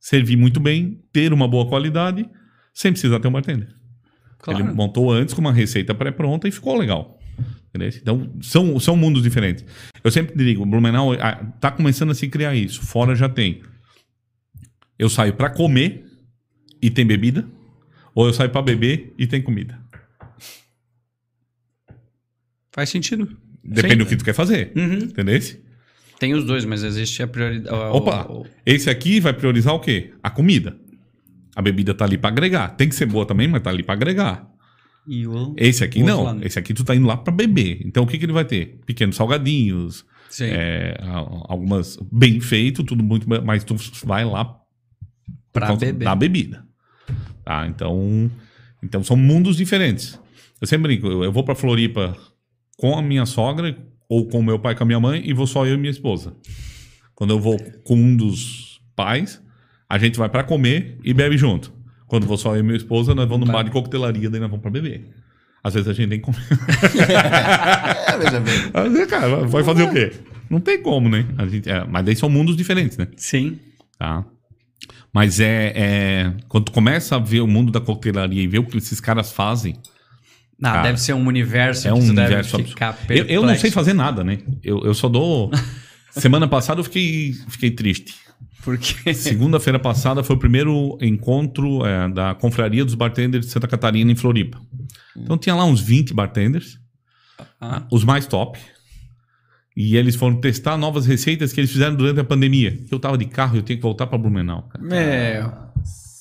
servir 0.00 0.36
muito 0.36 0.58
bem, 0.58 1.02
ter 1.12 1.32
uma 1.32 1.46
boa 1.46 1.68
qualidade, 1.68 2.28
sem 2.72 2.90
precisar 2.90 3.20
ter 3.20 3.28
um 3.28 3.32
bartender. 3.32 3.68
Claro. 4.38 4.60
Ele 4.60 4.72
montou 4.72 5.12
antes 5.12 5.34
com 5.34 5.40
uma 5.40 5.52
receita 5.52 5.94
pré-pronta 5.94 6.48
e 6.48 6.50
ficou 6.50 6.76
legal. 6.76 7.18
Entendeu? 7.68 7.88
Então, 8.00 8.32
são, 8.42 8.78
são 8.80 8.96
mundos 8.96 9.22
diferentes. 9.22 9.64
Eu 10.02 10.10
sempre 10.10 10.34
digo, 10.44 10.66
Blumenau 10.66 11.12
ah, 11.14 11.36
tá 11.60 11.70
começando 11.70 12.10
a 12.10 12.14
se 12.14 12.28
criar 12.28 12.54
isso. 12.54 12.82
Fora 12.82 13.14
já 13.14 13.28
tem. 13.28 13.62
Eu 14.98 15.08
saio 15.08 15.34
para 15.34 15.48
comer 15.48 16.04
e 16.80 16.90
tem 16.90 17.06
bebida, 17.06 17.48
ou 18.14 18.26
eu 18.26 18.32
saio 18.32 18.50
para 18.50 18.62
beber 18.62 19.14
e 19.16 19.26
tem 19.26 19.40
comida. 19.40 19.80
Faz 22.72 22.90
sentido. 22.90 23.36
Depende 23.64 23.94
Sim. 23.94 23.98
do 23.98 24.06
que 24.06 24.16
tu 24.16 24.24
quer 24.24 24.34
fazer. 24.34 24.72
Uhum. 24.76 24.94
Entendeu? 24.98 25.40
Tem 26.18 26.34
os 26.34 26.44
dois, 26.44 26.64
mas 26.64 26.82
existe 26.84 27.22
a 27.22 27.26
prioridade. 27.26 27.74
Opa, 27.76 28.26
o- 28.30 28.46
esse 28.64 28.88
aqui 28.90 29.20
vai 29.20 29.32
priorizar 29.32 29.74
o 29.74 29.80
quê? 29.80 30.12
A 30.22 30.30
comida. 30.30 30.76
A 31.54 31.60
bebida 31.62 31.92
tá 31.94 32.04
ali 32.04 32.16
para 32.16 32.30
agregar. 32.30 32.68
Tem 32.76 32.88
que 32.88 32.94
ser 32.94 33.06
boa 33.06 33.26
também, 33.26 33.46
mas 33.48 33.62
tá 33.62 33.70
ali 33.70 33.82
para 33.82 33.94
agregar. 33.94 34.48
E 35.06 35.26
o. 35.26 35.54
Esse 35.56 35.82
aqui 35.84 36.02
não. 36.02 36.22
lado. 36.22 36.46
Esse 36.46 36.58
aqui 36.58 36.72
tu 36.72 36.84
tá 36.84 36.94
indo 36.94 37.06
lá 37.06 37.16
para 37.16 37.32
beber. 37.32 37.80
Então 37.84 38.04
o 38.04 38.06
que, 38.06 38.18
que 38.18 38.24
ele 38.24 38.32
vai 38.32 38.44
ter? 38.44 38.78
Pequenos 38.86 39.16
salgadinhos, 39.16 40.04
Sim. 40.30 40.46
é, 40.46 40.96
algumas 41.48 41.98
bem 42.10 42.40
feito, 42.40 42.82
tudo 42.84 43.02
muito, 43.02 43.28
mas 43.44 43.64
tu 43.64 43.76
vai 44.04 44.24
lá 44.24 44.56
causa 45.52 45.76
beber. 45.86 46.04
da 46.04 46.14
bebida. 46.14 46.64
Tá? 47.44 47.66
Então, 47.66 48.30
então 48.82 49.02
são 49.02 49.16
mundos 49.16 49.56
diferentes. 49.56 50.18
Eu 50.60 50.66
sempre 50.68 50.94
brinco, 50.94 51.08
eu, 51.08 51.24
eu 51.24 51.32
vou 51.32 51.42
para 51.44 51.54
Floripa 51.56 52.16
com 52.76 52.96
a 52.96 53.02
minha 53.02 53.26
sogra 53.26 53.76
ou 54.08 54.26
com 54.28 54.42
meu 54.42 54.58
pai 54.58 54.74
com 54.74 54.82
a 54.82 54.86
minha 54.86 55.00
mãe 55.00 55.22
e 55.24 55.32
vou 55.32 55.46
só 55.46 55.66
eu 55.66 55.74
e 55.74 55.78
minha 55.78 55.90
esposa. 55.90 56.34
Quando 57.14 57.30
eu 57.32 57.40
vou 57.40 57.56
com 57.84 57.94
um 57.94 58.16
dos 58.16 58.80
pais, 58.96 59.40
a 59.88 59.98
gente 59.98 60.18
vai 60.18 60.28
para 60.28 60.42
comer 60.44 60.98
e 61.04 61.14
bebe 61.14 61.36
junto. 61.38 61.72
Quando 62.06 62.26
vou 62.26 62.36
só 62.36 62.54
eu 62.54 62.60
e 62.60 62.62
minha 62.62 62.76
esposa, 62.76 63.14
nós 63.14 63.28
vamos 63.28 63.46
num 63.46 63.52
Tá. 63.52 63.58
bar 63.58 63.62
de 63.64 63.70
coquetelaria, 63.70 64.28
daí 64.28 64.40
nós 64.40 64.50
vamos 64.50 64.62
para 64.62 64.70
beber. 64.70 65.08
Às 65.64 65.74
vezes 65.74 65.88
a 65.88 65.92
gente 65.92 66.08
tem 66.10 66.18
que 66.20 66.24
comer. 66.24 66.40
É, 68.08 68.18
veja 68.18 68.40
bem. 68.40 68.70
Às 68.74 68.92
vezes, 68.92 69.06
cara, 69.08 69.46
vai 69.46 69.62
fazer 69.64 69.84
o 69.84 69.92
quê? 69.92 70.12
Não 70.50 70.60
tem 70.60 70.82
como, 70.82 71.08
né? 71.08 71.24
A 71.38 71.46
gente, 71.46 71.68
é, 71.70 71.84
mas 71.86 72.04
daí 72.04 72.16
são 72.16 72.28
mundos 72.28 72.56
diferentes, 72.56 72.96
né? 72.98 73.06
Sim. 73.16 73.58
Tá? 73.98 74.24
Mas 75.12 75.40
é, 75.40 75.72
é- 75.74 76.32
Quando 76.48 76.64
tu 76.66 76.72
começa 76.72 77.16
a 77.16 77.18
ver 77.18 77.40
o 77.40 77.46
mundo 77.46 77.70
da 77.72 77.80
coquetelaria 77.80 78.42
e 78.42 78.46
ver 78.46 78.58
o 78.58 78.64
que 78.66 78.76
esses 78.78 79.00
caras 79.00 79.32
fazem, 79.32 79.76
Ah, 80.62 80.82
deve 80.82 81.00
ser 81.00 81.12
um 81.12 81.26
universo 81.26 81.88
é 81.88 81.92
que 81.92 81.98
um 81.98 82.00
tu 82.00 82.14
deve 82.14 82.20
universo 82.20 82.56
absurdo. 82.56 82.96
Eu, 83.08 83.24
eu 83.26 83.42
não 83.44 83.56
sei 83.56 83.70
fazer 83.70 83.92
nada, 83.92 84.22
né? 84.22 84.38
Eu, 84.62 84.84
eu 84.84 84.94
só 84.94 85.08
dou. 85.08 85.50
Semana 86.12 86.46
passada 86.46 86.80
eu 86.80 86.84
fiquei, 86.84 87.34
fiquei 87.48 87.70
triste. 87.70 88.14
Porque. 88.62 89.12
Segunda-feira 89.12 89.78
passada 89.78 90.22
foi 90.22 90.36
o 90.36 90.38
primeiro 90.38 90.96
encontro 91.00 91.84
é, 91.84 92.08
da 92.08 92.34
Confraria 92.34 92.84
dos 92.84 92.94
Bartenders 92.94 93.46
de 93.46 93.52
Santa 93.52 93.66
Catarina 93.66 94.12
em 94.12 94.14
Floripa. 94.14 94.60
Então 95.16 95.36
tinha 95.36 95.54
lá 95.54 95.64
uns 95.64 95.80
20 95.80 96.14
bartenders, 96.14 96.78
Ah, 97.60 97.82
os 97.90 98.04
mais 98.04 98.26
top. 98.26 98.58
E 99.76 99.96
eles 99.96 100.14
foram 100.14 100.36
testar 100.36 100.76
novas 100.76 101.06
receitas 101.06 101.52
que 101.52 101.58
eles 101.58 101.72
fizeram 101.72 101.96
durante 101.96 102.20
a 102.20 102.24
pandemia. 102.24 102.78
Eu 102.90 102.98
tava 102.98 103.16
de 103.16 103.24
carro 103.24 103.56
e 103.56 103.58
eu 103.58 103.62
tinha 103.62 103.76
que 103.76 103.82
voltar 103.82 104.06
para 104.06 104.18
Blumenau. 104.18 104.62
cara. 104.70 104.84
meu. 104.84 105.72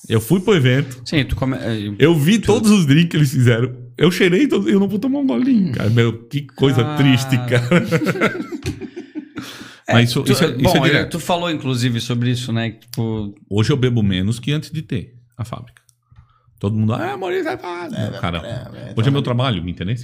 Eu 0.09 0.19
fui 0.19 0.39
pro 0.39 0.55
evento, 0.55 1.01
Sim, 1.05 1.23
tu 1.23 1.35
come... 1.35 1.55
eu 1.97 2.15
vi 2.15 2.39
todos 2.39 2.69
os 2.71 2.85
drinks 2.85 3.11
que 3.11 3.17
eles 3.17 3.31
fizeram. 3.31 3.73
Eu 4.01 4.09
cheirei 4.11 4.47
eu 4.51 4.79
não 4.79 4.87
vou 4.87 4.97
tomar 4.97 5.19
um 5.19 5.27
golinho, 5.27 5.73
cara. 5.73 5.89
Meu, 5.91 6.23
que 6.27 6.41
coisa 6.41 6.83
Cara. 6.83 6.97
triste, 6.97 7.37
cara. 7.37 7.85
Mas 9.87 10.09
isso, 10.09 10.23
tu, 10.23 10.31
isso 10.31 10.43
é, 10.43 10.47
isso 10.47 10.57
bom, 10.61 10.75
é 10.75 10.77
eh, 10.77 10.91
direto. 10.91 11.11
tu 11.11 11.19
falou 11.19 11.51
inclusive 11.51 11.99
sobre 11.99 12.31
isso, 12.31 12.51
né? 12.51 12.71
Tipo, 12.71 13.35
Hoje 13.49 13.71
eu 13.71 13.77
bebo 13.77 14.01
menos 14.01 14.39
que 14.39 14.51
antes 14.51 14.71
de 14.71 14.81
ter 14.81 15.15
a 15.37 15.45
fábrica. 15.45 15.81
Todo 16.59 16.75
mundo, 16.75 16.93
ah, 16.93 17.17
Maurício, 17.17 17.43
vai 17.43 17.57
fazer. 17.57 18.19
cara, 18.19 18.37
é, 18.39 18.93
hoje 18.95 19.09
é 19.09 19.11
meu 19.11 19.21
trabalho, 19.21 19.63
me 19.63 19.71
entendeu? 19.71 19.95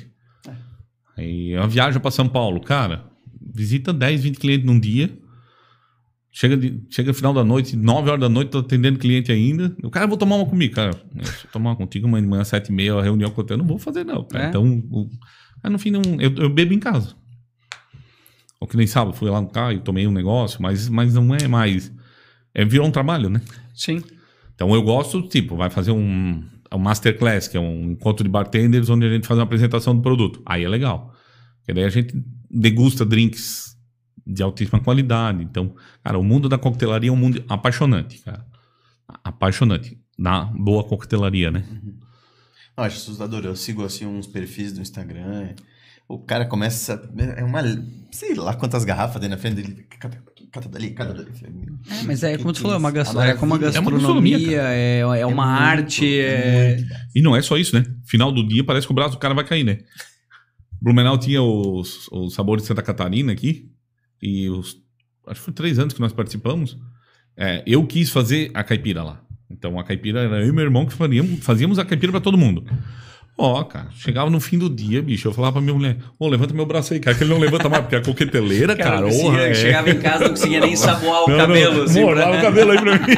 Aí 1.15 1.51
eu 1.51 1.67
viajo 1.67 1.99
pra 1.99 2.11
São 2.11 2.27
Paulo, 2.27 2.59
cara, 2.59 3.05
visita 3.53 3.93
10, 3.93 4.23
20 4.23 4.37
clientes 4.39 4.65
num 4.65 4.79
dia. 4.79 5.09
Chega, 6.39 6.55
de, 6.55 6.83
chega 6.91 7.15
final 7.15 7.33
da 7.33 7.43
noite, 7.43 7.75
9 7.75 8.11
horas 8.11 8.21
da 8.21 8.29
noite, 8.29 8.51
tô 8.51 8.59
atendendo 8.59 8.99
cliente 8.99 9.31
ainda. 9.31 9.75
O 9.81 9.89
cara, 9.89 10.05
vou 10.05 10.15
tomar 10.15 10.35
uma 10.35 10.45
comigo, 10.45 10.75
cara. 10.75 10.93
Se 10.93 11.45
eu 11.45 11.51
tomar 11.51 11.71
uma 11.71 11.75
contigo 11.75 12.05
amanhã 12.05 12.21
de 12.21 12.29
manhã, 12.29 12.43
7 12.43 12.67
e 12.67 12.71
meia, 12.71 12.93
a 12.93 13.01
reunião 13.01 13.31
que 13.31 13.39
eu 13.39 13.43
tenho, 13.43 13.57
não 13.57 13.65
vou 13.65 13.79
fazer, 13.79 14.05
não. 14.05 14.23
cara. 14.23 14.45
É? 14.45 14.49
Então, 14.49 14.63
o, 14.91 15.09
aí 15.63 15.71
no 15.71 15.79
fim, 15.79 15.89
não, 15.89 16.03
eu, 16.19 16.31
eu 16.35 16.47
bebo 16.47 16.75
em 16.75 16.79
casa. 16.79 17.15
Ou 18.59 18.67
que 18.67 18.77
nem 18.77 18.85
sábado, 18.85 19.17
fui 19.17 19.31
lá 19.31 19.41
no 19.41 19.47
carro 19.47 19.71
e 19.71 19.79
tomei 19.79 20.05
um 20.05 20.11
negócio, 20.11 20.61
mas, 20.61 20.87
mas 20.87 21.15
não 21.15 21.33
é 21.33 21.47
mais. 21.47 21.91
É, 22.53 22.63
virou 22.63 22.85
um 22.85 22.91
trabalho, 22.91 23.31
né? 23.31 23.41
sim. 23.73 24.03
Então 24.53 24.75
eu 24.75 24.83
gosto, 24.83 25.23
tipo, 25.23 25.55
vai 25.55 25.71
fazer 25.71 25.89
um, 25.89 26.43
um 26.71 26.77
masterclass, 26.77 27.47
que 27.47 27.57
é 27.57 27.59
um 27.59 27.93
encontro 27.93 28.23
de 28.23 28.29
bartenders, 28.29 28.91
onde 28.91 29.07
a 29.07 29.09
gente 29.09 29.25
faz 29.25 29.39
uma 29.39 29.43
apresentação 29.43 29.95
do 29.95 30.03
produto. 30.03 30.39
Aí 30.45 30.63
é 30.63 30.69
legal. 30.69 31.15
Porque 31.61 31.73
daí 31.73 31.83
a 31.83 31.89
gente 31.89 32.13
degusta 32.47 33.03
drinks 33.03 33.75
de 34.27 34.43
altíssima 34.43 34.79
qualidade. 34.79 35.43
Então, 35.43 35.73
cara, 36.03 36.17
o 36.19 36.23
mundo 36.23 36.49
da 36.49 36.57
coquetelaria 36.57 37.09
é 37.09 37.13
um 37.13 37.15
mundo 37.15 37.43
apaixonante, 37.47 38.19
cara. 38.19 38.45
Apaixonante. 39.23 39.97
Na 40.17 40.45
boa 40.45 40.83
coquetelaria, 40.83 41.51
né? 41.51 41.63
Não, 42.75 42.83
acho 42.83 42.97
assustador. 42.97 43.43
Eu 43.45 43.55
sigo 43.55 43.83
assim 43.85 44.05
uns 44.05 44.27
perfis 44.27 44.73
do 44.73 44.81
Instagram. 44.81 45.53
O 46.07 46.19
cara 46.19 46.45
começa. 46.45 47.09
É 47.35 47.43
uma. 47.43 47.61
Sei 48.11 48.33
lá 48.33 48.55
quantas 48.55 48.83
garrafas 48.83 49.19
tem 49.19 49.29
na 49.29 49.37
frente 49.37 49.55
dele. 49.55 49.85
Cata, 49.99 50.23
cata 50.51 50.69
dali, 50.69 50.91
cata 50.91 51.13
dali. 51.13 51.29
É, 51.89 52.03
mas 52.03 52.23
é 52.23 52.37
como 52.37 52.53
tu 52.53 52.61
falou, 52.61 52.75
é 52.75 52.79
uma, 52.79 52.89
isso? 52.89 52.95
gas- 52.95 53.15
A 53.15 53.27
é 53.27 53.33
como 53.35 53.53
uma. 53.55 53.65
É 53.65 53.79
uma 53.79 53.91
gastronomia, 53.91 54.37
gastronomia, 54.37 54.61
é, 54.63 54.99
é 54.99 55.25
uma 55.25 55.45
muito, 55.45 55.61
arte, 55.61 56.19
é... 56.19 56.77
E 57.15 57.21
não 57.21 57.35
é 57.35 57.41
só 57.41 57.57
isso, 57.57 57.75
né? 57.77 57.85
Final 58.05 58.31
do 58.31 58.47
dia 58.47 58.63
parece 58.63 58.87
que 58.87 58.91
o 58.93 58.95
braço 58.95 59.11
do 59.15 59.19
cara 59.19 59.33
vai 59.33 59.43
cair, 59.45 59.63
né? 59.63 59.79
Blumenau 60.81 61.17
tinha 61.17 61.41
os, 61.41 62.07
os 62.11 62.33
sabores 62.33 62.63
de 62.63 62.67
Santa 62.67 62.81
Catarina 62.81 63.31
aqui. 63.33 63.69
E 64.21 64.49
os. 64.49 64.77
Acho 65.27 65.39
que 65.41 65.45
foi 65.45 65.53
três 65.53 65.77
anos 65.79 65.93
que 65.93 65.99
nós 65.99 66.13
participamos. 66.13 66.77
É, 67.35 67.63
eu 67.67 67.85
quis 67.85 68.09
fazer 68.09 68.49
a 68.53 68.63
caipira 68.63 69.03
lá. 69.03 69.21
Então 69.49 69.79
a 69.79 69.83
caipira 69.83 70.21
era 70.21 70.41
eu 70.41 70.49
e 70.49 70.51
meu 70.51 70.63
irmão 70.63 70.85
que 70.85 70.93
fazíamos, 70.93 71.39
fazíamos 71.43 71.79
a 71.79 71.85
caipira 71.85 72.11
pra 72.11 72.21
todo 72.21 72.37
mundo. 72.37 72.65
Ó, 73.39 73.63
cara, 73.63 73.91
chegava 73.91 74.29
no 74.31 74.39
fim 74.39 74.57
do 74.57 74.67
dia, 74.67 74.99
bicho, 74.99 75.27
eu 75.27 75.31
falava 75.33 75.53
pra 75.53 75.61
minha 75.61 75.73
mulher, 75.75 75.97
ô, 76.17 76.27
levanta 76.27 76.55
meu 76.55 76.65
braço 76.65 76.91
aí, 76.95 76.99
cara, 76.99 77.15
que 77.15 77.23
ele 77.23 77.29
não 77.29 77.37
levanta 77.39 77.69
mais, 77.69 77.83
porque 77.83 77.95
a 77.95 78.01
coqueteleira, 78.01 78.75
Cara, 78.75 79.03
cara, 79.03 79.07
orra, 79.13 79.41
é. 79.43 79.53
chegava 79.53 79.91
em 79.91 79.99
casa 79.99 80.23
não 80.23 80.29
conseguia 80.31 80.59
nem 80.59 80.75
saboar 80.75 81.23
o 81.25 81.29
Não, 81.29 81.37
cabelo. 81.37 81.75
não, 81.75 81.83
assim, 81.83 82.01
amor, 82.01 82.17
o 82.17 82.41
cabelo 82.41 82.71
aí 82.71 82.79
pra 82.81 82.93
mim. 82.97 83.15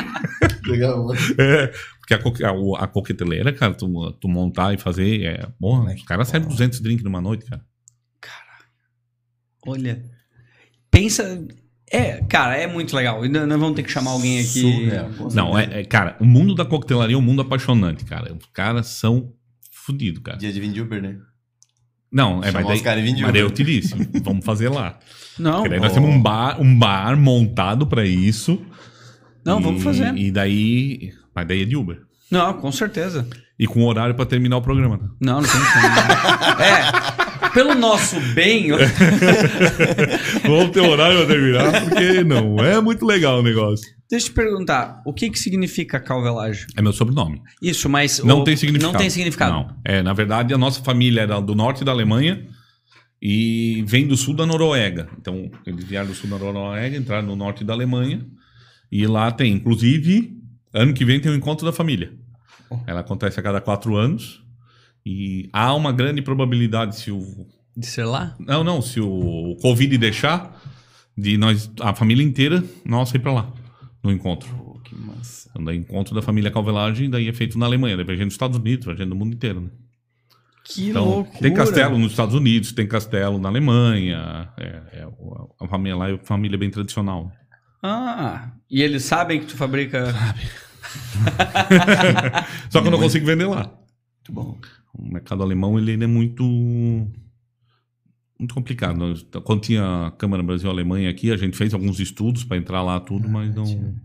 Legal. 0.69 1.07
É, 1.37 1.67
porque 2.01 2.13
a, 2.13 2.17
coque- 2.21 2.43
a, 2.43 2.51
o- 2.51 2.75
a 2.75 2.85
coqueteleira, 2.85 3.53
cara, 3.53 3.73
tu, 3.73 4.11
tu 4.19 4.27
montar 4.27 4.73
e 4.73 4.77
fazer, 4.77 5.23
é, 5.23 5.47
porra, 5.57 5.93
os 5.95 6.03
caras 6.03 6.27
servem 6.27 6.49
200 6.49 6.81
drinks 6.81 7.03
numa 7.05 7.21
noite, 7.21 7.45
cara. 7.45 7.61
Olha, 9.65 10.03
pensa... 10.91 11.45
É, 11.91 12.21
cara, 12.29 12.55
é 12.55 12.67
muito 12.67 12.95
legal. 12.95 13.25
E 13.25 13.29
nós 13.29 13.47
vamos 13.47 13.75
ter 13.75 13.81
que 13.83 13.91
chamar 13.91 14.11
alguém 14.11 14.39
aqui... 14.39 14.61
Surreal, 14.61 15.09
com 15.17 15.27
Não, 15.33 15.57
é, 15.57 15.79
é, 15.81 15.83
cara, 15.83 16.15
o 16.19 16.25
mundo 16.25 16.53
da 16.53 16.63
coquetelaria 16.63 17.15
é 17.15 17.17
um 17.17 17.21
mundo 17.21 17.41
apaixonante, 17.41 18.05
cara. 18.05 18.31
Os 18.33 18.45
caras 18.53 18.87
são 18.87 19.31
fodidos, 19.71 20.21
cara. 20.21 20.37
Dia 20.37 20.53
de 20.53 20.59
de 20.71 20.81
Uber, 20.81 21.01
né? 21.01 21.17
Não, 22.11 22.43
é, 22.43 22.51
mas 22.51 22.65
daí, 22.65 22.81
mas 22.83 23.31
daí 23.33 23.41
eu 23.41 23.47
Uber. 23.47 23.51
te 23.57 23.63
disse, 23.63 23.95
vamos 24.23 24.45
fazer 24.45 24.69
lá. 24.69 24.99
Não, 25.37 25.57
Porque 25.63 25.69
daí 25.69 25.79
nós 25.79 25.91
Oh. 25.91 25.95
temos 25.95 26.09
um 26.09 26.21
bar, 26.21 26.61
um 26.61 26.77
bar 26.77 27.17
montado 27.17 27.87
pra 27.87 28.05
isso. 28.05 28.61
não, 29.45 29.59
E- 29.59 29.63
vamos 29.63 29.83
fazer. 29.83 30.15
E 30.15 30.29
daí, 30.31 31.11
mas 31.35 31.47
daí 31.47 31.63
é 31.63 31.65
de 31.65 31.75
Uber. 31.75 32.01
Não, 32.29 32.53
com 32.53 32.71
certeza. 32.71 33.27
E 33.57 33.65
com 33.65 33.83
horário 33.83 34.13
pra 34.15 34.25
terminar 34.25 34.57
o 34.57 34.61
programa. 34.61 34.97
né? 34.97 35.09
Não, 35.19 35.41
não 35.41 35.49
tem. 35.49 35.59
É, 36.65 37.28
pelo 37.53 37.75
nosso 37.75 38.19
bem... 38.33 38.69
Vamos 40.45 40.71
ter 40.71 40.81
horário 40.81 41.17
pra 41.17 41.27
terminar, 41.27 41.71
porque 41.89 42.23
não 42.23 42.59
é 42.59 42.81
muito 42.81 43.05
legal 43.05 43.39
o 43.39 43.43
negócio. 43.43 43.85
Deixa 44.09 44.25
eu 44.27 44.31
te 44.31 44.35
perguntar, 44.35 45.01
o 45.05 45.13
que 45.13 45.29
que 45.29 45.37
significa 45.37 45.99
calvelagem? 45.99 46.65
É 46.75 46.81
meu 46.81 46.91
sobrenome. 46.91 47.41
Isso, 47.61 47.87
mas... 47.87 48.19
Não 48.23 48.39
o- 48.41 48.43
tem 48.43 48.55
significado. 48.55 48.93
Não 48.93 48.99
tem 48.99 49.09
significado. 49.09 49.53
Não. 49.53 49.75
É, 49.85 50.01
na 50.01 50.13
verdade, 50.13 50.53
a 50.53 50.57
nossa 50.57 50.81
família 50.81 51.21
era 51.21 51.39
do 51.39 51.53
norte 51.53 51.83
da 51.83 51.91
Alemanha 51.91 52.47
e 53.21 53.83
vem 53.87 54.07
do 54.07 54.17
sul 54.17 54.33
da 54.35 54.45
Noruega. 54.45 55.07
Então, 55.19 55.51
eles 55.65 55.83
vieram 55.83 56.07
do 56.07 56.15
sul 56.15 56.29
da 56.29 56.37
Noruega, 56.39 56.97
entraram 56.97 57.27
no 57.27 57.35
norte 57.35 57.63
da 57.63 57.73
Alemanha 57.73 58.25
e 58.91 59.05
lá 59.05 59.31
tem, 59.31 59.53
inclusive, 59.53 60.33
ano 60.73 60.93
que 60.93 61.05
vem 61.05 61.19
tem 61.19 61.31
o 61.31 61.35
encontro 61.35 61.65
da 61.65 61.71
família. 61.71 62.11
Ela 62.87 63.01
acontece 63.01 63.39
a 63.39 63.43
cada 63.43 63.59
quatro 63.61 63.95
anos 63.95 64.43
e 65.05 65.49
há 65.53 65.73
uma 65.73 65.91
grande 65.91 66.21
probabilidade 66.21 66.97
se 66.97 67.11
o 67.11 67.45
De 67.75 67.85
ser 67.85 68.05
lá? 68.05 68.35
não 68.39 68.63
não 68.63 68.81
se 68.81 68.99
o 68.99 69.55
Covid 69.61 69.97
deixar 69.97 70.59
de 71.17 71.37
nós 71.37 71.69
a 71.81 71.93
família 71.93 72.23
inteira 72.23 72.63
nossa 72.85 73.17
ir 73.17 73.19
para 73.19 73.33
lá 73.33 73.51
no 74.03 74.11
encontro. 74.11 74.79
Que 74.83 74.95
massa. 74.95 75.49
Então, 75.55 75.73
encontro 75.73 76.15
da 76.15 76.21
família 76.21 76.49
Calvelagem, 76.49 77.09
daí 77.09 77.27
é 77.27 77.33
feito 77.33 77.59
na 77.59 77.65
Alemanha, 77.65 77.95
daí 77.97 78.05
vai 78.05 78.15
gente 78.15 78.27
dos 78.27 78.33
Estados 78.33 78.57
Unidos, 78.57 78.85
vai 78.85 78.95
gente 78.95 79.09
do 79.09 79.15
mundo 79.15 79.33
inteiro, 79.33 79.61
né? 79.61 79.69
Que 80.63 80.89
Então, 80.89 81.05
loucura. 81.05 81.39
tem 81.39 81.53
castelo 81.53 81.97
nos 81.97 82.11
Estados 82.11 82.35
Unidos, 82.35 82.71
tem 82.71 82.87
castelo 82.87 83.39
na 83.39 83.49
Alemanha. 83.49 84.49
É, 84.57 84.81
é, 84.93 85.07
a 85.59 85.67
família 85.67 85.97
lá 85.97 86.09
é 86.09 86.13
uma 86.13 86.23
família 86.23 86.57
bem 86.57 86.69
tradicional. 86.69 87.31
Ah, 87.83 88.51
e 88.69 88.81
eles 88.81 89.03
sabem 89.03 89.39
que 89.39 89.47
tu 89.47 89.57
fabrica. 89.57 90.13
Só 92.69 92.81
que 92.81 92.87
eu 92.87 92.91
não 92.91 92.99
consigo 92.99 93.25
vender 93.25 93.45
lá. 93.45 93.63
Muito 93.65 94.31
bom. 94.31 94.57
O 94.93 95.05
mercado 95.11 95.43
alemão 95.43 95.77
ele, 95.77 95.91
ele 95.91 96.03
é 96.03 96.07
muito 96.07 96.43
muito 98.39 98.53
complicado. 98.53 98.97
Quando 99.43 99.61
tinha 99.61 100.07
a 100.07 100.11
Câmara 100.11 100.41
Brasil-Alemanha 100.41 101.09
aqui, 101.09 101.31
a 101.31 101.37
gente 101.37 101.57
fez 101.57 101.73
alguns 101.73 101.99
estudos 101.99 102.43
para 102.43 102.57
entrar 102.57 102.81
lá 102.81 102.99
tudo, 102.99 103.27
mas 103.29 103.53
não 103.53 103.95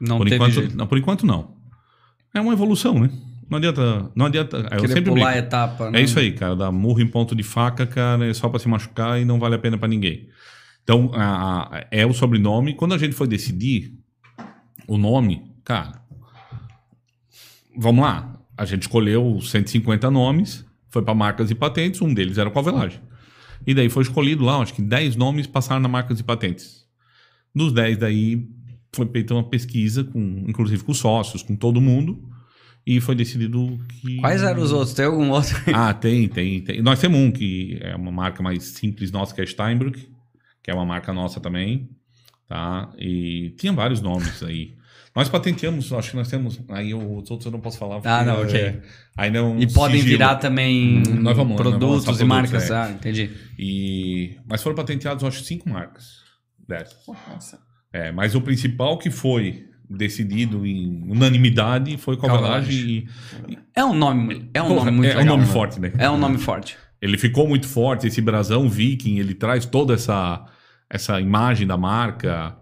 Não 0.00 0.18
por 0.18 0.24
teve 0.24 0.36
enquanto, 0.36 0.52
jeito. 0.52 0.76
não, 0.76 0.86
por 0.86 0.98
enquanto 0.98 1.26
não. 1.26 1.56
É 2.32 2.40
uma 2.40 2.52
evolução, 2.52 2.98
né? 3.00 3.10
Não 3.48 3.58
adianta, 3.58 4.12
não 4.14 4.26
adianta. 4.26 4.58
Eu 4.58 4.68
Querer 4.82 4.88
sempre 4.88 5.10
pular 5.12 5.30
a 5.30 5.38
etapa. 5.38 5.90
né? 5.90 5.98
É 6.00 6.02
isso 6.04 6.16
aí, 6.20 6.30
cara. 6.32 6.54
Dar 6.54 6.70
murro 6.70 7.00
em 7.00 7.06
ponto 7.08 7.34
de 7.34 7.42
faca, 7.42 7.84
cara, 7.84 8.24
é 8.26 8.32
só 8.32 8.48
para 8.48 8.60
se 8.60 8.68
machucar 8.68 9.20
e 9.20 9.24
não 9.24 9.40
vale 9.40 9.56
a 9.56 9.58
pena 9.58 9.76
para 9.76 9.88
ninguém. 9.88 10.28
Então, 10.84 11.10
a- 11.12 11.76
a- 11.78 11.86
é 11.90 12.06
o 12.06 12.12
sobrenome. 12.12 12.74
Quando 12.74 12.94
a 12.94 12.98
gente 12.98 13.14
foi 13.16 13.26
decidir 13.26 13.98
o 14.86 14.96
nome, 14.96 15.42
cara, 15.64 16.00
vamos 17.76 18.04
lá. 18.04 18.39
A 18.60 18.66
gente 18.66 18.82
escolheu 18.82 19.40
150 19.40 20.10
nomes, 20.10 20.66
foi 20.90 21.00
para 21.00 21.14
marcas 21.14 21.50
e 21.50 21.54
patentes, 21.54 22.02
um 22.02 22.12
deles 22.12 22.36
era 22.36 22.46
o 22.46 22.52
Calvelagem. 22.52 23.00
E 23.66 23.72
daí 23.72 23.88
foi 23.88 24.02
escolhido 24.02 24.44
lá, 24.44 24.58
acho 24.58 24.74
que 24.74 24.82
10 24.82 25.16
nomes 25.16 25.46
passaram 25.46 25.80
na 25.80 25.88
marcas 25.88 26.20
e 26.20 26.22
patentes. 26.22 26.84
Dos 27.54 27.72
10 27.72 27.96
daí 27.96 28.46
foi 28.94 29.06
feita 29.06 29.32
uma 29.32 29.44
pesquisa, 29.44 30.04
com, 30.04 30.44
inclusive 30.46 30.84
com 30.84 30.92
sócios, 30.92 31.42
com 31.42 31.56
todo 31.56 31.80
mundo, 31.80 32.22
e 32.86 33.00
foi 33.00 33.14
decidido 33.14 33.80
que... 33.88 34.16
Quais 34.16 34.42
eram 34.42 34.62
os 34.62 34.72
outros? 34.72 34.92
Tem 34.92 35.06
algum 35.06 35.30
outro? 35.30 35.56
Ah, 35.72 35.94
tem, 35.94 36.28
tem, 36.28 36.60
tem. 36.60 36.82
Nós 36.82 37.00
temos 37.00 37.18
um 37.18 37.32
que 37.32 37.78
é 37.80 37.96
uma 37.96 38.12
marca 38.12 38.42
mais 38.42 38.62
simples 38.64 39.10
nossa, 39.10 39.34
que 39.34 39.40
é 39.40 39.46
Steinbrück, 39.46 40.06
que 40.62 40.70
é 40.70 40.74
uma 40.74 40.84
marca 40.84 41.14
nossa 41.14 41.40
também, 41.40 41.88
tá? 42.46 42.92
E 42.98 43.54
tinha 43.56 43.72
vários 43.72 44.02
nomes 44.02 44.42
aí. 44.42 44.78
Nós 45.14 45.28
patenteamos, 45.28 45.92
acho 45.92 46.10
que 46.12 46.16
nós 46.16 46.28
temos. 46.28 46.60
Aí 46.68 46.94
os 46.94 47.30
outros 47.30 47.44
eu 47.44 47.50
não 47.50 47.60
posso 47.60 47.78
falar. 47.78 48.00
Ah, 48.04 48.24
não, 48.24 48.36
porque, 48.36 48.56
ok. 48.56 48.60
é, 48.68 48.80
aí 49.16 49.30
não. 49.30 49.58
E 49.58 49.66
podem 49.72 49.96
sigilo. 50.00 50.18
virar 50.18 50.36
também 50.36 50.98
Hum, 50.98 51.02
nós 51.20 51.36
vamos- 51.36 51.56
nós 51.56 51.64
vamos 51.64 51.78
produtos 51.78 52.02
e 52.02 52.04
produtos, 52.06 52.26
marcas. 52.28 52.70
é. 52.70 52.74
Ah, 52.76 52.90
entendi. 52.90 53.30
E, 53.58 54.36
mas 54.48 54.62
foram 54.62 54.76
patenteados, 54.76 55.24
acho, 55.24 55.42
cinco 55.42 55.68
marcas 55.68 56.20
dessas. 56.68 56.96
Nossa. 57.08 57.58
É, 57.92 58.12
mas 58.12 58.36
o 58.36 58.40
principal 58.40 58.96
que 58.98 59.10
foi 59.10 59.64
decidido 59.90 60.64
em 60.64 61.02
unanimidade 61.10 61.96
foi 61.96 62.16
Calvelagem. 62.16 63.08
e- 63.48 63.58
É 63.74 63.84
um 63.84 63.92
nome, 63.92 64.48
é 64.54 64.62
um 64.62 64.68
Porra, 64.68 64.84
nome 64.84 64.90
muito 64.98 65.10
é 65.10 65.14
um 65.16 65.18
legal. 65.18 65.36
nome 65.36 65.46
né? 65.48 65.52
forte, 65.52 65.80
né? 65.80 65.92
É 65.98 66.08
um 66.08 66.16
nome 66.18 66.38
forte. 66.38 66.76
Ele 67.02 67.18
ficou 67.18 67.48
muito 67.48 67.66
forte, 67.66 68.06
esse 68.06 68.20
brasão 68.20 68.68
viking, 68.68 69.18
ele 69.18 69.34
traz 69.34 69.66
toda 69.66 69.94
essa, 69.94 70.46
essa 70.88 71.20
imagem 71.20 71.66
da 71.66 71.76
marca. 71.76 72.56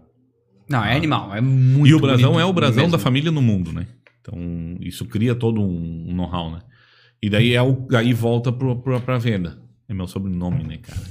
Não, 0.69 0.83
é 0.83 0.95
animal. 0.95 1.35
É 1.35 1.41
muito 1.41 1.87
e 1.87 1.93
o 1.93 1.99
brasão 1.99 2.31
bonito 2.31 2.41
é 2.41 2.45
o 2.45 2.53
brasão 2.53 2.83
mesmo. 2.83 2.91
da 2.91 2.99
família 2.99 3.31
no 3.31 3.41
mundo, 3.41 3.73
né? 3.73 3.87
Então, 4.21 4.37
isso 4.81 5.05
cria 5.05 5.33
todo 5.33 5.61
um, 5.61 6.05
um 6.09 6.13
know-how, 6.13 6.51
né? 6.51 6.59
E 7.21 7.29
daí, 7.29 7.53
é 7.53 7.61
o, 7.61 7.87
aí 7.95 8.13
volta 8.13 8.51
pro, 8.51 8.75
pro, 8.77 8.99
pra 9.01 9.17
venda. 9.17 9.59
É 9.87 9.93
meu 9.93 10.07
sobrenome, 10.07 10.63
né, 10.63 10.77
cara? 10.77 11.01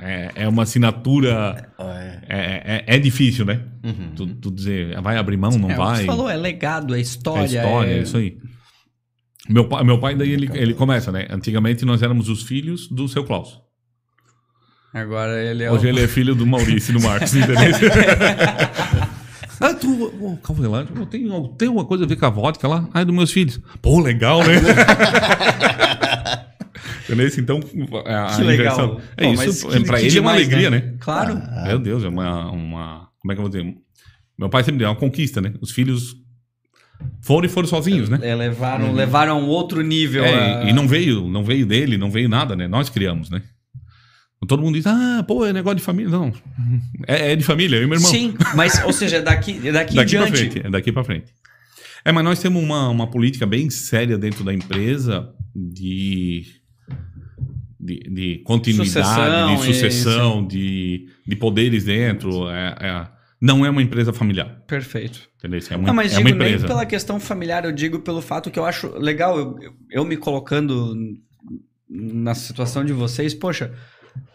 É, 0.00 0.32
é 0.36 0.48
uma 0.48 0.62
assinatura... 0.64 1.70
É. 1.78 2.22
É, 2.28 2.84
é, 2.86 2.96
é 2.96 2.98
difícil, 2.98 3.44
né? 3.44 3.62
Uhum. 3.82 4.14
Tu, 4.14 4.26
tu 4.36 4.50
dizer, 4.50 5.00
vai 5.00 5.16
abrir 5.16 5.36
mão, 5.36 5.52
não 5.52 5.70
É, 5.70 5.72
o 5.72 5.76
que 5.76 5.84
vai? 5.84 5.96
você 5.96 6.04
falou, 6.04 6.28
é 6.28 6.36
legado, 6.36 6.94
é 6.94 7.00
história. 7.00 7.42
É 7.42 7.44
história, 7.46 7.90
é 7.90 8.02
isso 8.02 8.16
aí. 8.16 8.38
Meu 9.48 9.66
pai, 9.68 9.84
meu 9.84 9.98
pai 9.98 10.14
daí 10.14 10.30
ele, 10.30 10.48
ele 10.54 10.74
começa, 10.74 11.10
né? 11.10 11.26
Antigamente 11.30 11.84
nós 11.84 12.02
éramos 12.02 12.28
os 12.28 12.42
filhos 12.42 12.88
do 12.88 13.08
seu 13.08 13.24
Klaus. 13.24 13.60
Agora 14.92 15.42
ele 15.42 15.62
é 15.64 15.70
Hoje 15.70 15.86
o... 15.86 15.88
ele 15.88 16.02
é 16.02 16.08
filho 16.08 16.34
do 16.34 16.46
Maurício 16.46 16.90
e 16.90 16.94
do 16.98 17.02
Marcos, 17.02 17.34
entendeu? 17.34 17.56
ah, 19.60 19.74
tu, 19.74 20.12
ô, 20.20 20.36
Calvelagem, 20.36 20.92
eu 20.94 21.06
tenho, 21.06 21.48
tem 21.56 21.68
uma 21.68 21.84
coisa 21.84 22.04
a 22.04 22.06
ver 22.06 22.16
com 22.16 22.26
a 22.26 22.30
vodka 22.30 22.68
lá? 22.68 22.86
Ah, 22.92 23.00
é 23.00 23.04
dos 23.04 23.14
meus 23.14 23.32
filhos. 23.32 23.60
Pô, 23.80 24.00
legal, 24.00 24.40
né? 24.44 24.54
entendeu? 27.04 27.28
Então, 27.38 27.60
a, 28.06 28.34
a 28.34 28.36
Que 28.36 28.42
legal. 28.42 28.74
inversão- 28.74 29.00
É 29.16 29.24
Pô, 29.24 29.34
mas 29.34 29.56
isso, 29.56 29.68
que- 29.68 29.80
pra 29.84 29.98
que 29.98 30.06
ele 30.06 30.18
é 30.18 30.20
uma 30.20 30.32
demais, 30.32 30.46
alegria, 30.48 30.70
né? 30.70 30.94
Claro. 31.00 31.40
Meu 31.66 31.78
Deus, 31.78 32.04
é 32.04 32.08
uma, 32.08 32.50
uma. 32.50 33.08
Como 33.20 33.32
é 33.32 33.34
que 33.34 33.40
eu 33.40 33.44
vou 33.44 33.50
dizer? 33.50 33.74
Meu 34.38 34.48
pai 34.48 34.64
sempre 34.64 34.78
deu 34.78 34.88
é 34.88 34.90
uma 34.90 34.96
conquista, 34.96 35.40
né? 35.40 35.52
Os 35.60 35.70
filhos 35.70 36.16
foram 37.22 37.46
e 37.46 37.48
foram 37.48 37.68
sozinhos, 37.68 38.08
né? 38.08 38.18
É, 38.22 38.34
levaram, 38.34 38.92
levaram 38.92 39.32
a 39.32 39.36
um 39.36 39.46
outro 39.46 39.82
nível. 39.82 40.24
É, 40.24 40.62
a- 40.62 40.64
e 40.64 40.72
não 40.72 40.86
veio, 40.88 41.28
não 41.28 41.44
veio 41.44 41.64
dele, 41.66 41.96
não 41.96 42.10
veio 42.10 42.28
nada, 42.28 42.54
né? 42.56 42.66
Nós 42.68 42.88
criamos, 42.90 43.30
né? 43.30 43.42
Todo 44.48 44.62
mundo 44.62 44.74
diz, 44.74 44.86
ah, 44.86 45.24
pô, 45.26 45.46
é 45.46 45.52
negócio 45.52 45.76
de 45.78 45.82
família. 45.84 46.10
Não. 46.10 46.32
É, 47.06 47.32
é 47.32 47.36
de 47.36 47.44
família, 47.44 47.76
eu 47.76 47.84
e 47.84 47.86
meu 47.86 47.96
irmão. 47.96 48.10
Sim, 48.10 48.34
mas, 48.56 48.82
ou 48.84 48.92
seja, 48.92 49.22
daqui, 49.22 49.54
daqui, 49.54 49.70
daqui 49.72 49.94
pra 49.94 50.04
diante. 50.04 50.36
frente. 50.36 50.66
É 50.66 50.70
daqui 50.70 50.90
pra 50.92 51.04
frente. 51.04 51.26
É, 52.04 52.10
mas 52.10 52.24
nós 52.24 52.40
temos 52.40 52.62
uma, 52.62 52.88
uma 52.88 53.08
política 53.10 53.46
bem 53.46 53.70
séria 53.70 54.18
dentro 54.18 54.42
da 54.42 54.52
empresa 54.52 55.32
de, 55.54 56.42
de, 57.78 58.00
de 58.10 58.38
continuidade, 58.44 58.90
Sucessão, 58.90 59.56
de 59.56 59.62
sucessão, 59.64 60.46
de, 60.46 61.06
de 61.26 61.36
poderes 61.36 61.84
dentro. 61.84 62.48
É, 62.50 62.76
é- 62.80 63.08
não 63.40 63.66
é 63.66 63.70
uma 63.70 63.82
empresa 63.82 64.12
familiar. 64.12 64.62
Perfeito. 64.68 65.28
Entendeu? 65.38 65.60
É 65.70 65.76
uma, 65.76 65.86
Não, 65.88 65.94
mas 65.94 66.12
é 66.12 66.18
uma 66.18 66.24
digo 66.26 66.38
nem 66.38 66.48
empresa. 66.48 66.66
pela 66.66 66.86
questão 66.86 67.18
familiar, 67.18 67.64
eu 67.64 67.72
digo 67.72 67.98
pelo 68.00 68.20
fato 68.22 68.50
que 68.52 68.58
eu 68.58 68.64
acho 68.64 68.88
legal, 68.98 69.36
eu- 69.38 69.56
eu 69.90 70.04
me 70.04 70.16
colocando 70.16 70.94
na 71.88 72.34
situação 72.34 72.84
de 72.84 72.92
vocês, 72.92 73.34
poxa, 73.34 73.72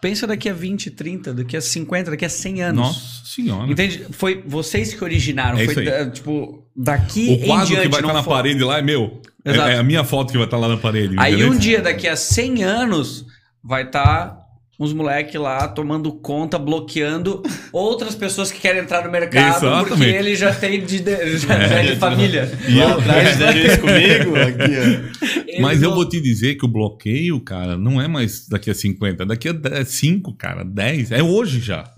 pensa 0.01 0.25
daqui 0.27 0.47
a 0.49 0.53
20, 0.53 0.91
30, 0.91 1.33
daqui 1.33 1.57
a 1.57 1.61
50, 1.61 2.11
daqui 2.11 2.25
a 2.25 2.29
100 2.29 2.61
anos. 2.63 2.81
Nossa 2.87 3.25
senhora. 3.25 3.71
Entende? 3.71 4.05
Foi 4.11 4.43
vocês 4.45 4.93
que 4.93 5.03
originaram. 5.03 5.57
É 5.57 5.65
foi 5.65 5.85
da- 5.85 6.09
tipo, 6.09 6.63
daqui 6.75 7.39
O 7.41 7.45
quadro 7.47 7.67
diante. 7.67 7.81
que 7.83 7.87
vai 7.89 7.99
estar 8.01 8.13
na 8.13 8.23
foi- 8.23 8.33
parede 8.33 8.63
lá 8.63 8.77
é 8.79 8.81
meu. 8.81 9.21
É, 9.45 9.51
Exato. 9.51 9.69
é 9.69 9.77
a 9.77 9.83
minha 9.83 10.03
foto 10.03 10.31
que 10.31 10.37
vai 10.37 10.45
estar 10.47 10.57
lá 10.57 10.67
na 10.67 10.77
parede. 10.77 11.15
Aí 11.17 11.33
entendeu? 11.35 11.51
um 11.53 11.57
dia, 11.57 11.81
daqui 11.81 12.07
a 12.07 12.15
100 12.15 12.63
anos, 12.63 13.25
vai 13.63 13.83
estar 13.83 14.36
uns 14.79 14.93
moleques 14.93 15.33
lá 15.39 15.67
tomando 15.67 16.11
conta, 16.13 16.59
bloqueando 16.59 17.41
outras 17.73 18.13
pessoas 18.15 18.51
que 18.51 18.59
querem 18.59 18.81
entrar 18.81 19.03
no 19.05 19.11
mercado, 19.11 19.59
porque 19.59 19.93
Exatamente. 19.93 20.15
ele 20.15 20.35
já 20.35 20.53
tem 20.53 20.85
de, 20.85 20.99
de- 20.99 21.37
já 21.39 21.53
é 21.55 21.93
de 21.93 21.95
família. 21.95 22.51
E 22.67 22.75
Lá 22.75 22.83
eu- 22.91 22.99
atrás 22.99 23.39
isso 23.39 23.79
comigo, 23.81 24.35
aqui, 24.35 25.57
ó. 25.57 25.61
Mas 25.61 25.81
eu 25.81 25.93
vou 25.95 26.07
te 26.07 26.21
dizer 26.21 26.55
que 26.55 26.65
o 26.65 26.67
bloqueio, 26.67 27.39
cara, 27.39 27.75
não 27.77 27.99
é 27.99 28.07
mais 28.07 28.47
daqui 28.47 28.69
a 28.69 28.75
50, 28.75 29.25
daqui 29.25 29.49
a 29.49 29.85
5, 29.85 30.33
cara, 30.35 30.63
10. 30.63 31.11
É 31.11 31.23
hoje 31.23 31.59
já. 31.59 31.91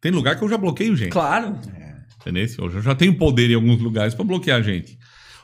Tem 0.00 0.12
lugar 0.12 0.36
que 0.36 0.44
eu 0.44 0.48
já 0.48 0.56
bloqueio 0.56 0.94
gente. 0.96 1.10
Claro. 1.10 1.56
Entendeu? 2.20 2.44
Hoje 2.60 2.76
eu 2.76 2.82
já 2.82 2.94
tenho 2.94 3.16
poder 3.16 3.50
em 3.50 3.54
alguns 3.54 3.80
lugares 3.80 4.14
para 4.14 4.24
bloquear 4.24 4.58
a 4.60 4.62
gente. 4.62 4.96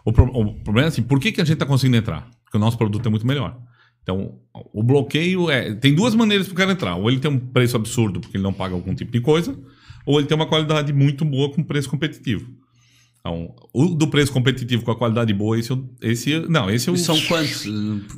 O, 0.04 0.12
pro- 0.12 0.26
o 0.32 0.54
problema 0.62 0.86
é 0.86 0.90
assim, 0.90 1.02
por 1.02 1.18
que, 1.18 1.32
que 1.32 1.40
a 1.40 1.44
gente 1.44 1.54
está 1.54 1.66
conseguindo 1.66 1.96
entrar? 1.96 2.28
Porque 2.44 2.56
o 2.56 2.60
nosso 2.60 2.78
produto 2.78 3.04
é 3.06 3.10
muito 3.10 3.26
melhor. 3.26 3.56
Então, 4.08 4.38
o 4.72 4.82
bloqueio 4.82 5.50
é. 5.50 5.74
Tem 5.74 5.94
duas 5.94 6.14
maneiras 6.14 6.46
para 6.46 6.54
o 6.54 6.56
cara 6.56 6.72
entrar. 6.72 6.96
Ou 6.96 7.10
ele 7.10 7.20
tem 7.20 7.30
um 7.30 7.38
preço 7.38 7.76
absurdo 7.76 8.20
porque 8.20 8.38
ele 8.38 8.42
não 8.42 8.54
paga 8.54 8.72
algum 8.74 8.94
tipo 8.94 9.12
de 9.12 9.20
coisa, 9.20 9.54
ou 10.06 10.18
ele 10.18 10.26
tem 10.26 10.34
uma 10.34 10.46
qualidade 10.46 10.94
muito 10.94 11.26
boa 11.26 11.52
com 11.52 11.62
preço 11.62 11.90
competitivo. 11.90 12.50
Então, 13.20 13.54
o 13.70 13.88
do 13.88 14.08
preço 14.08 14.32
competitivo 14.32 14.82
com 14.82 14.92
a 14.92 14.96
qualidade 14.96 15.34
boa, 15.34 15.58
esse, 15.58 15.78
esse 16.00 16.38
não, 16.48 16.70
esse 16.70 16.88
eu, 16.88 16.96
são 16.96 17.20
quantos? 17.22 17.66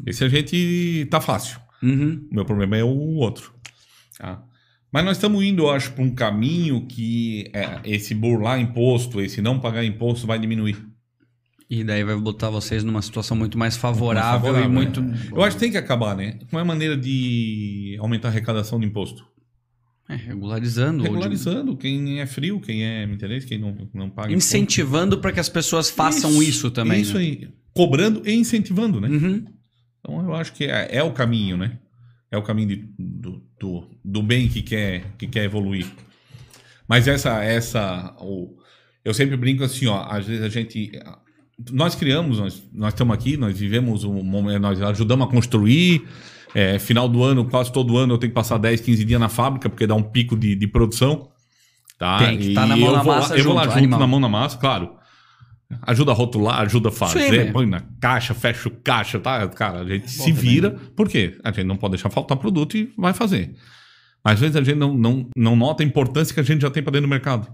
esse 0.06 0.22
a 0.22 0.28
gente 0.28 1.08
tá 1.10 1.20
fácil. 1.20 1.58
Uhum. 1.82 2.24
O 2.30 2.34
meu 2.36 2.44
problema 2.44 2.76
é 2.76 2.84
o 2.84 3.16
outro. 3.16 3.52
Tá? 4.16 4.44
Mas 4.92 5.04
nós 5.04 5.16
estamos 5.16 5.42
indo, 5.42 5.64
eu 5.64 5.70
acho, 5.70 5.92
para 5.92 6.04
um 6.04 6.14
caminho 6.14 6.86
que 6.86 7.50
é, 7.52 7.80
esse 7.84 8.14
burlar 8.14 8.60
imposto, 8.60 9.20
esse 9.20 9.42
não 9.42 9.58
pagar 9.58 9.84
imposto 9.84 10.24
vai 10.24 10.38
diminuir. 10.38 10.76
E 11.72 11.84
daí 11.84 12.02
vai 12.02 12.16
botar 12.16 12.51
vocês 12.51 12.82
numa 12.82 13.01
situação 13.01 13.36
muito 13.36 13.56
mais 13.56 13.76
favorável, 13.76 14.40
favorável, 14.40 14.68
e 14.68 14.72
muito. 14.72 15.01
Eu 15.32 15.40
acho 15.44 15.55
que 15.56 15.60
tem 15.60 15.70
que 15.70 15.76
acabar, 15.78 16.16
né? 16.16 16.36
Não 16.51 16.59
é 16.59 16.64
maneira 16.64 16.97
de 16.97 17.97
aumentar 18.01 18.26
a 18.26 18.30
arrecadação 18.32 18.80
de 18.80 18.86
imposto. 18.86 19.24
É, 20.09 20.16
regularizando. 20.16 20.98
ou 20.98 21.05
de- 21.05 21.09
Regularizando 21.10 21.76
quem 21.76 22.20
é 22.20 22.26
frio, 22.26 22.60
quem 22.60 22.82
é, 22.84 23.06
me 23.06 23.14
entendeu? 23.14 23.38
Quem 23.47 23.56
não, 23.59 23.88
não 23.94 24.10
paga. 24.10 24.32
Incentivando 24.32 25.18
para 25.18 25.30
que 25.30 25.38
as 25.38 25.48
pessoas 25.48 25.88
façam 25.88 26.42
isso, 26.42 26.72
também. 26.72 27.02
Isso 27.02 27.14
né? 27.14 27.20
aí. 27.20 27.48
Cobrando 27.72 28.20
e 28.28 28.32
incentivando, 28.34 29.01
né? 29.01 29.09
Uhum. 29.09 29.44
Então 30.01 30.20
eu 30.24 30.34
acho 30.34 30.52
que 30.52 30.64
é, 30.64 30.88
é 30.97 31.02
o 31.05 31.12
caminho, 31.12 31.56
né? 31.56 31.78
É 32.32 32.36
o 32.36 32.42
caminho 32.42 32.68
de- 32.70 32.88
do, 32.98 33.40
do, 33.60 33.84
do 34.05 34.22
bem 34.24 34.48
que 34.48 34.60
quer, 34.62 35.05
que 35.16 35.28
quer 35.28 35.44
evoluir. 35.44 35.86
Mas 36.88 37.06
essa, 37.06 37.44
essa, 37.44 38.16
o, 38.20 38.56
eu 39.05 39.14
sempre 39.14 39.36
brinco 39.36 39.62
assim, 39.62 39.86
ó, 39.86 40.02
às 40.10 40.26
vezes 40.26 40.42
a 40.42 40.48
gente, 40.48 40.90
nós 41.72 41.94
criamos, 41.94 42.38
nós, 42.38 42.62
nós 42.72 42.92
estamos 42.92 43.14
aqui, 43.14 43.36
nós 43.36 43.58
vivemos 43.58 44.04
um 44.04 44.22
momento, 44.22 44.60
nós 44.60 44.80
ajudamos 44.82 45.26
a 45.26 45.30
construir, 45.30 46.02
é, 46.54 46.78
final 46.78 47.08
do 47.08 47.22
ano, 47.22 47.44
quase 47.44 47.72
todo 47.72 47.96
ano 47.96 48.14
eu 48.14 48.18
tenho 48.18 48.30
que 48.30 48.34
passar 48.34 48.58
10, 48.58 48.80
15 48.80 49.04
dias 49.04 49.20
na 49.20 49.28
fábrica, 49.28 49.68
porque 49.68 49.86
dá 49.86 49.94
um 49.94 50.02
pico 50.02 50.36
de, 50.36 50.54
de 50.54 50.66
produção. 50.66 51.28
Tá? 51.98 52.18
Tem 52.18 52.38
que 52.38 52.50
E 52.50 52.54
tá 52.54 52.66
na 52.66 52.76
mão 52.76 52.88
eu 52.88 52.96
na 52.96 53.04
massa 53.04 53.34
lá, 53.34 53.38
Eu 53.38 53.44
vou 53.44 53.54
lá 53.54 53.62
junto, 53.62 53.72
junto 53.74 53.78
animal. 53.78 54.00
na 54.00 54.06
mão 54.06 54.20
na 54.20 54.28
massa, 54.28 54.56
claro. 54.56 54.90
Ajuda 55.82 56.10
a 56.10 56.14
rotular, 56.14 56.60
ajuda 56.62 56.88
a 56.88 56.92
Sim, 56.92 56.98
fazer, 56.98 57.30
velho. 57.30 57.52
põe 57.52 57.66
na 57.66 57.82
caixa, 58.00 58.34
fecha 58.34 58.68
o 58.68 58.72
caixa, 58.72 59.20
tá? 59.20 59.46
Cara, 59.48 59.82
a 59.82 59.84
gente 59.88 60.10
se 60.10 60.32
vira. 60.32 60.70
Por 60.96 61.08
quê? 61.08 61.38
A 61.44 61.52
gente 61.52 61.64
não 61.66 61.76
pode 61.76 61.92
deixar 61.92 62.10
faltar 62.10 62.36
produto 62.38 62.76
e 62.76 62.92
vai 62.98 63.12
fazer. 63.12 63.54
Às 64.24 64.40
vezes 64.40 64.56
a 64.56 64.62
gente 64.62 64.76
não, 64.78 64.92
não, 64.94 65.28
não 65.36 65.54
nota 65.54 65.82
a 65.82 65.86
importância 65.86 66.34
que 66.34 66.40
a 66.40 66.42
gente 66.42 66.62
já 66.62 66.70
tem 66.70 66.82
para 66.82 66.92
dentro 66.92 67.06
do 67.06 67.10
mercado. 67.10 67.46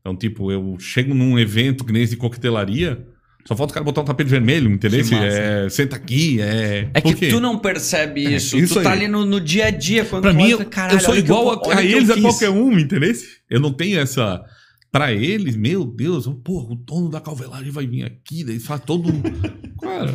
Então, 0.00 0.16
tipo, 0.16 0.50
eu 0.50 0.76
chego 0.80 1.14
num 1.14 1.38
evento 1.38 1.84
que 1.84 1.92
nem 1.92 2.02
esse 2.02 2.14
de 2.14 2.16
coquetelaria, 2.18 3.06
só 3.46 3.54
falta 3.54 3.72
o 3.72 3.74
cara 3.74 3.84
botar 3.84 4.00
um 4.00 4.04
tapete 4.04 4.30
vermelho, 4.30 4.70
entendeu? 4.70 5.00
É, 5.22 5.68
senta 5.68 5.96
aqui, 5.96 6.40
é. 6.40 6.88
É 6.94 7.00
Por 7.00 7.14
que 7.14 7.26
quê? 7.26 7.28
tu 7.28 7.40
não 7.40 7.58
percebe 7.58 8.26
É, 8.26 8.36
isso. 8.36 8.56
isso 8.56 8.74
tu 8.74 8.82
tá 8.82 8.92
aí. 8.92 8.98
ali 9.00 9.08
no, 9.08 9.24
no 9.26 9.40
dia 9.40 9.66
a 9.66 9.70
dia. 9.70 10.04
Quando 10.04 10.22
Pra 10.22 10.30
tu 10.32 10.36
mim, 10.36 10.48
eu, 10.50 10.64
caralho, 10.66 10.96
eu 10.96 11.00
sou 11.00 11.16
igual 11.16 11.52
eu- 11.62 11.70
a, 11.72 11.76
a 11.78 11.84
eles, 11.84 12.08
a 12.10 12.20
qualquer 12.20 12.50
um, 12.50 12.78
entendeu? 12.78 13.12
Eu 13.50 13.60
não 13.60 13.72
tenho 13.72 13.98
essa. 14.00 14.42
Pra 14.90 15.12
eles, 15.12 15.56
meu 15.56 15.84
Deus, 15.84 16.26
porra, 16.44 16.72
o 16.72 16.76
dono 16.76 17.10
da 17.10 17.20
calvelagem 17.20 17.70
vai 17.70 17.86
vir 17.86 18.04
aqui, 18.04 18.44
daí 18.44 18.58
faz 18.60 18.80
todo. 18.80 19.12
Cara. 19.82 20.14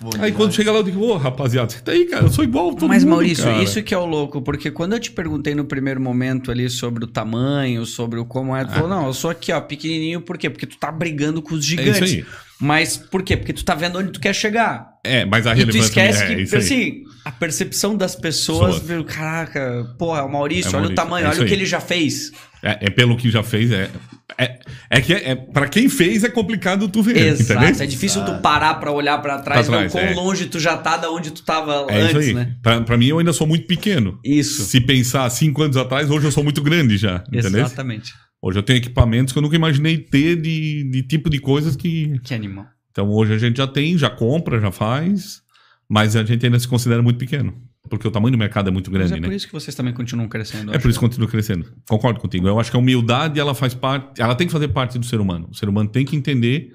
Bom 0.00 0.10
Aí 0.20 0.30
quando 0.30 0.52
chega 0.52 0.70
lá, 0.70 0.78
eu 0.78 0.82
digo, 0.84 1.00
ô, 1.02 1.16
rapaziada, 1.16 1.70
senta 1.70 1.90
aí, 1.90 2.04
cara, 2.06 2.24
eu 2.24 2.28
sou 2.30 2.44
igual 2.44 2.70
a 2.70 2.74
todo 2.74 2.86
Mas, 2.88 3.02
mundo. 3.02 3.14
Maurício, 3.14 3.44
cara. 3.44 3.62
isso 3.62 3.82
que 3.82 3.92
é 3.92 3.98
o 3.98 4.06
louco, 4.06 4.40
porque 4.40 4.70
quando 4.70 4.92
eu 4.92 5.00
te 5.00 5.10
perguntei 5.10 5.54
no 5.56 5.64
primeiro 5.64 6.00
momento 6.00 6.52
ali 6.52 6.70
sobre 6.70 7.02
o 7.04 7.06
tamanho, 7.08 7.84
sobre 7.84 8.18
o 8.20 8.24
como 8.24 8.54
é, 8.56 8.64
tu 8.64 8.72
falou, 8.72 8.88
não, 8.88 9.06
eu 9.06 9.12
sou 9.12 9.28
aqui, 9.30 9.50
ó, 9.52 9.60
pequenininho, 9.60 10.20
por 10.20 10.38
quê? 10.38 10.48
Porque 10.48 10.66
tu 10.66 10.76
tá 10.78 10.92
brigando 10.92 11.42
com 11.42 11.54
os 11.54 11.64
É 11.64 11.68
gigantes. 11.68 12.10
isso 12.12 12.20
aí. 12.20 12.26
Mas 12.60 12.96
por 12.96 13.22
quê? 13.22 13.36
Porque 13.36 13.52
tu 13.52 13.64
tá 13.64 13.74
vendo 13.74 13.98
onde 13.98 14.10
tu 14.12 14.20
quer 14.20 14.34
chegar. 14.34 14.88
É, 15.04 15.24
mas 15.24 15.46
a 15.46 15.52
E 15.52 15.56
tu 15.56 15.58
relevância 15.66 15.86
esquece 15.88 16.22
é 16.22 16.26
que, 16.34 16.42
isso 16.42 16.54
aí. 16.56 16.60
assim, 16.62 17.02
a 17.24 17.30
percepção 17.32 17.96
das 17.96 18.14
pessoas, 18.16 18.78
viu, 18.80 19.04
caraca, 19.04 19.84
porra, 19.98 20.20
é 20.20 20.22
o 20.22 20.30
Maurício, 20.30 20.68
É 20.68 20.72
o 20.72 20.76
olha 20.76 20.78
o 20.78 20.80
Maurício, 20.82 20.94
tamanho, 20.96 21.26
é 21.26 21.30
olha 21.30 21.42
o 21.42 21.46
que 21.46 21.52
ele 21.54 21.66
já 21.66 21.80
fez. 21.80 22.30
É, 22.62 22.86
é 22.86 22.90
pelo 22.90 23.16
que 23.16 23.30
já 23.30 23.42
fez, 23.42 23.70
é. 23.72 23.88
É, 24.36 24.58
é 24.90 25.00
que 25.00 25.14
é, 25.14 25.30
é, 25.30 25.34
pra 25.34 25.68
quem 25.68 25.88
fez 25.88 26.22
é 26.22 26.28
complicado 26.28 26.86
tu 26.88 27.02
ver, 27.02 27.16
Exato, 27.16 27.52
entendeu? 27.64 27.82
é 27.82 27.86
difícil 27.86 28.24
tu 28.26 28.40
parar 28.42 28.74
pra 28.74 28.92
olhar 28.92 29.16
pra 29.22 29.38
trás, 29.38 29.66
Pra 29.66 29.78
trás, 29.78 29.92
quão 29.92 30.04
é. 30.04 30.14
longe 30.14 30.46
tu 30.46 30.60
já 30.60 30.76
tá 30.76 30.96
da 30.98 31.10
onde 31.10 31.30
tu 31.30 31.42
tava 31.42 31.86
É 31.88 32.02
antes, 32.02 32.34
né? 32.34 32.54
Pra, 32.62 32.82
pra 32.82 32.98
mim, 32.98 33.06
eu 33.06 33.18
ainda 33.18 33.32
sou 33.32 33.46
muito 33.46 33.66
pequeno. 33.66 34.18
Isso, 34.22 34.64
Se 34.64 34.80
pensar 34.80 35.28
cinco 35.30 35.62
anos 35.62 35.76
atrás, 35.78 36.10
hoje 36.10 36.26
eu 36.26 36.32
sou 36.32 36.44
muito 36.44 36.60
grande 36.62 36.98
já, 36.98 37.24
entendeu? 37.32 37.64
exatamente. 37.64 38.12
Hoje 38.40 38.58
eu 38.58 38.62
tenho 38.62 38.76
equipamentos 38.76 39.32
que 39.32 39.38
eu 39.38 39.42
nunca 39.42 39.56
imaginei 39.56 39.98
ter 39.98 40.36
de, 40.36 40.84
de 40.90 41.02
tipo 41.02 41.28
de 41.30 41.38
coisas 41.40 41.74
que. 41.74 42.18
Que 42.22 42.34
animal. 42.34 42.66
Então 42.92 43.08
hoje 43.10 43.32
a 43.32 43.38
gente 43.38 43.56
já 43.56 43.66
tem, 43.66 43.96
já 43.98 44.10
compra, 44.10 44.60
já 44.60 44.70
faz, 44.70 45.40
mas 45.88 46.14
a 46.14 46.22
gente 46.22 46.44
ainda 46.44 46.58
se 46.60 46.68
considera 46.68 47.02
muito 47.02 47.18
pequeno. 47.18 47.54
Porque 47.88 48.06
o 48.06 48.10
tamanho 48.10 48.32
do 48.32 48.38
mercado 48.38 48.68
é 48.68 48.70
muito 48.70 48.90
Mas 48.90 48.98
grande, 49.00 49.14
é 49.14 49.20
né? 49.20 49.28
por 49.28 49.34
isso 49.34 49.46
que 49.46 49.52
vocês 49.52 49.74
também 49.74 49.94
continuam 49.94 50.28
crescendo. 50.28 50.74
É 50.74 50.78
por 50.78 50.90
isso 50.90 50.98
que 50.98 51.04
continua 51.06 51.28
crescendo. 51.28 51.66
Concordo 51.88 52.20
contigo. 52.20 52.46
Eu 52.46 52.58
acho 52.60 52.70
que 52.70 52.76
a 52.76 52.80
humildade 52.80 53.40
ela 53.40 53.54
faz 53.54 53.72
parte, 53.72 54.20
ela 54.20 54.34
tem 54.34 54.46
que 54.46 54.52
fazer 54.52 54.68
parte 54.68 54.98
do 54.98 55.06
ser 55.06 55.20
humano. 55.20 55.48
O 55.50 55.54
ser 55.54 55.68
humano 55.68 55.88
tem 55.88 56.04
que 56.04 56.14
entender 56.14 56.70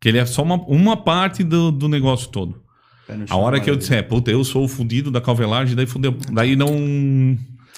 que 0.00 0.08
ele 0.08 0.18
é 0.18 0.24
só 0.24 0.42
uma, 0.42 0.56
uma 0.66 0.96
parte 0.96 1.44
do, 1.44 1.70
do 1.70 1.88
negócio 1.88 2.30
todo. 2.30 2.62
A 3.28 3.36
hora 3.36 3.60
que 3.60 3.68
eu 3.68 3.76
disser, 3.76 4.06
puta, 4.08 4.30
eu 4.30 4.42
sou 4.42 4.64
o 4.64 4.68
fudido 4.68 5.10
da 5.10 5.20
calvelagem, 5.20 5.76
daí 5.76 5.86
fudeu. 5.86 6.16
Daí 6.32 6.56
não. 6.56 6.68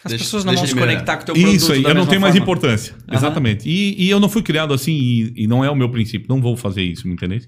As 0.05 0.11
Deixa- 0.11 0.25
pessoas 0.25 0.45
não 0.45 0.55
vão 0.55 0.67
se 0.67 0.75
conectar 0.75 1.17
com 1.17 1.23
o 1.23 1.27
teu 1.27 1.35
produto 1.35 1.57
Isso 1.57 1.73
aí, 1.73 1.83
da 1.83 1.89
eu 1.89 1.95
não 1.95 2.07
tenho 2.07 2.21
mais 2.21 2.37
importância. 2.37 2.95
Aham. 3.09 3.17
Exatamente. 3.17 3.69
E, 3.69 4.05
e 4.05 4.11
eu 4.11 4.21
não 4.21 4.29
fui 4.29 4.43
criado 4.43 4.73
assim 4.75 4.93
e, 4.93 5.45
e 5.45 5.47
não 5.47 5.65
é 5.65 5.71
o 5.71 5.75
meu 5.75 5.89
princípio. 5.89 6.29
Não 6.29 6.41
vou 6.41 6.57
fazer 6.57 6.83
isso, 6.83 7.09
me 7.09 7.15
entendeu? 7.15 7.41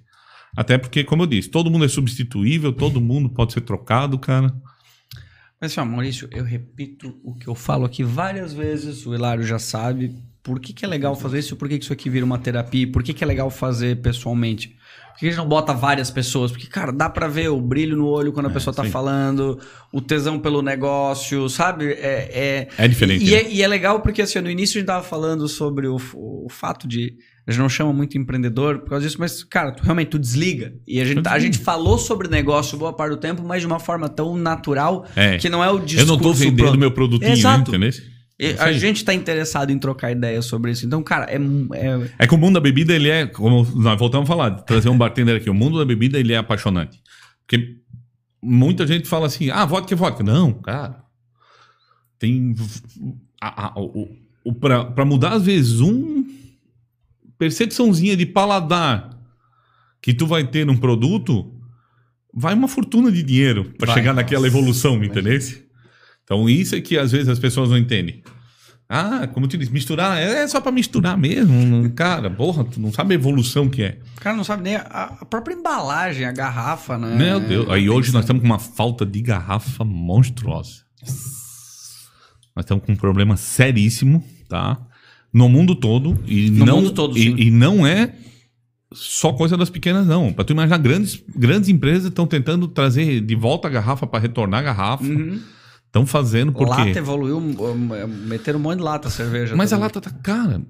Até 0.57 0.79
porque, 0.79 1.05
como 1.05 1.23
eu 1.23 1.27
disse, 1.27 1.51
todo 1.51 1.71
mundo 1.71 1.85
é 1.85 1.89
substituível, 1.89 2.73
todo 2.73 2.99
mundo 3.01 3.29
pode 3.29 3.53
ser 3.53 3.61
trocado, 3.61 4.19
cara. 4.19 4.53
Mas, 5.61 5.77
ó, 5.79 5.85
Maurício, 5.85 6.29
eu 6.33 6.45
repito 6.45 7.19
o 7.25 7.35
que 7.35 7.49
eu 7.49 7.55
falo 7.55 7.85
aqui 7.87 8.03
várias 8.05 8.53
vezes, 8.53 9.07
o 9.07 9.15
Hilário 9.15 9.43
já 9.45 9.59
sabe. 9.59 10.15
Por 10.43 10.61
que, 10.61 10.73
que 10.73 10.85
é 10.85 10.89
legal 10.89 11.17
fazer 11.17 11.39
isso? 11.41 11.57
Por 11.57 11.69
que, 11.69 11.79
que 11.79 11.85
isso 11.85 11.93
aqui 11.93 12.09
vira 12.11 12.25
uma 12.25 12.39
terapia? 12.39 12.87
Por 12.91 13.03
que, 13.03 13.13
que 13.15 13.25
é 13.25 13.27
legal 13.27 13.51
fazer 13.51 13.97
pessoalmente? 14.01 14.77
Por 15.13 15.21
que 15.21 15.27
a 15.27 15.31
gente 15.31 15.39
não 15.39 15.49
bota 15.49 15.73
várias 15.73 16.11
pessoas? 16.11 16.53
Porque, 16.53 16.67
cara, 16.67 16.93
dá 16.93 17.09
pra 17.09 17.27
ver 17.27 17.49
o 17.49 17.61
brilho 17.61 17.97
no 17.97 18.07
olho 18.07 18.33
quando 18.33 18.47
a 18.47 18.51
É, 18.51 18.53
pessoa 18.53 18.73
tá 18.75 18.85
sim. 18.85 18.91
falando, 18.91 19.59
o 19.93 20.01
tesão 20.01 20.39
pelo 20.39 20.61
negócio, 20.63 21.49
sabe? 21.49 21.87
É, 21.95 22.69
é, 22.79 22.85
É 22.85 22.87
diferente. 22.87 23.25
E, 23.25 23.31
né? 23.31 23.37
é, 23.39 23.51
e 23.51 23.63
é 23.63 23.67
legal 23.67 24.01
porque, 24.03 24.21
assim, 24.23 24.39
no 24.41 24.51
início 24.51 24.77
a 24.77 24.81
gente 24.81 24.87
tava 24.87 25.03
falando 25.03 25.49
sobre 25.49 25.89
o, 25.89 25.97
o 26.15 26.49
fato 26.51 26.87
de. 26.87 27.17
A 27.47 27.53
gente 27.53 27.61
não 27.61 27.69
chama 27.69 27.93
muito 27.93 28.19
empreendedor 28.19 28.81
por 28.81 28.91
causa 28.91 29.07
disso, 29.07 29.19
mas, 29.21 29.45
cara, 29.45 29.71
tu, 29.73 29.83
realmente 29.85 30.09
tu 30.09 30.19
desliga. 30.19 30.75
E 30.87 31.01
a 31.01 31.05
gente, 31.05 31.27
a 31.29 31.39
gente 31.39 31.59
falou 31.59 31.97
sobre 31.97 32.27
negócio 32.29 32.77
boa 32.77 32.93
parte 32.93 33.11
do 33.13 33.17
tempo, 33.19 33.43
mas 33.45 33.61
de 33.61 33.67
uma 33.69 33.79
forma 33.79 34.09
tão 34.09 34.37
natural 34.37 35.07
É. 35.15 35.39
que 35.39 35.49
não 35.49 35.63
é 35.63 35.71
o 35.71 35.77
Eu 35.77 35.85
discurso 35.85 36.13
não 36.13 36.19
tô 36.19 36.33
vendendo 36.33 36.57
pronto. 36.65 36.79
meu 36.79 36.91
produtinho, 36.91 37.31
Exato. 37.33 37.71
né? 37.79 37.89
Entendeu? 38.39 38.63
A 38.63 38.73
gente 38.73 39.05
tá 39.05 39.15
interessado 39.15 39.71
em 39.71 39.79
trocar 39.79 40.11
ideias 40.11 40.45
sobre 40.45 40.73
isso. 40.73 40.85
Então, 40.85 41.03
cara, 41.03 41.27
é. 41.31 41.37
é- 41.37 42.11
É 42.19 42.27
que 42.27 42.35
o 42.35 42.39
mundo 42.39 42.55
da 42.55 42.61
bebida, 42.61 42.93
ele 42.93 43.09
é, 43.09 43.27
como 43.27 43.65
nós 43.77 43.99
voltamos 43.99 44.29
a 44.29 44.33
falar, 44.33 44.51
trazer 44.63 44.89
um 44.89 44.99
bartender 44.99 45.37
aqui, 45.37 45.49
o 45.49 45.55
mundo 45.55 45.79
da 45.79 45.85
bebida, 45.85 46.19
ele 46.19 46.33
é 46.33 46.37
apaixonante. 46.39 47.01
Porque 47.47 47.77
muita 48.43 48.87
gente 48.89 49.07
fala 49.09 49.27
assim, 49.27 49.51
ah, 49.51 49.65
vodka 49.65 49.95
é 49.95 49.97
vodka. 49.97 50.25
Não, 50.25 50.53
cara. 50.53 50.97
Tem... 52.19 52.55
A, 53.41 53.69
a, 53.69 53.81
o, 53.81 54.09
o, 54.45 54.53
pra 54.55 55.05
mudar, 55.05 55.33
às 55.35 55.45
vezes, 55.45 55.81
um 55.81 56.25
percepçãozinha 57.39 58.17
de 58.17 58.27
paladar 58.27 59.11
que 60.01 60.15
tu 60.15 60.27
vai 60.27 60.47
ter 60.47 60.65
num 60.65 60.77
produto, 60.77 61.53
vai 62.33 62.55
uma 62.55 62.69
fortuna 62.69 63.11
de 63.11 63.23
dinheiro 63.23 63.73
pra 63.79 63.87
Vai. 63.87 63.95
chegar 63.97 64.13
naquela 64.13 64.47
evolução, 64.47 65.03
entendeu? 65.03 65.39
Então, 66.23 66.49
isso 66.49 66.75
é 66.75 66.81
que 66.81 66.99
às 66.99 67.13
vezes 67.13 67.29
as 67.29 67.39
pessoas 67.39 67.71
não 67.71 67.79
entendem. 67.79 68.23
Ah, 68.89 69.27
como 69.27 69.49
tu 69.49 69.59
disse, 69.59 69.73
misturar 69.73 70.17
é 70.17 70.43
é 70.45 70.49
só 70.49 70.61
pra 70.61 70.71
misturar 70.71 71.19
mesmo. 71.19 71.91
Cara, 71.91 72.31
porra, 72.31 72.63
tu 72.65 72.81
não 72.81 72.93
sabe 72.93 73.15
a 73.15 73.17
evolução 73.17 73.69
que 73.69 73.83
é. 73.83 73.99
O 74.17 74.21
cara 74.21 74.37
não 74.37 74.45
sabe 74.45 74.63
nem 74.63 74.77
a, 74.77 75.17
a 75.21 75.25
própria 75.25 75.55
embalagem, 75.55 76.25
a 76.25 76.31
garrafa, 76.31 76.97
né? 76.97 77.17
Meu 77.17 77.41
Deus. 77.41 77.69
Aí 77.69 77.91
hoje 77.91 78.13
nós 78.13 78.23
estamos 78.23 78.43
com 78.43 78.47
uma 78.47 78.61
falta 78.61 79.05
de 79.05 79.21
garrafa 79.21 79.85
monstruosa. 79.85 80.83
Nós 82.55 82.65
estamos 82.65 82.85
com 82.85 82.93
um 82.93 82.97
problema 82.97 83.37
seríssimo, 83.37 84.25
tá? 84.49 84.79
No 85.37 85.49
mundo 85.51 85.75
todo. 85.75 86.19
E 86.27 86.51
No 86.51 86.65
não, 86.65 86.77
mundo 86.77 86.93
todo, 86.93 87.17
e, 87.19 87.23
sim. 87.23 87.35
e 87.37 87.51
não 87.51 87.87
é 87.87 88.15
só 88.93 89.33
coisa 89.33 89.57
das 89.57 89.69
pequenas, 89.69 90.07
não. 90.07 90.33
Pra 90.33 90.45
tu 90.45 90.53
imaginar, 90.55 90.79
grandes, 90.79 91.23
grandes 91.37 91.69
empresas 91.69 92.07
estão 92.09 92.27
tentando 92.27 92.67
trazer 92.69 93.21
de 93.21 93.35
volta 93.35 93.69
a 93.69 93.71
garrafa 93.71 94.07
para 94.07 94.19
retornar 94.21 94.61
a 94.61 94.63
garrafa. 94.63 95.05
Uhum. 95.05 95.39
Estão 95.87 96.07
fazendo 96.07 96.53
por 96.53 96.69
Lata 96.69 96.99
evoluiu, 96.99 97.39
um, 97.39 97.87
meteram 98.27 98.59
um 98.59 98.63
monte 98.63 98.79
de 98.79 98.85
lata 98.85 99.09
a 99.09 99.11
cerveja. 99.11 99.55
Mas 99.57 99.73
a 99.73 99.79
lata 99.79 100.01
tá 100.01 100.11
cara. 100.11 100.63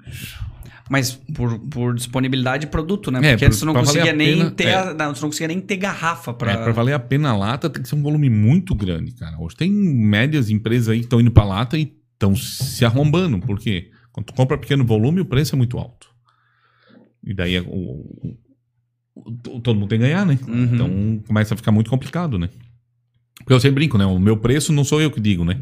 Mas 0.89 1.13
por, 1.35 1.59
por 1.59 1.95
disponibilidade 1.95 2.63
de 2.67 2.71
produto, 2.71 3.11
né? 3.11 3.19
É, 3.23 3.31
Porque 3.33 3.45
antes 3.47 3.59
tu 3.59 3.67
não 3.67 3.75
conseguia 3.75 4.13
nem 4.13 4.37
pena, 4.39 4.51
ter. 4.53 4.67
é. 4.69 4.75
a- 4.75 4.95
não, 4.95 5.07
não 5.07 5.15
conseguia 5.15 5.49
nem 5.49 5.61
ter 5.61 5.77
garrafa 5.77 6.33
pra. 6.33 6.53
É, 6.53 6.57
pra 6.57 6.73
valer 6.73 6.93
a 6.93 6.99
pena 6.99 7.31
a 7.31 7.37
lata 7.37 7.69
tem 7.69 7.83
que 7.83 7.89
ser 7.89 7.97
um 7.97 8.03
volume 8.03 8.31
muito 8.31 8.73
grande, 8.75 9.13
cara. 9.13 9.37
Hoje 9.39 9.57
tem 9.57 9.71
médias 9.71 10.49
empresas 10.51 10.89
aí 10.89 10.99
que 11.01 11.07
estão 11.07 11.21
indo 11.21 11.31
pra 11.33 11.45
lata 11.45 11.77
e 11.77 11.93
estão 12.13 12.35
se 12.37 12.85
arrombando. 12.85 13.39
Por 13.41 13.59
quê? 13.59 13.91
Quando 14.17 14.27
tu 14.27 14.33
compra 14.33 14.57
pequeno 14.57 14.83
volume, 14.83 15.21
o 15.21 15.27
preço 15.27 15.55
é 15.55 15.59
muito 15.59 15.77
alto. 15.77 16.09
E 17.23 17.35
daí 17.35 17.57
é 17.57 17.61
o- 17.61 17.67
o- 17.67 18.37
o- 19.15 19.61
todo 19.61 19.79
mundo 19.79 19.91
tem 19.91 19.99
que 19.99 20.07
ganhar, 20.07 20.25
né? 20.25 20.39
Uhum. 20.49 20.65
Então 20.65 21.23
começa 21.27 21.53
a 21.53 21.57
ficar 21.57 21.71
muito 21.71 21.91
complicado, 21.91 22.39
né? 22.39 22.49
Porque 23.41 23.53
eu 23.53 23.61
sempre 23.61 23.75
brinco, 23.75 23.99
né? 23.99 24.07
O 24.07 24.19
meu 24.19 24.39
preço 24.39 24.73
não 24.73 24.85
sou 24.85 25.03
eu 25.03 25.11
que 25.11 25.21
digo, 25.21 25.45
né? 25.45 25.61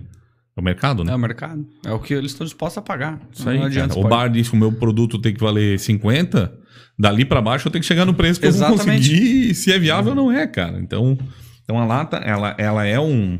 É 0.56 0.60
o 0.60 0.62
mercado, 0.62 1.02
né? 1.02 1.10
É 1.10 1.16
o 1.16 1.18
mercado. 1.18 1.66
É 1.84 1.90
o 1.92 1.98
que 1.98 2.14
eles 2.14 2.30
estão 2.30 2.44
dispostos 2.44 2.78
a 2.78 2.82
pagar. 2.82 3.20
Isso 3.32 3.48
aí, 3.48 3.58
não 3.58 3.66
adianta. 3.66 3.98
O 3.98 4.06
bar 4.08 4.28
diz 4.28 4.48
que 4.48 4.54
o 4.54 4.58
meu 4.58 4.70
produto 4.70 5.18
tem 5.18 5.34
que 5.34 5.40
valer 5.40 5.80
50, 5.80 6.56
dali 6.96 7.24
pra 7.24 7.42
baixo 7.42 7.66
eu 7.66 7.72
tenho 7.72 7.82
que 7.82 7.88
chegar 7.88 8.04
no 8.04 8.14
preço 8.14 8.38
que 8.38 8.46
eu 8.46 8.52
vou 8.52 8.68
Exatamente. 8.74 9.08
conseguir, 9.10 9.54
se 9.56 9.72
é 9.72 9.78
viável 9.80 10.10
ou 10.10 10.16
não 10.16 10.30
é, 10.30 10.46
cara. 10.46 10.78
Então, 10.78 11.18
então 11.64 11.76
a 11.76 11.84
lata, 11.84 12.18
ela, 12.18 12.54
ela 12.56 12.86
é 12.86 13.00
um, 13.00 13.36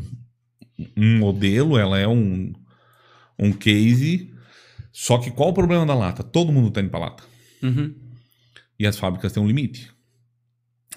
um 0.97 1.19
modelo, 1.21 1.79
ela 1.79 1.97
é 2.01 2.09
um, 2.09 2.53
um 3.39 3.53
case, 3.53 4.34
só 4.97 5.19
que 5.19 5.33
qual 5.33 5.49
o 5.49 5.53
problema 5.53 5.85
da 5.85 5.93
lata? 5.93 6.23
Todo 6.23 6.53
mundo 6.53 6.71
tá 6.71 6.81
indo 6.81 6.89
pra 6.89 7.01
lata. 7.01 7.25
Uhum. 7.61 7.93
E 8.79 8.87
as 8.87 8.97
fábricas 8.97 9.33
têm 9.33 9.43
um 9.43 9.47
limite. 9.47 9.91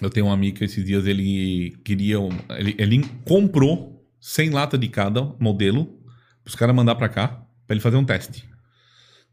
Eu 0.00 0.08
tenho 0.08 0.26
um 0.26 0.30
amigo 0.30 0.58
que 0.58 0.64
esses 0.64 0.84
dias 0.84 1.04
ele 1.04 1.76
queria. 1.84 2.18
Ele, 2.50 2.76
ele 2.78 3.04
comprou 3.24 4.08
100 4.20 4.50
latas 4.50 4.78
de 4.78 4.86
cada 4.88 5.24
modelo 5.40 5.86
para 6.44 6.50
os 6.50 6.54
caras 6.54 6.76
mandar 6.76 6.94
para 6.94 7.08
cá 7.08 7.44
para 7.66 7.74
ele 7.74 7.80
fazer 7.80 7.96
um 7.96 8.04
teste. 8.04 8.48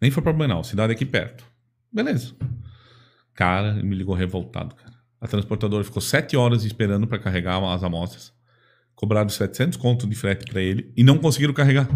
Nem 0.01 0.09
foi 0.09 0.23
para 0.23 0.33
Blumenau, 0.33 0.63
cidade 0.63 0.91
aqui 0.91 1.05
perto. 1.05 1.45
Beleza. 1.93 2.33
Cara, 3.35 3.77
ele 3.77 3.83
me 3.83 3.95
ligou 3.95 4.15
revoltado, 4.15 4.73
cara. 4.73 4.95
A 5.21 5.27
transportadora 5.27 5.83
ficou 5.83 6.01
7 6.01 6.35
horas 6.35 6.65
esperando 6.65 7.05
para 7.05 7.19
carregar 7.19 7.63
as 7.63 7.83
amostras. 7.83 8.33
Cobraram 8.95 9.29
700 9.29 9.77
conto 9.77 10.07
de 10.07 10.15
frete 10.15 10.51
para 10.51 10.59
ele 10.59 10.91
e 10.97 11.03
não 11.03 11.19
conseguiram 11.19 11.53
carregar. 11.53 11.87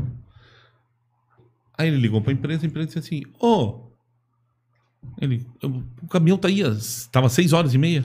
Aí 1.80 1.88
ele 1.88 1.98
ligou 1.98 2.22
para 2.22 2.32
a 2.32 2.34
empresa, 2.34 2.66
a 2.66 2.68
empresa 2.68 2.88
disse 2.88 3.00
assim: 3.00 3.22
Ô, 3.40 3.90
ele, 5.22 5.46
eu- 5.64 5.82
o 6.04 6.08
caminhão 6.08 6.38
tá 6.38 6.50
aí, 6.50 6.62
às- 6.62 7.08
tava 7.12 7.30
seis 7.30 7.54
horas 7.54 7.74
e 7.74 7.78
meia. 7.78 8.04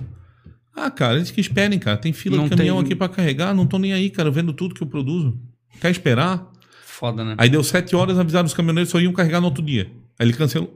Ah, 0.76 0.90
cara, 0.90 1.16
eles 1.16 1.30
que 1.30 1.40
esperem, 1.40 1.78
cara. 1.78 1.96
Tem 1.96 2.12
fila 2.12 2.36
Não 2.36 2.44
de 2.44 2.51
caminhão 2.51 2.76
tem- 2.76 2.84
aqui 2.86 2.94
pra 2.96 3.09
carregar, 3.09 3.52
não 3.52 3.66
tô 3.66 3.78
nem 3.78 3.92
aí, 3.92 4.10
cara. 4.10 4.28
Eu 4.28 4.32
vendo 4.32 4.52
tudo 4.52 4.74
que 4.74 4.82
eu 4.82 4.86
produzo. 4.86 5.36
Quer 5.80 5.90
esperar? 5.90 6.51
Foda, 6.84 7.24
né? 7.24 7.34
Aí 7.36 7.48
deu 7.48 7.62
sete 7.64 7.94
horas, 7.96 8.16
avisaram 8.18 8.46
os 8.46 8.55
caminhoneiros 8.55 8.90
só 8.90 9.01
iam 9.01 9.12
carregar 9.12 9.40
no 9.40 9.46
outro 9.46 9.62
dia. 9.62 9.90
Aí 10.18 10.26
ele 10.26 10.32
cancelou. 10.32 10.72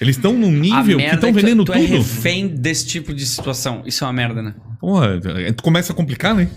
Eles 0.00 0.16
estão 0.16 0.32
num 0.34 0.50
nível 0.52 0.98
que 0.98 1.04
estão 1.04 1.28
é 1.28 1.32
vendendo 1.32 1.64
tu, 1.64 1.72
tudo. 1.72 1.86
tu 1.86 1.92
é 1.94 1.96
refém 1.98 2.48
desse 2.48 2.86
tipo 2.86 3.12
de 3.14 3.24
situação. 3.24 3.82
Isso 3.86 4.04
é 4.04 4.06
uma 4.06 4.12
merda, 4.12 4.42
né? 4.42 4.54
Porra, 4.80 5.18
tu 5.54 5.62
começa 5.62 5.92
a 5.92 5.96
complicar, 5.96 6.34
né? 6.34 6.50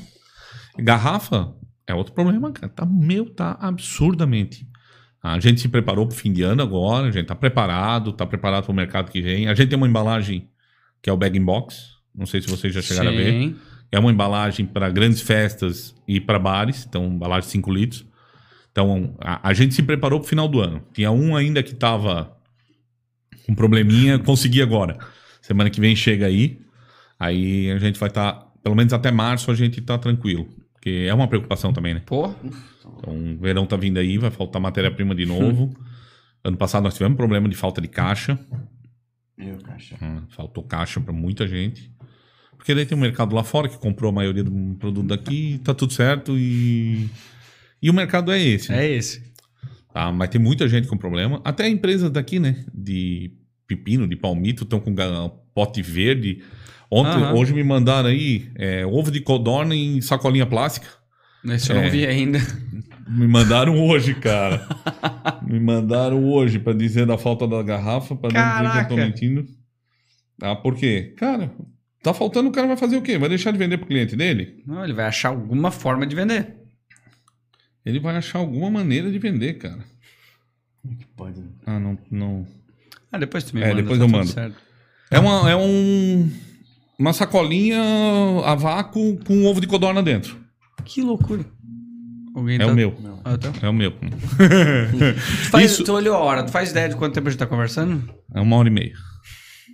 Garrafa 0.78 1.54
é 1.88 1.94
outro 1.94 2.14
problema, 2.14 2.52
cara. 2.52 2.70
Tá, 2.72 2.86
meu, 2.86 3.26
tá 3.30 3.58
absurdamente. 3.62 4.68
A 5.22 5.40
gente 5.40 5.60
se 5.60 5.68
preparou 5.68 6.08
pro 6.08 6.16
fim 6.16 6.32
de 6.32 6.42
ano 6.44 6.62
agora, 6.62 7.08
a 7.08 7.12
gente 7.12 7.26
tá 7.26 7.36
preparado, 7.36 8.14
tá 8.14 8.26
preparado 8.26 8.66
pro 8.66 8.74
mercado 8.74 9.12
que 9.12 9.22
vem. 9.22 9.48
A 9.48 9.54
gente 9.54 9.70
tem 9.70 9.78
uma 9.78 9.88
embalagem 9.88 10.48
que 11.02 11.10
é 11.10 11.14
o 11.14 11.18
bag 11.18 11.38
in 11.38 11.44
box. 11.44 11.98
Não 12.16 12.26
sei 12.26 12.42
se 12.42 12.50
vocês 12.50 12.74
já 12.74 12.82
chegaram 12.82 13.10
a 13.10 13.14
ver. 13.14 13.32
Sim. 13.32 13.56
É 13.92 14.00
uma 14.00 14.12
embalagem 14.12 14.66
para 14.66 14.90
grandes 14.90 15.22
festas 15.22 15.96
e 16.08 16.22
para 16.22 16.38
bares, 16.38 16.86
então 16.88 17.06
embalagem 17.06 17.48
de 17.48 17.52
5 17.52 17.72
litros. 17.72 18.06
Então 18.72 19.16
a, 19.20 19.50
a 19.50 19.54
gente 19.54 19.74
se 19.74 19.84
preparou 19.84 20.20
para 20.20 20.26
o 20.26 20.30
final 20.30 20.48
do 20.48 20.62
ano. 20.62 20.82
Tinha 20.94 21.12
um 21.12 21.36
ainda 21.36 21.62
que 21.64 21.74
estava 21.74 22.38
com 23.46 23.56
probleminha, 23.56 24.20
consegui 24.20 24.62
agora. 24.62 24.98
Semana 25.42 25.70
que 25.70 25.82
vem 25.82 25.96
chega 25.96 26.28
aí, 26.28 26.60
aí 27.20 27.72
a 27.72 27.80
gente 27.80 28.00
vai 28.00 28.10
estar, 28.10 28.48
pelo 28.64 28.76
menos 28.76 28.94
até 28.94 29.12
março 29.12 29.50
a 29.50 29.56
gente 29.56 29.82
tá 29.82 29.98
tranquilo, 29.98 30.48
porque 30.74 31.08
é 31.08 31.14
uma 31.14 31.28
preocupação 31.28 31.74
também, 31.74 31.96
né? 31.96 32.04
Pô, 32.06 32.34
Então 32.98 33.34
o 33.34 33.38
verão 33.38 33.66
tá 33.66 33.76
vindo 33.78 33.98
aí, 33.98 34.18
vai 34.18 34.32
faltar 34.32 34.62
matéria-prima 34.62 35.14
de 35.16 35.26
novo. 35.26 35.74
ano 36.44 36.58
passado 36.58 36.84
nós 36.84 36.94
tivemos 36.94 37.18
problema 37.18 37.48
de 37.50 37.56
falta 37.56 37.82
de 37.82 37.88
caixa. 37.88 38.40
Meu, 39.38 39.58
caixa. 39.58 39.96
Ah, 40.02 40.24
Faltou 40.30 40.64
caixa 40.64 41.00
para 41.00 41.14
muita 41.14 41.48
gente. 41.48 41.92
Porque 42.58 42.76
daí 42.76 42.86
tem 42.86 42.98
um 42.98 43.02
mercado 43.02 43.34
lá 43.34 43.44
fora 43.44 43.70
que 43.70 43.78
comprou 43.78 44.10
a 44.10 44.14
maioria 44.14 44.44
do 44.44 44.52
produto 44.78 45.08
daqui, 45.08 45.62
tá 45.64 45.74
tudo 45.74 45.94
certo 45.94 46.38
e. 46.38 47.10
E 47.82 47.90
o 47.90 47.94
mercado 47.94 48.32
é 48.32 48.40
esse. 48.40 48.70
né? 48.70 48.86
é 48.86 48.92
esse. 48.92 49.24
Tá? 49.94 50.12
Mas 50.12 50.30
tem 50.30 50.42
muita 50.42 50.68
gente 50.68 50.88
com 50.88 50.98
problema. 50.98 51.42
Até 51.46 51.70
empresas 51.70 52.12
daqui, 52.12 52.38
né? 52.38 52.66
De 52.74 53.32
pepino, 53.66 54.06
de 54.08 54.18
palmito, 54.18 54.64
estão 54.64 54.80
com 54.80 54.94
pote 55.54 55.82
verde. 55.82 56.44
Ontem, 56.92 57.22
Aham. 57.22 57.36
hoje 57.36 57.54
me 57.54 57.64
mandaram 57.64 58.10
aí 58.10 58.50
é, 58.56 58.86
ovo 58.86 59.12
de 59.12 59.22
codorna 59.22 59.76
em 59.76 60.02
sacolinha 60.02 60.46
plástica. 60.46 60.88
Esse 61.46 61.72
eu 61.72 61.78
É. 61.78 61.84
não 61.84 61.90
vi 61.92 62.06
ainda. 62.06 62.40
Me 63.08 63.28
mandaram 63.28 63.80
hoje, 63.88 64.14
cara. 64.16 64.68
Me 65.42 65.60
mandaram 65.60 66.24
hoje 66.26 66.60
pra 66.60 66.74
dizer 66.74 67.06
da 67.06 67.18
falta 67.18 67.48
da 67.48 67.62
garrafa, 67.64 68.16
pra 68.16 68.30
não 68.32 68.40
dizer 68.40 68.72
que 68.72 68.80
eu 68.80 68.88
tô 68.90 68.96
Caraca. 68.96 68.96
mentindo. 69.08 69.48
Ah, 70.42 70.56
por 70.56 70.76
quê? 70.76 71.14
Cara, 71.18 71.52
tá 72.04 72.14
faltando, 72.14 72.50
o 72.50 72.52
cara 72.52 72.68
vai 72.68 72.78
fazer 72.78 72.98
o 72.98 73.02
quê? 73.02 73.18
Vai 73.18 73.30
deixar 73.30 73.52
de 73.52 73.58
vender 73.58 73.78
pro 73.78 73.88
cliente 73.88 74.16
dele? 74.16 74.62
Não, 74.66 74.84
ele 74.84 74.94
vai 74.94 75.06
achar 75.06 75.30
alguma 75.30 75.72
forma 75.72 76.06
de 76.06 76.16
vender. 76.16 76.56
Ele 77.86 78.00
vai 78.00 78.16
achar 78.16 78.40
alguma 78.40 78.70
maneira 78.70 79.12
de 79.12 79.18
vender, 79.18 79.54
cara. 79.56 79.80
Que 80.98 81.06
pode. 81.16 81.40
né? 81.40 81.48
Ah, 81.66 81.80
não, 81.80 81.98
não. 82.12 82.48
Ah, 83.12 83.18
depois 83.18 83.44
tu 83.44 83.56
me 83.56 83.62
É, 83.64 83.70
manda. 83.70 83.82
depois 83.82 83.98
tá 83.98 84.04
eu 84.04 84.08
tudo 84.08 84.18
mando. 84.18 84.32
certo. 84.32 84.56
É 85.12 85.18
uma, 85.20 85.50
é 85.50 85.56
um, 85.56 86.30
uma 86.98 87.12
sacolinha 87.14 87.82
a 88.46 88.54
vácuo 88.56 89.18
com 89.26 89.34
um 89.34 89.46
ovo 89.48 89.60
de 89.60 89.66
codorna 89.68 90.04
dentro. 90.04 90.38
Que 90.90 91.02
loucura. 91.02 91.46
Alguém 92.36 92.56
É 92.56 92.60
tá... 92.66 92.68
o 92.68 92.76
meu. 92.76 92.96
Ah, 93.24 93.38
tá. 93.38 93.52
É 93.62 93.70
o 93.70 93.74
meu. 93.74 93.92
Tu, 94.00 95.50
faz, 95.52 95.72
Isso- 95.72 95.84
tu 95.84 95.94
olhou 95.94 96.16
a 96.16 96.20
hora, 96.20 96.44
tu 96.44 96.52
faz 96.52 96.72
ideia 96.72 96.90
de 96.90 96.96
quanto 96.96 97.14
tempo 97.14 97.28
a 97.28 97.32
gente 97.32 97.40
tá 97.40 97.46
conversando? 97.46 98.10
É 98.34 98.40
uma 98.42 98.56
hora 98.56 98.68
e 98.68 98.72
meia. 98.72 98.94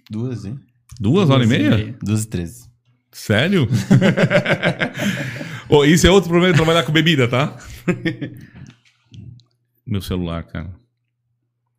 Duas, 0.09 0.45
hein? 0.45 0.59
Duas, 0.99 1.29
horas 1.29 1.45
e 1.45 1.49
meia? 1.49 1.95
Duas 2.03 2.23
e 2.23 2.27
treze. 2.27 2.65
Sério? 3.11 3.67
Ô, 5.69 5.83
isso 5.85 6.05
é 6.05 6.11
outro 6.11 6.29
problema 6.29 6.53
de 6.53 6.57
trabalhar 6.57 6.83
com 6.83 6.91
bebida, 6.91 7.27
tá? 7.27 7.57
Meu 9.85 10.01
celular, 10.01 10.43
cara. 10.43 10.73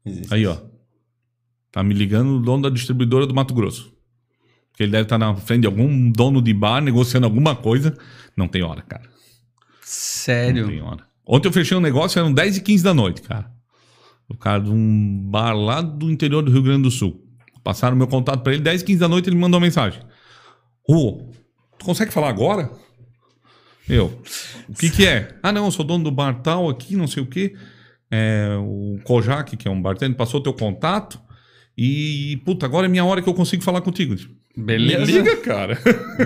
Existe. 0.05 0.33
Aí, 0.33 0.47
ó. 0.47 0.57
Tá 1.71 1.83
me 1.83 1.93
ligando 1.95 2.37
o 2.37 2.41
dono 2.41 2.63
da 2.63 2.71
distribuidora 2.71 3.27
do 3.27 3.35
Mato 3.35 3.53
Grosso. 3.55 3.93
Que 4.75 4.83
ele 4.85 4.93
deve 4.93 5.05
estar 5.05 5.19
na 5.19 5.35
frente 5.37 5.63
de 5.63 5.67
algum 5.67 6.11
dono 6.11 6.41
de 6.43 6.53
bar 6.55 6.81
negociando 6.81 7.27
alguma 7.27 7.55
coisa. 7.57 7.97
Não 8.37 8.49
tem 8.49 8.63
hora, 8.63 8.83
cara. 8.83 9.09
Sério. 9.87 10.67
Ontem 11.25 11.47
eu 11.47 11.53
fechei 11.53 11.77
um 11.77 11.81
negócio, 11.81 12.19
eram 12.19 12.33
10 12.33 12.57
e 12.57 12.61
15 12.61 12.83
da 12.83 12.93
noite, 12.93 13.23
cara. 13.23 13.49
O 14.29 14.37
cara 14.37 14.61
de 14.61 14.69
um 14.69 15.31
bar 15.31 15.53
lá 15.53 15.81
do 15.81 16.11
interior 16.11 16.43
do 16.43 16.51
Rio 16.51 16.63
Grande 16.63 16.83
do 16.83 16.91
Sul. 16.91 17.25
Passaram 17.63 17.97
meu 17.97 18.09
contato 18.09 18.43
pra 18.43 18.53
ele, 18.53 18.65
10 18.65 18.83
e 18.83 18.85
15 18.85 18.99
da 18.99 19.07
noite 19.07 19.29
ele 19.29 19.37
me 19.37 19.43
mandou 19.43 19.61
uma 19.61 19.65
mensagem. 19.65 20.03
Ô, 20.89 21.31
tu 21.79 21.85
consegue 21.85 22.13
falar 22.13 22.31
agora? 22.31 22.69
Eu, 23.89 24.21
o 24.69 24.75
que 24.75 24.91
que 24.91 25.07
é? 25.07 25.39
Ah, 25.41 25.53
não, 25.53 25.67
eu 25.67 25.71
sou 25.71 25.85
dono 25.85 26.03
do 26.03 26.11
bar 26.11 26.43
tal 26.43 26.69
aqui, 26.69 26.97
não 26.97 27.07
sei 27.07 27.23
o 27.23 27.27
quê. 27.27 27.55
É, 28.11 28.57
o 28.59 28.99
Kojak, 29.05 29.57
que 29.57 29.69
é 29.69 29.71
um 29.71 29.81
bartender, 29.81 30.17
passou 30.17 30.41
teu 30.41 30.53
contato. 30.53 31.21
E, 31.79 32.43
puta, 32.45 32.67
agora 32.67 32.87
é 32.87 32.89
minha 32.89 33.05
hora 33.05 33.23
que 33.23 33.29
eu 33.29 33.35
consigo 33.35 33.63
falar 33.63 33.83
contigo. 33.83 34.17
Beleza. 34.57 35.05
Me 35.05 35.19
liga, 35.19 35.37
cara. 35.39 35.79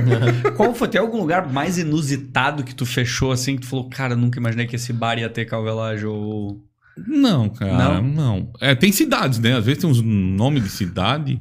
Qual 0.56 0.72
foi? 0.72 0.86
Tem 0.86 1.00
algum 1.00 1.18
lugar 1.18 1.52
mais 1.52 1.78
inusitado 1.78 2.62
que 2.62 2.74
tu 2.74 2.86
fechou 2.86 3.32
assim, 3.32 3.56
que 3.56 3.62
tu 3.62 3.66
falou, 3.66 3.88
cara, 3.88 4.14
nunca 4.14 4.38
imaginei 4.38 4.66
que 4.66 4.76
esse 4.76 4.92
bar 4.92 5.18
ia 5.18 5.28
ter 5.28 5.46
calvelagem 5.46 6.06
ou... 6.06 6.64
Não, 7.06 7.48
cara, 7.48 8.00
não. 8.00 8.52
É, 8.60 8.74
tem 8.74 8.92
cidades, 8.92 9.38
né? 9.38 9.56
Às 9.56 9.64
vezes 9.64 9.80
tem 9.80 9.90
uns 9.90 10.02
nomes 10.02 10.62
de 10.62 10.68
cidade. 10.68 11.40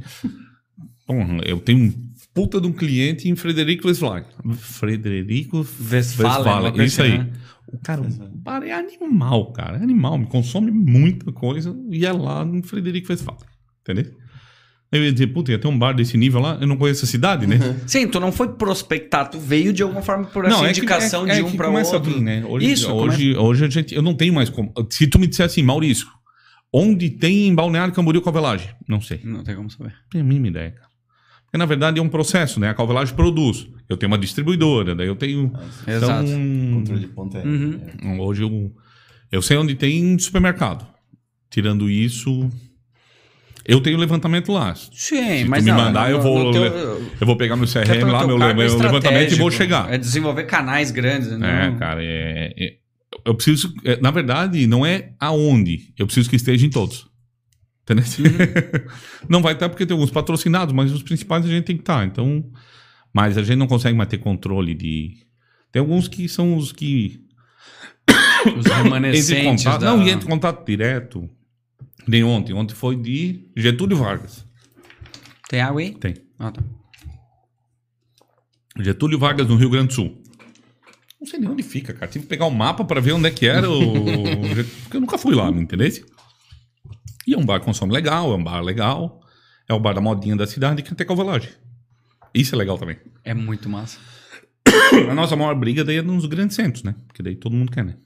Porra, 1.06 1.42
eu 1.46 1.60
tenho 1.60 1.80
um 1.80 2.10
puta 2.34 2.62
de 2.62 2.68
um 2.68 2.72
cliente 2.72 3.28
em 3.28 3.36
Frederico 3.36 3.88
Westphalen. 3.88 4.24
Frederico 4.56 5.66
Westphalen, 5.92 6.86
isso 6.86 7.02
assim, 7.02 7.12
aí. 7.12 7.18
né? 7.20 7.30
O 7.72 7.78
cara, 7.80 8.02
o 8.02 8.38
bar 8.38 8.64
é 8.64 8.72
animal, 8.72 9.52
cara. 9.52 9.78
É 9.78 9.84
animal, 9.84 10.18
me 10.18 10.26
consome 10.26 10.72
muita 10.72 11.32
coisa 11.32 11.76
e 11.92 12.06
é 12.06 12.12
lá 12.12 12.44
no 12.44 12.64
Frederico 12.64 13.12
Westphalen. 13.12 13.42
Entendeu? 13.82 14.12
Eu 14.92 15.04
ia 15.04 15.12
dizer, 15.12 15.28
puta, 15.28 15.52
ia 15.52 15.60
ter 15.60 15.68
um 15.68 15.78
bar 15.78 15.94
desse 15.94 16.18
nível 16.18 16.42
lá, 16.42 16.58
eu 16.60 16.66
não 16.66 16.76
conheço 16.76 17.06
a 17.06 17.08
cidade, 17.08 17.46
né? 17.46 17.58
Sim, 17.86 18.08
tu 18.08 18.20
não 18.20 18.32
foi 18.32 18.50
prospectar, 18.54 19.30
tu 19.30 19.38
veio 19.40 19.72
de 19.72 19.84
alguma 19.84 20.02
forma 20.02 20.26
por 20.26 20.46
essa 20.46 20.56
Não, 20.58 20.66
é 20.66 20.72
que- 20.74 20.80
indicação 20.80 21.28
é- 21.28 21.32
é 21.32 21.36
de 21.36 21.44
um 21.44 21.52
que 21.52 21.58
pra 21.58 21.68
começa 21.68 21.96
outro. 21.96 22.10
A 22.10 22.14
vir, 22.16 22.22
né? 22.22 22.44
Hoje, 22.48 22.72
Isso, 22.72 22.92
hoje, 22.92 23.36
hoje 23.38 23.66
a 23.66 23.70
gente. 23.70 23.94
Eu 23.94 24.02
não 24.02 24.16
tenho 24.16 24.34
mais 24.34 24.50
como. 24.50 24.74
Se 24.90 25.06
tu 25.06 25.20
me 25.20 25.28
disser 25.28 25.46
assim, 25.46 25.62
Maurício, 25.62 26.08
onde 26.74 27.10
tem 27.10 27.48
em 27.48 27.54
Balneário 27.54 27.94
Camboriú 27.94 28.22
Calvelagem? 28.22 28.70
Não 28.88 29.00
sei. 29.00 29.20
Não 29.24 29.44
tem 29.44 29.56
como 29.56 29.70
saber. 29.70 29.90
Não 29.90 30.10
tenho 30.10 30.24
a 30.24 30.28
mínima 30.28 30.48
ideia, 30.48 30.72
cara. 30.72 30.90
Porque 31.46 31.58
na 31.58 31.66
verdade 31.66 32.00
é 32.00 32.02
um 32.02 32.10
processo, 32.10 32.60
né? 32.60 32.70
A 32.70 32.74
Calvelagem 32.74 33.16
produz. 33.16 33.68
Eu 33.88 33.96
tenho 33.98 34.12
uma 34.12 34.18
distribuidora, 34.20 34.94
daí 34.96 35.08
eu 35.08 35.16
tenho. 35.16 35.52
Exato. 35.88 36.28
Então, 36.30 36.74
Controle 36.80 37.00
de 37.02 37.08
ponta 37.08 37.38
é. 37.40 37.44
Uhum. 37.46 37.80
é- 38.04 38.22
hoje 38.22 38.42
eu, 38.44 38.72
eu 39.32 39.42
sei 39.42 39.58
onde 39.58 39.76
tem 39.76 40.18
supermercado. 40.20 40.86
Tirando 41.50 41.90
isso, 41.90 42.50
eu 43.72 43.82
tenho 43.82 43.98
levantamento 43.98 44.52
lá. 44.52 44.74
Sim, 44.76 45.40
Se 45.40 45.46
mas 45.46 45.64
tu 45.64 45.66
me 45.66 45.72
não, 45.72 45.78
mandar, 45.86 46.10
no- 46.10 46.16
eu 46.16 46.22
vou. 46.22 46.52
teu- 46.52 46.64
Eu 47.22 47.26
vou 47.28 47.36
pegar 47.38 47.56
meu 47.56 47.68
CRM 47.68 48.04
lá, 48.12 48.26
meu, 48.28 48.38
levantamento 48.38 49.32
e 49.34 49.36
vou 49.36 49.52
chegar. 49.52 49.92
É 49.94 49.98
desenvolver 49.98 50.44
canais 50.44 50.92
grandes, 50.92 51.30
né? 51.38 51.68
É, 51.74 51.78
cara, 51.80 52.04
é, 52.04 52.54
é- 52.58 52.74
eu 53.26 53.36
preciso. 53.36 53.74
é, 53.86 54.00
na 54.02 54.12
verdade, 54.12 54.66
não 54.68 54.86
é 54.86 55.12
aonde. 55.20 55.94
Eu 55.98 56.06
preciso 56.06 56.30
que 56.30 56.36
esteja 56.36 56.66
em 56.66 56.70
todos. 56.70 57.08
Entendeu? 57.84 58.06
não 59.28 59.42
vai 59.42 59.54
estar 59.54 59.68
porque 59.70 59.86
tem 59.86 59.96
alguns 59.96 60.12
patrocinados, 60.12 60.74
mas 60.74 60.92
os 60.92 61.02
principais 61.02 61.44
a 61.46 61.48
gente 61.50 61.66
tem 61.66 61.76
que 61.76 61.82
estar. 61.82 62.06
Então, 62.06 62.44
mas 63.14 63.38
a 63.38 63.42
gente 63.44 63.58
não 63.58 63.66
consegue 63.68 63.98
mais 63.98 64.10
ter 64.10 64.20
controle 64.20 64.74
de. 64.76 65.14
Tem 65.72 65.80
alguns 65.80 66.08
que 66.08 66.28
são 66.30 66.56
os 66.56 66.72
que 66.72 67.20
Os 68.58 68.66
remanescentes 68.66 69.64
contato. 69.66 69.82
da... 69.82 69.88
Não, 69.96 70.04
e 70.06 70.10
entra 70.10 70.26
em 70.26 70.30
contato 70.30 70.66
direto. 70.66 71.30
Nem 72.08 72.24
ontem. 72.24 72.54
Ontem 72.54 72.74
foi 72.74 72.96
de 72.96 73.50
Getúlio 73.56 73.98
Vargas. 73.98 74.46
Tem 75.50 75.62
água 75.62 75.82
aí? 75.82 75.94
Tem. 75.96 76.16
Ah, 76.38 76.52
tá. 76.52 76.62
Getúlio 78.80 79.20
Vargas, 79.20 79.48
no 79.48 79.56
Rio 79.56 79.70
Grande 79.70 79.88
do 79.88 79.94
Sul. 79.94 80.24
Não 81.20 81.28
sei 81.28 81.40
nem 81.40 81.50
onde 81.50 81.64
fica, 81.64 81.94
cara. 81.94 82.10
Tive 82.10 82.24
que 82.24 82.30
pegar 82.30 82.46
o 82.46 82.52
mapa 82.52 82.86
pra 82.86 83.02
ver 83.02 83.12
onde 83.12 83.28
é 83.28 83.32
que 83.32 83.46
era 83.46 83.70
o. 83.70 83.82
Porque 84.84 84.98
eu 84.98 85.02
nunca 85.02 85.18
fui 85.18 85.36
lá, 85.36 85.52
me 85.52 85.62
entendeu? 85.62 85.90
E 87.28 87.34
é 87.34 87.38
um 87.38 87.46
bar 87.46 87.60
que 87.60 87.66
consome 87.66 87.94
legal, 87.94 88.32
é 88.32 88.36
um 88.36 88.44
bar 88.44 88.62
legal. 88.62 89.20
É 89.68 89.74
o 89.74 89.80
bar 89.80 89.94
da 89.94 90.02
modinha 90.02 90.36
da 90.36 90.48
cidade 90.48 90.82
que 90.82 90.96
tem 90.96 91.06
calvelagem. 91.06 91.52
Isso 92.34 92.56
é 92.56 92.58
legal 92.58 92.78
também. 92.78 92.98
É 93.24 93.34
muito 93.34 93.70
massa. 93.70 94.00
A 95.10 95.14
nossa 95.14 95.36
maior 95.36 95.54
briga 95.56 95.84
daí 95.84 95.98
é 95.98 96.02
nos 96.02 96.26
grandes 96.26 96.56
centros, 96.56 96.84
né? 96.84 96.96
Porque 97.08 97.22
daí 97.22 97.36
todo 97.36 97.56
mundo 97.56 97.72
quer, 97.72 97.84
né? 97.84 97.98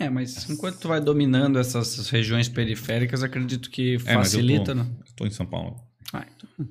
É, 0.00 0.08
mas 0.08 0.48
enquanto 0.48 0.78
tu 0.78 0.88
vai 0.88 1.00
dominando 1.00 1.58
essas 1.58 2.08
regiões 2.08 2.48
periféricas, 2.48 3.22
acredito 3.22 3.68
que 3.70 3.94
É, 4.04 4.14
mas 4.16 4.32
eu 4.32 4.40
facilita, 4.40 4.66
tô, 4.66 4.74
né? 4.74 4.86
eu 5.06 5.12
tô 5.16 5.26
em 5.26 5.30
São 5.30 5.44
Paulo. 5.46 5.76
Ah, 6.12 6.24
então. 6.36 6.66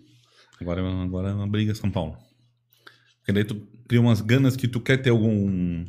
Agora, 0.61 0.81
é- 0.81 1.03
agora 1.03 1.29
é 1.29 1.33
uma 1.33 1.47
briga 1.47 1.75
São 1.75 1.91
Paulo. 1.91 2.17
Porque 3.19 3.33
daí 3.33 3.43
tu 3.43 3.55
cria 3.87 3.99
umas 4.01 4.21
ganas 4.21 4.55
que 4.55 4.67
tu 4.67 4.79
quer 4.79 4.97
ter 4.97 5.09
algum. 5.09 5.85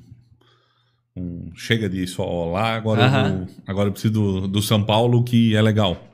um- 1.16 1.50
chega 1.54 1.88
de 1.88 2.06
só 2.06 2.50
lá, 2.52 2.76
agora, 2.76 3.04
Aham. 3.06 3.28
eu, 3.28 3.48
agora 3.66 3.88
eu 3.88 3.92
preciso 3.92 4.12
do, 4.14 4.46
do 4.48 4.62
São 4.62 4.84
Paulo 4.84 5.24
que 5.24 5.54
é 5.56 5.60
legal. 5.62 6.12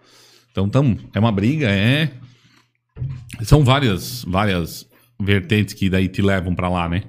Então 0.50 0.66
tam, 0.68 0.96
é 1.14 1.18
uma 1.18 1.32
briga, 1.32 1.68
é. 1.70 2.10
São 3.42 3.62
várias, 3.64 4.24
várias 4.24 4.88
vertentes 5.20 5.74
que 5.74 5.90
daí 5.90 6.08
te 6.08 6.22
levam 6.22 6.54
pra 6.54 6.68
lá, 6.70 6.88
né? 6.88 7.02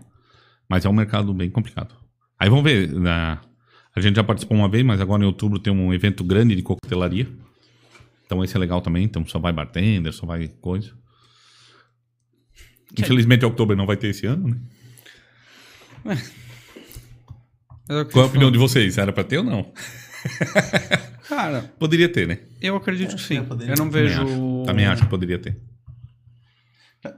Mas 0.68 0.84
é 0.84 0.90
um 0.90 0.94
mercado 0.94 1.34
bem 1.34 1.50
complicado. 1.50 1.96
Aí 2.40 2.50
vamos 2.50 2.64
ver. 2.66 2.92
Na, 2.92 3.40
a 3.96 4.02
gente 4.02 4.16
já 4.16 4.24
participou 4.24 4.58
uma 4.58 4.68
vez, 4.70 4.84
mas 4.86 5.00
agora 5.02 5.24
em 5.24 5.26
outubro 5.26 5.58
tem 5.60 5.72
um 5.72 5.94
evento 5.94 6.24
grande 6.24 6.56
de 6.56 6.62
coquetelaria. 6.62 7.28
Então 8.26 8.44
esse 8.44 8.56
é 8.56 8.60
legal 8.60 8.82
também. 8.82 9.04
Então 9.04 9.26
só 9.26 9.40
vai 9.40 9.54
bartender, 9.54 10.12
só 10.14 10.26
vai 10.26 10.48
coisa. 10.62 10.92
Infelizmente, 12.98 13.46
outubro 13.46 13.76
não 13.76 13.86
vai 13.86 13.98
ter 13.98 14.08
esse 14.08 14.26
ano, 14.26 14.48
né? 14.50 16.18
Eu 17.88 18.06
Qual 18.08 18.24
é 18.26 18.28
a 18.28 18.30
opinião 18.30 18.52
de 18.52 18.58
vocês? 18.58 18.98
Era 18.98 19.14
pra 19.14 19.24
ter 19.24 19.38
ou 19.38 19.44
não? 19.44 19.72
Cara, 21.30 21.74
Poderia 21.80 22.08
ter, 22.10 22.28
né? 22.28 22.40
eu 22.62 22.76
acredito 22.76 23.16
que 23.16 23.22
sim. 23.22 23.38
é, 23.38 23.42
poderia. 23.42 23.74
Eu 23.74 23.78
não 23.78 23.90
Também 23.90 24.08
vejo. 24.08 24.22
acho. 24.24 24.64
Também 24.66 24.86
acho 24.86 25.04
que 25.04 25.10
poderia 25.10 25.40
ter. 25.40 25.58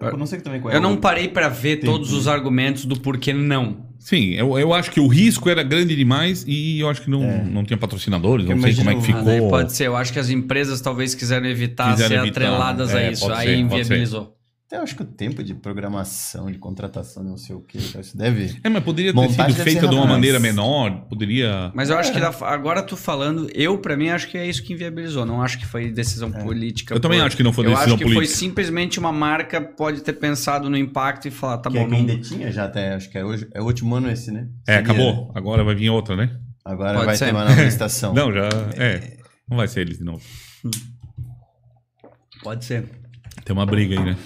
Eu 0.01 0.17
não 0.17 0.25
sei 0.25 0.41
também 0.41 0.59
qual 0.59 0.73
é 0.73 0.77
Eu 0.77 0.81
não 0.81 0.97
parei 0.97 1.29
pra 1.29 1.47
ver 1.47 1.77
Tem- 1.77 1.89
todos 1.89 2.11
os 2.11 2.27
argumentos 2.27 2.85
do 2.85 2.99
porquê 2.99 3.31
não. 3.33 3.86
Sim, 4.07 4.35
eu, 4.35 4.57
eu 4.57 4.73
acho 4.73 4.89
que 4.89 5.01
o 5.01 5.07
risco 5.07 5.49
era 5.49 5.61
grande 5.61 5.93
demais 5.93 6.45
e 6.47 6.79
eu 6.79 6.87
acho 6.87 7.01
que 7.01 7.09
não, 7.09 7.43
não 7.43 7.65
tinha 7.65 7.75
patrocinadores, 7.75 8.45
não 8.45 8.61
sei 8.61 8.73
como 8.73 8.89
é 8.89 8.95
que 8.95 9.01
ficou. 9.01 9.49
pode 9.49 9.73
ser. 9.73 9.87
Eu 9.87 9.97
acho 9.97 10.13
que 10.13 10.19
as 10.19 10.29
empresas 10.29 10.79
talvez 10.79 11.13
quiseram 11.13 11.45
evitar 11.45 11.91
Quiseram 11.91 12.15
ser 12.15 12.21
evitar, 12.21 12.45
atreladas 12.45 12.95
a 12.95 13.01
é, 13.01 13.11
isso. 13.11 13.27
pode 13.27 13.37
Aí 13.37 13.47
ser, 13.47 13.55
inviabilizou. 13.57 14.36
Até 14.67 14.75
eu 14.75 14.81
acho 14.81 14.97
que 14.97 15.01
o 15.01 15.05
tempo 15.05 15.41
de 15.41 15.53
programação, 15.53 16.51
de 16.51 16.57
contratação, 16.57 17.23
não 17.23 17.37
sei 17.37 17.55
o 17.55 17.61
que, 17.61 17.77
isso 17.77 18.17
deve. 18.17 18.59
É, 18.61 18.67
mas 18.67 18.83
poderia 18.83 19.13
ter 19.13 19.15
Montagem 19.15 19.53
sido 19.53 19.63
feita 19.63 19.87
de 19.87 19.95
uma 19.95 20.05
maneira 20.05 20.41
menor, 20.41 21.05
poderia... 21.07 21.71
Mas 21.73 21.89
eu 21.89 21.97
acho 21.97 22.11
que 22.11 22.19
da- 22.19 22.35
agora 22.41 22.83
tu 22.83 22.97
falando, 22.97 23.49
eu 23.55 23.77
pra 23.77 23.95
mim 23.95 24.09
acho 24.09 24.27
que 24.27 24.37
é 24.37 24.45
isso 24.45 24.61
que 24.61 24.73
inviabilizou. 24.73 25.25
Não 25.25 25.41
acho 25.41 25.57
que 25.57 25.65
foi 25.65 25.89
decisão 25.89 26.29
política. 26.29 26.93
Eu 26.93 26.99
também 26.99 27.21
acho 27.21 27.37
que 27.37 27.43
não 27.43 27.53
foi 27.53 27.65
eu 27.65 27.69
decisão 27.69 27.93
acho 27.93 27.97
que 27.97 28.03
foi 28.03 28.13
política. 28.15 28.37
simplesmente 28.37 28.99
uma 28.99 29.13
marca 29.13 29.61
pode 29.61 30.01
ter 30.01 30.11
pensado 30.11 30.69
no 30.69 30.75
impacto 30.75 31.29
e 31.29 31.31
falar, 31.31 31.59
tá 31.59 31.69
que 31.69 31.77
bom, 31.77 31.85
é 31.85 31.89
quem 31.89 31.99
não... 31.99 32.05
detinha 32.05 32.51
já 32.51 32.65
até, 32.65 32.95
acho 32.95 33.09
que 33.09 33.17
é, 33.17 33.23
hoje, 33.23 33.47
é 33.53 33.61
o 33.61 33.65
último 33.65 33.95
ano 33.95 34.11
esse, 34.11 34.31
né? 34.31 34.49
É, 34.67 34.73
Seria, 34.73 34.81
acabou. 34.81 35.31
Agora 35.33 35.63
vai 35.63 35.75
vir 35.75 35.89
outra, 35.89 36.17
né? 36.17 36.25
né? 36.25 36.39
Agora 36.65 36.95
Pode 36.95 37.05
vai 37.05 37.15
ser. 37.15 37.25
ter 37.27 37.31
uma 37.31 37.45
nova 37.45 37.63
estação. 37.63 38.11
Não, 38.13 38.33
já... 38.33 38.49
É, 38.75 39.15
não 39.49 39.55
vai 39.55 39.69
ser 39.69 39.79
eles 39.79 39.97
de 39.97 40.03
novo. 40.03 40.21
Pode 42.43 42.65
ser. 42.65 42.83
Tem 43.45 43.55
uma 43.55 43.65
briga 43.65 43.97
aí, 43.97 44.05
né? 44.05 44.17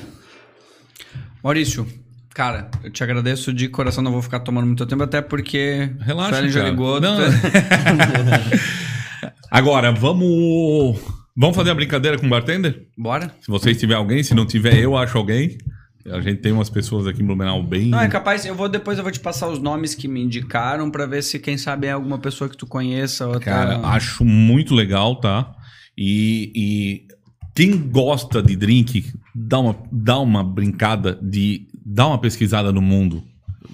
Maurício, 1.44 1.88
cara, 2.34 2.70
eu 2.84 2.92
te 2.92 3.04
agradeço 3.04 3.52
de 3.52 3.68
coração, 3.68 4.04
não 4.04 4.12
vou 4.12 4.22
ficar 4.22 4.42
tomando 4.42 4.68
muito 4.68 4.86
tempo, 4.86 5.04
até 5.04 5.22
porque 5.22 5.90
Relaxa, 6.00 6.30
o 6.30 6.34
Suelen 6.36 6.52
já 6.52 6.60
cara. 6.60 6.72
ligou. 6.72 7.02
Não. 7.02 7.18
Agora, 9.50 9.92
vamos... 9.92 11.00
Vamos 11.36 11.56
fazer 11.56 11.72
a 11.72 11.76
brincadeira 11.76 12.20
com 12.20 12.28
o 12.28 12.30
bartender? 12.30 12.88
Bora? 12.98 13.34
Se 13.42 13.50
vocês 13.50 13.80
tiver 13.80 13.96
alguém, 13.96 14.22
se 14.22 14.36
não 14.36 14.46
tiver, 14.46 14.78
eu 14.78 14.98
acho 14.98 15.18
alguém. 15.18 15.58
A 16.06 16.20
gente 16.20 16.42
tem 16.42 16.52
umas 16.52 16.70
pessoas 16.70 17.08
aqui 17.08 17.22
em 17.22 17.26
Blumenau 17.26 17.64
bem... 17.64 17.88
Não, 17.88 18.02
é 18.02 18.08
capaz, 18.08 18.46
eu 18.46 18.56
vou 18.56 18.68
depois 18.68 18.98
eu 18.98 19.04
vou 19.04 19.12
te 19.12 19.20
passar 19.20 19.48
os 19.48 19.60
nomes 19.60 19.96
que 19.96 20.08
me 20.08 20.22
indicaram 20.22 20.92
pra 20.92 21.06
ver 21.06 21.24
se 21.24 21.40
quem 21.40 21.58
sabe 21.58 21.88
é 21.88 21.92
alguma 21.92 22.18
pessoa 22.18 22.50
que 22.50 22.58
tu 22.58 22.68
conheça. 22.68 23.28
Ou 23.28 23.40
Cara, 23.40 23.80
tá... 23.80 23.88
acho 23.90 24.26
muito 24.26 24.74
legal, 24.74 25.16
tá? 25.16 25.54
E, 25.98 26.52
e 26.56 27.08
quem 27.56 27.78
gosta 27.78 28.42
de 28.42 28.56
drink, 28.56 29.14
dá 29.34 29.60
uma, 29.60 29.76
dá 29.92 30.20
uma 30.20 30.44
brincada 30.44 31.18
de. 31.22 31.68
dá 31.86 32.08
uma 32.08 32.18
pesquisada 32.20 32.72
no 32.72 32.82
mundo. 32.82 33.24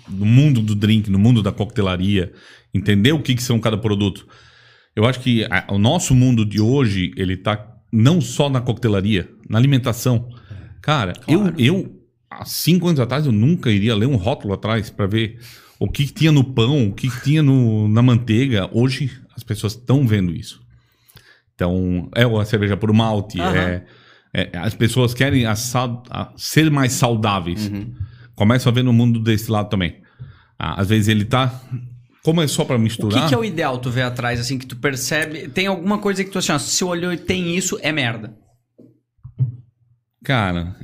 No 0.10 0.26
mundo 0.26 0.62
do 0.62 0.76
drink, 0.76 1.10
no 1.10 1.20
mundo 1.20 1.42
da 1.44 1.52
coquetelaria. 1.52 2.32
Entender 2.74 3.12
o 3.12 3.22
que, 3.22 3.36
que 3.36 3.44
são 3.44 3.60
cada 3.60 3.78
produto. 3.78 4.28
Eu 4.96 5.06
acho 5.06 5.20
que 5.20 5.44
a- 5.46 5.66
o 5.70 5.78
nosso 5.78 6.14
mundo 6.16 6.46
de 6.46 6.60
hoje, 6.62 7.12
ele 7.18 7.36
tá 7.38 7.76
não 7.92 8.20
só 8.22 8.50
na 8.50 8.62
coquetelaria, 8.62 9.30
na 9.50 9.58
alimentação. 9.58 10.30
Cara, 10.82 11.14
eu, 11.28 11.54
eu, 11.58 12.02
há 12.30 12.44
cinco 12.46 12.88
anos 12.88 13.00
atrás, 13.00 13.26
eu 13.26 13.32
nunca 13.32 13.72
iria 13.72 13.96
ler 13.96 14.08
um 14.08 14.16
rótulo 14.16 14.54
atrás 14.54 14.90
para 14.90 15.06
ver 15.08 15.40
o 15.80 15.88
que, 15.90 16.06
que 16.06 16.14
tinha 16.14 16.32
no 16.32 16.44
pão, 16.44 16.88
o 16.90 16.94
que, 16.94 17.10
que 17.10 17.22
tinha 17.24 17.44
no, 17.44 17.88
na 17.88 18.02
manteiga. 18.02 18.70
Hoje, 18.72 19.12
as 19.36 19.44
pessoas 19.44 19.74
estão 19.74 20.06
vendo 20.08 20.34
isso. 20.34 20.62
Então, 21.56 22.10
é 22.16 22.24
a 22.24 22.46
cerveja 22.46 22.78
por 22.78 22.92
malte, 22.94 23.40
Aham. 23.42 23.56
é, 23.58 23.86
é- 24.34 24.49
as 24.58 24.74
pessoas 24.76 25.14
querem 25.14 25.45
a 25.45 25.56
sal- 25.56 26.04
a 26.10 26.32
ser 26.38 26.70
mais 26.72 26.94
saudáveis. 26.94 27.70
Começam 28.36 28.72
a 28.72 28.76
ver 28.76 28.84
no 28.84 28.94
mundo 28.94 29.20
desse 29.20 29.49
lado 29.52 29.70
também. 29.70 30.02
Ah, 30.60 30.80
às 30.82 30.90
vezes 30.90 31.08
ele 31.08 31.26
tá. 31.26 31.60
Como 32.24 32.41
é 32.41 32.48
só 32.48 32.66
para 32.66 32.76
O 32.76 32.80
misturar. 32.80 33.24
que, 33.24 33.30
que 33.30 33.34
é 33.34 33.38
o 33.38 33.44
ideal 33.45 33.78
tu 33.80 33.90
ver 33.90 34.02
atrás, 34.02 34.40
assim, 34.40 34.58
que 34.58 34.66
tu 34.66 34.76
percebe? 34.76 35.48
Tem 35.48 35.66
alguma 35.68 35.98
coisa 35.98 36.24
que 36.24 36.30
tu 36.30 36.38
assim, 36.40 36.52
ó, 36.52 36.60
se 36.60 36.84
olhou 36.84 37.14
e 37.14 37.18
tem 37.18 37.56
isso, 37.56 37.80
é 37.82 37.91
merda. 37.91 38.36
Cara, 40.24 40.76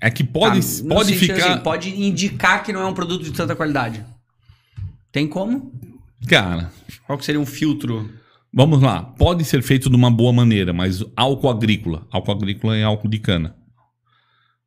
é 0.00 0.10
que 0.10 0.24
pode, 0.24 0.60
Tá, 0.60 0.88
pode 0.94 1.14
ficar. 1.14 1.52
assim, 1.52 1.62
pode 1.62 1.90
indicar 2.02 2.62
que 2.64 2.72
não 2.72 2.80
é 2.82 2.86
um 2.86 2.94
produto 2.94 3.22
de 3.24 3.32
tanta 3.32 3.54
qualidade. 3.54 4.04
Tem 5.12 5.26
como? 5.28 5.72
Cara, 6.28 6.70
Qual 7.06 7.16
que 7.18 7.24
seria 7.24 7.40
um 7.40 7.46
filtro? 7.46 8.10
Vamos 8.52 8.80
lá. 8.82 9.02
Pode 9.02 9.44
ser 9.44 9.62
feito 9.62 9.88
de 9.88 9.96
uma 9.96 10.10
boa 10.10 10.32
maneira, 10.32 10.72
mas 10.72 11.04
álcool 11.16 11.50
agrícola. 11.50 12.06
Álcool 12.10 12.32
agrícola 12.32 12.76
é 12.76 12.82
álcool 12.82 13.08
de 13.08 13.18
cana. 13.18 13.54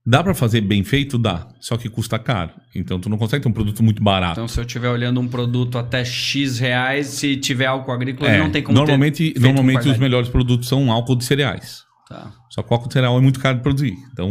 Dá 0.03 0.23
para 0.23 0.33
fazer 0.33 0.61
bem 0.61 0.83
feito? 0.83 1.17
Dá. 1.17 1.47
Só 1.59 1.77
que 1.77 1.87
custa 1.87 2.17
caro. 2.17 2.51
Então 2.73 2.99
tu 2.99 3.07
não 3.07 3.17
consegue 3.17 3.43
ter 3.43 3.49
um 3.49 3.53
produto 3.53 3.83
muito 3.83 4.03
barato. 4.03 4.33
Então, 4.33 4.47
se 4.47 4.59
eu 4.59 4.65
estiver 4.65 4.89
olhando 4.89 5.19
um 5.19 5.27
produto 5.27 5.77
até 5.77 6.03
X 6.03 6.57
reais, 6.57 7.07
se 7.07 7.37
tiver 7.37 7.67
álcool 7.67 7.91
agrícola, 7.91 8.29
É, 8.29 8.39
não 8.39 8.49
tem 8.49 8.63
como 8.63 8.75
normalmente, 8.75 9.33
normalmente 9.39 9.87
os 9.87 9.97
melhores 9.97 10.27
produtos 10.27 10.67
são 10.67 10.91
álcool 10.91 11.15
de 11.15 11.25
cereais. 11.25 11.83
Tá. 12.09 12.33
Só 12.49 12.63
que 12.63 12.71
o 12.71 12.73
álcool 12.73 12.87
de 12.87 12.93
cereal 12.93 13.17
é 13.17 13.21
muito 13.21 13.39
caro 13.39 13.57
de 13.57 13.63
produzir. 13.63 13.95
Então, 14.11 14.29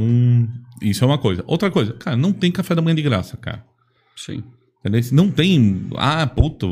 isso 0.83 1.05
é 1.05 1.07
uma 1.07 1.19
coisa. 1.19 1.45
Outra 1.47 1.71
coisa, 1.71 1.93
cara, 1.93 2.17
não 2.17 2.33
tem 2.33 2.51
café 2.51 2.75
da 2.75 2.83
manhã 2.83 2.97
de 2.97 3.03
graça, 3.03 3.37
cara. 3.37 3.65
Sim. 4.17 4.43
Entendeu? 4.81 5.01
Não 5.13 5.31
tem. 5.31 5.87
Ah, 5.97 6.27
puta. 6.27 6.67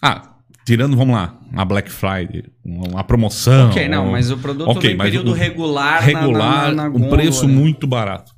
Ah, 0.00 0.31
tirando, 0.72 0.96
vamos 0.96 1.14
lá, 1.14 1.38
a 1.54 1.64
Black 1.66 1.90
Friday, 1.90 2.44
uma 2.64 3.04
promoção. 3.04 3.68
Ok, 3.68 3.86
não, 3.88 4.10
mas 4.10 4.30
o 4.30 4.38
produto 4.38 4.70
Ok, 4.70 4.94
no 4.94 5.04
período 5.04 5.30
o- 5.30 5.34
regular, 5.34 6.02
regular, 6.02 6.68
na, 6.74 6.88
na, 6.88 6.88
na 6.88 6.96
um 6.96 7.10
preço 7.10 7.46
né? 7.46 7.52
muito 7.52 7.86
barato. 7.86 8.32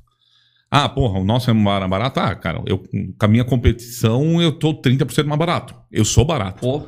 Ah, 0.69 0.89
porra, 0.89 1.17
o 1.19 1.23
nosso 1.23 1.49
é 1.49 1.53
barato? 1.87 2.19
Ah, 2.19 2.35
cara, 2.35 2.61
eu, 2.65 2.79
com 2.79 3.25
a 3.25 3.27
minha 3.29 3.45
competição 3.45 4.41
eu 4.41 4.51
tô 4.51 4.73
30% 4.73 5.25
mais 5.25 5.39
barato. 5.39 5.73
Eu 5.89 6.03
sou 6.03 6.25
barato. 6.25 6.59
Pô. 6.59 6.85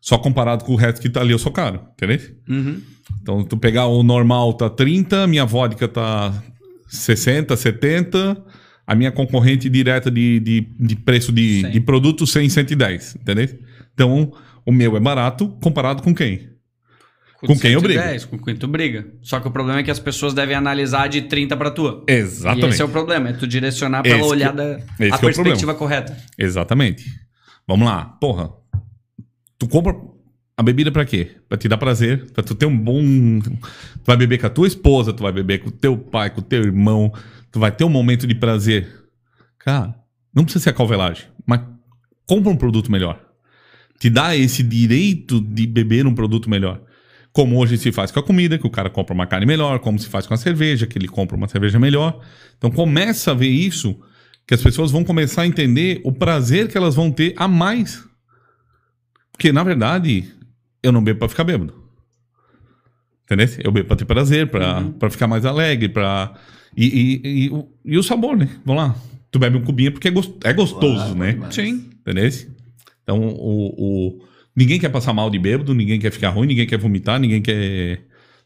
Só 0.00 0.16
comparado 0.16 0.64
com 0.64 0.72
o 0.74 0.76
resto 0.76 1.00
que 1.00 1.08
tá 1.08 1.20
ali, 1.22 1.32
eu 1.32 1.38
sou 1.40 1.50
caro. 1.50 1.80
Entendeu? 1.94 2.20
Uhum. 2.48 2.80
Então, 3.20 3.42
tu 3.42 3.56
pegar 3.56 3.86
o 3.86 4.04
normal 4.04 4.52
tá 4.52 4.70
30, 4.70 5.26
minha 5.26 5.44
vodka 5.44 5.88
tá 5.88 6.32
60, 6.86 7.56
70, 7.56 8.40
a 8.86 8.94
minha 8.94 9.10
concorrente 9.10 9.68
direta 9.68 10.08
de, 10.08 10.38
de, 10.38 10.68
de 10.78 10.94
preço 10.94 11.32
de, 11.32 11.68
de 11.68 11.80
produto 11.80 12.24
100, 12.24 12.48
110, 12.48 13.16
entendeu? 13.20 13.48
Então, 13.92 14.32
o 14.68 14.72
meu 14.72 14.96
é 14.96 15.00
barato 15.00 15.48
comparado 15.62 16.02
com 16.02 16.14
quem? 16.14 16.50
Com 17.40 17.56
quem 17.58 17.72
eu 17.72 17.80
brigo. 17.80 18.00
110, 18.00 18.24
Com 18.26 18.38
quem 18.38 18.54
tu 18.56 18.66
briga. 18.68 19.06
Só 19.22 19.38
que 19.40 19.46
o 19.48 19.50
problema 19.50 19.78
é 19.78 19.82
que 19.82 19.90
as 19.90 19.98
pessoas 20.00 20.34
devem 20.34 20.56
analisar 20.56 21.08
de 21.08 21.22
30 21.22 21.56
pra 21.56 21.70
tua. 21.70 22.04
E 22.08 22.12
Exatamente. 22.12 22.68
esse 22.70 22.82
é 22.82 22.84
o 22.84 22.88
problema, 22.88 23.28
é 23.30 23.32
tu 23.32 23.46
direcionar 23.46 24.02
pela 24.02 24.16
Esse 24.16 24.24
que- 24.24 24.30
olhada, 24.30 24.84
a 24.84 24.96
que 24.96 25.04
é 25.04 25.14
o 25.14 25.18
perspectiva 25.20 25.74
correta. 25.74 26.16
Exatamente. 26.36 27.04
Vamos 27.66 27.86
lá. 27.86 28.04
Porra, 28.20 28.50
tu 29.58 29.68
compra 29.68 29.94
a 30.56 30.62
bebida 30.62 30.90
pra 30.90 31.04
quê? 31.04 31.36
Pra 31.48 31.56
te 31.56 31.68
dar 31.68 31.78
prazer, 31.78 32.30
pra 32.32 32.42
tu 32.42 32.54
ter 32.54 32.66
um 32.66 32.76
bom... 32.76 33.00
Tu 33.40 33.52
vai 34.04 34.16
beber 34.16 34.38
com 34.38 34.46
a 34.48 34.50
tua 34.50 34.66
esposa, 34.66 35.12
tu 35.12 35.22
vai 35.22 35.30
beber 35.32 35.60
com 35.60 35.68
o 35.68 35.72
teu 35.72 35.96
pai, 35.96 36.30
com 36.30 36.40
o 36.40 36.44
teu 36.44 36.62
irmão, 36.62 37.12
tu 37.52 37.60
vai 37.60 37.70
ter 37.70 37.84
um 37.84 37.88
momento 37.88 38.26
de 38.26 38.34
prazer. 38.34 38.88
Cara, 39.58 39.94
não 40.34 40.42
precisa 40.44 40.64
ser 40.64 40.70
a 40.70 40.74
calvelagem, 40.74 41.26
mas 41.46 41.60
compra 42.26 42.50
um 42.50 42.56
produto 42.56 42.90
melhor. 42.90 43.27
Te 43.98 44.08
dá 44.08 44.36
esse 44.36 44.62
direito 44.62 45.40
de 45.40 45.66
beber 45.66 46.06
um 46.06 46.14
produto 46.14 46.48
melhor. 46.48 46.80
Como 47.32 47.56
hoje 47.58 47.76
se 47.76 47.92
faz 47.92 48.10
com 48.10 48.20
a 48.20 48.22
comida, 48.22 48.58
que 48.58 48.66
o 48.66 48.70
cara 48.70 48.88
compra 48.90 49.14
uma 49.14 49.26
carne 49.26 49.46
melhor, 49.46 49.78
como 49.80 49.98
se 49.98 50.08
faz 50.08 50.26
com 50.26 50.34
a 50.34 50.36
cerveja, 50.36 50.86
que 50.86 50.98
ele 50.98 51.08
compra 51.08 51.36
uma 51.36 51.48
cerveja 51.48 51.78
melhor. 51.78 52.20
Então 52.56 52.70
começa 52.70 53.30
a 53.30 53.34
ver 53.34 53.48
isso, 53.48 53.98
que 54.46 54.54
as 54.54 54.62
pessoas 54.62 54.90
vão 54.90 55.04
começar 55.04 55.42
a 55.42 55.46
entender 55.46 56.00
o 56.04 56.12
prazer 56.12 56.68
que 56.68 56.76
elas 56.78 56.94
vão 56.94 57.10
ter 57.10 57.34
a 57.36 57.46
mais. 57.46 58.02
Porque, 59.32 59.52
na 59.52 59.62
verdade, 59.62 60.32
eu 60.82 60.90
não 60.90 61.02
bebo 61.02 61.18
pra 61.20 61.28
ficar 61.28 61.44
bêbado. 61.44 61.74
Entendeu? 63.24 63.48
Eu 63.62 63.70
bebo 63.72 63.86
pra 63.88 63.96
ter 63.96 64.04
prazer, 64.04 64.50
pra, 64.50 64.82
pra 64.98 65.10
ficar 65.10 65.26
mais 65.26 65.44
alegre, 65.44 65.88
pra... 65.88 66.34
E, 66.76 66.86
e, 66.86 67.44
e, 67.46 67.50
o- 67.50 67.68
e 67.84 67.98
o 67.98 68.02
sabor, 68.02 68.36
né? 68.36 68.48
Vamos 68.64 68.82
lá. 68.82 68.96
Tu 69.30 69.38
bebe 69.38 69.56
um 69.58 69.62
cubinho 69.62 69.92
porque 69.92 70.08
é, 70.08 70.10
gos- 70.10 70.32
é 70.44 70.52
gostoso, 70.52 70.96
Claro, 70.96 71.14
né? 71.16 71.32
demais. 71.32 71.54
Sim. 71.54 71.90
Entendeu? 72.00 72.30
Então, 73.08 73.26
o, 73.26 73.74
o- 73.78 74.24
ninguém 74.54 74.78
quer 74.78 74.90
passar 74.90 75.14
mal 75.14 75.30
de 75.30 75.38
bêbado, 75.38 75.72
ninguém 75.74 75.98
quer 75.98 76.12
ficar 76.12 76.28
ruim, 76.28 76.46
ninguém 76.46 76.66
quer 76.66 76.76
vomitar, 76.78 77.18
ninguém 77.18 77.40
quer. 77.40 78.02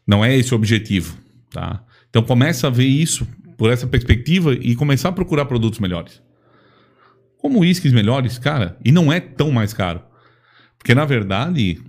Não 0.07 0.23
é 0.23 0.33
esse 0.37 0.53
o 0.53 0.55
objetivo, 0.55 1.17
tá? 1.51 1.83
Então, 2.09 2.23
começa 2.23 2.67
a 2.67 2.69
ver 2.69 2.85
isso 2.85 3.27
por 3.57 3.69
essa 3.69 3.85
perspectiva 3.85 4.53
e 4.53 4.73
começar 4.73 5.09
a 5.09 5.11
procurar 5.11 5.43
produtos 5.47 5.79
melhores. 5.79 6.21
Como 7.37 7.59
uísques 7.59 7.91
melhores, 7.91 8.37
cara, 8.39 8.77
e 8.85 8.89
não 8.89 9.11
é 9.11 9.19
tão 9.19 9.51
mais 9.51 9.73
caro. 9.73 10.01
Porque, 10.77 10.95
na 10.95 11.03
verdade, 11.03 11.81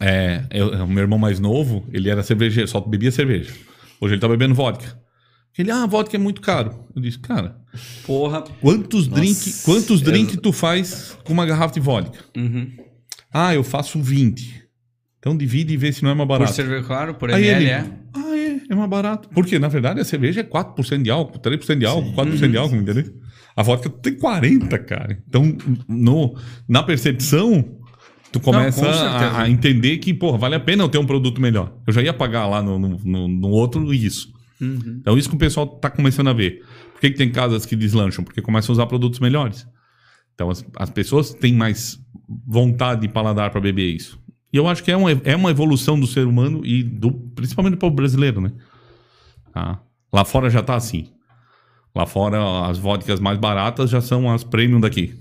é, 0.00 0.44
eu- 0.50 0.84
o 0.84 0.88
meu 0.88 1.02
irmão 1.02 1.18
mais 1.18 1.38
novo, 1.38 1.86
ele 1.92 2.08
era 2.08 2.22
cervejeiro, 2.22 2.66
só 2.70 2.80
bebia 2.80 3.10
cerveja. 3.12 3.52
Hoje 4.00 4.14
ele 4.14 4.20
tá 4.20 4.28
bebendo 4.28 4.54
vodka. 4.54 4.98
Ele, 5.58 5.70
ah, 5.70 5.86
vodka 5.86 6.16
é 6.16 6.20
muito 6.20 6.40
caro. 6.40 6.84
Eu 6.94 7.02
disse, 7.02 7.18
cara, 7.18 7.56
Porra. 8.06 8.42
Quantos 8.60 9.06
Nossa, 9.08 9.20
drink, 9.20 9.62
quantos 9.64 10.00
eu- 10.00 10.04
drink 10.06 10.36
tu 10.38 10.52
faz 10.52 11.16
com 11.24 11.32
uma 11.32 11.46
garrafa 11.46 11.72
de 11.74 11.80
vodka? 11.80 12.18
Uhum. 12.36 12.70
Ah, 13.32 13.54
eu 13.54 13.64
faço 13.64 13.98
20. 14.00 14.62
Então 15.18 15.36
divide 15.36 15.72
e 15.72 15.76
vê 15.76 15.92
se 15.92 16.02
não 16.02 16.10
é 16.10 16.14
mais 16.14 16.26
Por 16.28 16.38
barato. 16.38 16.52
cerveja, 16.54 16.84
claro, 16.84 17.14
por 17.14 17.30
Aí 17.30 17.42
ml 17.46 17.62
ele, 17.62 17.70
é. 17.70 17.86
ah, 18.12 18.36
é, 18.36 18.60
é 18.70 18.74
mais 18.74 18.90
barato. 18.90 19.28
Porque, 19.30 19.58
na 19.58 19.68
verdade, 19.68 20.00
a 20.00 20.04
cerveja 20.04 20.40
é 20.40 20.44
4% 20.44 21.02
de 21.02 21.10
álcool, 21.10 21.38
3% 21.38 21.78
de 21.78 21.86
álcool, 21.86 22.12
4% 22.12 22.50
de 22.50 22.56
álcool, 22.58 22.76
entendeu? 22.76 23.04
A 23.56 23.62
vodka 23.62 23.88
tem 23.88 24.18
40, 24.18 24.78
cara. 24.78 25.18
Então, 25.28 25.56
no, 25.88 26.36
na 26.68 26.82
percepção, 26.82 27.78
tu 28.32 28.40
começa 28.40 28.80
com 28.80 28.92
certeza. 28.92 29.08
a, 29.08 29.42
a 29.42 29.50
entender 29.50 29.98
que, 29.98 30.12
porra, 30.12 30.36
vale 30.38 30.54
a 30.56 30.60
pena 30.60 30.82
eu 30.82 30.88
ter 30.88 30.98
um 30.98 31.06
produto 31.06 31.40
melhor. 31.40 31.72
Eu 31.86 31.92
já 31.92 32.02
ia 32.02 32.12
pagar 32.12 32.46
lá 32.46 32.62
no, 32.62 32.78
no, 32.78 32.98
no- 33.04 33.28
no 33.28 33.48
outro 33.48 33.92
isso. 33.94 34.28
Uhum. 34.62 34.98
Então, 35.00 35.18
isso 35.18 35.28
que 35.28 35.34
o 35.34 35.38
pessoal 35.38 35.66
tá 35.66 35.90
começando 35.90 36.28
a 36.28 36.32
ver. 36.32 36.64
Por 36.92 37.00
que, 37.00 37.10
que 37.10 37.16
tem 37.16 37.32
casas 37.32 37.66
que 37.66 37.74
deslancham? 37.74 38.24
Porque 38.24 38.40
começam 38.40 38.72
a 38.72 38.74
usar 38.74 38.86
produtos 38.86 39.18
melhores. 39.18 39.66
Então, 40.34 40.48
as, 40.48 40.64
as 40.76 40.88
pessoas 40.88 41.34
têm 41.34 41.52
mais 41.52 42.00
vontade 42.46 43.00
de 43.00 43.08
paladar 43.08 43.50
para 43.50 43.60
beber 43.60 43.92
isso. 43.92 44.22
E 44.52 44.56
eu 44.56 44.68
acho 44.68 44.84
que 44.84 44.92
é 44.92 44.96
uma, 44.96 45.10
é 45.10 45.34
uma 45.34 45.50
evolução 45.50 45.98
do 45.98 46.06
ser 46.06 46.26
humano 46.26 46.64
e 46.64 46.84
do, 46.84 47.10
principalmente 47.10 47.72
do 47.72 47.78
povo 47.78 47.96
brasileiro, 47.96 48.40
né? 48.40 48.52
Tá? 49.52 49.80
Lá 50.12 50.24
fora 50.24 50.48
já 50.48 50.62
tá 50.62 50.76
assim. 50.76 51.10
Lá 51.94 52.06
fora, 52.06 52.68
as 52.68 52.78
vodkas 52.78 53.18
mais 53.18 53.38
baratas 53.38 53.90
já 53.90 54.00
são 54.00 54.30
as 54.30 54.44
premium 54.44 54.80
daqui. 54.80 55.14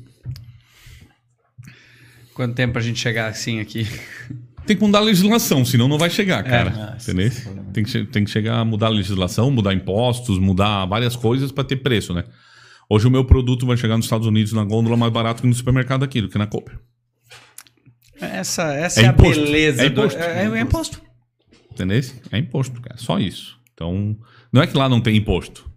Quanto 2.33 2.55
tempo 2.55 2.73
pra 2.73 2.81
gente 2.81 2.99
chegar 2.99 3.27
assim 3.27 3.59
aqui? 3.59 3.87
Tem 4.71 4.77
que 4.77 4.85
mudar 4.85 4.99
a 4.99 5.01
legislação, 5.01 5.65
senão 5.65 5.89
não 5.89 5.97
vai 5.97 6.09
chegar, 6.09 6.41
cara. 6.45 6.97
Entendeu? 7.01 7.27
esse 7.27 7.39
é 7.39 7.41
o 7.41 7.43
problema. 7.43 7.71
Tem 7.73 7.83
que, 7.83 8.05
tem 8.05 8.23
que 8.23 8.31
chegar 8.31 8.57
a 8.59 8.63
mudar 8.63 8.85
a 8.87 8.89
legislação, 8.89 9.51
mudar 9.51 9.73
impostos, 9.73 10.39
mudar 10.39 10.85
várias 10.85 11.13
coisas 11.13 11.51
para 11.51 11.65
ter 11.65 11.75
preço, 11.75 12.13
né? 12.13 12.23
Hoje 12.89 13.05
o 13.05 13.11
meu 13.11 13.25
produto 13.25 13.65
vai 13.65 13.75
chegar 13.75 13.97
nos 13.97 14.05
Estados 14.05 14.25
Unidos 14.25 14.53
na 14.53 14.63
gôndola 14.63 14.95
mais 14.95 15.11
barato 15.11 15.41
que 15.41 15.47
no 15.49 15.53
supermercado 15.53 16.03
aqui, 16.03 16.21
do 16.21 16.29
que 16.29 16.37
na 16.37 16.47
Cooper. 16.47 16.79
Essa, 18.21 18.73
essa 18.73 19.01
É 19.01 19.05
é, 19.05 19.07
imposto. 19.09 19.41
a 19.41 19.43
beleza 19.43 19.81
É 19.83 19.89
do. 19.89 19.99
imposto. 20.01 20.19
É, 20.21 20.45
é 20.45 20.61
imposto. 20.61 21.01
Entendeu? 21.69 22.01
É 22.31 22.37
imposto, 22.37 22.79
cara. 22.79 22.95
Só 22.97 23.19
isso. 23.19 23.59
Então, 23.73 24.17
não 24.53 24.61
é 24.61 24.67
que 24.67 24.77
lá 24.77 24.87
não 24.87 25.01
tem 25.01 25.17
imposto. 25.17 25.69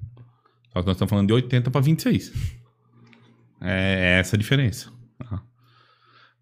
Só 0.72 0.80
que 0.82 0.86
nós 0.86 0.94
estamos 0.94 1.10
falando 1.10 1.26
de 1.26 1.32
80 1.32 1.68
para 1.68 1.80
26. 1.80 2.32
É 3.60 4.18
essa 4.20 4.36
a 4.36 4.38
diferença. 4.38 4.92
tá? 5.18 5.42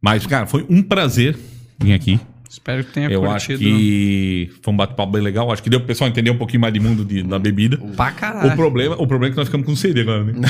Mas, 0.03 0.27
cara, 0.27 0.47
foi 0.47 0.67
um 0.69 0.83
prazer 0.83 1.39
vir 1.81 1.95
aqui. 1.95 2.21
Espero 2.53 2.85
que 2.85 2.93
tenha 2.93 3.09
Eu 3.09 3.21
curtido. 3.23 3.35
acho 3.55 3.59
que 3.59 4.53
foi 4.63 4.75
um 4.75 4.77
bate-papo 4.77 5.11
bem 5.13 5.23
legal. 5.23 5.51
Acho 5.51 5.63
que 5.63 5.71
deu 5.71 5.81
pro 5.81 5.87
pessoal 5.87 6.11
entender 6.11 6.31
um 6.31 6.37
pouquinho 6.37 6.61
mais 6.61 6.75
de 6.75 6.81
mundo 6.81 7.03
de- 7.03 7.23
da 7.23 7.39
bebida. 7.39 7.79
Pra 7.97 8.11
O 8.11 8.15
caralho. 8.15 8.55
problema, 8.57 8.95
o 8.97 9.07
problema 9.07 9.29
é 9.29 9.31
que 9.31 9.37
nós 9.39 9.49
ficamos 9.49 9.67
com 9.67 9.75
sede 9.75 10.03
agora, 10.03 10.23
né? 10.25 10.33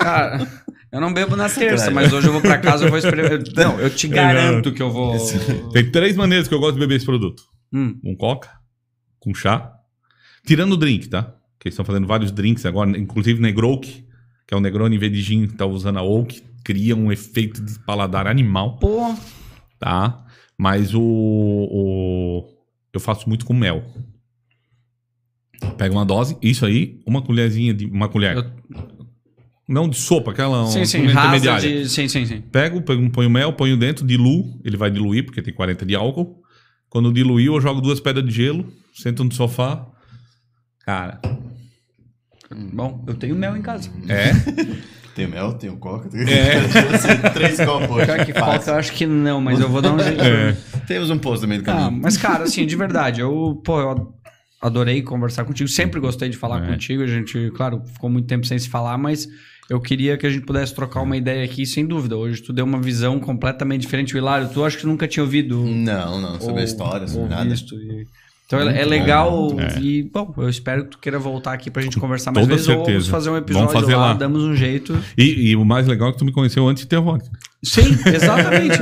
Cara, 0.00 0.46
eu 0.90 1.00
não 1.00 1.12
bebo 1.12 1.36
na 1.36 1.48
terça, 1.48 1.90
mas 1.90 2.12
hoje 2.12 2.26
eu 2.26 2.32
vou 2.32 2.40
pra 2.42 2.58
casa 2.58 2.84
e 2.84 2.88
vou 2.88 2.98
experimentar. 2.98 3.64
Não, 3.64 3.78
eu 3.80 3.90
te 3.90 4.08
garanto 4.08 4.72
que 4.72 4.82
eu 4.82 4.90
vou. 4.90 5.16
Tem 5.72 5.90
três 5.90 6.16
maneiras 6.16 6.48
que 6.48 6.54
eu 6.54 6.58
gosto 6.60 6.74
de 6.74 6.80
beber 6.80 6.96
esse 6.96 7.06
produto. 7.06 7.42
Hum, 7.72 7.98
Com 8.02 8.16
coca, 8.16 8.50
com 9.20 9.32
chá. 9.34 9.70
Tirando 10.46 10.72
o 10.72 10.76
drink, 10.76 11.08
tá? 11.08 11.22
Que 11.58 11.68
eles 11.68 11.74
estão 11.74 11.84
fazendo 11.84 12.06
vários 12.06 12.30
drinks 12.30 12.66
agora, 12.66 12.90
inclusive 12.98 13.40
Negroke, 13.40 14.04
que 14.46 14.52
é 14.52 14.56
o 14.56 14.60
Negroni 14.60 14.96
em 14.96 14.98
vez 14.98 15.12
de 15.12 15.22
gin, 15.22 15.46
que 15.46 15.54
tá 15.54 15.64
usando 15.64 15.98
a 15.98 16.02
Oak, 16.02 16.42
cria 16.64 16.94
um 16.94 17.10
efeito 17.10 17.62
de 17.62 17.78
paladar 17.80 18.26
animal, 18.26 18.78
pô. 18.78 19.14
tá? 19.78 20.23
Mas 20.58 20.94
o, 20.94 21.00
o- 21.02 22.44
eu 22.92 23.00
faço 23.00 23.28
muito 23.28 23.44
com 23.44 23.52
mel. 23.54 23.84
Pega 25.76 25.94
uma 25.94 26.04
dose, 26.04 26.36
isso 26.42 26.64
aí, 26.66 27.00
uma 27.06 27.22
colherzinha 27.22 27.72
de 27.74 27.86
uma 27.86 28.08
colher. 28.08 28.36
Eu- 28.36 28.50
Não 29.68 29.88
de 29.88 29.96
sopa, 29.96 30.30
aquela 30.30 30.66
Sim, 30.66 30.84
sim, 30.84 31.04
intermediária. 31.06 31.82
de. 31.82 31.88
Sim, 31.88 32.06
sim, 32.06 32.26
sim. 32.26 32.40
Pego, 32.40 32.82
pego, 32.82 33.08
ponho 33.10 33.30
mel, 33.30 33.52
ponho 33.54 33.76
dentro, 33.78 34.06
diluo. 34.06 34.60
Ele 34.64 34.76
vai 34.76 34.90
diluir, 34.90 35.24
porque 35.24 35.40
tem 35.42 35.54
40 35.54 35.86
de 35.86 35.94
álcool. 35.94 36.42
Quando 36.90 37.12
diluiu, 37.12 37.54
eu 37.54 37.60
jogo 37.60 37.80
duas 37.80 37.98
pedras 37.98 38.24
de 38.26 38.30
gelo, 38.30 38.70
sento 38.94 39.24
no 39.24 39.32
sofá. 39.32 39.86
Cara, 40.84 41.18
Bom, 42.72 43.02
eu 43.08 43.14
tenho 43.14 43.34
mel 43.34 43.56
em 43.56 43.62
casa. 43.62 43.90
é. 44.08 44.30
Tem 45.14 45.26
mel, 45.28 45.52
tem 45.54 45.70
o 45.70 45.76
coca, 45.76 46.08
tem 46.08 46.22
É. 46.22 46.60
três 47.32 47.56
copos. 47.64 47.88
hoje. 47.90 48.06
Pior 48.06 48.24
que 48.26 48.32
falta, 48.32 48.52
Fácil. 48.56 48.72
eu 48.72 48.78
acho 48.78 48.92
que 48.92 49.06
não, 49.06 49.40
mas 49.40 49.60
eu 49.60 49.68
vou 49.68 49.80
dar 49.80 49.92
um 49.92 49.98
jeito. 49.98 50.20
É. 50.22 50.56
Temos 50.86 51.08
um 51.10 51.18
posto 51.18 51.42
no 51.42 51.48
meio 51.48 51.62
do 51.62 51.70
Ah, 51.70 51.74
caminho. 51.74 52.02
mas, 52.02 52.16
cara, 52.16 52.44
assim, 52.44 52.66
de 52.66 52.74
verdade, 52.76 53.20
eu, 53.20 53.60
pô, 53.64 53.80
eu 53.80 54.12
adorei 54.60 55.02
conversar 55.02 55.44
contigo. 55.44 55.68
Sempre 55.68 56.00
gostei 56.00 56.28
de 56.28 56.36
falar 56.36 56.64
É. 56.64 56.66
contigo. 56.66 57.02
A 57.02 57.06
gente, 57.06 57.50
claro, 57.54 57.82
ficou 57.86 58.10
muito 58.10 58.26
tempo 58.26 58.44
sem 58.46 58.58
se 58.58 58.68
falar, 58.68 58.98
mas 58.98 59.28
eu 59.70 59.80
queria 59.80 60.16
que 60.18 60.26
a 60.26 60.30
gente 60.30 60.44
pudesse 60.44 60.74
trocar 60.74 61.00
uma 61.02 61.16
ideia 61.16 61.44
aqui, 61.44 61.64
sem 61.64 61.86
dúvida. 61.86 62.16
Hoje 62.16 62.42
tu 62.42 62.52
deu 62.52 62.64
uma 62.64 62.80
visão 62.80 63.20
completamente 63.20 63.82
diferente. 63.82 64.14
O 64.14 64.18
Hilário, 64.18 64.48
tu 64.52 64.64
acho 64.64 64.78
que 64.78 64.86
nunca 64.86 65.06
tinha 65.06 65.22
ouvido. 65.22 65.64
Não, 65.64 66.20
não, 66.20 66.40
sobre 66.40 66.54
ou- 66.54 66.58
a 66.58 66.64
história, 66.64 67.06
sobre 67.06 67.22
ou 67.24 67.28
nada. 67.30 67.48
visto. 67.48 67.74
E- 67.76 68.06
Então 68.46 68.60
é, 68.60 68.82
é 68.82 68.84
legal. 68.84 69.48
é. 69.58 69.80
E, 69.80 70.02
bom, 70.02 70.34
eu 70.36 70.48
espero 70.50 70.84
que 70.84 70.90
tu 70.90 70.98
queira 70.98 71.18
voltar 71.18 71.54
aqui 71.54 71.70
pra 71.70 71.80
gente 71.82 71.98
conversar 71.98 72.30
mais 72.30 72.46
toda 72.46 72.54
vezes. 72.56 72.68
Ou 72.68 72.84
certeza. 72.84 73.10
fazer 73.10 73.30
um 73.30 73.32
Vamos 73.32 73.44
episódio 73.50 73.72
fazer 73.72 73.96
lá, 73.96 74.06
lá. 74.08 74.12
damos 74.12 74.42
um 74.42 74.54
jeito. 74.54 74.98
E, 75.16 75.50
e 75.50 75.56
o 75.56 75.64
mais 75.64 75.86
legal 75.86 76.10
é 76.10 76.12
que 76.12 76.18
tu 76.18 76.24
me 76.26 76.32
conheceu 76.32 76.68
antes 76.68 76.82
de 76.82 76.88
ter 76.88 76.96
a 76.96 77.00
vodka. 77.00 77.30
Sim, 77.64 77.96
exatamente. 78.06 78.76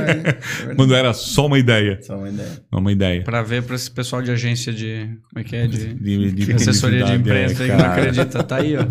Quando 0.75 0.93
era 0.93 1.13
só 1.13 1.45
uma 1.45 1.57
ideia. 1.57 1.97
Só 2.01 2.17
uma 2.17 2.27
ideia. 2.29 2.63
Uma 2.71 2.91
ideia. 2.91 3.23
pra 3.23 3.41
ver 3.41 3.63
pra 3.63 3.75
esse 3.75 3.89
pessoal 3.89 4.21
de 4.21 4.31
agência 4.31 4.73
de. 4.73 5.17
Como 5.29 5.39
é 5.39 5.43
que 5.43 5.55
é? 5.55 5.65
De. 5.65 5.93
De, 5.93 6.31
de 6.33 6.53
Assessoria 6.53 7.05
de 7.05 7.17
publicidade, 7.17 7.21
imprensa 7.21 7.63
é, 7.63 7.65
aí 7.65 7.71
que 7.71 7.77
não 7.77 7.91
acredita. 7.91 8.43
Tá 8.43 8.57
aí, 8.57 8.75
ó. 8.75 8.81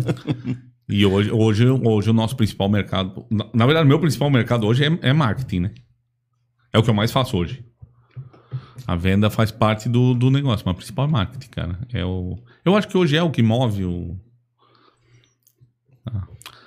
E 0.89 1.05
hoje, 1.05 1.31
hoje, 1.31 1.67
hoje 1.67 2.09
o 2.09 2.13
nosso 2.13 2.35
principal 2.35 2.67
mercado. 2.67 3.25
Na, 3.29 3.45
na 3.53 3.65
verdade, 3.67 3.85
o 3.85 3.87
meu 3.89 3.99
principal 3.99 4.29
mercado 4.31 4.65
hoje 4.65 4.83
é, 4.85 5.09
é 5.09 5.13
marketing, 5.13 5.59
né? 5.59 5.71
É 6.73 6.79
o 6.79 6.83
que 6.83 6.89
eu 6.89 6.93
mais 6.95 7.11
faço 7.11 7.37
hoje. 7.37 7.63
A 8.87 8.95
venda 8.95 9.29
faz 9.29 9.51
parte 9.51 9.87
do, 9.87 10.13
do 10.13 10.29
negócio, 10.29 10.65
mas 10.65 10.75
principal 10.75 11.05
é 11.05 11.11
marketing, 11.11 11.49
cara. 11.49 11.79
É 11.93 12.03
o, 12.03 12.37
eu 12.65 12.75
acho 12.75 12.87
que 12.87 12.97
hoje 12.97 13.15
é 13.15 13.23
o 13.23 13.29
que 13.29 13.41
move 13.41 13.85
o. 13.85 14.17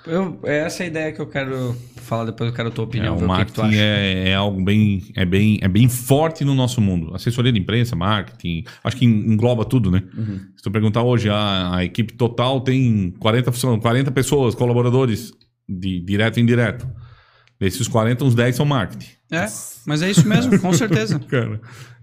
Eu, 0.05 0.39
é 0.43 0.59
essa 0.59 0.83
a 0.83 0.85
ideia 0.85 1.11
que 1.11 1.19
eu 1.19 1.27
quero 1.27 1.75
falar 1.97 2.23
depois, 2.23 2.49
eu 2.49 2.55
quero 2.55 2.69
a 2.69 2.71
tua 2.71 2.85
é, 2.85 2.87
opinião, 2.87 3.17
ver 3.17 3.25
o 3.25 3.31
o 3.31 3.35
que, 3.35 3.51
que 3.51 3.59
marketing 3.59 3.77
é, 3.77 4.29
é 4.29 4.35
algo 4.35 4.63
bem, 4.63 5.03
é, 5.15 5.25
bem, 5.25 5.59
é 5.61 5.67
bem 5.67 5.89
forte 5.89 6.45
no 6.45 6.55
nosso 6.55 6.79
mundo. 6.79 7.13
Assessoria 7.13 7.51
de 7.51 7.59
imprensa, 7.59 7.95
marketing, 7.95 8.63
acho 8.83 8.95
que 8.95 9.05
engloba 9.05 9.65
tudo, 9.65 9.91
né? 9.91 10.03
Uhum. 10.17 10.39
Se 10.55 10.63
tu 10.63 10.71
perguntar 10.71 11.03
hoje, 11.03 11.29
a, 11.29 11.75
a 11.75 11.83
equipe 11.83 12.13
total 12.13 12.61
tem 12.61 13.11
40, 13.19 13.51
funcionários, 13.51 13.83
40 13.83 14.11
pessoas, 14.11 14.55
colaboradores, 14.55 15.33
de 15.67 15.99
direto 15.99 16.37
e 16.37 16.41
indireto. 16.41 16.87
Desses 17.59 17.87
40, 17.87 18.23
uns 18.23 18.35
10 18.35 18.55
são 18.55 18.65
marketing. 18.65 19.09
É, 19.31 19.45
mas 19.85 20.01
é 20.01 20.09
isso 20.09 20.27
mesmo, 20.27 20.57
com 20.59 20.71
certeza. 20.73 21.19
Cara, 21.19 21.59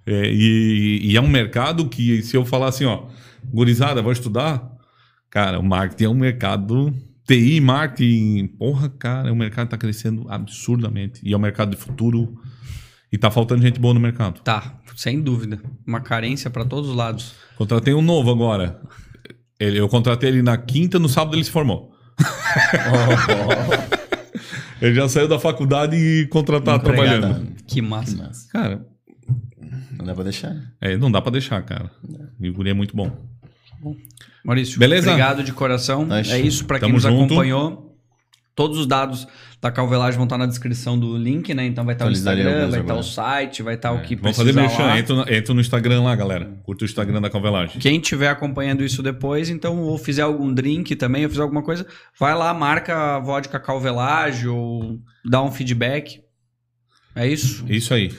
é, 0.06 0.30
e, 0.30 1.00
e 1.02 1.16
é 1.16 1.20
um 1.20 1.28
mercado 1.28 1.88
que, 1.88 2.22
se 2.22 2.36
eu 2.36 2.44
falar 2.44 2.68
assim, 2.68 2.84
ó, 2.84 3.06
gurizada, 3.52 4.02
vou 4.02 4.12
estudar, 4.12 4.70
cara, 5.30 5.58
o 5.58 5.62
marketing 5.62 6.04
é 6.04 6.08
um 6.08 6.14
mercado. 6.14 6.94
TI, 7.26 7.58
marketing, 7.60 8.46
porra, 8.48 8.88
cara, 8.90 9.32
o 9.32 9.36
mercado 9.36 9.68
tá 9.68 9.78
crescendo 9.78 10.26
absurdamente. 10.28 11.20
E 11.24 11.32
é 11.32 11.36
um 11.36 11.40
mercado 11.40 11.70
de 11.70 11.76
futuro. 11.76 12.38
E 13.10 13.16
tá 13.16 13.30
faltando 13.30 13.62
gente 13.62 13.80
boa 13.80 13.94
no 13.94 14.00
mercado. 14.00 14.40
Tá, 14.40 14.78
sem 14.96 15.22
dúvida. 15.22 15.58
Uma 15.86 16.00
carência 16.00 16.50
pra 16.50 16.64
todos 16.64 16.90
os 16.90 16.96
lados. 16.96 17.34
Contratei 17.56 17.94
um 17.94 18.02
novo 18.02 18.30
agora. 18.30 18.80
Ele, 19.58 19.78
eu 19.78 19.88
contratei 19.88 20.28
ele 20.28 20.42
na 20.42 20.56
quinta, 20.58 20.98
no 20.98 21.08
sábado 21.08 21.36
ele 21.36 21.44
se 21.44 21.50
formou. 21.50 21.94
Ele 24.82 24.94
já 24.94 25.08
saiu 25.08 25.26
da 25.26 25.38
faculdade 25.38 25.96
e 25.96 26.26
contratado 26.26 26.84
trabalhando. 26.84 27.54
Que 27.66 27.80
massa. 27.80 28.16
Mas 28.16 28.44
Cara, 28.50 28.84
não 29.98 30.04
dá 30.06 30.14
pra 30.14 30.24
deixar. 30.24 30.56
é, 30.80 30.96
não 30.96 31.10
dá 31.10 31.20
pra 31.22 31.30
deixar, 31.32 31.62
cara. 31.62 31.90
E 32.40 32.48
o 32.48 32.52
guri 32.52 32.70
é 32.70 32.74
muito 32.74 32.96
bom. 32.96 33.10
Maurício, 34.44 34.78
Beleza? 34.78 35.10
obrigado 35.10 35.42
de 35.42 35.52
coração. 35.52 36.04
Nós- 36.04 36.30
É 36.30 36.38
isso, 36.40 36.64
pra 36.64 36.78
quem 36.78 36.92
nos 36.92 37.02
junto. 37.02 37.24
acompanhou. 37.24 37.90
Todos 38.56 38.78
os 38.78 38.86
dados 38.86 39.26
da 39.60 39.68
Calvelagem 39.72 40.16
vão 40.16 40.24
estar 40.26 40.38
na 40.38 40.46
descrição 40.46 40.96
do 40.96 41.16
link, 41.18 41.52
né? 41.52 41.66
Então 41.66 41.84
vai 41.84 41.94
estar 41.96 42.04
o 42.04 42.06
Atualizarei 42.06 42.38
Instagram, 42.42 42.60
alguns 42.60 42.72
vai 42.72 42.80
estar 42.82 42.94
o 42.94 43.02
site, 43.02 43.62
vai 43.64 43.74
estar 43.74 43.90
o 43.92 44.02
que 44.02 44.14
É, 44.14 44.16
Vamos 44.16 44.36
precisa 44.36 44.44
fazer 44.46 44.52
merchan. 44.68 44.82
lá. 44.84 44.98
Entra, 44.98 45.16
no- 45.16 45.28
entra 45.34 45.54
no 45.54 45.60
Instagram 45.60 46.02
lá, 46.02 46.14
galera. 46.14 46.44
Curta 46.62 46.84
o 46.84 46.86
Instagram 46.86 47.20
da 47.20 47.28
Calvelagem. 47.28 47.80
Quem 47.80 47.96
estiver 48.00 48.28
acompanhando 48.28 48.84
isso 48.84 49.02
depois, 49.02 49.50
então, 49.50 49.80
ou 49.80 49.98
fizer 49.98 50.22
algum 50.22 50.54
drink 50.54 50.94
também, 50.94 51.24
ou 51.24 51.30
fizer 51.30 51.42
alguma 51.42 51.62
coisa, 51.64 51.84
vai 52.20 52.32
lá, 52.36 52.54
marca 52.54 53.16
a 53.16 53.18
vodka 53.18 53.58
Calvelage 53.58 54.46
ou 54.46 55.00
dá 55.28 55.42
um 55.42 55.50
feedback. 55.50 56.20
É 57.16 57.26
isso. 57.26 57.64
Isso 57.68 57.92
aí. 57.92 58.12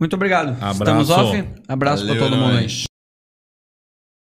Muito 0.00 0.14
obrigado. 0.16 0.56
Abraço. 0.60 0.72
Estamos 0.72 1.10
off. 1.10 1.44
Abraço 1.68 2.06
Valeu, 2.06 2.22
todo 2.22 2.36
mundo 2.36 2.56
aí. 2.56 2.89